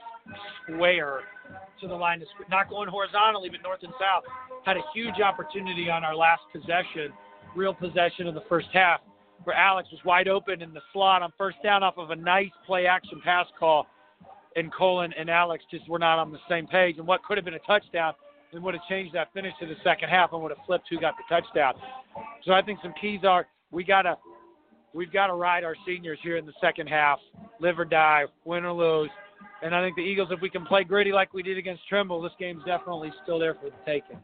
square 0.63 1.21
to 1.81 1.89
the 1.89 1.95
line 1.95 2.23
of 2.23 2.29
not 2.51 2.71
going 2.71 2.89
horizontally 2.89 3.51
but 3.51 3.61
north 3.63 3.81
and 3.83 3.93
south? 4.01 4.25
Had 4.65 4.77
a 4.77 4.85
huge 4.95 5.21
opportunity 5.21 5.91
on 5.91 6.05
our 6.05 6.15
last 6.15 6.43
possession, 6.53 7.13
real 7.55 7.75
possession 7.75 8.27
of 8.27 8.35
the 8.35 8.45
first 8.49 8.69
half 8.73 9.01
where 9.45 9.57
Alex 9.57 9.89
was 9.91 10.01
wide 10.05 10.29
open 10.29 10.63
in 10.63 10.73
the 10.73 10.81
slot 10.93 11.23
on 11.23 11.33
first 11.39 11.59
down 11.63 11.83
off 11.83 11.99
of 11.99 12.11
a 12.11 12.17
nice 12.17 12.51
play 12.67 12.87
action 12.87 13.21
pass 13.25 13.47
call. 13.59 13.87
And 14.57 14.73
Colin 14.73 15.13
and 15.19 15.29
Alex 15.29 15.65
just 15.71 15.89
were 15.89 15.99
not 15.99 16.19
on 16.19 16.33
the 16.33 16.39
same 16.49 16.67
page. 16.67 16.97
And 16.99 17.07
what 17.07 17.23
could 17.25 17.37
have 17.37 17.45
been 17.45 17.55
a 17.55 17.59
touchdown 17.61 18.15
and 18.53 18.63
would 18.63 18.75
have 18.75 18.83
changed 18.89 19.15
that 19.15 19.33
finish 19.35 19.53
to 19.61 19.67
the 19.67 19.75
second 19.85 20.09
half 20.09 20.33
and 20.33 20.43
would 20.43 20.51
have 20.51 20.65
flipped 20.67 20.87
who 20.89 20.99
got 20.99 21.15
the 21.17 21.35
touchdown. 21.35 21.75
So 22.45 22.53
I 22.53 22.63
think 22.63 22.79
some 22.83 22.95
keys 23.01 23.21
are 23.25 23.47
we 23.71 23.85
gotta 23.85 24.17
we've 24.95 25.13
got 25.13 25.27
to 25.27 25.35
ride 25.35 25.63
our 25.63 25.77
seniors 25.87 26.19
here 26.23 26.39
in 26.39 26.47
the 26.47 26.55
second 26.61 26.89
half, 26.89 27.19
live 27.61 27.79
or 27.79 27.85
die, 27.85 28.25
win 28.45 28.65
or 28.65 28.73
lose. 28.73 29.11
And 29.63 29.75
I 29.75 29.83
think 29.83 29.97
the 29.97 30.03
Eagles, 30.03 30.29
if 30.31 30.41
we 30.41 30.51
can 30.51 30.65
play 30.65 30.85
gritty 30.85 31.13
like 31.13 31.35
we 31.35 31.43
did 31.43 31.59
against 31.59 31.87
Trimble, 31.89 32.21
this 32.21 32.33
game's 32.39 32.65
definitely 32.65 33.13
still 33.23 33.39
there 33.39 33.55
for 33.55 33.67
the 33.67 33.77
taking. 33.85 34.19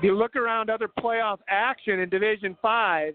If 0.00 0.04
you 0.04 0.16
look 0.16 0.34
around 0.34 0.70
other 0.70 0.88
playoff 0.98 1.40
action 1.46 2.00
in 2.00 2.08
Division 2.08 2.56
Five, 2.62 3.12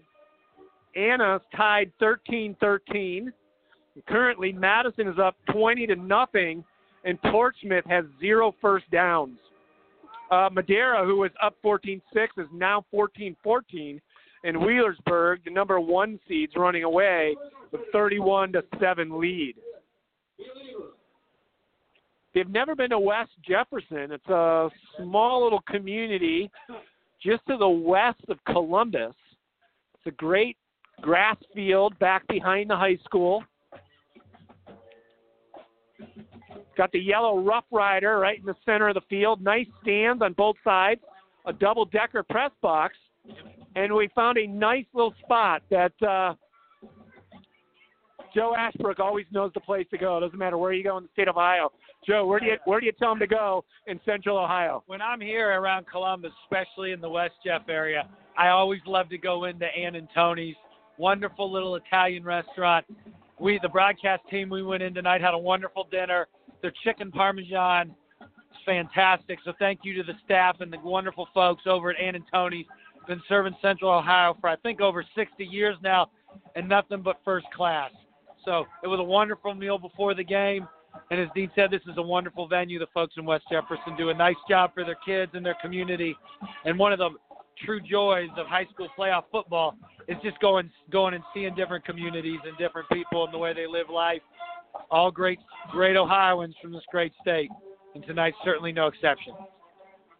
Anna's 0.94 1.40
tied 1.56 1.90
13-13. 2.00 3.26
Currently, 4.06 4.52
Madison 4.52 5.08
is 5.08 5.18
up 5.18 5.34
20 5.50 5.88
to 5.88 5.96
nothing, 5.96 6.62
and 7.04 7.20
Portsmouth 7.22 7.84
has 7.88 8.04
zero 8.20 8.54
first 8.60 8.88
downs. 8.92 9.36
Uh, 10.30 10.48
Madeira, 10.52 11.04
who 11.04 11.16
was 11.16 11.32
up 11.42 11.56
14-6, 11.64 12.00
is 12.38 12.46
now 12.54 12.84
14-14, 12.94 14.00
and 14.44 14.56
Wheelersburg, 14.56 15.38
the 15.44 15.50
number 15.50 15.80
one 15.80 16.20
seeds, 16.28 16.52
running 16.54 16.84
away 16.84 17.34
with 17.72 17.80
31 17.90 18.52
to 18.52 18.62
seven 18.78 19.20
lead. 19.20 19.56
They've 22.36 22.46
never 22.50 22.74
been 22.74 22.90
to 22.90 22.98
West 22.98 23.30
Jefferson. 23.48 24.12
It's 24.12 24.28
a 24.28 24.68
small 24.98 25.42
little 25.42 25.62
community 25.70 26.50
just 27.24 27.40
to 27.46 27.56
the 27.56 27.66
west 27.66 28.20
of 28.28 28.36
Columbus. 28.44 29.14
It's 29.94 30.06
a 30.06 30.10
great 30.10 30.58
grass 31.00 31.38
field 31.54 31.98
back 31.98 32.28
behind 32.28 32.68
the 32.68 32.76
high 32.76 32.98
school. 33.06 33.42
Got 36.76 36.92
the 36.92 36.98
yellow 36.98 37.40
Rough 37.42 37.64
Rider 37.72 38.18
right 38.18 38.38
in 38.38 38.44
the 38.44 38.54
center 38.66 38.88
of 38.88 38.96
the 38.96 39.00
field. 39.08 39.42
Nice 39.42 39.68
stands 39.80 40.20
on 40.20 40.34
both 40.34 40.56
sides. 40.62 41.00
A 41.46 41.54
double 41.54 41.86
decker 41.86 42.22
press 42.22 42.50
box. 42.60 42.96
And 43.76 43.94
we 43.94 44.10
found 44.14 44.36
a 44.36 44.46
nice 44.46 44.84
little 44.92 45.14
spot 45.24 45.62
that 45.70 45.92
uh, 46.06 46.34
Joe 48.36 48.54
Ashbrook 48.54 49.00
always 49.00 49.24
knows 49.30 49.50
the 49.54 49.60
place 49.60 49.86
to 49.90 49.96
go. 49.96 50.18
It 50.18 50.20
doesn't 50.20 50.38
matter 50.38 50.58
where 50.58 50.74
you 50.74 50.84
go 50.84 50.98
in 50.98 51.04
the 51.04 51.08
state 51.14 51.26
of 51.26 51.38
Ohio. 51.38 51.72
Joe, 52.06 52.26
where 52.26 52.38
do 52.38 52.44
you 52.44 52.56
where 52.66 52.78
do 52.80 52.84
you 52.84 52.92
tell 52.92 53.12
him 53.12 53.18
to 53.20 53.26
go 53.26 53.64
in 53.86 53.98
Central 54.04 54.36
Ohio? 54.36 54.84
When 54.86 55.00
I'm 55.00 55.22
here 55.22 55.58
around 55.58 55.86
Columbus, 55.90 56.32
especially 56.44 56.92
in 56.92 57.00
the 57.00 57.08
West 57.08 57.32
Jeff 57.42 57.62
area, 57.70 58.06
I 58.36 58.48
always 58.48 58.80
love 58.86 59.08
to 59.08 59.16
go 59.16 59.44
into 59.44 59.64
Ann 59.64 59.94
and 59.94 60.06
Tony's 60.14 60.54
wonderful 60.98 61.50
little 61.50 61.76
Italian 61.76 62.24
restaurant. 62.24 62.84
We, 63.40 63.58
the 63.62 63.70
broadcast 63.70 64.22
team, 64.30 64.50
we 64.50 64.62
went 64.62 64.82
in 64.82 64.92
tonight, 64.92 65.22
had 65.22 65.32
a 65.32 65.38
wonderful 65.38 65.88
dinner. 65.90 66.28
Their 66.60 66.72
chicken 66.84 67.10
parmesan 67.10 67.94
is 68.20 68.58
fantastic. 68.66 69.38
So 69.46 69.54
thank 69.58 69.80
you 69.82 69.94
to 69.94 70.02
the 70.02 70.14
staff 70.26 70.56
and 70.60 70.70
the 70.70 70.78
wonderful 70.84 71.26
folks 71.32 71.62
over 71.66 71.90
at 71.90 71.98
Ann 71.98 72.14
and 72.14 72.24
Tony's. 72.30 72.66
Been 73.08 73.22
serving 73.28 73.54
Central 73.62 73.92
Ohio 73.92 74.36
for 74.40 74.50
I 74.50 74.56
think 74.56 74.80
over 74.80 75.04
60 75.14 75.44
years 75.44 75.76
now, 75.80 76.10
and 76.56 76.68
nothing 76.68 77.02
but 77.02 77.20
first 77.24 77.46
class. 77.56 77.92
So 78.46 78.64
it 78.82 78.86
was 78.86 79.00
a 79.00 79.04
wonderful 79.04 79.54
meal 79.54 79.76
before 79.76 80.14
the 80.14 80.24
game. 80.24 80.66
And 81.10 81.20
as 81.20 81.28
Dean 81.34 81.50
said, 81.54 81.70
this 81.70 81.82
is 81.82 81.98
a 81.98 82.02
wonderful 82.02 82.48
venue. 82.48 82.78
The 82.78 82.86
folks 82.94 83.14
in 83.18 83.26
West 83.26 83.44
Jefferson 83.50 83.96
do 83.98 84.08
a 84.08 84.14
nice 84.14 84.36
job 84.48 84.70
for 84.72 84.84
their 84.84 84.96
kids 85.04 85.32
and 85.34 85.44
their 85.44 85.56
community. 85.60 86.16
And 86.64 86.78
one 86.78 86.92
of 86.92 86.98
the 86.98 87.10
true 87.64 87.80
joys 87.80 88.28
of 88.38 88.46
high 88.46 88.66
school 88.72 88.88
playoff 88.98 89.24
football 89.30 89.76
is 90.08 90.16
just 90.22 90.38
going 90.40 90.70
going 90.90 91.14
and 91.14 91.24
seeing 91.34 91.54
different 91.54 91.84
communities 91.84 92.38
and 92.44 92.56
different 92.56 92.88
people 92.90 93.24
and 93.24 93.34
the 93.34 93.38
way 93.38 93.52
they 93.52 93.66
live 93.66 93.90
life. 93.90 94.22
All 94.90 95.10
great 95.10 95.38
great 95.70 95.96
Ohioans 95.96 96.54
from 96.62 96.72
this 96.72 96.82
great 96.90 97.12
state, 97.20 97.50
and 97.94 98.06
tonight's 98.06 98.36
certainly 98.44 98.72
no 98.72 98.86
exception. 98.86 99.32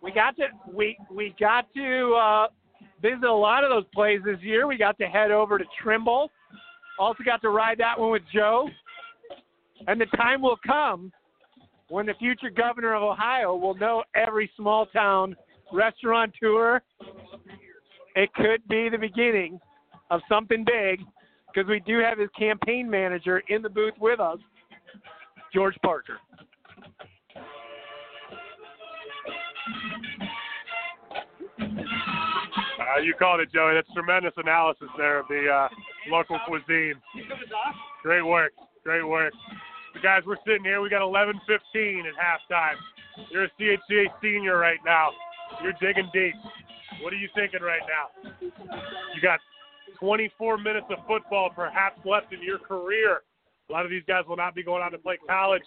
We 0.03 0.13
got 0.13 0.37
to 0.37 0.45
we 0.73 0.99
we 1.11 1.35
got 1.39 1.73
to 1.75 2.15
uh, 2.15 2.47
visit 3.01 3.25
a 3.25 3.33
lot 3.33 3.65
of 3.65 3.71
those 3.71 3.85
plays 3.95 4.21
this 4.25 4.39
year. 4.41 4.67
We 4.67 4.77
got 4.77 4.99
to 4.99 5.07
head 5.07 5.31
over 5.31 5.59
to 5.59 5.65
Trimble. 5.83 6.31
Also 6.99 7.23
got 7.25 7.43
to 7.43 7.51
ride 7.51 7.79
that 7.79 7.99
one 7.99 8.11
with 8.11 8.23
Joe. 8.33 8.69
And 9.87 10.01
the 10.01 10.07
time 10.17 10.41
will 10.41 10.59
come 10.67 11.13
when 11.89 12.07
the 12.07 12.15
future 12.15 12.51
governor 12.51 12.95
of 12.95 13.03
Ohio 13.03 13.55
will 13.55 13.75
know 13.75 14.03
every 14.15 14.51
small 14.57 14.87
town 14.87 15.37
restaurateur. 15.73 16.81
It 18.15 18.33
could 18.35 18.67
be 18.69 18.89
the 18.89 18.99
beginning 18.99 19.61
of 20.11 20.21
something 20.29 20.65
big 20.65 21.01
because 21.47 21.69
we 21.69 21.81
do 21.81 21.99
have 21.99 22.19
his 22.19 22.31
campaign 22.39 22.89
manager 22.89 23.43
in 23.49 23.63
the 23.63 23.69
booth 23.69 23.95
with 24.01 24.21
us, 24.21 24.39
George 25.53 25.77
Parker. 25.83 26.19
Uh, 32.97 33.01
you 33.03 33.15
called 33.19 33.41
it, 33.41 33.53
Joey. 33.53 33.75
That's 33.75 33.93
tremendous 33.93 34.33
analysis 34.37 34.89
there 34.97 35.19
of 35.19 35.29
the 35.29 35.49
uh, 35.49 35.69
local 36.09 36.39
cuisine. 36.47 36.95
Great 38.03 38.23
work. 38.23 38.53
Great 38.85 39.07
work. 39.07 39.33
So 39.95 40.01
guys, 40.03 40.23
we're 40.27 40.37
sitting 40.47 40.65
here. 40.65 40.81
We 40.81 40.91
got 40.91 41.03
11:15 41.03 42.05
at 42.07 42.15
halftime. 42.15 42.77
You're 43.31 43.45
a 43.45 43.51
CHCA 43.59 44.07
senior 44.21 44.59
right 44.59 44.79
now. 44.85 45.11
You're 45.63 45.75
digging 45.81 46.11
deep. 46.13 46.35
What 47.03 47.13
are 47.13 47.17
you 47.17 47.29
thinking 47.35 47.63
right 47.63 47.83
now? 47.89 48.31
You 48.41 49.21
got 49.23 49.41
24 49.99 50.59
minutes 50.59 50.87
of 50.91 50.99
football 51.07 51.51
perhaps 51.55 51.99
left 52.05 52.33
in 52.33 52.43
your 52.43 52.59
career. 52.59 53.23
A 53.69 53.73
lot 53.73 53.85
of 53.85 53.91
these 53.91 54.03
guys 54.07 54.25
will 54.29 54.37
not 54.37 54.55
be 54.55 54.63
going 54.63 54.83
on 54.83 54.93
to 54.93 54.99
play 54.99 55.19
college, 55.29 55.63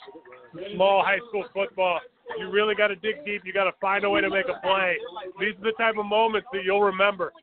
small 0.73 1.03
high 1.03 1.19
school 1.27 1.43
football. 1.53 1.99
You 2.37 2.49
really 2.49 2.75
got 2.75 2.87
to 2.87 2.95
dig 2.95 3.25
deep. 3.25 3.41
You 3.43 3.51
got 3.51 3.65
to 3.65 3.73
find 3.81 4.05
a 4.05 4.09
way 4.09 4.21
to 4.21 4.29
make 4.29 4.45
a 4.47 4.59
play. 4.65 4.97
These 5.39 5.55
are 5.59 5.63
the 5.63 5.73
type 5.77 5.95
of 5.97 6.05
moments 6.05 6.47
that 6.53 6.63
you'll 6.63 6.83
remember. 6.83 7.33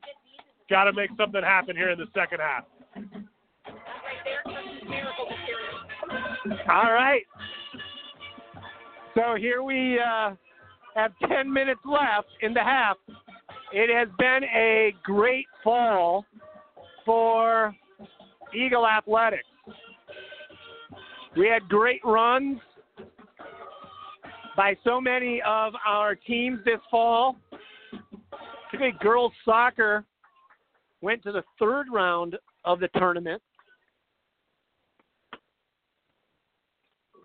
Got 0.70 0.84
to 0.84 0.92
make 0.92 1.10
something 1.16 1.42
happen 1.42 1.76
here 1.76 1.90
in 1.90 1.98
the 1.98 2.06
second 2.14 2.38
half. 2.40 2.64
All 6.68 6.92
right. 6.92 7.22
So 9.14 9.34
here 9.36 9.62
we 9.62 9.98
uh, 9.98 10.34
have 10.94 11.12
10 11.28 11.52
minutes 11.52 11.80
left 11.84 12.28
in 12.42 12.52
the 12.52 12.62
half. 12.62 12.96
It 13.72 13.94
has 13.94 14.08
been 14.18 14.44
a 14.54 14.94
great 15.02 15.46
fall 15.64 16.24
for 17.04 17.74
Eagle 18.54 18.86
Athletics. 18.86 19.44
We 21.36 21.48
had 21.48 21.68
great 21.68 22.00
runs 22.04 22.58
by 24.56 24.74
so 24.84 25.00
many 25.00 25.42
of 25.46 25.74
our 25.86 26.14
teams 26.14 26.60
this 26.64 26.80
fall. 26.90 27.36
Particularly 28.70 28.98
girls 29.00 29.32
soccer 29.44 30.04
went 31.00 31.22
to 31.22 31.32
the 31.32 31.42
third 31.58 31.86
round 31.92 32.36
of 32.66 32.80
the 32.80 32.88
tournament, 32.88 33.40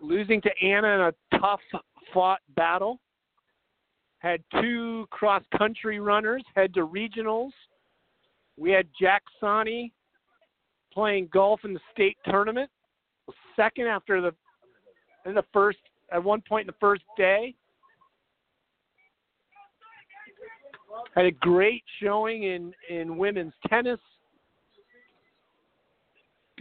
losing 0.00 0.40
to 0.40 0.50
Anna 0.62 0.88
in 0.88 1.00
a 1.00 1.38
tough 1.38 1.60
fought 2.14 2.40
battle. 2.56 3.00
Had 4.18 4.40
two 4.60 5.06
cross 5.10 5.42
country 5.58 5.98
runners 5.98 6.44
head 6.54 6.72
to 6.74 6.86
regionals. 6.86 7.50
We 8.56 8.70
had 8.70 8.86
Jack 8.98 9.22
Sani 9.40 9.92
playing 10.92 11.28
golf 11.32 11.60
in 11.64 11.74
the 11.74 11.80
state 11.92 12.16
tournament, 12.24 12.70
second 13.56 13.88
after 13.88 14.20
the 14.20 14.32
in 15.26 15.34
the 15.34 15.44
first 15.52 15.78
at 16.12 16.22
one 16.22 16.40
point 16.48 16.62
in 16.62 16.66
the 16.68 16.78
first 16.78 17.02
day. 17.16 17.54
Had 21.16 21.24
a 21.24 21.30
great 21.30 21.82
showing 22.00 22.44
in, 22.44 22.72
in 22.88 23.16
women's 23.16 23.54
tennis. 23.68 23.98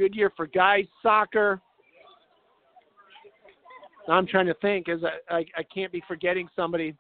Good 0.02 0.16
year 0.16 0.32
for 0.36 0.48
guys 0.48 0.86
soccer. 1.04 1.62
I'm 4.10 4.26
trying 4.26 4.48
to 4.48 4.56
think 4.56 4.90
as 4.90 4.98
I, 5.04 5.36
I, 5.36 5.46
I 5.58 5.64
can't 5.72 5.92
be 5.92 6.02
forgetting 6.08 6.50
somebody 6.56 6.96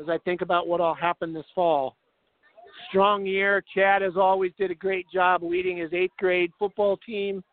as 0.00 0.08
I 0.08 0.16
think 0.24 0.40
about 0.40 0.66
what 0.66 0.80
all 0.80 0.94
happened 0.94 1.36
this 1.36 1.44
fall. 1.54 1.96
Strong 2.88 3.26
year. 3.26 3.62
Chad, 3.74 4.02
as 4.02 4.14
always, 4.16 4.52
did 4.56 4.70
a 4.70 4.74
great 4.74 5.04
job 5.12 5.42
leading 5.42 5.76
his 5.76 5.92
eighth 5.92 6.14
grade 6.18 6.52
football 6.58 6.96
team. 7.04 7.44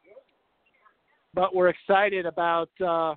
But 1.34 1.53
we're 1.53 1.68
excited 1.68 2.26
about 2.26 2.70
uh, 2.80 3.16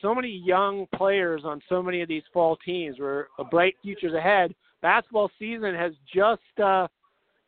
so 0.00 0.16
many 0.16 0.42
young 0.44 0.88
players 0.96 1.42
on 1.44 1.60
so 1.68 1.80
many 1.80 2.02
of 2.02 2.08
these 2.08 2.24
fall 2.32 2.56
teams. 2.56 2.96
We're 2.98 3.26
a 3.38 3.44
bright 3.44 3.76
futures 3.84 4.14
ahead. 4.14 4.52
Basketball 4.80 5.30
season 5.38 5.76
has 5.76 5.92
just 6.12 6.58
uh, 6.60 6.88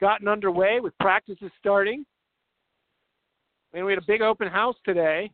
gotten 0.01 0.29
underway 0.29 0.79
with 0.79 0.97
practices 1.01 1.51
starting. 1.59 2.07
And 3.75 3.85
we 3.85 3.93
had 3.93 4.03
a 4.03 4.07
big 4.07 4.23
open 4.23 4.49
house 4.49 4.77
today. 4.85 5.31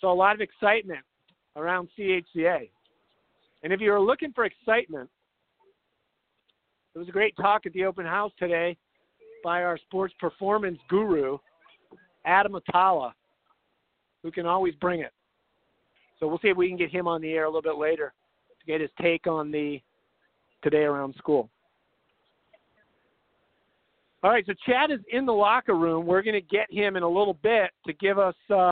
So 0.00 0.10
a 0.10 0.14
lot 0.14 0.34
of 0.34 0.40
excitement 0.40 1.00
around 1.56 1.88
CHCA. 1.96 2.70
And 3.62 3.72
if 3.72 3.80
you 3.80 3.92
were 3.92 4.00
looking 4.00 4.32
for 4.32 4.44
excitement, 4.44 5.08
it 6.94 6.98
was 6.98 7.08
a 7.08 7.12
great 7.12 7.36
talk 7.36 7.66
at 7.66 7.72
the 7.74 7.84
open 7.84 8.04
house 8.04 8.32
today 8.38 8.76
by 9.44 9.62
our 9.62 9.78
sports 9.78 10.14
performance 10.18 10.78
guru, 10.88 11.38
Adam 12.24 12.54
Atala, 12.54 13.14
who 14.22 14.30
can 14.30 14.46
always 14.46 14.74
bring 14.76 15.00
it. 15.00 15.12
So 16.18 16.28
we'll 16.28 16.38
see 16.38 16.48
if 16.48 16.56
we 16.56 16.68
can 16.68 16.76
get 16.76 16.90
him 16.90 17.06
on 17.06 17.20
the 17.20 17.32
air 17.32 17.44
a 17.44 17.48
little 17.48 17.62
bit 17.62 17.78
later 17.78 18.12
to 18.60 18.66
get 18.66 18.80
his 18.80 18.90
take 19.00 19.26
on 19.26 19.50
the 19.50 19.80
today 20.62 20.84
around 20.84 21.14
school. 21.16 21.50
All 24.24 24.30
right, 24.30 24.44
so 24.46 24.52
Chad 24.66 24.92
is 24.92 25.00
in 25.10 25.26
the 25.26 25.32
locker 25.32 25.74
room. 25.74 26.06
We're 26.06 26.22
going 26.22 26.34
to 26.34 26.40
get 26.40 26.72
him 26.72 26.96
in 26.96 27.02
a 27.02 27.08
little 27.08 27.34
bit 27.42 27.70
to 27.86 27.92
give 27.94 28.20
us 28.20 28.36
uh, 28.54 28.70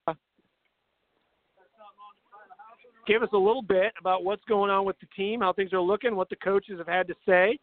give 3.04 3.24
us 3.24 3.30
a 3.32 3.38
little 3.38 3.62
bit 3.62 3.92
about 3.98 4.22
what's 4.22 4.44
going 4.44 4.70
on 4.70 4.84
with 4.84 4.96
the 5.00 5.06
team, 5.16 5.40
how 5.40 5.52
things 5.52 5.72
are 5.72 5.80
looking, 5.80 6.14
what 6.14 6.28
the 6.28 6.36
coaches 6.36 6.78
have 6.78 6.86
had 6.86 7.08
to 7.08 7.14
say. 7.26 7.58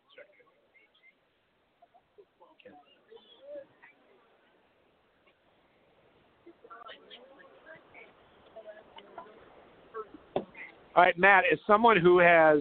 All 10.93 11.03
right, 11.03 11.17
Matt, 11.17 11.43
as 11.53 11.59
someone 11.65 11.95
who 11.95 12.19
has 12.19 12.59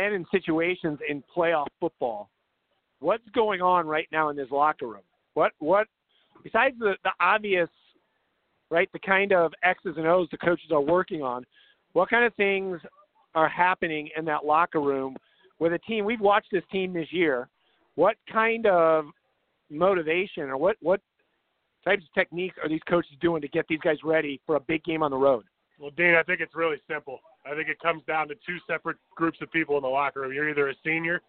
been 0.00 0.14
in 0.14 0.24
situations 0.30 0.98
in 1.08 1.22
playoff 1.36 1.66
football, 1.78 2.30
what's 3.00 3.28
going 3.34 3.60
on 3.60 3.86
right 3.86 4.08
now 4.10 4.30
in 4.30 4.36
this 4.36 4.50
locker 4.50 4.86
room? 4.86 5.02
What 5.34 5.52
what 5.58 5.86
besides 6.42 6.76
the, 6.78 6.94
the 7.04 7.10
obvious 7.20 7.68
right, 8.70 8.88
the 8.92 8.98
kind 9.00 9.32
of 9.32 9.52
X's 9.62 9.94
and 9.96 10.06
O's 10.06 10.28
the 10.30 10.38
coaches 10.38 10.70
are 10.70 10.80
working 10.80 11.22
on, 11.22 11.44
what 11.92 12.08
kind 12.08 12.24
of 12.24 12.34
things 12.34 12.80
are 13.34 13.48
happening 13.48 14.08
in 14.16 14.24
that 14.26 14.44
locker 14.44 14.80
room 14.80 15.16
with 15.58 15.72
a 15.72 15.78
team? 15.80 16.04
We've 16.04 16.20
watched 16.20 16.48
this 16.52 16.64
team 16.72 16.92
this 16.92 17.12
year. 17.12 17.48
What 17.96 18.16
kind 18.32 18.66
of 18.66 19.06
motivation 19.70 20.44
or 20.44 20.56
what 20.56 20.76
what 20.80 21.00
types 21.84 22.04
of 22.04 22.14
techniques 22.14 22.56
are 22.62 22.68
these 22.68 22.80
coaches 22.88 23.12
doing 23.20 23.42
to 23.42 23.48
get 23.48 23.66
these 23.68 23.80
guys 23.80 23.96
ready 24.04 24.40
for 24.46 24.56
a 24.56 24.60
big 24.60 24.82
game 24.84 25.02
on 25.02 25.10
the 25.10 25.16
road? 25.16 25.44
Well, 25.78 25.90
Dean, 25.96 26.14
I 26.14 26.22
think 26.22 26.40
it's 26.40 26.54
really 26.54 26.76
simple. 26.88 27.20
I 27.46 27.54
think 27.54 27.68
it 27.68 27.80
comes 27.80 28.02
down 28.06 28.28
to 28.28 28.34
two 28.46 28.58
separate 28.66 28.96
groups 29.14 29.38
of 29.40 29.50
people 29.50 29.76
in 29.76 29.82
the 29.82 29.88
locker 29.88 30.20
room. 30.20 30.32
You're 30.32 30.50
either 30.50 30.68
a 30.68 30.74
senior 30.84 31.22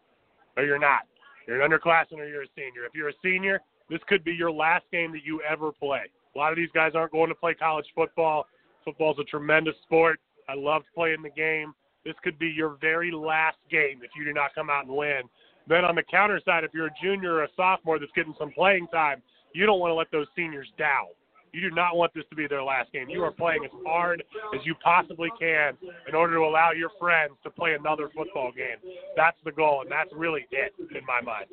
or 0.58 0.64
you're 0.64 0.80
not. 0.80 1.02
You're 1.48 1.62
an 1.62 1.72
underclassman 1.72 2.20
or 2.20 2.28
you're 2.28 2.44
a 2.44 2.54
senior. 2.56 2.86
If 2.86 2.94
you're 2.94 3.10
a 3.10 3.14
senior, 3.24 3.62
this 3.90 4.00
could 4.08 4.24
be 4.24 4.34
your 4.34 4.52
last 4.52 4.86
game 4.92 5.12
that 5.14 5.24
you 5.24 5.42
ever 5.42 5.72
play. 5.72 6.04
A 6.36 6.38
lot 6.38 6.52
of 6.52 6.58
these 6.58 6.70
guys 6.74 6.94
aren't 6.96 7.12
going 7.12 7.30
to 7.30 7.36
play 7.36 7.54
college 7.54 7.86
football. 7.96 8.46
Football's 8.86 9.20
a 9.20 9.24
tremendous 9.26 9.76
sport. 9.84 10.20
I 10.50 10.56
loved 10.56 10.86
playing 10.94 11.22
the 11.22 11.30
game. 11.30 11.74
this 12.06 12.16
could 12.24 12.40
be 12.40 12.48
your 12.48 12.78
very 12.82 13.12
last 13.12 13.58
game 13.70 14.02
if 14.04 14.12
you 14.18 14.26
do 14.26 14.34
not 14.34 14.56
come 14.56 14.70
out 14.70 14.86
and 14.86 14.96
win. 14.96 15.22
Then 15.68 15.86
on 15.86 15.96
the 15.96 16.04
counter 16.04 16.42
side, 16.44 16.64
if 16.64 16.72
you're 16.74 16.88
a 16.88 16.94
junior 17.02 17.36
or 17.36 17.44
a 17.44 17.50
sophomore 17.56 18.00
that's 18.00 18.12
getting 18.16 18.34
some 18.40 18.52
playing 18.52 18.88
time, 18.88 19.22
you 19.54 19.66
don't 19.66 19.80
want 19.80 19.92
to 19.92 19.96
let 19.96 20.12
those 20.12 20.28
seniors 20.36 20.68
down. 20.78 21.08
You 21.54 21.62
do 21.70 21.76
not 21.76 21.98
want 21.98 22.14
this 22.14 22.24
to 22.30 22.36
be 22.36 22.48
their 22.48 22.64
last 22.64 22.92
game. 22.94 23.10
You 23.10 23.24
are 23.24 23.32
playing 23.32 23.66
as 23.66 23.72
hard 23.86 24.24
as 24.56 24.62
you 24.66 24.74
possibly 24.84 25.30
can 25.40 25.74
in 26.08 26.16
order 26.16 26.36
to 26.36 26.42
allow 26.42 26.72
your 26.72 26.90
friends 27.00 27.34
to 27.44 27.50
play 27.50 27.74
another 27.74 28.10
football 28.16 28.52
game. 28.52 28.78
That's 29.18 29.38
the 29.44 29.52
goal, 29.52 29.82
and 29.82 29.92
that's 29.92 30.10
really 30.16 30.46
it 30.52 30.74
in 30.80 31.06
my 31.06 31.22
mind. 31.22 31.48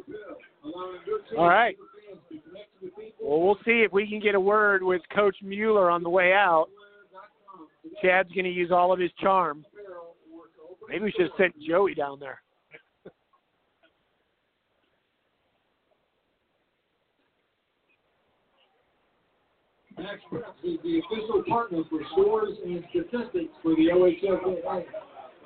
All 1.36 1.48
right. 1.48 1.76
Well, 3.20 3.40
we'll 3.40 3.58
see 3.64 3.82
if 3.84 3.92
we 3.92 4.08
can 4.08 4.20
get 4.20 4.34
a 4.34 4.40
word 4.40 4.82
with 4.82 5.02
Coach 5.14 5.36
Mueller 5.42 5.90
on 5.90 6.02
the 6.02 6.10
way 6.10 6.32
out. 6.32 6.68
Chad's 8.02 8.30
going 8.32 8.44
to 8.44 8.52
use 8.52 8.70
all 8.70 8.92
of 8.92 9.00
his 9.00 9.10
charm. 9.20 9.64
Maybe 10.88 11.04
we 11.04 11.12
should 11.12 11.22
have 11.22 11.30
sent 11.36 11.54
Joey 11.60 11.94
down 11.94 12.20
there. 12.20 12.40
Max 19.98 20.20
is 20.64 20.78
the 20.82 21.00
official 21.00 21.42
partner 21.48 21.82
for 21.90 22.00
scores 22.12 22.56
and 22.64 22.84
statistics 22.90 23.52
for 23.62 23.74
the 23.74 23.88
OHSAA. 23.92 24.84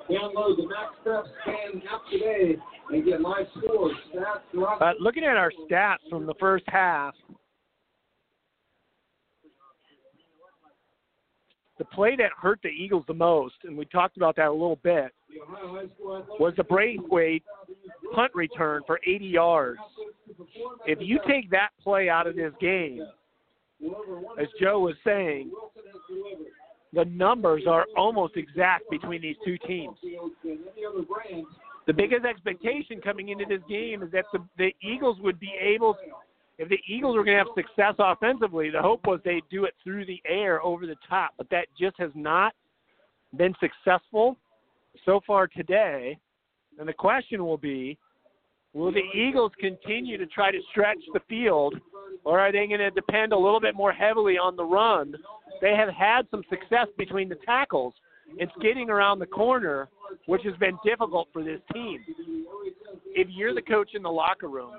Download 0.09 0.57
the 0.57 0.67
Max 0.67 0.93
Preps 1.05 1.27
fan 1.45 1.81
app 1.91 2.01
today 2.11 2.55
and 2.89 3.05
get 3.05 3.21
live 3.21 3.45
scores, 3.57 3.95
stats. 4.13 4.81
Uh, 4.81 4.91
looking 4.99 5.23
at 5.23 5.37
our 5.37 5.51
stats 5.69 6.09
from 6.09 6.25
the 6.25 6.33
first 6.39 6.65
half, 6.67 7.13
the 11.77 11.85
play 11.85 12.15
that 12.17 12.31
hurt 12.39 12.59
the 12.63 12.69
Eagles 12.69 13.05
the 13.07 13.13
most, 13.13 13.55
and 13.63 13.77
we 13.77 13.85
talked 13.85 14.17
about 14.17 14.35
that 14.35 14.47
a 14.47 14.51
little 14.51 14.79
bit, 14.83 15.11
was 16.39 16.53
the 16.57 16.63
Braithwaite 16.63 17.43
punt 18.13 18.31
return 18.35 18.81
for 18.85 18.99
80 19.07 19.25
yards. 19.25 19.79
If 20.85 20.99
you 21.01 21.19
take 21.27 21.49
that 21.51 21.69
play 21.81 22.09
out 22.09 22.27
of 22.27 22.35
this 22.35 22.53
game, 22.59 23.01
as 24.39 24.47
Joe 24.59 24.79
was 24.79 24.95
saying, 25.05 25.51
the 26.93 27.05
numbers 27.05 27.63
are 27.67 27.85
almost 27.97 28.37
exact 28.37 28.89
between 28.89 29.21
these 29.21 29.35
two 29.43 29.57
teams. 29.59 29.97
The 31.85 31.93
biggest 31.93 32.25
expectation 32.25 33.01
coming 33.01 33.29
into 33.29 33.45
this 33.45 33.61
game 33.67 34.03
is 34.03 34.11
that 34.11 34.25
the, 34.31 34.39
the 34.57 34.73
Eagles 34.81 35.17
would 35.19 35.39
be 35.39 35.51
able, 35.59 35.97
if 36.57 36.69
the 36.69 36.79
Eagles 36.87 37.15
were 37.15 37.23
going 37.23 37.37
to 37.37 37.43
have 37.43 37.55
success 37.55 37.95
offensively, 37.99 38.69
the 38.69 38.81
hope 38.81 39.05
was 39.05 39.19
they'd 39.25 39.43
do 39.51 39.65
it 39.65 39.73
through 39.83 40.05
the 40.05 40.21
air 40.25 40.61
over 40.63 40.85
the 40.85 40.95
top, 41.09 41.31
but 41.37 41.49
that 41.49 41.65
just 41.77 41.95
has 41.97 42.11
not 42.15 42.53
been 43.35 43.53
successful 43.59 44.37
so 45.05 45.19
far 45.25 45.47
today. 45.47 46.17
And 46.79 46.87
the 46.87 46.93
question 46.93 47.43
will 47.45 47.57
be 47.57 47.97
will 48.73 48.91
the 48.91 49.03
Eagles 49.13 49.51
continue 49.59 50.17
to 50.17 50.25
try 50.27 50.51
to 50.51 50.59
stretch 50.71 50.97
the 51.13 51.19
field, 51.29 51.75
or 52.23 52.39
are 52.39 52.51
they 52.51 52.67
going 52.67 52.79
to 52.79 52.91
depend 52.91 53.33
a 53.33 53.37
little 53.37 53.59
bit 53.59 53.75
more 53.75 53.91
heavily 53.91 54.37
on 54.37 54.55
the 54.55 54.63
run? 54.63 55.15
They 55.61 55.75
have 55.75 55.89
had 55.89 56.27
some 56.31 56.43
success 56.49 56.87
between 56.97 57.29
the 57.29 57.37
tackles 57.45 57.93
in 58.37 58.49
skating 58.57 58.89
around 58.89 59.19
the 59.19 59.25
corner, 59.25 59.89
which 60.25 60.41
has 60.43 60.55
been 60.57 60.77
difficult 60.83 61.27
for 61.31 61.43
this 61.43 61.59
team. 61.73 61.99
If 63.15 63.27
you're 63.29 63.53
the 63.53 63.61
coach 63.61 63.91
in 63.93 64.03
the 64.03 64.11
locker 64.11 64.47
room, 64.47 64.73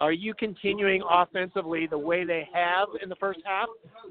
are 0.00 0.12
you 0.12 0.34
continuing 0.34 1.02
offensively 1.08 1.86
the 1.86 1.98
way 1.98 2.24
they 2.24 2.48
have 2.52 2.88
in 3.02 3.08
the 3.08 3.16
first 3.16 3.40
half, 3.44 3.68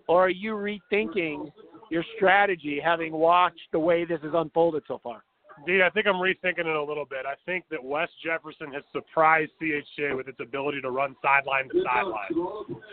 or 0.07 0.25
are 0.25 0.29
you 0.29 0.53
rethinking 0.53 1.51
your 1.89 2.03
strategy 2.15 2.79
having 2.83 3.11
watched 3.11 3.59
the 3.71 3.79
way 3.79 4.05
this 4.05 4.21
has 4.23 4.31
unfolded 4.33 4.83
so 4.87 4.99
far? 5.03 5.23
Dean, 5.65 5.81
I 5.81 5.89
think 5.89 6.07
I'm 6.07 6.15
rethinking 6.15 6.59
it 6.59 6.75
a 6.75 6.83
little 6.83 7.05
bit. 7.05 7.25
I 7.25 7.35
think 7.45 7.65
that 7.71 7.83
West 7.83 8.13
Jefferson 8.23 8.73
has 8.73 8.83
surprised 8.91 9.51
CHCA 9.61 10.15
with 10.15 10.27
its 10.27 10.39
ability 10.39 10.81
to 10.81 10.91
run 10.91 11.15
sideline 11.21 11.69
to 11.69 11.83
sideline. 11.83 12.33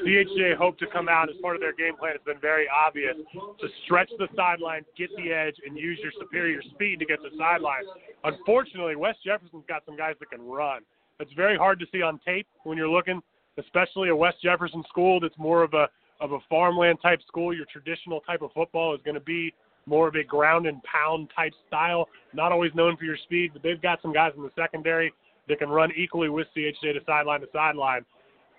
CHCA 0.04 0.56
hoped 0.56 0.78
to 0.80 0.86
come 0.86 1.08
out 1.08 1.28
as 1.28 1.36
part 1.40 1.56
of 1.56 1.60
their 1.60 1.72
game 1.72 1.96
plan. 1.96 2.12
It's 2.14 2.24
been 2.24 2.40
very 2.40 2.66
obvious 2.68 3.16
to 3.34 3.68
stretch 3.84 4.10
the 4.18 4.28
sideline, 4.36 4.84
get 4.96 5.10
the 5.16 5.32
edge, 5.32 5.56
and 5.66 5.76
use 5.76 5.98
your 6.02 6.12
superior 6.20 6.62
speed 6.62 6.98
to 7.00 7.06
get 7.06 7.20
the 7.22 7.30
sideline. 7.38 7.84
Unfortunately, 8.24 8.96
West 8.96 9.18
Jefferson's 9.24 9.64
got 9.68 9.82
some 9.86 9.96
guys 9.96 10.14
that 10.20 10.30
can 10.30 10.42
run. 10.42 10.82
It's 11.20 11.32
very 11.32 11.56
hard 11.56 11.80
to 11.80 11.86
see 11.90 12.02
on 12.02 12.20
tape 12.24 12.46
when 12.64 12.78
you're 12.78 12.88
looking, 12.88 13.20
especially 13.58 14.08
a 14.08 14.16
West 14.16 14.36
Jefferson 14.42 14.84
school 14.88 15.20
that's 15.20 15.38
more 15.38 15.62
of 15.62 15.74
a 15.74 15.88
of 16.20 16.32
a 16.32 16.38
farmland 16.48 16.98
type 17.00 17.20
school. 17.26 17.54
Your 17.54 17.66
traditional 17.72 18.20
type 18.20 18.42
of 18.42 18.50
football 18.52 18.94
is 18.94 19.00
going 19.04 19.14
to 19.14 19.20
be 19.20 19.54
more 19.88 20.08
of 20.08 20.14
a 20.14 20.24
ground 20.24 20.66
and 20.66 20.82
pound 20.82 21.30
type 21.34 21.52
style. 21.66 22.08
Not 22.32 22.52
always 22.52 22.74
known 22.74 22.96
for 22.96 23.04
your 23.04 23.16
speed, 23.24 23.50
but 23.52 23.62
they've 23.62 23.80
got 23.80 24.00
some 24.02 24.12
guys 24.12 24.32
in 24.36 24.42
the 24.42 24.52
secondary 24.56 25.12
that 25.48 25.58
can 25.58 25.68
run 25.68 25.90
equally 25.96 26.28
with 26.28 26.46
CHCA 26.56 26.92
to 26.92 27.00
sideline 27.06 27.40
to 27.40 27.48
sideline. 27.52 28.04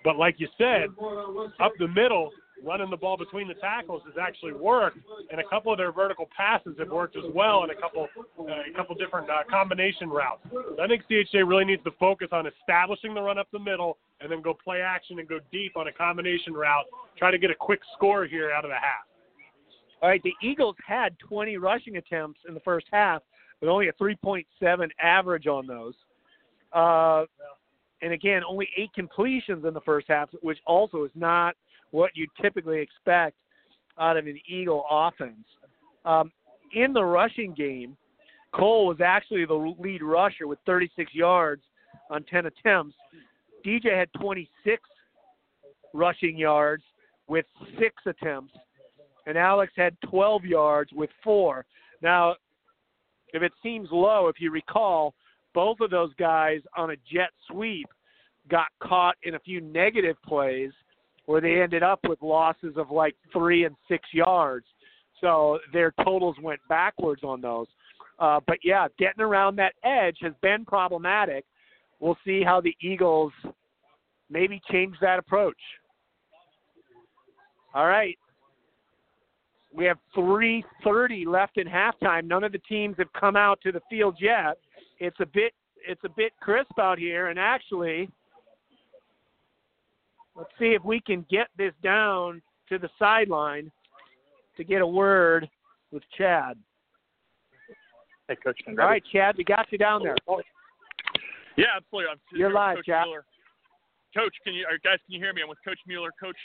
But 0.02 0.16
like 0.16 0.36
you 0.38 0.48
said, 0.56 0.88
up 1.60 1.72
the 1.78 1.88
middle, 1.88 2.30
running 2.64 2.90
the 2.90 2.96
ball 2.96 3.16
between 3.16 3.48
the 3.48 3.54
tackles 3.54 4.02
has 4.06 4.14
actually 4.20 4.52
worked, 4.52 4.98
and 5.30 5.40
a 5.40 5.44
couple 5.48 5.72
of 5.72 5.78
their 5.78 5.92
vertical 5.92 6.28
passes 6.34 6.74
have 6.78 6.88
worked 6.88 7.16
as 7.16 7.24
well, 7.34 7.62
and 7.62 7.70
a 7.70 7.74
couple 7.74 8.08
uh, 8.38 8.44
a 8.44 8.74
couple 8.74 8.94
different 8.94 9.28
uh, 9.28 9.42
combination 9.48 10.08
routes. 10.08 10.40
So 10.50 10.82
I 10.82 10.86
think 10.86 11.02
CHCA 11.10 11.46
really 11.46 11.64
needs 11.64 11.84
to 11.84 11.90
focus 11.98 12.28
on 12.32 12.46
establishing 12.46 13.14
the 13.14 13.22
run 13.22 13.38
up 13.38 13.48
the 13.52 13.58
middle, 13.58 13.98
and 14.20 14.30
then 14.30 14.42
go 14.42 14.54
play 14.54 14.80
action 14.80 15.18
and 15.18 15.28
go 15.28 15.38
deep 15.52 15.76
on 15.76 15.88
a 15.88 15.92
combination 15.92 16.54
route. 16.54 16.86
Try 17.18 17.30
to 17.30 17.38
get 17.38 17.50
a 17.50 17.54
quick 17.54 17.80
score 17.94 18.24
here 18.26 18.50
out 18.50 18.64
of 18.64 18.70
the 18.70 18.76
half. 18.76 19.04
All 20.02 20.08
right, 20.08 20.22
the 20.22 20.34
Eagles 20.42 20.76
had 20.86 21.18
20 21.18 21.58
rushing 21.58 21.96
attempts 21.96 22.40
in 22.48 22.54
the 22.54 22.60
first 22.60 22.86
half, 22.90 23.22
but 23.60 23.68
only 23.68 23.88
a 23.88 23.92
3.7 23.94 24.44
average 25.02 25.46
on 25.46 25.66
those. 25.66 25.94
Uh, 26.72 27.24
and 28.02 28.12
again, 28.12 28.42
only 28.48 28.68
eight 28.76 28.92
completions 28.94 29.64
in 29.66 29.74
the 29.74 29.80
first 29.82 30.06
half, 30.08 30.30
which 30.40 30.58
also 30.66 31.04
is 31.04 31.10
not 31.14 31.54
what 31.90 32.12
you 32.14 32.26
typically 32.40 32.80
expect 32.80 33.36
out 33.98 34.16
of 34.16 34.26
an 34.26 34.40
Eagle 34.48 34.84
offense. 34.90 35.44
Um, 36.06 36.32
in 36.74 36.94
the 36.94 37.04
rushing 37.04 37.52
game, 37.52 37.96
Cole 38.52 38.86
was 38.86 39.00
actually 39.04 39.44
the 39.44 39.74
lead 39.78 40.02
rusher 40.02 40.46
with 40.46 40.58
36 40.64 41.14
yards 41.14 41.62
on 42.08 42.24
10 42.24 42.46
attempts. 42.46 42.96
DJ 43.66 43.96
had 43.96 44.08
26 44.18 44.82
rushing 45.92 46.38
yards 46.38 46.82
with 47.28 47.44
six 47.78 47.94
attempts 48.06 48.52
and 49.26 49.36
Alex 49.36 49.72
had 49.76 49.96
12 50.08 50.44
yards 50.44 50.90
with 50.92 51.10
four. 51.22 51.64
Now, 52.02 52.36
if 53.32 53.42
it 53.42 53.52
seems 53.62 53.88
low, 53.92 54.28
if 54.28 54.40
you 54.40 54.50
recall, 54.50 55.14
both 55.54 55.80
of 55.80 55.90
those 55.90 56.12
guys 56.18 56.60
on 56.76 56.90
a 56.90 56.96
jet 57.12 57.30
sweep 57.50 57.86
got 58.48 58.68
caught 58.82 59.16
in 59.22 59.34
a 59.34 59.40
few 59.40 59.60
negative 59.60 60.16
plays 60.26 60.70
where 61.26 61.40
they 61.40 61.60
ended 61.60 61.82
up 61.82 62.00
with 62.08 62.20
losses 62.22 62.74
of 62.76 62.90
like 62.90 63.14
three 63.32 63.64
and 63.64 63.76
six 63.88 64.08
yards. 64.12 64.66
So 65.20 65.58
their 65.72 65.92
totals 66.04 66.36
went 66.42 66.60
backwards 66.68 67.22
on 67.22 67.40
those. 67.40 67.66
Uh, 68.18 68.40
but 68.46 68.58
yeah, 68.64 68.88
getting 68.98 69.22
around 69.22 69.56
that 69.56 69.74
edge 69.84 70.16
has 70.22 70.32
been 70.42 70.64
problematic. 70.64 71.44
We'll 72.00 72.18
see 72.24 72.42
how 72.42 72.60
the 72.60 72.74
Eagles 72.80 73.32
maybe 74.30 74.60
change 74.70 74.96
that 75.00 75.18
approach. 75.18 75.56
All 77.74 77.86
right, 77.86 78.18
we 79.72 79.84
have 79.84 79.98
3:30 80.16 81.26
left 81.26 81.58
in 81.58 81.66
halftime. 81.66 82.24
None 82.24 82.44
of 82.44 82.52
the 82.52 82.58
teams 82.58 82.96
have 82.98 83.12
come 83.12 83.36
out 83.36 83.60
to 83.62 83.72
the 83.72 83.80
field 83.88 84.16
yet. 84.20 84.58
It's 84.98 85.18
a 85.20 85.26
bit 85.26 85.54
it's 85.86 86.02
a 86.04 86.08
bit 86.08 86.32
crisp 86.40 86.78
out 86.78 86.98
here, 86.98 87.28
and 87.28 87.38
actually, 87.38 88.08
let's 90.34 90.50
see 90.58 90.72
if 90.74 90.84
we 90.84 91.00
can 91.00 91.24
get 91.30 91.48
this 91.56 91.72
down 91.82 92.42
to 92.68 92.78
the 92.78 92.88
sideline 92.98 93.70
to 94.56 94.64
get 94.64 94.82
a 94.82 94.86
word 94.86 95.48
with 95.90 96.02
Chad. 96.16 96.58
Hey, 98.28 98.36
Coach. 98.36 98.60
All 98.68 98.74
right, 98.74 99.02
Chad, 99.12 99.36
we 99.36 99.44
got 99.44 99.66
you 99.70 99.78
down 99.78 100.02
there. 100.02 100.16
Oh, 100.28 100.40
yeah, 101.56 101.66
absolutely. 101.76 102.10
I'm 102.12 102.18
You're 102.32 102.52
live, 102.52 102.76
Coach 102.76 102.86
Chad. 102.86 103.06
Mueller. 103.06 103.24
Coach, 104.16 104.34
can 104.44 104.54
you, 104.54 104.66
guys, 104.84 104.98
can 105.06 105.14
you 105.14 105.20
hear 105.20 105.32
me? 105.32 105.42
I'm 105.42 105.48
with 105.48 105.58
Coach 105.64 105.78
Mueller. 105.86 106.10
Coach, 106.20 106.36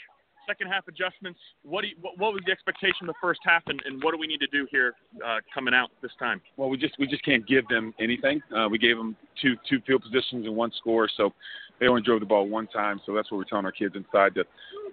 second 0.46 0.68
half 0.68 0.86
adjustments. 0.88 1.38
What, 1.62 1.82
do 1.82 1.88
you, 1.88 1.96
what, 2.00 2.18
what 2.18 2.32
was 2.32 2.42
the 2.46 2.52
expectation 2.52 3.02
in 3.02 3.06
the 3.06 3.20
first 3.20 3.40
half, 3.44 3.62
and, 3.66 3.82
and 3.84 4.02
what 4.02 4.12
do 4.12 4.18
we 4.18 4.26
need 4.26 4.40
to 4.40 4.46
do 4.48 4.66
here 4.70 4.94
uh, 5.24 5.38
coming 5.52 5.74
out 5.74 5.90
this 6.02 6.12
time? 6.18 6.40
Well, 6.56 6.68
we 6.68 6.76
just 6.76 6.94
we 6.98 7.06
just 7.06 7.24
can't 7.24 7.46
give 7.46 7.66
them 7.68 7.94
anything. 8.00 8.40
Uh, 8.56 8.68
we 8.68 8.78
gave 8.78 8.96
them 8.96 9.16
two 9.40 9.56
two 9.68 9.80
field 9.86 10.02
positions 10.02 10.46
and 10.46 10.54
one 10.54 10.70
score, 10.78 11.08
so 11.16 11.32
they 11.80 11.88
only 11.88 12.02
drove 12.02 12.20
the 12.20 12.26
ball 12.26 12.48
one 12.48 12.66
time. 12.68 13.00
So 13.04 13.14
that's 13.14 13.30
what 13.30 13.38
we're 13.38 13.44
telling 13.44 13.66
our 13.66 13.72
kids 13.72 13.94
inside 13.96 14.34
to 14.34 14.44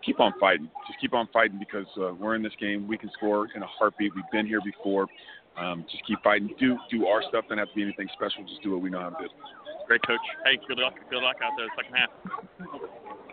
keep 0.04 0.20
on 0.20 0.34
fighting. 0.40 0.70
Just 0.88 1.00
keep 1.00 1.14
on 1.14 1.28
fighting 1.32 1.60
because 1.60 1.88
uh, 1.98 2.14
we're 2.14 2.36
in 2.36 2.44
this 2.44 2.54
game. 2.60 2.88
We 2.88 2.98
can 2.98 3.10
score 3.12 3.48
in 3.56 3.64
a 3.64 3.68
heartbeat. 3.68 4.14
We've 4.16 4.24
been 4.32 4.48
here 4.48 4.62
before. 4.64 5.08
Um, 5.58 5.86
just 5.92 6.06
keep 6.08 6.20
fighting. 6.24 6.50
Do 6.60 6.78
do 6.90 7.06
our 7.06 7.22
stuff. 7.30 7.46
Don't 7.48 7.58
have 7.58 7.70
to 7.70 7.76
be 7.76 7.84
anything 7.84 8.10
special. 8.14 8.44
Just 8.44 8.64
do 8.64 8.72
what 8.72 8.82
we 8.82 8.90
know 8.90 9.00
how 9.00 9.10
to 9.10 9.24
do. 9.24 9.30
Great, 9.88 10.02
coach. 10.08 10.20
Hey, 10.46 10.58
good 10.68 10.80
luck. 10.80 10.96
Good 11.10 11.22
luck 11.22 11.38
out 11.44 11.52
there 11.58 11.68
the 11.68 11.72
second 11.76 11.96
half. 11.96 13.33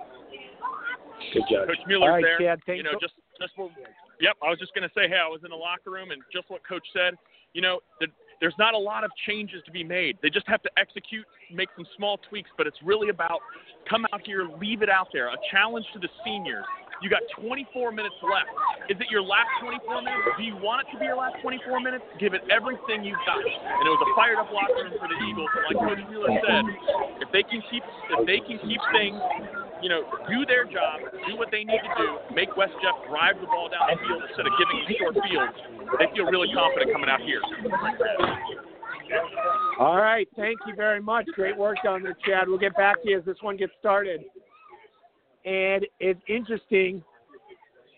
Good 1.33 1.45
job. 1.51 1.69
Coach 1.69 1.85
Mueller's 1.87 2.09
All 2.09 2.15
right, 2.15 2.25
there. 2.25 2.39
Chad, 2.39 2.61
thank 2.67 2.79
you 2.79 2.85
know, 2.85 2.97
just 3.01 3.15
just 3.41 3.53
what, 3.57 3.71
yep. 4.21 4.37
I 4.43 4.51
was 4.51 4.59
just 4.59 4.75
going 4.75 4.85
to 4.85 4.93
say, 4.95 5.09
hey, 5.09 5.21
I 5.21 5.29
was 5.29 5.41
in 5.45 5.51
the 5.51 5.57
locker 5.57 5.91
room, 5.91 6.11
and 6.11 6.23
just 6.33 6.51
what 6.51 6.67
Coach 6.67 6.85
said. 6.93 7.15
You 7.53 7.63
know, 7.63 7.81
the, 7.99 8.07
there's 8.41 8.57
not 8.59 8.75
a 8.75 8.79
lot 8.79 9.05
of 9.05 9.11
changes 9.27 9.63
to 9.67 9.71
be 9.71 9.85
made. 9.85 10.17
They 10.23 10.31
just 10.31 10.49
have 10.49 10.63
to 10.63 10.71
execute, 10.79 11.27
make 11.53 11.69
some 11.77 11.87
small 11.97 12.19
tweaks, 12.29 12.51
but 12.57 12.67
it's 12.67 12.79
really 12.85 13.09
about 13.09 13.41
come 13.89 14.07
out 14.13 14.21
here, 14.25 14.49
leave 14.61 14.83
it 14.83 14.89
out 14.89 15.09
there. 15.13 15.29
A 15.29 15.37
challenge 15.51 15.87
to 15.93 15.99
the 15.99 16.09
seniors. 16.25 16.65
You 17.01 17.09
got 17.09 17.25
24 17.41 17.93
minutes 17.97 18.17
left. 18.21 18.53
Is 18.93 19.01
it 19.01 19.09
your 19.09 19.25
last 19.25 19.49
24 19.65 20.05
minutes? 20.05 20.21
Do 20.37 20.45
you 20.45 20.53
want 20.61 20.85
it 20.85 20.93
to 20.93 21.01
be 21.01 21.09
your 21.09 21.17
last 21.17 21.41
24 21.41 21.81
minutes? 21.81 22.05
Give 22.21 22.37
it 22.37 22.45
everything 22.53 23.09
you've 23.09 23.21
got. 23.25 23.41
And 23.41 23.85
it 23.89 23.93
was 23.93 24.05
a 24.05 24.11
fired 24.13 24.37
up 24.37 24.53
locker 24.53 24.85
room 24.85 24.93
for 25.01 25.09
the 25.09 25.17
Eagles. 25.25 25.49
And 25.49 25.65
like 25.65 25.81
Coach 25.81 26.05
Mueller 26.13 26.37
said, 26.45 26.65
if 27.25 27.29
they 27.33 27.41
can 27.41 27.65
keep 27.73 27.81
if 27.89 28.21
they 28.29 28.45
can 28.45 28.61
keep 28.61 28.81
things, 28.93 29.17
you 29.83 29.89
know, 29.89 30.03
do 30.29 30.45
their 30.47 30.65
job, 30.65 31.01
do 31.27 31.37
what 31.37 31.51
they 31.51 31.65
need 31.65 31.81
to 31.81 31.95
do, 31.97 32.35
make 32.35 32.57
West 32.57 32.73
Jeff 32.83 32.95
drive 33.09 33.41
the 33.41 33.47
ball 33.47 33.69
down 33.69 33.89
the 33.91 33.97
field 34.07 34.23
instead 34.29 34.47
of 34.47 34.53
giving 34.59 34.77
them 34.85 34.95
short 34.99 35.15
fields, 35.29 35.57
they 35.99 36.07
feel 36.15 36.27
really 36.27 36.49
confident 36.55 36.93
coming 36.93 37.09
out 37.09 37.21
here. 37.21 37.41
All 39.79 39.97
right, 39.97 40.29
thank 40.37 40.59
you 40.67 40.75
very 40.75 41.01
much. 41.01 41.27
Great 41.35 41.57
work 41.57 41.79
down 41.83 42.03
there, 42.03 42.17
Chad. 42.27 42.49
We'll 42.49 42.59
get 42.59 42.77
back 42.77 43.03
to 43.03 43.11
you 43.11 43.19
as 43.19 43.25
this 43.25 43.39
one 43.41 43.57
gets 43.57 43.73
started. 43.79 44.21
And 45.45 45.87
it's 45.99 46.21
interesting. 46.29 47.03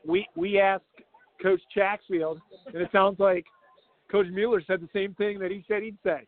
We 0.07 0.27
we 0.37 0.61
asked 0.61 0.85
Coach 1.43 1.61
Chaxfield, 1.77 2.41
and 2.67 2.77
it 2.77 2.89
sounds 2.93 3.19
like 3.19 3.45
Coach 4.11 4.27
Mueller 4.31 4.63
said 4.67 4.81
the 4.81 4.89
same 4.93 5.15
thing 5.15 5.39
that 5.41 5.51
he 5.51 5.65
said 5.67 5.83
he'd 5.83 5.99
say. 6.05 6.27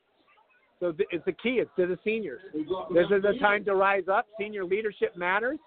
So 0.85 0.93
it's 1.11 1.24
the 1.24 1.32
key. 1.32 1.62
It's 1.62 1.70
to 1.78 1.86
the 1.86 1.98
seniors. 2.05 2.43
This 2.52 3.06
is 3.11 3.23
the 3.23 3.39
time 3.40 3.65
to 3.65 3.74
rise 3.74 4.05
up. 4.12 4.27
Senior 4.39 4.66
leadership 4.66 5.16
matters. 5.16 5.59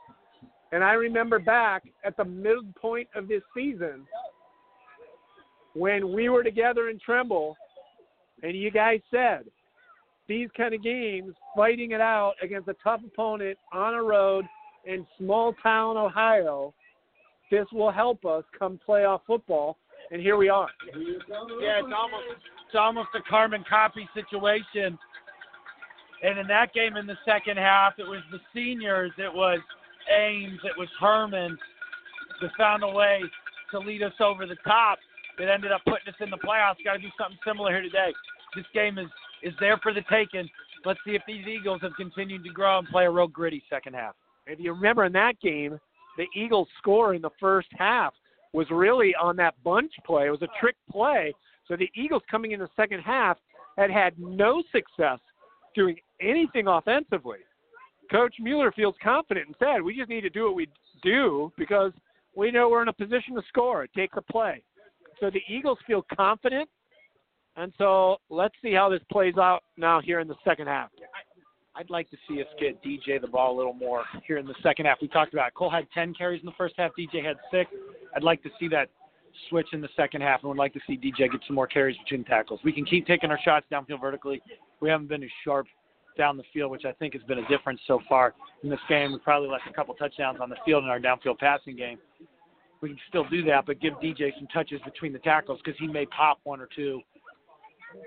And 0.71 0.83
I 0.83 0.93
remember 0.93 1.39
back 1.39 1.85
at 2.05 2.15
the 2.17 2.23
midpoint 2.23 3.07
of 3.15 3.27
this 3.27 3.41
season 3.55 4.05
when 5.73 6.13
we 6.13 6.29
were 6.29 6.43
together 6.43 6.89
in 6.89 6.99
Trimble, 6.99 7.57
and 8.43 8.55
you 8.55 8.69
guys 8.69 8.99
said 9.09 9.45
these 10.27 10.49
kind 10.55 10.75
of 10.75 10.83
games, 10.83 11.33
fighting 11.55 11.93
it 11.93 12.01
out 12.01 12.33
against 12.43 12.67
a 12.67 12.75
tough 12.83 13.01
opponent 13.03 13.57
on 13.73 13.95
a 13.95 14.03
road 14.03 14.45
in 14.85 15.03
small 15.17 15.51
town 15.63 15.97
Ohio, 15.97 16.75
this 17.49 17.65
will 17.73 17.91
help 17.91 18.23
us 18.23 18.43
come 18.57 18.79
playoff 18.87 19.21
football. 19.25 19.77
And 20.11 20.21
here 20.21 20.37
we 20.37 20.47
are. 20.47 20.69
Yeah, 20.93 21.79
it's 21.79 21.93
almost 21.95 22.23
it's 22.67 22.75
almost 22.75 23.09
a 23.15 23.21
Carmen 23.29 23.63
copy 23.67 24.07
situation. 24.13 24.97
And 26.23 26.39
in 26.39 26.47
that 26.47 26.73
game 26.73 26.97
in 26.97 27.05
the 27.05 27.17
second 27.25 27.57
half, 27.57 27.93
it 27.99 28.07
was 28.07 28.21
the 28.31 28.39
seniors, 28.53 29.11
it 29.17 29.33
was 29.33 29.59
Ames, 30.09 30.59
it 30.63 30.77
was 30.77 30.89
Herman 30.99 31.57
that 32.41 32.51
found 32.57 32.83
a 32.83 32.89
way 32.89 33.21
to 33.71 33.79
lead 33.79 34.01
us 34.01 34.13
over 34.19 34.45
the 34.45 34.55
top 34.63 34.97
that 35.37 35.49
ended 35.49 35.71
up 35.71 35.81
putting 35.85 36.07
us 36.07 36.15
in 36.19 36.29
the 36.29 36.37
playoffs. 36.37 36.83
Got 36.83 36.93
to 36.93 36.99
do 36.99 37.09
something 37.17 37.37
similar 37.45 37.71
here 37.71 37.81
today. 37.81 38.11
This 38.55 38.65
game 38.73 38.97
is 38.97 39.07
is 39.43 39.53
there 39.59 39.77
for 39.83 39.93
the 39.93 40.01
taking. 40.09 40.49
Let's 40.85 40.99
see 41.05 41.11
if 41.11 41.21
these 41.27 41.45
Eagles 41.45 41.81
have 41.81 41.91
continued 41.95 42.43
to 42.43 42.49
grow 42.49 42.79
and 42.79 42.87
play 42.87 43.05
a 43.05 43.11
real 43.11 43.27
gritty 43.27 43.63
second 43.69 43.93
half. 43.93 44.15
If 44.47 44.59
you 44.59 44.73
remember 44.73 45.05
in 45.05 45.13
that 45.13 45.39
game, 45.41 45.77
the 46.17 46.25
Eagles' 46.35 46.67
score 46.79 47.13
in 47.13 47.21
the 47.21 47.29
first 47.39 47.67
half 47.77 48.13
was 48.53 48.65
really 48.71 49.13
on 49.21 49.35
that 49.35 49.53
bunch 49.63 49.91
play. 50.05 50.27
It 50.27 50.31
was 50.31 50.41
a 50.41 50.47
trick 50.59 50.75
play. 50.89 51.33
So 51.67 51.75
the 51.75 51.89
Eagles 51.95 52.23
coming 52.31 52.51
in 52.51 52.59
the 52.59 52.69
second 52.75 53.01
half 53.01 53.37
had 53.77 53.91
had 53.91 54.17
no 54.17 54.63
success 54.71 55.19
doing 55.75 55.97
anything 56.21 56.67
offensively. 56.67 57.39
Coach 58.11 58.35
Mueller 58.39 58.71
feels 58.71 58.95
confident 59.03 59.47
and 59.47 59.55
said, 59.59 59.81
"We 59.81 59.95
just 59.95 60.09
need 60.09 60.21
to 60.21 60.29
do 60.29 60.45
what 60.45 60.55
we 60.55 60.67
do 61.03 61.51
because 61.57 61.91
we 62.35 62.51
know 62.51 62.69
we're 62.69 62.81
in 62.81 62.87
a 62.87 62.93
position 62.93 63.35
to 63.35 63.41
score. 63.49 63.83
It 63.83 63.93
takes 63.93 64.15
a 64.17 64.21
play." 64.21 64.63
So 65.19 65.29
the 65.29 65.41
Eagles 65.47 65.79
feel 65.85 66.03
confident, 66.15 66.69
and 67.55 67.73
so 67.77 68.17
let's 68.29 68.55
see 68.61 68.73
how 68.73 68.87
this 68.89 69.03
plays 69.11 69.37
out 69.37 69.63
now 69.75 69.99
here 69.99 70.19
in 70.19 70.27
the 70.27 70.37
second 70.43 70.67
half. 70.67 70.91
I'd 71.75 71.89
like 71.91 72.09
to 72.09 72.17
see 72.27 72.41
us 72.41 72.47
get 72.59 72.81
DJ 72.81 73.19
the 73.19 73.27
ball 73.27 73.55
a 73.55 73.57
little 73.57 73.73
more 73.73 74.03
here 74.25 74.37
in 74.37 74.47
the 74.47 74.55
second 74.63 74.87
half. 74.87 74.99
We 74.99 75.07
talked 75.07 75.33
about 75.33 75.49
it. 75.49 75.53
Cole 75.53 75.69
had 75.69 75.87
10 75.91 76.15
carries 76.15 76.39
in 76.39 76.47
the 76.47 76.53
first 76.53 76.73
half. 76.77 76.91
DJ 76.97 77.23
had 77.23 77.37
six. 77.51 77.69
I'd 78.15 78.23
like 78.23 78.41
to 78.43 78.49
see 78.59 78.67
that 78.69 78.89
switch 79.49 79.67
in 79.73 79.81
the 79.81 79.89
second 79.95 80.21
half, 80.21 80.41
and 80.41 80.49
would 80.49 80.57
like 80.57 80.73
to 80.73 80.79
see 80.87 80.97
DJ 80.97 81.31
get 81.31 81.41
some 81.45 81.55
more 81.55 81.67
carries 81.67 81.95
between 81.97 82.23
tackles. 82.23 82.59
We 82.63 82.71
can 82.73 82.83
keep 82.83 83.05
taking 83.05 83.29
our 83.29 83.39
shots 83.41 83.67
downfield 83.71 84.01
vertically. 84.01 84.41
We 84.79 84.89
haven't 84.89 85.07
been 85.07 85.23
as 85.23 85.29
sharp 85.43 85.67
down 86.17 86.37
the 86.37 86.43
field, 86.53 86.71
which 86.71 86.85
I 86.85 86.91
think 86.93 87.13
has 87.13 87.23
been 87.23 87.39
a 87.39 87.47
difference 87.47 87.79
so 87.87 87.99
far 88.07 88.33
in 88.63 88.69
this 88.69 88.79
game. 88.89 89.13
We 89.13 89.19
probably 89.19 89.49
left 89.49 89.63
a 89.69 89.73
couple 89.73 89.93
touchdowns 89.95 90.39
on 90.41 90.49
the 90.49 90.57
field 90.65 90.83
in 90.83 90.89
our 90.89 90.99
downfield 90.99 91.39
passing 91.39 91.75
game. 91.75 91.97
We 92.81 92.89
can 92.89 92.99
still 93.09 93.27
do 93.29 93.43
that, 93.45 93.65
but 93.65 93.79
give 93.79 93.93
DJ 93.95 94.31
some 94.37 94.47
touches 94.53 94.79
between 94.85 95.13
the 95.13 95.19
tackles 95.19 95.59
because 95.63 95.79
he 95.79 95.87
may 95.87 96.05
pop 96.05 96.39
one 96.43 96.61
or 96.61 96.69
two 96.75 97.01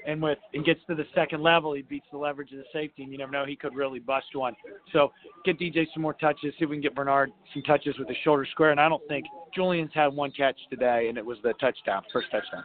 and 0.07 0.21
with 0.23 0.39
and 0.55 0.65
gets 0.65 0.81
to 0.89 0.95
the 0.95 1.05
second 1.15 1.43
level, 1.43 1.73
he 1.75 1.83
beats 1.83 2.07
the 2.11 2.19
leverage 2.19 2.53
of 2.53 2.59
the 2.59 2.65
safety, 2.73 3.03
and 3.03 3.13
you 3.13 3.19
never 3.19 3.33
know 3.33 3.45
he 3.45 3.57
could 3.57 3.75
really 3.75 3.99
bust 3.99 4.27
one. 4.35 4.55
So 4.93 5.13
get 5.45 5.59
DJ 5.59 5.87
some 5.93 6.03
more 6.03 6.15
touches, 6.15 6.55
see 6.59 6.65
if 6.65 6.71
we 6.71 6.77
can 6.77 6.83
get 6.83 6.95
Bernard 6.95 7.31
some 7.53 7.63
touches 7.63 7.99
with 7.99 8.09
the 8.09 8.15
shoulder 8.23 8.47
square. 8.51 8.71
And 8.71 8.81
I 8.81 8.89
don't 8.89 9.07
think 9.09 9.27
Julian's 9.55 9.91
had 9.95 10.09
one 10.09 10.31
catch 10.33 10.57
today, 10.71 11.09
and 11.09 11.19
it 11.19 11.25
was 11.25 11.39
the 11.43 11.53
touchdown, 11.55 12.03
first 12.13 12.31
touchdown. 12.31 12.65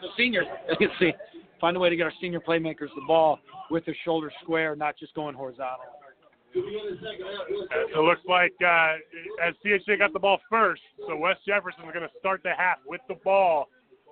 The 0.00 0.08
seniors, 0.16 0.46
let's 0.80 0.92
see, 0.98 1.12
find 1.60 1.76
a 1.76 1.80
way 1.80 1.90
to 1.90 1.96
get 1.96 2.04
our 2.04 2.12
senior 2.20 2.40
playmakers 2.40 2.88
the 2.94 3.04
ball 3.06 3.38
with 3.70 3.84
their 3.84 3.96
shoulders 4.04 4.32
square, 4.42 4.74
not 4.74 4.96
just 4.98 5.14
going 5.14 5.34
horizontal. 5.34 5.84
So 6.54 8.00
it 8.00 8.04
looks 8.04 8.22
like 8.26 8.52
uh, 8.60 8.94
as 9.42 9.54
CHA 9.62 9.96
got 9.98 10.12
the 10.12 10.18
ball 10.18 10.40
first, 10.50 10.82
so 11.06 11.16
West 11.16 11.40
Jefferson 11.46 11.84
is 11.84 11.92
going 11.92 12.06
to 12.06 12.18
start 12.18 12.42
the 12.42 12.52
half 12.56 12.78
with 12.86 13.00
the 13.08 13.14
ball. 13.22 13.68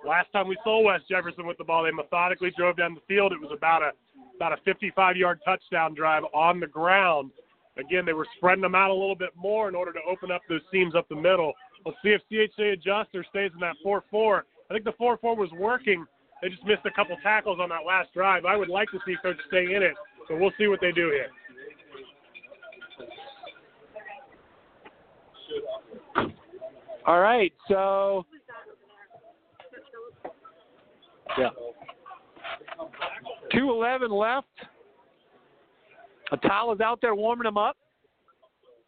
Last 0.07 0.31
time 0.31 0.47
we 0.47 0.57
saw 0.63 0.81
West 0.81 1.03
Jefferson 1.09 1.45
with 1.45 1.57
the 1.57 1.65
ball, 1.65 1.83
they 1.83 1.91
methodically 1.91 2.51
drove 2.57 2.77
down 2.77 2.95
the 2.95 3.01
field. 3.07 3.33
It 3.33 3.41
was 3.41 3.51
about 3.55 3.81
a 3.81 3.91
about 4.37 4.53
a 4.53 4.69
55-yard 4.69 5.41
touchdown 5.43 5.93
drive 5.93 6.23
on 6.33 6.61
the 6.61 6.67
ground. 6.67 7.31
Again, 7.77 8.05
they 8.05 8.13
were 8.13 8.27
spreading 8.37 8.61
them 8.61 8.73
out 8.73 8.89
a 8.89 8.93
little 8.93 9.15
bit 9.15 9.31
more 9.35 9.67
in 9.67 9.75
order 9.75 9.91
to 9.91 9.99
open 10.09 10.31
up 10.31 10.41
those 10.47 10.61
seams 10.71 10.95
up 10.95 11.09
the 11.09 11.15
middle. 11.15 11.51
Let's 11.85 11.97
see 12.01 12.15
if 12.15 12.21
CHA 12.29 12.73
adjusts 12.73 13.13
or 13.13 13.25
stays 13.25 13.51
in 13.53 13.59
that 13.59 13.75
4-4. 13.85 14.43
I 14.69 14.73
think 14.73 14.85
the 14.85 14.93
4-4 14.93 15.35
was 15.35 15.49
working. 15.57 16.05
They 16.41 16.49
just 16.49 16.63
missed 16.65 16.85
a 16.85 16.91
couple 16.91 17.17
tackles 17.21 17.59
on 17.61 17.69
that 17.69 17.85
last 17.85 18.13
drive. 18.13 18.45
I 18.45 18.55
would 18.55 18.69
like 18.69 18.89
to 18.91 18.99
see 19.05 19.15
Coach 19.21 19.37
stay 19.47 19.75
in 19.75 19.83
it, 19.83 19.93
so 20.27 20.37
we'll 20.37 20.53
see 20.57 20.67
what 20.67 20.79
they 20.81 20.91
do 20.91 21.11
here. 21.11 21.29
All 27.05 27.19
right, 27.19 27.51
so 27.67 28.25
yeah. 31.37 31.49
211 33.51 34.11
left. 34.11 34.47
Atala's 36.31 36.81
out 36.81 36.99
there 37.01 37.15
warming 37.15 37.45
them 37.45 37.57
up. 37.57 37.75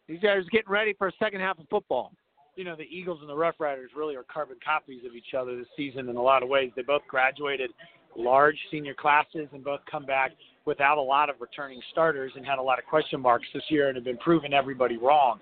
These 0.08 0.20
guys 0.20 0.38
are 0.38 0.50
getting 0.50 0.70
ready 0.70 0.94
for 0.96 1.08
a 1.08 1.12
second 1.18 1.40
half 1.40 1.58
of 1.58 1.66
football. 1.68 2.12
You 2.54 2.64
know, 2.64 2.76
the 2.76 2.82
Eagles 2.82 3.18
and 3.20 3.28
the 3.30 3.36
Rough 3.36 3.54
Riders 3.58 3.90
really 3.96 4.14
are 4.14 4.24
carbon 4.24 4.56
copies 4.64 5.04
of 5.06 5.14
each 5.14 5.34
other 5.38 5.56
this 5.56 5.66
season 5.76 6.08
in 6.10 6.16
a 6.16 6.22
lot 6.22 6.42
of 6.42 6.50
ways. 6.50 6.70
They 6.76 6.82
both 6.82 7.02
graduated 7.08 7.70
large 8.14 8.58
senior 8.70 8.92
classes 8.92 9.48
and 9.52 9.64
both 9.64 9.80
come 9.90 10.04
back 10.04 10.32
without 10.66 10.98
a 10.98 11.02
lot 11.02 11.30
of 11.30 11.36
returning 11.40 11.80
starters 11.90 12.32
and 12.36 12.44
had 12.44 12.58
a 12.58 12.62
lot 12.62 12.78
of 12.78 12.84
question 12.84 13.20
marks 13.20 13.46
this 13.54 13.62
year 13.70 13.88
and 13.88 13.96
have 13.96 14.04
been 14.04 14.18
proving 14.18 14.52
everybody 14.52 14.98
wrong. 14.98 15.38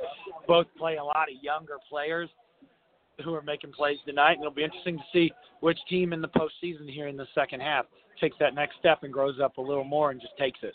Both 0.46 0.68
play 0.78 0.96
a 0.96 1.04
lot 1.04 1.28
of 1.28 1.42
younger 1.42 1.78
players 1.88 2.30
who 3.24 3.34
are 3.34 3.42
making 3.42 3.72
plays 3.72 3.98
tonight, 4.06 4.34
and 4.34 4.42
it'll 4.42 4.54
be 4.54 4.64
interesting 4.64 4.96
to 4.96 5.04
see 5.12 5.32
which 5.60 5.78
team 5.88 6.12
in 6.12 6.20
the 6.20 6.28
postseason 6.28 6.88
here 6.88 7.08
in 7.08 7.16
the 7.16 7.26
second 7.34 7.60
half 7.60 7.86
takes 8.20 8.36
that 8.38 8.54
next 8.54 8.76
step 8.78 9.02
and 9.02 9.12
grows 9.12 9.40
up 9.42 9.58
a 9.58 9.60
little 9.60 9.84
more 9.84 10.12
and 10.12 10.20
just 10.20 10.36
takes 10.38 10.60
it. 10.62 10.74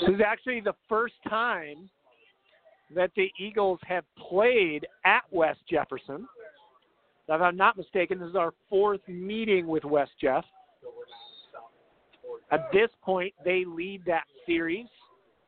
This 0.00 0.14
is 0.14 0.20
actually 0.24 0.60
the 0.60 0.74
first 0.88 1.14
time 1.28 1.90
that 2.94 3.10
the 3.16 3.30
Eagles 3.38 3.80
have 3.86 4.04
played 4.16 4.86
at 5.04 5.22
West 5.30 5.60
Jefferson. 5.70 6.26
If 7.28 7.40
I'm 7.42 7.56
not 7.56 7.76
mistaken, 7.76 8.18
this 8.18 8.30
is 8.30 8.36
our 8.36 8.54
fourth 8.70 9.06
meeting 9.06 9.66
with 9.66 9.84
West 9.84 10.12
Jeff. 10.20 10.44
At 12.50 12.70
this 12.72 12.88
point, 13.02 13.34
they 13.44 13.64
lead 13.66 14.02
that 14.06 14.24
series 14.46 14.86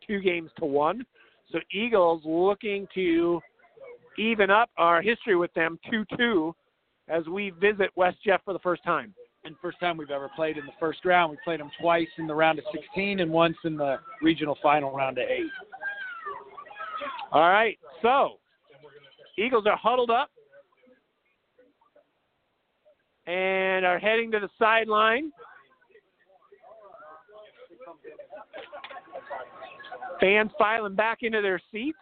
two 0.06 0.20
games 0.20 0.51
to 0.59 0.66
one. 0.66 1.06
So 1.51 1.59
Eagles 1.72 2.22
looking 2.24 2.86
to 2.94 3.40
even 4.18 4.51
up 4.51 4.70
our 4.77 5.01
history 5.01 5.36
with 5.36 5.52
them 5.55 5.78
2-2 5.90 6.52
as 7.09 7.27
we 7.27 7.51
visit 7.51 7.90
West 7.97 8.18
Jeff 8.24 8.43
for 8.44 8.52
the 8.52 8.59
first 8.59 8.85
time. 8.85 9.14
And 9.45 9.57
first 9.62 9.81
time 9.81 9.97
we've 9.97 10.11
ever 10.11 10.31
played 10.37 10.59
in 10.59 10.67
the 10.67 10.73
first 10.79 11.05
round. 11.05 11.31
We 11.31 11.39
played 11.43 11.61
them 11.61 11.71
twice 11.81 12.09
in 12.19 12.27
the 12.27 12.35
round 12.35 12.59
of 12.59 12.65
16 12.73 13.21
and 13.21 13.31
once 13.31 13.57
in 13.65 13.77
the 13.77 13.97
regional 14.21 14.59
final 14.62 14.93
round 14.93 15.19
of 15.19 15.29
eight. 15.29 15.51
All 17.33 17.49
right, 17.49 17.79
so 18.03 18.39
Eagles 19.39 19.65
are 19.67 19.77
huddled 19.77 20.11
up 20.11 20.31
and 23.27 23.87
are 23.87 23.99
heading 23.99 24.31
to 24.33 24.41
the 24.41 24.49
sideline. 24.59 25.31
Fans 30.21 30.51
filing 30.59 30.95
back 30.95 31.19
into 31.23 31.41
their 31.41 31.61
seats. 31.73 31.97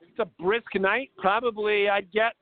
It's 0.00 0.18
a 0.20 0.42
brisk 0.42 0.74
night. 0.76 1.10
Probably, 1.18 1.88
I'd 1.88 2.10
get 2.12 2.34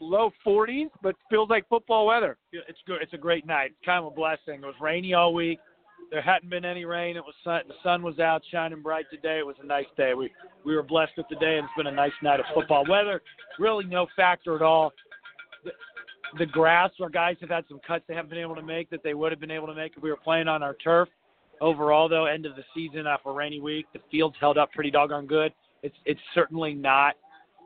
low 0.00 0.30
40s, 0.46 0.90
but 1.02 1.14
feels 1.30 1.48
like 1.48 1.68
football 1.68 2.06
weather. 2.06 2.36
It's 2.52 2.78
good. 2.86 3.02
It's 3.02 3.12
a 3.12 3.18
great 3.18 3.46
night. 3.46 3.72
It's 3.72 3.84
kind 3.84 4.04
of 4.04 4.12
a 4.12 4.14
blessing. 4.14 4.54
It 4.54 4.66
was 4.66 4.74
rainy 4.80 5.14
all 5.14 5.34
week. 5.34 5.58
There 6.10 6.22
hadn't 6.22 6.50
been 6.50 6.64
any 6.64 6.84
rain. 6.84 7.16
It 7.16 7.24
was 7.24 7.34
sun, 7.42 7.62
the 7.66 7.74
sun 7.82 8.02
was 8.02 8.18
out 8.20 8.42
shining 8.52 8.82
bright 8.82 9.06
today. 9.10 9.38
It 9.38 9.46
was 9.46 9.56
a 9.62 9.66
nice 9.66 9.86
day. 9.96 10.14
We 10.14 10.30
we 10.64 10.76
were 10.76 10.82
blessed 10.82 11.12
with 11.16 11.26
the 11.28 11.36
day, 11.36 11.56
and 11.56 11.64
it's 11.64 11.74
been 11.76 11.88
a 11.88 11.96
nice 11.96 12.12
night 12.22 12.38
of 12.38 12.46
football. 12.54 12.84
Weather 12.88 13.22
really 13.58 13.84
no 13.84 14.06
factor 14.14 14.54
at 14.54 14.62
all. 14.62 14.92
The, 15.64 15.72
the 16.38 16.46
grass, 16.46 16.90
our 17.00 17.08
guys 17.08 17.36
have 17.40 17.50
had 17.50 17.64
some 17.68 17.80
cuts 17.86 18.04
they 18.06 18.14
haven't 18.14 18.30
been 18.30 18.38
able 18.38 18.54
to 18.54 18.62
make 18.62 18.88
that 18.90 19.02
they 19.02 19.14
would 19.14 19.32
have 19.32 19.40
been 19.40 19.50
able 19.50 19.66
to 19.66 19.74
make 19.74 19.94
if 19.96 20.02
we 20.02 20.10
were 20.10 20.18
playing 20.22 20.48
on 20.48 20.62
our 20.62 20.74
turf. 20.74 21.08
Overall, 21.60 22.08
though, 22.08 22.26
end 22.26 22.44
of 22.44 22.54
the 22.54 22.64
season 22.74 23.06
after 23.06 23.30
a 23.30 23.32
rainy 23.32 23.60
week, 23.60 23.86
the 23.92 24.00
field's 24.10 24.36
held 24.38 24.58
up 24.58 24.70
pretty 24.72 24.90
doggone 24.90 25.26
good. 25.26 25.52
It's 25.82 25.96
it's 26.04 26.20
certainly 26.34 26.74
not 26.74 27.14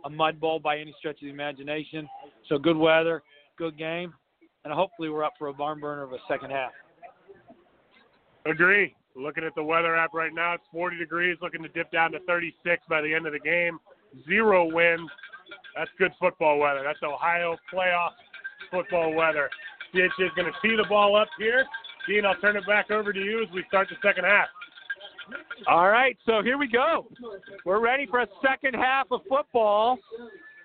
a 0.05 0.11
mud 0.11 0.41
bowl 0.41 0.59
by 0.59 0.79
any 0.79 0.95
stretch 0.99 1.17
of 1.17 1.27
the 1.27 1.31
imagination. 1.31 2.09
So 2.49 2.59
good 2.59 2.77
weather, 2.77 3.23
good 3.57 3.77
game, 3.77 4.15
and 4.65 4.73
hopefully 4.73 5.09
we're 5.09 5.25
up 5.25 5.35
for 5.39 5.49
a 5.49 5.53
barn 5.53 5.81
burner 5.81 6.03
of 6.03 6.13
a 6.13 6.19
second 6.29 6.51
half. 6.51 6.73
Agree. 8.47 8.95
Looking 9.17 9.45
at 9.45 9.55
the 9.55 9.63
weather 9.63 9.97
app 9.97 10.15
right 10.15 10.33
now, 10.33 10.55
it's 10.55 10.65
40 10.73 10.97
degrees, 10.97 11.37
looking 11.43 11.63
to 11.63 11.69
dip 11.69 11.91
down 11.91 12.13
to 12.13 12.21
36 12.21 12.83
by 12.89 13.01
the 13.01 13.13
end 13.13 13.27
of 13.27 13.33
the 13.33 13.41
game. 13.41 13.79
Zero 14.27 14.65
wind. 14.73 15.09
That's 15.77 15.91
good 15.99 16.13
football 16.19 16.59
weather. 16.59 16.83
That's 16.85 17.03
Ohio 17.03 17.57
playoff 17.73 18.11
football 18.71 19.13
weather. 19.15 19.51
CH 19.93 20.21
is 20.21 20.31
going 20.37 20.51
to 20.51 20.53
tee 20.63 20.77
the 20.77 20.87
ball 20.89 21.17
up 21.17 21.29
here. 21.39 21.65
Dean, 22.09 22.25
I'll 22.25 22.37
turn 22.37 22.57
it 22.57 22.67
back 22.67 22.91
over 22.91 23.13
to 23.13 23.21
you 23.21 23.43
as 23.43 23.49
we 23.53 23.65
start 23.69 23.89
the 23.91 23.97
second 24.07 24.25
half. 24.25 24.49
All 25.67 25.89
right, 25.89 26.17
so 26.27 26.43
here 26.43 26.59
we 26.59 26.69
go. 26.69 27.07
We're 27.65 27.81
ready 27.81 28.07
for 28.07 28.21
a 28.21 28.27
second 28.45 28.75
half 28.75 29.07
of 29.11 29.21
football 29.29 29.99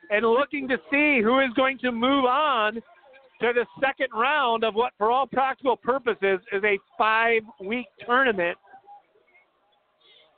and 0.10 0.26
looking 0.26 0.68
to 0.68 0.78
see 0.92 1.22
who 1.22 1.40
is 1.40 1.50
going 1.56 1.78
to 1.80 1.92
move 1.92 2.26
on 2.26 2.76
to 2.76 3.52
the 3.54 3.66
second 3.82 4.08
round 4.14 4.64
of 4.64 4.76
what, 4.76 4.94
for 4.98 5.12
all 5.12 5.28
practical 5.28 5.76
purposes, 5.76 6.40
is 6.52 6.64
a 6.64 6.78
five 6.98 7.42
week 7.60 7.88
tournament. 8.06 8.58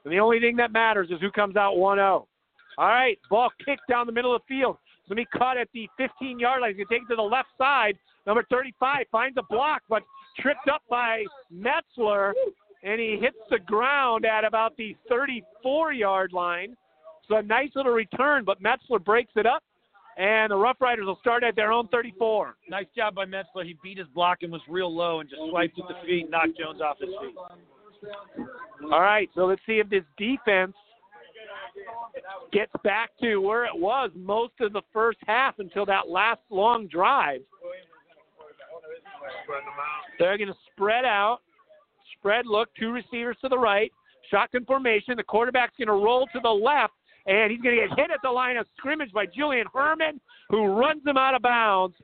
And 0.03 0.13
the 0.13 0.19
only 0.19 0.39
thing 0.39 0.55
that 0.57 0.71
matters 0.71 1.09
is 1.11 1.19
who 1.21 1.31
comes 1.31 1.55
out 1.55 1.77
1 1.77 1.97
0. 1.97 2.27
All 2.77 2.87
right, 2.87 3.17
ball 3.29 3.49
kicked 3.65 3.87
down 3.89 4.05
the 4.05 4.13
middle 4.13 4.35
of 4.35 4.41
the 4.47 4.55
field. 4.55 4.77
It's 4.99 5.09
going 5.09 5.23
to 5.23 5.29
be 5.29 5.37
caught 5.37 5.57
at 5.57 5.67
the 5.73 5.87
15 5.97 6.39
yard 6.39 6.61
line. 6.61 6.75
He's 6.75 6.77
going 6.77 6.87
to 6.87 6.93
take 6.95 7.03
it 7.03 7.13
to 7.13 7.15
the 7.15 7.21
left 7.21 7.49
side. 7.57 7.97
Number 8.25 8.45
35 8.49 9.05
finds 9.11 9.37
a 9.37 9.43
block, 9.49 9.81
but 9.89 10.03
tripped 10.39 10.67
up 10.71 10.81
by 10.89 11.23
Metzler, 11.53 12.33
and 12.88 13.01
he 13.01 13.18
hits 13.19 13.38
the 13.49 13.59
ground 13.59 14.26
at 14.26 14.45
about 14.45 14.77
the 14.77 14.95
34 15.09 15.93
yard 15.93 16.31
line. 16.31 16.76
So 17.27 17.35
a 17.35 17.43
nice 17.43 17.72
little 17.76 17.91
return, 17.91 18.45
but 18.45 18.64
Metzler 18.64 19.03
breaks 19.03 19.34
it 19.35 19.45
up, 19.45 19.61
and 20.18 20.51
the 20.51 20.55
Rough 20.55 20.77
Riders 20.80 21.05
will 21.05 21.19
start 21.19 21.43
at 21.43 21.57
their 21.57 21.73
own 21.73 21.89
34. 21.89 22.55
Nice 22.69 22.85
job 22.95 23.15
by 23.15 23.26
Metzler. 23.26 23.65
He 23.65 23.76
beat 23.84 23.97
his 23.97 24.07
block 24.15 24.39
and 24.43 24.51
was 24.51 24.61
real 24.69 24.93
low 24.93 25.19
and 25.19 25.30
just 25.30 25.41
swiped 25.49 25.77
at 25.77 25.88
the 25.89 26.07
feet, 26.07 26.30
knocked 26.30 26.57
Jones 26.57 26.80
off 26.80 26.97
his 26.99 27.09
feet. 27.09 27.35
All 28.91 29.01
right, 29.01 29.30
so 29.35 29.45
let's 29.45 29.61
see 29.65 29.80
if 29.80 29.89
this 29.89 30.03
defense 30.18 30.73
gets 32.53 32.72
back 32.85 33.09
to 33.22 33.38
where 33.38 33.65
it 33.65 33.76
was 33.76 34.11
most 34.15 34.53
of 34.61 34.72
the 34.72 34.81
first 34.93 35.19
half 35.27 35.59
until 35.59 35.85
that 35.85 36.07
last 36.07 36.39
long 36.49 36.88
drive. 36.88 37.41
They're 40.19 40.38
going 40.38 40.47
to 40.47 40.55
spread 40.73 41.03
out, 41.03 41.39
spread 42.18 42.45
look, 42.45 42.69
two 42.80 42.91
receivers 42.91 43.38
to 43.41 43.49
the 43.49 43.57
right, 43.57 43.91
shotgun 44.30 44.65
formation. 44.65 45.15
The 45.18 45.23
quarterback's 45.23 45.73
going 45.77 45.88
to 45.88 45.94
roll 45.94 46.27
to 46.34 46.39
the 46.41 46.49
left, 46.49 46.94
and 47.26 47.52
he's 47.52 47.61
going 47.61 47.76
to 47.76 47.88
get 47.88 47.98
hit 47.98 48.11
at 48.11 48.19
the 48.23 48.31
line 48.31 48.57
of 48.57 48.65
scrimmage 48.77 49.11
by 49.11 49.26
Julian 49.26 49.68
Herman, 49.73 50.19
who 50.49 50.65
runs 50.68 51.06
him 51.06 51.18
out 51.18 51.35
of 51.35 51.41
bounds. 51.41 51.95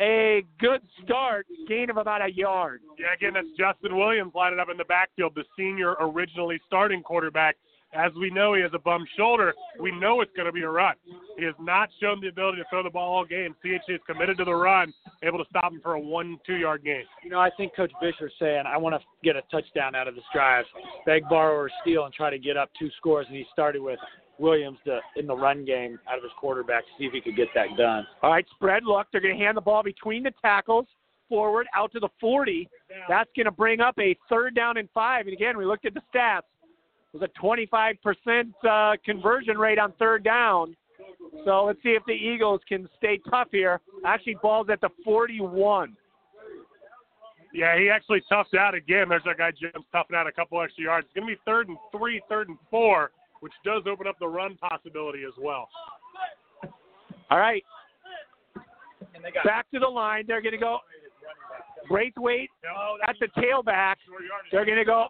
A 0.00 0.44
good 0.60 0.80
start, 1.02 1.44
gain 1.66 1.90
of 1.90 1.96
about 1.96 2.22
a 2.22 2.30
yard. 2.32 2.82
Yeah, 3.00 3.06
again, 3.16 3.32
that's 3.34 3.48
Justin 3.58 3.96
Williams 3.96 4.32
lining 4.32 4.60
up 4.60 4.68
in 4.70 4.76
the 4.76 4.84
backfield, 4.84 5.32
the 5.34 5.42
senior 5.56 5.96
originally 6.00 6.60
starting 6.68 7.02
quarterback. 7.02 7.56
As 7.94 8.12
we 8.20 8.30
know, 8.30 8.54
he 8.54 8.60
has 8.60 8.70
a 8.74 8.78
bum 8.78 9.06
shoulder. 9.16 9.54
We 9.80 9.90
know 9.90 10.20
it's 10.20 10.32
going 10.36 10.46
to 10.46 10.52
be 10.52 10.62
a 10.62 10.68
run. 10.68 10.94
He 11.38 11.44
has 11.44 11.54
not 11.58 11.88
shown 12.00 12.20
the 12.20 12.28
ability 12.28 12.58
to 12.58 12.64
throw 12.68 12.82
the 12.82 12.90
ball 12.90 13.16
all 13.16 13.24
game. 13.24 13.54
CHA 13.62 13.94
is 13.94 14.00
committed 14.06 14.36
to 14.38 14.44
the 14.44 14.54
run, 14.54 14.92
able 15.22 15.38
to 15.38 15.44
stop 15.48 15.72
him 15.72 15.80
for 15.82 15.94
a 15.94 16.00
one, 16.00 16.38
two 16.46 16.56
yard 16.56 16.84
gain. 16.84 17.04
You 17.24 17.30
know, 17.30 17.40
I 17.40 17.50
think 17.56 17.74
Coach 17.74 17.92
Fisher's 18.00 18.32
saying, 18.38 18.64
I 18.66 18.76
want 18.76 18.94
to 18.94 19.00
get 19.24 19.36
a 19.36 19.42
touchdown 19.50 19.94
out 19.94 20.06
of 20.06 20.14
this 20.14 20.24
drive, 20.34 20.66
beg, 21.06 21.22
borrow, 21.30 21.54
or 21.54 21.70
steal, 21.80 22.04
and 22.04 22.12
try 22.12 22.28
to 22.28 22.38
get 22.38 22.58
up 22.58 22.70
two 22.78 22.90
scores. 22.98 23.26
And 23.28 23.36
he 23.36 23.46
started 23.52 23.80
with 23.80 23.98
Williams 24.38 24.78
to, 24.84 25.00
in 25.16 25.26
the 25.26 25.34
run 25.34 25.64
game 25.64 25.98
out 26.10 26.18
of 26.18 26.22
his 26.22 26.32
quarterback 26.38 26.84
to 26.84 26.90
see 26.98 27.04
if 27.04 27.12
he 27.12 27.22
could 27.22 27.36
get 27.36 27.48
that 27.54 27.68
done. 27.78 28.06
All 28.22 28.30
right, 28.32 28.46
spread 28.54 28.84
look. 28.84 29.06
They're 29.12 29.20
going 29.22 29.38
to 29.38 29.44
hand 29.44 29.56
the 29.56 29.62
ball 29.62 29.82
between 29.82 30.22
the 30.22 30.32
tackles 30.42 30.86
forward 31.28 31.66
out 31.74 31.92
to 31.92 32.00
the 32.00 32.08
40. 32.20 32.68
That's 33.08 33.30
going 33.36 33.46
to 33.46 33.50
bring 33.50 33.80
up 33.80 33.98
a 33.98 34.16
third 34.28 34.54
down 34.54 34.76
and 34.76 34.88
five. 34.94 35.26
And 35.26 35.34
again, 35.34 35.56
we 35.56 35.64
looked 35.64 35.86
at 35.86 35.94
the 35.94 36.02
stats. 36.14 36.42
It 37.14 37.20
was 37.20 37.28
a 37.34 37.40
25% 37.40 38.52
uh, 38.68 38.96
conversion 39.04 39.56
rate 39.56 39.78
on 39.78 39.92
third 39.98 40.24
down. 40.24 40.76
So 41.44 41.64
let's 41.64 41.82
see 41.82 41.90
if 41.90 42.02
the 42.06 42.12
Eagles 42.12 42.60
can 42.68 42.88
stay 42.98 43.20
tough 43.30 43.48
here. 43.50 43.80
Actually, 44.04 44.36
ball's 44.42 44.68
at 44.70 44.80
the 44.80 44.90
41. 45.04 45.96
Yeah, 47.54 47.78
he 47.78 47.88
actually 47.88 48.22
toughed 48.30 48.56
out 48.58 48.74
again. 48.74 49.08
There's 49.08 49.22
our 49.26 49.34
guy 49.34 49.50
Jones 49.50 49.84
toughing 49.90 50.16
out 50.16 50.26
a 50.26 50.32
couple 50.32 50.60
extra 50.62 50.84
yards. 50.84 51.06
It's 51.06 51.14
going 51.14 51.26
to 51.26 51.34
be 51.34 51.40
third 51.46 51.68
and 51.68 51.78
three, 51.96 52.20
third 52.28 52.48
and 52.48 52.58
four, 52.70 53.10
which 53.40 53.54
does 53.64 53.84
open 53.90 54.06
up 54.06 54.18
the 54.18 54.28
run 54.28 54.56
possibility 54.56 55.24
as 55.24 55.32
well. 55.38 55.68
All 57.30 57.38
right. 57.38 57.64
Back 59.44 59.70
to 59.72 59.78
the 59.78 59.86
line. 59.86 60.24
They're 60.26 60.42
going 60.42 60.52
to 60.52 60.58
go. 60.58 60.78
Braithwaite 61.88 62.50
at 63.06 63.16
the 63.20 63.28
tailback. 63.40 63.96
They're 64.50 64.64
going 64.64 64.78
to 64.78 64.84
go. 64.84 65.06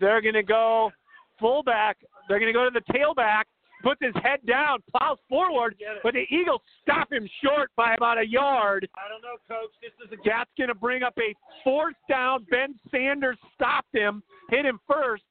They're 0.00 0.20
going 0.20 0.34
to 0.34 0.42
go 0.42 0.90
fullback. 1.38 1.96
They're 2.28 2.38
going 2.38 2.52
to 2.52 2.58
go 2.58 2.68
to 2.68 2.70
the 2.70 2.92
tailback. 2.92 3.44
Puts 3.82 4.02
his 4.02 4.12
head 4.22 4.40
down, 4.46 4.80
plows 4.94 5.16
forward, 5.26 5.74
but 6.02 6.12
the 6.12 6.26
Eagles 6.30 6.60
stop 6.82 7.10
him 7.10 7.26
short 7.42 7.70
by 7.76 7.94
about 7.94 8.18
a 8.18 8.26
yard. 8.26 8.86
I 8.94 9.08
don't 9.08 9.22
know, 9.22 9.38
Coach. 9.48 9.70
This 9.80 9.92
is 10.04 10.12
a 10.12 10.16
That's 10.22 10.50
going 10.58 10.68
to 10.68 10.74
bring 10.74 11.02
up 11.02 11.14
a 11.18 11.34
fourth 11.64 11.94
down. 12.06 12.46
Ben 12.50 12.78
Sanders 12.90 13.38
stopped 13.54 13.94
him, 13.94 14.22
hit 14.50 14.66
him 14.66 14.80
first. 14.86 15.22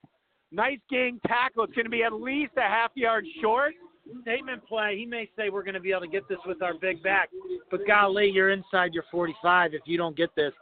Nice 0.51 0.79
gang 0.89 1.19
tackle. 1.27 1.65
It's 1.65 1.75
going 1.75 1.85
to 1.85 1.91
be 1.91 2.01
at 2.01 2.11
least 2.11 2.53
a 2.57 2.61
half 2.61 2.89
yard 2.95 3.23
short. 3.39 3.73
Statement 4.21 4.65
play. 4.67 4.97
He 4.97 5.05
may 5.05 5.29
say 5.37 5.49
we're 5.49 5.63
going 5.63 5.73
to 5.73 5.79
be 5.79 5.91
able 5.91 6.01
to 6.01 6.07
get 6.07 6.27
this 6.27 6.39
with 6.45 6.61
our 6.61 6.73
big 6.73 7.01
back, 7.03 7.29
but 7.71 7.85
golly, 7.87 8.29
you're 8.29 8.51
inside 8.51 8.93
your 8.93 9.03
45. 9.11 9.73
If 9.73 9.81
you 9.85 9.97
don't 9.97 10.15
get 10.15 10.33
this, 10.35 10.53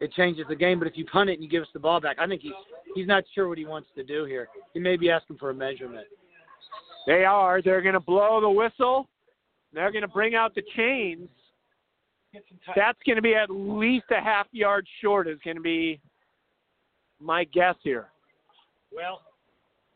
it 0.00 0.12
changes 0.12 0.44
the 0.48 0.56
game. 0.56 0.78
But 0.78 0.88
if 0.88 0.96
you 0.96 1.04
punt 1.04 1.30
it 1.30 1.34
and 1.34 1.42
you 1.42 1.48
give 1.48 1.62
us 1.62 1.68
the 1.72 1.80
ball 1.80 2.00
back, 2.00 2.16
I 2.18 2.26
think 2.26 2.42
he's 2.42 2.52
he's 2.94 3.06
not 3.06 3.24
sure 3.34 3.48
what 3.48 3.58
he 3.58 3.64
wants 3.64 3.88
to 3.96 4.02
do 4.02 4.24
here. 4.24 4.48
He 4.74 4.80
may 4.80 4.96
be 4.96 5.10
asking 5.10 5.38
for 5.38 5.50
a 5.50 5.54
measurement. 5.54 6.06
They 7.06 7.24
are. 7.24 7.62
They're 7.62 7.82
going 7.82 7.94
to 7.94 8.00
blow 8.00 8.40
the 8.40 8.50
whistle. 8.50 9.08
They're 9.72 9.90
going 9.90 10.02
to 10.02 10.08
bring 10.08 10.34
out 10.34 10.54
the 10.54 10.62
chains. 10.76 11.28
That's 12.74 12.98
going 13.04 13.16
to 13.16 13.22
be 13.22 13.34
at 13.34 13.50
least 13.50 14.06
a 14.10 14.22
half 14.22 14.46
yard 14.52 14.86
short. 15.00 15.28
Is 15.28 15.38
going 15.44 15.56
to 15.56 15.62
be 15.62 16.00
my 17.20 17.44
guess 17.44 17.76
here. 17.82 18.08
Well, 18.94 19.20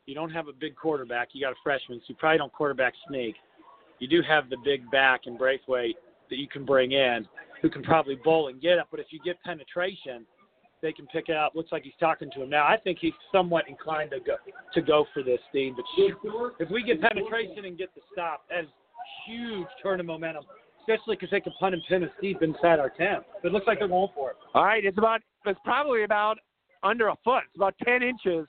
you 0.06 0.14
don't 0.14 0.30
have 0.30 0.48
a 0.48 0.52
big 0.52 0.76
quarterback. 0.76 1.28
You 1.32 1.44
got 1.44 1.52
a 1.52 1.56
freshman, 1.62 1.98
so 2.00 2.04
you 2.08 2.14
probably 2.14 2.38
don't 2.38 2.52
quarterback 2.52 2.94
sneak. 3.08 3.34
You 3.98 4.08
do 4.08 4.22
have 4.22 4.48
the 4.48 4.56
big 4.64 4.88
back 4.90 5.22
and 5.26 5.38
Braithwaite 5.38 5.96
that 6.30 6.36
you 6.38 6.48
can 6.48 6.64
bring 6.64 6.92
in, 6.92 7.26
who 7.62 7.70
can 7.70 7.82
probably 7.82 8.16
bowl 8.16 8.48
and 8.48 8.60
get 8.60 8.78
it. 8.78 8.84
But 8.90 9.00
if 9.00 9.06
you 9.10 9.20
get 9.24 9.42
penetration, 9.42 10.26
they 10.82 10.92
can 10.92 11.06
pick 11.06 11.28
it 11.28 11.36
up. 11.36 11.54
Looks 11.54 11.72
like 11.72 11.82
he's 11.82 11.94
talking 11.98 12.30
to 12.32 12.42
him 12.42 12.50
now. 12.50 12.66
I 12.66 12.76
think 12.76 12.98
he's 13.00 13.14
somewhat 13.32 13.68
inclined 13.68 14.10
to 14.10 14.20
go 14.20 14.36
to 14.74 14.82
go 14.82 15.06
for 15.12 15.22
this, 15.22 15.38
Steve. 15.50 15.74
But 15.76 15.84
if 16.58 16.70
we 16.70 16.82
get 16.82 17.00
penetration 17.00 17.64
and 17.64 17.78
get 17.78 17.94
the 17.94 18.02
stop, 18.12 18.44
that 18.50 18.64
is 18.64 18.70
huge 19.26 19.66
turn 19.82 20.00
of 20.00 20.06
momentum, 20.06 20.44
especially 20.80 21.16
because 21.16 21.30
they 21.30 21.40
can 21.40 21.52
punt 21.58 21.74
and 21.74 21.82
pin 21.88 22.04
us 22.04 22.10
deep 22.20 22.42
inside 22.42 22.78
our 22.78 22.90
10. 22.90 23.16
But 23.42 23.48
it 23.48 23.52
looks 23.52 23.66
like 23.66 23.78
they're 23.78 23.88
going 23.88 24.10
for 24.14 24.30
it. 24.30 24.36
All 24.54 24.64
right, 24.64 24.84
it's 24.84 24.98
about 24.98 25.22
it's 25.46 25.58
probably 25.64 26.04
about 26.04 26.38
under 26.82 27.08
a 27.08 27.16
foot. 27.24 27.44
It's 27.46 27.56
about 27.56 27.74
10 27.84 28.02
inches. 28.02 28.46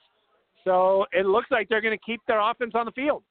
So 0.68 1.06
it 1.14 1.26
looks 1.26 1.48
like 1.50 1.70
they're 1.70 1.82
going 1.82 1.98
to 1.98 2.06
keep 2.06 2.20
their 2.28 2.42
offense 2.42 2.74
on 2.76 2.86
the 2.86 2.92
field. 2.92 3.24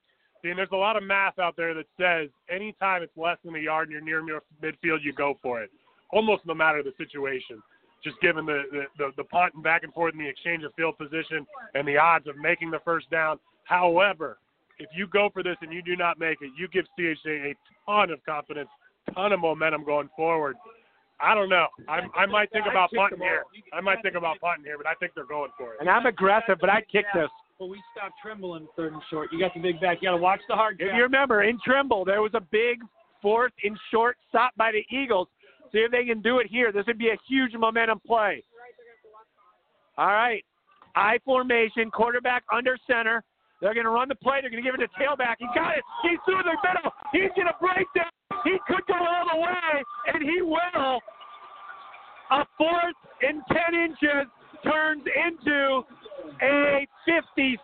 See, 0.43 0.49
and 0.49 0.59
there's 0.59 0.71
a 0.73 0.77
lot 0.77 0.97
of 0.97 1.03
math 1.03 1.39
out 1.39 1.55
there 1.55 1.75
that 1.75 1.85
says 2.01 2.31
anytime 2.51 3.03
it's 3.03 3.13
less 3.15 3.37
than 3.45 3.55
a 3.55 3.59
yard 3.59 3.91
and 3.91 4.09
you're 4.09 4.25
near 4.25 4.41
midfield, 4.63 5.03
you 5.03 5.13
go 5.13 5.39
for 5.43 5.63
it, 5.63 5.71
almost 6.11 6.47
no 6.47 6.55
matter 6.55 6.83
the 6.83 6.93
situation. 6.97 7.63
Just 8.03 8.19
given 8.23 8.47
the, 8.47 8.63
the, 8.73 8.83
the, 8.97 9.11
the 9.19 9.25
punt 9.25 9.53
and 9.55 9.63
back 9.63 9.83
and 9.83 9.93
forth 9.93 10.15
and 10.15 10.25
the 10.25 10.29
exchange 10.29 10.65
of 10.65 10.73
field 10.77 10.97
position 10.97 11.47
and 11.75 11.87
the 11.87 11.99
odds 11.99 12.27
of 12.27 12.37
making 12.39 12.71
the 12.71 12.81
first 12.87 13.11
down. 13.11 13.39
However, 13.65 14.39
if 14.79 14.89
you 14.97 15.07
go 15.07 15.29
for 15.31 15.43
this 15.43 15.57
and 15.61 15.73
you 15.73 15.83
do 15.83 15.95
not 15.95 16.19
make 16.19 16.39
it, 16.41 16.53
you 16.57 16.69
give 16.69 16.87
CHA 16.99 17.29
a 17.29 17.55
ton 17.87 18.11
of 18.11 18.25
confidence, 18.25 18.71
ton 19.15 19.33
of 19.33 19.41
momentum 19.41 19.85
going 19.85 20.09
forward. 20.17 20.57
I 21.19 21.35
don't 21.35 21.49
know. 21.49 21.67
I, 21.89 22.01
I 22.15 22.27
might 22.27 22.51
think 22.53 22.67
about 22.71 22.91
punting 22.95 23.21
here. 23.21 23.43
I 23.73 23.81
might 23.81 24.03
think 24.03 24.17
about 24.17 24.39
punting 24.41 24.65
here, 24.65 24.77
but 24.77 24.87
I 24.87 24.95
think 24.95 25.13
they're 25.15 25.25
going 25.25 25.51
for 25.57 25.73
it. 25.73 25.81
And 25.81 25.89
I'm 25.89 26.07
aggressive, 26.07 26.59
but 26.61 26.69
I'd 26.69 26.89
kick 26.93 27.07
this. 27.15 27.31
But 27.59 27.69
we 27.69 27.83
stopped 27.97 28.15
Trimble 28.23 28.57
in 28.57 28.69
third 28.77 28.93
and 28.93 29.03
short. 29.09 29.31
You 29.33 29.41
got 29.41 29.55
the 29.55 29.61
big 29.61 29.81
back. 29.81 29.99
You 30.03 30.09
got 30.09 30.17
to 30.17 30.23
watch 30.23 30.41
the 30.47 30.55
hard 30.55 30.77
If 30.79 30.95
you 30.95 31.03
remember, 31.03 31.43
in 31.43 31.59
Trimble, 31.65 32.05
there 32.05 32.21
was 32.21 32.33
a 32.35 32.41
big 32.41 32.83
Fourth 33.23 33.53
and 33.65 33.77
short, 33.91 34.17
stopped 34.29 34.57
by 34.57 34.71
the 34.73 34.85
Eagles. 34.95 35.29
See 35.73 35.79
if 35.79 35.91
they 35.91 36.05
can 36.05 36.23
do 36.23 36.39
it 36.39 36.47
here. 36.47 36.71
This 36.71 36.87
would 36.87 36.99
be 36.99 37.09
a 37.09 37.19
huge 37.29 37.55
momentum 37.55 38.01
play. 38.07 38.45
All 39.99 40.07
right. 40.07 40.45
I 40.95 41.19
formation, 41.25 41.91
quarterback 41.91 42.45
under 42.53 42.79
center. 42.87 43.25
They're 43.61 43.75
going 43.75 43.85
to 43.85 43.91
run 43.91 44.09
the 44.09 44.15
play. 44.15 44.39
They're 44.41 44.51
going 44.51 44.63
to 44.63 44.71
give 44.71 44.79
it 44.79 44.85
to 44.85 45.03
tailback. 45.03 45.37
He 45.39 45.47
got 45.55 45.77
it. 45.77 45.83
He's 46.03 46.19
through 46.25 46.43
the 46.45 46.57
middle. 46.63 46.93
He's 47.13 47.33
going 47.35 47.49
to 47.49 47.57
break 47.61 47.87
down. 47.97 48.13
He 48.47 48.57
could 48.69 48.87
go 48.87 48.95
all 48.95 49.27
the 49.35 49.41
way, 49.41 49.83
and 50.15 50.23
he 50.23 50.41
will. 50.41 51.01
A 52.31 52.47
fourth 52.57 52.95
and 53.23 53.43
10 53.51 53.81
inches 53.81 54.31
turns 54.63 55.03
into 55.03 55.83
a 56.43 56.87
56 57.05 57.59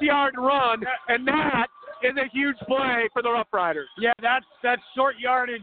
yard 0.00 0.34
run, 0.38 0.82
and 1.08 1.26
that 1.26 1.66
is 2.04 2.16
a 2.16 2.28
huge 2.32 2.56
play 2.68 3.08
for 3.12 3.22
the 3.22 3.30
Rough 3.30 3.48
Riders. 3.52 3.88
Yeah, 3.98 4.12
that's 4.22 4.46
that's 4.62 4.82
short 4.94 5.16
yardage 5.18 5.62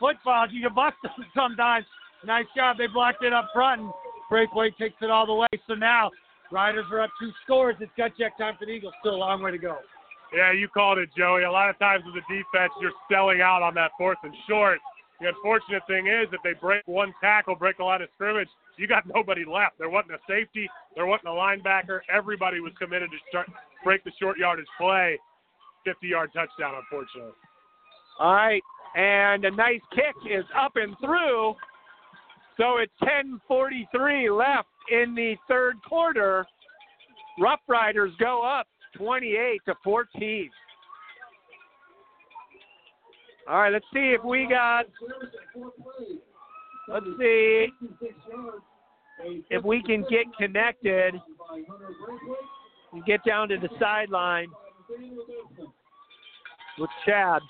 football. 0.00 0.46
You 0.50 0.62
can 0.62 0.74
bust 0.74 0.96
them 1.02 1.12
sometimes. 1.36 1.84
Nice 2.24 2.46
job. 2.56 2.78
They 2.78 2.86
blocked 2.86 3.22
it 3.22 3.32
up 3.34 3.50
front. 3.52 3.82
And 3.82 3.92
Braithwaite 4.30 4.76
takes 4.78 4.96
it 5.02 5.10
all 5.10 5.26
the 5.26 5.34
way. 5.34 5.48
So 5.66 5.74
now 5.74 6.10
Riders 6.50 6.86
are 6.92 7.02
up 7.02 7.10
two 7.20 7.30
scores. 7.44 7.76
It's 7.80 7.92
gut 7.96 8.12
check 8.18 8.38
time 8.38 8.54
for 8.58 8.64
the 8.64 8.72
Eagles. 8.72 8.94
Still 9.00 9.16
a 9.16 9.16
long 9.16 9.42
way 9.42 9.50
to 9.50 9.58
go. 9.58 9.78
Yeah, 10.34 10.52
you 10.52 10.68
called 10.68 10.98
it, 10.98 11.08
Joey. 11.16 11.44
A 11.44 11.50
lot 11.50 11.70
of 11.70 11.78
times 11.78 12.04
with 12.04 12.14
the 12.14 12.20
defense, 12.28 12.72
you're 12.80 12.92
selling 13.10 13.40
out 13.40 13.62
on 13.62 13.74
that 13.74 13.92
fourth 13.96 14.18
and 14.22 14.34
short. 14.48 14.78
The 15.20 15.28
unfortunate 15.28 15.82
thing 15.88 16.06
is, 16.06 16.28
if 16.32 16.40
they 16.44 16.52
break 16.60 16.86
one 16.86 17.12
tackle, 17.20 17.56
break 17.56 17.78
a 17.78 17.84
line 17.84 18.02
of 18.02 18.08
scrimmage, 18.14 18.48
you 18.76 18.86
got 18.86 19.04
nobody 19.14 19.44
left. 19.44 19.78
There 19.78 19.88
wasn't 19.88 20.14
a 20.14 20.18
safety, 20.28 20.68
there 20.94 21.06
wasn't 21.06 21.28
a 21.28 21.32
linebacker. 21.32 22.00
Everybody 22.12 22.60
was 22.60 22.72
committed 22.78 23.10
to 23.10 23.16
start 23.28 23.48
break 23.82 24.04
the 24.04 24.12
short 24.20 24.38
yardage 24.38 24.66
play. 24.78 25.18
50-yard 25.86 26.30
touchdown, 26.34 26.74
unfortunately. 26.76 27.32
All 28.18 28.34
right, 28.34 28.62
and 28.96 29.44
a 29.44 29.50
nice 29.50 29.80
kick 29.94 30.14
is 30.28 30.44
up 30.60 30.72
and 30.74 30.94
through. 31.00 31.54
So 32.56 32.78
it's 32.78 32.92
10:43 33.02 34.36
left 34.36 34.68
in 34.90 35.14
the 35.14 35.36
third 35.48 35.76
quarter. 35.88 36.44
Rough 37.38 37.60
Riders 37.68 38.12
go 38.18 38.42
up 38.42 38.66
28 38.94 39.60
to 39.66 39.74
14. 39.84 40.50
All 43.48 43.60
right, 43.60 43.72
let's 43.72 43.84
see 43.92 44.14
if 44.18 44.22
we 44.24 44.46
got. 44.48 44.84
Let's 46.88 47.06
see 47.18 47.68
if 49.50 49.64
we 49.64 49.82
can 49.82 50.04
get 50.10 50.26
connected 50.38 51.14
and 52.92 53.04
get 53.04 53.20
down 53.24 53.48
to 53.48 53.58
the 53.58 53.68
sideline 53.78 54.48
with 56.78 56.90
Chad. 57.06 57.42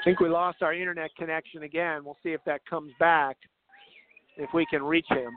I 0.00 0.04
think 0.04 0.20
we 0.20 0.28
lost 0.28 0.62
our 0.62 0.72
internet 0.72 1.10
connection 1.16 1.64
again. 1.64 2.04
We'll 2.04 2.16
see 2.22 2.30
if 2.30 2.40
that 2.46 2.64
comes 2.64 2.92
back, 3.00 3.36
if 4.36 4.50
we 4.54 4.66
can 4.66 4.82
reach 4.82 5.06
him. 5.08 5.32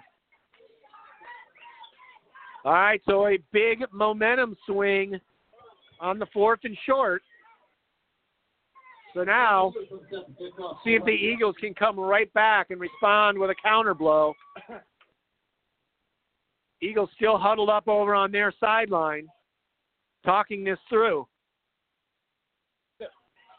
All 2.66 2.74
right, 2.74 3.02
so 3.08 3.28
a 3.28 3.38
big 3.54 3.84
momentum 3.92 4.56
swing 4.66 5.20
on 6.02 6.20
the 6.20 6.28
fourth 6.34 6.60
and 6.64 6.78
short. 6.86 7.22
So 9.16 9.24
now, 9.24 9.74
see 10.84 10.92
if 10.92 11.04
the 11.04 11.12
Eagles 11.12 11.56
can 11.60 11.74
come 11.74 12.00
right 12.00 12.32
back 12.34 12.68
and 12.70 12.80
respond 12.80 13.40
with 13.40 13.50
a 13.50 13.56
counter 13.64 13.94
blow. 13.94 14.34
Eagles 16.82 17.10
still 17.16 17.38
huddled 17.38 17.70
up 17.70 17.88
over 17.88 18.14
on 18.14 18.32
their 18.32 18.54
sideline, 18.60 19.28
talking 20.26 20.64
this 20.64 20.78
through. 20.90 21.28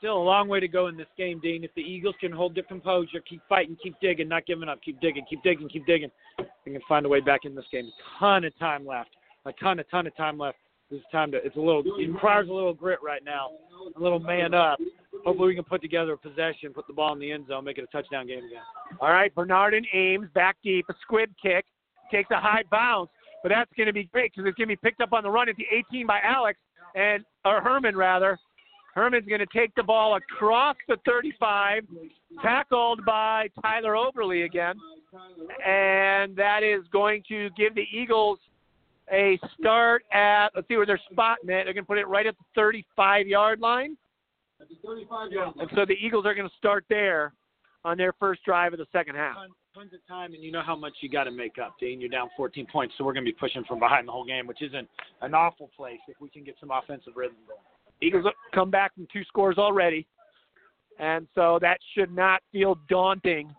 Still 0.00 0.16
a 0.16 0.24
long 0.24 0.48
way 0.48 0.60
to 0.60 0.66
go 0.66 0.86
in 0.86 0.96
this 0.96 1.06
game, 1.18 1.40
Dean. 1.40 1.62
If 1.62 1.74
the 1.74 1.82
Eagles 1.82 2.14
can 2.20 2.32
hold 2.32 2.54
their 2.54 2.64
composure, 2.64 3.20
keep 3.20 3.42
fighting, 3.50 3.76
keep 3.82 3.94
digging, 4.00 4.28
not 4.28 4.46
giving 4.46 4.66
up, 4.66 4.80
keep 4.82 4.98
digging, 4.98 5.26
keep 5.28 5.42
digging, 5.42 5.68
keep 5.68 5.84
digging, 5.84 6.10
they 6.38 6.72
can 6.72 6.80
find 6.88 7.04
a 7.04 7.08
way 7.08 7.20
back 7.20 7.40
in 7.44 7.54
this 7.54 7.66
game. 7.70 7.84
A 7.84 8.18
ton 8.18 8.44
of 8.44 8.58
time 8.58 8.86
left. 8.86 9.10
A 9.44 9.52
ton, 9.52 9.78
a 9.78 9.84
ton 9.84 10.06
of 10.06 10.16
time 10.16 10.38
left. 10.38 10.56
This 10.90 11.00
is 11.00 11.04
time 11.12 11.30
to. 11.32 11.36
It's 11.44 11.56
a 11.56 11.60
little. 11.60 11.82
It 11.98 12.10
requires 12.10 12.48
a 12.48 12.52
little 12.52 12.72
grit 12.72 12.98
right 13.02 13.22
now. 13.22 13.50
A 13.94 14.00
little 14.00 14.18
man 14.18 14.54
up. 14.54 14.78
Hopefully, 15.24 15.48
we 15.48 15.54
can 15.54 15.64
put 15.64 15.82
together 15.82 16.14
a 16.14 16.18
possession, 16.18 16.72
put 16.74 16.86
the 16.86 16.94
ball 16.94 17.12
in 17.12 17.18
the 17.18 17.30
end 17.30 17.46
zone, 17.46 17.64
make 17.64 17.76
it 17.76 17.84
a 17.84 17.96
touchdown 17.96 18.26
game 18.26 18.38
again. 18.38 18.62
All 19.00 19.10
right, 19.10 19.32
Bernardin 19.34 19.84
Ames 19.92 20.28
back 20.34 20.56
deep, 20.64 20.86
a 20.88 20.94
squib 21.02 21.30
kick, 21.40 21.66
takes 22.10 22.30
a 22.30 22.40
high 22.40 22.64
bounce, 22.70 23.10
but 23.42 23.50
that's 23.50 23.70
going 23.76 23.86
to 23.86 23.92
be 23.92 24.04
great 24.04 24.32
because 24.32 24.48
it's 24.48 24.56
going 24.56 24.68
to 24.68 24.74
be 24.74 24.80
picked 24.82 25.02
up 25.02 25.12
on 25.12 25.22
the 25.22 25.30
run 25.30 25.48
at 25.48 25.56
the 25.56 25.66
18 25.70 26.06
by 26.06 26.20
Alex 26.24 26.58
and 26.94 27.24
or 27.44 27.60
Herman 27.60 27.96
rather. 27.96 28.38
Herman's 28.94 29.26
going 29.26 29.40
to 29.40 29.46
take 29.46 29.74
the 29.74 29.82
ball 29.82 30.16
across 30.16 30.76
the 30.88 30.96
35, 31.06 31.84
tackled 32.42 33.04
by 33.04 33.48
Tyler 33.62 33.94
Oberly 33.94 34.44
again, 34.44 34.74
and 35.66 36.34
that 36.36 36.62
is 36.62 36.84
going 36.92 37.22
to 37.28 37.50
give 37.56 37.74
the 37.74 37.86
Eagles 37.92 38.38
a 39.12 39.38
start 39.58 40.04
at. 40.12 40.48
Let's 40.54 40.68
see 40.68 40.76
where 40.76 40.86
they're 40.86 41.00
spotting 41.10 41.50
it. 41.50 41.64
They're 41.64 41.74
going 41.74 41.76
to 41.76 41.84
put 41.84 41.98
it 41.98 42.08
right 42.08 42.26
at 42.26 42.36
the 42.36 42.44
35 42.54 43.26
yard 43.26 43.60
line. 43.60 43.96
And 45.58 45.70
so 45.74 45.84
the 45.86 45.94
Eagles 45.94 46.26
are 46.26 46.34
going 46.34 46.48
to 46.48 46.56
start 46.56 46.84
there 46.88 47.32
on 47.84 47.96
their 47.96 48.12
first 48.18 48.44
drive 48.44 48.72
of 48.72 48.78
the 48.78 48.86
second 48.92 49.14
half. 49.16 49.36
Tons, 49.74 49.92
of 49.94 50.04
time, 50.08 50.34
and 50.34 50.42
you 50.42 50.50
know 50.50 50.62
how 50.62 50.74
much 50.74 50.94
you 51.00 51.08
got 51.08 51.24
to 51.24 51.30
make 51.30 51.58
up, 51.58 51.76
Dean. 51.78 52.00
You're 52.00 52.10
down 52.10 52.28
14 52.36 52.66
points, 52.66 52.94
so 52.98 53.04
we're 53.04 53.12
going 53.12 53.24
to 53.24 53.30
be 53.30 53.36
pushing 53.38 53.62
from 53.64 53.78
behind 53.78 54.08
the 54.08 54.12
whole 54.12 54.24
game, 54.24 54.48
which 54.48 54.62
isn't 54.62 54.88
an 55.22 55.32
awful 55.32 55.70
place 55.76 56.00
if 56.08 56.16
we 56.20 56.28
can 56.28 56.42
get 56.42 56.56
some 56.58 56.70
offensive 56.72 57.12
rhythm 57.14 57.36
going. 57.46 57.60
Eagles 58.02 58.24
come 58.54 58.70
back 58.70 58.94
from 58.94 59.06
two 59.12 59.24
scores 59.24 59.58
already, 59.58 60.06
and 60.98 61.26
so 61.34 61.58
that 61.60 61.78
should 61.94 62.14
not 62.14 62.42
feel 62.52 62.78
daunting. 62.88 63.54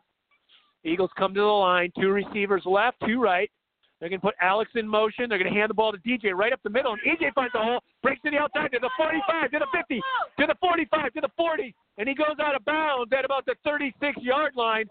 Eagles 0.83 1.11
come 1.17 1.33
to 1.33 1.39
the 1.39 1.45
line, 1.45 1.91
two 1.99 2.09
receivers 2.09 2.63
left, 2.65 2.97
two 3.05 3.21
right. 3.21 3.51
They're 3.99 4.09
going 4.09 4.19
to 4.19 4.25
put 4.25 4.35
Alex 4.41 4.71
in 4.73 4.87
motion. 4.87 5.29
They're 5.29 5.37
going 5.37 5.53
to 5.53 5.59
hand 5.59 5.69
the 5.69 5.75
ball 5.75 5.91
to 5.91 5.99
DJ 5.99 6.33
right 6.33 6.51
up 6.51 6.59
the 6.63 6.71
middle, 6.71 6.93
and 6.93 7.01
DJ 7.01 7.31
finds 7.35 7.53
the 7.53 7.59
hole, 7.59 7.81
breaks 8.01 8.19
to 8.23 8.31
the 8.31 8.37
outside 8.37 8.71
to 8.71 8.79
the 8.79 8.89
45, 8.97 9.51
to 9.51 9.59
the 9.59 9.67
50, 9.71 10.01
to 10.39 10.47
the 10.47 10.55
45, 10.59 11.13
to 11.13 11.21
the 11.21 11.29
40, 11.37 11.75
and 11.99 12.09
he 12.09 12.15
goes 12.15 12.35
out 12.41 12.55
of 12.55 12.65
bounds 12.65 13.13
at 13.15 13.25
about 13.25 13.45
the 13.45 13.53
36 13.63 14.17
yard 14.21 14.53
line. 14.55 14.85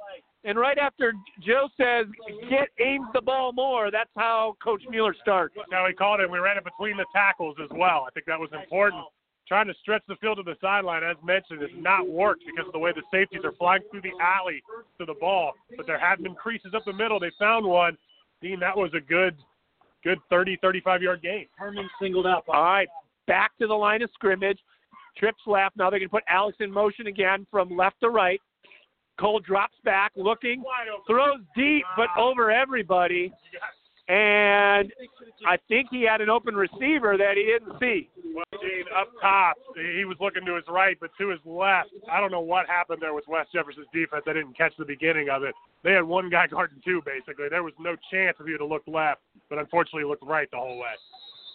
And 0.44 0.56
right 0.58 0.78
after 0.78 1.12
Joe 1.40 1.68
says, 1.76 2.06
"Get 2.48 2.68
Ames 2.78 3.08
the 3.12 3.20
ball 3.20 3.52
more," 3.52 3.90
that's 3.90 4.10
how 4.16 4.56
Coach 4.62 4.82
Mueller 4.88 5.12
starts. 5.20 5.54
Now 5.70 5.86
he 5.86 5.92
called 5.92 6.20
it. 6.20 6.30
We 6.30 6.38
ran 6.38 6.56
it 6.56 6.64
between 6.64 6.96
the 6.96 7.04
tackles 7.12 7.56
as 7.60 7.68
well. 7.70 8.06
I 8.06 8.10
think 8.12 8.26
that 8.26 8.38
was 8.38 8.50
important. 8.52 9.04
Trying 9.50 9.66
to 9.66 9.74
stretch 9.82 10.02
the 10.06 10.14
field 10.20 10.36
to 10.36 10.44
the 10.44 10.54
sideline, 10.60 11.02
as 11.02 11.16
mentioned, 11.24 11.60
has 11.60 11.72
not 11.74 12.08
worked 12.08 12.44
because 12.46 12.68
of 12.68 12.72
the 12.72 12.78
way 12.78 12.92
the 12.94 13.02
safeties 13.10 13.44
are 13.44 13.50
flying 13.58 13.82
through 13.90 14.02
the 14.02 14.12
alley 14.22 14.62
to 14.96 15.04
the 15.04 15.14
ball. 15.18 15.54
But 15.76 15.88
there 15.88 15.98
have 15.98 16.22
been 16.22 16.36
creases 16.36 16.72
up 16.72 16.84
the 16.86 16.92
middle. 16.92 17.18
They 17.18 17.32
found 17.36 17.66
one. 17.66 17.98
Dean, 18.40 18.60
that 18.60 18.76
was 18.76 18.92
a 18.94 19.00
good, 19.00 19.36
good 20.04 20.18
30, 20.30 20.56
35 20.62 21.02
yard 21.02 21.22
game. 21.22 21.46
Herman 21.58 21.90
singled 22.00 22.26
up. 22.26 22.44
All 22.46 22.62
right, 22.62 22.86
back 23.26 23.50
to 23.58 23.66
the 23.66 23.74
line 23.74 24.02
of 24.02 24.10
scrimmage. 24.14 24.60
Trips 25.18 25.42
left. 25.48 25.76
Now 25.76 25.90
they're 25.90 25.98
going 25.98 26.10
to 26.10 26.14
put 26.14 26.22
Alex 26.28 26.58
in 26.60 26.70
motion 26.70 27.08
again 27.08 27.44
from 27.50 27.76
left 27.76 27.96
to 28.04 28.08
right. 28.08 28.40
Cole 29.18 29.40
drops 29.40 29.74
back, 29.84 30.12
looking, 30.14 30.62
throws 31.08 31.40
deep, 31.56 31.84
but 31.96 32.06
over 32.16 32.52
everybody. 32.52 33.32
And 34.08 34.92
I 35.46 35.56
think 35.68 35.88
he 35.90 36.02
had 36.02 36.20
an 36.20 36.28
open 36.28 36.54
receiver 36.56 37.16
that 37.16 37.36
he 37.36 37.44
didn't 37.44 37.78
see. 37.78 38.08
Well, 38.34 38.60
Dean, 38.60 38.84
up 38.96 39.08
top, 39.20 39.56
he 39.76 40.04
was 40.04 40.16
looking 40.20 40.44
to 40.46 40.56
his 40.56 40.64
right, 40.68 40.96
but 41.00 41.10
to 41.18 41.28
his 41.28 41.38
left, 41.44 41.90
I 42.10 42.20
don't 42.20 42.32
know 42.32 42.40
what 42.40 42.66
happened 42.66 42.98
there 43.00 43.14
with 43.14 43.28
West 43.28 43.52
Jefferson's 43.52 43.86
defense. 43.92 44.24
I 44.26 44.32
didn't 44.32 44.56
catch 44.56 44.72
the 44.78 44.84
beginning 44.84 45.28
of 45.28 45.44
it. 45.44 45.54
They 45.84 45.92
had 45.92 46.02
one 46.02 46.28
guy 46.28 46.46
guarding 46.50 46.80
two, 46.84 47.02
basically. 47.06 47.48
There 47.48 47.62
was 47.62 47.74
no 47.78 47.96
chance 48.10 48.36
if 48.40 48.46
he 48.46 48.52
would 48.52 48.60
have 48.60 48.70
looked 48.70 48.88
left, 48.88 49.20
but 49.48 49.58
unfortunately, 49.58 50.02
he 50.02 50.08
looked 50.08 50.26
right 50.26 50.50
the 50.50 50.58
whole 50.58 50.78
way. 50.78 50.94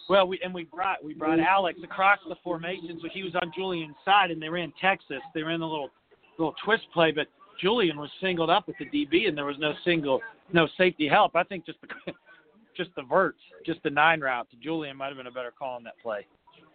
Well, 0.08 0.28
we 0.28 0.38
and 0.44 0.54
we 0.54 0.64
brought 0.64 1.04
we 1.04 1.14
brought 1.14 1.40
Alex 1.40 1.80
across 1.82 2.20
the 2.28 2.36
formation, 2.44 2.98
so 3.02 3.08
he 3.12 3.24
was 3.24 3.34
on 3.34 3.50
Julian's 3.56 3.96
side, 4.04 4.30
and 4.30 4.40
they 4.40 4.48
ran 4.48 4.72
Texas. 4.80 5.18
They 5.34 5.42
ran 5.42 5.58
the 5.58 5.66
little 5.66 5.90
little 6.38 6.54
twist 6.64 6.84
play, 6.94 7.10
but 7.10 7.26
Julian 7.60 7.98
was 7.98 8.10
singled 8.20 8.50
up 8.50 8.68
with 8.68 8.76
the 8.78 8.84
DB, 8.84 9.28
and 9.28 9.36
there 9.36 9.46
was 9.46 9.56
no 9.58 9.72
single 9.84 10.20
no 10.52 10.68
safety 10.78 11.08
help. 11.08 11.34
I 11.34 11.42
think 11.42 11.66
just 11.66 11.80
the 11.80 11.88
just 12.76 12.90
the 12.96 13.02
verts, 13.02 13.40
just 13.64 13.82
the 13.82 13.90
nine 13.90 14.20
route 14.20 14.48
to 14.50 14.56
Julian 14.56 14.96
might 14.96 15.08
have 15.08 15.16
been 15.16 15.26
a 15.26 15.32
better 15.32 15.52
call 15.56 15.76
on 15.76 15.84
that 15.84 15.94
play. 16.02 16.26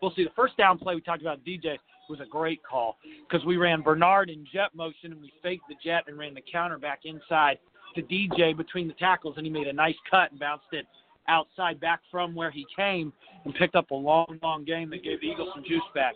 We'll 0.02 0.14
see. 0.15 0.23
The 0.23 0.32
first 0.36 0.57
down 0.57 0.78
play 0.78 0.95
we 0.95 1.02
talked 1.02 1.22
about 1.22 1.44
DJ 1.45 1.78
was 2.10 2.19
a 2.19 2.26
great 2.26 2.61
call 2.64 2.98
because 3.30 3.45
we 3.45 3.57
ran 3.57 3.82
Bernard 3.82 4.30
in 4.30 4.45
jet 4.52 4.73
motion 4.73 5.11
and 5.11 5.22
we 5.22 5.32
faked 5.44 5.64
the 5.69 5.76
jet 5.84 6.03
and 6.07 6.18
ran 6.18 6.34
the 6.34 6.44
counter 6.52 6.78
back 6.78 7.02
inside 7.06 7.60
to 7.95 8.02
DJ 8.02 8.56
between 8.56 8.88
the 8.88 8.94
tackles, 8.95 9.36
and 9.38 9.45
he 9.45 9.52
made 9.52 9.68
a 9.68 9.73
nice 9.73 9.95
cut 10.10 10.32
and 10.32 10.40
bounced 10.40 10.65
it 10.72 10.86
outside 11.28 11.80
back 11.80 11.99
from 12.10 12.34
where 12.34 12.52
he 12.52 12.65
came 12.76 13.14
and 13.45 13.53
picked 13.56 13.76
up 13.76 13.91
a 13.91 13.95
long, 13.95 14.40
long 14.41 14.64
game 14.64 14.90
that 14.90 15.03
gave 15.03 15.22
the 15.22 15.28
Eagles 15.28 15.49
some 15.53 15.64
juice 15.64 15.82
back. 15.94 16.14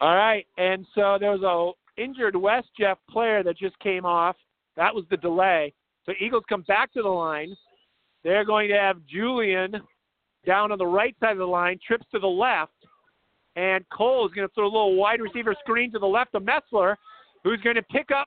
All 0.00 0.16
right, 0.16 0.46
and 0.58 0.86
so 0.94 1.16
there 1.20 1.30
was 1.30 1.42
a 1.42 2.00
injured 2.00 2.34
West 2.34 2.68
Jeff 2.78 2.98
player 3.10 3.42
that 3.42 3.56
just 3.56 3.78
came 3.78 4.04
off. 4.04 4.36
That 4.76 4.94
was 4.94 5.04
the 5.10 5.16
delay. 5.16 5.72
So 6.06 6.12
Eagles 6.20 6.44
come 6.48 6.62
back 6.62 6.92
to 6.94 7.02
the 7.02 7.08
line. 7.08 7.56
They're 8.24 8.44
going 8.44 8.68
to 8.70 8.78
have 8.78 8.96
Julian 9.06 9.74
down 10.46 10.72
on 10.72 10.78
the 10.78 10.86
right 10.86 11.14
side 11.20 11.32
of 11.32 11.38
the 11.38 11.44
line, 11.44 11.78
trips 11.86 12.06
to 12.12 12.18
the 12.18 12.26
left, 12.26 12.72
and 13.56 13.84
Cole 13.90 14.26
is 14.26 14.34
going 14.34 14.48
to 14.48 14.54
throw 14.54 14.64
a 14.64 14.66
little 14.66 14.96
wide 14.96 15.20
receiver 15.20 15.54
screen 15.60 15.92
to 15.92 15.98
the 15.98 16.06
left 16.06 16.34
of 16.34 16.42
Metzler, 16.42 16.96
who's 17.44 17.60
going 17.60 17.76
to 17.76 17.82
pick 17.82 18.10
up 18.10 18.26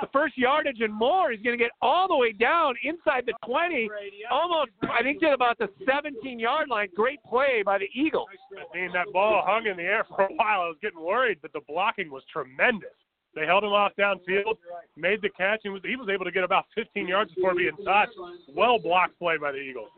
the 0.00 0.08
first 0.12 0.36
yardage 0.36 0.80
and 0.80 0.92
more. 0.92 1.30
He's 1.30 1.40
going 1.40 1.56
to 1.56 1.62
get 1.62 1.70
all 1.80 2.08
the 2.08 2.16
way 2.16 2.32
down 2.32 2.74
inside 2.82 3.24
the 3.24 3.32
20, 3.46 3.88
almost, 4.30 4.72
I 4.82 5.02
think, 5.02 5.20
to 5.20 5.32
about 5.32 5.56
the 5.58 5.68
17 5.88 6.38
yard 6.38 6.68
line. 6.68 6.88
Great 6.94 7.22
play 7.22 7.62
by 7.64 7.78
the 7.78 7.88
Eagles. 7.94 8.26
I 8.52 8.76
mean, 8.76 8.90
that 8.92 9.06
ball 9.12 9.42
hung 9.46 9.66
in 9.66 9.76
the 9.76 9.84
air 9.84 10.04
for 10.08 10.22
a 10.22 10.34
while. 10.34 10.62
I 10.62 10.66
was 10.66 10.76
getting 10.82 11.00
worried, 11.00 11.38
but 11.40 11.52
the 11.52 11.60
blocking 11.68 12.10
was 12.10 12.24
tremendous. 12.30 12.90
They 13.36 13.44
held 13.44 13.64
him 13.64 13.70
off 13.70 13.92
downfield, 13.98 14.56
made 14.96 15.20
the 15.20 15.28
catch, 15.28 15.60
and 15.64 15.74
was, 15.74 15.82
he 15.84 15.94
was 15.94 16.08
able 16.12 16.24
to 16.24 16.32
get 16.32 16.42
about 16.42 16.64
15 16.74 17.06
yards 17.06 17.32
before 17.34 17.54
being 17.54 17.76
touched. 17.84 18.14
Well 18.56 18.78
blocked 18.78 19.18
play 19.18 19.36
by 19.36 19.52
the 19.52 19.58
Eagles. 19.58 19.90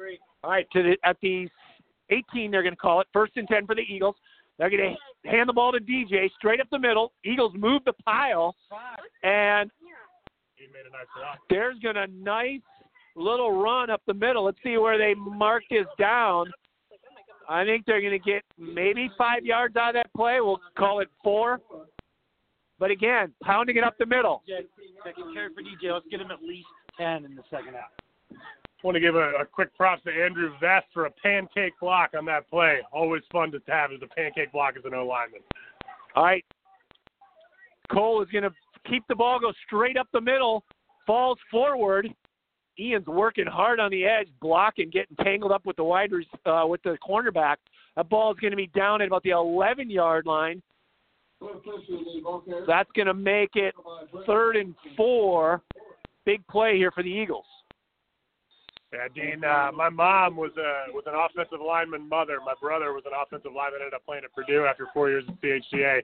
All 0.43 0.51
right, 0.51 0.67
to 0.73 0.83
the, 0.83 0.97
at 1.09 1.17
the 1.23 1.49
18, 2.11 2.51
they're 2.51 2.65
going 2.65 2.75
to 2.75 2.81
call 2.81 3.01
it 3.01 3.07
first 3.13 3.37
and 3.37 3.47
10 3.47 3.65
for 3.65 3.77
the 3.77 3.83
Eagles. 3.83 4.17
They're 4.59 4.69
going 4.69 4.97
to 5.25 5.31
hand 5.31 5.49
the 5.49 5.53
ball 5.53 5.71
to 5.71 5.79
DJ 5.79 6.29
straight 6.37 6.61
up 6.61 6.67
the 6.73 6.81
middle. 6.81 7.13
Eagles 7.25 7.53
move 7.57 7.83
the 7.87 7.93
pile, 8.05 8.57
and 9.23 9.71
there's 11.49 11.79
going 11.79 11.95
to 11.95 12.09
nice 12.09 12.61
little 13.15 13.63
run 13.63 13.89
up 13.89 14.03
the 14.09 14.15
middle. 14.15 14.45
Let's 14.45 14.59
see 14.65 14.79
where 14.79 14.99
they 14.99 15.15
mark 15.15 15.63
this 15.71 15.87
down. 15.97 16.51
I 17.49 17.65
think 17.65 17.87
they're 17.87 18.01
going 18.01 18.19
to 18.21 18.31
get 18.31 18.43
maybe 18.59 19.09
five 19.17 19.45
yards 19.45 19.77
out 19.77 19.91
of 19.91 19.95
that 19.95 20.13
play. 20.15 20.41
We'll 20.41 20.61
call 20.77 21.01
it 21.01 21.09
four. 21.23 21.61
But 22.79 22.91
again, 22.91 23.33
pounding 23.43 23.77
it 23.77 23.85
up 23.85 23.99
the 23.99 24.07
middle. 24.07 24.43
Taking 25.05 25.35
care 25.35 25.51
for 25.51 25.63
DJ. 25.63 25.93
Let's 25.93 26.07
get 26.11 26.21
him 26.21 26.31
at 26.31 26.43
least 26.43 26.69
10 26.99 27.25
in 27.25 27.35
the 27.35 27.43
second 27.51 27.75
half. 27.75 27.91
want 28.83 28.95
to 28.95 29.01
give 29.01 29.17
a, 29.17 29.33
a 29.41 29.45
quick 29.45 29.75
props 29.77 30.03
to 30.05 30.11
Andrew 30.11 30.51
Vest 30.61 30.87
for 30.95 31.07
a 31.07 31.11
pancake 31.11 31.73
block 31.81 32.11
on 32.17 32.25
that 32.27 32.49
play. 32.49 32.79
Always 32.93 33.23
fun 33.33 33.51
to 33.53 33.61
have 33.69 33.91
as 33.93 34.01
a 34.03 34.07
pancake 34.15 34.53
block 34.53 34.75
as 34.79 34.85
an 34.85 34.95
O 34.95 35.05
lineman. 35.07 35.41
All 36.15 36.25
right. 36.25 36.45
Cole 37.91 38.23
is 38.23 38.29
going 38.29 38.45
to 38.45 38.53
keep 38.89 39.03
the 39.09 39.15
ball, 39.15 39.41
go 39.41 39.53
straight 39.67 39.97
up 39.97 40.09
the 40.13 40.21
middle, 40.21 40.63
falls 41.07 41.39
forward. 41.51 42.09
Ian's 42.79 43.07
working 43.07 43.47
hard 43.47 43.81
on 43.81 43.91
the 43.91 44.05
edge, 44.05 44.29
blocking, 44.41 44.91
getting 44.91 45.17
tangled 45.17 45.51
up 45.51 45.67
with 45.67 45.77
the 45.77 45.85
wide 45.85 46.13
rec- 46.13 46.27
uh, 46.47 46.65
with 46.67 46.83
the 46.83 46.97
cornerback. 47.07 47.57
That 47.97 48.09
ball 48.09 48.33
is 48.33 48.39
going 48.39 48.53
to 48.53 48.57
be 48.57 48.69
down 48.69 49.03
at 49.03 49.09
about 49.09 49.25
the 49.25 49.31
11 49.31 49.91
yard 49.91 50.27
line. 50.27 50.63
That's 52.67 52.91
going 52.95 53.07
to 53.07 53.15
make 53.15 53.51
it 53.55 53.75
third 54.27 54.57
and 54.57 54.75
four. 54.97 55.63
Big 56.25 56.47
play 56.49 56.77
here 56.77 56.91
for 56.91 57.03
the 57.03 57.11
Eagles. 57.11 57.45
Yeah, 58.93 59.09
Dean. 59.15 59.45
Uh, 59.45 59.71
my 59.75 59.91
mom 59.91 60.37
was 60.37 60.51
a 60.57 60.91
was 60.93 61.05
an 61.07 61.13
offensive 61.15 61.61
lineman 61.65 62.09
mother. 62.09 62.39
My 62.45 62.55
brother 62.61 62.95
was 62.95 63.03
an 63.05 63.13
offensive 63.13 63.53
lineman. 63.55 63.81
Ended 63.83 63.95
up 63.95 64.05
playing 64.07 64.25
at 64.25 64.33
Purdue 64.33 64.65
after 64.65 64.87
four 64.95 65.11
years 65.11 65.25
at 65.29 65.35
CHCA. 65.43 66.01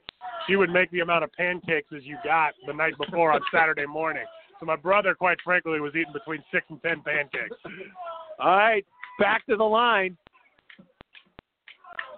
She 0.47 0.56
would 0.56 0.70
make 0.70 0.90
the 0.90 1.01
amount 1.01 1.24
of 1.24 1.32
pancakes 1.32 1.89
as 1.97 2.05
you 2.05 2.19
got 2.23 2.52
the 2.66 2.74
night 2.74 2.93
before 2.98 3.32
on 3.32 3.40
Saturday 3.52 3.86
morning. 3.86 4.24
So 4.61 4.66
my 4.66 4.77
brother, 4.77 5.15
quite 5.15 5.39
frankly, 5.43 5.81
was 5.81 5.94
eating 5.94 6.12
between 6.12 6.44
six 6.52 6.66
and 6.69 6.81
ten 6.82 7.01
pancakes. 7.01 7.56
All 8.39 8.56
right, 8.56 8.85
back 9.19 9.47
to 9.47 9.56
the 9.56 9.65
line. 9.65 10.16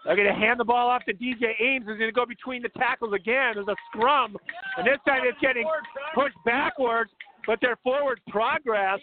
They're 0.06 0.14
going 0.14 0.32
to 0.32 0.34
hand 0.34 0.60
the 0.60 0.64
ball 0.64 0.88
off 0.88 1.04
to 1.06 1.12
DJ 1.12 1.60
Ames. 1.60 1.84
Who's 1.84 1.98
going 1.98 2.08
to 2.08 2.12
go 2.12 2.24
between 2.24 2.62
the 2.62 2.68
tackles 2.70 3.12
again. 3.12 3.54
There's 3.54 3.66
a 3.66 3.74
scrum, 3.90 4.36
and 4.78 4.86
this 4.86 4.98
time 5.06 5.22
it's 5.24 5.38
getting 5.40 5.66
pushed 6.14 6.36
backwards, 6.44 7.10
but 7.44 7.58
their 7.60 7.76
forward 7.82 8.20
progress 8.28 9.00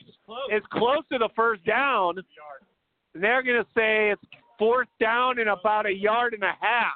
is 0.50 0.64
close 0.72 1.04
to 1.12 1.18
the 1.18 1.30
first 1.36 1.66
down. 1.66 2.16
They're 3.14 3.44
going 3.44 3.62
to 3.62 3.68
say 3.76 4.12
it's 4.12 4.22
fourth 4.58 4.88
down 5.00 5.40
in 5.40 5.50
about 5.50 5.86
a 5.86 5.94
yard 5.94 6.34
and 6.34 6.44
a 6.44 6.54
half. 6.60 6.94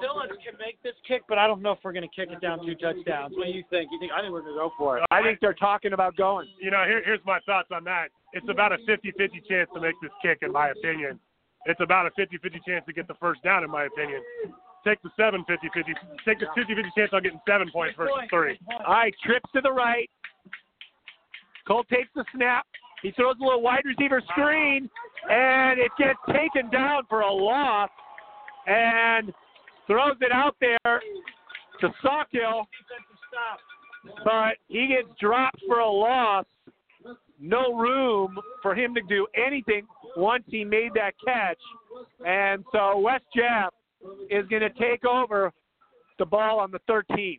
Dillon 0.00 0.28
can 0.28 0.54
make 0.58 0.80
this 0.82 0.94
kick, 1.06 1.22
but 1.28 1.38
I 1.38 1.46
don't 1.46 1.62
know 1.62 1.72
if 1.72 1.78
we're 1.82 1.92
going 1.92 2.08
to 2.08 2.14
kick 2.14 2.30
it 2.30 2.40
down 2.40 2.64
two 2.64 2.74
touchdowns. 2.74 3.34
What 3.36 3.46
do 3.46 3.52
you 3.52 3.64
think? 3.68 3.88
You 3.90 3.98
think? 3.98 4.12
I 4.12 4.20
think 4.20 4.32
we're 4.32 4.42
going 4.42 4.54
to 4.54 4.58
go 4.58 4.72
for 4.78 4.98
it. 4.98 5.04
I 5.10 5.22
think 5.22 5.40
they're 5.40 5.54
talking 5.54 5.92
about 5.92 6.16
going. 6.16 6.48
You 6.60 6.70
know, 6.70 6.84
here, 6.86 7.02
here's 7.04 7.20
my 7.26 7.40
thoughts 7.46 7.68
on 7.72 7.84
that. 7.84 8.08
It's 8.32 8.46
about 8.48 8.72
a 8.72 8.78
50-50 8.88 9.46
chance 9.48 9.68
to 9.74 9.80
make 9.80 9.94
this 10.02 10.10
kick, 10.22 10.38
in 10.42 10.52
my 10.52 10.68
opinion. 10.70 11.18
It's 11.66 11.80
about 11.80 12.06
a 12.06 12.10
50-50 12.10 12.64
chance 12.66 12.84
to 12.86 12.92
get 12.92 13.06
the 13.08 13.14
first 13.14 13.42
down, 13.42 13.64
in 13.64 13.70
my 13.70 13.84
opinion. 13.84 14.22
Take 14.86 15.02
the 15.02 15.10
7 15.16 15.44
50-50. 15.48 15.94
Take 16.24 16.40
the 16.40 16.46
50-50 16.46 16.82
chance 16.96 17.10
on 17.12 17.22
getting 17.22 17.40
seven 17.46 17.70
points 17.70 17.96
versus 17.96 18.14
three. 18.30 18.58
All 18.86 18.94
right, 18.94 19.14
trips 19.24 19.50
to 19.54 19.60
the 19.60 19.72
right. 19.72 20.08
Cole 21.68 21.84
takes 21.84 22.08
the 22.14 22.24
snap. 22.34 22.66
He 23.02 23.12
throws 23.12 23.36
a 23.40 23.44
little 23.44 23.62
wide 23.62 23.82
receiver 23.84 24.22
screen, 24.32 24.88
and 25.30 25.78
it 25.78 25.90
gets 25.98 26.18
taken 26.28 26.70
down 26.70 27.02
for 27.08 27.20
a 27.20 27.32
loss, 27.32 27.90
and 28.66 29.32
throws 29.86 30.16
it 30.20 30.32
out 30.32 30.56
there 30.60 31.00
to 31.80 31.88
Sawkill, 32.02 32.66
but 34.24 34.56
he 34.68 34.88
gets 34.88 35.08
dropped 35.18 35.60
for 35.66 35.78
a 35.78 35.90
loss. 35.90 36.44
No 37.40 37.74
room 37.74 38.38
for 38.62 38.74
him 38.74 38.94
to 38.94 39.00
do 39.08 39.26
anything 39.34 39.86
once 40.16 40.44
he 40.46 40.64
made 40.64 40.92
that 40.94 41.12
catch, 41.24 41.58
and 42.26 42.64
so 42.72 42.98
West 42.98 43.24
Jeff 43.34 43.72
is 44.30 44.46
going 44.48 44.62
to 44.62 44.70
take 44.70 45.04
over 45.04 45.52
the 46.18 46.26
ball 46.26 46.60
on 46.60 46.70
the 46.70 46.80
13. 46.86 47.38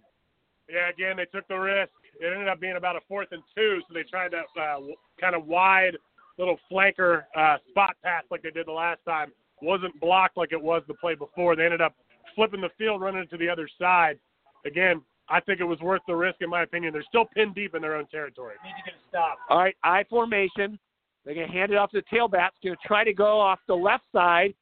Yeah, 0.69 0.89
again, 0.89 1.17
they 1.17 1.25
took 1.25 1.47
the 1.47 1.55
risk. 1.55 1.91
It 2.19 2.33
ended 2.33 2.47
up 2.47 2.59
being 2.59 2.77
about 2.77 2.95
a 2.95 2.99
fourth 3.07 3.27
and 3.31 3.43
two, 3.55 3.81
so 3.87 3.93
they 3.93 4.03
tried 4.03 4.31
that 4.31 4.45
uh, 4.59 4.79
kind 5.19 5.35
of 5.35 5.45
wide 5.45 5.97
little 6.37 6.57
flanker 6.71 7.23
uh, 7.35 7.57
spot 7.69 7.95
pass 8.03 8.23
like 8.31 8.41
they 8.41 8.51
did 8.51 8.67
the 8.67 8.71
last 8.71 8.99
time. 9.05 9.31
Wasn't 9.61 9.99
blocked 9.99 10.37
like 10.37 10.51
it 10.51 10.61
was 10.61 10.81
the 10.87 10.93
play 10.95 11.13
before. 11.13 11.55
They 11.55 11.65
ended 11.65 11.81
up 11.81 11.95
flipping 12.35 12.61
the 12.61 12.69
field, 12.77 13.01
running 13.01 13.21
it 13.21 13.29
to 13.31 13.37
the 13.37 13.49
other 13.49 13.67
side. 13.79 14.17
Again, 14.65 15.01
I 15.31 15.39
think 15.39 15.61
it 15.61 15.65
was 15.65 15.79
worth 15.79 16.01
the 16.07 16.15
risk, 16.15 16.37
in 16.41 16.49
my 16.49 16.63
opinion. 16.63 16.91
They're 16.91 17.05
still 17.07 17.25
pinned 17.25 17.55
deep 17.55 17.73
in 17.73 17.81
their 17.81 17.95
own 17.95 18.05
territory. 18.07 18.55
Need 18.63 18.71
to 18.83 18.91
get 18.91 18.93
a 18.93 19.09
stop. 19.09 19.37
All 19.49 19.59
right, 19.59 19.75
I 19.83 20.03
formation. 20.09 20.77
They're 21.23 21.35
going 21.35 21.47
to 21.47 21.53
hand 21.53 21.71
it 21.71 21.77
off 21.77 21.91
to 21.91 22.01
the 22.01 22.17
tailbacks. 22.17 22.51
Going 22.63 22.75
to 22.75 22.87
try 22.87 23.03
to 23.03 23.13
go 23.13 23.39
off 23.39 23.59
the 23.67 23.75
left 23.75 24.03
side. 24.11 24.53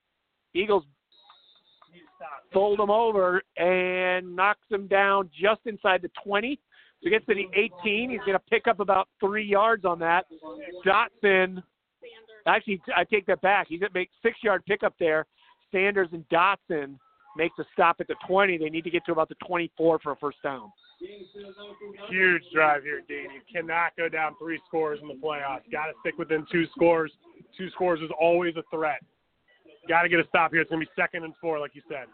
Eagles 0.53 0.83
fold 2.53 2.79
him 2.79 2.89
over 2.89 3.41
and 3.57 4.35
knocks 4.35 4.65
him 4.69 4.87
down 4.87 5.29
just 5.39 5.61
inside 5.65 6.01
the 6.01 6.11
20. 6.23 6.55
So 6.55 6.59
he 7.01 7.09
gets 7.09 7.25
to 7.27 7.33
the 7.33 7.47
18. 7.53 8.09
He's 8.09 8.19
going 8.19 8.33
to 8.33 8.43
pick 8.49 8.67
up 8.67 8.79
about 8.79 9.07
three 9.19 9.45
yards 9.45 9.85
on 9.85 9.99
that. 9.99 10.25
Dotson, 10.85 11.63
actually, 12.45 12.81
I 12.95 13.05
take 13.05 13.25
that 13.27 13.41
back. 13.41 13.67
He's 13.69 13.79
going 13.79 13.91
to 13.91 13.97
make 13.97 14.09
six 14.21 14.37
yard 14.43 14.63
pickup 14.65 14.95
there. 14.99 15.25
Sanders 15.71 16.09
and 16.11 16.27
Dotson 16.29 16.97
makes 17.37 17.57
a 17.59 17.63
stop 17.73 17.97
at 17.99 18.07
the 18.07 18.15
20. 18.27 18.57
They 18.57 18.69
need 18.69 18.83
to 18.83 18.89
get 18.89 19.05
to 19.05 19.11
about 19.11 19.29
the 19.29 19.35
24 19.47 19.99
for 19.99 20.11
a 20.11 20.15
first 20.15 20.37
down. 20.43 20.71
Huge 22.09 22.43
drive 22.53 22.83
here, 22.83 23.01
Dean. 23.07 23.27
You 23.33 23.41
cannot 23.51 23.95
go 23.97 24.09
down 24.09 24.35
three 24.37 24.59
scores 24.67 24.99
in 25.01 25.07
the 25.07 25.13
playoffs. 25.13 25.61
Got 25.71 25.85
to 25.85 25.93
stick 26.01 26.17
within 26.17 26.45
two 26.51 26.65
scores. 26.75 27.11
Two 27.57 27.69
scores 27.69 28.01
is 28.01 28.09
always 28.19 28.55
a 28.57 28.63
threat. 28.75 29.01
Got 29.87 30.03
to 30.03 30.09
get 30.09 30.19
a 30.19 30.27
stop 30.27 30.51
here. 30.51 30.61
It's 30.61 30.69
going 30.69 30.81
to 30.81 30.85
be 30.85 31.01
second 31.01 31.23
and 31.23 31.33
four, 31.39 31.59
like 31.59 31.71
you 31.73 31.81
said. 31.89 32.07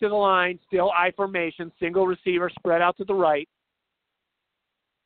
to 0.00 0.08
the 0.08 0.14
line, 0.14 0.58
still 0.66 0.90
I 0.90 1.10
formation, 1.12 1.70
single 1.78 2.06
receiver 2.06 2.50
spread 2.58 2.80
out 2.80 2.96
to 2.98 3.04
the 3.04 3.14
right. 3.14 3.48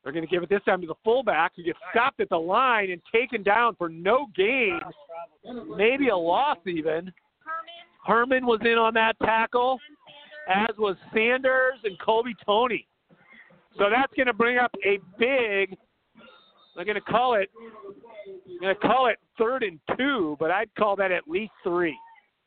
They're 0.02 0.12
going 0.12 0.24
to 0.24 0.30
give 0.30 0.44
it 0.44 0.48
this 0.48 0.62
time 0.64 0.80
to 0.82 0.86
the 0.86 0.94
fullback 1.02 1.52
who 1.56 1.64
gets 1.64 1.80
stopped 1.90 2.20
at 2.20 2.28
the 2.28 2.38
line 2.38 2.92
and 2.92 3.02
taken 3.12 3.42
down 3.42 3.74
for 3.74 3.88
no 3.88 4.28
gain, 4.36 4.78
maybe 5.76 6.10
a 6.10 6.16
loss 6.16 6.58
even. 6.64 7.12
Herman 8.06 8.46
was 8.46 8.60
in 8.62 8.78
on 8.78 8.94
that 8.94 9.18
tackle, 9.22 9.78
as 10.48 10.76
was 10.78 10.96
Sanders 11.12 11.78
and 11.84 11.98
Colby 11.98 12.34
Tony. 12.44 12.86
So 13.78 13.90
that's 13.90 14.12
going 14.14 14.26
to 14.26 14.32
bring 14.32 14.58
up 14.58 14.72
a 14.84 14.98
big. 15.18 15.76
They're 16.74 16.84
going 16.84 16.94
to 16.94 17.00
call 17.00 17.34
it. 17.34 17.50
I'm 17.58 18.60
going 18.60 18.74
to 18.74 18.80
call 18.80 19.06
it 19.08 19.18
third 19.38 19.62
and 19.62 19.78
two, 19.96 20.36
but 20.38 20.50
I'd 20.50 20.74
call 20.76 20.96
that 20.96 21.12
at 21.12 21.28
least 21.28 21.52
three. 21.62 21.96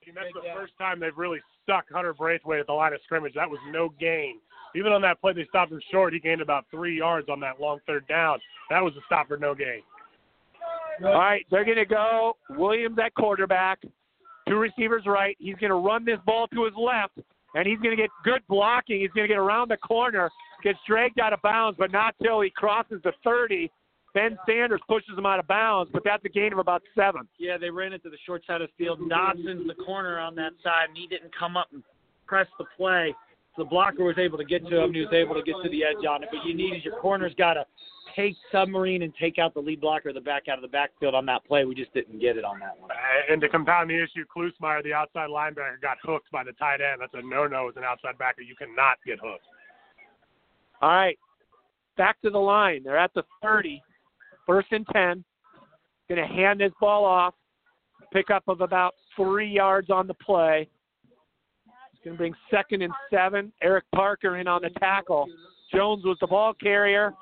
And 0.07 0.17
that's 0.17 0.33
the 0.33 0.41
first 0.55 0.73
time 0.79 0.99
they've 0.99 1.15
really 1.15 1.39
stuck 1.63 1.85
Hunter 1.91 2.13
Braithwaite 2.13 2.59
at 2.59 2.67
the 2.67 2.73
line 2.73 2.93
of 2.93 2.99
scrimmage. 3.03 3.33
That 3.35 3.49
was 3.49 3.59
no 3.71 3.89
gain. 3.99 4.39
Even 4.75 4.91
on 4.91 5.01
that 5.01 5.21
play, 5.21 5.33
they 5.33 5.45
stopped 5.49 5.71
him 5.71 5.81
short. 5.91 6.13
He 6.13 6.19
gained 6.19 6.41
about 6.41 6.65
three 6.71 6.97
yards 6.97 7.27
on 7.29 7.39
that 7.41 7.59
long 7.59 7.79
third 7.85 8.07
down. 8.07 8.39
That 8.69 8.83
was 8.83 8.93
a 8.95 9.01
stop 9.05 9.27
for 9.27 9.37
no 9.37 9.53
gain. 9.53 9.81
All 11.03 11.13
right, 11.13 11.45
they're 11.49 11.63
going 11.63 11.77
to 11.77 11.85
go 11.85 12.37
Williams 12.49 12.97
at 13.03 13.13
quarterback, 13.13 13.79
two 14.49 14.57
receivers 14.57 15.03
right. 15.05 15.35
He's 15.39 15.55
going 15.55 15.69
to 15.69 15.75
run 15.75 16.05
this 16.05 16.19
ball 16.25 16.47
to 16.47 16.65
his 16.65 16.73
left, 16.77 17.19
and 17.55 17.67
he's 17.67 17.79
going 17.79 17.95
to 17.95 18.01
get 18.01 18.09
good 18.23 18.41
blocking. 18.49 19.01
He's 19.01 19.11
going 19.11 19.27
to 19.27 19.33
get 19.33 19.39
around 19.39 19.69
the 19.69 19.77
corner, 19.77 20.29
gets 20.63 20.79
dragged 20.87 21.19
out 21.19 21.33
of 21.33 21.41
bounds, 21.41 21.77
but 21.79 21.91
not 21.91 22.15
till 22.21 22.41
he 22.41 22.49
crosses 22.49 22.99
the 23.03 23.13
30. 23.23 23.71
Ben 24.13 24.37
Sanders 24.47 24.81
pushes 24.89 25.17
him 25.17 25.25
out 25.25 25.39
of 25.39 25.47
bounds, 25.47 25.91
but 25.93 26.03
that's 26.03 26.23
a 26.25 26.29
gain 26.29 26.51
of 26.51 26.59
about 26.59 26.81
seven. 26.95 27.27
Yeah, 27.37 27.57
they 27.57 27.69
ran 27.69 27.93
it 27.93 28.01
to 28.03 28.09
the 28.09 28.17
short 28.25 28.43
side 28.45 28.61
of 28.61 28.69
the 28.69 28.83
field. 28.83 28.99
Dodson's 29.09 29.67
the 29.67 29.75
corner 29.85 30.19
on 30.19 30.35
that 30.35 30.53
side, 30.63 30.89
and 30.89 30.97
he 30.97 31.05
didn't 31.05 31.31
come 31.37 31.55
up 31.55 31.67
and 31.71 31.83
press 32.25 32.47
the 32.57 32.65
play. 32.75 33.13
So 33.59 33.65
the 33.65 33.69
blocker 33.69 34.05
was 34.05 34.17
able 34.17 34.37
to 34.37 34.45
get 34.45 34.65
to 34.67 34.77
him, 34.77 34.85
and 34.85 34.95
he 34.95 35.01
was 35.01 35.13
able 35.13 35.35
to 35.35 35.43
get 35.43 35.55
to 35.61 35.69
the 35.69 35.83
edge 35.83 36.05
on 36.09 36.23
it. 36.23 36.29
But 36.31 36.45
you 36.45 36.53
need 36.53 36.75
is 36.77 36.85
your 36.85 36.97
corner's 36.99 37.33
got 37.35 37.55
to 37.55 37.65
take 38.15 38.35
submarine 38.51 39.01
and 39.01 39.13
take 39.19 39.37
out 39.37 39.53
the 39.53 39.59
lead 39.59 39.81
blocker, 39.81 40.13
the 40.13 40.21
back 40.21 40.47
out 40.47 40.57
of 40.57 40.61
the 40.61 40.69
backfield 40.69 41.13
on 41.13 41.25
that 41.25 41.43
play. 41.45 41.65
We 41.65 41.75
just 41.75 41.93
didn't 41.93 42.19
get 42.19 42.37
it 42.37 42.45
on 42.45 42.59
that 42.59 42.79
one. 42.79 42.91
Uh, 42.91 43.33
and 43.33 43.41
to 43.41 43.49
compound 43.49 43.89
the 43.89 44.01
issue, 44.01 44.23
Klusmeyer, 44.33 44.81
the 44.83 44.93
outside 44.93 45.29
linebacker, 45.29 45.81
got 45.81 45.97
hooked 46.03 46.31
by 46.31 46.43
the 46.43 46.53
tight 46.53 46.79
end. 46.79 47.01
That's 47.01 47.13
a 47.13 47.21
no-no 47.21 47.67
as 47.67 47.75
an 47.75 47.83
outside 47.83 48.17
backer. 48.17 48.43
You 48.43 48.55
cannot 48.55 48.97
get 49.05 49.19
hooked. 49.21 49.43
All 50.81 50.89
right, 50.89 51.19
back 51.97 52.21
to 52.21 52.29
the 52.29 52.39
line. 52.39 52.83
They're 52.83 52.97
at 52.97 53.13
the 53.13 53.23
30, 53.41 53.81
first 54.45 54.69
and 54.71 54.85
10. 54.93 55.23
Going 56.07 56.21
to 56.21 56.33
hand 56.33 56.61
this 56.61 56.71
ball 56.79 57.03
off. 57.03 57.33
Pickup 58.13 58.43
of 58.47 58.61
about 58.61 58.93
three 59.17 59.49
yards 59.49 59.89
on 59.89 60.07
the 60.07 60.13
play. 60.13 60.69
Going 62.03 62.15
to 62.15 62.17
bring 62.17 62.33
second 62.49 62.81
and 62.81 62.93
seven. 63.11 63.51
Eric 63.61 63.85
Parker 63.93 64.37
in 64.37 64.47
on 64.47 64.61
the 64.61 64.69
tackle. 64.79 65.27
Jones 65.73 66.03
was 66.05 66.17
the 66.21 66.27
ball 66.27 66.53
carrier, 66.53 67.13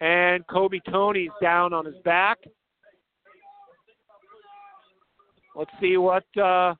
and 0.00 0.46
Kobe 0.48 0.80
Tony's 0.90 1.30
down 1.40 1.72
on 1.72 1.86
his 1.86 1.94
back. 2.04 2.38
Let's 5.54 5.70
see 5.80 5.96
what 5.96 6.24
uh, 6.36 6.74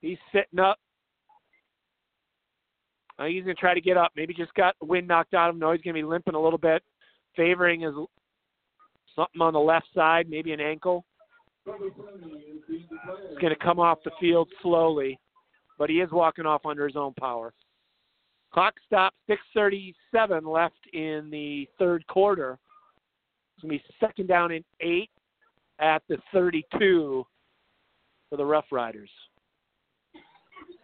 he's 0.00 0.18
sitting 0.32 0.58
up. 0.58 0.78
Uh, 3.18 3.24
he's 3.24 3.44
going 3.44 3.56
to 3.56 3.60
try 3.60 3.74
to 3.74 3.80
get 3.80 3.96
up. 3.96 4.12
Maybe 4.16 4.34
just 4.34 4.54
got 4.54 4.74
the 4.80 4.86
wind 4.86 5.08
knocked 5.08 5.34
out 5.34 5.50
of 5.50 5.56
him. 5.56 5.60
No, 5.60 5.72
he's 5.72 5.82
going 5.82 5.94
to 5.94 6.00
be 6.00 6.06
limping 6.06 6.34
a 6.34 6.42
little 6.42 6.58
bit, 6.58 6.82
favoring 7.36 7.80
his 7.80 7.94
something 9.14 9.40
on 9.40 9.52
the 9.52 9.60
left 9.60 9.86
side, 9.94 10.28
maybe 10.28 10.52
an 10.52 10.60
ankle. 10.60 11.04
He's 11.64 13.38
going 13.40 13.52
to 13.52 13.56
come 13.62 13.78
off 13.78 13.98
the 14.04 14.10
field 14.20 14.48
slowly, 14.62 15.18
but 15.82 15.90
he 15.90 16.00
is 16.00 16.12
walking 16.12 16.46
off 16.46 16.64
under 16.64 16.86
his 16.86 16.94
own 16.94 17.12
power. 17.14 17.52
Clock 18.54 18.74
stops. 18.86 19.16
6:37 19.28 20.46
left 20.46 20.78
in 20.92 21.28
the 21.28 21.68
third 21.76 22.06
quarter. 22.06 22.56
It's 23.56 23.62
to 23.62 23.66
be 23.66 23.82
second 23.98 24.28
down 24.28 24.52
and 24.52 24.64
eight 24.78 25.10
at 25.80 26.04
the 26.06 26.18
32 26.32 27.26
for 28.30 28.36
the 28.36 28.44
Rough 28.44 28.66
Riders. 28.70 29.10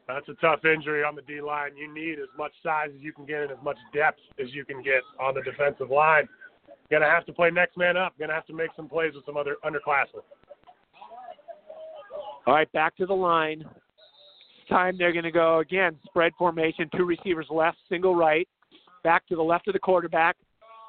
That's 0.08 0.28
a 0.30 0.34
tough 0.40 0.64
injury 0.64 1.04
on 1.04 1.14
the 1.14 1.22
D 1.22 1.40
line. 1.40 1.76
You 1.76 1.94
need 1.94 2.18
as 2.18 2.36
much 2.36 2.52
size 2.64 2.90
as 2.92 3.00
you 3.00 3.12
can 3.12 3.24
get 3.24 3.42
and 3.42 3.52
as 3.52 3.62
much 3.62 3.78
depth 3.94 4.18
as 4.40 4.52
you 4.52 4.64
can 4.64 4.82
get 4.82 5.02
on 5.20 5.32
the 5.32 5.42
defensive 5.42 5.90
line. 5.90 6.28
Gonna 6.90 7.08
have 7.08 7.24
to 7.26 7.32
play 7.32 7.52
next 7.52 7.76
man 7.76 7.96
up. 7.96 8.18
Gonna 8.18 8.34
have 8.34 8.46
to 8.46 8.52
make 8.52 8.70
some 8.74 8.88
plays 8.88 9.14
with 9.14 9.24
some 9.26 9.36
other 9.36 9.58
underclassmen. 9.64 10.24
All 12.48 12.54
right, 12.54 12.72
back 12.72 12.96
to 12.96 13.06
the 13.06 13.14
line. 13.14 13.64
Time 14.68 14.96
they're 14.98 15.12
going 15.12 15.24
to 15.24 15.30
go 15.30 15.60
again, 15.60 15.96
spread 16.04 16.32
formation, 16.38 16.90
two 16.96 17.04
receivers 17.04 17.46
left, 17.50 17.78
single 17.88 18.14
right. 18.14 18.46
Back 19.02 19.26
to 19.28 19.36
the 19.36 19.42
left 19.42 19.68
of 19.68 19.72
the 19.72 19.78
quarterback. 19.78 20.36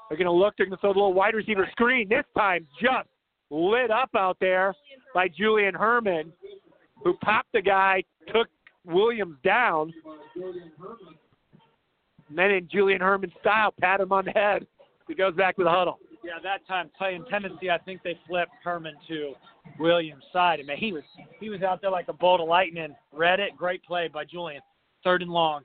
They're 0.10 0.18
going 0.18 0.26
to 0.26 0.31
look, 0.31 0.56
they're 0.57 0.65
going 0.65 0.76
to 0.76 0.81
throw 0.81 0.89
a 0.89 0.91
little 0.91 1.14
wide 1.14 1.35
receiver 1.35 1.68
screen. 1.72 2.10
This 2.10 2.26
time 2.38 2.68
just 2.81 3.07
lit 3.49 3.91
up 3.91 4.10
out 4.18 4.38
there 4.39 4.73
by 5.14 5.27
Julian 5.27 5.76
Herman, 5.76 6.34
who 7.03 7.14
popped 7.23 7.51
the 7.53 7.61
guy, 7.61 8.03
took 8.34 8.47
Williams 8.85 9.38
down. 9.43 9.93
And 12.30 12.38
then 12.38 12.51
in 12.51 12.68
Julian 12.72 13.01
Herman 13.01 13.31
style, 13.39 13.73
pat 13.80 14.01
him 14.01 14.11
on 14.11 14.26
the 14.26 14.31
head. 14.31 14.68
He 15.07 15.15
goes 15.15 15.35
back 15.35 15.56
to 15.57 15.64
the 15.64 15.69
huddle. 15.69 15.99
Yeah, 16.23 16.34
that 16.43 16.68
time 16.68 16.89
playing 16.97 17.26
tendency, 17.30 17.72
I 17.72 17.77
think 17.77 18.01
they 18.03 18.19
flipped 18.27 18.51
Herman 18.64 18.95
to 19.07 19.34
Williams' 19.80 20.23
side. 20.31 20.60
I 20.60 20.64
mean, 20.64 20.77
he 20.77 20.91
was 20.91 21.03
he 21.39 21.49
was 21.49 21.61
out 21.61 21.81
there 21.81 21.91
like 21.91 22.07
a 22.07 22.14
bolt 22.14 22.41
of 22.41 22.47
lightning. 22.47 22.95
Read 23.14 23.39
it, 23.39 23.56
great 23.57 23.84
play 23.84 24.07
by 24.07 24.26
Julian. 24.26 24.61
Third 25.03 25.22
and 25.22 25.31
long. 25.31 25.64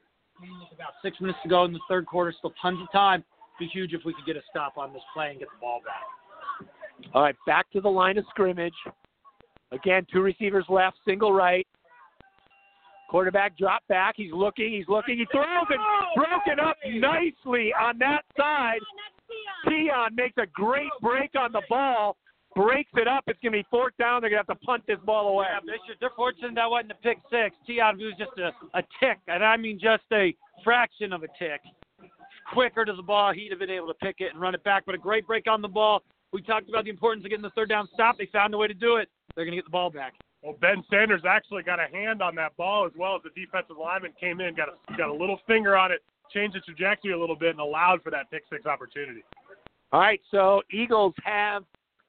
About 0.75 0.93
six 1.03 1.21
minutes 1.21 1.39
to 1.43 1.49
go 1.49 1.65
in 1.65 1.73
the 1.73 1.81
third 1.89 2.07
quarter. 2.07 2.33
Still 2.37 2.53
tons 2.61 2.79
of 2.81 2.91
time. 2.93 3.25
Be 3.59 3.67
huge 3.67 3.93
if 3.93 4.05
we 4.05 4.13
could 4.15 4.27
get 4.27 4.37
a 4.37 4.43
stop 4.51 4.77
on 4.77 4.93
this 4.93 5.03
play 5.13 5.31
and 5.31 5.39
get 5.39 5.49
the 5.49 5.61
ball 5.61 5.81
back. 5.85 6.69
All 7.13 7.23
right, 7.23 7.37
back 7.47 7.71
to 7.73 7.81
the 7.81 7.89
line 7.89 8.19
of 8.19 8.25
scrimmage. 8.31 8.75
Again, 9.73 10.07
two 10.13 10.21
receivers 10.21 10.65
left, 10.69 10.97
single 11.05 11.33
right. 11.33 11.67
Quarterback 13.11 13.57
drop 13.57 13.83
back. 13.89 14.15
He's 14.17 14.33
looking. 14.33 14.73
He's 14.73 14.89
looking. 14.89 15.19
He 15.19 15.27
throws 15.31 15.67
it. 15.71 15.79
Broken 16.17 16.59
up 16.59 16.77
nicely 16.85 17.73
on 17.81 17.99
that 17.99 18.23
side. 18.37 18.81
Keon 19.69 20.15
makes 20.17 20.37
a 20.39 20.47
great 20.53 20.91
break 21.01 21.31
on 21.39 21.53
the 21.53 21.63
ball. 21.69 22.17
Breaks 22.55 22.91
it 22.95 23.09
up. 23.09 23.25
It's 23.27 23.39
going 23.43 23.53
to 23.53 23.59
be 23.59 23.67
fourth 23.71 23.97
down. 23.99 24.21
They're 24.21 24.31
going 24.31 24.45
to 24.45 24.51
have 24.51 24.59
to 24.59 24.65
punt 24.65 24.85
this 24.87 24.99
ball 25.05 25.29
away. 25.29 25.47
Yeah, 25.51 25.61
they 25.67 25.79
should, 25.87 25.97
they're 26.01 26.15
fortunate 26.15 26.55
that 26.55 26.71
wasn't 26.71 26.93
a 26.93 26.95
pick 26.97 27.19
six. 27.31 27.57
Tion 27.67 27.99
was 27.99 28.15
just 28.19 28.31
a, 28.39 28.53
a 28.79 28.83
tick, 29.01 29.19
and 29.27 29.45
I 29.45 29.57
mean 29.57 29.79
just 29.81 30.05
a 30.13 30.35
fraction 30.63 31.13
of 31.13 31.23
a 31.25 31.29
tick. 31.39 31.61
Quicker 32.53 32.85
to 32.85 32.93
the 32.93 33.03
ball, 33.03 33.33
he'd 33.33 33.51
have 33.51 33.59
been 33.59 33.71
able 33.71 33.89
to 33.89 33.95
pick 33.95 34.17
it 34.19 34.33
and 34.33 34.41
run 34.41 34.55
it 34.55 34.63
back. 34.63 34.85
But 34.87 34.95
a 34.95 34.99
great 34.99 35.27
break 35.27 35.47
on 35.49 35.63
the 35.63 35.69
ball. 35.69 36.03
We 36.33 36.43
talked 36.43 36.69
about 36.69 36.85
the 36.85 36.91
importance 36.91 37.25
of 37.25 37.31
getting 37.31 37.43
the 37.43 37.51
third 37.51 37.71
down 37.71 37.89
stop. 37.93 38.19
They 38.19 38.29
found 38.33 38.55
a 38.55 38.59
way 38.59 38.69
to 38.69 38.75
do 38.75 38.97
it. 38.97 39.09
They're 39.35 39.45
going 39.45 39.53
to 39.53 39.57
get 39.57 39.65
the 39.65 39.71
ball 39.71 39.91
back. 39.91 40.15
Well, 40.43 40.57
Ben 40.61 40.85
Sanders 40.91 41.23
actually 41.27 41.63
got 41.63 41.79
a 41.81 41.87
hand 41.91 42.21
on 42.21 42.35
that 42.35 42.57
ball 42.57 42.87
as 42.87 42.93
well 42.99 43.17
as 43.17 43.23
the 43.23 43.31
defensive 43.41 43.77
lineman 43.81 44.13
came 44.21 44.41
in, 44.41 44.55
got 44.55 44.69
a 44.69 44.97
got 44.97 45.09
a 45.09 45.13
little 45.13 45.41
finger 45.47 45.77
on 45.77 45.91
it, 45.91 46.03
changed 46.33 46.55
the 46.55 46.61
trajectory 46.61 47.13
a 47.13 47.19
little 47.19 47.37
bit, 47.37 47.51
and 47.51 47.61
allowed 47.61 48.03
for 48.03 48.11
that 48.11 48.31
pick 48.31 48.43
six 48.51 48.67
opportunity. 48.67 49.25
All 49.93 50.01
right, 50.01 50.21
so 50.31 50.61
Eagles 50.71 51.15
have 51.25 51.63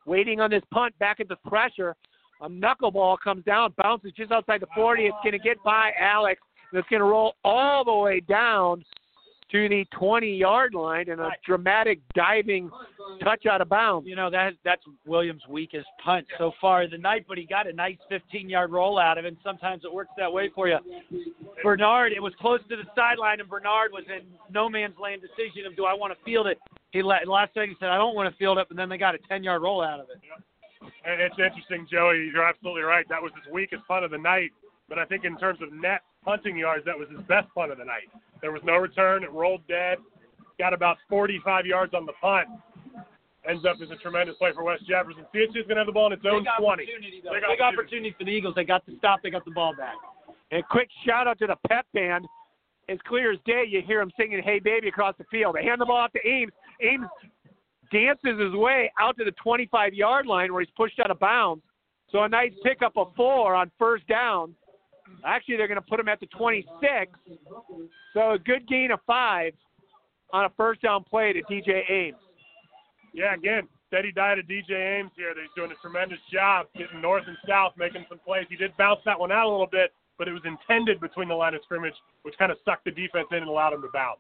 waiting 0.06 0.40
on 0.40 0.50
this 0.50 0.64
punt 0.72 0.98
back 1.00 1.20
at 1.20 1.28
the 1.28 1.38
pressure. 1.48 1.96
A 2.42 2.50
knuckleball 2.50 3.18
comes 3.24 3.44
down, 3.46 3.74
bounces 3.78 4.12
just 4.16 4.32
outside 4.32 4.62
the 4.62 4.68
40. 4.76 5.04
It's 5.06 5.16
going 5.24 5.34
to 5.34 5.40
get 5.40 5.62
by 5.64 5.92
Alex, 6.00 6.42
and 6.72 6.80
it's 6.80 6.90
going 6.90 7.00
to 7.00 7.06
roll 7.06 7.36
all 7.44 7.84
the 7.86 7.94
way 7.94 8.20
down 8.20 8.84
to 9.52 9.70
the 9.70 9.86
20 9.98 10.36
yard 10.36 10.74
line 10.74 11.10
and 11.10 11.22
a 11.22 11.30
dramatic 11.46 12.00
diving 12.16 12.70
touch 13.24 13.46
out 13.46 13.62
of 13.62 13.70
bounds. 13.70 14.08
You 14.08 14.16
know 14.16 14.30
that 14.30 14.54
that's 14.64 14.82
Williams' 15.06 15.44
weakest 15.48 15.86
punt 16.04 16.26
so 16.38 16.52
far 16.60 16.84
of 16.84 16.92
the 16.92 16.98
night, 16.98 17.26
but 17.28 17.38
he 17.38 17.46
got 17.46 17.68
a 17.68 17.74
nice 17.74 17.98
15 18.10 18.50
yard 18.50 18.72
roll 18.72 19.00
out 19.00 19.18
of 19.18 19.26
it. 19.26 19.30
And 19.30 19.38
sometimes 19.44 19.84
it 19.86 19.94
works 19.94 20.12
that 20.18 20.32
way 20.32 20.50
for 20.54 20.68
you. 20.68 20.80
Bernard, 21.64 22.12
it 22.12 22.22
was 22.22 22.34
close 22.40 22.60
to 22.70 22.76
the 22.76 22.84
sideline, 22.96 23.40
and 23.40 23.50
Bernard 23.50 23.92
was 23.92 24.04
in 24.08 24.26
no 24.52 24.68
man's 24.68 24.96
land 25.02 25.22
decision 25.22 25.66
of 25.66 25.76
do 25.76 25.86
I 25.86 25.94
want 25.94 26.12
to 26.18 26.24
field 26.26 26.48
it. 26.48 26.60
He 26.96 27.04
let, 27.04 27.28
last 27.28 27.54
second 27.54 27.72
he 27.72 27.76
said 27.78 27.90
I 27.90 27.98
don't 27.98 28.16
want 28.16 28.32
to 28.32 28.38
field 28.38 28.58
it, 28.58 28.68
but 28.70 28.78
then 28.78 28.88
they 28.88 28.98
got 28.98 29.16
a 29.16 29.18
10 29.28 29.44
yard 29.44 29.62
roll 29.62 29.84
out 29.84 30.00
of 30.00 30.08
it. 30.10 30.16
And 31.04 31.20
it's 31.20 31.36
interesting, 31.38 31.86
Joey. 31.92 32.32
You're 32.34 32.48
absolutely 32.48 32.84
right. 32.84 33.06
That 33.10 33.22
was 33.22 33.34
his 33.36 33.52
weakest 33.52 33.84
punt 33.86 34.06
of 34.06 34.12
the 34.12 34.18
night. 34.18 34.52
But 34.88 34.98
I 34.98 35.04
think 35.04 35.26
in 35.26 35.38
terms 35.38 35.60
of 35.62 35.74
net 35.74 36.02
punting 36.24 36.56
yards, 36.56 36.86
that 36.86 36.98
was 36.98 37.10
his 37.10 37.20
best 37.28 37.48
punt 37.54 37.74
of 37.74 37.80
the 37.80 37.84
night. 37.84 38.08
There 38.40 38.54
was 38.54 38.62
no 38.64 38.78
return. 38.78 39.24
It 39.24 39.32
rolled 39.32 39.68
dead. 39.68 39.98
Got 40.58 40.74
about 40.74 40.96
45 41.10 41.66
yards 41.66 41.94
on 41.94 42.06
the 42.06 42.14
punt. 42.22 42.48
Ends 43.46 43.66
up 43.66 43.76
as 43.84 43.92
a 43.92 43.98
tremendous 43.98 44.38
play 44.38 44.52
for 44.56 44.64
West 44.64 44.88
Jefferson. 44.88 45.26
CHC 45.36 45.50
is 45.50 45.54
going 45.68 45.76
to 45.76 45.84
have 45.84 45.88
the 45.88 45.92
ball 45.92 46.08
in 46.08 46.14
its 46.14 46.24
own 46.26 46.44
Big 46.46 46.50
20. 46.58 46.84
opportunity, 46.84 47.22
though. 47.24 47.32
Big, 47.34 47.62
opportunity 47.62 48.16
for 48.18 48.24
the 48.24 48.32
Eagles. 48.32 48.56
They 48.56 48.64
got 48.64 48.86
the 48.86 48.96
stop. 49.00 49.20
They 49.22 49.32
got 49.32 49.44
the 49.44 49.52
ball 49.52 49.76
back. 49.76 49.96
And 50.52 50.64
quick 50.70 50.88
shout 51.06 51.28
out 51.28 51.40
to 51.40 51.48
the 51.48 51.58
pep 51.68 51.86
band. 51.94 52.26
As 52.88 53.00
clear 53.08 53.34
as 53.34 53.40
day, 53.46 53.64
you 53.68 53.82
hear 53.82 54.00
them 54.00 54.12
singing 54.16 54.42
"Hey 54.44 54.60
Baby" 54.60 54.88
across 54.88 55.16
the 55.18 55.26
field. 55.26 55.56
They 55.56 55.64
hand 55.64 55.82
the 55.82 55.86
ball 55.86 55.98
off 55.98 56.14
to 56.14 56.28
Ames. 56.28 56.52
Ames 56.82 57.08
dances 57.92 58.40
his 58.40 58.54
way 58.54 58.92
out 59.00 59.18
to 59.18 59.24
the 59.24 59.32
25 59.32 59.94
yard 59.94 60.26
line 60.26 60.52
where 60.52 60.62
he's 60.62 60.74
pushed 60.76 61.00
out 61.00 61.12
of 61.12 61.20
bounds. 61.20 61.64
So 62.12 62.24
a 62.24 62.30
nice 62.30 62.52
pickup 62.64 62.94
of 62.98 63.14
four 63.16 63.56
on 63.56 63.72
first 63.78 64.08
down. 64.08 64.56
Actually, 65.26 65.58
they're 65.58 65.68
going 65.68 65.80
to 65.80 65.88
put 65.88 66.00
him 66.00 66.08
at 66.08 66.20
the 66.20 66.28
26. 66.28 67.12
So 68.14 68.32
a 68.32 68.40
good 68.40 68.68
gain 68.68 68.92
of 68.92 69.00
five 69.06 69.54
on 70.34 70.46
a 70.46 70.50
first 70.58 70.82
down 70.82 71.04
play 71.04 71.34
to 71.34 71.42
DJ 71.44 71.90
Ames. 71.90 72.18
Yeah, 73.14 73.34
again, 73.34 73.68
steady 73.88 74.12
diet 74.12 74.40
of 74.40 74.46
DJ 74.46 75.00
Ames 75.00 75.12
here. 75.16 75.34
He's 75.36 75.50
doing 75.56 75.72
a 75.72 75.76
tremendous 75.82 76.20
job 76.32 76.68
getting 76.78 77.02
north 77.02 77.24
and 77.28 77.38
south, 77.48 77.74
making 77.78 78.06
some 78.10 78.20
plays. 78.20 78.46
He 78.50 78.56
did 78.56 78.76
bounce 78.78 79.00
that 79.06 79.20
one 79.20 79.32
out 79.32 79.48
a 79.48 79.50
little 79.50 79.70
bit, 79.72 79.94
but 80.18 80.28
it 80.28 80.34
was 80.34 80.44
intended 80.46 81.00
between 81.00 81.30
the 81.30 81.36
line 81.36 81.54
of 81.54 81.62
scrimmage, 81.64 81.94
which 82.24 82.36
kind 82.38 82.52
of 82.52 82.58
sucked 82.66 82.86
the 82.86 82.92
defense 82.92 83.28
in 83.32 83.38
and 83.38 83.48
allowed 83.48 83.74
him 83.74 83.82
to 83.82 83.90
bounce. 83.94 84.20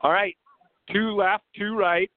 All 0.00 0.12
right, 0.12 0.36
two 0.92 1.14
left, 1.14 1.44
two 1.56 1.76
right. 1.76 2.10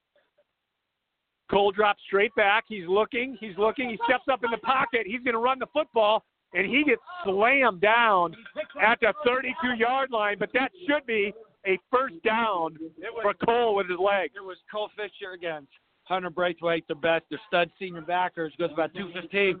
Cole 1.50 1.72
drops 1.72 2.00
straight 2.06 2.34
back. 2.36 2.64
He's 2.68 2.86
looking. 2.86 3.36
He's 3.40 3.58
looking. 3.58 3.90
He 3.90 3.98
steps 4.04 4.24
up 4.30 4.44
in 4.44 4.50
the 4.50 4.58
pocket. 4.58 5.02
He's 5.04 5.20
going 5.22 5.34
to 5.34 5.40
run 5.40 5.58
the 5.58 5.66
football, 5.72 6.24
and 6.54 6.64
he 6.64 6.84
gets 6.84 7.02
slammed 7.24 7.80
down 7.80 8.34
at 8.80 9.00
the 9.00 9.12
32 9.24 9.74
yard 9.76 10.10
line. 10.12 10.36
But 10.38 10.50
that 10.54 10.70
should 10.86 11.04
be 11.06 11.32
a 11.66 11.78
first 11.90 12.14
down 12.24 12.76
for 13.22 13.34
Cole 13.44 13.74
with 13.74 13.88
his 13.88 13.98
leg. 13.98 14.30
It 14.34 14.44
was 14.44 14.58
Cole 14.72 14.90
Fisher 14.96 15.32
against 15.34 15.68
Hunter 16.04 16.30
Braithwaite, 16.30 16.86
the 16.88 16.94
best. 16.94 17.24
Their 17.30 17.40
stud 17.48 17.70
senior 17.78 18.02
backers 18.02 18.52
goes 18.58 18.70
about 18.72 18.94
215. 18.94 19.60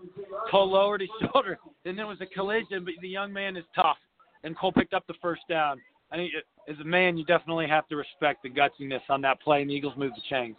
Cole 0.50 0.70
lowered 0.70 1.00
his 1.00 1.10
shoulder, 1.32 1.58
and 1.84 1.98
there 1.98 2.06
was 2.06 2.20
a 2.20 2.26
collision. 2.26 2.84
But 2.84 2.94
the 3.02 3.08
young 3.08 3.32
man 3.32 3.56
is 3.56 3.64
tough, 3.74 3.98
and 4.44 4.56
Cole 4.56 4.72
picked 4.72 4.94
up 4.94 5.06
the 5.08 5.14
first 5.20 5.42
down. 5.48 5.80
I 6.12 6.16
think 6.16 6.32
as 6.68 6.76
a 6.80 6.84
man, 6.84 7.16
you 7.16 7.24
definitely 7.24 7.68
have 7.68 7.86
to 7.88 7.96
respect 7.96 8.42
the 8.42 8.50
gutsiness 8.50 9.00
on 9.08 9.20
that 9.22 9.40
play, 9.40 9.62
and 9.62 9.70
the 9.70 9.74
Eagles 9.74 9.94
move 9.96 10.12
the 10.14 10.22
chains. 10.28 10.56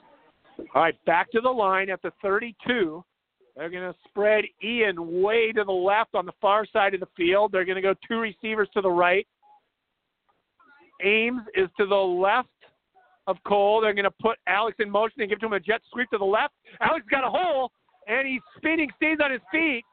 All 0.75 0.81
right, 0.81 1.05
back 1.05 1.31
to 1.31 1.41
the 1.41 1.49
line 1.49 1.89
at 1.89 2.01
the 2.01 2.11
32. 2.21 3.03
They're 3.55 3.69
going 3.69 3.91
to 3.91 3.97
spread 4.07 4.45
Ian 4.63 5.21
way 5.21 5.51
to 5.51 5.63
the 5.63 5.71
left 5.71 6.15
on 6.15 6.25
the 6.25 6.31
far 6.41 6.65
side 6.65 6.93
of 6.93 6.99
the 6.99 7.07
field. 7.17 7.51
They're 7.51 7.65
going 7.65 7.75
to 7.75 7.81
go 7.81 7.93
two 8.07 8.19
receivers 8.19 8.69
to 8.73 8.81
the 8.81 8.89
right. 8.89 9.27
Ames 11.03 11.41
is 11.55 11.67
to 11.77 11.85
the 11.85 11.95
left 11.95 12.47
of 13.27 13.37
Cole. 13.45 13.81
They're 13.81 13.93
going 13.93 14.05
to 14.05 14.13
put 14.21 14.37
Alex 14.47 14.77
in 14.79 14.89
motion 14.89 15.21
and 15.21 15.29
give 15.29 15.39
to 15.39 15.47
him 15.47 15.53
a 15.53 15.59
jet 15.59 15.81
sweep 15.91 16.09
to 16.11 16.17
the 16.17 16.25
left. 16.25 16.53
Alex 16.79 17.05
got 17.09 17.25
a 17.25 17.29
hole, 17.29 17.71
and 18.07 18.27
he's 18.27 18.41
spinning, 18.57 18.89
stays 18.95 19.17
on 19.23 19.31
his 19.31 19.41
feet, 19.51 19.83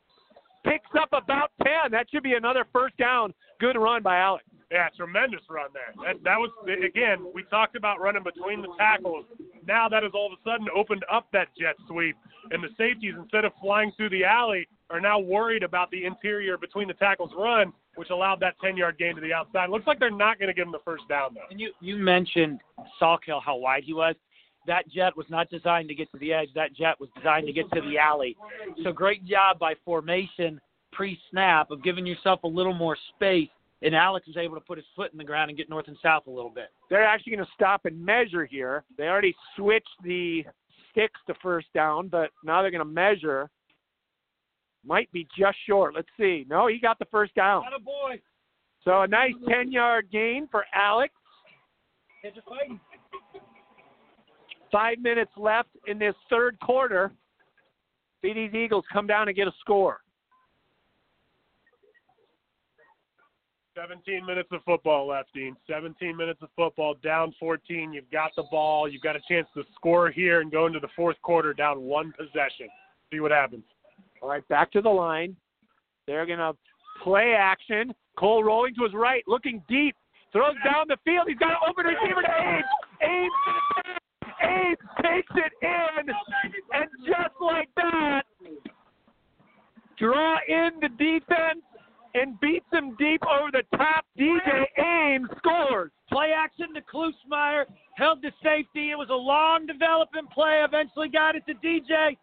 picks 0.65 0.91
up 1.01 1.09
about 1.13 1.51
10. 1.63 1.91
That 1.91 2.07
should 2.11 2.23
be 2.23 2.35
another 2.35 2.65
first 2.73 2.97
down. 2.97 3.35
Good 3.61 3.77
run 3.77 4.03
by 4.03 4.19
Alex. 4.19 4.45
Yeah, 4.71 4.89
tremendous 4.95 5.41
run 5.49 5.71
there. 5.73 5.95
That, 6.05 6.23
that 6.25 6.37
was 6.37 6.51
again. 6.85 7.27
We 7.35 7.43
talked 7.45 7.75
about 7.75 8.01
running 8.01 8.23
between 8.23 8.61
the 8.61 8.69
tackles. 8.79 9.25
Now 9.67 9.89
that 9.89 10.03
has 10.03 10.13
all 10.15 10.27
of 10.27 10.33
a 10.33 10.49
sudden 10.49 10.69
opened 10.77 11.05
up 11.11 11.27
that 11.33 11.49
jet 11.59 11.75
sweep, 11.89 12.17
and 12.51 12.63
the 12.63 12.69
safeties 12.77 13.15
instead 13.19 13.47
of 13.47 13.53
flying 13.63 13.93
through 13.97 14.11
the 14.11 14.25
alley 14.25 14.69
are 14.91 15.01
now 15.01 15.19
worried 15.19 15.63
about 15.63 15.91
the 15.91 16.05
interior 16.05 16.59
between 16.59 16.87
the 16.87 16.95
tackles 16.95 17.31
run, 17.37 17.73
which 17.95 18.11
allowed 18.11 18.41
that 18.41 18.55
10-yard 18.63 18.97
gain 18.99 19.15
to 19.15 19.21
the 19.21 19.33
outside. 19.33 19.71
Looks 19.71 19.87
like 19.87 19.99
they're 19.99 20.11
not 20.11 20.39
going 20.39 20.49
to 20.49 20.55
give 20.55 20.67
him 20.67 20.73
the 20.73 20.81
first 20.85 21.09
down 21.09 21.35
though. 21.35 21.41
And 21.51 21.59
you 21.59 21.73
you 21.81 21.97
mentioned 21.97 22.61
Salkill 23.01 23.43
how 23.43 23.57
wide 23.57 23.85
he 23.85 23.95
was. 23.95 24.17
That 24.67 24.87
jet 24.91 25.17
was 25.17 25.27
not 25.31 25.49
designed 25.49 25.89
to 25.89 25.95
get 25.95 26.13
to 26.13 26.19
the 26.19 26.35
edge. 26.35 26.49
That 26.55 26.75
jet 26.75 26.97
was 27.01 27.09
designed 27.17 27.47
to 27.47 27.55
get 27.55 27.71
to 27.73 27.81
the 27.81 27.97
alley. 27.97 28.37
So 28.85 28.93
great 28.93 29.25
job 29.25 29.59
by 29.59 29.75
formation 29.83 30.61
pre-snap 30.99 31.71
of 31.71 31.83
giving 31.85 32.05
yourself 32.05 32.43
a 32.43 32.49
little 32.49 32.75
more 32.75 32.97
space 33.15 33.49
and 33.83 33.95
Alex 33.95 34.27
was 34.27 34.37
able 34.37 34.57
to 34.57 34.61
put 34.61 34.77
his 34.77 34.87
foot 34.97 35.13
in 35.13 35.19
the 35.19 35.25
ground 35.25 35.49
and 35.51 35.57
get 35.57 35.71
north 35.71 35.87
and 35.87 35.97
south 36.03 36.27
a 36.27 36.31
little 36.31 36.51
bit. 36.51 36.71
They're 36.91 37.07
actually 37.07 37.37
going 37.37 37.47
to 37.47 37.53
stop 37.55 37.85
and 37.85 38.05
measure 38.05 38.45
here. 38.45 38.83
They 38.97 39.05
already 39.05 39.37
switched 39.57 39.87
the 40.03 40.45
sticks 40.91 41.21
to 41.29 41.35
first 41.41 41.69
down, 41.73 42.09
but 42.09 42.31
now 42.43 42.61
they're 42.61 42.73
going 42.73 42.81
to 42.81 42.85
measure. 42.85 43.49
Might 44.85 45.11
be 45.13 45.29
just 45.39 45.57
short. 45.69 45.95
Let's 45.95 46.09
see. 46.19 46.45
No, 46.51 46.67
he 46.67 46.81
got 46.81 46.99
the 46.99 47.05
first 47.05 47.33
down. 47.37 47.63
Not 47.63 47.81
a 47.81 47.85
boy. 47.85 48.21
So 48.83 49.03
a 49.03 49.07
nice 49.07 49.35
10 49.49 49.71
yard 49.71 50.09
gain 50.11 50.49
for 50.51 50.65
Alex. 50.75 51.15
Five 54.73 54.99
minutes 54.99 55.31
left 55.37 55.69
in 55.87 56.01
this 56.01 56.15
third 56.29 56.59
quarter. 56.59 57.13
See 58.23 58.33
these 58.33 58.55
Eagles 58.55 58.85
come 58.93 59.07
down 59.07 59.29
and 59.29 59.37
get 59.37 59.47
a 59.47 59.53
score. 59.61 60.01
17 63.79 64.27
minutes 64.27 64.49
of 64.51 64.61
football 64.65 65.07
left, 65.07 65.33
Dean. 65.35 65.57
17 65.71 66.17
minutes 66.17 66.41
of 66.43 66.49
football, 66.57 66.97
down 67.03 67.33
14. 67.39 67.93
You've 67.93 68.11
got 68.11 68.33
the 68.35 68.43
ball. 68.51 68.89
You've 68.89 69.03
got 69.03 69.15
a 69.15 69.21
chance 69.29 69.47
to 69.55 69.63
score 69.77 70.11
here 70.11 70.41
and 70.41 70.51
go 70.51 70.67
into 70.67 70.81
the 70.81 70.89
fourth 70.97 71.17
quarter 71.23 71.55
down 71.55 71.83
one 71.83 72.13
possession. 72.19 72.69
See 73.13 73.21
what 73.21 73.31
happens. 73.31 73.63
All 74.21 74.29
right, 74.29 74.47
back 74.49 74.73
to 74.73 74.81
the 74.81 74.89
line. 74.89 75.37
They're 76.09 76.27
going 76.27 76.41
to 76.41 76.55
play 77.05 77.37
action. 77.39 77.95
Cole 78.19 78.43
rolling 78.43 78.75
to 78.75 78.83
his 78.83 78.95
right, 78.95 79.23
looking 79.29 79.63
deep. 79.69 79.95
Throws 80.33 80.57
down 80.65 80.87
the 80.89 80.97
field. 81.05 81.27
He's 81.29 81.39
got 81.39 81.51
an 81.51 81.57
open 81.69 81.87
receiver 81.87 82.23
to 82.23 82.29
Ames. 82.29 82.65
Ames, 83.03 83.33
Ames 84.43 84.77
takes 85.03 85.33
it 85.37 85.53
in. 85.63 86.15
And 86.75 86.89
just 87.07 87.35
like 87.41 87.69
that, 87.77 88.23
draw 89.99 90.39
in 90.49 90.71
the 90.81 90.89
defense 90.89 91.63
and 92.15 92.39
beats 92.41 92.67
him 92.73 92.97
deep 92.99 93.23
over 93.27 93.51
the 93.53 93.63
top. 93.77 94.05
DJ 94.19 94.65
Ames 94.79 95.29
scores. 95.39 95.91
Play 96.11 96.33
action 96.37 96.75
to 96.75 96.81
Klusmeyer, 96.81 97.65
held 97.97 98.23
the 98.23 98.33
safety. 98.43 98.91
It 98.91 98.99
was 98.99 99.09
a 99.11 99.15
long 99.15 99.67
development 99.67 100.31
play. 100.31 100.63
Eventually 100.65 101.09
got 101.09 101.37
it 101.37 101.45
to 101.47 101.55
DJ. 101.55 102.17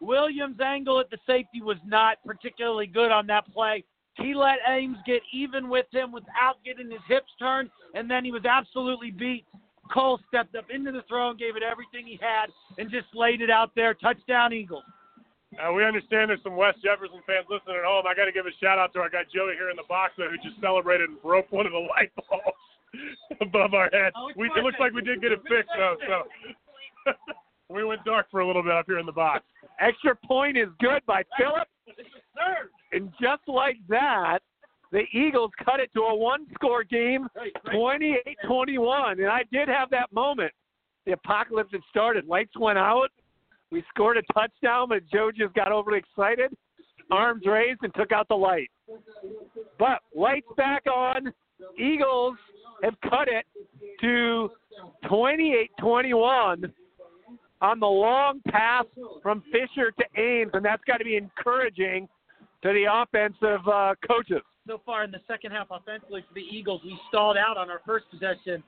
Williams' 0.00 0.60
angle 0.60 1.00
at 1.00 1.10
the 1.10 1.18
safety 1.26 1.62
was 1.62 1.76
not 1.84 2.18
particularly 2.24 2.86
good 2.86 3.10
on 3.10 3.26
that 3.26 3.50
play. 3.52 3.84
He 4.14 4.34
let 4.34 4.58
Ames 4.68 4.98
get 5.06 5.22
even 5.32 5.68
with 5.68 5.86
him 5.92 6.12
without 6.12 6.56
getting 6.64 6.90
his 6.90 7.00
hips 7.08 7.30
turned, 7.38 7.70
and 7.94 8.10
then 8.10 8.24
he 8.24 8.32
was 8.32 8.44
absolutely 8.44 9.10
beat. 9.10 9.46
Cole 9.92 10.20
stepped 10.28 10.54
up 10.54 10.66
into 10.70 10.92
the 10.92 11.02
throw 11.08 11.30
and 11.30 11.38
gave 11.38 11.56
it 11.56 11.62
everything 11.62 12.06
he 12.06 12.18
had 12.20 12.46
and 12.78 12.90
just 12.90 13.06
laid 13.14 13.40
it 13.40 13.50
out 13.50 13.72
there. 13.74 13.94
Touchdown, 13.94 14.52
Eagles. 14.52 14.84
Uh, 15.58 15.72
we 15.72 15.84
understand 15.84 16.30
there's 16.30 16.42
some 16.42 16.54
West 16.54 16.78
Jefferson 16.82 17.18
fans 17.26 17.46
listening 17.50 17.76
at 17.76 17.84
home. 17.84 18.06
I 18.06 18.14
got 18.14 18.26
to 18.26 18.32
give 18.32 18.46
a 18.46 18.54
shout 18.62 18.78
out 18.78 18.92
to 18.94 19.00
our 19.00 19.10
guy 19.10 19.26
Joey 19.34 19.58
here 19.58 19.70
in 19.70 19.76
the 19.76 19.88
box 19.88 20.14
though, 20.16 20.30
who 20.30 20.38
just 20.38 20.60
celebrated 20.60 21.10
and 21.10 21.20
broke 21.22 21.50
one 21.50 21.66
of 21.66 21.72
the 21.72 21.82
light 21.90 22.12
bulbs 22.14 22.62
above 23.40 23.74
our 23.74 23.90
head. 23.92 24.12
Oh, 24.14 24.30
we, 24.36 24.46
it 24.46 24.62
looks 24.62 24.78
like 24.78 24.92
we 24.92 25.02
did 25.02 25.20
get 25.20 25.32
it 25.32 25.42
fixed 25.48 25.74
though, 25.76 25.96
so 26.06 27.12
we 27.68 27.84
went 27.84 28.04
dark 28.04 28.30
for 28.30 28.40
a 28.40 28.46
little 28.46 28.62
bit 28.62 28.72
up 28.72 28.86
here 28.86 28.98
in 28.98 29.06
the 29.06 29.12
box. 29.12 29.44
Extra 29.80 30.14
point 30.14 30.56
is 30.56 30.68
good 30.78 31.02
by 31.06 31.22
Phillips. 31.38 31.70
And 32.92 33.10
just 33.20 33.42
like 33.46 33.76
that, 33.88 34.38
the 34.92 35.02
Eagles 35.12 35.50
cut 35.64 35.80
it 35.80 35.90
to 35.94 36.00
a 36.00 36.14
one 36.14 36.46
score 36.54 36.84
game, 36.84 37.28
28 37.72 38.36
21. 38.46 39.20
And 39.20 39.28
I 39.28 39.42
did 39.52 39.68
have 39.68 39.90
that 39.90 40.12
moment. 40.12 40.52
The 41.06 41.12
apocalypse 41.12 41.70
had 41.72 41.80
started. 41.88 42.26
Lights 42.26 42.56
went 42.58 42.78
out. 42.78 43.08
We 43.70 43.84
scored 43.94 44.16
a 44.16 44.22
touchdown, 44.32 44.88
but 44.88 45.02
Joe 45.12 45.30
just 45.36 45.54
got 45.54 45.70
overly 45.70 45.98
excited, 45.98 46.52
arms 47.10 47.42
raised, 47.46 47.80
and 47.82 47.94
took 47.94 48.12
out 48.12 48.28
the 48.28 48.34
light. 48.34 48.70
But 49.78 50.00
lights 50.14 50.48
back 50.56 50.86
on. 50.86 51.32
Eagles 51.78 52.36
have 52.82 52.94
cut 53.02 53.28
it 53.28 53.44
to 54.00 54.50
28 55.08 55.70
21 55.78 56.72
on 57.62 57.80
the 57.80 57.86
long 57.86 58.40
pass 58.48 58.86
from 59.22 59.42
Fisher 59.52 59.92
to 59.98 60.20
Ames, 60.20 60.50
and 60.54 60.64
that's 60.64 60.82
got 60.84 60.96
to 60.96 61.04
be 61.04 61.16
encouraging 61.16 62.08
to 62.62 62.72
the 62.72 62.86
offensive 62.90 63.66
uh, 63.68 63.94
coaches. 64.06 64.42
So 64.66 64.80
far 64.84 65.04
in 65.04 65.10
the 65.10 65.20
second 65.26 65.52
half, 65.52 65.68
offensively 65.70 66.22
for 66.26 66.34
the 66.34 66.40
Eagles, 66.40 66.80
we 66.84 66.98
stalled 67.08 67.36
out 67.36 67.56
on 67.56 67.70
our 67.70 67.80
first 67.86 68.06
possession 68.10 68.62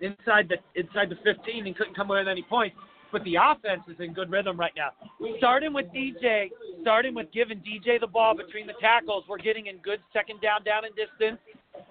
inside 0.00 0.48
the 0.48 0.56
inside 0.80 1.10
the 1.10 1.18
15 1.22 1.66
and 1.66 1.76
couldn't 1.76 1.94
come 1.94 2.10
away 2.10 2.20
with 2.20 2.28
any 2.28 2.42
points. 2.48 2.76
But 3.12 3.22
the 3.24 3.36
offense 3.36 3.82
is 3.88 3.96
in 4.00 4.14
good 4.14 4.30
rhythm 4.30 4.58
right 4.58 4.72
now. 4.74 4.90
Starting 5.36 5.74
with 5.74 5.86
DJ, 5.94 6.48
starting 6.80 7.14
with 7.14 7.30
giving 7.30 7.58
DJ 7.58 8.00
the 8.00 8.06
ball 8.06 8.34
between 8.34 8.66
the 8.66 8.72
tackles, 8.80 9.24
we're 9.28 9.38
getting 9.38 9.66
in 9.66 9.76
good 9.78 10.00
second 10.12 10.40
down, 10.40 10.64
down 10.64 10.86
and 10.86 10.94
distance, 10.96 11.38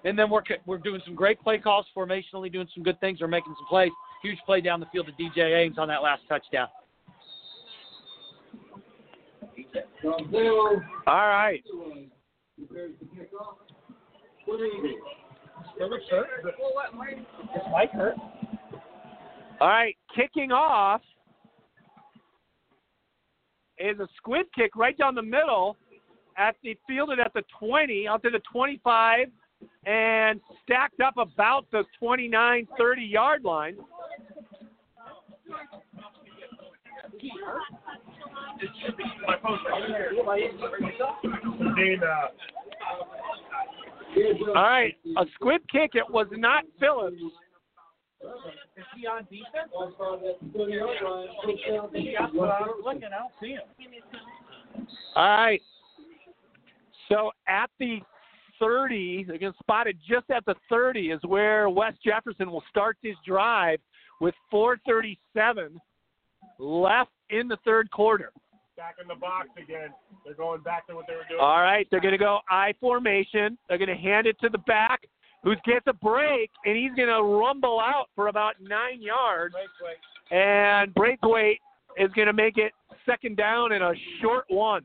and 0.04 0.18
then 0.18 0.28
we're 0.28 0.42
we're 0.66 0.78
doing 0.78 1.00
some 1.04 1.14
great 1.14 1.40
play 1.40 1.58
calls 1.58 1.86
formationally, 1.96 2.52
doing 2.52 2.68
some 2.74 2.82
good 2.82 2.98
things. 3.00 3.20
We're 3.20 3.28
making 3.28 3.54
some 3.56 3.66
plays. 3.68 3.92
Huge 4.22 4.38
play 4.44 4.60
down 4.60 4.80
the 4.80 4.86
field 4.86 5.06
to 5.06 5.12
DJ 5.12 5.64
Ames 5.64 5.78
on 5.78 5.88
that 5.88 6.02
last 6.02 6.22
touchdown. 6.28 6.68
All 11.06 11.28
right. 11.28 11.62
All 19.62 19.68
right, 19.68 19.96
kicking 20.12 20.50
off 20.50 21.02
is 23.78 23.96
a 24.00 24.08
squib 24.16 24.46
kick 24.56 24.74
right 24.74 24.98
down 24.98 25.14
the 25.14 25.22
middle 25.22 25.76
at 26.36 26.56
the 26.64 26.76
fielded 26.88 27.20
at 27.20 27.32
the 27.32 27.44
20, 27.60 28.08
out 28.08 28.24
to 28.24 28.30
the 28.30 28.40
25, 28.52 29.28
and 29.86 30.40
stacked 30.64 30.98
up 31.00 31.16
about 31.16 31.66
the 31.70 31.84
29, 32.00 32.66
30 32.76 33.02
yard 33.02 33.44
line. 33.44 33.76
All 44.48 44.54
right, 44.54 44.96
a 45.16 45.24
squib 45.34 45.60
kick. 45.70 45.92
It 45.94 46.10
was 46.10 46.26
not 46.32 46.64
Phillips. 46.80 47.22
Is 48.76 48.84
he 48.96 49.06
on 49.06 49.24
defense? 49.24 49.70
That's 49.72 49.92
what 49.94 50.20
I 52.50 52.60
was 52.62 52.80
looking. 52.84 53.04
I 53.04 53.18
don't 53.18 53.32
see 53.40 53.52
him. 53.52 53.62
All 55.16 55.24
right. 55.24 55.60
So 57.08 57.30
at 57.46 57.68
the 57.78 58.00
30, 58.60 59.24
they're 59.24 59.38
going 59.38 59.52
to 59.52 59.58
spot 59.58 59.86
it 59.86 59.96
just 60.08 60.30
at 60.30 60.44
the 60.46 60.54
30 60.70 61.10
is 61.10 61.20
where 61.24 61.68
West 61.68 61.98
Jefferson 62.04 62.50
will 62.50 62.62
start 62.70 62.96
his 63.02 63.16
drive 63.26 63.80
with 64.20 64.34
437 64.50 65.80
left 66.58 67.10
in 67.30 67.48
the 67.48 67.56
third 67.64 67.90
quarter. 67.90 68.32
back 68.76 68.96
in 69.00 69.08
the 69.08 69.14
box 69.14 69.48
again. 69.56 69.90
They're 70.24 70.34
going 70.34 70.60
back 70.62 70.86
to 70.86 70.94
what 70.94 71.06
they 71.06 71.14
were 71.14 71.24
doing. 71.28 71.40
All 71.40 71.60
right, 71.60 71.86
they're 71.90 72.00
going 72.00 72.12
to 72.12 72.18
go 72.18 72.40
I 72.48 72.72
formation. 72.80 73.58
They're 73.68 73.78
going 73.78 73.88
to 73.88 73.96
hand 73.96 74.26
it 74.26 74.38
to 74.40 74.48
the 74.48 74.58
back, 74.58 75.02
who 75.42 75.54
gets 75.64 75.86
a 75.86 75.92
break, 75.92 76.50
and 76.64 76.76
he's 76.76 76.92
going 76.94 77.08
to 77.08 77.22
rumble 77.22 77.80
out 77.80 78.06
for 78.14 78.28
about 78.28 78.54
nine 78.60 79.02
yards. 79.02 79.54
And 80.30 80.94
Braithwaite 80.94 81.60
is 81.96 82.10
going 82.12 82.28
to 82.28 82.32
make 82.32 82.58
it 82.58 82.72
second 83.04 83.36
down 83.36 83.72
and 83.72 83.82
a 83.82 83.92
short 84.20 84.44
one. 84.48 84.84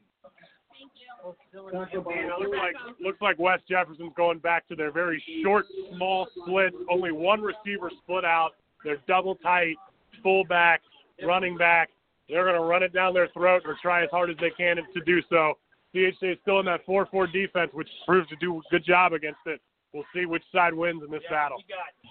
Looks 1.53 1.91
like, 1.93 2.75
looks 3.01 3.21
like 3.21 3.37
West 3.39 3.63
Jefferson's 3.69 4.13
going 4.15 4.39
back 4.39 4.67
to 4.69 4.75
their 4.75 4.91
very 4.91 5.23
short, 5.43 5.65
small 5.95 6.27
splits. 6.41 6.75
Only 6.89 7.11
one 7.11 7.41
receiver 7.41 7.91
split 8.03 8.25
out. 8.25 8.51
They're 8.83 8.97
double 9.07 9.35
tight, 9.35 9.75
fullback, 10.23 10.81
running 11.25 11.57
back. 11.57 11.89
They're 12.29 12.43
going 12.43 12.55
to 12.55 12.61
run 12.61 12.83
it 12.83 12.93
down 12.93 13.13
their 13.13 13.29
throat 13.29 13.63
or 13.65 13.77
try 13.81 14.03
as 14.03 14.09
hard 14.11 14.29
as 14.29 14.37
they 14.39 14.51
can 14.51 14.77
to 14.77 15.01
do 15.05 15.21
so. 15.29 15.53
CHC 15.95 16.33
is 16.33 16.37
still 16.41 16.59
in 16.59 16.65
that 16.65 16.85
4-4 16.85 17.31
defense, 17.31 17.71
which 17.73 17.87
proved 18.05 18.29
to 18.29 18.35
do 18.37 18.57
a 18.57 18.61
good 18.69 18.85
job 18.85 19.13
against 19.13 19.39
it. 19.45 19.61
We'll 19.93 20.05
see 20.13 20.25
which 20.25 20.43
side 20.53 20.73
wins 20.73 21.01
in 21.03 21.11
this 21.11 21.23
battle. 21.29 21.57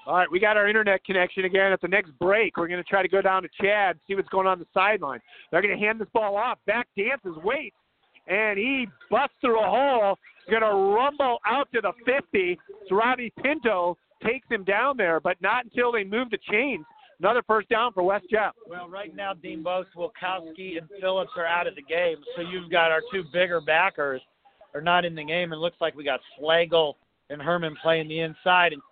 All 0.06 0.16
right, 0.16 0.30
we 0.30 0.40
got 0.40 0.56
our 0.56 0.68
internet 0.68 1.04
connection 1.04 1.44
again. 1.44 1.72
At 1.72 1.80
the 1.80 1.88
next 1.88 2.10
break, 2.18 2.56
we're 2.56 2.68
going 2.68 2.82
to 2.82 2.88
try 2.88 3.02
to 3.02 3.08
go 3.08 3.20
down 3.20 3.42
to 3.42 3.48
Chad, 3.60 3.98
see 4.06 4.14
what's 4.14 4.28
going 4.28 4.46
on 4.46 4.58
the 4.58 4.66
sideline. 4.72 5.20
They're 5.50 5.62
going 5.62 5.78
to 5.78 5.84
hand 5.84 6.00
this 6.00 6.08
ball 6.12 6.36
off. 6.36 6.58
Back 6.66 6.88
dances, 6.96 7.36
waits, 7.44 7.76
and 8.28 8.58
he 8.58 8.86
busts 9.10 9.36
through 9.40 9.60
a 9.60 9.68
hole. 9.68 10.18
Going 10.48 10.62
to 10.62 10.68
rumble 10.68 11.38
out 11.44 11.68
to 11.74 11.80
the 11.80 11.92
50. 12.06 12.58
So 12.88 12.94
Robbie 12.94 13.32
Pinto 13.42 13.98
takes 14.24 14.46
him 14.48 14.62
down 14.64 14.96
there, 14.96 15.18
but 15.18 15.36
not 15.40 15.64
until 15.64 15.90
they 15.90 16.04
move 16.04 16.30
the 16.30 16.38
chains. 16.50 16.84
Another 17.18 17.42
first 17.46 17.68
down 17.68 17.92
for 17.92 18.02
West 18.02 18.26
Jeff. 18.30 18.54
Well, 18.68 18.88
right 18.88 19.14
now, 19.14 19.32
Dean 19.32 19.62
Bose, 19.62 19.86
Wilkowski, 19.96 20.76
and 20.78 20.88
Phillips 21.00 21.32
are 21.36 21.46
out 21.46 21.66
of 21.66 21.74
the 21.74 21.82
game. 21.82 22.16
So 22.36 22.42
you've 22.42 22.70
got 22.70 22.92
our 22.92 23.00
two 23.10 23.24
bigger 23.32 23.60
backers 23.60 24.20
are 24.74 24.82
not 24.82 25.04
in 25.04 25.14
the 25.14 25.24
game. 25.24 25.52
And 25.52 25.60
looks 25.60 25.78
like 25.80 25.96
we 25.96 26.04
got 26.04 26.20
Slagle 26.38 26.94
and 27.30 27.40
Herman 27.40 27.76
playing 27.82 28.08
the 28.08 28.20
inside. 28.20 28.72
And 28.72 28.82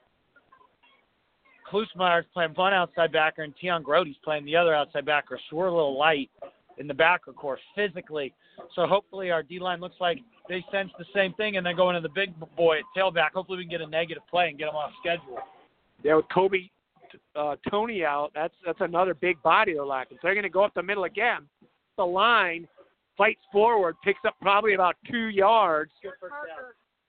Klusmeyer's 1.71 2.27
playing 2.33 2.53
one 2.55 2.73
outside 2.73 3.13
backer, 3.13 3.43
and 3.43 3.55
Tion 3.61 3.83
Grody's 3.83 4.17
playing 4.23 4.45
the 4.45 4.57
other 4.57 4.75
outside 4.75 5.07
backer. 5.07 5.39
So 5.51 5.57
we're 5.57 5.67
a 5.67 5.75
little 5.75 5.99
light 5.99 6.31
in 6.79 6.87
the 6.87 6.95
backer 6.95 7.33
course 7.33 7.61
physically. 7.75 8.33
So 8.75 8.87
hopefully 8.87 9.31
our 9.31 9.43
D 9.43 9.59
line 9.59 9.81
looks 9.81 9.97
like 10.01 10.19
they 10.49 10.65
sense 10.71 10.91
the 10.99 11.07
same 11.15 11.33
thing, 11.35 11.57
and 11.57 11.65
then 11.65 11.77
going 11.77 11.95
to 11.95 12.01
the 12.01 12.15
big 12.15 12.33
boy 12.57 12.79
at 12.79 12.85
tailback. 12.97 13.31
Hopefully 13.35 13.59
we 13.59 13.65
can 13.65 13.71
get 13.71 13.81
a 13.81 13.87
negative 13.87 14.23
play 14.31 14.49
and 14.49 14.59
get 14.59 14.67
them 14.67 14.77
off 14.77 14.91
schedule. 15.01 15.39
Yeah, 16.03 16.17
with 16.17 16.27
Kobe 16.33 16.69
uh, 17.37 17.57
Tony 17.71 18.05
out, 18.05 18.31
that's 18.35 18.55
that's 18.65 18.81
another 18.81 19.15
big 19.15 19.43
body 19.43 19.75
they're 19.75 19.87
lacking. 19.87 20.19
So 20.19 20.21
they're 20.25 20.35
going 20.35 20.43
to 20.43 20.51
go 20.51 20.65
up 20.65 20.75
the 20.75 20.83
middle 20.83 21.05
again. 21.05 21.49
The 21.97 22.05
line 22.05 22.69
fights 23.17 23.41
forward, 23.53 23.97
picks 24.05 24.21
up 24.27 24.35
probably 24.41 24.75
about 24.75 24.97
two 25.11 25.29
yards, 25.29 25.93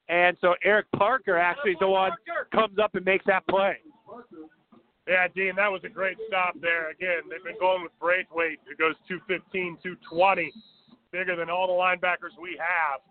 and 0.10 0.38
so 0.42 0.56
Eric 0.64 0.86
Parker 0.96 1.38
actually 1.38 1.72
is 1.72 1.78
the 1.80 1.88
one 1.88 2.12
comes 2.52 2.78
up 2.80 2.96
and 2.96 3.06
makes 3.06 3.26
that 3.26 3.46
play. 3.48 3.78
Yeah, 5.08 5.28
Dean, 5.36 5.54
that 5.58 5.72
was 5.72 5.82
a 5.84 5.90
great 5.90 6.18
stop 6.28 6.56
there. 6.62 6.90
Again, 6.90 7.30
they've 7.30 7.44
been 7.44 7.60
going 7.60 7.84
with 7.84 7.92
Braithwaite, 8.00 8.60
who 8.68 8.76
goes 8.76 8.96
215, 9.08 9.78
220, 9.84 10.52
bigger 11.12 11.36
than 11.36 11.50
all 11.50 11.68
the 11.68 11.74
linebackers 11.74 12.34
we 12.42 12.60
have. 12.60 13.02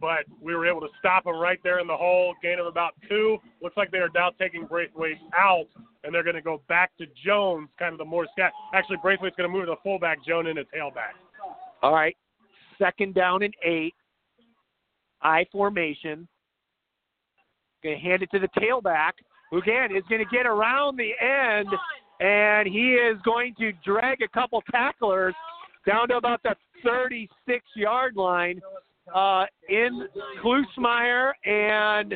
But 0.00 0.24
we 0.40 0.54
were 0.54 0.66
able 0.66 0.80
to 0.80 0.88
stop 0.98 1.26
him 1.26 1.36
right 1.36 1.58
there 1.62 1.80
in 1.80 1.86
the 1.86 1.96
hole, 1.96 2.34
gain 2.42 2.58
of 2.58 2.66
about 2.66 2.94
two. 3.08 3.38
Looks 3.62 3.76
like 3.76 3.90
they 3.90 3.98
are 3.98 4.10
now 4.14 4.30
taking 4.38 4.66
Braithwaite 4.66 5.18
out, 5.36 5.66
and 6.02 6.14
they're 6.14 6.22
going 6.22 6.36
to 6.36 6.42
go 6.42 6.62
back 6.68 6.96
to 6.98 7.06
Jones, 7.24 7.68
kind 7.78 7.92
of 7.92 7.98
the 7.98 8.04
more 8.04 8.26
scat. 8.32 8.52
Actually, 8.72 8.98
Braithwaite's 9.02 9.36
going 9.36 9.48
to 9.48 9.52
move 9.52 9.66
to 9.66 9.72
the 9.72 9.82
fullback, 9.82 10.24
Jones 10.24 10.48
into 10.48 10.64
tailback. 10.64 11.14
All 11.82 11.92
right, 11.92 12.16
second 12.78 13.14
down 13.14 13.42
and 13.42 13.54
eight. 13.64 13.94
I 15.24 15.46
formation. 15.50 16.28
Going 17.82 17.98
to 17.98 18.02
hand 18.02 18.22
it 18.22 18.30
to 18.30 18.38
the 18.38 18.48
tailback, 18.60 19.12
who 19.50 19.58
again 19.58 19.94
is 19.94 20.04
going 20.08 20.24
to 20.24 20.36
get 20.36 20.46
around 20.46 20.96
the 20.96 21.10
end, 21.20 21.68
and 22.20 22.68
he 22.68 22.92
is 22.92 23.16
going 23.24 23.54
to 23.58 23.72
drag 23.84 24.22
a 24.22 24.28
couple 24.28 24.62
tacklers 24.70 25.34
down 25.86 26.08
to 26.08 26.16
about 26.16 26.42
the 26.42 26.54
36 26.84 27.64
yard 27.74 28.16
line. 28.16 28.60
Uh, 29.14 29.44
in 29.68 30.08
Klusmeyer 30.42 31.32
and 31.44 32.14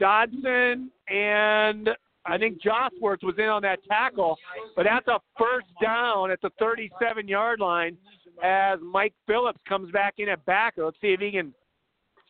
Dodson 0.00 0.90
and 1.08 1.88
I 2.26 2.36
think 2.36 2.60
Josworth 2.60 3.20
was 3.22 3.36
in 3.38 3.44
on 3.44 3.62
that 3.62 3.78
tackle, 3.88 4.36
but 4.74 4.86
that's 4.90 5.06
a 5.06 5.20
first 5.38 5.66
down 5.80 6.30
at 6.30 6.40
the 6.40 6.50
37 6.58 7.28
yard 7.28 7.60
line 7.60 7.96
as 8.42 8.78
Mike 8.82 9.14
Phillips 9.26 9.60
comes 9.68 9.90
back 9.92 10.14
in 10.18 10.28
at 10.28 10.44
backer. 10.46 10.84
Let's 10.84 10.96
see 11.00 11.12
if 11.12 11.20
he 11.20 11.30
can 11.30 11.54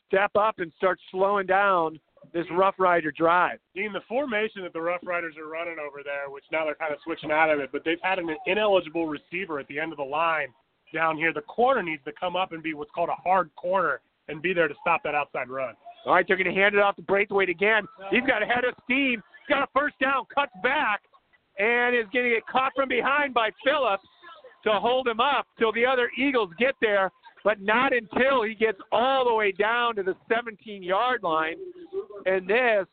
step 0.06 0.30
up 0.36 0.58
and 0.58 0.72
start 0.76 0.98
slowing 1.10 1.46
down 1.46 1.98
this 2.32 2.46
mm-hmm. 2.46 2.56
Rough 2.56 2.74
Rider 2.78 3.12
drive. 3.12 3.58
Dean, 3.74 3.92
the 3.92 4.00
formation 4.08 4.62
that 4.62 4.72
the 4.72 4.80
Rough 4.80 5.02
Riders 5.04 5.34
are 5.38 5.48
running 5.48 5.76
over 5.78 6.02
there, 6.04 6.30
which 6.30 6.44
now 6.50 6.64
they're 6.64 6.74
kind 6.74 6.92
of 6.92 6.98
switching 7.04 7.30
out 7.30 7.50
of 7.50 7.60
it, 7.60 7.70
but 7.72 7.82
they've 7.84 7.98
had 8.02 8.18
an 8.18 8.28
ineligible 8.46 9.06
receiver 9.06 9.58
at 9.58 9.68
the 9.68 9.78
end 9.78 9.92
of 9.92 9.98
the 9.98 10.04
line 10.04 10.48
down 10.92 11.16
here. 11.16 11.32
The 11.32 11.42
corner 11.42 11.82
needs 11.82 12.02
to 12.04 12.12
come 12.18 12.36
up 12.36 12.52
and 12.52 12.62
be 12.62 12.74
what's 12.74 12.90
called 12.94 13.08
a 13.08 13.20
hard 13.22 13.50
corner 13.56 14.00
and 14.28 14.40
be 14.40 14.54
there 14.54 14.68
to 14.68 14.74
stop 14.80 15.02
that 15.04 15.14
outside 15.14 15.48
run. 15.48 15.74
All 16.06 16.14
right, 16.14 16.24
they're 16.26 16.36
going 16.36 16.52
to 16.52 16.60
hand 16.60 16.74
it 16.74 16.80
off 16.80 16.96
to 16.96 17.02
Braithwaite 17.02 17.48
again. 17.48 17.86
He's 18.10 18.24
got 18.26 18.42
a 18.42 18.46
head 18.46 18.64
of 18.64 18.74
steam. 18.84 19.22
He's 19.46 19.54
got 19.54 19.62
a 19.62 19.68
first 19.74 19.98
down, 20.00 20.24
cuts 20.34 20.52
back, 20.62 21.02
and 21.58 21.94
is 21.94 22.04
going 22.12 22.28
to 22.28 22.34
get 22.34 22.46
caught 22.46 22.72
from 22.76 22.88
behind 22.88 23.32
by 23.34 23.50
Phillips 23.64 24.04
to 24.64 24.72
hold 24.72 25.06
him 25.08 25.20
up 25.20 25.46
till 25.58 25.72
the 25.72 25.84
other 25.84 26.10
Eagles 26.18 26.50
get 26.58 26.74
there, 26.80 27.10
but 27.44 27.60
not 27.60 27.92
until 27.92 28.42
he 28.42 28.54
gets 28.54 28.78
all 28.90 29.24
the 29.26 29.34
way 29.34 29.52
down 29.52 29.94
to 29.96 30.02
the 30.02 30.16
17 30.28 30.82
yard 30.82 31.22
line. 31.22 31.56
And 32.26 32.48
this 32.48 32.86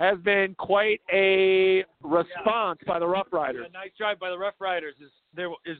has 0.00 0.18
been 0.20 0.54
quite 0.58 1.02
a 1.12 1.84
response 2.02 2.80
by 2.86 2.98
the 2.98 3.06
Rough 3.06 3.28
Riders. 3.30 3.66
A 3.68 3.72
nice 3.72 3.90
drive 3.98 4.18
by 4.18 4.30
the 4.30 4.38
Rough 4.38 4.54
Riders 4.58 4.94
is 5.00 5.10
there 5.36 5.50
is 5.66 5.76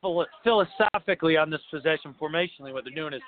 philosophically 0.00 1.36
on 1.36 1.50
this 1.50 1.60
possession 1.70 2.14
formationally 2.20 2.72
what 2.72 2.84
they're 2.84 2.94
doing 2.94 3.12
is 3.12 3.20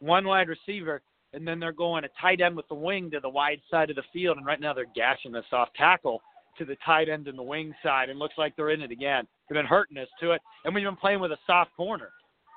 one 0.00 0.26
wide 0.26 0.48
receiver 0.48 1.00
and 1.32 1.46
then 1.46 1.60
they're 1.60 1.72
going 1.72 2.04
a 2.04 2.08
tight 2.20 2.40
end 2.40 2.56
with 2.56 2.66
the 2.68 2.74
wing 2.74 3.08
to 3.10 3.20
the 3.20 3.28
wide 3.28 3.60
side 3.70 3.88
of 3.88 3.96
the 3.96 4.02
field 4.12 4.36
and 4.36 4.44
right 4.44 4.60
now 4.60 4.74
they're 4.74 4.84
gashing 4.96 5.32
the 5.32 5.42
soft 5.48 5.74
tackle 5.76 6.20
to 6.58 6.64
the 6.64 6.76
tight 6.84 7.08
end 7.08 7.28
and 7.28 7.38
the 7.38 7.42
wing 7.42 7.72
side 7.82 8.10
and 8.10 8.18
looks 8.18 8.34
like 8.36 8.54
they're 8.56 8.70
in 8.70 8.82
it 8.82 8.90
again. 8.90 9.26
They've 9.48 9.56
been 9.56 9.64
hurting 9.64 9.96
us 9.96 10.08
to 10.20 10.32
it 10.32 10.42
and 10.64 10.74
we've 10.74 10.84
been 10.84 10.96
playing 10.96 11.20
with 11.20 11.32
a 11.32 11.38
soft 11.46 11.70
corner. 11.76 12.10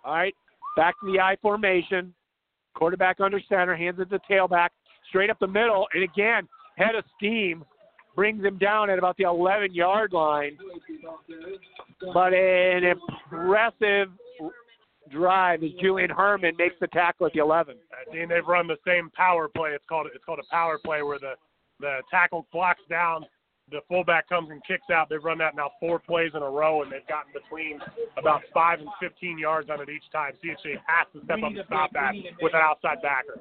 All 0.04 0.14
right, 0.14 0.36
back 0.76 1.00
to 1.00 1.12
the 1.12 1.20
I 1.20 1.36
formation. 1.42 2.14
Quarterback 2.76 3.20
under 3.20 3.40
center, 3.48 3.76
hands 3.76 4.00
it 4.00 4.10
to 4.10 4.20
tailback, 4.30 4.70
straight 5.08 5.30
up 5.30 5.40
the 5.40 5.48
middle, 5.48 5.88
and 5.94 6.04
again, 6.04 6.48
head 6.78 6.96
of 6.96 7.06
steam 7.16 7.64
brings 8.16 8.44
him 8.44 8.58
down 8.58 8.90
at 8.90 8.98
about 8.98 9.18
the 9.18 9.24
11 9.24 9.74
yard 9.74 10.14
line. 10.14 10.58
But 12.14 12.34
an 12.34 12.84
impressive 12.84 14.10
drive 15.12 15.64
as 15.64 15.70
Julian 15.82 16.10
Herman 16.10 16.56
makes 16.58 16.76
the 16.80 16.88
tackle 16.88 17.28
at 17.28 17.34
the 17.34 17.40
11. 17.40 17.76
Uh, 17.76 18.14
Dean, 18.14 18.30
they've 18.30 18.46
run 18.48 18.68
the 18.68 18.78
same 18.88 19.10
power 19.12 19.48
play. 19.48 19.72
It's 19.72 19.84
called 19.88 20.08
it's 20.14 20.24
called 20.24 20.40
a 20.40 20.54
power 20.54 20.80
play 20.84 21.04
where 21.04 21.20
the 21.20 21.34
the 21.80 22.00
tackle 22.10 22.48
blocks 22.52 22.82
down, 22.90 23.26
the 23.72 23.80
fullback 23.88 24.30
comes 24.30 24.50
and 24.52 24.62
kicks 24.66 24.90
out. 24.94 25.10
They've 25.10 25.24
run 25.24 25.38
that 25.40 25.56
now 25.56 25.72
four 25.80 26.00
plays 26.00 26.32
in 26.36 26.42
a 26.42 26.50
row, 26.50 26.84
and 26.84 26.92
they've 26.92 27.08
gotten 27.08 27.34
between 27.34 27.80
about 28.18 28.42
five 28.54 28.80
and 28.80 28.90
15 29.02 29.38
yards 29.40 29.70
on 29.70 29.82
it 29.82 29.90
each 29.90 30.04
time. 30.12 30.34
CHCA 30.44 30.76
has 30.86 31.08
to 31.14 31.24
step 31.26 31.38
up 31.38 31.52
and 31.52 31.64
stop 31.66 31.92
that 31.94 32.14
with 32.42 32.54
an 32.54 32.62
outside 32.62 33.02
backer. 33.02 33.40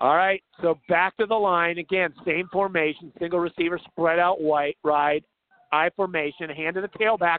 All 0.00 0.14
right, 0.14 0.42
so 0.62 0.78
back 0.88 1.16
to 1.16 1.26
the 1.26 1.34
line 1.34 1.78
again. 1.78 2.14
Same 2.24 2.48
formation, 2.52 3.12
single 3.18 3.40
receiver, 3.40 3.80
spread 3.90 4.18
out 4.18 4.40
white, 4.40 4.76
ride, 4.84 5.24
I 5.72 5.90
formation, 5.96 6.48
hand 6.50 6.76
to 6.76 6.80
the 6.80 6.88
tailback, 6.88 7.38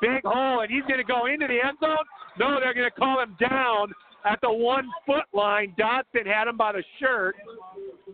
big 0.00 0.22
hole, 0.24 0.60
and 0.60 0.70
he's 0.70 0.84
going 0.84 0.98
to 0.98 1.04
go 1.04 1.26
into 1.26 1.46
the 1.46 1.58
end 1.64 1.76
zone. 1.80 1.96
No, 2.38 2.58
they're 2.60 2.74
going 2.74 2.88
to 2.88 2.98
call 2.98 3.22
him 3.22 3.36
down 3.38 3.92
at 4.24 4.38
the 4.42 4.50
one 4.50 4.88
foot 5.06 5.24
line. 5.32 5.74
Dodson 5.78 6.26
had 6.26 6.48
him 6.48 6.56
by 6.56 6.72
the 6.72 6.82
shirt, 6.98 7.36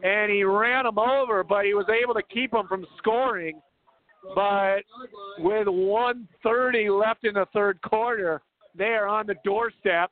and 0.03 0.31
he 0.31 0.45
ran 0.45 0.87
him 0.87 0.99
over, 0.99 1.45
but 1.45 1.65
he 1.65 1.75
was 1.75 1.87
able 1.89 2.15
to 2.15 2.23
keep 2.23 2.53
him 2.53 2.67
from 2.69 2.87
scoring. 2.99 3.61
But 4.35 4.83
with 5.39 5.69
130 5.69 6.91
left 6.91 7.25
in 7.25 7.35
the 7.35 7.47
third 7.53 7.81
quarter, 7.83 8.41
they 8.77 8.95
are 8.95 9.07
on 9.07 9.27
the 9.27 9.35
doorstep, 9.45 10.11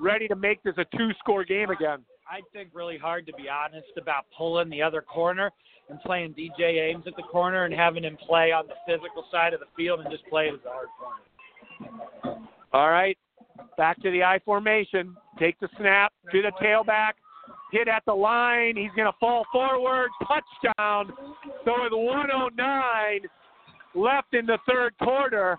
ready 0.00 0.26
to 0.28 0.36
make 0.36 0.62
this 0.62 0.74
a 0.78 0.84
two-score 0.96 1.44
game 1.44 1.70
again. 1.70 1.98
I 2.28 2.40
think 2.52 2.70
really 2.72 2.96
hard 2.96 3.26
to 3.26 3.32
be 3.34 3.48
honest 3.48 3.88
about 4.00 4.24
pulling 4.36 4.70
the 4.70 4.80
other 4.80 5.02
corner 5.02 5.50
and 5.88 6.00
playing 6.00 6.34
DJ 6.34 6.90
Ames 6.90 7.04
at 7.06 7.16
the 7.16 7.22
corner 7.24 7.64
and 7.64 7.74
having 7.74 8.04
him 8.04 8.16
play 8.16 8.52
on 8.52 8.66
the 8.68 8.74
physical 8.86 9.24
side 9.30 9.52
of 9.52 9.60
the 9.60 9.66
field 9.76 10.00
and 10.00 10.10
just 10.10 10.24
play 10.26 10.46
it 10.46 10.54
as 10.54 10.60
a 10.64 10.70
hard 10.70 10.88
corner. 10.98 12.40
All 12.72 12.88
right, 12.88 13.18
back 13.76 14.00
to 14.02 14.10
the 14.12 14.22
I 14.22 14.38
formation. 14.44 15.16
Take 15.38 15.58
the 15.58 15.68
snap 15.76 16.12
to 16.30 16.40
the 16.40 16.52
tailback. 16.62 17.14
Hit 17.72 17.88
at 17.88 18.02
the 18.06 18.12
line. 18.12 18.76
He's 18.76 18.90
going 18.96 19.10
to 19.10 19.18
fall 19.18 19.44
forward. 19.52 20.10
Touchdown. 20.20 21.12
So 21.64 21.72
with 21.82 21.92
109 21.92 23.20
left 23.94 24.34
in 24.34 24.46
the 24.46 24.58
third 24.68 24.96
quarter, 24.98 25.58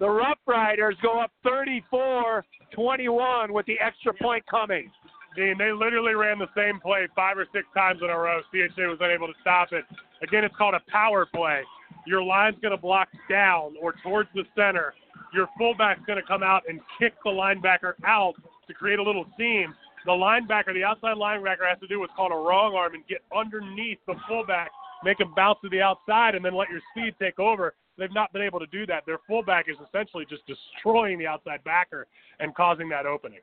the 0.00 0.08
Rough 0.08 0.38
Riders 0.46 0.96
go 1.02 1.20
up 1.20 1.30
34 1.44 2.44
21 2.74 3.52
with 3.52 3.66
the 3.66 3.76
extra 3.80 4.12
point 4.14 4.44
coming. 4.46 4.90
Dean, 5.36 5.56
they 5.58 5.70
literally 5.70 6.14
ran 6.14 6.38
the 6.38 6.48
same 6.56 6.80
play 6.80 7.06
five 7.14 7.36
or 7.36 7.46
six 7.52 7.66
times 7.74 8.00
in 8.02 8.08
a 8.08 8.18
row. 8.18 8.40
CHCA 8.52 8.88
was 8.88 8.98
unable 9.00 9.26
to 9.26 9.34
stop 9.42 9.68
it. 9.72 9.84
Again, 10.22 10.44
it's 10.44 10.56
called 10.56 10.74
a 10.74 10.90
power 10.90 11.26
play. 11.26 11.62
Your 12.06 12.22
line's 12.22 12.56
going 12.62 12.74
to 12.74 12.80
block 12.80 13.08
down 13.28 13.74
or 13.80 13.94
towards 14.02 14.30
the 14.34 14.44
center. 14.56 14.94
Your 15.34 15.48
fullback's 15.58 16.00
going 16.06 16.20
to 16.20 16.26
come 16.26 16.42
out 16.42 16.62
and 16.68 16.80
kick 16.98 17.12
the 17.24 17.30
linebacker 17.30 17.92
out 18.04 18.34
to 18.66 18.74
create 18.74 18.98
a 18.98 19.02
little 19.02 19.26
seam. 19.36 19.74
The 20.06 20.12
linebacker, 20.12 20.72
the 20.72 20.84
outside 20.84 21.16
linebacker, 21.16 21.68
has 21.68 21.78
to 21.80 21.88
do 21.88 21.98
what's 21.98 22.12
called 22.14 22.30
a 22.30 22.36
wrong 22.36 22.74
arm 22.76 22.94
and 22.94 23.06
get 23.08 23.22
underneath 23.36 23.98
the 24.06 24.14
fullback, 24.28 24.70
make 25.04 25.18
him 25.18 25.32
bounce 25.34 25.58
to 25.62 25.68
the 25.68 25.82
outside, 25.82 26.36
and 26.36 26.44
then 26.44 26.54
let 26.54 26.70
your 26.70 26.80
speed 26.92 27.14
take 27.20 27.40
over. 27.40 27.74
They've 27.98 28.12
not 28.12 28.32
been 28.32 28.42
able 28.42 28.60
to 28.60 28.66
do 28.66 28.86
that. 28.86 29.04
Their 29.04 29.18
fullback 29.26 29.66
is 29.68 29.76
essentially 29.88 30.24
just 30.28 30.42
destroying 30.46 31.18
the 31.18 31.26
outside 31.26 31.64
backer 31.64 32.06
and 32.38 32.54
causing 32.54 32.88
that 32.90 33.04
opening. 33.04 33.40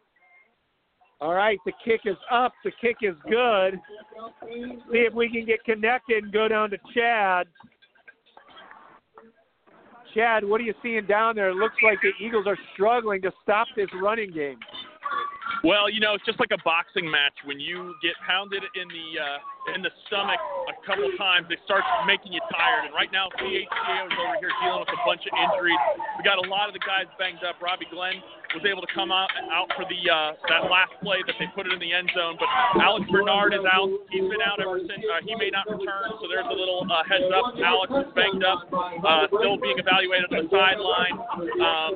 All 1.19 1.34
right, 1.34 1.60
the 1.65 1.73
kick 1.84 2.02
is 2.06 2.18
up. 2.31 2.53
The 2.64 2.72
kick 2.81 2.98
is 3.02 3.15
good. 3.30 3.80
See 4.91 4.99
if 4.99 5.14
we 5.14 5.30
can 5.30 5.45
get 5.45 5.64
connected 5.64 6.23
and 6.23 6.34
go 6.34 6.48
down 6.48 6.69
to 6.69 6.77
Chad. 6.94 7.48
Chad, 10.14 10.44
what 10.45 10.61
are 10.61 10.64
you 10.64 10.76
seeing 10.84 11.06
down 11.07 11.35
there? 11.35 11.49
It 11.49 11.56
looks 11.56 11.76
like 11.84 11.98
the 12.02 12.11
Eagles 12.23 12.45
are 12.48 12.57
struggling 12.73 13.22
to 13.23 13.31
stop 13.41 13.68
this 13.76 13.88
running 14.02 14.31
game. 14.31 14.60
Well, 15.64 15.90
you 15.90 16.02
know, 16.02 16.14
it's 16.14 16.26
just 16.26 16.40
like 16.40 16.52
a 16.52 16.61
boxing 16.64 17.10
match. 17.10 17.34
When 17.45 17.60
you 17.60 17.95
get 18.02 18.14
pounded 18.27 18.64
in 18.76 18.88
the 18.90 19.07
uh, 19.19 19.38
in 19.72 19.81
the 19.81 19.91
stomach 20.07 20.40
a 20.68 20.76
couple 20.84 21.07
times, 21.15 21.48
it 21.48 21.60
starts 21.64 21.88
making 22.03 22.35
you 22.35 22.44
tired. 22.52 22.91
And 22.91 22.94
right 22.94 23.11
now, 23.11 23.31
CHCA 23.40 23.95
is 24.07 24.15
over 24.19 24.35
here 24.40 24.52
dealing 24.60 24.84
with 24.84 24.91
a 24.91 25.02
bunch 25.07 25.23
of 25.23 25.31
injuries. 25.31 25.80
We 26.19 26.27
got 26.27 26.40
a 26.40 26.48
lot 26.52 26.68
of 26.68 26.76
the 26.76 26.84
guys 26.84 27.07
banged 27.15 27.44
up. 27.48 27.60
Robbie 27.64 27.88
Glenn 27.88 28.19
was 28.53 28.61
able 28.69 28.85
to 28.85 28.91
come 28.94 29.10
out 29.10 29.34
out 29.49 29.65
for 29.73 29.81
the 29.90 29.98
uh, 30.06 30.38
that 30.45 30.69
last 30.69 30.94
play 31.02 31.18
that 31.26 31.34
they 31.41 31.49
put 31.57 31.65
it 31.65 31.73
in 31.73 31.81
the 31.81 31.90
end 31.90 32.06
zone. 32.14 32.38
But 32.38 32.49
Alex 32.77 33.10
Bernard 33.10 33.56
is 33.57 33.65
out. 33.65 33.90
He's 34.14 34.27
been 34.30 34.44
out 34.45 34.61
ever 34.61 34.77
since. 34.77 35.02
Uh, 35.02 35.26
he 35.26 35.34
may 35.35 35.49
not 35.49 35.65
return, 35.65 36.14
so 36.22 36.30
there's 36.30 36.45
a 36.45 36.53
little 36.53 36.85
uh, 36.85 37.02
heads 37.10 37.30
up. 37.34 37.57
Alex 37.57 37.90
is 37.90 38.10
banged 38.14 38.45
up, 38.45 38.69
uh, 38.69 39.26
still 39.34 39.57
being 39.57 39.81
evaluated 39.81 40.30
on 40.30 40.45
the 40.45 40.49
sideline. 40.53 41.18
Um, 41.64 41.94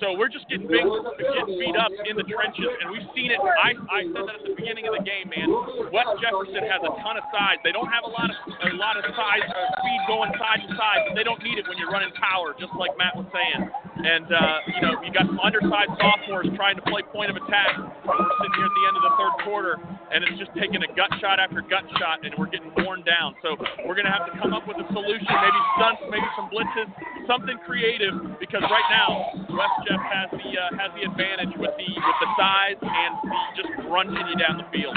so 0.00 0.16
we're 0.16 0.32
just 0.32 0.48
getting 0.48 0.70
big, 0.70 0.84
getting 0.86 1.58
beat 1.60 1.76
up 1.76 1.92
in 2.08 2.16
the 2.16 2.24
trenches, 2.24 2.72
and 2.80 2.88
we've 2.94 3.10
seen 3.12 3.28
it. 3.34 3.40
I, 3.40 3.76
I 3.92 4.00
said 4.08 4.24
that 4.24 4.36
at 4.40 4.44
the 4.48 4.56
beginning 4.56 4.88
of 4.88 4.96
the 4.96 5.04
game, 5.04 5.28
man. 5.28 5.52
West 5.92 6.16
Jefferson 6.24 6.64
has 6.64 6.80
a 6.80 6.92
ton 7.02 7.16
of 7.16 7.24
size. 7.32 7.58
They 7.64 7.72
don't 7.72 7.88
have 7.88 8.04
a 8.04 8.12
lot 8.12 8.28
of 8.28 8.36
a 8.36 8.76
lot 8.76 8.96
of 8.96 9.04
size 9.12 9.44
uh, 9.44 9.80
speed 9.80 10.00
going 10.08 10.32
side 10.36 10.60
to 10.64 10.70
side, 10.76 11.00
but 11.08 11.14
they 11.16 11.24
don't 11.24 11.40
need 11.42 11.58
it 11.58 11.66
when 11.68 11.76
you're 11.76 11.92
running 11.92 12.12
power, 12.16 12.54
just 12.56 12.72
like 12.76 12.92
Matt 12.96 13.16
was 13.16 13.28
saying. 13.32 13.68
And 14.00 14.28
uh, 14.28 14.58
you 14.72 14.80
know, 14.80 14.92
you 15.04 15.10
got 15.12 15.28
some 15.28 15.40
undersized 15.40 15.92
sophomores 16.00 16.48
trying 16.56 16.76
to 16.80 16.84
play 16.88 17.04
point 17.12 17.28
of 17.28 17.36
attack. 17.36 17.76
We're 17.76 18.16
sitting 18.40 18.54
here 18.56 18.68
at 18.68 18.74
the 18.76 18.84
end 18.88 18.96
of 18.96 19.04
the 19.04 19.14
third 19.20 19.34
quarter, 19.44 19.74
and 20.12 20.24
it's 20.24 20.38
just 20.40 20.52
taking 20.56 20.80
a 20.80 20.90
gut 20.96 21.12
shot 21.20 21.36
after 21.36 21.60
gut 21.60 21.84
shot, 22.00 22.24
and 22.24 22.32
we're 22.40 22.48
getting 22.48 22.72
worn 22.80 23.04
down. 23.04 23.36
So 23.44 23.60
we're 23.84 23.96
going 23.96 24.08
to 24.08 24.14
have 24.14 24.24
to 24.28 24.34
come 24.40 24.56
up 24.56 24.64
with 24.64 24.80
a 24.80 24.86
solution, 24.88 25.28
maybe 25.28 25.60
stunts, 25.76 26.02
maybe 26.08 26.28
some 26.36 26.48
blitzes, 26.48 26.88
something 27.28 27.60
creative, 27.68 28.40
because 28.40 28.64
right 28.64 28.88
now 28.88 29.36
West 29.52 29.76
Jeff 29.84 30.00
has 30.00 30.28
the 30.32 30.48
uh, 30.48 30.80
has 30.80 30.90
the 30.96 31.04
advantage 31.04 31.52
with 31.60 31.72
the 31.76 31.88
with 31.92 32.18
the 32.24 32.30
size 32.40 32.80
and 32.80 33.12
the 33.24 33.38
just 33.60 33.70
crunching 33.84 34.26
you 34.32 34.36
down 34.40 34.56
the 34.58 34.68
field. 34.72 34.96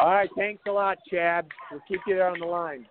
All 0.00 0.10
right, 0.10 0.30
thanks 0.36 0.62
a 0.68 0.70
lot, 0.70 0.98
Chad. 1.10 1.46
We'll 1.70 1.80
keep 1.88 2.00
you 2.06 2.14
there 2.14 2.28
on 2.28 2.38
the 2.38 2.46
line. 2.46 2.86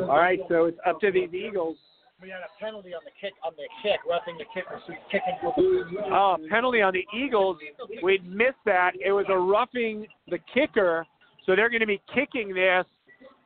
All 0.00 0.18
right, 0.18 0.40
so 0.48 0.66
it's 0.66 0.78
up 0.86 1.00
to 1.00 1.10
these 1.10 1.32
Eagles. 1.32 1.76
We 2.20 2.28
had 2.30 2.38
a 2.38 2.64
penalty 2.64 2.94
on 2.94 3.00
the 3.04 3.10
kick 3.20 3.32
on 3.44 3.52
the 3.56 3.64
kick, 3.82 3.98
roughing 4.08 4.38
the 4.38 4.44
kicker, 4.54 4.80
so 4.86 4.92
kicking 5.10 5.38
Oh, 6.12 6.36
penalty 6.48 6.80
on 6.80 6.92
the 6.92 7.04
Eagles. 7.16 7.56
We'd 8.02 8.24
missed 8.24 8.62
that. 8.64 8.92
It 9.04 9.10
was 9.10 9.26
a 9.28 9.36
roughing 9.36 10.06
the 10.28 10.38
kicker, 10.54 11.04
so 11.44 11.56
they're 11.56 11.70
going 11.70 11.80
to 11.80 11.86
be 11.86 12.00
kicking 12.14 12.54
this 12.54 12.84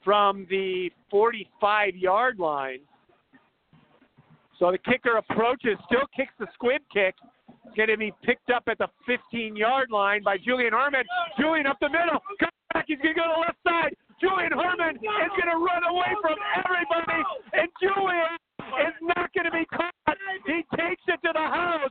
from 0.05 0.47
the 0.51 0.91
45 1.11 1.97
yard 1.97 2.39
line. 2.39 2.81
So 4.59 4.71
the 4.71 4.79
kicker 4.79 5.17
approaches, 5.17 5.79
still 5.87 6.07
kicks 6.15 6.33
the 6.39 6.47
squib 6.55 6.83
kick. 6.93 7.15
Going 7.77 7.89
to 7.89 7.97
be 7.97 8.13
picked 8.25 8.51
up 8.51 8.65
at 8.69 8.79
the 8.79 8.89
15 9.07 9.55
yard 9.57 9.91
line 9.91 10.23
by 10.23 10.39
Julian 10.39 10.73
Herman. 10.73 11.05
Julian 11.39 11.67
up 11.67 11.77
the 11.81 11.89
middle. 11.89 12.21
Come 12.41 12.49
back. 12.73 12.85
He's 12.89 12.99
going 12.99 13.15
to 13.15 13.21
go 13.21 13.27
to 13.29 13.35
the 13.37 13.41
left 13.41 13.59
side. 13.67 13.93
Julian 14.21 14.53
Herman 14.53 14.97
is 14.97 15.33
going 15.37 15.53
to 15.53 15.61
run 15.61 15.85
away 15.85 16.13
from 16.23 16.39
everybody. 16.57 17.21
And 17.53 17.69
Julian 17.81 18.33
is 18.81 18.97
not 19.03 19.29
going 19.35 19.45
to 19.45 19.53
be 19.53 19.67
caught. 19.67 19.93
He 20.47 20.65
takes 20.77 21.03
it 21.09 21.21
to 21.21 21.33
the 21.35 21.39
house. 21.39 21.91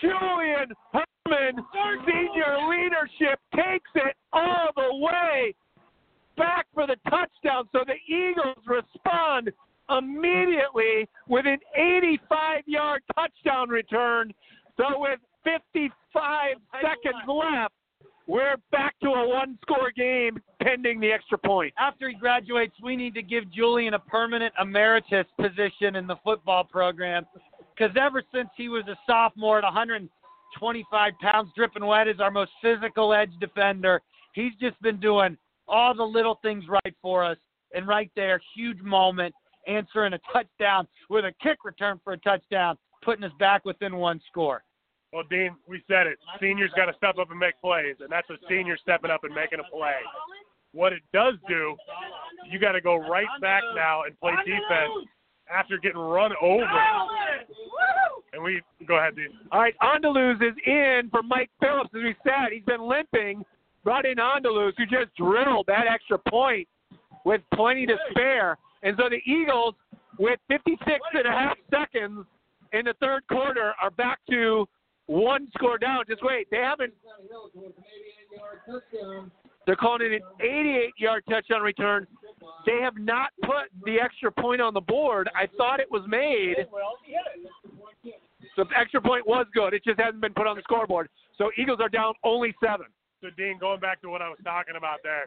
Julian 0.00 0.74
Herman, 0.90 1.64
senior 2.06 2.58
leadership, 2.68 3.38
takes 3.54 3.90
it 3.94 4.16
all 4.32 4.70
the 4.74 4.96
way 4.98 5.54
back 6.36 6.66
for 6.74 6.86
the 6.86 6.96
touchdown. 7.08 7.68
So 7.72 7.84
the 7.86 7.98
Eagles 8.12 8.58
respond 8.66 9.52
immediately 9.90 11.08
with 11.28 11.46
an 11.46 11.58
85 11.76 12.62
yard 12.66 13.02
touchdown 13.14 13.68
return. 13.68 14.32
So 14.76 14.84
with 14.98 15.20
55 15.44 16.56
seconds 16.72 17.22
left, 17.28 17.74
we're 18.26 18.56
back 18.72 18.94
to 19.02 19.08
a 19.08 19.28
one 19.28 19.58
score 19.62 19.92
game 19.94 20.38
pending 20.62 20.98
the 20.98 21.12
extra 21.12 21.36
point. 21.36 21.74
After 21.78 22.08
he 22.08 22.14
graduates, 22.14 22.74
we 22.82 22.96
need 22.96 23.14
to 23.14 23.22
give 23.22 23.50
Julian 23.52 23.94
a 23.94 23.98
permanent 23.98 24.54
emeritus 24.60 25.26
position 25.38 25.96
in 25.96 26.06
the 26.06 26.16
football 26.24 26.64
program 26.64 27.26
because 27.76 27.94
ever 28.00 28.22
since 28.32 28.48
he 28.56 28.68
was 28.68 28.84
a 28.88 28.96
sophomore 29.06 29.58
at 29.58 29.64
125 29.64 31.12
pounds, 31.20 31.50
dripping 31.54 31.84
wet 31.84 32.08
as 32.08 32.20
our 32.20 32.30
most 32.30 32.52
physical 32.62 33.12
edge 33.12 33.32
defender, 33.40 34.00
he's 34.32 34.54
just 34.60 34.80
been 34.80 34.98
doing 34.98 35.36
all 35.68 35.94
the 35.94 36.02
little 36.02 36.38
things 36.42 36.64
right 36.68 36.94
for 37.02 37.24
us. 37.24 37.36
And 37.74 37.86
right 37.86 38.10
there, 38.16 38.40
huge 38.54 38.80
moment, 38.80 39.34
answering 39.66 40.12
a 40.12 40.20
touchdown 40.32 40.86
with 41.10 41.24
a 41.24 41.32
kick 41.42 41.58
return 41.64 42.00
for 42.04 42.12
a 42.12 42.18
touchdown, 42.18 42.78
putting 43.04 43.24
us 43.24 43.32
back 43.38 43.64
within 43.64 43.96
one 43.96 44.20
score. 44.28 44.62
Well, 45.12 45.24
Dean, 45.30 45.54
we 45.68 45.82
said 45.86 46.08
it. 46.08 46.18
Seniors 46.40 46.72
got 46.74 46.86
to 46.86 46.92
step 46.96 47.18
up 47.18 47.30
and 47.30 47.38
make 47.38 47.60
plays, 47.60 47.96
and 48.00 48.10
that's 48.10 48.28
a 48.30 48.36
senior 48.48 48.76
stepping 48.76 49.10
up 49.10 49.22
and 49.22 49.32
making 49.32 49.60
a 49.60 49.70
play. 49.70 50.00
What 50.72 50.92
it 50.92 51.02
does 51.12 51.34
do, 51.48 51.76
you 52.50 52.58
got 52.58 52.72
to 52.72 52.80
go 52.80 52.96
right 52.96 53.28
back 53.40 53.62
now 53.76 54.02
and 54.02 54.18
play 54.18 54.32
defense 54.44 55.06
after 55.48 55.78
getting 55.78 56.00
run 56.00 56.32
over. 56.42 56.66
And 58.32 58.42
we 58.42 58.60
go 58.88 58.96
ahead, 58.96 59.14
Dean. 59.14 59.28
All 59.52 59.60
right, 59.60 59.74
Andaluz 59.80 60.42
is 60.42 60.56
in 60.66 61.08
for 61.12 61.22
Mike 61.22 61.50
Phillips, 61.60 61.90
as 61.94 62.02
we 62.02 62.16
said. 62.24 62.52
He's 62.52 62.64
been 62.64 62.82
limping. 62.82 63.44
Brought 63.84 64.06
in 64.06 64.16
Andaluz, 64.16 64.72
who 64.76 64.86
just 64.86 65.14
drilled 65.16 65.66
that 65.68 65.84
extra 65.88 66.18
point 66.28 66.66
with 67.24 67.42
plenty 67.54 67.86
to 67.86 67.96
spare. 68.10 68.58
And 68.82 68.96
so 68.98 69.08
the 69.08 69.20
Eagles, 69.30 69.74
with 70.18 70.40
56 70.48 70.80
and 71.12 71.26
a 71.26 71.30
half 71.30 71.56
seconds 71.70 72.26
in 72.74 72.86
the 72.86 72.94
third 73.00 73.26
quarter, 73.28 73.72
are 73.80 73.90
back 73.90 74.18
to 74.30 74.66
one 75.06 75.48
score 75.56 75.78
down. 75.78 76.04
Just 76.08 76.22
wait, 76.22 76.48
they 76.50 76.58
haven't. 76.58 76.92
They're 79.66 79.76
calling 79.76 80.12
it 80.12 80.12
an 80.12 80.20
88-yard 80.42 81.24
touchdown 81.28 81.62
return. 81.62 82.06
They 82.66 82.80
have 82.82 82.98
not 82.98 83.30
put 83.42 83.70
the 83.84 83.98
extra 83.98 84.30
point 84.30 84.60
on 84.60 84.74
the 84.74 84.80
board. 84.80 85.30
I 85.34 85.46
thought 85.56 85.80
it 85.80 85.90
was 85.90 86.02
made. 86.06 86.56
So 88.56 88.64
the 88.64 88.78
extra 88.78 89.00
point 89.00 89.26
was 89.26 89.46
good. 89.54 89.72
It 89.72 89.84
just 89.84 89.98
hasn't 89.98 90.20
been 90.20 90.34
put 90.34 90.46
on 90.46 90.56
the 90.56 90.62
scoreboard. 90.62 91.08
So 91.38 91.50
Eagles 91.56 91.78
are 91.80 91.88
down 91.88 92.14
only 92.24 92.54
seven. 92.62 92.86
So, 93.20 93.30
Dean, 93.38 93.56
going 93.58 93.80
back 93.80 94.02
to 94.02 94.10
what 94.10 94.20
I 94.20 94.28
was 94.28 94.38
talking 94.44 94.74
about 94.76 94.98
there, 95.02 95.24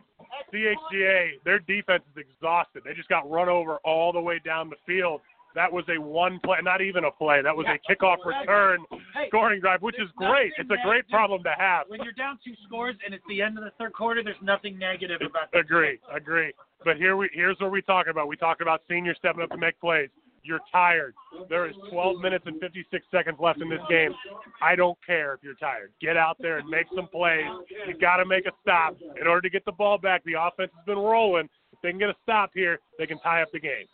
CHCA, 0.53 1.43
their 1.43 1.57
defense 1.57 2.03
is 2.15 2.23
exhausted. 2.29 2.83
They 2.85 2.93
just 2.93 3.09
got 3.09 3.27
run 3.27 3.49
over 3.49 3.77
all 3.77 4.13
the 4.13 4.21
way 4.21 4.39
down 4.45 4.69
the 4.69 4.75
field. 4.85 5.21
That 5.55 5.71
was 5.71 5.85
a 5.89 5.99
one 5.99 6.39
play, 6.43 6.57
not 6.61 6.81
even 6.81 7.05
a 7.05 7.11
play. 7.11 7.41
That 7.41 7.55
was 7.55 7.65
a 7.65 7.79
kickoff 7.91 8.17
return 8.25 8.85
scoring 9.27 9.59
drive, 9.59 9.81
which 9.81 9.99
is 9.99 10.09
great. 10.15 10.51
It's 10.57 10.69
a 10.69 10.85
great 10.85 11.07
problem 11.09 11.43
to 11.43 11.53
have. 11.57 11.85
When 11.87 12.01
you're 12.03 12.13
down 12.13 12.37
two 12.45 12.53
scores 12.65 12.95
and 13.03 13.13
it's 13.13 13.23
the 13.27 13.41
end 13.41 13.57
of 13.57 13.63
the 13.63 13.71
third 13.79 13.93
quarter, 13.93 14.23
there's 14.23 14.35
nothing 14.41 14.77
negative 14.77 15.21
about 15.21 15.51
that. 15.51 15.59
Agree, 15.59 15.99
agree. 16.13 16.53
But 16.85 16.97
here 16.97 17.17
we 17.17 17.29
here's 17.33 17.57
what 17.59 17.71
we 17.71 17.81
talk 17.81 18.07
about. 18.07 18.27
We 18.27 18.37
talk 18.37 18.61
about 18.61 18.81
seniors 18.87 19.17
stepping 19.17 19.41
up 19.41 19.49
to 19.49 19.57
make 19.57 19.79
plays. 19.79 20.09
You're 20.43 20.61
tired. 20.71 21.13
There 21.49 21.67
is 21.67 21.75
12 21.91 22.21
minutes 22.21 22.45
and 22.47 22.57
56 22.61 23.05
seconds 23.11 23.37
left 23.37 23.61
in 23.61 23.69
this 23.69 23.81
game. 23.89 24.13
I 24.61 24.75
don't 24.75 24.97
care 25.05 25.33
if 25.33 25.41
you're 25.43 25.55
tired. 25.55 25.91
Get 25.99 26.15
out 26.15 26.37
there 26.39 26.59
and 26.59 26.69
make 26.69 26.85
some 26.95 27.07
plays. 27.09 27.43
You 27.85 27.97
got 27.97 28.17
to 28.17 28.25
make 28.25 28.45
a 28.45 28.51
stop 28.61 28.95
in 29.19 29.27
order 29.27 29.41
to 29.41 29.49
get 29.49 29.65
the 29.65 29.73
ball 29.73 29.97
back. 29.97 30.23
The 30.23 30.35
offense 30.39 30.71
has 30.73 30.85
been 30.85 30.99
rolling. 30.99 31.49
If 31.73 31.81
they 31.81 31.89
can 31.89 31.99
get 31.99 32.09
a 32.09 32.15
stop 32.23 32.51
here, 32.53 32.79
they 32.97 33.05
can 33.05 33.19
tie 33.19 33.41
up 33.41 33.49
the 33.51 33.59
game. 33.59 33.87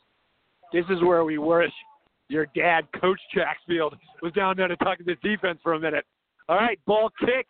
This 0.74 0.86
is 0.90 1.02
where 1.04 1.24
we 1.24 1.38
wish 1.38 1.72
your 2.30 2.48
dad, 2.56 2.88
Coach 3.00 3.20
Jacksfield, 3.36 3.94
was 4.24 4.34
down 4.34 4.58
there 4.58 4.68
to 4.68 4.76
talk 4.78 4.98
to 4.98 5.04
this 5.04 5.18
defense 5.24 5.60
for 5.62 5.74
a 5.74 5.80
minute. 5.80 6.04
All 6.50 6.58
right, 6.58 6.80
ball 6.88 7.12
kick 7.20 7.46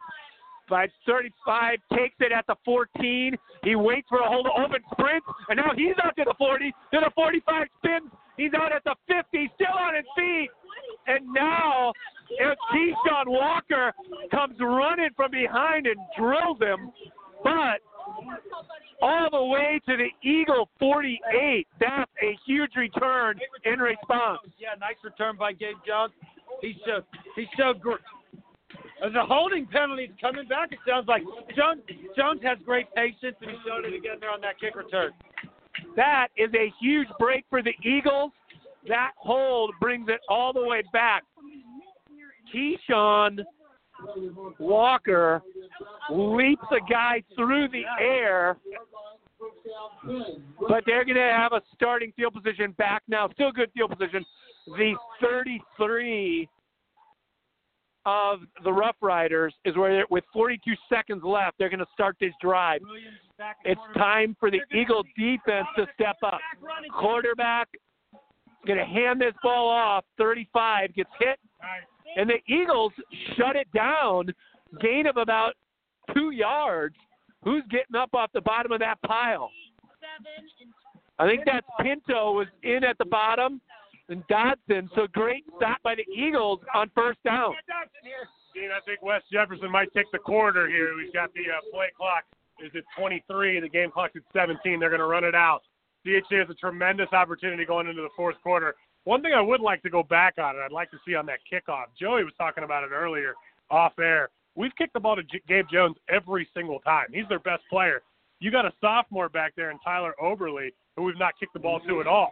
by 0.69 0.87
35, 1.07 1.77
takes 1.93 2.15
it 2.19 2.31
at 2.31 2.45
the 2.47 2.55
14. 2.65 3.35
He 3.63 3.75
waits 3.75 4.07
for 4.09 4.19
a 4.19 4.27
hold 4.27 4.47
open 4.47 4.81
sprint, 4.91 5.23
and 5.49 5.57
now 5.57 5.71
he's 5.75 5.95
out 6.03 6.15
to 6.17 6.25
the 6.25 6.35
40, 6.37 6.71
to 6.93 6.99
the 6.99 7.11
45, 7.15 7.67
spins. 7.77 8.11
He's 8.37 8.51
out 8.53 8.73
at 8.73 8.83
the 8.83 8.95
50, 9.07 9.51
still 9.55 9.77
on 9.79 9.95
his 9.95 10.05
feet. 10.17 10.49
And 11.07 11.33
now 11.33 11.93
if 12.29 12.57
Keyshawn 12.73 13.27
Walker 13.27 13.93
comes 14.31 14.55
running 14.59 15.09
from 15.15 15.31
behind 15.31 15.87
and 15.87 15.97
drills 16.17 16.59
him, 16.59 16.91
but 17.43 17.79
all 19.01 19.29
the 19.31 19.43
way 19.43 19.79
to 19.87 19.97
the 19.97 20.09
Eagle 20.27 20.69
48. 20.79 21.67
That's 21.79 22.11
a 22.21 22.37
huge 22.45 22.71
return 22.75 23.39
in 23.65 23.79
response. 23.79 24.39
Yeah, 24.57 24.69
nice 24.79 24.95
return 25.03 25.35
by 25.37 25.53
Gabe 25.53 25.75
Jones. 25.85 26.13
He 26.61 26.75
showed 26.85 27.03
he 27.35 27.45
showed 27.57 27.81
gr- 27.81 27.95
there's 29.01 29.15
a 29.15 29.25
holding 29.25 29.65
penalty 29.65 30.11
coming 30.21 30.47
back. 30.47 30.71
It 30.71 30.79
sounds 30.87 31.07
like 31.07 31.23
Jones 31.57 31.81
Jones 32.15 32.41
has 32.43 32.57
great 32.65 32.93
patience, 32.95 33.35
and 33.41 33.51
he 33.51 33.57
showed 33.67 33.85
it 33.85 33.93
again 33.93 34.17
there 34.21 34.31
on 34.31 34.41
that 34.41 34.59
kick 34.59 34.75
return. 34.75 35.11
That 35.95 36.27
is 36.37 36.49
a 36.53 36.71
huge 36.79 37.07
break 37.19 37.45
for 37.49 37.61
the 37.61 37.73
Eagles. 37.83 38.31
that 38.87 39.11
hold 39.17 39.73
brings 39.79 40.07
it 40.09 40.19
all 40.29 40.53
the 40.53 40.63
way 40.63 40.83
back. 40.93 41.23
Keyshawn 42.53 43.39
Walker 44.59 45.41
leaps 46.09 46.63
a 46.71 46.79
guy 46.91 47.23
through 47.35 47.67
the 47.69 47.83
air, 47.99 48.57
but 50.59 50.83
they're 50.85 51.05
going 51.05 51.15
to 51.15 51.21
have 51.21 51.53
a 51.53 51.61
starting 51.73 52.11
field 52.15 52.33
position 52.33 52.71
back 52.77 53.03
now. 53.07 53.29
Still 53.33 53.51
good 53.51 53.71
field 53.73 53.91
position. 53.97 54.25
The 54.67 54.93
33 55.21 56.47
of 58.05 58.39
the 58.63 58.71
Rough 58.71 58.95
Riders 59.01 59.53
is 59.65 59.75
where, 59.77 59.93
they're- 59.93 60.05
with 60.09 60.25
42 60.33 60.75
seconds 60.89 61.23
left, 61.23 61.57
they're 61.57 61.69
going 61.69 61.79
to 61.79 61.91
start 61.93 62.17
this 62.19 62.33
drive. 62.41 62.81
It's 63.63 63.81
time 63.95 64.35
for 64.39 64.51
the 64.51 64.61
Eagle 64.73 65.03
defense 65.17 65.67
to 65.77 65.87
step 65.93 66.17
up. 66.23 66.39
Quarterback 66.91 67.69
going 68.65 68.79
to 68.79 68.85
hand 68.85 69.19
this 69.21 69.33
ball 69.41 69.69
off. 69.69 70.05
35 70.17 70.93
gets 70.93 71.09
hit, 71.19 71.39
and 72.15 72.29
the 72.29 72.53
Eagles 72.53 72.93
shut 73.37 73.55
it 73.55 73.67
down. 73.73 74.27
Gain 74.81 75.07
of 75.07 75.17
about 75.17 75.53
two 76.13 76.31
yards. 76.31 76.95
Who's 77.43 77.63
getting 77.69 77.95
up 77.95 78.09
off 78.13 78.31
the 78.33 78.41
bottom 78.41 78.71
of 78.71 78.79
that 78.79 79.01
pile? 79.05 79.49
I 81.19 81.27
think 81.27 81.41
that's 81.45 81.67
Pinto 81.81 82.33
was 82.33 82.47
in 82.63 82.83
at 82.83 82.97
the 82.97 83.05
bottom, 83.05 83.61
and 84.09 84.23
Dodson. 84.27 84.89
So 84.95 85.07
great 85.11 85.43
stop 85.57 85.77
by 85.83 85.95
the 85.95 86.05
Eagles 86.11 86.59
on 86.73 86.89
first 86.95 87.19
down. 87.23 87.53
Dean, 88.53 88.69
I 88.69 88.79
think 88.85 89.01
West 89.01 89.25
Jefferson 89.31 89.71
might 89.71 89.93
take 89.93 90.11
the 90.11 90.19
quarter 90.19 90.69
here. 90.69 90.95
We've 90.95 91.13
got 91.13 91.33
the 91.33 91.41
uh, 91.41 91.61
play 91.71 91.87
clock 91.95 92.23
is 92.63 92.71
at 92.75 92.83
23. 92.97 93.59
The 93.59 93.69
game 93.69 93.91
clock's 93.91 94.15
at 94.15 94.23
17. 94.33 94.79
They're 94.79 94.89
going 94.89 94.99
to 94.99 95.07
run 95.07 95.23
it 95.23 95.35
out. 95.35 95.61
CHCA 96.05 96.39
has 96.39 96.49
a 96.49 96.55
tremendous 96.55 97.07
opportunity 97.13 97.65
going 97.65 97.87
into 97.87 98.01
the 98.01 98.09
fourth 98.15 98.35
quarter. 98.43 98.75
One 99.05 99.21
thing 99.21 99.33
I 99.35 99.41
would 99.41 99.61
like 99.61 99.83
to 99.83 99.89
go 99.89 100.03
back 100.03 100.35
on, 100.37 100.55
and 100.55 100.63
I'd 100.63 100.71
like 100.71 100.89
to 100.91 100.97
see 101.05 101.15
on 101.15 101.25
that 101.25 101.39
kickoff. 101.51 101.85
Joey 101.99 102.23
was 102.23 102.33
talking 102.37 102.63
about 102.63 102.83
it 102.83 102.91
earlier 102.91 103.33
off 103.69 103.93
air. 103.99 104.29
We've 104.55 104.75
kicked 104.77 104.93
the 104.93 104.99
ball 104.99 105.15
to 105.15 105.23
J- 105.23 105.41
Gabe 105.47 105.65
Jones 105.71 105.95
every 106.09 106.47
single 106.53 106.79
time. 106.79 107.07
He's 107.11 107.27
their 107.27 107.39
best 107.39 107.63
player. 107.69 108.01
You 108.39 108.51
got 108.51 108.65
a 108.65 108.71
sophomore 108.79 109.29
back 109.29 109.53
there 109.55 109.71
in 109.71 109.79
Tyler 109.79 110.13
Oberly 110.21 110.71
who 110.95 111.03
we've 111.03 111.17
not 111.17 111.33
kicked 111.39 111.53
the 111.53 111.59
ball 111.59 111.79
to 111.87 112.01
at 112.01 112.07
all. 112.07 112.31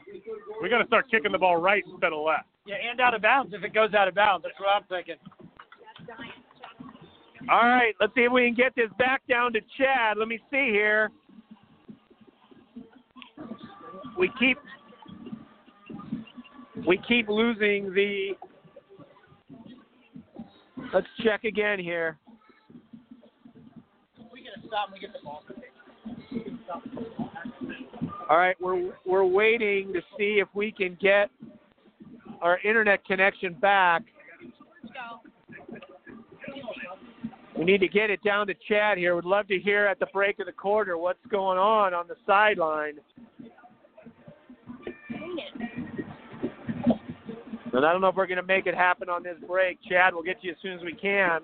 We 0.61 0.69
got 0.69 0.79
to 0.79 0.87
start 0.87 1.09
kicking 1.09 1.31
the 1.31 1.37
ball 1.37 1.57
right 1.57 1.83
instead 1.89 2.13
of 2.13 2.23
left. 2.23 2.47
Yeah, 2.65 2.75
and 2.89 2.99
out 3.01 3.13
of 3.15 3.21
bounds 3.21 3.53
if 3.53 3.63
it 3.63 3.73
goes 3.73 3.93
out 3.93 4.07
of 4.07 4.13
bounds. 4.13 4.43
That's 4.43 4.59
what 4.59 4.69
I'm 4.69 4.83
thinking. 4.83 5.15
All 7.49 7.57
right, 7.57 7.95
let's 7.99 8.13
see 8.13 8.21
if 8.21 8.31
we 8.31 8.45
can 8.45 8.53
get 8.53 8.75
this 8.75 8.89
back 8.99 9.23
down 9.27 9.51
to 9.53 9.61
Chad. 9.77 10.17
Let 10.17 10.27
me 10.27 10.39
see 10.51 10.69
here. 10.69 11.09
We 14.17 14.29
keep 14.39 14.59
we 16.87 16.99
keep 17.07 17.29
losing 17.29 17.93
the 17.93 18.35
Let's 20.93 21.07
check 21.23 21.45
again 21.45 21.79
here. 21.79 22.17
All 28.29 28.37
right, 28.37 28.55
we're 28.59 28.91
we're 29.05 29.25
waiting 29.25 29.93
to 29.93 30.01
see 30.17 30.39
if 30.41 30.47
we 30.53 30.71
can 30.71 30.97
get 31.01 31.29
our 32.41 32.59
internet 32.59 33.05
connection 33.05 33.53
back. 33.53 34.03
We 37.57 37.65
need 37.65 37.79
to 37.79 37.87
get 37.87 38.09
it 38.09 38.21
down 38.23 38.47
to 38.47 38.55
Chad 38.67 38.97
here. 38.97 39.15
Would 39.15 39.25
love 39.25 39.47
to 39.47 39.59
hear 39.59 39.85
at 39.85 39.99
the 39.99 40.07
break 40.07 40.39
of 40.39 40.45
the 40.45 40.51
quarter 40.51 40.97
what's 40.97 41.25
going 41.29 41.57
on 41.57 41.93
on 41.93 42.07
the 42.07 42.15
sideline. 42.25 42.95
And 47.73 47.85
I 47.85 47.91
don't 47.91 48.01
know 48.01 48.09
if 48.09 48.15
we're 48.15 48.27
going 48.27 48.37
to 48.37 48.43
make 48.43 48.65
it 48.67 48.75
happen 48.75 49.09
on 49.09 49.23
this 49.23 49.37
break. 49.47 49.79
Chad, 49.87 50.13
we'll 50.13 50.23
get 50.23 50.41
to 50.41 50.47
you 50.47 50.53
as 50.53 50.59
soon 50.61 50.73
as 50.73 50.81
we 50.83 50.93
can. 50.93 51.41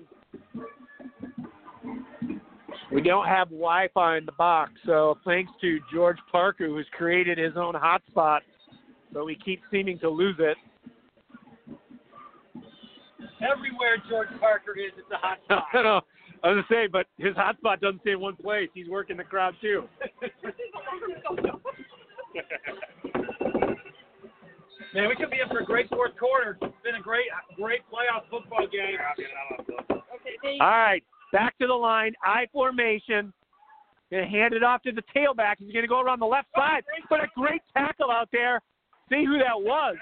We 2.92 3.02
don't 3.02 3.26
have 3.26 3.48
Wi-Fi 3.48 4.16
in 4.18 4.26
the 4.26 4.32
box, 4.32 4.72
so 4.86 5.18
thanks 5.24 5.52
to 5.60 5.78
George 5.92 6.16
Parker, 6.30 6.66
who's 6.66 6.86
created 6.96 7.36
his 7.36 7.52
own 7.56 7.74
hotspot, 7.74 8.40
but 9.12 9.26
we 9.26 9.36
keep 9.36 9.60
seeming 9.70 9.98
to 10.00 10.08
lose 10.08 10.36
it. 10.38 10.56
Everywhere 13.42 14.02
George 14.08 14.28
Parker 14.40 14.72
is, 14.72 14.92
it's 14.96 15.10
a 15.12 15.16
hot 15.16 15.38
I 15.50 15.54
spot. 15.70 15.82
don't. 15.82 16.04
I 16.42 16.52
was 16.54 16.64
gonna 16.70 16.82
say, 16.82 16.86
but 16.86 17.06
his 17.18 17.34
hotspot 17.34 17.80
doesn't 17.80 18.00
stay 18.02 18.12
in 18.12 18.20
one 18.20 18.36
place. 18.36 18.68
He's 18.72 18.88
working 18.88 19.16
the 19.16 19.24
crowd 19.24 19.54
too. 19.60 19.84
Man, 24.98 25.08
we 25.08 25.14
could 25.14 25.30
be 25.30 25.38
in 25.40 25.48
for 25.48 25.60
a 25.60 25.64
great 25.64 25.88
fourth 25.90 26.16
quarter. 26.18 26.58
It's 26.60 26.74
been 26.82 26.96
a 26.96 27.00
great, 27.00 27.26
great 27.54 27.82
playoff 27.86 28.28
football 28.28 28.66
game. 28.66 28.98
All 30.60 30.66
right, 30.66 31.04
back 31.32 31.56
to 31.58 31.68
the 31.68 31.74
line. 31.74 32.14
I 32.24 32.46
formation. 32.52 33.32
Gonna 34.10 34.26
hand 34.26 34.54
it 34.54 34.64
off 34.64 34.82
to 34.82 34.90
the 34.90 35.04
tailback. 35.14 35.56
He's 35.60 35.72
gonna 35.72 35.86
go 35.86 36.00
around 36.00 36.18
the 36.18 36.26
left 36.26 36.48
side. 36.52 36.82
But 37.08 37.20
a 37.20 37.28
great 37.36 37.62
tackle 37.74 38.10
out 38.10 38.28
there. 38.32 38.60
See 39.08 39.24
who 39.24 39.38
that 39.38 39.54
was. 39.54 39.94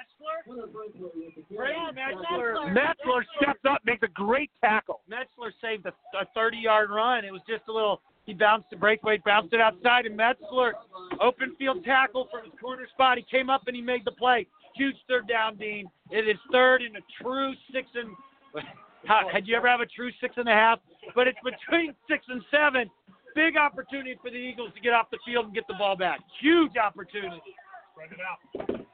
Great 1.55 1.77
Metzler. 1.77 2.75
Metzler 2.75 3.23
steps 3.37 3.61
up, 3.69 3.83
makes 3.85 4.03
a 4.03 4.09
great 4.09 4.51
tackle. 4.63 5.03
Metzler 5.11 5.51
saved 5.61 5.85
a, 5.85 5.93
a 6.19 6.27
30-yard 6.35 6.89
run. 6.89 7.25
It 7.27 7.33
was 7.33 7.43
just 7.47 7.65
a 7.69 7.73
little. 7.73 8.01
He 8.25 8.33
bounced 8.33 8.71
the 8.71 8.77
breakaway, 8.77 9.21
bounced 9.25 9.53
it 9.53 9.61
outside, 9.61 10.07
and 10.07 10.19
Metzler 10.19 10.73
open 11.21 11.55
field 11.59 11.85
tackle 11.85 12.29
from 12.31 12.45
his 12.51 12.59
corner 12.59 12.89
spot. 12.93 13.19
He 13.19 13.25
came 13.31 13.51
up 13.51 13.65
and 13.67 13.77
he 13.77 13.83
made 13.83 14.05
the 14.05 14.13
play. 14.13 14.47
Huge 14.77 14.97
third 15.09 15.27
down, 15.29 15.57
Dean. 15.57 15.87
It 16.11 16.29
is 16.29 16.37
third 16.53 16.83
in 16.83 16.97
a 16.97 17.23
true 17.23 17.53
six 17.73 17.89
and. 17.95 18.11
How, 19.07 19.29
had 19.33 19.47
you 19.47 19.55
ever 19.57 19.69
have 19.69 19.81
a 19.81 19.87
true 19.87 20.11
six 20.21 20.35
and 20.37 20.49
a 20.49 20.53
half? 20.53 20.81
But 21.15 21.29
it's 21.29 21.39
between 21.45 21.95
six 22.11 22.25
and 22.29 22.43
seven. 22.51 22.91
Big 23.37 23.57
opportunity 23.57 24.17
for 24.21 24.31
the 24.31 24.37
Eagles 24.37 24.73
to 24.75 24.81
get 24.81 24.95
off 24.95 25.07
the 25.13 25.19
field 25.25 25.45
and 25.47 25.55
get 25.55 25.65
the 25.69 25.75
ball 25.79 25.97
back. 25.97 26.19
Huge 26.41 26.73
opportunity. 26.77 27.41
Spread 27.93 28.11
it 28.11 28.19
out. 28.19 28.87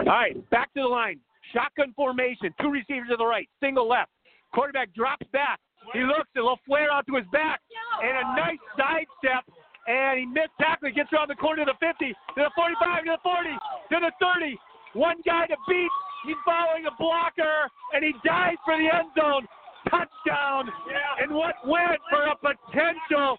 All 0.00 0.06
right, 0.06 0.50
back 0.50 0.72
to 0.74 0.82
the 0.82 0.88
line. 0.88 1.20
Shotgun 1.52 1.92
formation. 1.94 2.52
Two 2.60 2.70
receivers 2.70 3.08
to 3.10 3.16
the 3.16 3.24
right. 3.24 3.48
Single 3.60 3.88
left. 3.88 4.10
Quarterback 4.52 4.92
drops 4.94 5.26
back. 5.32 5.60
He 5.92 6.00
looks, 6.00 6.30
a 6.36 6.40
little 6.40 6.58
flare 6.66 6.90
out 6.90 7.06
to 7.06 7.16
his 7.16 7.26
back, 7.30 7.60
and 8.02 8.16
a 8.16 8.22
nice 8.36 8.58
sidestep. 8.76 9.44
And 9.86 10.20
he 10.20 10.26
missed 10.26 10.56
tackle. 10.60 10.90
Gets 10.90 11.12
around 11.12 11.28
the 11.28 11.36
corner 11.36 11.64
to 11.64 11.72
the 11.72 11.78
50, 11.80 12.08
to 12.08 12.40
the 12.40 12.50
45, 12.54 13.04
to 13.04 13.16
the 13.16 13.22
40, 13.22 13.50
to 13.50 13.96
the 14.00 14.12
30. 14.20 14.58
One 14.94 15.16
guy 15.26 15.46
to 15.46 15.56
beat. 15.68 15.90
He's 16.26 16.40
following 16.44 16.86
a 16.86 16.94
blocker, 16.98 17.68
and 17.92 18.04
he 18.04 18.12
dives 18.24 18.58
for 18.64 18.78
the 18.78 18.88
end 18.88 19.10
zone. 19.18 19.46
Touchdown. 19.90 20.72
And 21.20 21.34
what 21.34 21.54
went 21.66 22.00
for 22.08 22.24
a 22.24 22.36
potential 22.36 23.36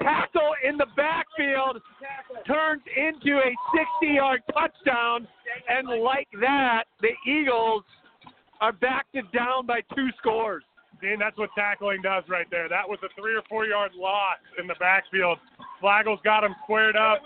tackle 0.00 0.54
in 0.66 0.78
the 0.78 0.86
backfield 0.96 1.82
turns 2.46 2.82
into 2.96 3.36
a 3.36 3.52
60 4.00 4.14
yard 4.14 4.42
touchdown. 4.52 5.28
And 5.68 6.02
like 6.02 6.28
that, 6.40 6.84
the 7.02 7.12
Eagles 7.30 7.84
are 8.60 8.72
back 8.72 9.06
to 9.12 9.22
down 9.36 9.66
by 9.66 9.80
two 9.94 10.08
scores. 10.18 10.64
Dean, 11.02 11.18
that's 11.18 11.36
what 11.36 11.50
tackling 11.54 12.00
does 12.02 12.24
right 12.28 12.46
there. 12.50 12.68
That 12.68 12.88
was 12.88 12.98
a 13.04 13.08
three 13.20 13.36
or 13.36 13.42
four 13.48 13.66
yard 13.66 13.92
loss 13.94 14.38
in 14.58 14.66
the 14.66 14.74
backfield. 14.80 15.38
Flagel's 15.84 16.20
got 16.24 16.42
him 16.42 16.54
squared 16.64 16.96
up. 16.96 17.20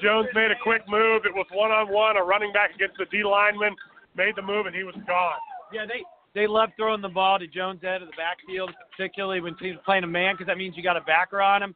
Jones 0.00 0.28
made 0.32 0.52
a 0.52 0.58
quick 0.62 0.82
move. 0.86 1.22
It 1.24 1.34
was 1.34 1.46
one 1.52 1.72
on 1.72 1.92
one, 1.92 2.16
a 2.16 2.22
running 2.22 2.52
back 2.52 2.72
against 2.72 2.96
the 2.98 3.06
D 3.10 3.24
lineman, 3.24 3.74
made 4.16 4.36
the 4.36 4.42
move, 4.42 4.66
and 4.66 4.76
he 4.76 4.84
was 4.84 4.94
gone. 5.08 5.38
Yeah, 5.72 5.84
they 5.84 6.04
they 6.40 6.46
love 6.46 6.70
throwing 6.76 7.02
the 7.02 7.08
ball 7.08 7.40
to 7.40 7.48
Jones 7.48 7.82
out 7.82 8.00
of 8.00 8.06
the 8.08 8.14
backfield, 8.16 8.70
particularly 8.92 9.40
when 9.40 9.56
teams 9.56 9.78
playing 9.84 10.04
a 10.04 10.06
man, 10.06 10.34
because 10.34 10.46
that 10.46 10.56
means 10.56 10.76
you 10.76 10.84
got 10.84 10.96
a 10.96 11.00
backer 11.00 11.42
on 11.42 11.64
him. 11.64 11.74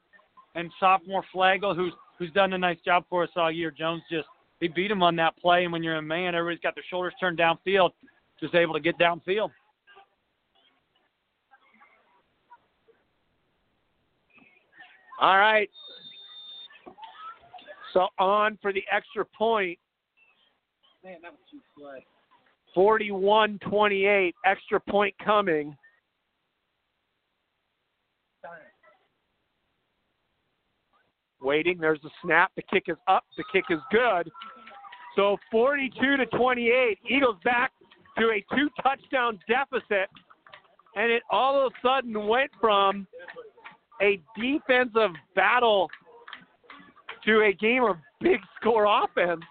And 0.54 0.70
sophomore 0.78 1.24
Flagel, 1.34 1.74
who's 1.74 1.92
who's 2.16 2.30
done 2.30 2.52
a 2.52 2.58
nice 2.58 2.78
job 2.84 3.04
for 3.10 3.24
us 3.24 3.30
all 3.34 3.50
year, 3.50 3.72
Jones 3.72 4.02
just 4.08 4.28
he 4.60 4.68
beat 4.68 4.90
him 4.90 5.02
on 5.02 5.16
that 5.16 5.36
play. 5.36 5.64
And 5.64 5.72
when 5.72 5.82
you're 5.82 5.96
a 5.96 6.02
man, 6.02 6.36
everybody's 6.36 6.62
got 6.62 6.76
their 6.76 6.84
shoulders 6.88 7.14
turned 7.18 7.38
downfield, 7.38 7.90
just 8.38 8.54
able 8.54 8.74
to 8.74 8.80
get 8.80 8.96
downfield. 9.00 9.50
All 15.22 15.38
right. 15.38 15.70
So 17.92 18.08
on 18.18 18.58
for 18.60 18.72
the 18.72 18.82
extra 18.92 19.24
point. 19.24 19.78
Man, 21.04 21.18
that 21.22 21.30
was 21.30 21.40
too 21.48 21.60
slow. 21.76 21.94
41 22.74 23.60
28. 23.68 24.34
Extra 24.44 24.80
point 24.80 25.14
coming. 25.24 25.76
Waiting. 31.40 31.78
There's 31.78 32.00
the 32.02 32.10
snap. 32.24 32.50
The 32.56 32.62
kick 32.62 32.84
is 32.88 32.96
up. 33.06 33.24
The 33.36 33.44
kick 33.52 33.64
is 33.70 33.78
good. 33.92 34.28
So 35.14 35.36
42 35.52 36.16
to 36.16 36.26
28. 36.26 36.98
Eagles 37.08 37.36
back 37.44 37.70
to 38.18 38.30
a 38.30 38.44
two 38.56 38.68
touchdown 38.82 39.38
deficit. 39.48 40.08
And 40.96 41.12
it 41.12 41.22
all 41.30 41.64
of 41.64 41.72
a 41.72 41.86
sudden 41.86 42.26
went 42.26 42.50
from 42.60 43.06
a 44.00 44.20
defensive 44.40 45.10
battle 45.34 45.88
to 47.24 47.42
a 47.42 47.52
game 47.52 47.84
of 47.84 47.96
big 48.20 48.40
score 48.60 48.86
offense. 48.86 49.42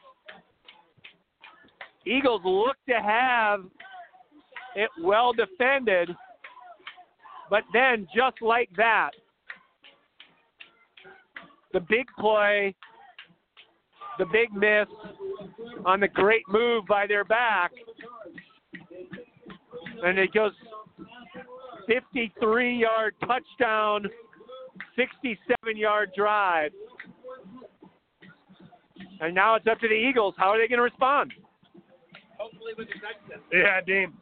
Eagles 2.06 2.42
look 2.44 2.78
to 2.90 2.96
have 2.96 3.62
it 4.76 4.90
well 5.02 5.34
defended, 5.34 6.10
but 7.50 7.64
then 7.74 8.08
just 8.16 8.42
like 8.42 8.70
that, 8.76 9.12
the 11.74 11.80
big 11.80 12.08
play, 12.20 12.76
the 14.18 14.26
big 14.32 14.52
miss 14.54 14.88
on 15.86 16.00
the 16.00 16.08
great 16.08 16.44
move 16.50 16.86
by 16.88 17.08
their 17.08 17.24
back, 17.24 17.72
and 20.04 20.18
it 20.18 20.34
goes 20.34 20.52
53 21.88 22.78
yard 22.78 23.16
touchdown, 23.26 24.06
67 24.96 25.78
yard 25.78 26.12
drive. 26.16 26.72
And 29.20 29.36
now 29.36 29.56
it's 29.56 29.68
up 29.68 29.80
to 29.80 29.88
the 29.88 29.94
Eagles. 29.94 30.34
How 30.38 30.50
are 30.50 30.58
they 30.58 30.68
going 30.68 30.80
to 30.80 30.84
respond? 30.84 31.32
Hopefully 32.38 32.74
with 32.78 32.88
the 32.88 32.94
touchdown. 32.96 33.44
Yeah, 33.54 33.82
Dean. 33.86 34.14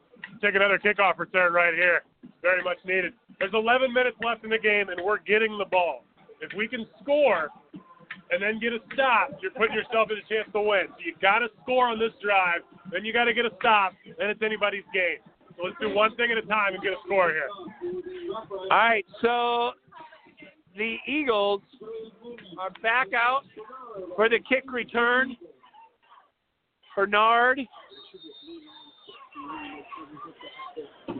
Take 0.41 0.55
another 0.55 0.79
kickoff 0.79 1.17
return 1.17 1.53
right 1.53 1.73
here. 1.73 2.03
Very 2.41 2.63
much 2.63 2.77
needed. 2.85 3.13
There's 3.39 3.53
11 3.53 3.93
minutes 3.93 4.17
left 4.23 4.43
in 4.43 4.49
the 4.49 4.57
game, 4.57 4.89
and 4.89 4.99
we're 5.03 5.19
getting 5.19 5.57
the 5.57 5.65
ball. 5.65 6.03
If 6.41 6.51
we 6.55 6.67
can 6.67 6.85
score 7.01 7.49
and 8.31 8.41
then 8.41 8.59
get 8.59 8.73
a 8.73 8.79
stop, 8.93 9.39
you're 9.41 9.51
putting 9.51 9.75
yourself 9.75 10.09
in 10.11 10.17
a 10.17 10.25
chance 10.27 10.51
to 10.53 10.61
win. 10.61 10.87
So 10.89 10.99
you 11.03 11.15
got 11.21 11.39
to 11.39 11.47
score 11.63 11.87
on 11.87 11.99
this 11.99 12.11
drive, 12.21 12.61
then 12.91 13.03
you 13.03 13.11
got 13.11 13.25
to 13.25 13.33
get 13.33 13.45
a 13.45 13.51
stop, 13.59 13.93
then 14.17 14.29
it's 14.29 14.41
anybody's 14.43 14.87
game. 14.93 15.19
So 15.57 15.63
let's 15.65 15.75
do 15.81 15.93
one 15.93 16.15
thing 16.15 16.31
at 16.31 16.37
a 16.37 16.47
time 16.47 16.73
and 16.73 16.83
get 16.83 16.93
a 16.93 17.01
score 17.05 17.31
here. 17.31 17.49
All 17.51 18.67
right, 18.69 19.05
so 19.21 19.71
the 20.79 20.95
Eagles 21.05 21.61
are 22.57 22.71
back 22.81 23.07
out 23.13 23.41
for 24.15 24.29
the 24.29 24.39
kick 24.47 24.71
return. 24.71 25.35
Bernard, 26.95 27.59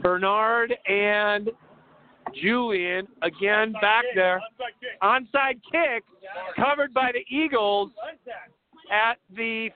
Bernard 0.02 0.74
and 0.88 1.50
Julian 2.42 3.08
again 3.22 3.74
back 3.82 4.06
there. 4.16 4.42
Onside 5.04 5.62
kick 5.72 6.04
covered 6.56 6.94
by 6.94 7.12
the 7.14 7.24
Eagles 7.34 7.92
at 8.92 9.18
the 9.36 9.70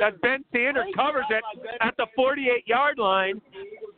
that 0.00 0.20
Ben 0.22 0.44
Sanders 0.52 0.86
covers 0.94 1.26
it 1.30 1.44
at 1.80 1.96
the 1.96 2.06
48 2.14 2.66
yard 2.66 2.98
line. 2.98 3.40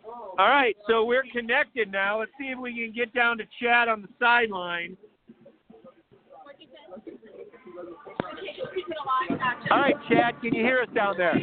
All 0.09 0.49
right, 0.49 0.77
so 0.89 1.05
we're 1.05 1.25
connected 1.33 1.93
now. 1.93 2.21
Let's 2.21 2.31
see 2.39 2.47
if 2.49 2.59
we 2.59 2.73
can 2.75 2.93
get 2.95 3.13
down 3.13 3.39
to 3.39 3.45
Chad 3.61 3.89
on 3.89 4.03
the 4.03 4.09
sideline. 4.19 4.97
All 9.71 9.81
right, 9.81 9.97
Chad, 10.09 10.41
can 10.41 10.55
you 10.55 10.63
hear 10.65 10.81
us 10.81 10.89
down 10.95 11.17
there? 11.19 11.37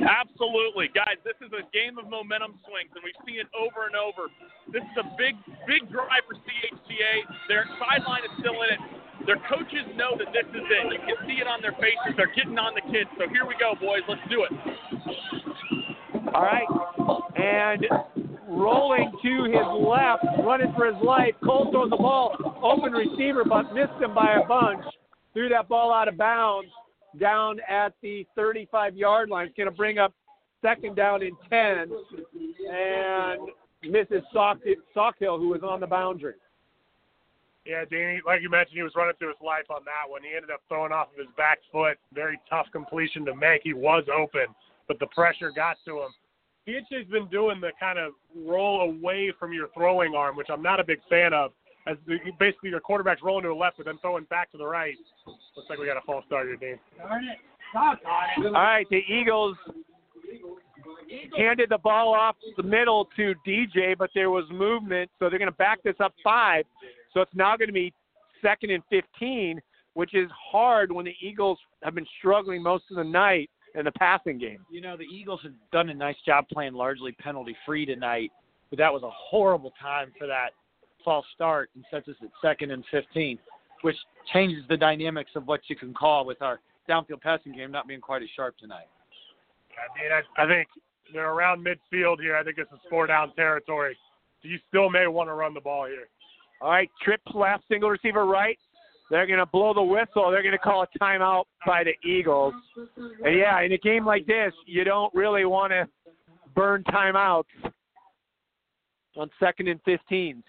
Absolutely. 0.00 0.88
Guys, 0.94 1.20
this 1.24 1.36
is 1.44 1.52
a 1.52 1.64
game 1.72 1.98
of 2.00 2.08
momentum 2.08 2.56
swings, 2.64 2.88
and 2.96 3.04
we've 3.04 3.16
seen 3.24 3.40
it 3.40 3.48
over 3.52 3.84
and 3.86 3.96
over. 3.96 4.32
This 4.72 4.82
is 4.82 4.96
a 5.00 5.06
big, 5.16 5.36
big 5.68 5.88
drive 5.92 6.24
for 6.24 6.36
CHCA. 6.36 7.14
Their 7.48 7.68
sideline 7.76 8.24
is 8.24 8.32
still 8.40 8.60
in 8.64 8.76
it. 8.76 8.80
Their 9.26 9.40
coaches 9.48 9.84
know 9.96 10.16
that 10.16 10.32
this 10.32 10.48
is 10.48 10.64
it. 10.64 10.84
You 10.92 11.00
can 11.04 11.18
see 11.28 11.40
it 11.40 11.46
on 11.46 11.60
their 11.60 11.76
faces. 11.76 12.16
They're 12.16 12.32
getting 12.32 12.56
on 12.56 12.72
the 12.72 12.84
kids. 12.88 13.10
So 13.20 13.28
here 13.28 13.44
we 13.44 13.54
go, 13.60 13.76
boys. 13.76 14.00
Let's 14.08 14.24
do 14.32 14.48
it. 14.48 14.52
All 16.34 16.42
right. 16.42 16.66
And 17.36 17.86
rolling 18.48 19.12
to 19.22 19.44
his 19.44 19.66
left, 19.86 20.24
running 20.44 20.72
for 20.76 20.86
his 20.92 21.02
life. 21.02 21.34
Cole 21.44 21.70
throws 21.70 21.90
the 21.90 21.96
ball, 21.96 22.36
open 22.62 22.92
receiver, 22.92 23.44
but 23.44 23.72
missed 23.74 23.92
him 24.00 24.14
by 24.14 24.34
a 24.34 24.46
bunch. 24.46 24.84
Threw 25.32 25.48
that 25.48 25.68
ball 25.68 25.92
out 25.92 26.08
of 26.08 26.16
bounds 26.16 26.68
down 27.18 27.60
at 27.68 27.94
the 28.02 28.26
35 28.36 28.96
yard 28.96 29.30
line. 29.30 29.46
It's 29.46 29.56
going 29.56 29.68
to 29.68 29.74
bring 29.74 29.98
up 29.98 30.12
second 30.62 30.96
down 30.96 31.22
and 31.22 31.36
10. 31.48 31.92
And 32.72 33.40
misses 33.82 34.22
Sockhill, 34.34 35.38
who 35.38 35.48
was 35.48 35.62
on 35.62 35.80
the 35.80 35.86
boundary. 35.86 36.34
Yeah, 37.66 37.84
Danny, 37.90 38.20
like 38.26 38.42
you 38.42 38.50
mentioned, 38.50 38.76
he 38.76 38.82
was 38.82 38.92
running 38.96 39.14
through 39.18 39.28
his 39.28 39.40
life 39.44 39.70
on 39.70 39.84
that 39.84 40.10
one. 40.10 40.22
He 40.22 40.34
ended 40.34 40.50
up 40.50 40.62
throwing 40.68 40.92
off 40.92 41.08
of 41.12 41.18
his 41.18 41.28
back 41.36 41.58
foot. 41.70 41.98
Very 42.12 42.38
tough 42.48 42.66
completion 42.72 43.24
to 43.26 43.34
make. 43.34 43.62
He 43.62 43.74
was 43.74 44.04
open, 44.14 44.46
but 44.88 44.98
the 44.98 45.06
pressure 45.08 45.52
got 45.54 45.76
to 45.84 46.02
him. 46.02 46.10
CHCA's 46.70 47.08
been 47.10 47.26
doing 47.28 47.60
the 47.60 47.70
kind 47.78 47.98
of 47.98 48.12
roll 48.36 48.82
away 48.82 49.32
from 49.38 49.52
your 49.52 49.68
throwing 49.74 50.14
arm, 50.14 50.36
which 50.36 50.48
I'm 50.50 50.62
not 50.62 50.80
a 50.80 50.84
big 50.84 51.00
fan 51.08 51.32
of. 51.32 51.52
As 51.86 51.96
the, 52.06 52.18
basically 52.38 52.70
your 52.70 52.80
quarterback's 52.80 53.22
rolling 53.22 53.42
to 53.44 53.48
the 53.48 53.54
left, 53.54 53.78
but 53.78 53.86
then 53.86 53.98
throwing 54.02 54.24
back 54.24 54.50
to 54.52 54.58
the 54.58 54.66
right. 54.66 54.94
Looks 55.26 55.68
like 55.70 55.78
we 55.78 55.86
got 55.86 55.96
a 55.96 56.02
false 56.02 56.24
start 56.26 56.46
here, 56.46 56.56
Dean. 56.56 56.78
Darn 56.98 57.24
it. 57.24 57.38
Stop 57.70 57.98
it. 58.38 58.46
All 58.46 58.52
right, 58.52 58.86
the 58.90 59.02
Eagles 59.08 59.56
handed 61.36 61.70
the 61.70 61.78
ball 61.78 62.14
off 62.14 62.36
the 62.56 62.62
middle 62.62 63.08
to 63.16 63.34
DJ, 63.46 63.96
but 63.96 64.10
there 64.14 64.30
was 64.30 64.44
movement, 64.50 65.10
so 65.18 65.28
they're 65.28 65.38
going 65.38 65.50
to 65.50 65.56
back 65.56 65.82
this 65.82 65.96
up 66.00 66.12
five. 66.22 66.64
So 67.14 67.20
it's 67.20 67.34
now 67.34 67.56
going 67.56 67.68
to 67.68 67.74
be 67.74 67.92
second 68.42 68.70
and 68.70 68.82
15, 68.90 69.60
which 69.94 70.14
is 70.14 70.30
hard 70.30 70.92
when 70.92 71.04
the 71.06 71.14
Eagles 71.20 71.58
have 71.82 71.94
been 71.94 72.06
struggling 72.18 72.62
most 72.62 72.84
of 72.90 72.96
the 72.96 73.04
night 73.04 73.50
in 73.74 73.84
the 73.84 73.92
passing 73.92 74.38
game. 74.38 74.64
You 74.70 74.80
know, 74.80 74.96
the 74.96 75.04
Eagles 75.04 75.40
have 75.42 75.52
done 75.72 75.88
a 75.88 75.94
nice 75.94 76.16
job 76.26 76.46
playing 76.52 76.74
largely 76.74 77.12
penalty 77.12 77.56
free 77.64 77.86
tonight, 77.86 78.32
but 78.70 78.78
that 78.78 78.92
was 78.92 79.02
a 79.02 79.10
horrible 79.10 79.72
time 79.80 80.12
for 80.18 80.26
that 80.26 80.50
false 81.04 81.26
start 81.34 81.70
and 81.74 81.84
sets 81.90 82.08
us 82.08 82.16
at 82.22 82.28
second 82.42 82.70
and 82.70 82.84
15, 82.90 83.38
which 83.82 83.96
changes 84.32 84.64
the 84.68 84.76
dynamics 84.76 85.30
of 85.34 85.46
what 85.46 85.60
you 85.68 85.76
can 85.76 85.94
call 85.94 86.24
with 86.24 86.42
our 86.42 86.60
downfield 86.88 87.20
passing 87.20 87.52
game 87.52 87.70
not 87.70 87.86
being 87.86 88.00
quite 88.00 88.22
as 88.22 88.28
sharp 88.34 88.56
tonight. 88.58 88.88
I 89.72 90.02
mean, 90.02 90.12
I, 90.12 90.42
I 90.42 90.46
think 90.46 90.68
they're 91.12 91.30
around 91.30 91.64
midfield 91.64 92.20
here. 92.20 92.36
I 92.36 92.44
think 92.44 92.56
this 92.56 92.66
is 92.72 92.80
four 92.88 93.06
down 93.06 93.34
territory. 93.34 93.96
So 94.42 94.48
you 94.48 94.58
still 94.68 94.90
may 94.90 95.06
want 95.06 95.28
to 95.28 95.34
run 95.34 95.54
the 95.54 95.60
ball 95.60 95.86
here. 95.86 96.08
All 96.60 96.70
right, 96.70 96.90
trips 97.02 97.22
left, 97.34 97.64
single 97.68 97.88
receiver 97.88 98.26
right. 98.26 98.58
They're 99.10 99.26
going 99.26 99.40
to 99.40 99.46
blow 99.46 99.74
the 99.74 99.82
whistle. 99.82 100.30
They're 100.30 100.42
going 100.42 100.52
to 100.52 100.58
call 100.58 100.82
a 100.84 100.98
timeout 100.98 101.44
by 101.66 101.82
the 101.84 102.08
Eagles. 102.08 102.54
And 103.24 103.36
yeah, 103.36 103.60
in 103.62 103.72
a 103.72 103.78
game 103.78 104.06
like 104.06 104.24
this, 104.26 104.52
you 104.66 104.84
don't 104.84 105.12
really 105.14 105.44
want 105.44 105.72
to 105.72 105.88
burn 106.54 106.84
timeouts 106.84 107.44
on 109.16 109.28
second 109.40 109.68
and 109.68 109.82
15s. 109.82 110.42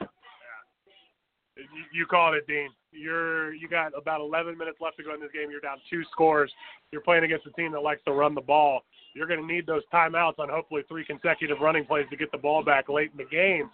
You, 1.91 2.05
called 2.05 2.35
it, 2.35 2.47
Dean. 2.47 2.69
You're 2.91 3.53
you 3.53 3.69
got 3.69 3.93
about 3.97 4.19
11 4.19 4.57
minutes 4.57 4.77
left 4.81 4.97
to 4.97 5.03
go 5.03 5.13
in 5.13 5.19
this 5.21 5.29
game. 5.33 5.49
You're 5.49 5.61
down 5.61 5.77
two 5.89 6.03
scores. 6.11 6.51
You're 6.91 7.01
playing 7.01 7.23
against 7.23 7.45
a 7.45 7.51
team 7.51 7.71
that 7.71 7.79
likes 7.79 8.01
to 8.05 8.11
run 8.11 8.35
the 8.35 8.41
ball. 8.41 8.81
You're 9.13 9.27
going 9.27 9.39
to 9.39 9.45
need 9.45 9.65
those 9.65 9.83
timeouts 9.93 10.39
on 10.39 10.49
hopefully 10.49 10.83
three 10.87 11.05
consecutive 11.05 11.59
running 11.59 11.85
plays 11.85 12.05
to 12.09 12.17
get 12.17 12.31
the 12.31 12.37
ball 12.37 12.63
back 12.63 12.89
late 12.89 13.11
in 13.11 13.17
the 13.17 13.29
game. 13.29 13.69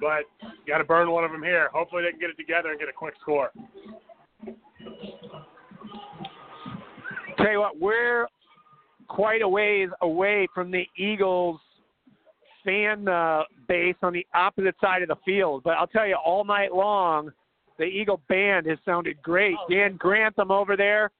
But 0.00 0.24
you 0.42 0.72
got 0.72 0.78
to 0.78 0.84
burn 0.84 1.10
one 1.10 1.24
of 1.24 1.32
them 1.32 1.42
here. 1.42 1.68
Hopefully 1.72 2.02
they 2.02 2.10
can 2.10 2.20
get 2.20 2.30
it 2.30 2.36
together 2.36 2.70
and 2.70 2.78
get 2.78 2.88
a 2.88 2.92
quick 2.92 3.14
score. 3.20 3.50
Tell 7.38 7.50
you 7.50 7.60
what, 7.60 7.80
we're 7.80 8.26
quite 9.08 9.42
a 9.42 9.48
ways 9.48 9.88
away 10.00 10.46
from 10.54 10.70
the 10.70 10.84
Eagles 10.96 11.60
fan 12.64 13.08
uh, 13.08 13.42
base 13.68 13.96
on 14.02 14.12
the 14.12 14.26
opposite 14.34 14.74
side 14.80 15.02
of 15.02 15.08
the 15.08 15.16
field. 15.24 15.62
But 15.64 15.72
I'll 15.72 15.86
tell 15.86 16.06
you, 16.06 16.16
all 16.24 16.44
night 16.44 16.72
long, 16.72 17.30
the 17.78 17.84
Eagle 17.84 18.20
band 18.28 18.66
has 18.66 18.78
sounded 18.84 19.20
great. 19.22 19.56
Dan 19.70 19.96
Grantham 19.96 20.50
over 20.50 20.76
there. 20.76 21.10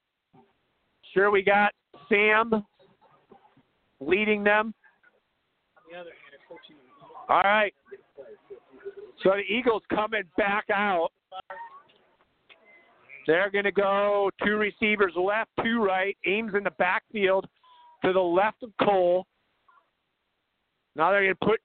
Sure, 1.13 1.31
we 1.31 1.43
got 1.43 1.73
Sam 2.09 2.65
leading 4.01 4.45
them. 4.45 4.75
All 7.29 7.43
right. 7.43 7.75
So 9.23 9.31
the 9.31 9.55
Eagles 9.55 9.83
coming 9.91 10.23
back 10.37 10.65
out. 10.73 11.11
They're 13.27 13.51
going 13.51 13.65
to 13.65 13.73
go 13.73 14.31
two 14.45 14.57
receivers 14.57 15.13
left, 15.17 15.51
two 15.63 15.83
right. 15.83 16.17
Ames 16.27 16.55
in 16.57 16.65
the 16.65 16.73
backfield 16.73 17.47
to 18.05 18.13
the 18.13 18.21
left 18.21 18.63
of 18.63 18.71
Cole. 18.83 19.27
Now 20.97 21.11
they're 21.11 21.23
going 21.23 21.35
to 21.41 21.47
put 21.47 21.61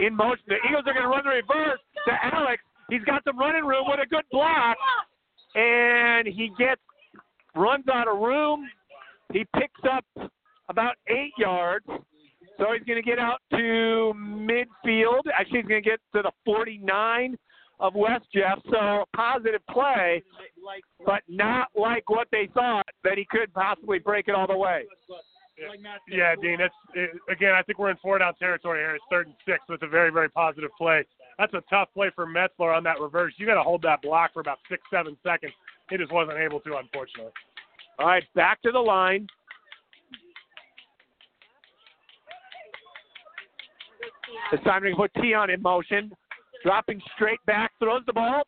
in 0.00 0.16
motion. 0.16 0.44
The 0.48 0.56
Eagles 0.68 0.84
are 0.86 0.92
going 0.92 1.04
to 1.04 1.08
run 1.08 1.22
the 1.24 1.30
reverse 1.30 1.78
to 2.06 2.34
Alex. 2.34 2.62
He's 2.90 3.04
got 3.04 3.22
some 3.24 3.38
running 3.38 3.64
room 3.64 3.84
with 3.88 4.00
a 4.00 4.08
good 4.08 4.24
block. 4.32 4.76
And 5.54 6.26
he 6.26 6.50
gets, 6.58 6.80
runs 7.54 7.84
out 7.92 8.08
of 8.08 8.18
room. 8.18 8.66
He 9.32 9.46
picks 9.56 9.80
up 9.90 10.04
about 10.68 10.96
eight 11.08 11.32
yards. 11.38 11.86
So 12.58 12.66
he's 12.72 12.84
going 12.84 13.02
to 13.02 13.08
get 13.08 13.18
out 13.18 13.38
to 13.52 14.12
midfield. 14.16 15.22
Actually, 15.38 15.60
he's 15.60 15.68
going 15.68 15.82
to 15.82 15.90
get 15.90 16.00
to 16.14 16.22
the 16.22 16.32
49 16.44 17.36
of 17.80 17.94
West 17.94 18.26
Jeff. 18.34 18.58
So 18.70 19.04
positive 19.14 19.60
play, 19.70 20.22
but 21.06 21.22
not 21.28 21.68
like 21.76 22.08
what 22.10 22.28
they 22.32 22.48
thought 22.52 22.86
that 23.04 23.16
he 23.16 23.26
could 23.30 23.52
possibly 23.54 23.98
break 23.98 24.28
it 24.28 24.34
all 24.34 24.46
the 24.46 24.56
way. 24.56 24.84
Yeah, 26.08 26.34
Dean. 26.36 26.60
It's 26.60 26.74
it, 26.94 27.10
eh, 27.14 27.32
again. 27.32 27.54
I 27.54 27.62
think 27.62 27.78
we're 27.78 27.90
in 27.90 27.96
four 27.96 28.18
down 28.18 28.34
territory 28.34 28.80
here. 28.80 28.94
It's 28.94 29.04
third 29.10 29.26
and 29.26 29.36
six, 29.44 29.58
so 29.66 29.74
it's 29.74 29.82
a 29.82 29.88
very, 29.88 30.10
very 30.10 30.28
positive 30.28 30.70
play. 30.78 31.04
That's 31.38 31.52
a 31.54 31.62
tough 31.68 31.88
play 31.94 32.10
for 32.14 32.26
Metzler 32.26 32.76
on 32.76 32.84
that 32.84 33.00
reverse. 33.00 33.34
You 33.38 33.46
got 33.46 33.54
to 33.54 33.62
hold 33.62 33.82
that 33.82 34.02
block 34.02 34.32
for 34.32 34.40
about 34.40 34.58
six, 34.68 34.82
seven 34.90 35.16
seconds. 35.24 35.52
he 35.90 35.96
just 35.96 36.12
wasn't 36.12 36.38
able 36.38 36.60
to, 36.60 36.76
unfortunately. 36.76 37.32
All 37.98 38.06
right, 38.06 38.22
back 38.34 38.62
to 38.62 38.70
the 38.70 38.78
line. 38.78 39.26
It's 44.52 44.64
time 44.64 44.82
to 44.82 44.94
put 44.94 45.10
Tion 45.16 45.50
in 45.50 45.62
motion. 45.62 46.10
Dropping 46.64 47.00
straight 47.14 47.38
back, 47.46 47.70
throws 47.78 48.02
the 48.06 48.12
ball. 48.12 48.42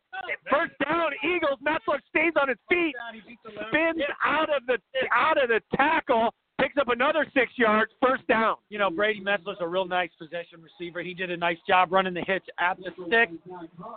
First 0.49 0.73
down, 0.85 1.11
Eagles. 1.23 1.59
Metzler 1.65 1.99
stays 2.09 2.33
on 2.39 2.49
his 2.49 2.57
feet, 2.69 2.93
spins 3.69 4.01
out 4.23 4.49
of 4.49 4.65
the 4.67 4.77
out 5.13 5.41
of 5.41 5.47
the 5.47 5.61
tackle, 5.75 6.33
picks 6.59 6.75
up 6.77 6.89
another 6.89 7.25
six 7.33 7.53
yards. 7.55 7.91
First 8.05 8.27
down. 8.27 8.57
You 8.69 8.79
know, 8.79 8.89
Brady 8.89 9.21
Metzler's 9.21 9.57
a 9.61 9.67
real 9.67 9.85
nice 9.85 10.09
possession 10.19 10.59
receiver. 10.61 11.01
He 11.01 11.13
did 11.13 11.31
a 11.31 11.37
nice 11.37 11.57
job 11.67 11.93
running 11.93 12.13
the 12.13 12.23
hitch 12.27 12.43
at 12.59 12.77
the 12.77 12.91
stick. 13.07 13.29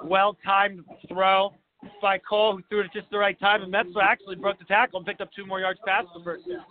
Well 0.05 0.37
timed 0.45 0.85
throw 1.09 1.53
by 2.01 2.19
Cole, 2.19 2.57
who 2.57 2.63
threw 2.69 2.81
it 2.81 2.87
at 2.87 2.93
just 2.93 3.11
the 3.11 3.19
right 3.19 3.39
time, 3.39 3.63
and 3.63 3.73
Metzler 3.73 4.03
actually 4.03 4.37
broke 4.37 4.59
the 4.59 4.65
tackle 4.65 4.99
and 4.99 5.07
picked 5.07 5.21
up 5.21 5.31
two 5.35 5.45
more 5.45 5.61
yards 5.61 5.81
past 5.87 6.07
the 6.17 6.23
first 6.23 6.47
down. 6.49 6.65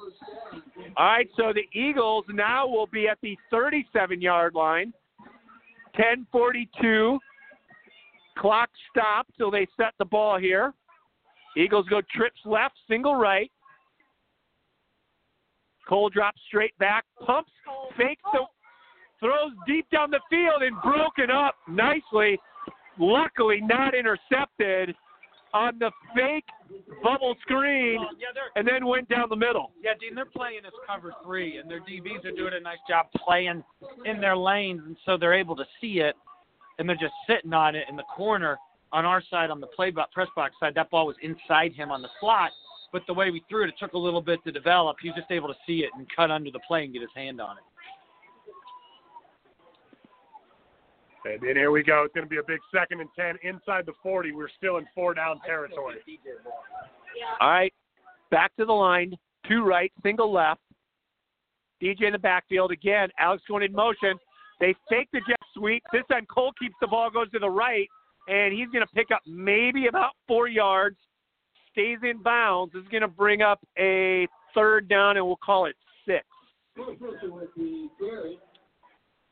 All 0.97 1.05
right, 1.05 1.29
so 1.35 1.53
the 1.53 1.67
Eagles 1.77 2.25
now 2.29 2.67
will 2.67 2.87
be 2.87 3.07
at 3.07 3.17
the 3.21 3.37
37 3.51 4.21
yard 4.21 4.55
line. 4.55 4.93
10:42. 5.95 7.19
Clock 8.37 8.69
stopped 8.89 9.31
till 9.37 9.51
they 9.51 9.67
set 9.77 9.93
the 9.99 10.05
ball 10.05 10.37
here. 10.37 10.73
Eagles 11.55 11.87
go 11.87 12.01
trips 12.01 12.39
left, 12.45 12.75
single 12.87 13.15
right. 13.15 13.51
Cole 15.87 16.09
drops 16.09 16.41
straight 16.47 16.77
back, 16.79 17.05
pumps, 17.25 17.51
fakes 17.97 18.23
the, 18.31 18.45
throws 19.19 19.51
deep 19.67 19.87
down 19.91 20.09
the 20.09 20.21
field 20.29 20.63
and 20.63 20.81
broken 20.81 21.29
up 21.29 21.55
nicely. 21.67 22.39
Luckily, 22.97 23.59
not 23.61 23.93
intercepted 23.93 24.95
on 25.53 25.77
the 25.79 25.91
fake 26.15 26.45
bubble 27.03 27.35
screen, 27.41 27.99
and 28.55 28.67
then 28.67 28.85
went 28.85 29.07
down 29.09 29.27
the 29.29 29.35
middle. 29.35 29.71
Yeah, 29.83 29.91
Dean, 29.99 30.15
they're 30.15 30.25
playing 30.25 30.61
as 30.65 30.73
cover 30.87 31.13
three, 31.23 31.57
and 31.57 31.69
their 31.69 31.81
DBs 31.81 32.25
are 32.25 32.31
doing 32.31 32.53
a 32.55 32.59
nice 32.59 32.79
job 32.89 33.07
playing 33.25 33.63
in 34.05 34.19
their 34.19 34.35
lanes, 34.35 34.81
and 34.85 34.97
so 35.05 35.17
they're 35.17 35.33
able 35.33 35.55
to 35.55 35.65
see 35.79 35.99
it, 35.99 36.15
and 36.79 36.89
they're 36.89 36.95
just 36.95 37.13
sitting 37.27 37.53
on 37.53 37.75
it 37.75 37.85
in 37.89 37.95
the 37.95 38.03
corner 38.15 38.57
on 38.91 39.05
our 39.05 39.23
side, 39.29 39.49
on 39.49 39.59
the 39.59 39.67
play 39.67 39.91
bo- 39.91 40.05
press 40.11 40.27
box 40.35 40.55
side. 40.59 40.73
That 40.75 40.89
ball 40.89 41.07
was 41.07 41.15
inside 41.21 41.73
him 41.73 41.91
on 41.91 42.01
the 42.01 42.09
slot, 42.19 42.51
but 42.91 43.03
the 43.07 43.13
way 43.13 43.31
we 43.31 43.43
threw 43.49 43.63
it, 43.63 43.69
it 43.69 43.75
took 43.79 43.93
a 43.93 43.97
little 43.97 44.21
bit 44.21 44.43
to 44.45 44.51
develop. 44.51 44.97
He 45.01 45.09
was 45.09 45.17
just 45.17 45.31
able 45.31 45.47
to 45.47 45.55
see 45.65 45.79
it 45.79 45.89
and 45.97 46.07
cut 46.15 46.31
under 46.31 46.51
the 46.51 46.59
play 46.67 46.83
and 46.83 46.93
get 46.93 47.01
his 47.01 47.11
hand 47.15 47.41
on 47.41 47.57
it. 47.57 47.63
And 51.25 51.39
then 51.41 51.55
here 51.55 51.71
we 51.71 51.83
go. 51.83 52.03
It's 52.03 52.13
going 52.13 52.25
to 52.25 52.29
be 52.29 52.37
a 52.37 52.43
big 52.47 52.59
second 52.73 52.99
and 52.99 53.09
10 53.17 53.37
inside 53.43 53.85
the 53.85 53.93
40. 54.01 54.33
We're 54.33 54.49
still 54.57 54.77
in 54.77 54.85
four 54.93 55.13
down 55.13 55.39
territory. 55.45 55.95
All 57.39 57.49
right, 57.49 57.73
back 58.31 58.55
to 58.57 58.65
the 58.65 58.73
line. 58.73 59.15
Two 59.47 59.63
right, 59.63 59.91
single 60.01 60.31
left. 60.31 60.61
DJ 61.81 62.03
in 62.03 62.13
the 62.13 62.19
backfield 62.19 62.71
again. 62.71 63.09
Alex 63.19 63.43
going 63.47 63.63
in 63.63 63.73
motion. 63.73 64.17
They 64.59 64.73
fake 64.89 65.09
the 65.11 65.19
jet 65.27 65.39
sweep. 65.55 65.83
This 65.91 66.03
time 66.09 66.25
Cole 66.33 66.53
keeps 66.59 66.75
the 66.79 66.87
ball, 66.87 67.09
goes 67.09 67.29
to 67.31 67.39
the 67.39 67.49
right, 67.49 67.87
and 68.27 68.53
he's 68.53 68.69
going 68.69 68.85
to 68.85 68.93
pick 68.93 69.11
up 69.13 69.21
maybe 69.27 69.87
about 69.87 70.11
four 70.27 70.47
yards. 70.47 70.97
Stays 71.71 71.97
in 72.03 72.21
bounds. 72.21 72.73
This 72.73 72.83
is 72.83 72.87
going 72.89 73.01
to 73.01 73.07
bring 73.07 73.41
up 73.41 73.59
a 73.77 74.27
third 74.53 74.87
down, 74.87 75.17
and 75.17 75.25
we'll 75.25 75.35
call 75.37 75.65
it 75.65 75.75
six. 76.05 76.23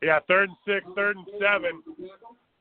Yeah, 0.02 0.20
third 0.28 0.50
and 0.50 0.58
six, 0.66 0.86
third 0.96 1.18
and 1.18 1.26
seven. 1.40 1.84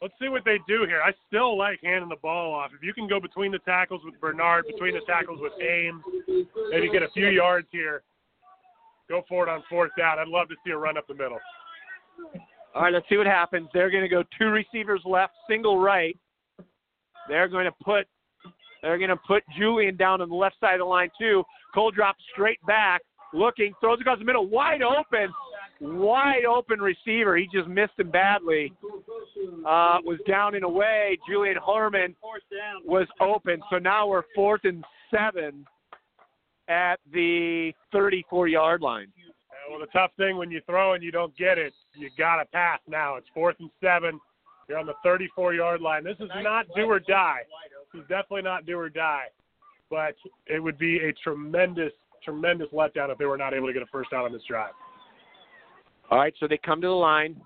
Let's 0.02 0.14
see 0.20 0.28
what 0.28 0.44
they 0.44 0.58
do 0.66 0.84
here. 0.86 1.02
I 1.02 1.12
still 1.28 1.58
like 1.58 1.80
handing 1.82 2.08
the 2.08 2.16
ball 2.16 2.54
off. 2.54 2.70
If 2.74 2.82
you 2.82 2.94
can 2.94 3.06
go 3.06 3.20
between 3.20 3.52
the 3.52 3.58
tackles 3.60 4.00
with 4.04 4.18
Bernard, 4.20 4.66
between 4.66 4.94
the 4.94 5.00
tackles 5.06 5.40
with 5.40 5.52
Ames, 5.60 6.02
maybe 6.70 6.90
get 6.90 7.02
a 7.02 7.10
few 7.10 7.28
yards 7.28 7.68
here. 7.70 8.02
Go 9.08 9.22
for 9.28 9.46
it 9.46 9.50
on 9.50 9.62
fourth 9.68 9.90
down. 9.98 10.18
I'd 10.18 10.28
love 10.28 10.48
to 10.48 10.54
see 10.64 10.70
a 10.70 10.76
run 10.76 10.96
up 10.96 11.06
the 11.06 11.14
middle. 11.14 11.38
All 12.74 12.82
right, 12.82 12.92
let's 12.92 13.06
see 13.08 13.16
what 13.16 13.26
happens. 13.26 13.68
They're 13.74 13.90
going 13.90 14.04
to 14.04 14.08
go 14.08 14.22
two 14.38 14.46
receivers 14.46 15.02
left, 15.04 15.34
single 15.48 15.78
right. 15.78 16.16
They're 17.28 17.48
going 17.48 17.66
to 17.66 17.74
put 17.84 18.06
they're 18.82 18.96
going 18.96 19.10
to 19.10 19.16
put 19.16 19.42
Julian 19.58 19.96
down 19.96 20.22
on 20.22 20.30
the 20.30 20.34
left 20.34 20.56
side 20.58 20.74
of 20.74 20.78
the 20.80 20.84
line 20.84 21.10
too. 21.18 21.42
Cole 21.74 21.90
drops 21.90 22.22
straight 22.32 22.64
back, 22.66 23.02
looking, 23.34 23.74
throws 23.80 24.00
across 24.00 24.18
the 24.18 24.24
middle, 24.24 24.46
wide 24.46 24.82
open, 24.82 25.32
wide 25.80 26.44
open 26.44 26.80
receiver. 26.80 27.36
He 27.36 27.48
just 27.52 27.68
missed 27.68 27.98
him 27.98 28.10
badly. 28.10 28.72
Uh, 29.66 29.98
was 30.04 30.18
down 30.28 30.54
and 30.54 30.64
away. 30.64 31.18
Julian 31.28 31.56
Herman 31.64 32.14
was 32.84 33.06
open. 33.20 33.60
So 33.70 33.78
now 33.78 34.06
we're 34.06 34.22
fourth 34.34 34.62
and 34.64 34.84
seven 35.10 35.66
at 36.68 37.00
the 37.12 37.72
34 37.92 38.48
yard 38.48 38.80
line. 38.82 39.08
Uh, 39.18 39.70
well, 39.70 39.80
the 39.80 39.86
tough 39.86 40.12
thing 40.16 40.36
when 40.36 40.50
you 40.50 40.60
throw 40.66 40.94
and 40.94 41.02
you 41.02 41.10
don't 41.10 41.36
get 41.36 41.58
it, 41.58 41.72
you 41.96 42.10
got 42.16 42.36
to 42.36 42.44
pass 42.46 42.78
now. 42.88 43.16
It's 43.16 43.26
fourth 43.34 43.56
and 43.60 43.70
seven. 43.82 44.20
You're 44.68 44.78
on 44.78 44.86
the 44.86 44.94
34 45.02 45.54
yard 45.54 45.80
line. 45.80 46.04
This 46.04 46.16
is 46.20 46.30
not 46.42 46.66
do 46.76 46.82
or 46.82 47.00
die. 47.00 47.40
This 47.92 48.02
is 48.02 48.08
definitely 48.08 48.42
not 48.42 48.66
do 48.66 48.78
or 48.78 48.88
die. 48.88 49.26
But 49.88 50.14
it 50.46 50.62
would 50.62 50.78
be 50.78 50.98
a 50.98 51.12
tremendous, 51.24 51.92
tremendous 52.22 52.68
letdown 52.72 53.10
if 53.10 53.18
they 53.18 53.24
were 53.24 53.36
not 53.36 53.52
able 53.52 53.66
to 53.66 53.72
get 53.72 53.82
a 53.82 53.86
first 53.86 54.12
down 54.12 54.24
on 54.24 54.32
this 54.32 54.42
drive. 54.48 54.70
All 56.10 56.18
right, 56.18 56.34
so 56.40 56.48
they 56.48 56.58
come 56.64 56.80
to 56.80 56.88
the 56.88 56.92
line. 56.92 57.40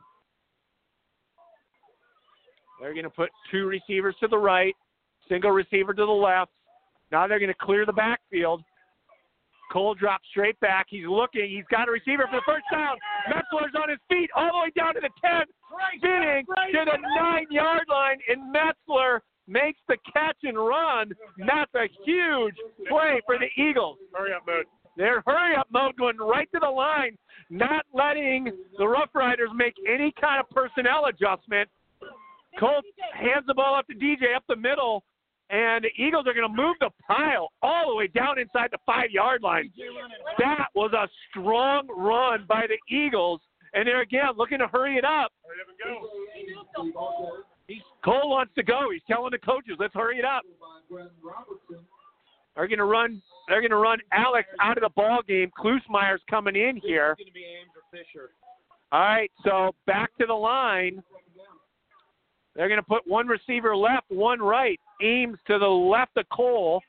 They're 2.81 2.93
going 2.93 3.05
to 3.05 3.11
put 3.11 3.31
two 3.51 3.67
receivers 3.67 4.15
to 4.21 4.29
the 4.29 4.39
right, 4.39 4.75
single 5.29 5.51
receiver 5.51 5.95
to 5.95 6.05
the 6.05 6.13
left. 6.13 6.51
Now 7.13 7.27
they're 7.27 7.39
going 7.39 7.53
to 7.53 7.65
clear 7.65 7.87
the 7.87 7.93
backfield. 7.93 8.63
Cole 9.73 9.95
drops 9.95 10.27
straight 10.31 10.59
back. 10.61 10.87
He's 10.89 11.07
looking. 11.07 11.49
He's 11.49 11.65
got 11.71 11.89
a 11.89 11.91
receiver 11.91 12.27
for 12.31 12.37
the 12.37 12.43
first 12.47 12.65
down. 12.71 12.97
Metzler's 13.29 13.75
on 13.75 13.91
his 13.91 13.99
feet 14.09 14.31
all 14.37 14.51
the 14.53 14.59
way 14.59 14.73
down 14.77 14.95
to 14.95 15.01
the 15.01 15.09
10, 15.25 15.45
spinning 15.99 16.45
to 16.47 16.85
the 16.85 16.99
nine 17.21 17.47
yard 17.51 17.85
line, 17.89 18.19
and 18.29 18.55
Metzler 18.55 19.21
makes 19.47 19.81
the 19.89 19.97
catch 20.13 20.37
and 20.43 20.57
run. 20.57 21.13
That's 21.39 21.75
a 21.75 21.89
huge 22.05 22.55
play 22.89 23.21
for 23.27 23.37
the 23.39 23.49
Eagles. 23.61 23.99
Hurry 24.13 24.33
up 24.33 24.43
mode. 24.47 24.67
Their 24.97 25.23
hurry 25.27 25.57
up 25.57 25.67
mode 25.73 25.97
going 25.97 26.19
right 26.19 26.49
to 26.53 26.61
the 26.61 26.69
line, 26.69 27.19
not 27.51 27.85
letting 27.93 28.51
the 28.79 28.87
Rough 28.87 29.11
Riders 29.15 29.51
make 29.55 29.75
any 29.89 30.13
kind 30.21 30.41
of 30.41 30.49
personnel 30.51 31.07
adjustment. 31.07 31.69
Cole 32.59 32.83
hands 33.13 33.45
the 33.47 33.55
ball 33.55 33.75
up 33.75 33.87
to 33.89 33.95
DJ 33.95 34.37
up 34.37 34.45
the 34.49 34.55
middle, 34.57 35.03
and 35.51 35.85
the 35.85 35.91
Eagles 36.03 36.27
are 36.27 36.35
going 36.35 36.49
to 36.49 36.63
move 36.63 36.77
the 36.81 36.91
pile 37.07 37.49
all 37.63 37.91
the 37.91 37.97
way 37.97 38.07
down 38.07 38.39
inside 38.39 38.69
the 38.71 38.79
five 38.87 39.11
yard 39.11 39.43
line. 39.43 39.73
That 40.39 40.69
was 40.75 40.93
a 40.93 41.09
strong 41.31 41.89
run 41.89 42.45
by 42.49 42.67
the 42.69 42.79
Eagles, 42.95 43.41
and 43.73 43.87
they're 43.87 44.03
again 44.03 44.31
looking 44.37 44.59
to 44.59 44.69
hurry 44.69 44.97
it 44.97 45.05
up. 45.05 45.33
Cole 48.05 48.31
wants 48.31 48.53
to 48.55 48.63
go. 48.63 48.91
He's 48.93 49.03
telling 49.09 49.33
the 49.33 49.39
coaches, 49.39 49.77
"Let's 49.79 49.95
hurry 49.95 50.19
it 50.19 50.25
up." 50.25 50.45
They're 52.57 52.69
going 52.69 52.79
to 52.79 52.85
run. 52.85 53.21
They're 53.49 53.61
going 53.61 53.71
to 53.71 53.77
run 53.77 53.99
Alex 54.13 54.49
out 54.61 54.77
of 54.79 54.83
the 54.83 54.91
ball 54.91 55.21
game. 55.27 55.51
Klusmeyer's 55.59 56.23
coming 56.31 56.57
in 56.57 56.77
here. 56.77 57.17
It's 57.19 57.21
going 57.21 57.27
to 57.27 57.33
be 57.33 57.45
Ames 57.45 57.71
or 57.77 57.83
Fisher. 57.91 58.31
All 58.93 59.01
right, 59.01 59.31
so 59.45 59.75
back 59.87 60.17
to 60.21 60.27
the 60.27 60.35
line. 60.35 61.03
They're 62.55 62.69
going 62.69 62.81
to 62.81 62.87
put 62.87 63.03
one 63.07 63.27
receiver 63.27 63.77
left, 63.77 64.09
one 64.09 64.39
right. 64.39 64.79
Ames 65.03 65.39
to 65.49 65.59
the 65.59 65.67
left 65.67 66.17
of 66.17 66.29
Cole. 66.33 66.81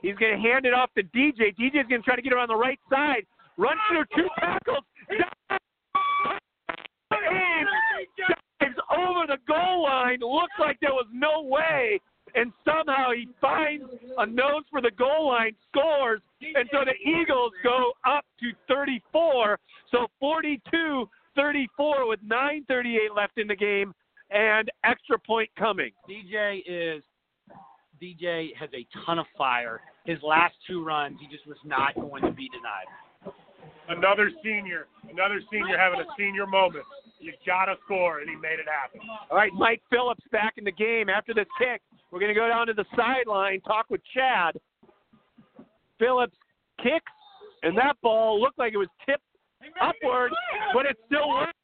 He's 0.00 0.14
going 0.14 0.40
to 0.40 0.40
hand 0.40 0.64
it 0.64 0.72
off 0.72 0.90
to 0.96 1.02
DJ. 1.02 1.54
DJ's 1.58 1.88
going 1.88 2.00
to 2.00 2.02
try 2.02 2.14
to 2.14 2.22
get 2.22 2.32
around 2.32 2.48
the 2.48 2.56
right 2.56 2.78
side. 2.88 3.26
Run 3.56 3.76
through 3.90 4.04
two 4.14 4.28
tackles. 4.38 4.84
Ames 7.10 7.68
dives 8.60 8.76
over 8.96 9.26
the 9.26 9.38
goal 9.48 9.82
line. 9.82 10.18
Looks 10.20 10.54
like 10.60 10.78
there 10.80 10.92
was 10.92 11.06
no 11.12 11.42
way. 11.42 12.00
And 12.40 12.52
somehow 12.64 13.10
he 13.12 13.28
finds 13.40 13.84
a 14.18 14.26
nose 14.26 14.62
for 14.70 14.80
the 14.80 14.90
goal 14.92 15.28
line, 15.28 15.52
scores, 15.70 16.20
and 16.40 16.68
so 16.72 16.78
the 16.84 16.94
Eagles 17.08 17.52
go 17.64 17.92
up 18.06 18.24
to 18.40 18.52
34. 18.68 19.58
So 19.90 20.06
42 20.20 21.08
34 21.34 22.08
with 22.08 22.20
9.38 22.28 23.16
left 23.16 23.38
in 23.38 23.46
the 23.46 23.54
game 23.54 23.94
and 24.30 24.70
extra 24.84 25.18
point 25.18 25.48
coming. 25.56 25.90
DJ 26.10 26.62
is 26.66 27.02
DJ 28.02 28.54
has 28.56 28.68
a 28.74 28.86
ton 29.06 29.18
of 29.18 29.26
fire. 29.36 29.80
His 30.04 30.18
last 30.22 30.54
two 30.66 30.84
runs, 30.84 31.18
he 31.20 31.28
just 31.34 31.46
was 31.46 31.56
not 31.64 31.94
going 31.94 32.22
to 32.22 32.32
be 32.32 32.48
denied. 32.48 33.34
Another 33.88 34.30
senior, 34.44 34.86
another 35.10 35.40
senior 35.50 35.78
having 35.78 36.00
a 36.00 36.06
senior 36.18 36.46
moment. 36.46 36.84
You 37.20 37.32
gotta 37.46 37.74
score, 37.84 38.20
and 38.20 38.28
he 38.28 38.36
made 38.36 38.60
it 38.60 38.66
happen. 38.68 39.00
All 39.30 39.36
right, 39.36 39.52
Mike 39.52 39.82
Phillips 39.90 40.22
back 40.30 40.54
in 40.56 40.64
the 40.64 40.72
game 40.72 41.08
after 41.08 41.34
this 41.34 41.46
kick. 41.58 41.82
We're 42.10 42.20
going 42.20 42.34
to 42.34 42.38
go 42.38 42.48
down 42.48 42.66
to 42.68 42.74
the 42.74 42.84
sideline, 42.96 43.60
talk 43.60 43.86
with 43.90 44.00
Chad. 44.14 44.56
Phillips 45.98 46.36
kicks, 46.82 47.12
and 47.62 47.76
that 47.76 47.94
ball 48.02 48.40
looked 48.40 48.58
like 48.58 48.72
it 48.72 48.78
was 48.78 48.88
tipped 49.04 49.22
upward, 49.80 50.32
but 50.72 50.86
it 50.86 50.96
still 51.06 51.28
worked. 51.28 51.54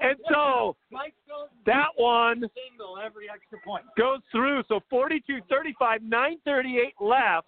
And 0.00 0.16
so 0.30 0.76
that 1.66 1.88
one 1.96 2.44
every 3.04 3.28
extra 3.32 3.58
point. 3.64 3.84
goes 3.98 4.20
through. 4.30 4.62
So 4.68 4.80
42 4.88 5.40
35, 5.48 6.02
938 6.02 6.94
left. 7.00 7.46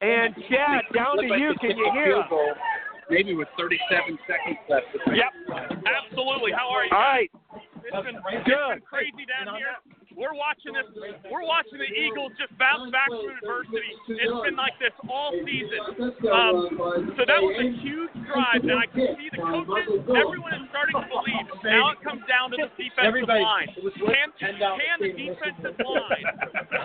And 0.00 0.34
Chad, 0.48 0.82
down 0.94 1.18
to 1.18 1.24
you. 1.24 1.54
Can 1.60 1.76
you 1.76 1.90
hear 1.92 2.18
us? 2.18 2.26
Maybe 3.10 3.34
with 3.34 3.48
37 3.58 4.18
seconds 4.26 4.58
left. 4.68 4.86
Yep, 5.06 5.82
absolutely. 5.84 6.52
How 6.52 6.70
are 6.70 6.84
you? 6.84 6.90
All 6.92 7.00
right. 7.00 7.30
It's 7.84 8.04
been, 8.04 8.16
it's 8.16 8.46
Good. 8.46 8.80
been 8.80 8.84
crazy 8.86 9.24
down 9.26 9.56
here. 9.56 9.76
We're 10.16 10.34
watching 10.34 10.74
this. 10.74 10.90
We're 11.30 11.46
watching 11.46 11.78
the 11.78 11.86
Eagles 11.86 12.34
just 12.36 12.52
bounce 12.58 12.90
back 12.90 13.08
through 13.08 13.30
adversity. 13.40 13.94
It's 14.10 14.40
been 14.42 14.58
like 14.58 14.74
this 14.82 14.92
all 15.06 15.32
season. 15.46 16.12
Um, 16.28 17.14
so 17.14 17.22
that 17.24 17.40
was 17.40 17.56
a 17.56 17.70
huge 17.80 18.12
drive, 18.26 18.60
and 18.60 18.76
I 18.76 18.90
can 18.90 19.16
see 19.16 19.30
the 19.30 19.40
coaches. 19.40 20.02
Everyone 20.10 20.52
is 20.60 20.66
starting 20.74 20.98
to 20.98 21.06
believe. 21.08 21.46
Now 21.62 21.94
it 21.94 22.02
comes 22.02 22.26
down 22.26 22.50
to 22.52 22.58
the 22.58 22.68
defensive 22.74 23.30
line. 23.30 23.70
Can, 24.02 24.28
can 24.36 24.98
the 24.98 25.14
defensive 25.14 25.78
line 25.78 26.26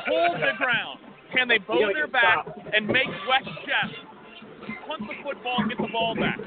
hold 0.05 0.37
the 0.39 0.55
ground? 0.55 1.03
Can 1.33 1.49
they 1.49 1.57
bow 1.59 1.91
their 1.91 2.07
back 2.07 2.45
and 2.71 2.87
make 2.87 3.09
West 3.27 3.51
Jeff 3.65 3.89
punt 4.85 5.03
the 5.09 5.17
football 5.21 5.59
and 5.59 5.69
get 5.69 5.81
the 5.81 5.91
ball 5.91 6.15
back. 6.15 6.39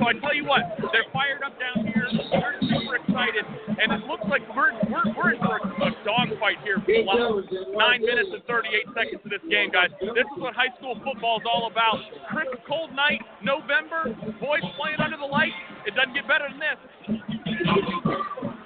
So 0.00 0.08
I 0.08 0.12
tell 0.18 0.34
you 0.34 0.44
what, 0.44 0.64
they're 0.92 1.08
fired 1.12 1.44
up 1.44 1.54
down 1.60 1.86
here. 1.86 2.08
We're 2.12 2.58
super 2.64 2.96
excited, 2.96 3.44
and 3.78 3.92
it 3.92 4.02
looks 4.08 4.24
like 4.28 4.42
we're 4.56 4.72
we're, 4.88 5.06
we're 5.14 5.32
in 5.36 5.40
for 5.40 5.56
a, 5.56 5.62
a 5.62 5.90
dogfight 6.04 6.58
here 6.64 6.80
for 6.80 6.92
the 6.92 7.04
last 7.04 7.48
nine 7.76 8.00
minutes 8.02 8.30
and 8.32 8.42
38 8.44 8.96
seconds 8.96 9.22
of 9.24 9.30
this 9.30 9.44
game, 9.48 9.70
guys. 9.70 9.92
This 10.00 10.26
is 10.26 10.38
what 10.40 10.54
high 10.54 10.72
school 10.78 10.96
football 11.04 11.38
is 11.40 11.46
all 11.46 11.70
about. 11.70 12.00
Crisp, 12.32 12.56
cold 12.66 12.92
night, 12.92 13.20
November, 13.44 14.10
boys 14.40 14.64
playing 14.80 15.00
under 15.00 15.16
the 15.16 15.28
lights. 15.28 15.56
It 15.86 15.94
doesn't 15.94 16.14
get 16.14 16.26
better 16.26 16.48
than 16.48 16.60
this. 16.60 16.80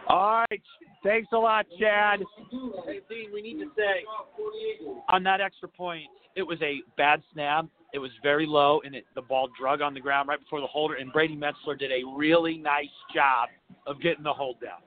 All 0.08 0.44
right. 0.50 0.62
Thanks 1.02 1.28
a 1.32 1.36
lot, 1.36 1.66
Chad. 1.78 2.20
Hey, 2.86 3.00
Dean, 3.08 3.30
we 3.32 3.42
need 3.42 3.58
to 3.58 3.70
say 3.76 4.02
on 5.08 5.22
that 5.22 5.40
extra 5.40 5.68
point, 5.68 6.10
it 6.36 6.42
was 6.42 6.60
a 6.62 6.80
bad 6.96 7.22
snap. 7.32 7.66
It 7.94 7.98
was 7.98 8.10
very 8.22 8.46
low, 8.46 8.82
and 8.84 8.94
it, 8.94 9.04
the 9.14 9.22
ball 9.22 9.48
drug 9.58 9.80
on 9.80 9.94
the 9.94 10.00
ground 10.00 10.28
right 10.28 10.38
before 10.38 10.60
the 10.60 10.66
holder. 10.66 10.94
And 10.94 11.12
Brady 11.12 11.36
Metzler 11.36 11.78
did 11.78 11.90
a 11.90 12.02
really 12.14 12.58
nice 12.58 12.84
job 13.14 13.48
of 13.86 14.00
getting 14.02 14.22
the 14.22 14.32
hold 14.32 14.60
down. 14.60 14.80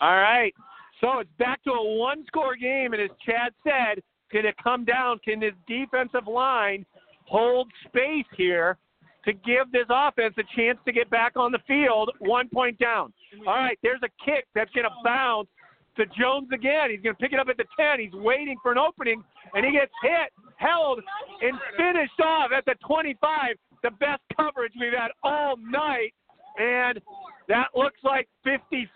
All 0.00 0.16
right. 0.16 0.54
So 1.00 1.18
it's 1.18 1.30
back 1.38 1.62
to 1.64 1.70
a 1.70 1.96
one 1.96 2.24
score 2.26 2.54
game, 2.56 2.92
and 2.92 3.02
as 3.02 3.10
Chad 3.26 3.52
said, 3.64 4.02
can 4.30 4.46
it 4.46 4.54
come 4.62 4.84
down? 4.84 5.18
Can 5.24 5.40
this 5.40 5.54
defensive 5.66 6.28
line 6.28 6.86
hold 7.24 7.68
space 7.86 8.26
here 8.36 8.78
to 9.24 9.32
give 9.32 9.72
this 9.72 9.86
offense 9.88 10.34
a 10.38 10.44
chance 10.56 10.78
to 10.84 10.92
get 10.92 11.10
back 11.10 11.32
on 11.36 11.52
the 11.52 11.58
field 11.66 12.10
one 12.20 12.48
point 12.48 12.78
down? 12.78 13.12
All 13.46 13.54
right, 13.54 13.78
there's 13.82 14.00
a 14.02 14.24
kick 14.24 14.46
that's 14.54 14.70
going 14.72 14.84
to 14.84 14.94
bounce 15.04 15.48
to 15.96 16.04
Jones 16.18 16.48
again. 16.52 16.90
He's 16.90 17.00
going 17.00 17.16
to 17.16 17.20
pick 17.20 17.32
it 17.32 17.38
up 17.38 17.48
at 17.48 17.56
the 17.56 17.64
10. 17.78 18.00
He's 18.00 18.12
waiting 18.12 18.56
for 18.62 18.72
an 18.72 18.78
opening, 18.78 19.22
and 19.54 19.64
he 19.64 19.72
gets 19.72 19.92
hit, 20.02 20.32
held, 20.56 21.00
and 21.42 21.58
finished 21.76 22.20
off 22.22 22.50
at 22.56 22.64
the 22.64 22.74
25. 22.86 23.56
The 23.82 23.90
best 23.92 24.22
coverage 24.36 24.72
we've 24.78 24.92
had 24.92 25.10
all 25.22 25.56
night. 25.56 26.12
And 26.58 27.00
that 27.48 27.68
looks 27.74 27.98
like 28.04 28.28
50 28.44 28.88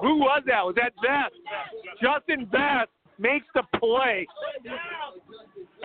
who 0.00 0.16
was 0.16 0.42
that? 0.46 0.64
Was 0.64 0.74
that 0.76 0.96
Best? 1.04 1.36
Justin 2.00 2.46
Best 2.46 2.88
makes 3.18 3.46
the 3.54 3.62
play. 3.78 4.26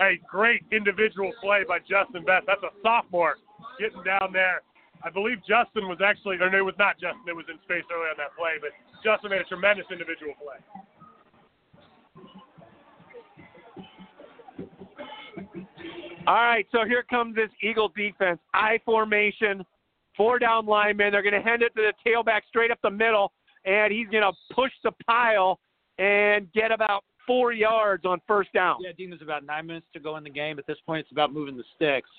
A 0.00 0.20
great 0.28 0.64
individual 0.72 1.32
play 1.42 1.64
by 1.68 1.78
Justin 1.80 2.24
Best. 2.24 2.46
That's 2.46 2.62
a 2.64 2.72
sophomore 2.82 3.36
getting 3.78 4.02
down 4.04 4.32
there. 4.32 4.62
I 5.04 5.10
believe 5.10 5.38
Justin 5.44 5.88
was 5.88 6.00
actually, 6.00 6.40
or 6.40 6.48
no, 6.48 6.58
it 6.58 6.64
was 6.64 6.78
not 6.80 6.96
Justin. 6.96 7.28
It 7.28 7.36
was 7.36 7.44
in 7.52 7.60
space 7.68 7.84
early 7.92 8.08
on 8.08 8.16
that 8.16 8.32
play, 8.36 8.56
but 8.60 8.72
Justin 9.04 9.30
made 9.30 9.44
a 9.44 9.48
tremendous 9.48 9.86
individual 9.92 10.32
play. 10.40 10.56
All 16.26 16.34
right, 16.34 16.66
so 16.72 16.84
here 16.84 17.04
comes 17.08 17.36
this 17.36 17.50
Eagle 17.62 17.92
defense. 17.96 18.40
I 18.52 18.80
formation, 18.84 19.64
four 20.16 20.40
down 20.40 20.66
linemen. 20.66 21.12
They're 21.12 21.22
going 21.22 21.40
to 21.40 21.40
hand 21.40 21.62
it 21.62 21.72
to 21.76 21.82
the 21.82 21.92
tailback 22.04 22.40
straight 22.48 22.72
up 22.72 22.78
the 22.82 22.90
middle, 22.90 23.32
and 23.64 23.92
he's 23.92 24.08
going 24.08 24.24
to 24.24 24.32
push 24.52 24.72
the 24.82 24.90
pile 25.06 25.60
and 25.98 26.52
get 26.52 26.72
about 26.72 27.04
four 27.28 27.52
yards 27.52 28.04
on 28.04 28.20
first 28.26 28.52
down. 28.52 28.78
Yeah, 28.80 28.90
Dean, 28.96 29.10
there's 29.10 29.22
about 29.22 29.44
nine 29.44 29.66
minutes 29.66 29.86
to 29.92 30.00
go 30.00 30.16
in 30.16 30.24
the 30.24 30.30
game. 30.30 30.58
At 30.58 30.66
this 30.66 30.78
point, 30.84 31.00
it's 31.00 31.12
about 31.12 31.32
moving 31.32 31.56
the 31.56 31.64
sticks. 31.76 32.10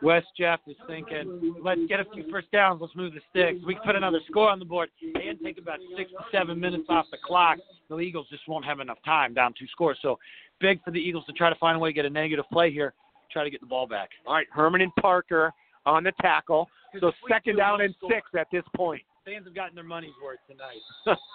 West 0.00 0.28
Jeff 0.38 0.60
is 0.66 0.76
thinking, 0.86 1.56
let's 1.62 1.80
get 1.88 2.00
a 2.00 2.04
few 2.14 2.30
first 2.30 2.50
downs. 2.52 2.80
Let's 2.80 2.94
move 2.94 3.12
the 3.14 3.20
sticks. 3.30 3.64
We 3.66 3.74
can 3.74 3.82
put 3.82 3.96
another 3.96 4.20
score 4.28 4.48
on 4.48 4.58
the 4.58 4.64
board 4.64 4.90
and 5.02 5.38
take 5.44 5.58
about 5.58 5.80
six 5.96 6.10
to 6.12 6.18
seven 6.30 6.58
minutes 6.60 6.84
off 6.88 7.06
the 7.10 7.18
clock. 7.24 7.58
The 7.88 7.98
Eagles 7.98 8.26
just 8.30 8.46
won't 8.48 8.64
have 8.64 8.80
enough 8.80 8.98
time 9.04 9.34
down 9.34 9.54
two 9.58 9.66
scores. 9.72 9.98
So 10.00 10.18
big 10.60 10.82
for 10.84 10.92
the 10.92 11.00
Eagles 11.00 11.24
to 11.26 11.32
try 11.32 11.50
to 11.50 11.56
find 11.56 11.76
a 11.76 11.78
way 11.78 11.90
to 11.90 11.92
get 11.92 12.04
a 12.04 12.10
negative 12.10 12.44
play 12.52 12.70
here, 12.70 12.94
try 13.30 13.44
to 13.44 13.50
get 13.50 13.60
the 13.60 13.66
ball 13.66 13.86
back. 13.86 14.10
All 14.26 14.34
right, 14.34 14.46
Herman 14.52 14.80
and 14.80 14.94
Parker 14.96 15.52
on 15.86 16.04
the 16.04 16.12
tackle. 16.20 16.68
So 17.00 17.12
second 17.28 17.56
down 17.56 17.80
and 17.80 17.94
six 18.08 18.28
at 18.38 18.48
this 18.50 18.64
point. 18.74 19.02
Fans 19.24 19.44
have 19.44 19.54
gotten 19.54 19.74
their 19.74 19.84
money's 19.84 20.14
worth 20.22 20.38
tonight. 20.48 21.18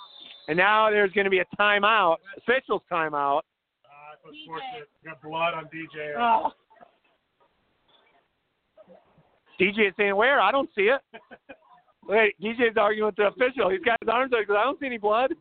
And 0.48 0.58
now 0.58 0.90
there's 0.90 1.12
going 1.12 1.26
to 1.26 1.32
be 1.32 1.40
a 1.40 1.46
timeout, 1.58 2.18
official's 2.38 2.82
timeout. 2.92 3.40
Uh, 3.40 4.12
that's 4.12 4.22
unfortunate. 4.26 4.90
Got 5.06 5.22
blood 5.22 5.54
on 5.54 5.66
DJ. 5.66 6.14
Oh. 6.18 6.52
DJ 9.60 9.90
is 9.90 9.94
saying, 9.98 10.16
Where? 10.16 10.42
I 10.42 10.52
don't 10.52 10.70
see 10.76 10.90
it. 10.90 11.02
Wait, 12.08 12.36
DJ's 12.42 12.76
arguing 12.78 13.06
with 13.06 13.16
the 13.16 13.28
official. 13.28 13.70
He's 13.70 13.80
got 13.80 13.98
his 14.02 14.10
arms 14.12 14.34
out 14.34 14.42
because 14.42 14.58
I 14.60 14.66
don't 14.66 14.78
see 14.80 14.88
any 14.88 14.98
blood. 14.98 15.34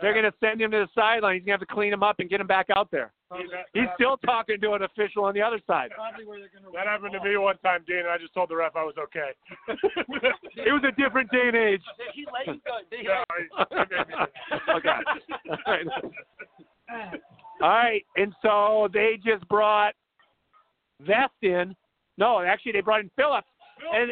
They're 0.00 0.12
going 0.12 0.24
to 0.24 0.32
send 0.40 0.60
him 0.60 0.70
to 0.70 0.78
the 0.78 0.88
sideline. 0.94 1.34
He's 1.36 1.40
going 1.44 1.58
to 1.58 1.62
have 1.62 1.68
to 1.68 1.74
clean 1.74 1.92
him 1.92 2.02
up 2.02 2.20
and 2.20 2.28
get 2.30 2.40
him 2.40 2.46
back 2.46 2.66
out 2.74 2.90
there. 2.90 3.12
He's 3.74 3.84
still 3.94 4.16
talking 4.18 4.60
to 4.60 4.72
an 4.72 4.82
official 4.82 5.24
on 5.24 5.34
the 5.34 5.42
other 5.42 5.60
side. 5.66 5.90
That 6.74 6.86
happened 6.86 7.12
to 7.12 7.22
me 7.28 7.36
one 7.36 7.58
time, 7.58 7.84
Dean, 7.86 7.98
and 7.98 8.08
I 8.08 8.18
just 8.18 8.34
told 8.34 8.48
the 8.48 8.56
ref 8.56 8.74
I 8.74 8.82
was 8.84 8.94
okay. 8.98 9.30
It 10.56 10.72
was 10.72 10.82
a 10.86 10.92
different 11.00 11.30
day 11.30 11.48
and 11.48 11.56
age. 11.56 11.82
Did 11.98 12.08
he 12.14 12.26
let 12.32 12.46
you 12.46 12.60
go? 12.66 12.78
Did 12.90 13.00
he 13.00 13.06
No, 13.06 13.24
he- 13.38 14.72
okay. 14.76 14.88
All 15.48 15.58
right. 15.66 15.86
All 17.62 17.68
right. 17.68 18.04
And 18.16 18.34
so 18.42 18.88
they 18.92 19.18
just 19.24 19.46
brought 19.48 19.94
Best 21.06 21.32
in. 21.42 21.74
No, 22.18 22.40
actually, 22.40 22.72
they 22.72 22.80
brought 22.80 23.00
in 23.00 23.10
Phillips. 23.16 23.46
And, 23.94 24.10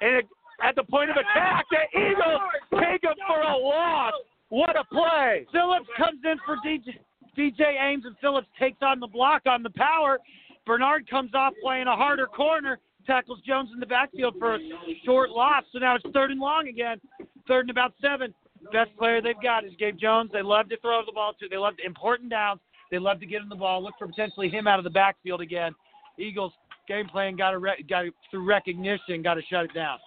and 0.00 0.22
at 0.62 0.74
the 0.76 0.84
point 0.84 1.10
of 1.10 1.16
attack, 1.16 1.66
the 1.70 1.98
Eagles 1.98 2.40
take 2.80 3.02
him 3.02 3.14
for 3.26 3.40
a 3.42 3.56
loss. 3.56 4.12
What 4.50 4.76
a 4.76 4.84
play. 4.84 5.46
Phillips 5.52 5.86
comes 5.96 6.20
in 6.24 6.36
for 6.44 6.56
DJ, 6.66 6.98
DJ 7.38 7.80
Ames, 7.80 8.04
and 8.04 8.16
Phillips 8.20 8.48
takes 8.58 8.78
on 8.82 9.00
the 9.00 9.06
block 9.06 9.42
on 9.46 9.62
the 9.62 9.70
power. 9.70 10.18
Bernard 10.66 11.08
comes 11.08 11.32
off 11.34 11.54
playing 11.62 11.86
a 11.86 11.96
harder 11.96 12.26
corner, 12.26 12.78
tackles 13.06 13.40
Jones 13.46 13.70
in 13.72 13.80
the 13.80 13.86
backfield 13.86 14.34
for 14.38 14.56
a 14.56 14.58
short 15.04 15.30
loss. 15.30 15.64
So 15.72 15.78
now 15.78 15.94
it's 15.94 16.04
third 16.12 16.30
and 16.30 16.40
long 16.40 16.68
again, 16.68 17.00
third 17.48 17.62
and 17.62 17.70
about 17.70 17.94
seven. 18.02 18.34
Best 18.72 18.94
player 18.98 19.22
they've 19.22 19.40
got 19.42 19.64
is 19.64 19.72
Gabe 19.78 19.98
Jones. 19.98 20.30
They 20.32 20.42
love 20.42 20.68
to 20.68 20.76
throw 20.80 21.00
the 21.06 21.12
ball 21.12 21.32
to. 21.40 21.48
They 21.48 21.56
love 21.56 21.76
to 21.78 21.86
important 21.86 22.28
downs. 22.28 22.60
They 22.90 22.98
love 22.98 23.20
to 23.20 23.26
get 23.26 23.40
him 23.40 23.48
the 23.48 23.56
ball. 23.56 23.82
Look 23.82 23.94
for 23.98 24.06
potentially 24.06 24.48
him 24.48 24.66
out 24.66 24.78
of 24.78 24.84
the 24.84 24.90
backfield 24.90 25.40
again. 25.40 25.72
Eagles 26.18 26.52
game 26.86 27.06
plan 27.06 27.36
got 27.36 27.52
to 27.52 27.58
re- 27.58 27.84
got 27.88 28.02
to, 28.02 28.10
through 28.30 28.44
recognition 28.44 29.22
got 29.22 29.34
to 29.34 29.42
shut 29.48 29.64
it 29.64 29.74
down. 29.74 29.98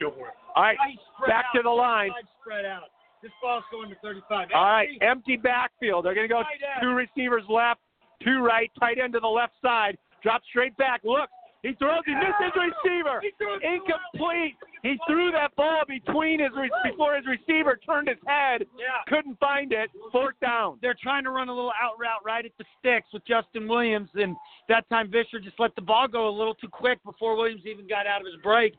Go 0.00 0.10
for 0.10 0.28
it. 0.28 0.34
All 0.54 0.62
right. 0.62 0.76
Nice 0.78 0.98
spread 1.16 1.28
Back 1.28 1.44
to 1.54 1.62
the 1.62 1.70
line. 1.70 2.08
Nice 2.10 2.24
Spread 2.42 2.64
out. 2.64 2.90
This 3.26 3.32
ball's 3.42 3.64
going 3.72 3.90
to 3.90 3.96
35. 4.02 4.50
All 4.54 4.62
right, 4.62 4.86
empty 5.02 5.36
backfield. 5.36 6.04
They're 6.04 6.14
going 6.14 6.28
to 6.28 6.32
go 6.32 6.42
two 6.80 6.94
receivers 6.94 7.42
left, 7.48 7.80
two 8.22 8.38
right, 8.38 8.70
tight 8.78 8.98
end 9.02 9.14
to 9.14 9.20
the 9.20 9.26
left 9.26 9.54
side. 9.60 9.98
Drop 10.22 10.42
straight 10.48 10.76
back. 10.76 11.00
Look, 11.02 11.28
he 11.62 11.72
throws. 11.74 12.06
He 12.06 12.14
missed 12.14 12.38
his 12.38 12.54
receiver. 12.54 13.20
Incomplete. 13.66 14.54
He 14.84 14.94
threw 15.08 15.32
that 15.32 15.56
ball 15.56 15.82
between 15.88 16.38
his 16.38 16.50
re- 16.56 16.70
before 16.88 17.16
his 17.16 17.24
receiver 17.26 17.80
turned 17.84 18.06
his 18.06 18.18
head. 18.28 18.62
Couldn't 19.08 19.40
find 19.40 19.72
it. 19.72 19.90
Fourth 20.12 20.38
down. 20.40 20.78
they're 20.80 20.94
trying 21.02 21.24
to 21.24 21.30
run 21.30 21.48
a 21.48 21.52
little 21.52 21.72
out 21.82 21.98
route 21.98 22.24
right 22.24 22.44
at 22.44 22.52
the 22.58 22.64
sticks 22.78 23.08
with 23.12 23.26
Justin 23.26 23.66
Williams, 23.66 24.10
and 24.14 24.36
that 24.68 24.88
time 24.88 25.10
Vischer 25.10 25.40
just 25.40 25.58
let 25.58 25.74
the 25.74 25.82
ball 25.82 26.06
go 26.06 26.28
a 26.28 26.30
little 26.30 26.54
too 26.54 26.68
quick 26.68 27.02
before 27.02 27.34
Williams 27.34 27.62
even 27.66 27.88
got 27.88 28.06
out 28.06 28.20
of 28.20 28.26
his 28.28 28.40
break 28.44 28.74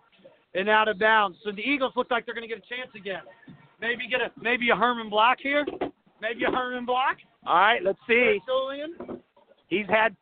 and 0.56 0.70
out 0.70 0.88
of 0.88 0.98
bounds. 0.98 1.38
So 1.44 1.52
the 1.52 1.62
Eagles 1.62 1.92
look 1.98 2.10
like 2.10 2.26
they're 2.26 2.34
going 2.34 2.48
to 2.48 2.56
get 2.56 2.64
a 2.64 2.74
chance 2.74 2.92
again. 2.96 3.24
Maybe 3.80 4.08
get 4.08 4.22
a 4.22 4.32
maybe 4.42 4.70
a 4.70 4.76
Herman 4.76 5.10
block 5.10 5.38
here. 5.42 5.66
Maybe 6.22 6.44
a 6.46 6.52
Herman 6.52 6.86
block. 6.86 7.18
All 7.46 7.56
right, 7.56 7.84
let's 7.84 8.00
see. 8.08 8.40
Julian. 8.46 9.22
He's 9.68 9.86
had 9.88 10.16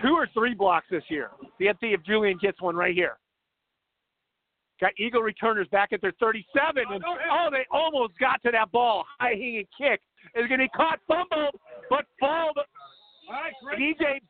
two 0.00 0.12
or 0.12 0.28
three 0.32 0.54
blocks 0.54 0.86
this 0.90 1.02
year. 1.08 1.30
See 1.58 1.68
if 1.68 2.02
Julian 2.04 2.38
gets 2.40 2.60
one 2.60 2.76
right 2.76 2.94
here. 2.94 3.18
Got 4.80 4.92
Eagle 4.98 5.22
returners 5.22 5.68
back 5.70 5.92
at 5.92 6.00
their 6.00 6.12
37, 6.18 6.84
and 6.90 7.04
oh, 7.06 7.16
oh 7.30 7.48
they 7.52 7.64
almost 7.70 8.18
got 8.18 8.42
to 8.42 8.50
that 8.50 8.72
ball. 8.72 9.04
High 9.20 9.30
hanging 9.30 9.66
kick 9.78 10.00
is 10.34 10.48
going 10.48 10.58
to 10.58 10.64
be 10.64 10.68
caught, 10.70 10.98
fumbled, 11.06 11.54
but 11.88 12.04
fumbled, 13.26 13.80
DJ 13.80 14.20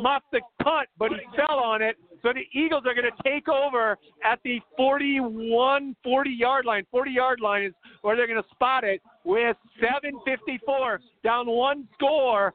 muffed 0.00 0.26
the 0.32 0.40
punt, 0.62 0.88
but 0.98 1.10
he 1.10 1.18
fell 1.36 1.58
on 1.58 1.82
it. 1.82 1.96
So 2.22 2.32
the 2.32 2.44
Eagles 2.58 2.84
are 2.86 2.94
going 2.94 3.10
to 3.10 3.22
take 3.22 3.48
over 3.48 3.96
at 4.24 4.40
the 4.44 4.60
41, 4.76 5.96
40 6.02 6.30
yard 6.30 6.64
line. 6.64 6.84
40 6.90 7.10
yard 7.10 7.40
line 7.40 7.64
is 7.64 7.72
where 8.02 8.16
they're 8.16 8.26
going 8.26 8.42
to 8.42 8.48
spot 8.50 8.84
it 8.84 9.00
with 9.24 9.56
7:54 9.82 10.98
down 11.22 11.46
one 11.46 11.88
score. 11.94 12.54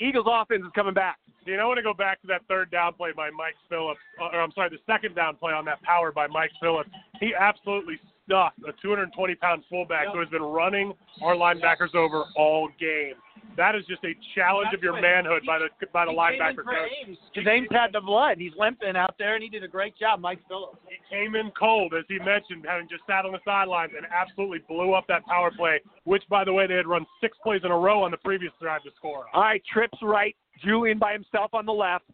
Eagles 0.00 0.26
offense 0.28 0.62
is 0.64 0.72
coming 0.74 0.94
back. 0.94 1.18
You 1.46 1.56
know, 1.58 1.64
I 1.64 1.66
want 1.66 1.78
to 1.78 1.82
go 1.82 1.94
back 1.94 2.20
to 2.22 2.26
that 2.28 2.40
third 2.48 2.70
down 2.70 2.94
play 2.94 3.10
by 3.14 3.30
Mike 3.30 3.54
Phillips, 3.68 4.00
or 4.18 4.40
I'm 4.40 4.50
sorry, 4.52 4.70
the 4.70 4.78
second 4.90 5.14
down 5.14 5.36
play 5.36 5.52
on 5.52 5.64
that 5.66 5.82
power 5.82 6.10
by 6.10 6.26
Mike 6.26 6.50
Phillips. 6.60 6.88
He 7.20 7.34
absolutely 7.38 8.00
stuffed 8.24 8.58
a 8.66 8.72
220 8.82 9.34
pound 9.36 9.62
fullback 9.68 10.08
who 10.12 10.20
has 10.20 10.28
been 10.28 10.42
running 10.42 10.92
our 11.22 11.34
linebackers 11.34 11.94
over 11.94 12.24
all 12.36 12.68
game. 12.78 13.14
That 13.56 13.74
is 13.74 13.84
just 13.86 14.02
a 14.04 14.14
challenge 14.34 14.70
of 14.74 14.82
your 14.82 15.00
manhood 15.00 15.42
by 15.46 15.58
the 15.58 15.68
by 15.92 16.06
the 16.06 16.10
linebacker 16.10 16.64
coach. 16.64 17.16
His 17.34 17.46
Ames 17.46 17.68
had 17.70 17.92
the 17.92 18.00
blood. 18.00 18.38
He's 18.38 18.52
limping 18.58 18.96
out 18.96 19.14
there, 19.18 19.34
and 19.34 19.42
he 19.42 19.48
did 19.48 19.62
a 19.62 19.68
great 19.68 19.96
job, 19.96 20.20
Mike 20.20 20.40
Phillips. 20.48 20.78
He 20.88 20.96
came 21.14 21.36
in 21.36 21.52
cold, 21.58 21.94
as 21.96 22.04
he 22.08 22.18
mentioned, 22.18 22.64
having 22.66 22.88
just 22.88 23.02
sat 23.06 23.24
on 23.24 23.32
the 23.32 23.38
sidelines 23.44 23.92
and 23.96 24.06
absolutely 24.10 24.58
blew 24.66 24.94
up 24.94 25.04
that 25.08 25.24
power 25.26 25.52
play, 25.56 25.80
which, 26.04 26.24
by 26.28 26.44
the 26.44 26.52
way, 26.52 26.66
they 26.66 26.74
had 26.74 26.86
run 26.86 27.06
six 27.20 27.36
plays 27.42 27.60
in 27.64 27.70
a 27.70 27.78
row 27.78 28.02
on 28.02 28.10
the 28.10 28.16
previous 28.18 28.52
drive 28.60 28.82
to 28.82 28.90
score. 28.96 29.26
All 29.32 29.42
right, 29.42 29.62
trips 29.72 29.98
right. 30.02 30.34
Julian 30.64 30.98
by 30.98 31.12
himself 31.12 31.54
on 31.54 31.66
the 31.66 31.72
left. 31.72 32.04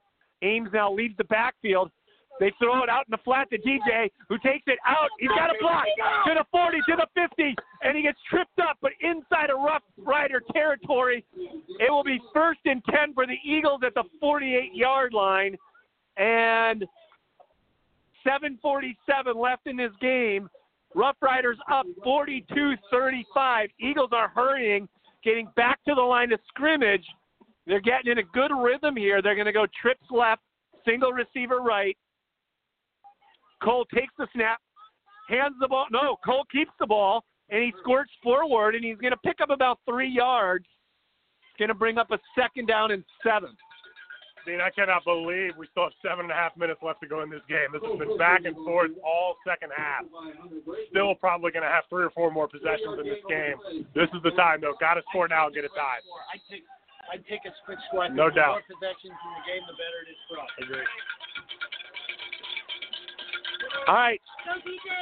Ames 0.43 0.71
now 0.73 0.93
leads 0.93 1.17
the 1.17 1.25
backfield. 1.25 1.91
They 2.41 2.51
throw 2.59 2.83
it 2.83 2.89
out 2.89 3.05
in 3.07 3.11
the 3.11 3.19
flat 3.23 3.51
to 3.51 3.59
DJ, 3.59 4.11
who 4.31 4.39
takes 4.39 4.65
it 4.67 4.79
out. 4.87 5.11
He's 5.19 5.29
got 5.29 5.51
a 5.51 5.59
block 5.61 5.85
to 6.27 6.35
the 6.35 6.45
40, 6.51 6.79
to 6.89 6.97
the 6.97 7.07
50, 7.15 7.55
and 7.83 7.95
he 7.95 8.03
gets 8.03 8.19
tripped 8.29 8.59
up, 8.59 8.79
but 8.81 8.93
inside 9.01 9.51
a 9.51 9.55
Rough 9.55 9.83
Rider 9.99 10.43
territory. 10.53 11.23
It 11.37 11.91
will 11.91 12.03
be 12.03 12.19
first 12.33 12.61
and 12.65 12.83
10 12.87 13.13
for 13.13 13.27
the 13.27 13.37
Eagles 13.45 13.83
at 13.85 13.93
the 13.93 14.05
48 14.19 14.75
yard 14.75 15.13
line, 15.13 15.55
and 16.17 16.87
7:47 18.27 19.37
left 19.37 19.67
in 19.67 19.77
this 19.77 19.93
game. 20.01 20.49
Rough 20.95 21.17
Riders 21.21 21.59
up 21.71 21.87
42-35. 22.05 23.71
Eagles 23.79 24.11
are 24.13 24.29
hurrying, 24.29 24.89
getting 25.23 25.47
back 25.57 25.79
to 25.85 25.95
the 25.95 26.01
line 26.01 26.33
of 26.33 26.41
scrimmage. 26.49 27.07
They're 27.67 27.81
getting 27.81 28.13
in 28.13 28.19
a 28.19 28.23
good 28.23 28.51
rhythm 28.51 28.97
here. 28.97 29.21
They're 29.23 29.37
going 29.37 29.47
to 29.47 29.53
go 29.53 29.67
trips 29.81 30.11
left, 30.11 30.43
single 30.85 31.13
receiver 31.13 31.61
right. 31.61 31.97
Cole 33.63 33.85
takes 33.95 34.13
the 34.19 34.27
snap, 34.35 34.61
hands 35.29 35.55
the 35.61 35.69
ball. 35.69 35.87
No, 35.91 36.17
Cole 36.25 36.45
keeps 36.51 36.73
the 36.79 36.87
ball, 36.87 37.25
and 37.51 37.63
he 37.63 37.73
squirts 37.81 38.13
forward, 38.23 38.75
and 38.75 38.85
he's 38.85 38.99
going 38.99 39.13
to 39.13 39.19
pick 39.19 39.41
up 39.41 39.51
about 39.51 39.79
three 39.89 40.09
yards. 40.09 40.67
It's 41.51 41.59
going 41.59 41.69
to 41.69 41.75
bring 41.75 41.99
up 41.99 42.11
a 42.11 42.19
second 42.39 42.67
down 42.67 42.91
and 42.91 43.05
seven. 43.23 43.57
Dean, 44.47 44.61
I 44.61 44.71
cannot 44.73 45.05
believe 45.05 45.53
we 45.61 45.69
still 45.69 45.93
have 45.93 45.97
seven 46.01 46.25
and 46.25 46.33
a 46.33 46.39
half 46.39 46.57
minutes 46.57 46.81
left 46.81 47.05
to 47.05 47.09
go 47.09 47.21
in 47.21 47.29
this 47.29 47.45
game. 47.45 47.77
This 47.77 47.85
has 47.85 47.99
been 48.01 48.17
back 48.17 48.49
and 48.49 48.57
forth 48.65 48.93
all 49.05 49.37
second 49.45 49.69
half. 49.77 50.09
Still 50.89 51.15
probably 51.15 51.53
going 51.53 51.67
to 51.67 51.69
have 51.69 51.85
three 51.93 52.05
or 52.05 52.11
four 52.17 52.33
more 52.33 52.49
possessions 52.49 52.97
in 52.97 53.05
this 53.05 53.21
game. 53.29 53.61
This 53.93 54.09
is 54.17 54.23
the 54.25 54.33
time, 54.41 54.65
though. 54.65 54.81
Got 54.81 54.97
to 54.97 55.05
score 55.13 55.29
now 55.29 55.47
and 55.47 55.55
get 55.55 55.69
it 55.69 55.77
tied. 55.77 56.01
I 56.33 56.41
take, 56.49 56.65
I 57.13 57.17
take 57.29 57.45
a 57.45 57.53
quick 57.69 57.79
squad. 57.93 58.17
No 58.17 58.33
the 58.33 58.41
doubt. 58.41 58.65
more 58.65 58.69
possessions 58.81 59.13
in 59.13 59.31
the 59.37 59.45
game, 59.45 59.63
the 59.69 59.77
better 59.77 59.99
it 60.09 60.17
is 60.17 60.21
for 60.25 60.41
us. 60.41 60.49
Agree. 60.57 60.89
All 63.89 63.95
right. 63.95 64.21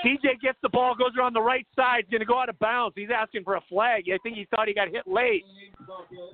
TJ 0.04 0.40
gets 0.42 0.58
the 0.62 0.68
ball, 0.68 0.94
goes 0.94 1.12
around 1.18 1.34
the 1.34 1.40
right 1.40 1.66
side, 1.76 2.04
going 2.10 2.20
to 2.20 2.26
go 2.26 2.38
out 2.38 2.48
of 2.48 2.58
bounds. 2.58 2.94
He's 2.96 3.08
asking 3.14 3.44
for 3.44 3.56
a 3.56 3.60
flag. 3.68 4.04
I 4.12 4.18
think 4.22 4.36
he 4.36 4.46
thought 4.50 4.68
he 4.68 4.74
got 4.74 4.88
hit 4.88 5.06
late. 5.06 5.44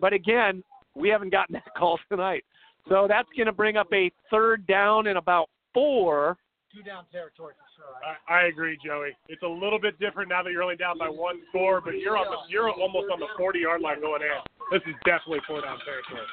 But 0.00 0.12
again, 0.12 0.62
we 0.94 1.08
haven't 1.08 1.30
gotten 1.30 1.54
that 1.54 1.74
call 1.76 1.98
tonight. 2.08 2.44
So 2.88 3.06
that's 3.08 3.28
going 3.36 3.46
to 3.46 3.52
bring 3.52 3.76
up 3.76 3.88
a 3.92 4.10
third 4.30 4.66
down 4.66 5.06
and 5.06 5.16
about 5.16 5.48
four. 5.72 6.36
Two 6.74 6.82
down 6.82 7.04
territory 7.12 7.54
for 7.56 7.68
sure. 7.76 7.94
I, 8.28 8.42
I 8.42 8.46
agree, 8.48 8.76
Joey. 8.84 9.16
It's 9.28 9.42
a 9.42 9.48
little 9.48 9.78
bit 9.78 9.98
different 10.00 10.28
now 10.28 10.42
that 10.42 10.50
you're 10.50 10.62
only 10.62 10.76
down 10.76 10.98
by 10.98 11.08
one 11.08 11.40
score, 11.48 11.80
but 11.80 11.98
you're 11.98 12.16
on 12.16 12.26
the 12.26 12.36
you're 12.50 12.68
almost 12.68 13.06
on 13.12 13.20
the 13.20 13.28
40 13.38 13.60
yard 13.60 13.80
line 13.80 14.00
going 14.00 14.22
in. 14.22 14.28
This 14.72 14.82
is 14.88 14.94
definitely 15.04 15.38
four 15.46 15.62
down 15.62 15.78
territory. 15.84 16.26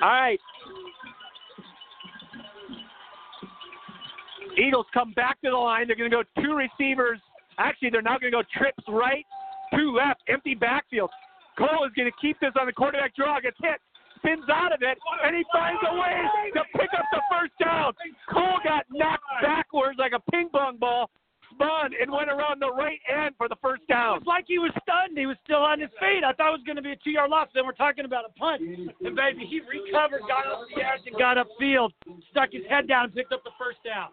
All 0.00 0.08
right. 0.08 0.40
Eagles 4.58 4.86
come 4.92 5.12
back 5.12 5.40
to 5.42 5.50
the 5.50 5.56
line. 5.56 5.86
They're 5.86 5.96
going 5.96 6.10
to 6.10 6.16
go 6.16 6.42
two 6.42 6.54
receivers. 6.54 7.18
Actually, 7.58 7.90
they're 7.90 8.02
now 8.02 8.18
going 8.18 8.32
to 8.32 8.38
go 8.38 8.44
trips 8.56 8.82
right, 8.88 9.24
two 9.74 9.94
left, 9.94 10.22
empty 10.28 10.54
backfield. 10.54 11.10
Cole 11.58 11.84
is 11.84 11.92
going 11.94 12.10
to 12.10 12.16
keep 12.20 12.40
this 12.40 12.52
on 12.58 12.66
the 12.66 12.72
quarterback 12.72 13.14
draw, 13.14 13.38
gets 13.40 13.56
hit, 13.60 13.76
spins 14.16 14.48
out 14.48 14.72
of 14.72 14.80
it, 14.80 14.96
and 15.24 15.36
he 15.36 15.44
finds 15.52 15.80
a 15.84 15.94
way 15.94 16.16
to 16.54 16.62
pick 16.78 16.88
up 16.96 17.04
the 17.12 17.20
first 17.30 17.52
down. 17.62 17.92
Cole 18.32 18.58
got 18.64 18.86
knocked 18.90 19.24
backwards 19.42 19.98
like 19.98 20.12
a 20.12 20.30
ping 20.30 20.48
pong 20.48 20.78
ball, 20.78 21.10
spun, 21.52 21.92
and 22.00 22.10
went 22.10 22.30
around 22.30 22.60
the 22.62 22.72
right 22.72 23.00
end 23.04 23.34
for 23.36 23.48
the 23.48 23.56
first 23.60 23.86
down. 23.86 24.16
It's 24.18 24.26
like 24.26 24.44
he 24.48 24.58
was 24.58 24.72
stunned. 24.80 25.18
He 25.18 25.26
was 25.26 25.36
still 25.44 25.60
on 25.60 25.78
his 25.78 25.90
feet. 26.00 26.24
I 26.24 26.32
thought 26.32 26.48
it 26.48 26.56
was 26.56 26.64
going 26.64 26.80
to 26.80 26.82
be 26.82 26.92
a 26.92 27.00
two-yard 27.04 27.28
loss. 27.28 27.48
Then 27.54 27.66
we're 27.66 27.76
talking 27.76 28.06
about 28.06 28.24
a 28.24 28.32
punt. 28.40 28.62
And 28.62 29.14
baby, 29.14 29.44
he 29.44 29.60
recovered, 29.60 30.24
got 30.24 30.48
up 30.48 30.64
the 30.74 30.80
edge, 30.80 31.04
and 31.04 31.16
got 31.20 31.36
upfield, 31.36 31.92
stuck 32.30 32.52
his 32.52 32.64
head 32.70 32.88
down, 32.88 33.12
and 33.12 33.14
picked 33.14 33.32
up 33.32 33.44
the 33.44 33.52
first 33.60 33.84
down. 33.84 34.08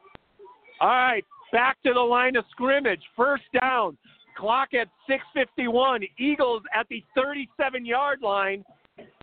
All 0.81 0.87
right, 0.87 1.25
back 1.51 1.77
to 1.85 1.93
the 1.93 1.99
line 1.99 2.35
of 2.35 2.45
scrimmage. 2.51 3.01
First 3.15 3.43
down. 3.59 3.97
Clock 4.37 4.69
at 4.73 4.87
6:51. 5.09 6.07
Eagles 6.17 6.63
at 6.73 6.87
the 6.89 7.03
37-yard 7.17 8.21
line. 8.21 8.63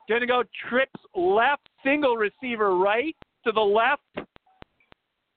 Going 0.08 0.20
to 0.20 0.26
go 0.26 0.42
trips 0.68 1.00
left, 1.14 1.68
single 1.82 2.16
receiver 2.16 2.76
right 2.76 3.16
to 3.44 3.52
the 3.52 3.60
left. 3.60 4.02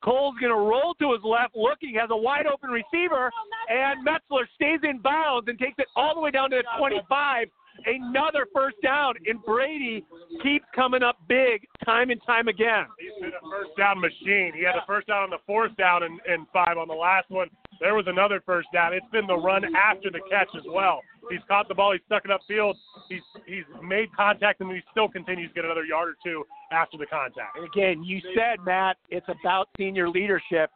Cole's 0.03 0.35
going 0.39 0.51
to 0.51 0.59
roll 0.59 0.93
to 0.99 1.13
his 1.13 1.21
left, 1.23 1.55
looking, 1.55 1.95
has 1.95 2.09
a 2.11 2.15
wide 2.15 2.45
open 2.45 2.69
receiver, 2.69 3.31
and 3.69 4.05
Metzler 4.05 4.45
stays 4.55 4.79
in 4.83 4.99
bounds 4.99 5.47
and 5.47 5.59
takes 5.59 5.75
it 5.77 5.87
all 5.95 6.15
the 6.15 6.21
way 6.21 6.31
down 6.31 6.49
to 6.51 6.57
the 6.57 6.63
25. 6.77 7.49
Another 7.85 8.47
first 8.53 8.77
down, 8.83 9.15
and 9.25 9.43
Brady 9.43 10.05
keeps 10.43 10.65
coming 10.75 11.03
up 11.03 11.17
big 11.27 11.65
time 11.85 12.09
and 12.09 12.21
time 12.25 12.47
again. 12.47 12.85
He's 12.99 13.21
been 13.21 13.31
a 13.31 13.49
first 13.49 13.71
down 13.77 13.99
machine. 13.99 14.53
He 14.55 14.63
had 14.63 14.75
a 14.75 14.85
first 14.87 15.07
down 15.07 15.23
on 15.23 15.29
the 15.29 15.39
fourth 15.45 15.75
down 15.77 16.03
and, 16.03 16.19
and 16.27 16.45
five 16.53 16.77
on 16.77 16.87
the 16.87 16.93
last 16.93 17.29
one. 17.29 17.49
There 17.79 17.95
was 17.95 18.05
another 18.07 18.41
first 18.45 18.67
down. 18.73 18.93
It's 18.93 19.05
been 19.11 19.27
the 19.27 19.37
run 19.37 19.63
after 19.75 20.11
the 20.11 20.19
catch 20.29 20.49
as 20.55 20.63
well. 20.67 21.01
He's 21.29 21.39
caught 21.47 21.67
the 21.67 21.75
ball. 21.75 21.93
He's 21.93 22.01
stuck 22.05 22.23
it 22.25 22.31
upfield. 22.31 22.73
He's 23.07 23.21
he's 23.45 23.63
made 23.83 24.13
contact, 24.15 24.61
and 24.61 24.71
he 24.71 24.81
still 24.91 25.07
continues 25.07 25.49
to 25.49 25.55
get 25.55 25.65
another 25.65 25.85
yard 25.85 26.09
or 26.09 26.15
two 26.23 26.43
after 26.71 26.97
the 26.97 27.05
contact. 27.05 27.57
And 27.57 27.65
again, 27.65 28.03
you 28.03 28.19
said, 28.35 28.63
Matt, 28.65 28.97
it's 29.09 29.27
about 29.29 29.69
senior 29.77 30.09
leadership, 30.09 30.71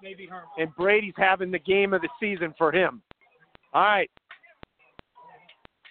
and 0.57 0.73
Brady's 0.75 1.14
having 1.17 1.51
the 1.51 1.59
game 1.59 1.93
of 1.93 2.01
the 2.01 2.09
season 2.19 2.53
for 2.57 2.72
him. 2.72 3.01
All 3.73 3.82
right, 3.82 4.09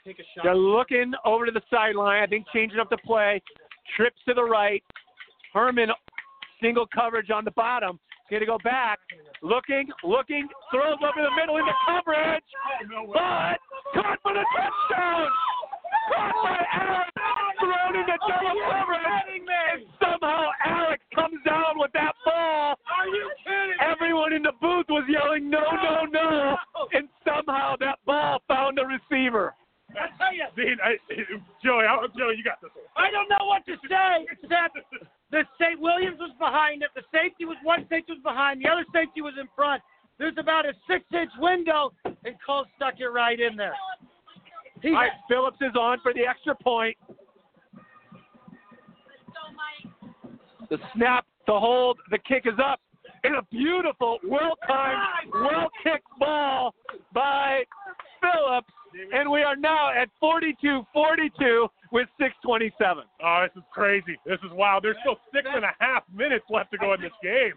Take 0.05 0.19
a 0.19 0.23
shot. 0.35 0.45
they're 0.45 0.57
looking 0.57 1.13
over 1.25 1.47
to 1.47 1.53
the 1.53 1.63
sideline. 1.71 2.23
I 2.23 2.27
think 2.27 2.47
changing 2.53 2.81
up 2.81 2.91
the 2.91 2.99
play. 2.99 3.41
Trips 3.97 4.19
to 4.27 4.35
the 4.35 4.43
right. 4.43 4.83
Herman, 5.53 5.89
single 6.61 6.87
coverage 6.93 7.31
on 7.31 7.45
the 7.45 7.51
bottom. 7.53 7.99
Going 8.31 8.41
to 8.41 8.47
go 8.47 8.59
back. 8.65 8.99
Looking, 9.43 9.89
looking, 10.03 10.49
throws 10.73 10.97
over 11.03 11.21
the 11.21 11.35
middle 11.37 11.59
into 11.59 11.73
coverage. 11.87 12.43
But 13.13 13.59
caught 13.93 14.19
for 14.23 14.33
the 14.33 14.45
touchdown. 14.57 15.29
Caught 16.09 16.35
by 16.43 16.65
Alex. 16.73 17.11
Thrown 17.61 18.01
into 18.01 18.17
double 18.27 18.57
coverage. 18.65 19.03
And 19.29 19.85
somehow 20.01 20.49
Alex 20.65 21.03
comes 21.15 21.39
down 21.45 21.77
with 21.77 21.93
that 21.93 22.15
ball. 22.25 22.75
Are 22.91 23.07
you 23.07 23.31
kidding? 23.45 23.77
Everyone 23.85 24.33
in 24.33 24.43
the 24.43 24.53
booth 24.61 24.87
was 24.89 25.05
yelling, 25.09 25.51
no, 25.51 25.61
no, 25.61 26.07
no. 26.11 26.57
Oh. 26.75 26.89
And 26.93 27.09
somehow 27.25 27.77
that 27.81 27.99
ball 28.07 28.41
found 28.49 28.79
a 28.79 28.85
receiver. 28.87 29.55
I 29.99 30.09
tell 30.17 30.33
you, 30.33 30.47
Dean, 30.57 30.77
I, 30.83 30.97
Joey, 31.65 31.85
I, 31.85 31.97
Joey, 32.17 32.37
you 32.37 32.45
got 32.45 32.61
this 32.61 32.71
one. 32.75 32.85
I 32.97 33.11
don't 33.11 33.29
know 33.29 33.47
what 33.47 33.65
to 33.67 33.77
say. 33.89 34.27
Except 34.31 34.79
the 35.31 35.45
St. 35.61 35.81
Williams 35.81 36.19
was 36.19 36.33
behind 36.39 36.83
it. 36.83 36.91
The 36.95 37.03
safety 37.13 37.45
was 37.45 37.57
one 37.63 37.87
safety 37.89 38.13
was 38.13 38.23
behind. 38.23 38.63
The 38.63 38.69
other 38.69 38.85
safety 38.93 39.21
was 39.21 39.35
in 39.41 39.49
front. 39.57 39.83
There's 40.19 40.37
about 40.39 40.67
a 40.67 40.73
six-inch 40.89 41.31
window, 41.39 41.93
and 42.05 42.35
Cole 42.45 42.65
stuck 42.77 43.01
it 43.01 43.07
right 43.07 43.41
in 43.41 43.57
there. 43.57 43.75
He 44.83 44.89
All 44.91 44.95
right, 44.95 45.13
Phillips 45.29 45.59
is 45.61 45.75
on 45.79 45.99
for 46.03 46.13
the 46.13 46.27
extra 46.27 46.55
point. 46.55 46.97
The 50.71 50.79
snap, 50.95 51.27
the 51.47 51.59
hold, 51.59 51.99
the 52.11 52.19
kick 52.19 52.45
is 52.47 52.59
up. 52.63 52.81
And 53.25 53.37
a 53.37 53.43
beautiful, 53.51 54.19
well 54.27 54.57
timed, 54.67 55.33
well 55.33 55.71
kicked 55.83 56.07
ball 56.19 56.75
by 57.15 57.63
Phillips. 58.21 58.73
And 59.13 59.31
we 59.31 59.43
are 59.43 59.57
now 59.57 59.91
at 59.91 60.09
42 60.21 60.83
42 60.93 61.69
with 61.93 62.09
627. 62.19 63.05
Oh, 63.23 63.47
this 63.47 63.57
is 63.57 63.67
crazy. 63.73 64.19
This 64.25 64.39
is 64.45 64.51
wild. 64.53 64.85
There's 64.85 64.97
still 65.01 65.17
six 65.33 65.47
and 65.53 65.65
a 65.65 65.73
half 65.79 66.05
minutes 66.15 66.45
left 66.51 66.71
to 66.73 66.79
go 66.79 66.95
in 66.95 67.01
this 67.01 67.13
game. 67.23 67.53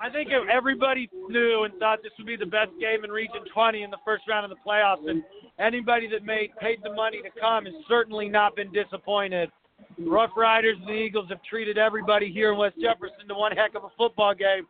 I 0.00 0.10
think 0.10 0.30
if 0.32 0.48
everybody 0.48 1.08
knew 1.28 1.64
and 1.64 1.74
thought 1.78 2.02
this 2.02 2.10
would 2.18 2.26
be 2.26 2.36
the 2.36 2.46
best 2.46 2.70
game 2.80 3.04
in 3.04 3.10
Region 3.10 3.44
20 3.52 3.82
in 3.82 3.90
the 3.90 4.02
first 4.04 4.24
round 4.26 4.44
of 4.44 4.50
the 4.50 4.58
playoffs, 4.66 5.08
and 5.08 5.22
anybody 5.60 6.08
that 6.08 6.24
made 6.24 6.50
paid 6.60 6.78
the 6.82 6.92
money 6.92 7.22
to 7.22 7.30
come 7.40 7.66
has 7.66 7.74
certainly 7.88 8.28
not 8.28 8.56
been 8.56 8.72
disappointed 8.72 9.50
Rough 9.98 10.30
Riders 10.36 10.76
and 10.80 10.88
the 10.88 10.92
Eagles 10.92 11.28
have 11.28 11.42
treated 11.42 11.78
everybody 11.78 12.32
here 12.32 12.52
in 12.52 12.58
West 12.58 12.76
Jefferson 12.80 13.28
to 13.28 13.34
one 13.34 13.52
heck 13.52 13.74
of 13.74 13.84
a 13.84 13.90
football 13.96 14.34
game, 14.34 14.66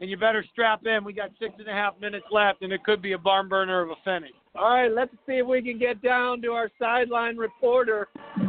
and 0.00 0.08
you 0.08 0.16
better 0.16 0.44
strap 0.52 0.86
in. 0.86 1.04
We 1.04 1.12
got 1.12 1.30
six 1.40 1.54
and 1.58 1.68
a 1.68 1.72
half 1.72 1.98
minutes 2.00 2.26
left, 2.30 2.62
and 2.62 2.72
it 2.72 2.84
could 2.84 3.02
be 3.02 3.12
a 3.12 3.18
barn 3.18 3.48
burner 3.48 3.82
of 3.82 3.90
a 3.90 3.96
finish. 4.04 4.30
All 4.58 4.70
right, 4.70 4.90
let's 4.92 5.12
see 5.24 5.34
if 5.34 5.46
we 5.46 5.62
can 5.62 5.78
get 5.78 6.02
down 6.02 6.42
to 6.42 6.48
our 6.48 6.68
sideline 6.80 7.36
reporter, 7.36 8.08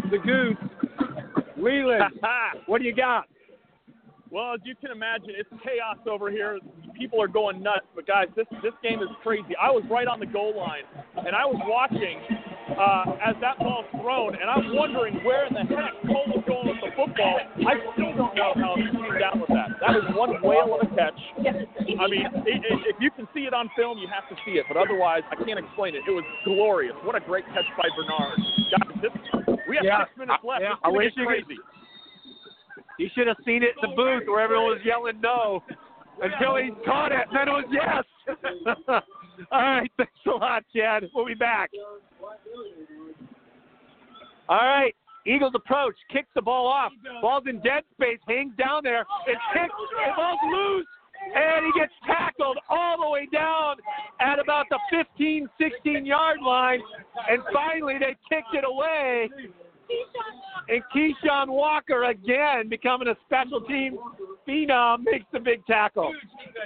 the 0.10 0.18
Goose. 0.18 0.58
Leland, 1.56 2.04
what 2.66 2.80
do 2.80 2.86
you 2.86 2.96
got? 2.96 3.26
Well, 4.32 4.54
as 4.54 4.60
you 4.64 4.76
can 4.76 4.92
imagine, 4.92 5.30
it's 5.38 5.50
chaos 5.64 5.98
over 6.10 6.32
here. 6.32 6.60
People 6.98 7.22
are 7.22 7.28
going 7.28 7.62
nuts. 7.62 7.86
But 7.96 8.08
guys, 8.08 8.28
this 8.36 8.46
this 8.64 8.74
game 8.82 9.02
is 9.02 9.10
crazy. 9.22 9.56
I 9.62 9.70
was 9.70 9.84
right 9.90 10.08
on 10.08 10.20
the 10.20 10.26
goal 10.26 10.58
line, 10.58 10.84
and 11.18 11.36
I 11.36 11.46
was 11.46 11.62
watching 11.66 12.20
uh, 12.78 13.18
as 13.24 13.36
that 13.42 13.58
ball's 13.60 13.86
thrown, 13.92 14.36
and 14.36 14.50
I'm 14.50 14.76
wondering 14.76 15.16
where 15.24 15.46
in 15.48 15.54
the 15.54 15.66
heck 15.66 15.94
Cole 16.06 16.28
was 16.28 16.44
going 16.48 16.68
with 16.68 16.82
the 16.84 16.92
football. 16.96 17.40
I 17.66 17.74
still 17.94 18.14
don't 18.16 18.36
know 18.36 18.54
how 18.56 18.76
he 18.76 18.86
came 18.92 19.16
down 19.20 19.40
with 19.42 19.50
that. 19.50 19.80
That 19.82 19.96
was 19.98 20.06
one 20.14 20.36
whale 20.44 20.76
of 20.78 20.86
a 20.86 20.90
catch. 20.96 21.18
I 21.40 22.06
mean, 22.08 22.26
it, 22.46 22.62
it, 22.64 22.80
if 22.92 22.98
you 23.00 23.12
can 23.12 23.28
see 23.34 23.48
it 23.50 23.54
on 23.54 23.70
film, 23.76 23.98
you 23.98 24.08
have 24.08 24.28
to 24.30 24.36
see 24.46 24.60
it. 24.60 24.66
But 24.68 24.78
otherwise, 24.78 25.24
I 25.32 25.36
can't 25.44 25.60
explain 25.60 25.96
it. 25.96 26.04
It 26.08 26.12
was 26.12 26.26
glorious. 26.46 26.96
What 27.04 27.16
a 27.16 27.24
great 27.24 27.46
catch 27.54 27.68
by 27.78 27.88
Bernard. 27.96 28.38
Guys, 28.72 29.02
this, 29.02 29.14
we 29.68 29.76
have 29.78 29.86
Yeah. 29.86 30.06
six 30.06 30.18
minutes 30.18 30.44
left. 30.44 30.62
Yeah. 30.62 30.76
I 30.84 30.90
wish 30.90 31.14
you 31.16 31.26
could- 31.26 31.46
crazy. 31.46 31.60
You 33.00 33.08
should 33.16 33.28
have 33.28 33.38
seen 33.46 33.64
it 33.64 33.76
in 33.82 33.90
the 33.90 33.96
booth 33.96 34.28
where 34.28 34.42
everyone 34.42 34.76
was 34.76 34.82
yelling 34.84 35.22
no 35.22 35.64
until 36.22 36.58
he 36.58 36.72
caught 36.86 37.14
it, 37.14 37.24
and 37.32 37.36
then 37.36 37.48
it 37.48 37.52
was 37.52 37.66
yes. 37.72 38.04
All 39.52 39.62
right, 39.62 39.92
thanks 39.98 40.12
a 40.28 40.32
lot, 40.32 40.64
Chad. 40.76 41.04
We'll 41.14 41.26
be 41.26 41.34
back. 41.34 41.72
All 44.48 44.58
right, 44.58 44.96
Eagles 45.26 45.54
approach, 45.56 45.96
kicks 46.12 46.30
the 46.36 46.42
ball 46.42 46.68
off. 46.68 46.92
Ball's 47.22 47.44
in 47.48 47.62
dead 47.62 47.84
space, 47.94 48.20
hangs 48.28 48.54
down 48.58 48.82
there. 48.84 49.06
It's 49.28 49.42
kicked, 49.54 49.72
the 49.72 50.12
ball's 50.16 50.40
loose, 50.52 50.88
and 51.36 51.66
he 51.66 51.80
gets 51.80 51.94
tackled 52.06 52.58
all 52.70 52.98
the 53.02 53.10
way 53.10 53.28
down 53.32 53.76
at 54.20 54.40
about 54.40 54.66
the 54.70 54.80
15, 54.90 55.48
16 55.60 56.06
yard 56.06 56.40
line. 56.44 56.80
And 57.30 57.42
finally, 57.54 57.96
they 58.00 58.16
kicked 58.30 58.54
it 58.54 58.64
away. 58.66 59.30
And 60.70 60.84
Keyshawn 60.96 61.48
Walker 61.48 62.04
again 62.06 62.70
becoming 62.70 63.08
a 63.08 63.16
special 63.26 63.62
team 63.62 63.98
phenom 64.48 65.04
makes 65.04 65.26
the 65.34 65.40
big 65.40 65.66
tackle. 65.66 66.14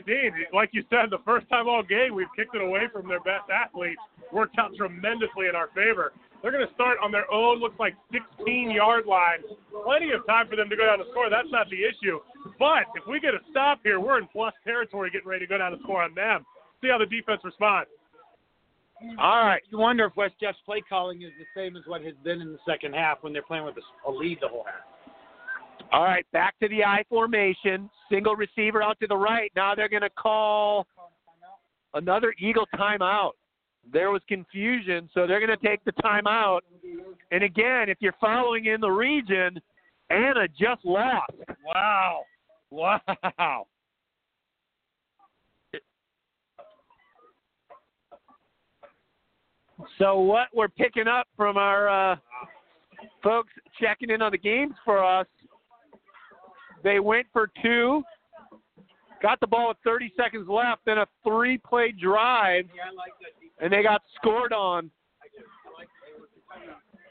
Dean, 0.06 0.32
like 0.54 0.70
you 0.74 0.84
said, 0.90 1.10
the 1.10 1.24
first 1.24 1.48
time 1.50 1.68
all 1.68 1.84
game 1.84 2.14
we've 2.14 2.28
kicked 2.36 2.56
it 2.56 2.62
away 2.62 2.88
from 2.92 3.08
their 3.08 3.22
best 3.22 3.50
athlete. 3.50 3.98
Worked 4.32 4.58
out 4.60 4.76
tremendously 4.76 5.48
in 5.48 5.56
our 5.56 5.70
favor. 5.76 6.12
They're 6.42 6.52
going 6.52 6.68
to 6.68 6.74
start 6.74 6.98
on 7.02 7.12
their 7.12 7.32
own, 7.32 7.60
looks 7.60 7.80
like 7.80 7.96
16 8.12 8.72
yard 8.72 9.06
line. 9.06 9.40
Plenty 9.86 10.12
of 10.12 10.26
time 10.28 10.48
for 10.50 10.58
them 10.58 10.70
to 10.70 10.76
go 10.76 10.86
down 10.86 11.00
and 11.00 11.08
score. 11.12 11.30
That's 11.30 11.48
not 11.52 11.70
the 11.70 11.80
issue. 11.80 12.20
But 12.60 12.92
if 12.96 13.08
we 13.08 13.22
get 13.22 13.34
a 13.34 13.40
stop 13.50 13.80
here, 13.84 14.02
we're 14.02 14.20
in 14.20 14.28
plus 14.28 14.54
territory 14.66 15.10
getting 15.12 15.28
ready 15.28 15.46
to 15.46 15.50
go 15.50 15.58
down 15.58 15.72
and 15.72 15.82
score 15.84 16.04
on 16.04 16.14
them. 16.14 16.46
See 16.82 16.90
how 16.90 16.98
the 16.98 17.06
defense 17.06 17.40
responds. 17.46 17.88
All 19.20 19.46
right. 19.46 19.62
You 19.70 19.78
wonder 19.78 20.06
if 20.06 20.16
West 20.16 20.36
Jeff's 20.40 20.58
play 20.66 20.82
calling 20.88 21.22
is 21.22 21.32
the 21.38 21.46
same 21.60 21.76
as 21.76 21.84
what 21.86 22.04
has 22.04 22.14
been 22.24 22.42
in 22.42 22.52
the 22.52 22.60
second 22.68 22.94
half 22.94 23.20
when 23.22 23.34
they're 23.34 23.42
playing 23.42 23.66
with 23.66 23.76
a, 23.78 24.12
lead 24.12 24.40
the 24.42 24.48
whole 24.48 24.66
half. 24.66 24.82
All 25.92 26.04
right, 26.04 26.26
back 26.32 26.58
to 26.60 26.68
the 26.70 26.84
I 26.84 27.04
formation. 27.08 27.90
Single 28.10 28.36
receiver 28.36 28.82
out 28.82 29.00
to 29.00 29.08
the 29.08 29.16
right. 29.16 29.52
Now 29.56 29.76
they're 29.76 29.90
going 29.90 30.02
to 30.02 30.10
call 30.10 30.88
another 31.94 32.34
Eagle 32.40 32.66
timeout. 32.76 33.32
There 33.92 34.10
was 34.10 34.22
confusion, 34.28 35.10
so 35.14 35.28
they're 35.28 35.46
going 35.46 35.56
to 35.56 35.68
take 35.68 35.84
the 35.84 35.92
timeout. 36.04 36.62
And 37.32 37.44
again, 37.44 37.90
if 37.90 37.98
you're 38.00 38.16
following 38.20 38.66
in 38.66 38.82
the 38.82 38.90
region, 38.90 39.60
Anna 40.10 40.48
just 40.48 40.84
lost. 40.84 41.32
Wow. 41.66 42.22
Wow. 42.72 43.68
So 50.00 50.20
what 50.20 50.48
we're 50.54 50.70
picking 50.70 51.08
up 51.08 51.28
from 51.36 51.58
our 51.58 52.14
uh, 52.14 52.16
folks 53.24 53.52
checking 53.80 54.10
in 54.10 54.22
on 54.22 54.32
the 54.32 54.38
games 54.38 54.74
for 54.84 55.04
us, 55.04 55.28
they 56.84 57.00
went 57.00 57.28
for 57.32 57.50
two, 57.62 58.04
got 59.22 59.40
the 59.40 59.48
ball 59.48 59.70
with 59.70 59.78
30 59.84 60.12
seconds 60.18 60.48
left, 60.50 60.82
then 60.86 60.98
a 60.98 61.08
three-play 61.24 61.94
drive, 62.00 62.66
and 63.62 63.72
they 63.72 63.82
got 63.82 64.02
scored 64.16 64.54
on. 64.54 64.92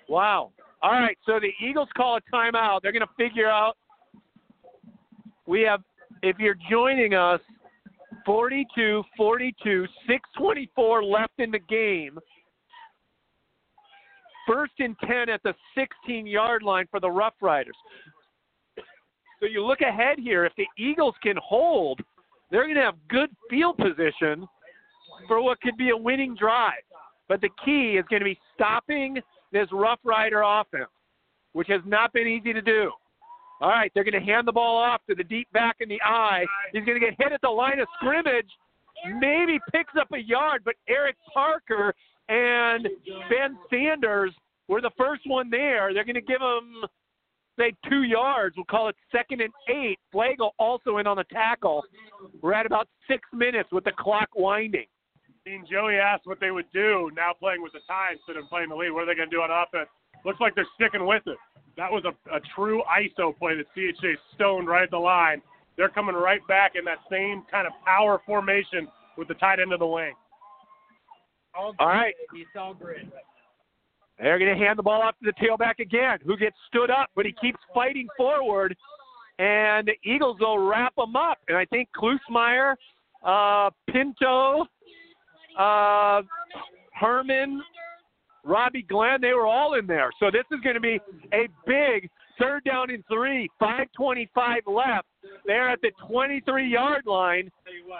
Wow. 0.08 0.52
All 0.82 0.90
right, 0.90 1.16
so 1.24 1.38
the 1.40 1.50
Eagles 1.64 1.88
call 1.96 2.16
a 2.18 2.20
timeout. 2.34 2.80
They're 2.82 2.92
going 2.92 3.00
to 3.00 3.14
figure 3.16 3.48
out. 3.48 3.76
We 5.46 5.62
have, 5.62 5.82
if 6.22 6.38
you're 6.38 6.56
joining 6.70 7.14
us, 7.14 7.40
42 8.26 9.02
42, 9.16 9.86
624 10.06 11.04
left 11.04 11.32
in 11.38 11.50
the 11.50 11.58
game. 11.58 12.18
First 14.46 14.72
and 14.78 14.96
10 15.06 15.28
at 15.28 15.42
the 15.42 15.54
16 15.74 16.26
yard 16.26 16.62
line 16.62 16.86
for 16.90 17.00
the 17.00 17.10
Rough 17.10 17.34
Riders. 17.40 17.76
So 19.40 19.46
you 19.46 19.64
look 19.64 19.80
ahead 19.80 20.18
here. 20.18 20.44
If 20.44 20.52
the 20.56 20.66
Eagles 20.78 21.14
can 21.22 21.36
hold, 21.42 22.00
they're 22.50 22.64
going 22.64 22.76
to 22.76 22.82
have 22.82 22.94
good 23.08 23.30
field 23.50 23.76
position 23.76 24.46
for 25.26 25.42
what 25.42 25.60
could 25.60 25.76
be 25.76 25.90
a 25.90 25.96
winning 25.96 26.36
drive. 26.36 26.82
But 27.28 27.40
the 27.40 27.48
key 27.64 27.96
is 27.98 28.04
going 28.08 28.20
to 28.20 28.24
be 28.24 28.38
stopping 28.54 29.18
this 29.52 29.68
Rough 29.72 30.00
Rider 30.04 30.42
offense, 30.42 30.90
which 31.52 31.68
has 31.68 31.80
not 31.86 32.12
been 32.12 32.26
easy 32.26 32.52
to 32.52 32.62
do. 32.62 32.90
All 33.60 33.68
right, 33.68 33.92
they're 33.94 34.04
going 34.04 34.20
to 34.20 34.32
hand 34.32 34.46
the 34.46 34.52
ball 34.52 34.76
off 34.76 35.00
to 35.08 35.14
the 35.14 35.24
deep 35.24 35.50
back 35.52 35.76
in 35.80 35.88
the 35.88 36.00
I. 36.02 36.44
He's 36.72 36.84
going 36.84 37.00
to 37.00 37.06
get 37.06 37.14
hit 37.18 37.32
at 37.32 37.40
the 37.42 37.48
line 37.48 37.78
of 37.78 37.88
scrimmage. 37.96 38.48
Maybe 39.18 39.58
picks 39.70 39.92
up 40.00 40.08
a 40.12 40.18
yard, 40.18 40.62
but 40.64 40.74
Eric 40.88 41.16
Parker 41.32 41.94
and 42.28 42.88
Ben 43.28 43.56
Sanders 43.70 44.32
were 44.68 44.80
the 44.80 44.90
first 44.96 45.22
one 45.26 45.50
there. 45.50 45.92
They're 45.92 46.04
going 46.04 46.14
to 46.14 46.20
give 46.20 46.40
him, 46.40 46.84
say, 47.58 47.72
two 47.88 48.04
yards. 48.04 48.56
We'll 48.56 48.64
call 48.64 48.88
it 48.88 48.96
second 49.10 49.40
and 49.40 49.52
eight. 49.68 49.98
Flagel 50.14 50.50
also 50.58 50.98
in 50.98 51.06
on 51.06 51.16
the 51.16 51.24
tackle. 51.24 51.82
We're 52.40 52.54
at 52.54 52.66
about 52.66 52.88
six 53.08 53.22
minutes 53.32 53.70
with 53.72 53.84
the 53.84 53.92
clock 53.98 54.28
winding. 54.34 54.86
Dean 55.44 55.64
Joey 55.70 55.96
asked 55.96 56.22
what 56.24 56.38
they 56.40 56.52
would 56.52 56.70
do 56.72 57.10
now 57.16 57.32
playing 57.38 57.62
with 57.62 57.72
the 57.72 57.80
tie 57.88 58.12
instead 58.12 58.40
of 58.40 58.48
playing 58.48 58.68
the 58.68 58.76
lead. 58.76 58.90
What 58.90 59.02
are 59.02 59.06
they 59.06 59.14
going 59.14 59.28
to 59.28 59.36
do 59.36 59.42
on 59.42 59.50
offense? 59.50 59.88
Looks 60.24 60.40
like 60.40 60.54
they're 60.54 60.66
sticking 60.76 61.04
with 61.04 61.22
it. 61.26 61.36
That 61.76 61.90
was 61.90 62.04
a, 62.04 62.10
a 62.34 62.40
true 62.54 62.82
ISO 62.86 63.36
play 63.36 63.56
that 63.56 63.66
CHCA 63.76 64.14
stoned 64.34 64.68
right 64.68 64.84
at 64.84 64.90
the 64.90 64.98
line. 64.98 65.42
They're 65.76 65.88
coming 65.88 66.14
right 66.14 66.46
back 66.46 66.72
in 66.76 66.84
that 66.84 66.98
same 67.10 67.42
kind 67.50 67.66
of 67.66 67.72
power 67.84 68.20
formation 68.24 68.86
with 69.16 69.28
the 69.28 69.34
tight 69.34 69.58
end 69.58 69.72
of 69.72 69.80
the 69.80 69.86
wing. 69.86 70.12
All, 71.54 71.74
All 71.78 71.86
right. 71.88 72.14
It's 72.34 72.50
all 72.58 72.74
great. 72.74 73.08
They're 74.18 74.38
going 74.38 74.56
to 74.56 74.64
hand 74.64 74.78
the 74.78 74.82
ball 74.82 75.02
off 75.02 75.14
to 75.22 75.30
the 75.30 75.46
tailback 75.46 75.78
again, 75.80 76.18
who 76.24 76.36
gets 76.36 76.56
stood 76.68 76.90
up, 76.90 77.08
but 77.16 77.26
he 77.26 77.32
keeps 77.40 77.58
fighting 77.74 78.06
forward. 78.16 78.76
And 79.38 79.88
the 79.88 79.94
Eagles 80.08 80.36
will 80.40 80.58
wrap 80.58 80.92
him 80.96 81.16
up. 81.16 81.38
And 81.48 81.56
I 81.56 81.64
think 81.66 81.88
Klusmeyer, 81.96 82.76
uh, 83.24 83.70
Pinto, 83.90 84.66
uh, 85.58 86.22
Herman, 86.94 87.62
Robbie 88.44 88.82
Glenn, 88.82 89.20
they 89.20 89.32
were 89.32 89.46
all 89.46 89.74
in 89.74 89.86
there. 89.86 90.10
So 90.20 90.30
this 90.30 90.44
is 90.52 90.60
going 90.62 90.74
to 90.74 90.80
be 90.80 91.00
a 91.32 91.48
big 91.66 92.08
third 92.38 92.64
down 92.64 92.90
and 92.90 93.04
three, 93.08 93.48
525 93.58 94.62
left. 94.66 95.06
They're 95.46 95.70
at 95.70 95.80
the 95.80 95.90
23 96.08 96.68
yard 96.68 97.06
line. 97.06 97.50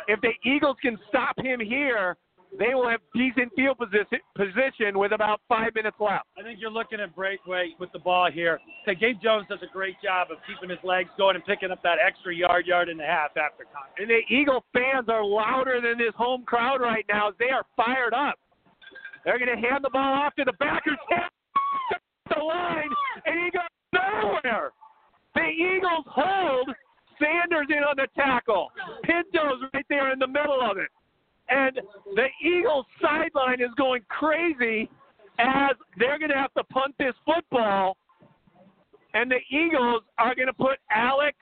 If 0.09 0.21
the 0.21 0.33
Eagles 0.45 0.77
can 0.83 0.99
stop 1.09 1.35
him 1.39 1.61
here, 1.61 2.17
they 2.59 2.75
will 2.75 2.89
have 2.89 3.01
decent 3.15 3.53
field 3.57 3.79
position, 3.79 4.21
position 4.37 4.99
with 4.99 5.13
about 5.13 5.41
five 5.49 5.75
minutes 5.75 5.97
left. 5.99 6.27
I 6.39 6.43
think 6.43 6.61
you're 6.61 6.71
looking 6.71 7.01
at 7.01 7.15
breakaway 7.15 7.71
with 7.81 7.91
the 7.93 7.99
ball 7.99 8.31
here. 8.31 8.61
Okay, 8.83 8.99
Gabe 8.99 9.23
Jones 9.23 9.47
does 9.49 9.61
a 9.63 9.73
great 9.73 9.97
job 10.03 10.29
of 10.31 10.39
keeping 10.47 10.69
his 10.69 10.79
legs 10.85 11.09
going 11.17 11.37
and 11.37 11.45
picking 11.45 11.71
up 11.71 11.83
that 11.83 11.97
extra 12.05 12.35
yard, 12.35 12.67
yard 12.67 12.89
and 12.89 13.01
a 13.01 13.07
half 13.07 13.37
after 13.37 13.65
time. 13.65 13.91
And 13.99 14.11
the 14.11 14.21
Eagle 14.29 14.65
fans 14.73 15.09
are 15.09 15.25
louder 15.25 15.81
than 15.81 15.99
this 15.99 16.15
home 16.17 16.45
crowd 16.45 16.81
right 16.81 17.07
now. 17.09 17.33
They 17.39 17.51
are 17.51 17.65
fired 17.77 18.13
up. 18.13 18.39
They're 19.25 19.39
going 19.39 19.55
to 19.55 19.69
hand 19.69 19.85
the 19.85 19.91
ball 19.91 20.15
off 20.23 20.35
to 20.37 20.45
the 20.45 20.55
backers. 20.59 20.99
The 22.29 22.39
line, 22.43 22.89
and 23.27 23.45
he 23.45 23.51
goes 23.51 23.69
nowhere. 23.93 24.71
The 25.35 25.43
Eagles 25.43 26.07
hold 26.07 26.71
Sanders 27.23 27.67
in 27.71 27.85
on 27.85 27.95
the 27.97 28.09
tackle. 28.17 28.73
Pinto's 29.05 29.63
right 29.73 29.87
there 29.89 30.13
in 30.13 30.19
the 30.19 30.27
middle 30.27 30.61
of 30.61 30.79
it. 30.79 30.89
And 31.53 31.81
the 32.15 32.27
Eagles 32.43 32.87
sideline 33.01 33.61
is 33.61 33.75
going 33.77 34.03
crazy 34.09 34.89
as 35.39 35.77
they're 35.99 36.19
going 36.19 36.31
to 36.31 36.37
have 36.37 36.53
to 36.55 36.65
punt 36.65 36.95
this 36.99 37.15
football. 37.27 37.97
And 39.13 39.31
the 39.31 39.41
Eagles 39.51 40.03
are 40.19 40.35
going 40.35 40.47
to 40.47 40.55
put 40.55 40.79
Alex 40.91 41.37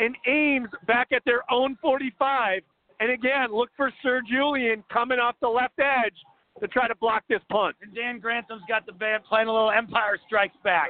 and 0.00 0.14
Ames 0.26 0.68
back 0.86 1.08
at 1.12 1.22
their 1.24 1.50
own 1.50 1.78
45. 1.80 2.60
And 3.00 3.10
again, 3.10 3.52
look 3.52 3.70
for 3.76 3.90
Sir 4.02 4.20
Julian 4.28 4.84
coming 4.92 5.18
off 5.18 5.36
the 5.40 5.48
left 5.48 5.78
edge 5.78 6.14
to 6.60 6.68
try 6.68 6.86
to 6.86 6.94
block 6.96 7.24
this 7.28 7.40
punt. 7.50 7.74
And 7.80 7.94
Dan 7.94 8.20
Grantham's 8.20 8.62
got 8.68 8.84
the 8.84 8.92
band 8.92 9.24
playing 9.24 9.48
a 9.48 9.52
little 9.52 9.70
Empire 9.70 10.18
Strikes 10.26 10.56
Back. 10.62 10.88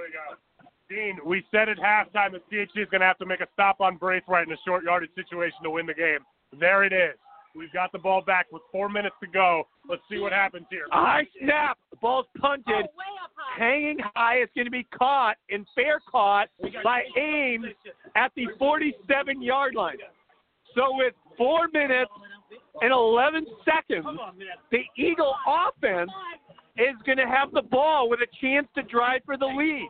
Dean, 0.90 1.18
we 1.24 1.44
said 1.50 1.68
at 1.68 1.78
halftime 1.78 2.32
that 2.32 2.42
CHC 2.50 2.82
is 2.82 2.88
going 2.90 3.00
to 3.00 3.06
have 3.06 3.18
to 3.18 3.26
make 3.26 3.40
a 3.40 3.46
stop 3.52 3.80
on 3.80 3.96
Braithwaite 3.96 4.48
in 4.48 4.52
a 4.52 4.58
short 4.66 4.84
yardage 4.84 5.10
situation 5.14 5.58
to 5.62 5.70
win 5.70 5.86
the 5.86 5.94
game. 5.94 6.18
There 6.58 6.82
it 6.84 6.92
is. 6.92 7.14
We've 7.57 7.73
got 7.73 7.92
the 7.92 7.99
ball 7.99 8.20
back 8.20 8.47
with 8.50 8.62
four 8.73 8.89
minutes 8.89 9.15
to 9.20 9.28
go. 9.28 9.65
Let's 9.89 10.02
see 10.10 10.18
what 10.18 10.33
happens 10.33 10.66
here. 10.70 10.86
High 10.91 11.26
snap. 11.41 11.78
The 11.91 11.97
ball's 11.97 12.26
punted. 12.39 12.65
Oh, 12.68 12.81
way 12.81 13.15
up 13.23 13.31
high. 13.36 13.65
Hanging 13.65 13.99
high. 14.15 14.36
It's 14.36 14.52
going 14.55 14.65
to 14.65 14.70
be 14.70 14.86
caught 14.97 15.36
and 15.50 15.66
fair 15.74 16.00
caught 16.10 16.49
by 16.83 17.02
Ames 17.16 17.66
at 18.16 18.33
the 18.34 18.47
47 18.58 19.41
yard 19.41 19.74
line. 19.74 19.99
So 20.74 20.97
with 20.97 21.15
four 21.39 21.68
minutes 21.73 22.10
and 22.81 22.92
11 22.92 23.47
seconds, 23.65 24.07
the 24.73 24.81
Eagle 24.97 25.34
offense 25.47 26.10
is 26.76 26.97
going 27.07 27.18
to 27.18 27.26
have 27.26 27.52
the 27.52 27.62
ball 27.62 28.08
with 28.10 28.20
a 28.20 28.26
chance 28.41 28.66
to 28.74 28.83
drive 28.83 29.20
for 29.24 29.36
the 29.36 29.47
lead. 29.47 29.89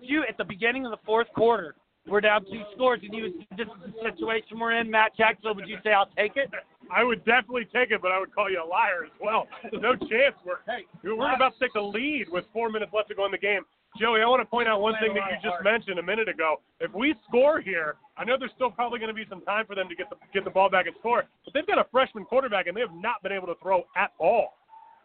You 0.00 0.24
at 0.28 0.36
the 0.36 0.44
beginning 0.44 0.84
of 0.84 0.92
the 0.92 0.98
fourth 1.04 1.26
quarter, 1.34 1.74
we're 2.06 2.20
down 2.20 2.44
two 2.44 2.62
scores, 2.74 3.00
and 3.02 3.14
you 3.14 3.32
this 3.56 3.66
is 3.66 3.92
the 3.94 4.10
situation 4.10 4.58
we're 4.60 4.78
in, 4.78 4.90
Matt 4.90 5.16
Jackson. 5.16 5.56
Would 5.56 5.66
you 5.66 5.78
say 5.82 5.92
I'll 5.92 6.10
take 6.16 6.36
it? 6.36 6.50
I 6.92 7.04
would 7.04 7.24
definitely 7.24 7.66
take 7.72 7.90
it, 7.90 8.02
but 8.02 8.12
I 8.12 8.18
would 8.18 8.34
call 8.34 8.50
you 8.50 8.62
a 8.62 8.66
liar 8.66 9.04
as 9.04 9.12
well. 9.20 9.46
No 9.72 9.94
chance 9.94 10.34
we're 10.44 10.58
we're 11.02 11.34
about 11.34 11.54
to 11.54 11.60
take 11.60 11.72
the 11.72 11.80
lead 11.80 12.26
with 12.30 12.44
four 12.52 12.70
minutes 12.70 12.92
left 12.94 13.08
to 13.08 13.14
go 13.14 13.24
in 13.26 13.32
the 13.32 13.38
game. 13.38 13.62
Joey, 13.98 14.22
I 14.22 14.26
want 14.26 14.42
to 14.42 14.46
point 14.46 14.66
out 14.66 14.80
one 14.80 14.94
thing 15.00 15.14
that 15.14 15.22
you 15.30 15.38
just 15.40 15.62
mentioned 15.62 16.00
a 16.00 16.02
minute 16.02 16.28
ago. 16.28 16.56
If 16.80 16.92
we 16.92 17.14
score 17.28 17.60
here, 17.60 17.94
I 18.16 18.24
know 18.24 18.34
there's 18.38 18.50
still 18.56 18.70
probably 18.70 18.98
going 18.98 19.08
to 19.08 19.14
be 19.14 19.24
some 19.28 19.40
time 19.42 19.66
for 19.66 19.76
them 19.76 19.88
to 19.88 19.94
get 19.94 20.10
the 20.10 20.16
get 20.32 20.42
the 20.42 20.50
ball 20.50 20.68
back 20.68 20.86
and 20.86 20.96
score, 20.98 21.24
but 21.44 21.54
they've 21.54 21.66
got 21.66 21.78
a 21.78 21.86
freshman 21.92 22.24
quarterback 22.24 22.66
and 22.66 22.76
they 22.76 22.80
have 22.80 22.94
not 22.94 23.22
been 23.22 23.32
able 23.32 23.46
to 23.46 23.54
throw 23.62 23.84
at 23.96 24.10
all. 24.18 24.54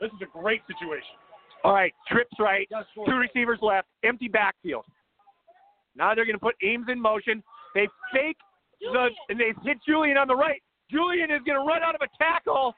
This 0.01 0.09
is 0.09 0.21
a 0.21 0.37
great 0.39 0.61
situation. 0.65 1.13
All 1.63 1.73
right, 1.73 1.93
trips 2.07 2.33
right, 2.39 2.67
two 3.05 3.15
receivers 3.15 3.59
left, 3.61 3.87
empty 4.03 4.27
backfield. 4.27 4.85
Now 5.95 6.15
they're 6.15 6.25
going 6.25 6.37
to 6.37 6.39
put 6.39 6.55
Ames 6.63 6.87
in 6.89 6.99
motion. 6.99 7.43
They 7.75 7.87
fake 8.13 8.37
the 8.79 9.09
and 9.27 9.39
they 9.39 9.53
hit 9.63 9.77
Julian 9.85 10.17
on 10.17 10.27
the 10.27 10.35
right. 10.35 10.63
Julian 10.91 11.31
is 11.31 11.41
going 11.45 11.59
to 11.59 11.65
run 11.65 11.83
out 11.83 11.95
of 11.95 12.01
a 12.01 12.09
tackle, 12.17 12.75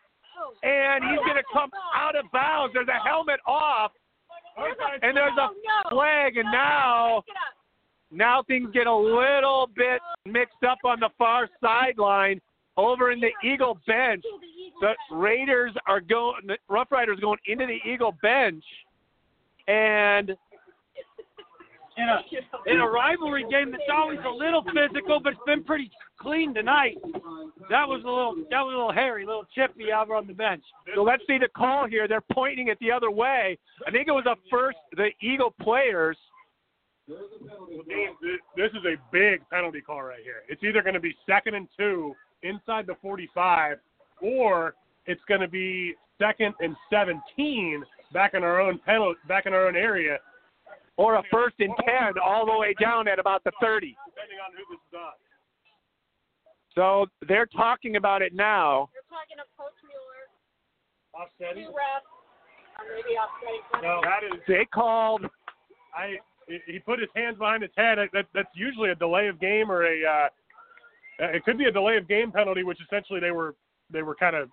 and 0.63 1.03
he's 1.03 1.19
going 1.25 1.37
to 1.37 1.47
come 1.53 1.69
out 1.95 2.15
of 2.15 2.25
bounds. 2.33 2.73
There's 2.73 2.87
a 2.87 3.07
helmet 3.07 3.39
off, 3.45 3.91
and 5.01 5.15
there's 5.15 5.37
a 5.37 5.89
flag, 5.89 6.37
and 6.37 6.51
now 6.51 7.23
now 8.11 8.43
things 8.43 8.69
get 8.73 8.87
a 8.87 8.95
little 8.95 9.69
bit 9.75 10.01
mixed 10.25 10.63
up 10.67 10.79
on 10.83 10.99
the 10.99 11.09
far 11.17 11.47
sideline 11.61 12.41
over 12.77 13.11
in 13.11 13.19
the 13.19 13.31
Eagle 13.43 13.79
bench. 13.87 14.23
The 14.81 14.93
Raiders 15.11 15.73
are 15.87 16.01
going, 16.01 16.47
the 16.47 16.57
Rough 16.69 16.91
Riders 16.91 17.19
going 17.19 17.39
into 17.45 17.65
the 17.65 17.79
Eagle 17.89 18.15
bench, 18.21 18.63
and 19.67 20.35
In 21.97 22.07
a 22.07 22.71
in 22.71 22.79
a 22.79 22.87
rivalry 22.87 23.45
game 23.49 23.71
that's 23.71 23.83
always 23.91 24.19
a 24.25 24.29
little 24.29 24.63
physical, 24.63 25.19
but 25.19 25.33
it's 25.33 25.41
been 25.45 25.63
pretty 25.63 25.91
clean 26.19 26.53
tonight. 26.53 26.97
That 27.69 27.87
was 27.87 28.01
a 28.05 28.07
little 28.07 28.35
that 28.49 28.61
was 28.61 28.73
a 28.73 28.77
little 28.77 28.93
hairy, 28.93 29.23
a 29.23 29.27
little 29.27 29.45
chippy 29.53 29.91
over 29.91 30.15
on 30.15 30.25
the 30.25 30.33
bench. 30.33 30.63
so 30.95 31.03
let's 31.03 31.23
see 31.27 31.37
the 31.37 31.49
call 31.49 31.87
here. 31.87 32.07
They're 32.07 32.23
pointing 32.31 32.69
it 32.69 32.77
the 32.79 32.91
other 32.91 33.11
way. 33.11 33.57
I 33.85 33.91
think 33.91 34.07
it 34.07 34.11
was 34.11 34.25
a 34.25 34.35
first 34.49 34.77
the 34.95 35.09
Eagle 35.21 35.53
players. 35.61 36.17
This 38.55 38.71
is 38.71 38.85
a 38.85 38.95
big 39.11 39.41
penalty 39.49 39.81
call 39.81 40.03
right 40.03 40.23
here. 40.23 40.43
It's 40.47 40.63
either 40.63 40.81
going 40.81 40.93
to 40.93 40.99
be 41.01 41.15
second 41.27 41.55
and 41.55 41.67
two 41.77 42.15
inside 42.43 42.87
the 42.87 42.95
45, 43.01 43.77
or 44.21 44.75
it's 45.07 45.21
going 45.27 45.41
to 45.41 45.47
be 45.47 45.95
second 46.19 46.53
and 46.61 46.75
17 46.89 47.83
back 48.13 48.33
in 48.33 48.43
our 48.43 48.61
own 48.61 48.79
penalty, 48.85 49.19
back 49.27 49.45
in 49.45 49.53
our 49.53 49.67
own 49.67 49.75
area, 49.75 50.19
Or 50.97 51.15
a 51.15 51.23
first 51.31 51.55
and 51.59 51.73
ten 51.85 52.13
all 52.23 52.45
the 52.45 52.57
way 52.57 52.75
down 52.79 53.07
at 53.07 53.17
about 53.17 53.43
the 53.43 53.51
30. 53.61 53.95
depending 54.05 54.37
on 54.45 54.51
who 54.53 54.63
this 54.69 54.81
is 54.91 54.97
on. 54.97 55.13
So 56.75 57.05
they're 57.27 57.47
talking 57.47 57.95
about 57.95 58.21
it 58.21 58.33
now. 58.33 58.89
You're 58.93 59.03
talking 59.09 59.37
to 59.37 59.47
Coach 59.57 59.75
Mueller, 59.83 61.25
Offsetting? 61.25 61.65
two 61.65 61.71
refs, 61.71 62.07
maybe 62.95 63.17
offsetting. 63.17 63.83
No, 63.83 63.99
that 64.03 64.23
is. 64.23 64.39
They 64.47 64.65
called 64.65 65.25
I. 65.95 66.15
He 66.67 66.79
put 66.79 66.99
his 66.99 67.09
hands 67.15 67.37
behind 67.37 67.61
his 67.61 67.71
head. 67.77 67.97
That, 68.13 68.25
that's 68.33 68.49
usually 68.55 68.89
a 68.89 68.95
delay 68.95 69.27
of 69.27 69.39
game 69.39 69.71
or 69.71 69.83
a. 69.83 70.03
Uh, 70.05 70.27
it 71.19 71.43
could 71.45 71.57
be 71.57 71.65
a 71.65 71.71
delay 71.71 71.97
of 71.97 72.07
game 72.07 72.31
penalty, 72.31 72.63
which 72.63 72.79
essentially 72.81 73.19
they 73.19 73.31
were 73.31 73.55
they 73.91 74.01
were 74.01 74.15
kind 74.15 74.35
of 74.35 74.49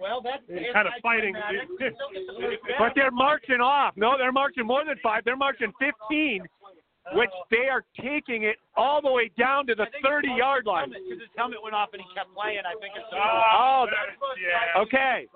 Well, 0.00 0.20
that's 0.22 0.42
kind 0.72 0.86
of 0.86 0.94
fighting. 1.02 1.34
But 2.78 2.92
they're 2.94 3.10
marching 3.10 3.60
off. 3.60 3.94
No, 3.96 4.16
they're 4.18 4.32
marching 4.32 4.66
more 4.66 4.84
than 4.84 4.96
five. 5.02 5.22
They're 5.24 5.36
marching 5.36 5.72
15, 5.78 6.42
which 7.14 7.30
they 7.50 7.68
are 7.68 7.84
taking 8.00 8.42
it 8.44 8.56
all 8.76 9.00
the 9.00 9.10
way 9.10 9.30
down 9.38 9.66
to 9.68 9.74
the 9.74 9.86
30 10.02 10.28
yard 10.36 10.66
line. 10.66 10.90
because 10.90 11.20
his 11.20 11.30
helmet 11.36 11.58
went 11.62 11.74
off 11.74 11.88
and 11.92 12.02
he 12.02 12.14
kept 12.14 12.34
playing. 12.34 12.60
I 12.66 12.72
think 12.80 12.94
it's. 12.96 13.06
Oh, 13.12 13.86
oh 13.86 13.86
yeah. 14.40 14.82
okay. 14.82 15.26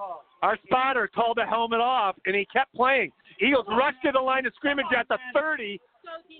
Our 0.43 0.59
spotter 0.67 1.09
called 1.15 1.37
the 1.37 1.47
helmet 1.47 1.81
off, 1.81 2.17
and 2.27 2.35
he 2.35 2.47
kept 2.53 2.75
playing. 2.75 3.11
Eagles 3.41 3.67
rushed 3.69 4.03
to 4.05 4.13
the 4.13 4.21
line 4.21 4.47
of 4.47 4.53
scrimmage 4.57 4.87
at 4.97 5.09
the 5.09 5.19
30. 5.35 5.81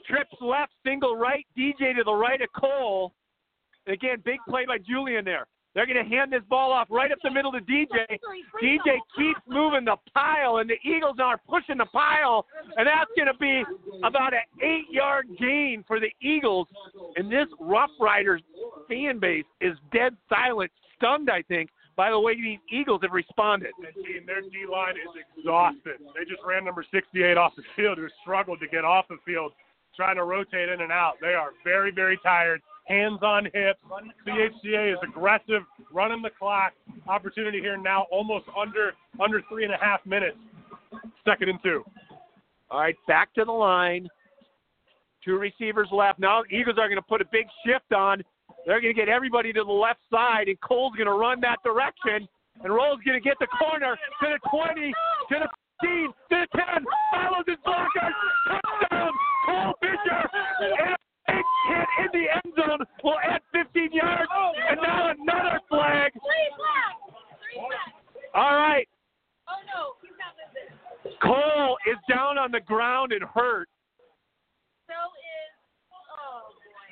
Trips 0.09 0.35
left, 0.41 0.73
single 0.85 1.17
right, 1.17 1.47
DJ 1.57 1.97
to 1.97 2.03
the 2.05 2.13
right 2.13 2.41
of 2.41 2.49
Cole. 2.59 3.13
Again, 3.87 4.19
big 4.25 4.39
play 4.49 4.67
by 4.67 4.79
Julian 4.79 5.25
there. 5.25 5.47
They're 5.75 5.87
going 5.87 6.03
to 6.03 6.09
hand 6.09 6.33
this 6.33 6.43
ball 6.49 6.73
off 6.73 6.89
right 6.91 7.13
up 7.13 7.19
the 7.23 7.31
middle 7.31 7.53
to 7.53 7.61
DJ. 7.61 8.19
DJ 8.63 8.99
keeps 9.17 9.41
moving 9.49 9.85
the 9.85 9.97
pile, 10.13 10.57
and 10.57 10.69
the 10.69 10.79
Eagles 10.85 11.17
are 11.23 11.39
pushing 11.49 11.79
the 11.79 11.87
pile, 11.87 12.45
and 12.77 12.87
that's 12.87 13.11
going 13.17 13.29
to 13.29 13.39
be 13.39 13.63
about 14.03 14.35
an 14.35 14.41
eight-yard 14.63 15.27
gain 15.39 15.85
for 15.87 16.01
the 16.01 16.11
Eagles. 16.21 16.67
And 17.17 17.31
this 17.31 17.47
Rough 17.61 17.91
Riders 18.01 18.43
fan 18.89 19.21
base 19.21 19.45
is 19.61 19.77
dead 19.93 20.17
silent, 20.29 20.73
stunned, 20.97 21.31
I 21.31 21.43
think, 21.43 21.71
by 21.97 22.11
the 22.11 22.19
way 22.19 22.35
these 22.35 22.59
Eagles 22.73 23.01
have 23.03 23.13
responded. 23.13 23.71
And 23.79 24.27
their 24.27 24.41
D 24.41 24.67
line 24.71 24.95
is 24.97 25.23
exhausted. 25.39 25.99
They 26.17 26.25
just 26.25 26.43
ran 26.45 26.65
number 26.65 26.85
68 26.91 27.37
off 27.37 27.55
the 27.57 27.63
field, 27.77 27.99
who 27.99 28.09
struggled 28.23 28.59
to 28.61 28.67
get 28.67 28.85
off 28.85 29.07
the 29.09 29.19
field, 29.25 29.53
trying 29.95 30.17
to 30.17 30.25
rotate 30.25 30.69
in 30.69 30.81
and 30.81 30.91
out. 30.91 31.15
They 31.21 31.35
are 31.35 31.51
very, 31.63 31.93
very 31.93 32.19
tired. 32.25 32.61
Hands 32.91 33.23
on 33.23 33.45
hips. 33.45 33.79
CHCA 34.27 34.93
is 34.93 34.99
aggressive, 35.09 35.63
running 35.93 36.23
the 36.23 36.31
clock. 36.37 36.73
Opportunity 37.07 37.61
here 37.61 37.77
now, 37.77 38.07
almost 38.11 38.47
under 38.61 38.95
under 39.23 39.41
three 39.49 39.65
and 39.65 39.73
a 39.73 39.77
half 39.81 40.05
minutes. 40.05 40.37
Second 41.25 41.51
and 41.51 41.63
two. 41.63 41.85
All 42.69 42.81
right, 42.81 42.97
back 43.07 43.33
to 43.35 43.45
the 43.45 43.53
line. 43.53 44.09
Two 45.25 45.37
receivers 45.39 45.87
left. 45.93 46.19
Now 46.19 46.43
Eagles 46.51 46.79
are 46.79 46.89
going 46.89 46.97
to 46.97 47.03
put 47.03 47.21
a 47.21 47.27
big 47.31 47.47
shift 47.65 47.93
on. 47.93 48.25
They're 48.67 48.81
going 48.81 48.93
to 48.93 49.01
get 49.01 49.09
everybody 49.09 49.53
to 49.53 49.63
the 49.63 49.73
left 49.73 50.01
side, 50.11 50.49
and 50.49 50.61
Cole's 50.61 50.95
going 50.97 51.07
to 51.07 51.15
run 51.15 51.41
that 51.43 51.63
direction. 51.63 52.27
And 52.65 52.75
Roll's 52.75 52.99
going 53.07 53.19
to 53.19 53.25
get 53.25 53.39
the 53.39 53.47
corner 53.59 53.97
to 54.21 54.27
the 54.27 54.39
20, 54.51 54.93
to 55.31 55.37
the 55.39 55.49
15, 55.81 56.09
to 56.09 56.13
the 56.31 56.47
10, 56.59 56.85
follows 57.15 57.45
his 57.47 57.57
blockers, 57.65 58.13
touchdown, 58.51 59.13
Cole 59.47 59.75
Fisher, 59.81 60.29
hit 61.71 61.87
in 62.05 62.11
the 62.13 62.27
end 62.29 62.55
zone 62.57 62.87
will 63.03 63.19
add 63.23 63.41
15 63.53 63.93
yards, 63.93 64.29
oh, 64.35 64.53
and 64.71 64.81
now 64.83 65.11
another 65.11 65.61
flag. 65.69 66.13
Three 66.13 66.49
flags. 66.59 67.03
Three 67.39 67.63
flags. 67.63 67.95
All 68.35 68.57
right, 68.57 68.87
Oh 69.51 69.61
no, 69.67 69.99
he's 70.03 70.15
not 70.15 70.39
it. 70.39 71.19
Cole 71.19 71.77
is 71.91 71.99
down 72.09 72.39
on 72.39 72.53
the 72.53 72.61
ground 72.61 73.13
and 73.13 73.23
hurt. 73.25 73.69
So 74.87 74.95
is. 74.95 75.53
Oh 75.91 76.55
boy. 76.55 76.91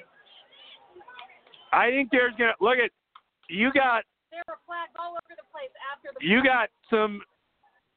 I 1.73 1.91
think 1.91 2.11
there's 2.11 2.35
gonna 2.39 2.59
look 2.61 2.79
at 2.79 2.91
you 3.49 3.73
got 3.73 4.03
There 4.31 4.43
were 4.49 4.59
flags 4.67 4.91
all 4.99 5.13
over 5.13 5.35
the 5.39 5.47
place 5.55 5.71
after 5.95 6.11
the. 6.19 6.27
you 6.27 6.43
got 6.43 6.69
some 6.91 7.23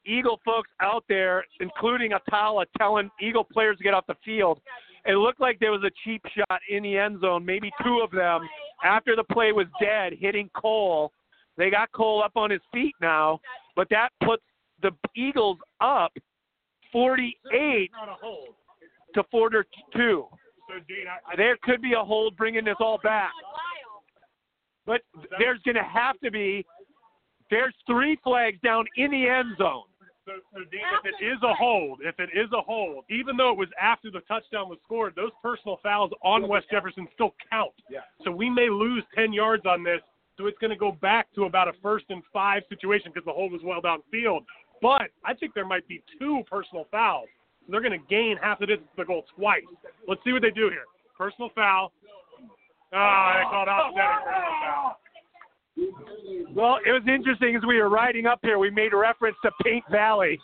Eagle 0.06 0.40
folks 0.43 0.69
out 0.82 1.03
there, 1.08 1.45
including 1.60 2.14
Atala, 2.14 2.66
telling 2.77 3.10
Eagle 3.22 3.43
players 3.43 3.77
to 3.77 3.84
get 3.84 3.93
off 3.93 4.06
the 4.08 4.16
field. 4.26 4.60
It 5.06 5.16
looked 5.16 5.42
like 5.42 5.60
there 5.60 5.72
was 5.72 5.84
a 5.84 5.92
cheap 6.04 6.22
shot 6.36 6.60
in 6.70 6.84
the 6.84 6.98
end 6.98 7.22
zone, 7.22 7.44
maybe 7.46 7.72
two 7.84 8.02
of 8.04 8.12
them, 8.12 8.48
after 8.84 9.16
the 9.16 9.24
play 9.24 9.52
was 9.52 9.68
dead, 9.82 10.14
hitting 10.20 10.50
Cole. 10.56 11.12
They 11.58 11.70
got 11.70 11.92
Cole 11.92 12.24
up 12.24 12.34
on 12.36 12.52
his 12.52 12.62
feet 12.72 12.94
now, 13.02 13.40
but 13.76 13.88
that 13.90 14.10
puts 14.24 14.44
the 14.82 14.92
Eagles 15.16 15.58
up 15.80 16.12
48 16.92 17.90
Not 17.94 18.10
a 18.10 18.14
hold. 18.22 18.50
to 19.16 19.24
42. 19.32 19.66
So, 19.98 20.30
Dean, 20.88 21.06
I, 21.08 21.32
I 21.32 21.36
There 21.36 21.58
could 21.64 21.82
be 21.82 21.94
a 21.94 22.04
hold 22.04 22.38
bringing 22.38 22.66
this 22.66 22.76
all 22.80 23.00
back. 23.04 23.32
But 24.86 25.02
there's 25.40 25.60
going 25.64 25.76
to 25.76 25.84
have 25.84 26.20
to 26.24 26.32
be. 26.32 26.66
There's 27.50 27.74
three 27.86 28.18
flags 28.24 28.58
down 28.64 28.86
in 28.96 29.12
the 29.12 29.28
end 29.28 29.58
zone. 29.58 29.84
So, 30.32 30.60
so 30.60 30.60
Dean, 30.72 30.82
if 31.03 31.06
it 31.06 31.24
is 31.24 31.38
a 31.43 31.53
hold, 31.53 32.00
if 32.03 32.19
it 32.19 32.30
is 32.34 32.48
a 32.58 32.61
hold, 32.61 33.03
even 33.10 33.35
though 33.35 33.51
it 33.51 33.58
was 33.58 33.69
after 33.82 34.10
the 34.11 34.22
touchdown 34.22 34.69
was 34.69 34.77
scored, 34.85 35.14
those 35.16 35.32
personal 35.42 35.80
fouls 35.84 36.11
on 36.24 36.48
West 36.48 36.68
Jefferson 36.72 37.08
still 37.14 37.34
count. 37.50 37.74
Yeah. 37.90 38.00
So 38.24 38.32
we 38.32 38.50
may 38.50 38.69
lose 38.69 39.03
10 39.16 39.34
yards 39.34 39.66
on 39.66 39.84
this. 39.84 40.00
So 40.38 40.48
it's 40.48 40.58
going 40.60 40.72
to 40.72 40.77
go 40.77 40.92
back 40.92 41.27
to 41.35 41.43
about 41.43 41.68
a 41.68 41.74
first 41.82 42.06
and 42.10 42.24
five 42.32 42.64
situation 42.69 43.11
because 43.14 43.26
the 43.26 43.34
hold 43.34 43.51
was 43.51 43.61
well 43.64 43.82
downfield. 43.82 44.45
But 44.82 45.11
I 45.26 45.34
think 45.34 45.53
there 45.53 45.66
might 45.66 45.88
be 45.88 46.01
two 46.18 46.42
personal 46.50 46.85
fouls 46.90 47.27
So 47.66 47.72
they're 47.72 47.82
going 47.82 48.00
to 48.00 48.08
gain 48.10 48.38
half 48.42 48.60
the 48.60 48.66
distance 48.66 48.90
to 48.95 49.03
the 49.03 49.06
goal 49.06 49.26
twice. 49.35 49.64
Let's 50.08 50.22
see 50.24 50.32
what 50.32 50.42
they 50.42 50.51
do 50.51 50.69
here. 50.69 50.85
Personal 51.18 51.50
foul. 51.53 51.92
Ah, 52.93 53.35
they 53.38 53.43
called 53.43 53.68
offsetting 53.68 54.24
personal 54.24 54.56
foul. 54.64 54.98
Well, 56.53 56.80
it 56.85 56.91
was 56.91 57.03
interesting 57.08 57.56
as 57.56 57.61
we 57.66 57.77
were 57.77 57.90
riding 57.90 58.25
up 58.25 58.40
here, 58.41 58.59
we 58.59 58.69
made 58.69 58.93
a 58.93 58.98
reference 58.98 59.38
to 59.43 59.51
Paint 59.64 59.85
Valley, 59.90 60.40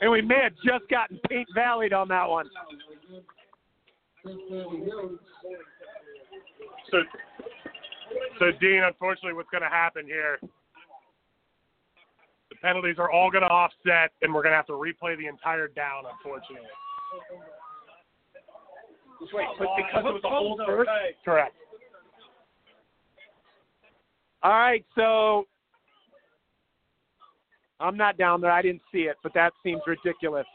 and 0.00 0.10
we 0.10 0.22
may 0.22 0.40
have 0.42 0.54
just 0.64 0.88
gotten 0.90 1.20
Paint 1.28 1.48
Valleyed 1.56 1.92
on 1.92 2.08
that 2.08 2.28
one. 2.28 2.48
So, 6.90 6.98
so 8.38 8.46
Dean, 8.60 8.82
unfortunately, 8.84 9.34
what's 9.34 9.50
going 9.50 9.62
to 9.62 9.68
happen 9.68 10.06
here? 10.06 10.38
The 12.50 12.56
penalties 12.62 12.96
are 12.98 13.10
all 13.10 13.30
going 13.30 13.42
to 13.42 13.48
offset, 13.48 14.12
and 14.22 14.32
we're 14.32 14.42
going 14.42 14.52
to 14.52 14.56
have 14.56 14.66
to 14.66 14.72
replay 14.72 15.18
the 15.18 15.26
entire 15.26 15.68
down. 15.68 16.04
Unfortunately, 16.10 16.66
Wait, 19.32 19.46
but 19.58 19.68
because 19.76 20.04
it 20.04 20.12
was 20.12 20.22
a 20.24 20.28
hold 20.28 20.60
first? 20.66 20.90
correct. 21.24 21.54
All 24.44 24.50
right, 24.52 24.84
so 24.96 25.46
I'm 27.80 27.96
not 27.96 28.16
down 28.18 28.40
there. 28.40 28.50
I 28.50 28.62
didn't 28.62 28.82
see 28.92 29.02
it, 29.02 29.16
but 29.22 29.32
that 29.34 29.52
seems 29.62 29.80
ridiculous. 29.86 30.46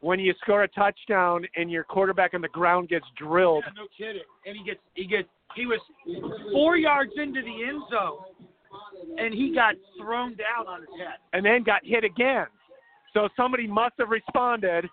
When 0.00 0.18
you 0.18 0.34
score 0.42 0.64
a 0.64 0.68
touchdown 0.68 1.44
and 1.54 1.70
your 1.70 1.84
quarterback 1.84 2.34
on 2.34 2.40
the 2.40 2.48
ground 2.48 2.88
gets 2.88 3.06
drilled, 3.16 3.62
Yeah, 3.66 3.82
no 3.82 3.86
kidding. 3.96 4.22
And 4.46 4.56
he 4.56 4.64
gets 4.64 4.80
he 4.94 5.06
gets 5.06 5.28
he 5.54 5.66
was 5.66 5.78
four 6.52 6.76
yards 6.76 7.12
into 7.16 7.40
the 7.40 7.68
end 7.68 7.82
zone, 7.88 8.18
and 9.18 9.32
he 9.32 9.54
got 9.54 9.74
thrown 10.00 10.34
down 10.34 10.66
on 10.66 10.80
his 10.80 10.88
head. 10.98 11.18
and 11.34 11.44
then 11.44 11.62
got 11.62 11.84
hit 11.84 12.02
again. 12.02 12.46
So 13.14 13.28
somebody 13.36 13.66
must 13.68 13.94
have 13.98 14.08
responded. 14.08 14.86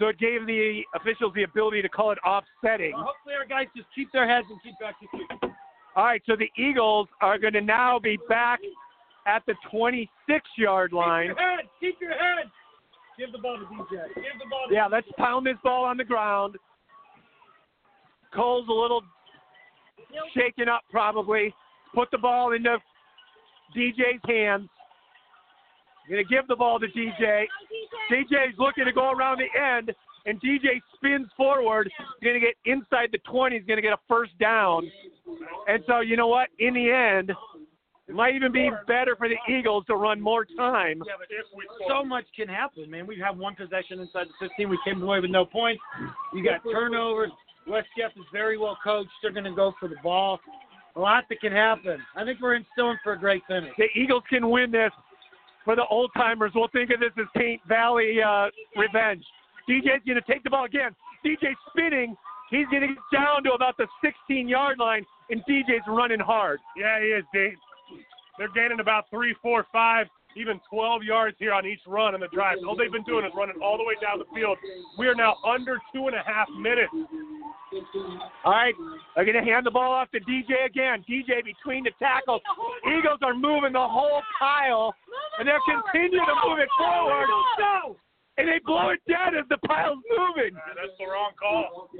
So 0.00 0.08
it 0.08 0.18
gave 0.18 0.46
the 0.46 0.82
officials 0.94 1.32
the 1.34 1.42
ability 1.42 1.82
to 1.82 1.88
call 1.88 2.10
it 2.12 2.18
offsetting. 2.26 2.92
Hopefully, 2.96 3.34
our 3.38 3.46
guys 3.46 3.66
just 3.76 3.88
keep 3.94 4.10
their 4.12 4.26
heads 4.26 4.46
and 4.50 4.60
keep 4.62 4.74
executing. 4.84 5.54
All 5.96 6.04
right, 6.04 6.22
so 6.26 6.34
the 6.36 6.50
Eagles 6.60 7.08
are 7.20 7.38
going 7.38 7.52
to 7.52 7.60
now 7.60 7.98
be 7.98 8.18
back 8.28 8.60
at 9.26 9.42
the 9.46 9.54
26 9.70 10.10
yard 10.58 10.92
line. 10.92 11.28
Keep 11.28 11.36
your 11.36 11.48
head. 11.48 11.64
Keep 11.80 12.00
your 12.00 12.10
head. 12.10 12.50
Give 13.18 13.30
the 13.30 13.38
ball 13.38 13.58
to 13.58 13.64
DJ. 13.64 14.06
Give 14.14 14.24
the 14.38 14.50
ball 14.50 14.66
Yeah, 14.70 14.86
let's 14.86 15.06
pound 15.16 15.46
this 15.46 15.56
ball 15.62 15.84
on 15.84 15.96
the 15.96 16.04
ground. 16.04 16.56
Cole's 18.34 18.66
a 18.68 18.72
little 18.72 19.02
shaken 20.36 20.68
up, 20.68 20.82
probably. 20.90 21.54
Put 21.94 22.10
the 22.10 22.18
ball 22.18 22.52
into 22.52 22.76
DJ's 23.76 24.20
hands. 24.26 24.68
Going 26.08 26.22
to 26.22 26.28
give 26.28 26.46
the 26.48 26.56
ball 26.56 26.80
to 26.80 26.86
DJ. 26.88 27.44
DJ's 28.10 28.58
looking 28.58 28.84
to 28.84 28.92
go 28.92 29.12
around 29.12 29.38
the 29.38 29.60
end, 29.60 29.92
and 30.26 30.40
DJ 30.40 30.80
spins 30.96 31.28
forward. 31.36 31.88
Going 32.22 32.34
to 32.34 32.40
get 32.40 32.54
inside 32.66 33.10
the 33.12 33.18
20. 33.30 33.56
He's 33.56 33.64
going 33.64 33.78
to 33.78 33.82
get 33.82 33.92
a 33.92 34.00
first 34.08 34.36
down. 34.38 34.90
And 35.68 35.82
so, 35.86 36.00
you 36.00 36.16
know 36.16 36.28
what? 36.28 36.48
In 36.58 36.74
the 36.74 36.90
end, 36.90 37.32
it 38.06 38.14
might 38.14 38.34
even 38.34 38.52
be 38.52 38.70
better 38.86 39.16
for 39.16 39.28
the 39.28 39.36
Eagles 39.52 39.84
to 39.86 39.96
run 39.96 40.20
more 40.20 40.44
time. 40.44 41.02
Yeah, 41.06 41.14
but 41.18 41.28
so 41.88 42.04
much 42.04 42.24
can 42.36 42.48
happen, 42.48 42.90
man. 42.90 43.06
We 43.06 43.18
have 43.20 43.38
one 43.38 43.54
possession 43.54 44.00
inside 44.00 44.26
the 44.28 44.48
15. 44.48 44.68
We 44.68 44.78
came 44.84 45.02
away 45.02 45.20
with 45.20 45.30
no 45.30 45.46
points. 45.46 45.82
You 46.34 46.44
got 46.44 46.60
turnovers. 46.70 47.30
West 47.66 47.88
Jeff 47.98 48.12
is 48.16 48.24
very 48.30 48.58
well 48.58 48.76
coached. 48.84 49.10
They're 49.22 49.32
going 49.32 49.44
to 49.44 49.54
go 49.54 49.72
for 49.80 49.88
the 49.88 49.96
ball. 50.02 50.38
A 50.96 51.00
lot 51.00 51.24
that 51.28 51.40
can 51.40 51.52
happen. 51.52 51.98
I 52.14 52.24
think 52.24 52.40
we're 52.40 52.54
in 52.54 52.66
still 52.72 52.90
in 52.90 52.98
for 53.02 53.14
a 53.14 53.18
great 53.18 53.42
finish. 53.48 53.72
the 53.78 53.88
Eagles 53.98 54.22
can 54.28 54.48
win 54.50 54.70
this 54.70 54.92
for 55.64 55.74
the 55.74 55.84
old 55.90 56.10
timers. 56.14 56.52
We'll 56.54 56.68
think 56.68 56.90
of 56.90 57.00
this 57.00 57.10
as 57.18 57.26
Paint 57.34 57.62
Valley 57.66 58.18
uh, 58.22 58.48
revenge. 58.76 59.24
DJ's 59.68 60.04
going 60.06 60.20
to 60.20 60.32
take 60.32 60.44
the 60.44 60.50
ball 60.50 60.66
again. 60.66 60.94
DJ 61.24 61.54
spinning. 61.70 62.14
He's 62.50 62.66
going 62.70 62.82
to 62.82 62.88
get 62.88 62.98
down 63.12 63.42
to 63.44 63.52
about 63.52 63.76
the 63.78 63.86
16 64.04 64.46
yard 64.46 64.78
line, 64.78 65.04
and 65.30 65.42
DJ's 65.48 65.86
running 65.88 66.20
hard. 66.20 66.60
Yeah, 66.76 67.00
he 67.00 67.06
is. 67.06 67.24
They're 68.38 68.52
gaining 68.54 68.80
about 68.80 69.04
three, 69.10 69.34
four, 69.40 69.66
five, 69.72 70.06
even 70.36 70.60
12 70.68 71.04
yards 71.04 71.36
here 71.38 71.52
on 71.52 71.64
each 71.64 71.80
run 71.86 72.14
in 72.14 72.20
the 72.20 72.28
drive. 72.32 72.58
All 72.66 72.76
they've 72.76 72.90
been 72.90 73.04
doing 73.04 73.24
is 73.24 73.32
running 73.36 73.54
all 73.62 73.78
the 73.78 73.84
way 73.84 73.94
down 74.02 74.18
the 74.18 74.26
field. 74.34 74.58
We 74.98 75.06
are 75.06 75.14
now 75.14 75.36
under 75.46 75.78
two 75.94 76.08
and 76.08 76.16
a 76.16 76.22
half 76.26 76.48
minutes. 76.58 76.90
All 78.44 78.52
right, 78.52 78.74
they're 79.14 79.24
going 79.24 79.38
to 79.38 79.42
hand 79.42 79.66
the 79.66 79.70
ball 79.70 79.92
off 79.92 80.10
to 80.10 80.20
DJ 80.20 80.66
again. 80.66 81.04
DJ 81.08 81.42
between 81.44 81.84
the 81.84 81.90
tackles. 81.98 82.42
Eagles 82.86 83.18
are 83.22 83.34
moving 83.34 83.72
the 83.72 83.86
whole 83.86 84.22
pile, 84.38 84.94
and 85.38 85.48
they're 85.48 85.62
continuing 85.66 86.26
to 86.26 86.34
move 86.48 86.58
it 86.58 86.68
forward. 86.78 87.26
And 88.36 88.48
they 88.48 88.58
blow 88.64 88.90
it 88.90 89.00
dead 89.06 89.38
as 89.38 89.46
the 89.48 89.58
pile's 89.66 89.98
moving. 90.10 90.54
That's 90.54 90.94
the 90.98 91.06
wrong 91.06 91.30
call. 91.38 91.90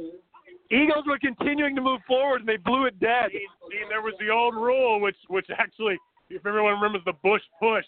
Eagles 0.71 1.05
were 1.07 1.19
continuing 1.19 1.75
to 1.77 1.83
move 1.83 2.01
forward, 2.07 2.41
and 2.41 2.49
they 2.49 2.57
blew 2.57 2.87
it 2.87 2.99
dead. 3.01 3.31
Dean, 3.31 3.89
there 3.89 4.03
was 4.03 4.15
the 4.19 4.31
old 4.31 4.55
rule, 4.55 5.01
which 5.01 5.17
which 5.29 5.47
actually, 5.59 5.99
if 6.31 6.45
everyone 6.47 6.75
remembers 6.75 7.03
the 7.05 7.13
Bush 7.23 7.43
push, 7.61 7.85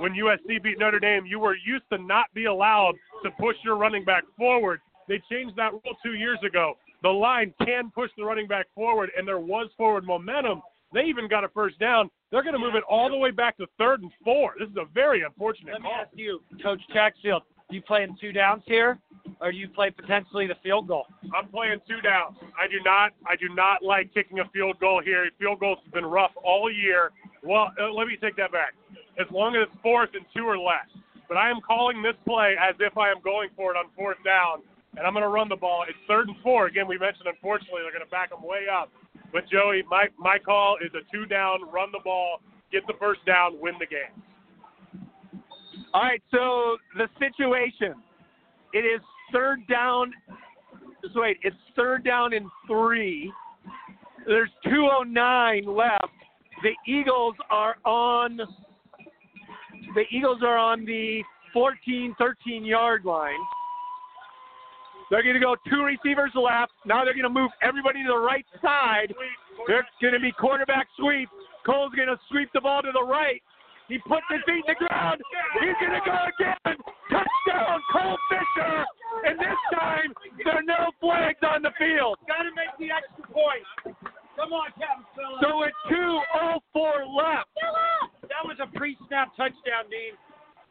when 0.00 0.12
USC 0.12 0.62
beat 0.62 0.78
Notre 0.78 1.00
Dame, 1.00 1.24
you 1.26 1.38
were 1.38 1.56
used 1.56 1.84
to 1.92 1.98
not 1.98 2.26
be 2.34 2.44
allowed 2.44 2.94
to 3.24 3.30
push 3.32 3.56
your 3.64 3.76
running 3.76 4.04
back 4.04 4.24
forward. 4.36 4.80
They 5.08 5.22
changed 5.30 5.56
that 5.56 5.72
rule 5.72 5.96
two 6.04 6.14
years 6.14 6.38
ago. 6.46 6.74
The 7.02 7.08
line 7.08 7.54
can 7.64 7.90
push 7.94 8.10
the 8.16 8.24
running 8.24 8.46
back 8.46 8.66
forward, 8.74 9.10
and 9.16 9.26
there 9.26 9.38
was 9.38 9.70
forward 9.76 10.04
momentum. 10.04 10.60
They 10.92 11.02
even 11.02 11.28
got 11.28 11.44
a 11.44 11.48
first 11.48 11.78
down. 11.78 12.10
They're 12.30 12.42
going 12.42 12.54
to 12.54 12.58
move 12.58 12.74
it 12.74 12.84
all 12.88 13.08
the 13.08 13.16
way 13.16 13.30
back 13.30 13.56
to 13.58 13.66
third 13.78 14.02
and 14.02 14.10
four. 14.24 14.54
This 14.58 14.68
is 14.68 14.76
a 14.76 14.84
very 14.92 15.22
unfortunate 15.22 15.72
Let 15.72 15.82
me 15.82 15.88
call. 15.88 16.00
ask 16.00 16.10
you, 16.14 16.40
Coach 16.62 16.80
Taxfield, 16.94 17.40
do 17.68 17.76
you 17.76 17.82
play 17.82 18.02
in 18.02 18.16
two 18.20 18.32
downs 18.32 18.62
here, 18.66 18.98
or 19.40 19.52
do 19.52 19.58
you 19.58 19.68
play 19.68 19.90
potentially 19.90 20.46
the 20.46 20.56
field 20.62 20.88
goal? 20.88 21.04
I'm 21.36 21.48
playing 21.48 21.80
two 21.86 22.00
downs. 22.00 22.36
I 22.58 22.66
do 22.66 22.80
not. 22.84 23.12
I 23.26 23.36
do 23.36 23.48
not 23.54 23.82
like 23.82 24.12
kicking 24.14 24.40
a 24.40 24.48
field 24.50 24.80
goal 24.80 25.02
here. 25.04 25.28
Field 25.38 25.60
goals 25.60 25.78
have 25.84 25.92
been 25.92 26.06
rough 26.06 26.32
all 26.42 26.72
year. 26.72 27.12
Well, 27.42 27.70
uh, 27.80 27.92
let 27.92 28.08
me 28.08 28.16
take 28.20 28.36
that 28.36 28.52
back. 28.52 28.74
As 29.20 29.26
long 29.30 29.54
as 29.54 29.68
it's 29.68 29.82
fourth 29.82 30.10
and 30.14 30.24
two 30.34 30.44
or 30.44 30.58
less. 30.58 30.88
But 31.28 31.36
I 31.36 31.50
am 31.50 31.60
calling 31.60 32.02
this 32.02 32.16
play 32.26 32.56
as 32.58 32.74
if 32.80 32.96
I 32.96 33.10
am 33.10 33.20
going 33.22 33.50
for 33.54 33.70
it 33.70 33.76
on 33.76 33.92
fourth 33.94 34.16
down, 34.24 34.62
and 34.96 35.06
I'm 35.06 35.12
going 35.12 35.22
to 35.22 35.28
run 35.28 35.48
the 35.50 35.56
ball. 35.56 35.84
It's 35.86 35.98
third 36.08 36.28
and 36.28 36.36
four. 36.42 36.66
Again, 36.66 36.88
we 36.88 36.96
mentioned 36.96 37.26
unfortunately 37.26 37.82
they're 37.82 37.92
going 37.92 38.04
to 38.04 38.10
back 38.10 38.30
them 38.30 38.42
way 38.42 38.64
up. 38.72 38.90
But 39.30 39.44
Joey, 39.50 39.84
my 39.90 40.06
my 40.16 40.38
call 40.38 40.78
is 40.80 40.90
a 40.94 41.04
two 41.12 41.26
down, 41.26 41.68
run 41.70 41.92
the 41.92 42.00
ball, 42.02 42.40
get 42.72 42.86
the 42.86 42.94
first 42.98 43.20
down, 43.26 43.60
win 43.60 43.74
the 43.78 43.86
game. 43.86 44.16
All 45.94 46.02
right, 46.02 46.22
so 46.30 46.76
the 46.96 47.08
situation. 47.18 47.94
It 48.74 48.80
is 48.80 49.00
third 49.32 49.66
down. 49.68 50.12
Just 51.02 51.16
wait, 51.16 51.38
it's 51.42 51.56
third 51.76 52.04
down 52.04 52.34
and 52.34 52.46
three. 52.66 53.32
There's 54.26 54.50
209 54.64 55.64
left. 55.64 56.04
The 56.62 56.74
Eagles 56.86 57.34
are 57.50 57.76
on. 57.84 58.36
The 59.94 60.04
Eagles 60.10 60.40
are 60.42 60.58
on 60.58 60.84
the 60.84 61.22
14, 61.54 62.14
13 62.18 62.64
yard 62.64 63.04
line. 63.04 63.38
They're 65.10 65.22
going 65.22 65.34
to 65.34 65.40
go 65.40 65.56
two 65.70 65.82
receivers 65.82 66.32
left. 66.34 66.72
Now 66.84 67.04
they're 67.04 67.14
going 67.14 67.22
to 67.22 67.30
move 67.30 67.50
everybody 67.62 68.02
to 68.02 68.08
the 68.08 68.18
right 68.18 68.44
side. 68.60 69.14
They're 69.66 69.86
going 70.02 70.12
to 70.12 70.20
be 70.20 70.32
quarterback 70.32 70.88
sweep. 70.98 71.30
Cole's 71.64 71.92
going 71.94 72.08
to 72.08 72.18
sweep 72.30 72.50
the 72.52 72.60
ball 72.60 72.82
to 72.82 72.90
the 72.92 73.02
right. 73.02 73.42
He 73.88 73.98
puts 73.98 74.24
his 74.30 74.40
feet 74.44 74.64
in 74.68 74.68
the 74.68 74.86
ground. 74.86 75.20
He's 75.60 75.76
going 75.80 75.96
to 75.96 76.04
go 76.04 76.12
again. 76.12 76.76
Touchdown, 77.08 77.80
Cole 77.92 78.18
Fisher. 78.28 78.84
And 79.24 79.38
this 79.38 79.58
time, 79.72 80.12
there 80.44 80.60
are 80.60 80.62
no 80.62 80.92
flags 81.00 81.40
on 81.42 81.62
the 81.62 81.72
field. 81.78 82.18
Got 82.28 82.44
to 82.44 82.52
make 82.54 82.76
the 82.78 82.92
extra 82.92 83.24
point. 83.32 83.64
Come 84.36 84.52
on, 84.52 84.70
Captain 84.78 85.08
Phillips. 85.16 85.42
So 85.42 85.58
with 85.58 85.74
2.04 85.90 87.16
left, 87.16 87.48
That 88.28 88.44
was 88.44 88.58
a 88.62 88.68
pre-snap 88.78 89.34
touchdown, 89.36 89.88
Dean. 89.90 90.14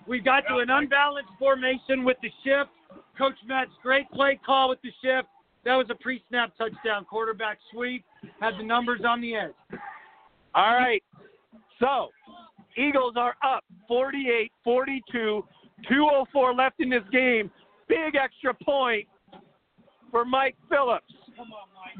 We 0.08 0.20
got 0.20 0.42
to 0.48 0.58
an 0.58 0.70
unbalanced 0.70 1.32
formation 1.38 2.06
with 2.06 2.18
the 2.22 2.30
shift. 2.44 2.70
Coach 3.18 3.36
Matt's 3.46 3.72
great 3.82 4.10
play 4.12 4.40
call 4.46 4.70
with 4.70 4.80
the 4.84 4.92
shift. 5.04 5.28
That 5.66 5.76
was 5.76 5.88
a 5.90 5.96
pre-snap 5.96 6.54
touchdown. 6.58 7.04
Quarterback 7.04 7.58
sweep. 7.74 8.06
Had 8.40 8.54
the 8.58 8.64
numbers 8.64 9.02
on 9.06 9.20
the 9.20 9.36
edge. 9.36 9.80
All 10.56 10.76
right. 10.76 11.04
So, 11.80 12.10
Eagles 12.78 13.14
are 13.18 13.36
up 13.44 13.64
48 13.88 14.52
42, 14.64 15.44
204 15.90 16.54
left 16.54 16.76
in 16.80 16.90
this 16.90 17.04
game. 17.12 17.50
Big 17.88 18.16
extra 18.16 18.54
point 18.54 19.08
for 20.12 20.26
Mike 20.26 20.56
Phillips, 20.70 21.14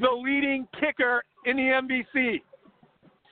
the 0.00 0.10
leading 0.10 0.66
kicker 0.80 1.22
in 1.46 1.56
the 1.56 1.62
MVC. 1.62 2.42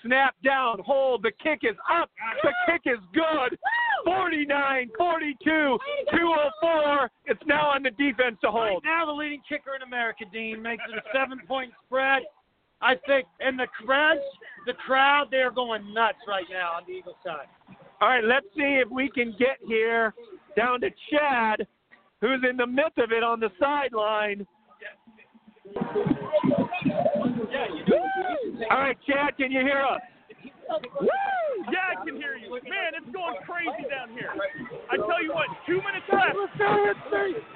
Snap 0.04 0.34
down, 0.44 0.78
hold, 0.86 1.22
the 1.22 1.32
kick 1.42 1.60
is 1.62 1.76
up, 1.90 2.10
the 2.42 2.52
kick 2.66 2.82
is 2.84 3.00
good. 3.12 3.58
49 4.04 4.90
42, 4.96 5.78
204. 6.12 7.10
It's 7.24 7.40
now 7.44 7.70
on 7.70 7.82
the 7.82 7.90
defense 7.90 8.36
to 8.42 8.48
Right 8.48 8.70
hold. 8.70 8.84
now, 8.84 9.04
the 9.06 9.12
leading 9.12 9.42
kicker 9.48 9.74
in 9.74 9.82
America, 9.82 10.24
Dean, 10.32 10.62
makes 10.62 10.82
it 10.88 10.96
a 10.96 11.02
seven-point 11.12 11.72
spread. 11.86 12.22
I 12.80 12.94
think, 13.06 13.26
and 13.40 13.58
the 13.58 13.66
crowd, 13.84 14.18
the 14.66 14.74
crowd, 14.74 15.28
they 15.30 15.38
are 15.38 15.50
going 15.50 15.94
nuts 15.94 16.18
right 16.28 16.44
now 16.50 16.72
on 16.76 16.82
the 16.86 16.94
Eagles 16.94 17.16
side. 17.24 17.46
All 18.00 18.08
right, 18.08 18.24
let's 18.24 18.46
see 18.56 18.82
if 18.84 18.90
we 18.90 19.08
can 19.08 19.34
get 19.38 19.56
here 19.66 20.12
down 20.56 20.80
to 20.80 20.90
Chad 21.10 21.66
who's 22.20 22.40
in 22.48 22.56
the 22.56 22.66
midst 22.66 22.98
of 22.98 23.12
it 23.12 23.22
on 23.22 23.40
the 23.40 23.50
sideline. 23.60 24.46
All 28.70 28.78
right, 28.78 28.96
Chad, 29.06 29.36
can 29.36 29.50
you 29.50 29.60
hear 29.60 29.82
us? 29.82 30.00
Woo! 31.00 31.08
Yeah, 31.70 31.98
I 31.98 32.04
can 32.04 32.16
hear 32.16 32.36
you. 32.36 32.50
Man, 32.50 32.94
it's 32.94 33.10
going 33.12 33.36
crazy 33.46 33.88
down 33.90 34.10
here. 34.14 34.30
I 34.90 34.96
tell 34.96 35.22
you 35.22 35.32
what, 35.34 35.46
two 35.66 35.78
minutes 35.82 36.06
left. 36.12 36.36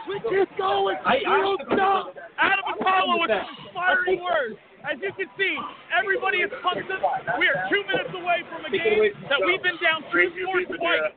We 0.08 0.20
keep 0.30 0.58
going. 0.58 0.96
I, 1.04 1.18
I 1.26 1.38
don't 1.40 1.60
stop. 1.72 2.14
Adam 2.38 2.64
Apollo 2.78 3.20
with 3.20 3.30
some 3.30 3.66
inspiring 3.66 4.22
words. 4.22 4.58
As 4.84 4.96
you 5.00 5.12
can 5.12 5.28
see, 5.36 5.54
everybody 5.92 6.40
is 6.40 6.50
pumped 6.64 6.88
up. 6.88 7.02
We 7.36 7.46
are 7.48 7.68
two 7.68 7.82
minutes 7.84 8.12
away 8.16 8.40
from 8.48 8.64
a 8.64 8.70
game 8.72 9.12
that 9.28 9.40
we've 9.44 9.62
been 9.62 9.76
down 9.80 10.04
three 10.08 10.32
scores 10.32 10.68
twice. 10.72 11.12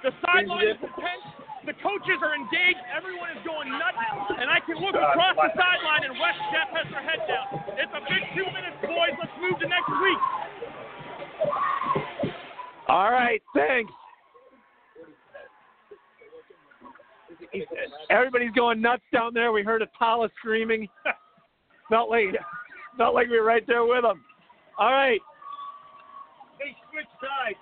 The 0.00 0.12
sideline 0.24 0.72
is 0.72 0.80
intense. 0.80 1.24
The 1.68 1.76
coaches 1.80 2.20
are 2.20 2.36
engaged. 2.36 2.80
Everyone 2.92 3.32
is 3.32 3.40
going 3.44 3.72
nuts. 3.72 3.96
And 4.36 4.48
I 4.48 4.60
can 4.64 4.76
look 4.80 4.96
across 4.96 5.36
the 5.36 5.52
sideline, 5.56 6.04
and 6.04 6.16
West 6.20 6.40
Jeff 6.52 6.68
has 6.76 6.86
her 6.92 7.04
head 7.04 7.20
down. 7.24 7.46
It's 7.80 7.92
a 7.92 8.02
big 8.04 8.24
two 8.36 8.48
minutes, 8.52 8.76
boys. 8.84 9.16
Let's 9.16 9.36
move 9.40 9.56
to 9.60 9.68
next 9.68 9.92
week. 10.00 10.20
All 12.88 13.12
right, 13.12 13.40
thanks. 13.56 13.92
Everybody's 18.10 18.52
going 18.52 18.80
nuts 18.80 19.04
down 19.12 19.32
there. 19.32 19.52
We 19.52 19.62
heard 19.62 19.80
Atala 19.80 20.28
screaming. 20.40 20.88
felt 21.88 22.10
like 22.10 22.34
felt 22.98 23.14
like 23.14 23.28
we 23.28 23.38
were 23.38 23.46
right 23.46 23.66
there 23.66 23.84
with 23.84 24.02
them. 24.02 24.22
All 24.78 24.92
right, 24.92 25.20
They 26.58 26.74
switched 26.90 27.14
sides. 27.20 27.58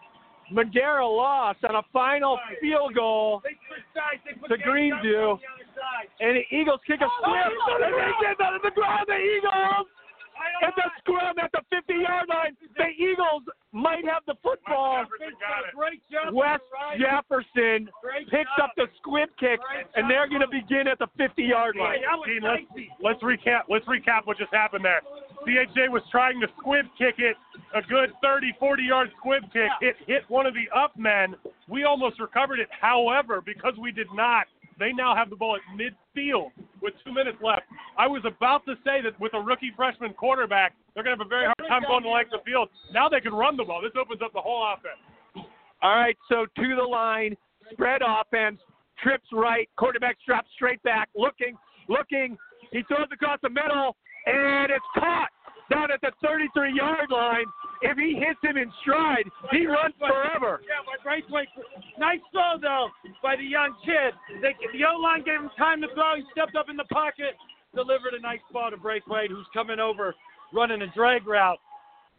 Madeira 0.51 1.07
lost 1.07 1.65
on 1.65 1.77
a 1.77 1.83
final 1.93 2.39
field 2.61 2.95
goal 2.95 3.41
They 3.43 3.57
switch 3.69 3.87
sides. 3.97 4.21
They 4.25 4.37
put 4.37 4.49
to 4.49 4.59
Greenview, 4.61 5.39
and 6.21 6.37
the 6.37 6.45
Eagles 6.55 6.81
kick 6.87 7.01
a 7.01 7.09
oh, 7.09 7.17
squib. 7.21 7.53
So 7.67 7.73
oh, 7.73 7.79
they 7.81 7.89
oh. 7.89 8.13
get 8.21 8.41
out 8.45 8.57
of 8.57 8.63
the 8.63 8.71
ground. 8.71 9.07
The 9.09 9.17
Eagles 9.17 9.89
at 10.63 10.75
the 10.77 10.89
scrum 10.99 11.39
at 11.39 11.51
the 11.53 11.63
50-yard 11.75 12.29
line. 12.29 12.57
The 12.77 12.89
Eagles 12.97 13.43
might 13.73 14.05
have 14.05 14.23
the 14.27 14.35
football. 14.43 15.05
Great 15.75 16.03
job. 16.11 16.35
West 16.35 16.63
Jefferson 16.99 17.89
picks 18.31 18.51
up 18.61 18.73
the 18.77 18.87
squib 18.99 19.29
kick, 19.39 19.61
and 19.95 20.11
they're 20.11 20.29
going 20.29 20.41
to 20.43 20.51
begin 20.51 20.87
at 20.89 20.99
the 20.99 21.09
50-yard 21.19 21.77
line. 21.77 21.99
Hey, 21.99 22.05
that 22.05 22.17
was 22.17 22.29
Dean, 22.29 22.43
let's, 22.43 22.91
let's 23.03 23.23
recap. 23.23 23.63
Let's 23.69 23.87
recap 23.87 24.27
what 24.27 24.39
just 24.39 24.53
happened 24.53 24.85
there. 24.85 25.01
CHJ 25.47 25.91
was 25.91 26.03
trying 26.11 26.41
to 26.41 26.47
squib 26.59 26.87
kick 26.97 27.17
it, 27.19 27.37
a 27.75 27.83
good 27.83 28.11
30, 28.23 28.53
40 28.59 28.83
yard 28.83 29.11
squib 29.19 29.43
kick. 29.53 29.71
It 29.81 29.97
hit 30.07 30.23
one 30.29 30.47
of 30.47 30.55
the 30.55 30.67
up 30.77 30.97
men. 30.97 31.35
We 31.69 31.85
almost 31.85 32.21
recovered 32.21 32.61
it. 32.61 32.69
However, 32.81 33.41
because 33.45 33.75
we 33.81 33.93
did 33.93 34.07
not, 34.15 34.47
they 34.83 34.93
now 34.93 35.15
have 35.15 35.31
the 35.31 35.37
ball 35.37 35.57
at 35.57 35.63
midfield 35.79 36.51
with 36.83 36.95
two 37.05 37.15
minutes 37.15 37.39
left. 37.41 37.63
I 37.97 38.09
was 38.09 38.23
about 38.27 38.67
to 38.67 38.75
say 38.85 39.01
that 39.03 39.19
with 39.21 39.33
a 39.35 39.41
rookie 39.41 39.71
freshman 39.77 40.13
quarterback, 40.13 40.75
they're 40.95 41.05
going 41.05 41.17
to 41.17 41.23
have 41.23 41.27
a 41.27 41.29
very 41.29 41.47
hard 41.47 41.69
time 41.69 41.83
going 41.87 42.03
the 42.03 42.11
length 42.11 42.35
of 42.35 42.41
the 42.45 42.51
field. 42.51 42.69
Now 42.93 43.09
they 43.09 43.21
can 43.21 43.33
run 43.33 43.57
the 43.57 43.63
ball. 43.63 43.81
This 43.81 43.93
opens 43.95 44.21
up 44.23 44.33
the 44.33 44.41
whole 44.41 44.67
offense. 44.75 44.99
All 45.83 45.95
right, 45.97 46.17
so 46.29 46.47
to 46.47 46.77
the 46.77 46.83
line, 46.83 47.37
spread 47.71 48.03
offense, 48.03 48.59
trips 49.03 49.27
right, 49.33 49.69
quarterback 49.77 50.17
drops 50.27 50.49
straight 50.55 50.83
back, 50.83 51.09
looking, 51.15 51.57
looking. 51.89 52.37
He 52.73 52.83
throws 52.89 53.09
across 53.13 53.39
the 53.43 53.51
middle, 53.51 53.97
and 54.27 54.71
it's 54.71 54.85
caught 54.99 55.29
down 55.71 55.91
at 55.91 56.01
the 56.01 56.13
33-yard 56.25 57.11
line. 57.11 57.45
If 57.83 57.99
he 57.99 58.15
hits 58.15 58.39
him 58.43 58.57
in 58.57 58.71
stride, 58.83 59.25
he 59.51 59.67
runs 59.67 59.95
forever. 59.99 60.61
Yeah, 60.63 60.83
but 60.87 61.03
Braithwaite, 61.03 61.49
nice 61.99 62.21
throw 62.31 62.59
though 62.61 62.89
by 63.23 63.37
the 63.37 63.45
young 63.45 63.75
kid. 63.85 64.15
They, 64.41 64.55
the 64.79 64.85
O 64.87 64.99
line 65.01 65.25
gave 65.25 65.41
him 65.41 65.51
time 65.59 65.81
to 65.83 65.89
throw. 65.95 66.17
He 66.17 66.23
stepped 66.33 66.57
up 66.57 66.69
in 66.69 66.77
the 66.77 66.89
pocket, 66.93 67.35
delivered 67.75 68.15
a 68.15 68.21
nice 68.21 68.41
ball 68.53 68.71
to 68.71 68.77
Braithwaite, 68.77 69.31
who's 69.31 69.47
coming 69.53 69.81
over, 69.81 70.15
running 70.53 70.83
a 70.83 70.91
drag 70.95 71.27
route 71.27 71.59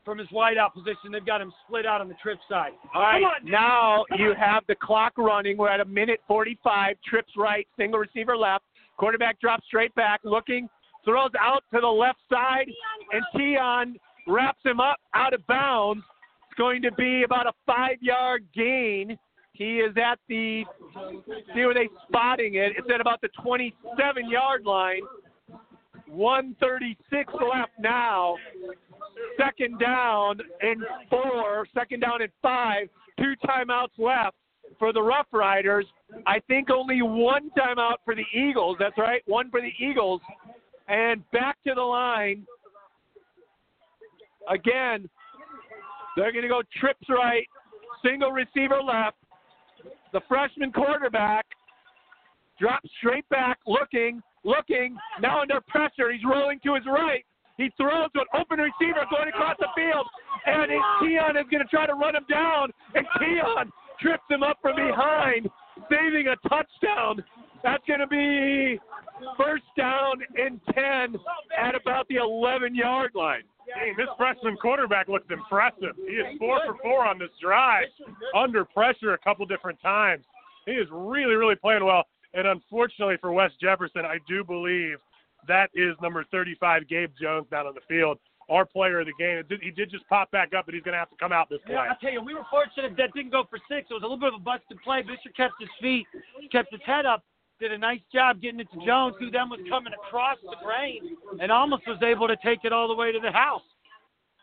from 0.04 0.18
his 0.18 0.28
wideout 0.30 0.74
position. 0.74 1.12
They've 1.12 1.26
got 1.26 1.42
him 1.42 1.54
split 1.66 1.86
out 1.86 2.02
on 2.02 2.10
the 2.10 2.16
trip 2.22 2.40
side. 2.50 2.72
All 2.94 3.02
right, 3.02 3.22
Come 3.22 3.24
on, 3.24 3.52
now 3.52 4.06
you 4.18 4.34
have 4.38 4.64
the 4.68 4.76
clock 4.76 5.14
running. 5.18 5.58
We're 5.58 5.70
at 5.70 5.80
a 5.80 5.86
minute 5.86 6.20
45. 6.28 6.98
Trips 7.08 7.32
right, 7.38 7.68
single 7.78 8.00
receiver 8.00 8.36
left. 8.36 8.66
Quarterback 8.98 9.40
drops 9.40 9.66
straight 9.66 9.94
back, 9.96 10.20
looking, 10.24 10.70
throws 11.06 11.32
out 11.40 11.64
to 11.74 11.80
the 11.82 11.88
left 11.88 12.20
side, 12.32 12.68
and 13.12 13.24
Tion 13.36 13.98
wraps 14.28 14.60
him 14.64 14.80
up 14.80 14.98
out 15.14 15.34
of 15.34 15.46
bounds. 15.48 16.04
It's 16.50 16.58
going 16.58 16.82
to 16.84 16.92
be 16.94 17.24
about 17.24 17.48
a 17.48 17.54
five-yard 17.66 18.46
gain. 18.56 19.18
He 19.54 19.80
is 19.80 19.96
at 19.98 20.20
the 20.28 20.64
see 21.54 21.66
where 21.66 21.74
they 21.74 21.90
spotting 22.08 22.56
it. 22.56 22.74
It's 22.78 22.88
at 22.94 23.02
about 23.02 23.22
the 23.22 23.30
27-yard 23.46 24.66
line. 24.66 25.02
136 26.08 27.34
left 27.34 27.72
now. 27.80 28.36
Second 29.38 29.80
down 29.80 30.38
and 30.62 30.84
four, 31.10 31.68
second 31.74 32.02
down 32.02 32.22
and 32.22 32.32
five, 32.42 32.88
two 33.20 33.34
timeouts 33.46 33.98
left 33.98 34.36
for 34.80 34.94
the 34.94 35.02
Rough 35.02 35.28
Riders. 35.32 35.86
I 36.26 36.40
think 36.48 36.70
only 36.70 37.02
one 37.02 37.50
timeout 37.58 37.98
for 38.06 38.16
the 38.16 38.26
Eagles. 38.34 38.78
That's 38.80 38.98
right, 38.98 39.22
one 39.26 39.50
for 39.50 39.62
the 39.62 39.72
Eagles. 39.80 40.22
And 40.88 41.24
back 41.32 41.58
to 41.66 41.74
the 41.74 41.82
line. 41.82 42.46
Again, 44.50 45.10
they're 46.18 46.32
going 46.32 46.44
to 46.44 46.50
go 46.50 46.62
trips 46.80 47.08
right, 47.10 47.48
single 48.04 48.32
receiver 48.32 48.82
left. 48.82 49.18
The 50.12 50.22
freshman 50.28 50.72
quarterback 50.72 51.46
drops 52.60 52.90
straight 53.00 53.28
back, 53.30 53.58
looking, 53.66 54.22
looking, 54.44 54.98
now 55.22 55.42
under 55.42 55.60
pressure. 55.68 56.12
He's 56.12 56.24
rolling 56.24 56.60
to 56.66 56.76
his 56.76 56.84
right. 56.86 57.26
He 57.58 57.72
throws 57.78 58.12
to 58.14 58.22
an 58.22 58.42
open 58.42 58.60
receiver 58.60 59.06
going 59.10 59.30
across 59.30 59.56
the 59.60 59.68
field, 59.76 60.08
and 60.46 60.72
Keon 61.00 61.38
is 61.38 61.46
going 61.52 61.64
to 61.64 61.70
try 61.70 61.86
to 61.86 61.94
run 61.94 62.16
him 62.16 62.26
down, 62.30 62.72
and 62.96 63.06
Keon 63.20 63.72
trips 64.02 64.24
him 64.30 64.44
up 64.44 64.58
from 64.62 64.76
behind, 64.76 65.50
saving 65.90 66.28
a 66.28 66.50
touchdown. 66.50 67.24
That's 67.64 67.84
going 67.88 68.02
to 68.02 68.08
be 68.08 68.80
first 69.38 69.64
down 69.78 70.22
and 70.38 70.60
10 70.74 71.16
at 71.58 71.76
about 71.76 72.08
the 72.10 72.18
11 72.18 72.76
yard 72.76 73.12
line. 73.16 73.44
Dang, 73.68 73.96
this 73.98 74.08
freshman 74.18 74.58
quarterback 74.58 75.08
looks 75.08 75.28
impressive. 75.32 75.96
He 75.96 76.16
is 76.16 76.38
four 76.38 76.60
for 76.66 76.76
four 76.84 77.08
on 77.08 77.18
this 77.18 77.30
drive, 77.42 77.86
under 78.36 78.66
pressure 78.66 79.14
a 79.14 79.18
couple 79.18 79.46
different 79.46 79.82
times. 79.82 80.26
He 80.66 80.74
is 80.74 80.88
really, 80.92 81.36
really 81.36 81.56
playing 81.56 81.86
well. 81.86 82.04
And 82.34 82.48
unfortunately 82.48 83.16
for 83.22 83.32
West 83.32 83.56
Jefferson, 83.62 84.06
I 84.06 84.18
do 84.28 84.44
believe 84.44 84.98
that 85.48 85.70
is 85.74 85.96
number 86.02 86.26
35, 86.32 86.88
Gabe 86.90 87.12
Jones, 87.20 87.46
down 87.50 87.68
on 87.68 87.74
the 87.74 87.82
field. 87.88 88.18
Our 88.50 88.66
player 88.66 89.00
of 89.00 89.08
the 89.08 89.14
game. 89.18 89.42
Did, 89.48 89.62
he 89.62 89.72
did 89.72 89.90
just 89.90 90.08
pop 90.10 90.30
back 90.32 90.54
up, 90.54 90.66
but 90.66 90.74
he's 90.74 90.84
going 90.84 90.94
to 90.94 91.00
have 91.00 91.10
to 91.10 91.16
come 91.16 91.32
out 91.32 91.50
this 91.50 91.60
play. 91.66 91.76
Yeah, 91.76 91.88
I 91.92 91.96
tell 92.02 92.12
you, 92.12 92.22
we 92.22 92.34
were 92.34 92.44
fortunate 92.52 92.98
that 92.98 93.14
didn't 93.16 93.32
go 93.32 93.46
for 93.50 93.58
six. 93.70 93.88
It 93.90 93.94
was 93.94 94.04
a 94.04 94.06
little 94.06 94.20
bit 94.20 94.34
of 94.34 94.42
a 94.42 94.44
busted 94.44 94.82
play. 94.84 95.02
Bishop 95.02 95.34
kept 95.38 95.54
his 95.62 95.70
feet, 95.80 96.06
kept 96.52 96.70
his 96.70 96.82
head 96.86 97.06
up, 97.06 97.24
did 97.64 97.72
a 97.72 97.78
nice 97.78 98.02
job 98.14 98.42
getting 98.42 98.60
it 98.60 98.68
to 98.74 98.86
Jones, 98.86 99.16
who 99.20 99.32
then 99.32 99.48
was 99.48 99.60
coming 99.70 99.94
across 99.94 100.38
the 100.44 100.58
grain 100.62 101.16
and 101.40 101.50
almost 101.50 101.84
was 101.88 101.98
able 102.04 102.28
to 102.28 102.36
take 102.44 102.60
it 102.66 102.74
all 102.74 102.90
the 102.90 102.96
way 102.96 103.14
to 103.14 103.20
the 103.24 103.32
house. 103.32 103.62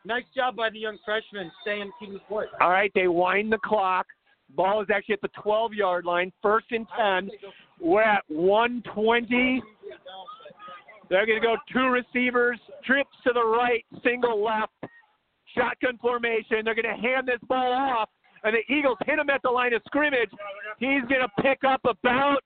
Nice 0.06 0.24
job 0.34 0.56
by 0.56 0.70
the 0.70 0.78
young 0.78 0.96
freshman 1.04 1.52
staying 1.60 1.90
the 2.00 2.18
court. 2.20 2.48
All 2.62 2.70
right, 2.70 2.90
they 2.94 3.08
wind 3.08 3.52
the 3.52 3.58
clock. 3.58 4.06
Ball 4.56 4.80
is 4.80 4.88
actually 4.92 5.16
at 5.16 5.20
the 5.20 5.28
12 5.42 5.74
yard 5.74 6.06
line, 6.06 6.32
first 6.40 6.66
and 6.70 6.86
10. 6.98 7.30
We're 7.78 8.00
at 8.00 8.24
120. 8.28 9.62
They're 11.10 11.26
going 11.26 11.40
to 11.40 11.46
go 11.46 11.56
two 11.70 11.88
receivers, 11.88 12.58
trips 12.86 13.10
to 13.26 13.34
the 13.34 13.44
right, 13.44 13.84
single 14.02 14.42
left, 14.42 14.72
shotgun 15.54 15.98
formation. 15.98 16.64
They're 16.64 16.74
going 16.74 16.96
to 16.96 17.02
hand 17.02 17.28
this 17.28 17.40
ball 17.46 17.70
off, 17.70 18.08
and 18.44 18.54
the 18.54 18.72
Eagles 18.72 18.98
hit 19.04 19.18
him 19.18 19.30
at 19.30 19.42
the 19.42 19.50
line 19.50 19.72
of 19.74 19.82
scrimmage. 19.86 20.30
He's 20.78 21.02
going 21.08 21.20
to 21.20 21.42
pick 21.42 21.64
up 21.64 21.80
about 21.84 22.38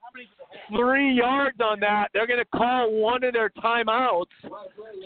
three 0.76 1.12
yards 1.12 1.58
on 1.60 1.81
that. 1.81 2.08
They're 2.12 2.26
going 2.26 2.40
to 2.40 2.58
call 2.58 2.92
one 2.92 3.24
of 3.24 3.32
their 3.32 3.50
timeouts. 3.50 4.26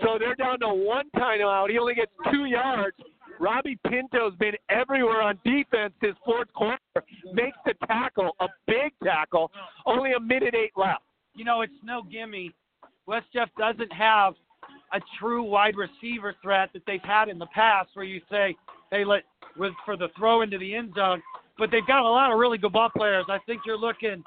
So 0.03 0.19
they're 0.19 0.35
down 0.35 0.61
to 0.61 0.69
one 0.69 1.11
timeout. 1.17 1.71
He 1.71 1.79
only 1.79 1.95
gets 1.95 2.13
two 2.31 2.47
yards. 2.47 2.97
Robbie 3.41 3.79
Pinto's 3.89 4.35
been 4.41 4.55
everywhere 4.69 5.23
on 5.23 5.39
defense 5.45 5.93
this 6.01 6.15
fourth 6.25 6.53
quarter. 6.55 6.79
Makes 7.33 7.59
the 7.65 7.75
tackle, 7.87 8.35
a 8.41 8.49
big 8.67 8.93
tackle. 9.05 9.51
Only 9.87 10.13
a 10.13 10.21
minute 10.21 10.55
eight 10.55 10.73
left. 10.77 11.03
You 11.35 11.45
know, 11.45 11.61
it's 11.63 11.73
no 11.85 12.03
gimme. 12.03 12.53
West 13.07 13.27
Jeff 13.33 13.49
doesn't 13.57 13.93
have 13.93 14.35
a 14.93 15.01
true 15.19 15.43
wide 15.43 15.75
receiver 15.77 16.35
threat 16.43 16.71
that 16.73 16.83
they've 16.87 17.01
had 17.03 17.29
in 17.29 17.39
the 17.39 17.47
past 17.47 17.91
where 17.95 18.05
you 18.05 18.21
say, 18.31 18.57
hey, 18.91 19.05
let 19.05 19.23
with 19.57 19.73
for 19.85 19.97
the 19.97 20.09
throw 20.17 20.43
into 20.43 20.59
the 20.59 20.75
end 20.75 20.93
zone. 20.95 21.23
But 21.59 21.71
they've 21.71 21.87
got 21.87 22.03
a 22.03 22.09
lot 22.09 22.33
of 22.33 22.39
really 22.39 22.59
good 22.59 22.73
ball 22.73 22.91
players. 22.97 23.25
I 23.29 23.39
think 23.47 23.63
you're 23.67 23.79
looking 23.79 24.23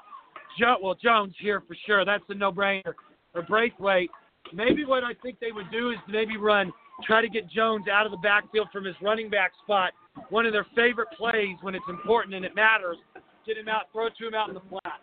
jo- 0.60 0.78
well, 0.82 0.96
Jones 0.96 1.34
here 1.40 1.64
for 1.68 1.76
sure. 1.86 2.04
That's 2.06 2.24
a 2.30 2.34
no 2.34 2.52
brainer. 2.52 2.94
Or 3.34 3.42
Braithwaite. 3.44 4.10
Maybe 4.54 4.84
what 4.84 5.04
I 5.04 5.14
think 5.24 5.40
they 5.40 5.52
would 5.54 5.72
do 5.72 5.92
is 5.92 5.98
maybe 6.10 6.36
run 6.36 6.74
try 7.04 7.22
to 7.22 7.30
get 7.30 7.50
Jones 7.50 7.86
out 7.92 8.06
of 8.06 8.12
the 8.12 8.18
backfield 8.18 8.68
from 8.72 8.86
his 8.86 8.96
running 9.02 9.30
back 9.30 9.52
spot. 9.64 9.92
One 10.30 10.46
of 10.46 10.54
their 10.54 10.66
favorite 10.76 11.08
plays 11.18 11.58
when 11.62 11.76
it's 11.76 11.86
important 11.90 12.36
and 12.36 12.46
it 12.46 12.56
matters. 12.56 12.98
Get 13.46 13.58
him 13.58 13.68
out, 13.68 13.84
throw 13.92 14.10
to 14.10 14.28
him 14.28 14.34
out 14.34 14.50
in 14.50 14.56
the 14.56 14.62
flat. 14.70 15.00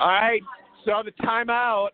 All 0.00 0.08
right, 0.08 0.40
so 0.84 1.02
the 1.04 1.12
timeout. 1.24 1.90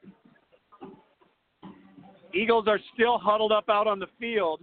Eagles 2.34 2.66
are 2.68 2.81
still 2.94 3.18
huddled 3.18 3.52
up 3.52 3.65
out 3.68 3.86
on 3.86 3.98
the 3.98 4.06
field. 4.20 4.60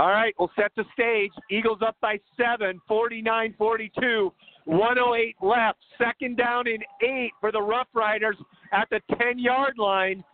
All 0.00 0.08
right, 0.08 0.34
we'll 0.38 0.50
set 0.56 0.72
the 0.78 0.84
stage. 0.94 1.30
Eagles 1.50 1.80
up 1.86 1.94
by 2.00 2.18
seven, 2.34 2.80
49 2.88 3.54
42, 3.58 4.32
108 4.64 5.36
left. 5.42 5.78
Second 5.98 6.38
down 6.38 6.66
and 6.68 6.82
eight 7.02 7.32
for 7.38 7.52
the 7.52 7.60
Rough 7.60 7.88
Riders 7.92 8.36
at 8.72 8.88
the 8.88 9.00
10 9.18 9.38
yard 9.38 9.74
line. 9.76 10.24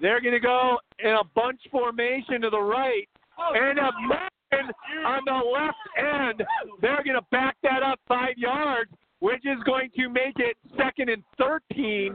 They're 0.00 0.20
going 0.20 0.34
to 0.34 0.40
go 0.40 0.78
in 1.00 1.14
a 1.14 1.24
bunch 1.34 1.58
formation 1.72 2.42
to 2.42 2.50
the 2.50 2.60
right 2.60 3.08
and 3.56 3.80
a 3.80 3.90
man 4.08 4.70
on 5.04 5.22
the 5.26 5.32
left 5.32 5.76
end. 5.98 6.44
They're 6.80 7.02
going 7.02 7.16
to 7.16 7.26
back 7.32 7.56
that 7.64 7.82
up 7.82 7.98
five 8.06 8.34
yards, 8.36 8.92
which 9.24 9.40
is 9.46 9.56
going 9.64 9.88
to 9.96 10.10
make 10.10 10.36
it 10.36 10.54
second 10.76 11.08
and 11.08 11.22
13. 11.38 12.14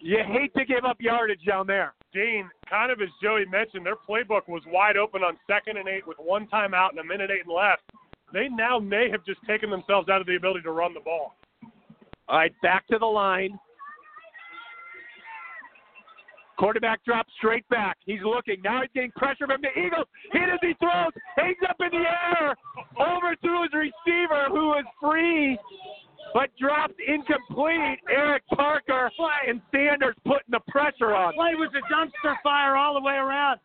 You 0.00 0.18
hate 0.26 0.52
to 0.54 0.64
give 0.64 0.84
up 0.84 0.96
yardage 0.98 1.44
down 1.46 1.68
there. 1.68 1.94
Dean, 2.12 2.50
kind 2.68 2.90
of 2.90 3.00
as 3.00 3.08
Joey 3.22 3.44
mentioned, 3.46 3.86
their 3.86 3.94
playbook 3.94 4.48
was 4.48 4.60
wide 4.66 4.96
open 4.96 5.22
on 5.22 5.38
second 5.46 5.76
and 5.76 5.88
eight 5.88 6.04
with 6.04 6.16
one 6.18 6.48
timeout 6.48 6.90
and 6.90 6.98
a 6.98 7.04
minute 7.04 7.30
eight 7.30 7.46
left. 7.46 7.82
They 8.32 8.48
now 8.48 8.80
may 8.80 9.08
have 9.08 9.24
just 9.24 9.38
taken 9.46 9.70
themselves 9.70 10.08
out 10.08 10.20
of 10.20 10.26
the 10.26 10.34
ability 10.34 10.62
to 10.62 10.72
run 10.72 10.94
the 10.94 11.00
ball. 11.00 11.36
All 12.26 12.38
right, 12.38 12.52
back 12.60 12.88
to 12.88 12.98
the 12.98 13.06
line. 13.06 13.56
Quarterback 16.58 17.04
drops 17.04 17.30
straight 17.36 17.68
back. 17.68 17.98
He's 18.04 18.22
looking. 18.24 18.56
Now 18.64 18.80
he's 18.80 18.90
getting 18.94 19.12
pressure 19.12 19.46
from 19.46 19.60
the 19.60 19.68
Eagles. 19.78 20.06
Hit 20.32 20.48
as 20.48 20.58
he 20.62 20.74
throws. 20.80 21.12
Hangs 21.36 21.56
up 21.68 21.76
in 21.80 21.90
the 21.92 22.04
air. 22.04 22.56
Over 22.98 23.36
to 23.36 23.62
his 23.62 23.72
receiver, 23.72 24.46
who 24.48 24.72
is 24.78 24.86
free, 25.00 25.58
but 26.34 26.50
dropped 26.58 27.00
incomplete. 27.06 27.98
Eric 28.10 28.42
Parker 28.54 29.10
and 29.46 29.60
Sanders 29.72 30.14
putting 30.24 30.50
the 30.50 30.60
pressure 30.68 31.14
on. 31.14 31.34
Play 31.34 31.54
was 31.54 31.70
a 31.74 31.92
dumpster 31.92 32.34
fire 32.42 32.76
all 32.76 32.94
the 32.94 33.00
way 33.00 33.14
around. 33.14 33.60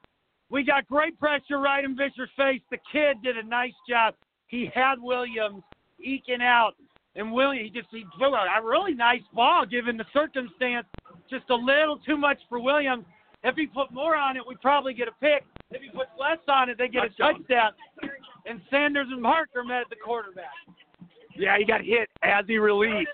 We 0.50 0.64
got 0.64 0.88
great 0.88 1.18
pressure 1.20 1.60
right 1.60 1.84
in 1.84 1.96
Fisher's 1.96 2.30
face. 2.36 2.62
The 2.70 2.78
kid 2.92 3.18
did 3.24 3.38
a 3.38 3.44
nice 3.44 3.74
job. 3.88 4.16
He 4.48 4.70
had 4.74 4.96
Williams 5.00 5.64
eking 6.00 6.42
out, 6.42 6.74
and 7.16 7.32
Williams 7.32 7.72
he 7.74 7.80
just 7.80 7.90
he 7.92 8.04
threw 8.18 8.36
a 8.36 8.46
a 8.60 8.62
really 8.64 8.94
nice 8.94 9.22
ball 9.34 9.66
given 9.66 9.96
the 9.96 10.06
circumstance. 10.14 10.86
Just 11.30 11.50
a 11.50 11.56
little 11.56 11.98
too 12.00 12.18
much 12.18 12.40
for 12.50 12.60
Williams. 12.60 13.06
If 13.44 13.56
he 13.56 13.66
put 13.66 13.92
more 13.92 14.16
on 14.16 14.36
it, 14.36 14.44
we'd 14.46 14.62
probably 14.62 14.94
get 14.94 15.08
a 15.08 15.14
pick. 15.20 15.46
If 15.72 15.82
he 15.82 15.90
puts 15.90 16.12
less 16.20 16.38
on 16.48 16.70
it, 16.70 16.78
they 16.78 16.90
get 16.90 17.06
a 17.06 17.10
touchdown. 17.10 17.72
And 18.46 18.62
Sanders 18.70 19.08
and 19.10 19.24
Parker 19.24 19.64
met 19.64 19.82
at 19.82 19.90
the 19.90 19.96
quarterback. 19.96 20.52
Yeah, 21.38 21.58
he 21.58 21.66
got 21.66 21.82
hit 21.82 22.10
as 22.24 22.46
he 22.48 22.58
released. 22.58 23.10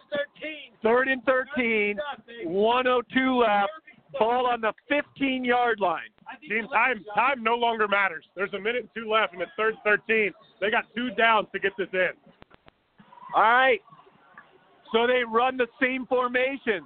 Third 0.83 1.07
and 1.07 1.23
13, 1.23 1.97
102 2.45 3.39
left. 3.39 3.71
Ball 4.17 4.47
on 4.47 4.61
the 4.61 4.73
15 4.89 5.43
yard 5.43 5.79
line. 5.79 6.09
Dean, 6.47 6.67
time 6.69 7.03
time 7.13 7.43
no 7.43 7.55
longer 7.55 7.87
matters. 7.87 8.25
There's 8.35 8.53
a 8.53 8.59
minute 8.59 8.81
and 8.81 8.89
two 8.95 9.09
left, 9.09 9.33
and 9.33 9.41
it's 9.41 9.51
third 9.57 9.75
and 9.85 9.99
13. 10.07 10.31
They 10.61 10.71
got 10.71 10.85
two 10.95 11.09
downs 11.11 11.47
to 11.53 11.59
get 11.59 11.73
this 11.77 11.87
in. 11.93 12.09
All 13.35 13.41
right. 13.41 13.79
So 14.93 15.07
they 15.07 15.23
run 15.27 15.57
the 15.57 15.67
same 15.81 16.05
formation. 16.05 16.83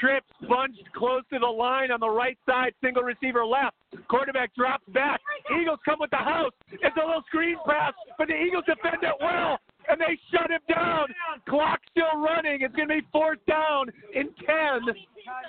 Trips 0.00 0.26
bunched 0.48 0.82
close 0.96 1.22
to 1.32 1.38
the 1.38 1.46
line 1.46 1.90
on 1.90 2.00
the 2.00 2.08
right 2.08 2.38
side, 2.48 2.72
single 2.82 3.02
receiver 3.02 3.44
left. 3.44 3.76
Quarterback 4.08 4.54
drops 4.54 4.84
back. 4.88 5.20
Eagles 5.60 5.78
come 5.84 5.98
with 6.00 6.10
the 6.10 6.16
house. 6.16 6.52
It's 6.70 6.96
a 6.96 7.06
little 7.06 7.22
screen 7.26 7.56
pass, 7.66 7.92
but 8.16 8.28
the 8.28 8.34
Eagles 8.34 8.64
defend 8.66 9.02
it 9.02 9.14
well, 9.20 9.58
and 9.92 10.00
they 10.00 10.18
shut 10.32 10.50
him 10.50 10.60
down. 10.68 11.06
Clock 11.48 11.80
still 11.90 12.18
running. 12.18 12.62
It's 12.62 12.74
going 12.74 12.88
to 12.88 12.94
be 12.94 13.06
fourth 13.12 13.38
down 13.46 13.92
in 14.14 14.30
10. 14.46 14.94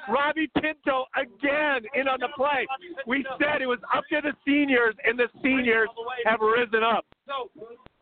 Robbie 0.10 0.52
Pinto 0.62 1.06
again 1.16 1.82
in 1.96 2.10
on 2.10 2.20
the 2.20 2.28
play. 2.36 2.68
We 3.08 3.26
said 3.40 3.62
it 3.62 3.68
was 3.68 3.80
up 3.96 4.04
to 4.12 4.20
the 4.22 4.34
seniors, 4.46 4.96
and 5.06 5.18
the 5.18 5.30
seniors 5.42 5.88
have 6.26 6.42
risen 6.42 6.84
up. 6.84 7.06
So 7.26 7.50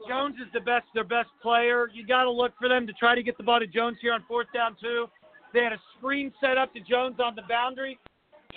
Jones 0.08 0.36
is 0.38 0.52
the 0.52 0.62
best, 0.62 0.86
their 0.96 1.04
best 1.04 1.30
player. 1.44 1.90
You 1.94 2.08
got 2.08 2.24
to 2.24 2.32
look 2.32 2.54
for 2.60 2.68
them 2.68 2.88
to 2.88 2.94
try 2.94 3.14
to 3.14 3.22
get 3.22 3.38
the 3.38 3.44
ball 3.44 3.60
to 3.60 3.68
Jones 3.68 3.98
here 4.02 4.14
on 4.14 4.24
fourth 4.28 4.48
down 4.52 4.76
too. 4.82 5.06
They 5.54 5.64
had 5.64 5.74
a 5.74 5.82
screen 5.98 6.34
set 6.42 6.58
up 6.58 6.74
to 6.74 6.80
Jones 6.80 7.20
on 7.20 7.36
the 7.36 7.44
boundary. 7.48 8.00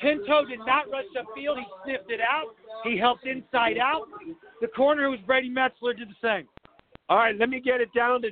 Pinto 0.00 0.44
did 0.46 0.58
not 0.60 0.90
rush 0.90 1.04
upfield. 1.16 1.58
He 1.58 1.64
sniffed 1.84 2.10
it 2.10 2.20
out. 2.20 2.54
He 2.82 2.96
helped 2.96 3.26
inside 3.26 3.78
out. 3.78 4.08
The 4.60 4.68
corner, 4.68 5.04
who 5.04 5.10
was 5.10 5.20
Brady 5.20 5.50
Metzler, 5.50 5.96
did 5.96 6.08
the 6.08 6.14
same. 6.22 6.48
All 7.08 7.18
right, 7.18 7.36
let 7.38 7.50
me 7.50 7.60
get 7.60 7.80
it 7.82 7.92
down 7.92 8.22
to 8.22 8.30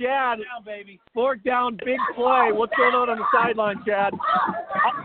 Chad. 0.00 0.38
Down, 0.38 0.64
baby. 0.64 1.00
Fourth 1.14 1.42
down, 1.42 1.78
big 1.84 1.98
play. 2.14 2.52
What's 2.52 2.72
going 2.76 2.94
on 2.94 3.08
on 3.08 3.18
the 3.18 3.24
sideline, 3.32 3.80
Chad? 3.86 4.12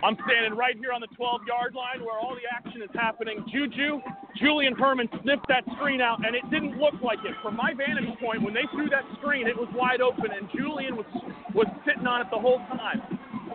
I'm 0.03 0.17
standing 0.27 0.55
right 0.55 0.75
here 0.77 0.91
on 0.91 0.99
the 0.99 1.11
12 1.15 1.41
yard 1.47 1.75
line 1.75 2.03
where 2.03 2.19
all 2.19 2.35
the 2.35 2.43
action 2.47 2.81
is 2.81 2.89
happening. 2.93 3.43
Juju, 3.51 3.99
Julian 4.35 4.75
Herman 4.75 5.07
sniffed 5.23 5.47
that 5.47 5.63
screen 5.75 6.01
out, 6.01 6.25
and 6.25 6.35
it 6.35 6.43
didn't 6.51 6.77
look 6.77 6.95
like 7.01 7.19
it. 7.23 7.35
From 7.41 7.55
my 7.55 7.71
vantage 7.71 8.11
point, 8.19 8.43
when 8.43 8.53
they 8.53 8.67
threw 8.71 8.89
that 8.89 9.03
screen, 9.19 9.47
it 9.47 9.55
was 9.55 9.67
wide 9.73 10.01
open, 10.01 10.31
and 10.35 10.47
Julian 10.55 10.95
was, 10.95 11.07
was 11.53 11.67
sitting 11.87 12.07
on 12.07 12.19
it 12.21 12.27
the 12.31 12.39
whole 12.39 12.59
time. 12.67 13.01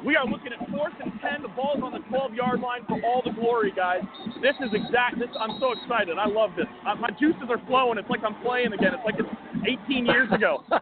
We 0.05 0.17
are 0.17 0.25
looking 0.25 0.53
at 0.57 0.61
fourth 0.71 0.97
and 1.03 1.13
10. 1.21 1.43
The 1.43 1.53
ball's 1.53 1.85
on 1.85 1.93
the 1.93 2.01
12 2.09 2.33
yard 2.33 2.61
line 2.61 2.89
for 2.89 2.97
all 3.05 3.21
the 3.21 3.33
glory, 3.33 3.73
guys. 3.73 4.01
This 4.41 4.57
is 4.65 4.73
exact. 4.73 5.19
This, 5.19 5.29
I'm 5.39 5.61
so 5.61 5.73
excited. 5.73 6.17
I 6.17 6.27
love 6.27 6.51
this. 6.57 6.67
Uh, 6.89 6.95
my 6.97 7.11
juices 7.21 7.49
are 7.51 7.61
flowing. 7.69 7.99
It's 7.99 8.09
like 8.09 8.25
I'm 8.25 8.41
playing 8.41 8.73
again. 8.73 8.97
It's 8.97 9.05
like 9.05 9.21
it's 9.21 9.29
18 9.67 10.07
years 10.07 10.31
ago. 10.33 10.63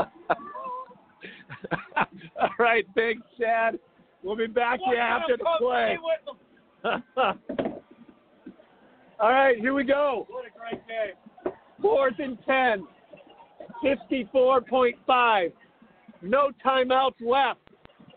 All 2.40 2.48
right, 2.58 2.86
thanks, 2.94 3.22
Chad. 3.38 3.78
We'll 4.22 4.36
be 4.36 4.46
back 4.46 4.78
to 4.78 4.84
you 4.90 4.96
after 4.96 5.36
the 5.36 5.44
play. 5.58 5.98
All 9.20 9.30
right, 9.30 9.58
here 9.58 9.74
we 9.74 9.84
go. 9.84 10.26
What 10.28 10.46
a 10.46 10.50
great 10.58 10.80
game. 10.86 11.12
Fourth 11.80 12.14
and 12.18 12.38
10. 12.46 12.86
54.5. 13.84 15.52
No 16.22 16.50
timeouts 16.64 17.20
left 17.20 17.60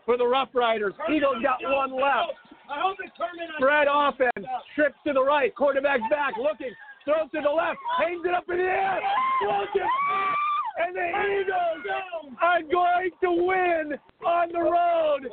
for 0.04 0.16
the 0.16 0.26
Rough 0.26 0.48
Riders. 0.54 0.94
Eagles 1.10 1.42
got 1.42 1.58
one 1.62 1.92
left. 1.92 2.32
I 2.70 2.80
hope 2.80 2.96
it's 3.00 3.12
Herman 3.16 3.48
Spread 3.58 3.88
offense. 3.90 4.46
Trips 4.74 4.96
to 5.06 5.12
the 5.12 5.22
right. 5.22 5.54
Quarterback 5.54 6.00
back. 6.10 6.34
Looking. 6.36 6.72
Throws 7.06 7.30
to 7.34 7.40
the 7.40 7.48
left. 7.48 7.78
Hangs 8.02 8.22
it 8.24 8.34
up 8.34 8.44
in 8.50 8.58
the 8.58 8.64
air. 8.64 9.00
Throws 9.42 9.68
it. 9.74 9.82
And 10.78 10.94
the 10.94 11.08
Eagles 11.40 11.86
are 12.42 12.62
going 12.62 13.10
to 13.22 13.46
win 13.46 13.98
on 14.26 14.48
the 14.52 14.60
road 14.60 15.30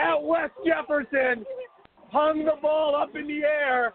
at 0.00 0.22
West 0.22 0.52
Jefferson. 0.66 1.46
Hung 2.10 2.44
the 2.44 2.60
ball 2.60 2.94
up 2.94 3.16
in 3.16 3.26
the 3.26 3.44
air. 3.44 3.94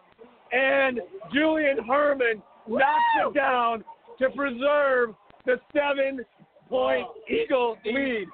And 0.51 1.01
Julian 1.33 1.77
Herman 1.85 2.41
knocks 2.67 3.03
it 3.19 3.33
down 3.35 3.83
to 4.19 4.29
preserve 4.29 5.13
the 5.45 5.59
seven 5.73 6.25
point 6.69 7.05
Eagle 7.29 7.77
lead. 7.85 8.27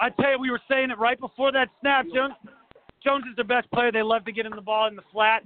I 0.00 0.10
tell 0.20 0.32
you, 0.32 0.38
we 0.40 0.50
were 0.50 0.60
saying 0.68 0.90
it 0.90 0.98
right 0.98 1.20
before 1.20 1.52
that 1.52 1.68
snap. 1.80 2.06
Jones, 2.14 2.34
Jones 3.04 3.24
is 3.30 3.36
the 3.36 3.44
best 3.44 3.70
player. 3.70 3.92
They 3.92 4.02
love 4.02 4.24
to 4.24 4.32
get 4.32 4.46
him 4.46 4.52
the 4.56 4.62
ball 4.62 4.88
in 4.88 4.96
the 4.96 5.02
flat. 5.12 5.42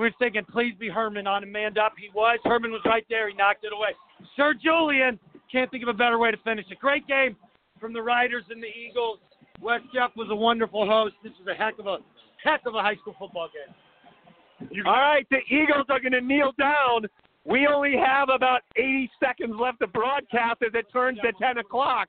We 0.00 0.06
were 0.06 0.14
thinking, 0.18 0.46
please 0.50 0.72
be 0.80 0.88
Herman 0.88 1.26
on 1.26 1.42
him, 1.42 1.52
manned 1.52 1.76
up. 1.76 1.92
He 2.00 2.08
was. 2.14 2.38
Herman 2.44 2.70
was 2.70 2.80
right 2.86 3.04
there. 3.10 3.28
He 3.28 3.34
knocked 3.34 3.64
it 3.64 3.72
away. 3.74 3.90
Sir 4.34 4.54
Julian, 4.54 5.20
can't 5.52 5.70
think 5.70 5.82
of 5.82 5.90
a 5.90 5.92
better 5.92 6.18
way 6.18 6.30
to 6.30 6.38
finish 6.38 6.64
it. 6.70 6.78
Great 6.78 7.06
game 7.06 7.36
from 7.78 7.92
the 7.92 8.00
Riders 8.00 8.44
and 8.48 8.62
the 8.62 8.68
Eagles. 8.68 9.18
West 9.60 9.84
Jeff 9.92 10.12
was 10.16 10.28
a 10.30 10.34
wonderful 10.34 10.86
host. 10.86 11.16
This 11.22 11.32
is 11.32 11.46
a 11.46 11.54
heck 11.54 11.78
of 11.78 11.86
a 11.86 11.98
heck 12.42 12.62
of 12.64 12.74
a 12.76 12.80
high 12.80 12.96
school 12.96 13.14
football 13.18 13.50
game. 13.52 14.86
All 14.86 14.92
right, 14.92 15.26
the 15.30 15.40
Eagles 15.54 15.84
are 15.90 16.00
going 16.00 16.12
to 16.12 16.22
kneel 16.22 16.52
down. 16.58 17.04
We 17.44 17.66
only 17.66 17.94
have 17.94 18.30
about 18.34 18.62
80 18.76 19.10
seconds 19.22 19.54
left 19.60 19.80
to 19.80 19.86
broadcast 19.86 20.62
as 20.62 20.72
it 20.72 20.86
turns 20.90 21.18
to 21.20 21.32
10 21.38 21.58
o'clock. 21.58 22.08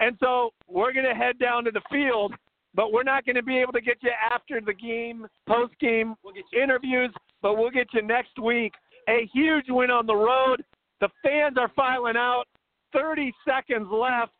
And 0.00 0.16
so 0.18 0.50
we're 0.66 0.92
going 0.92 1.06
to 1.06 1.14
head 1.14 1.38
down 1.38 1.62
to 1.66 1.70
the 1.70 1.82
field, 1.92 2.34
but 2.74 2.92
we're 2.92 3.02
not 3.02 3.24
going 3.24 3.36
to 3.36 3.42
be 3.42 3.58
able 3.58 3.72
to 3.72 3.80
get 3.80 3.96
you 4.02 4.10
after 4.30 4.60
the 4.60 4.74
game, 4.74 5.26
post 5.48 5.74
game 5.80 6.14
interviews, 6.52 7.12
but 7.42 7.56
we'll 7.56 7.70
get 7.70 7.88
you 7.92 8.02
next 8.02 8.38
week. 8.40 8.72
A 9.08 9.28
huge 9.32 9.66
win 9.68 9.90
on 9.90 10.06
the 10.06 10.14
road. 10.14 10.62
The 11.00 11.08
fans 11.22 11.56
are 11.58 11.70
filing 11.74 12.16
out. 12.16 12.44
30 12.92 13.32
seconds 13.48 13.88
left 13.90 14.32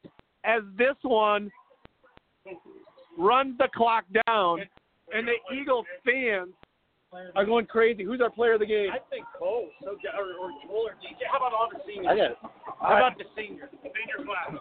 as 0.45 0.63
this 0.77 0.97
one 1.03 1.51
runs 3.19 3.57
the 3.59 3.69
clock 3.75 4.05
down. 4.27 4.61
And 5.13 5.27
the 5.27 5.55
Eagle 5.55 5.85
fans 6.05 6.55
are 7.35 7.45
going 7.45 7.67
crazy. 7.67 8.05
Who's 8.05 8.21
our 8.21 8.31
player 8.31 8.55
of 8.55 8.61
the 8.61 8.67
game? 8.67 8.91
I 8.93 8.99
think 9.11 9.25
Cole, 9.37 9.69
so, 9.83 9.91
or, 10.17 10.25
or 10.39 10.51
Cole 10.69 10.87
or 10.87 10.95
DJ. 11.03 11.27
How 11.31 11.39
about 11.39 11.53
all 11.53 11.69
the 11.73 11.81
seniors? 11.87 12.07
I 12.09 12.17
got 12.17 12.31
it. 12.31 12.37
How 12.81 12.97
about 12.97 13.19
the 13.19 13.25
seniors? 13.35 13.71
Senior 13.83 14.25
class. 14.25 14.61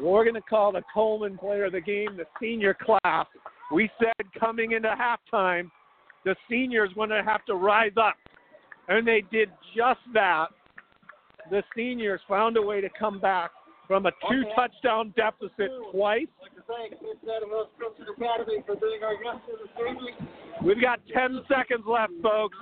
We're 0.00 0.24
going 0.24 0.34
to 0.34 0.40
call 0.40 0.72
the 0.72 0.82
Coleman 0.92 1.38
player 1.38 1.66
of 1.66 1.72
the 1.72 1.80
game 1.80 2.16
the 2.16 2.26
senior 2.40 2.74
class. 2.74 3.26
We 3.72 3.90
said 3.98 4.26
coming 4.38 4.72
into 4.72 4.88
halftime 4.88 5.70
the 6.24 6.34
seniors 6.48 6.90
were 6.96 7.06
going 7.06 7.22
to 7.22 7.30
have 7.30 7.44
to 7.46 7.54
rise 7.54 7.92
up. 7.96 8.14
And 8.88 9.06
they 9.06 9.22
did 9.30 9.50
just 9.76 10.00
that. 10.12 10.46
The 11.50 11.62
seniors 11.76 12.20
found 12.28 12.56
a 12.56 12.62
way 12.62 12.80
to 12.80 12.88
come 12.98 13.20
back 13.20 13.50
from 13.86 14.06
a 14.06 14.10
two 14.30 14.44
touchdown 14.56 15.12
deficit 15.14 15.70
twice. 15.92 16.26
We've 20.64 20.80
got 20.80 21.00
10 21.12 21.40
seconds 21.48 21.84
left, 21.86 22.12
folks. 22.22 22.56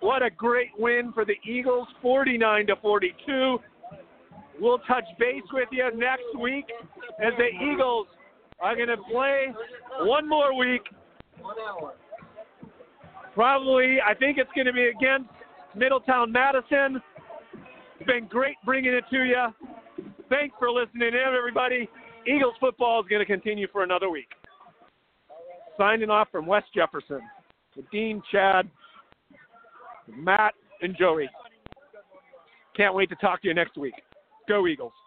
What 0.00 0.22
a 0.22 0.30
great 0.30 0.70
win 0.76 1.12
for 1.12 1.24
the 1.24 1.36
Eagles, 1.48 1.86
49 2.02 2.66
to 2.66 2.76
42. 2.76 3.58
We'll 4.60 4.78
touch 4.80 5.04
base 5.18 5.42
with 5.52 5.68
you 5.70 5.90
next 5.96 6.38
week 6.40 6.64
as 7.22 7.32
the 7.36 7.48
Eagles 7.72 8.06
are 8.60 8.74
going 8.74 8.88
to 8.88 8.96
play 9.10 9.48
one 10.00 10.28
more 10.28 10.56
week. 10.56 10.82
Probably, 13.34 13.98
I 14.00 14.14
think 14.14 14.38
it's 14.38 14.50
going 14.54 14.66
to 14.66 14.72
be 14.72 14.86
against 14.86 15.30
Middletown 15.74 16.32
Madison. 16.32 17.02
It's 17.98 18.06
been 18.06 18.26
great 18.28 18.56
bringing 18.64 18.94
it 18.94 19.04
to 19.10 19.24
you. 19.24 19.46
Thanks 20.30 20.54
for 20.58 20.70
listening 20.70 21.08
in, 21.08 21.34
everybody. 21.36 21.88
Eagles 22.26 22.54
football 22.58 23.00
is 23.00 23.06
going 23.08 23.20
to 23.20 23.26
continue 23.26 23.68
for 23.70 23.82
another 23.82 24.10
week. 24.10 24.28
Signing 25.76 26.08
off 26.08 26.28
from 26.32 26.46
West 26.46 26.66
Jefferson 26.74 27.20
with 27.76 27.88
Dean, 27.90 28.22
Chad, 28.32 28.68
Matt, 30.08 30.54
and 30.80 30.96
Joey. 30.98 31.28
Can't 32.74 32.94
wait 32.94 33.10
to 33.10 33.16
talk 33.16 33.42
to 33.42 33.48
you 33.48 33.54
next 33.54 33.76
week. 33.76 33.94
Go 34.46 34.66
Eagles. 34.66 35.05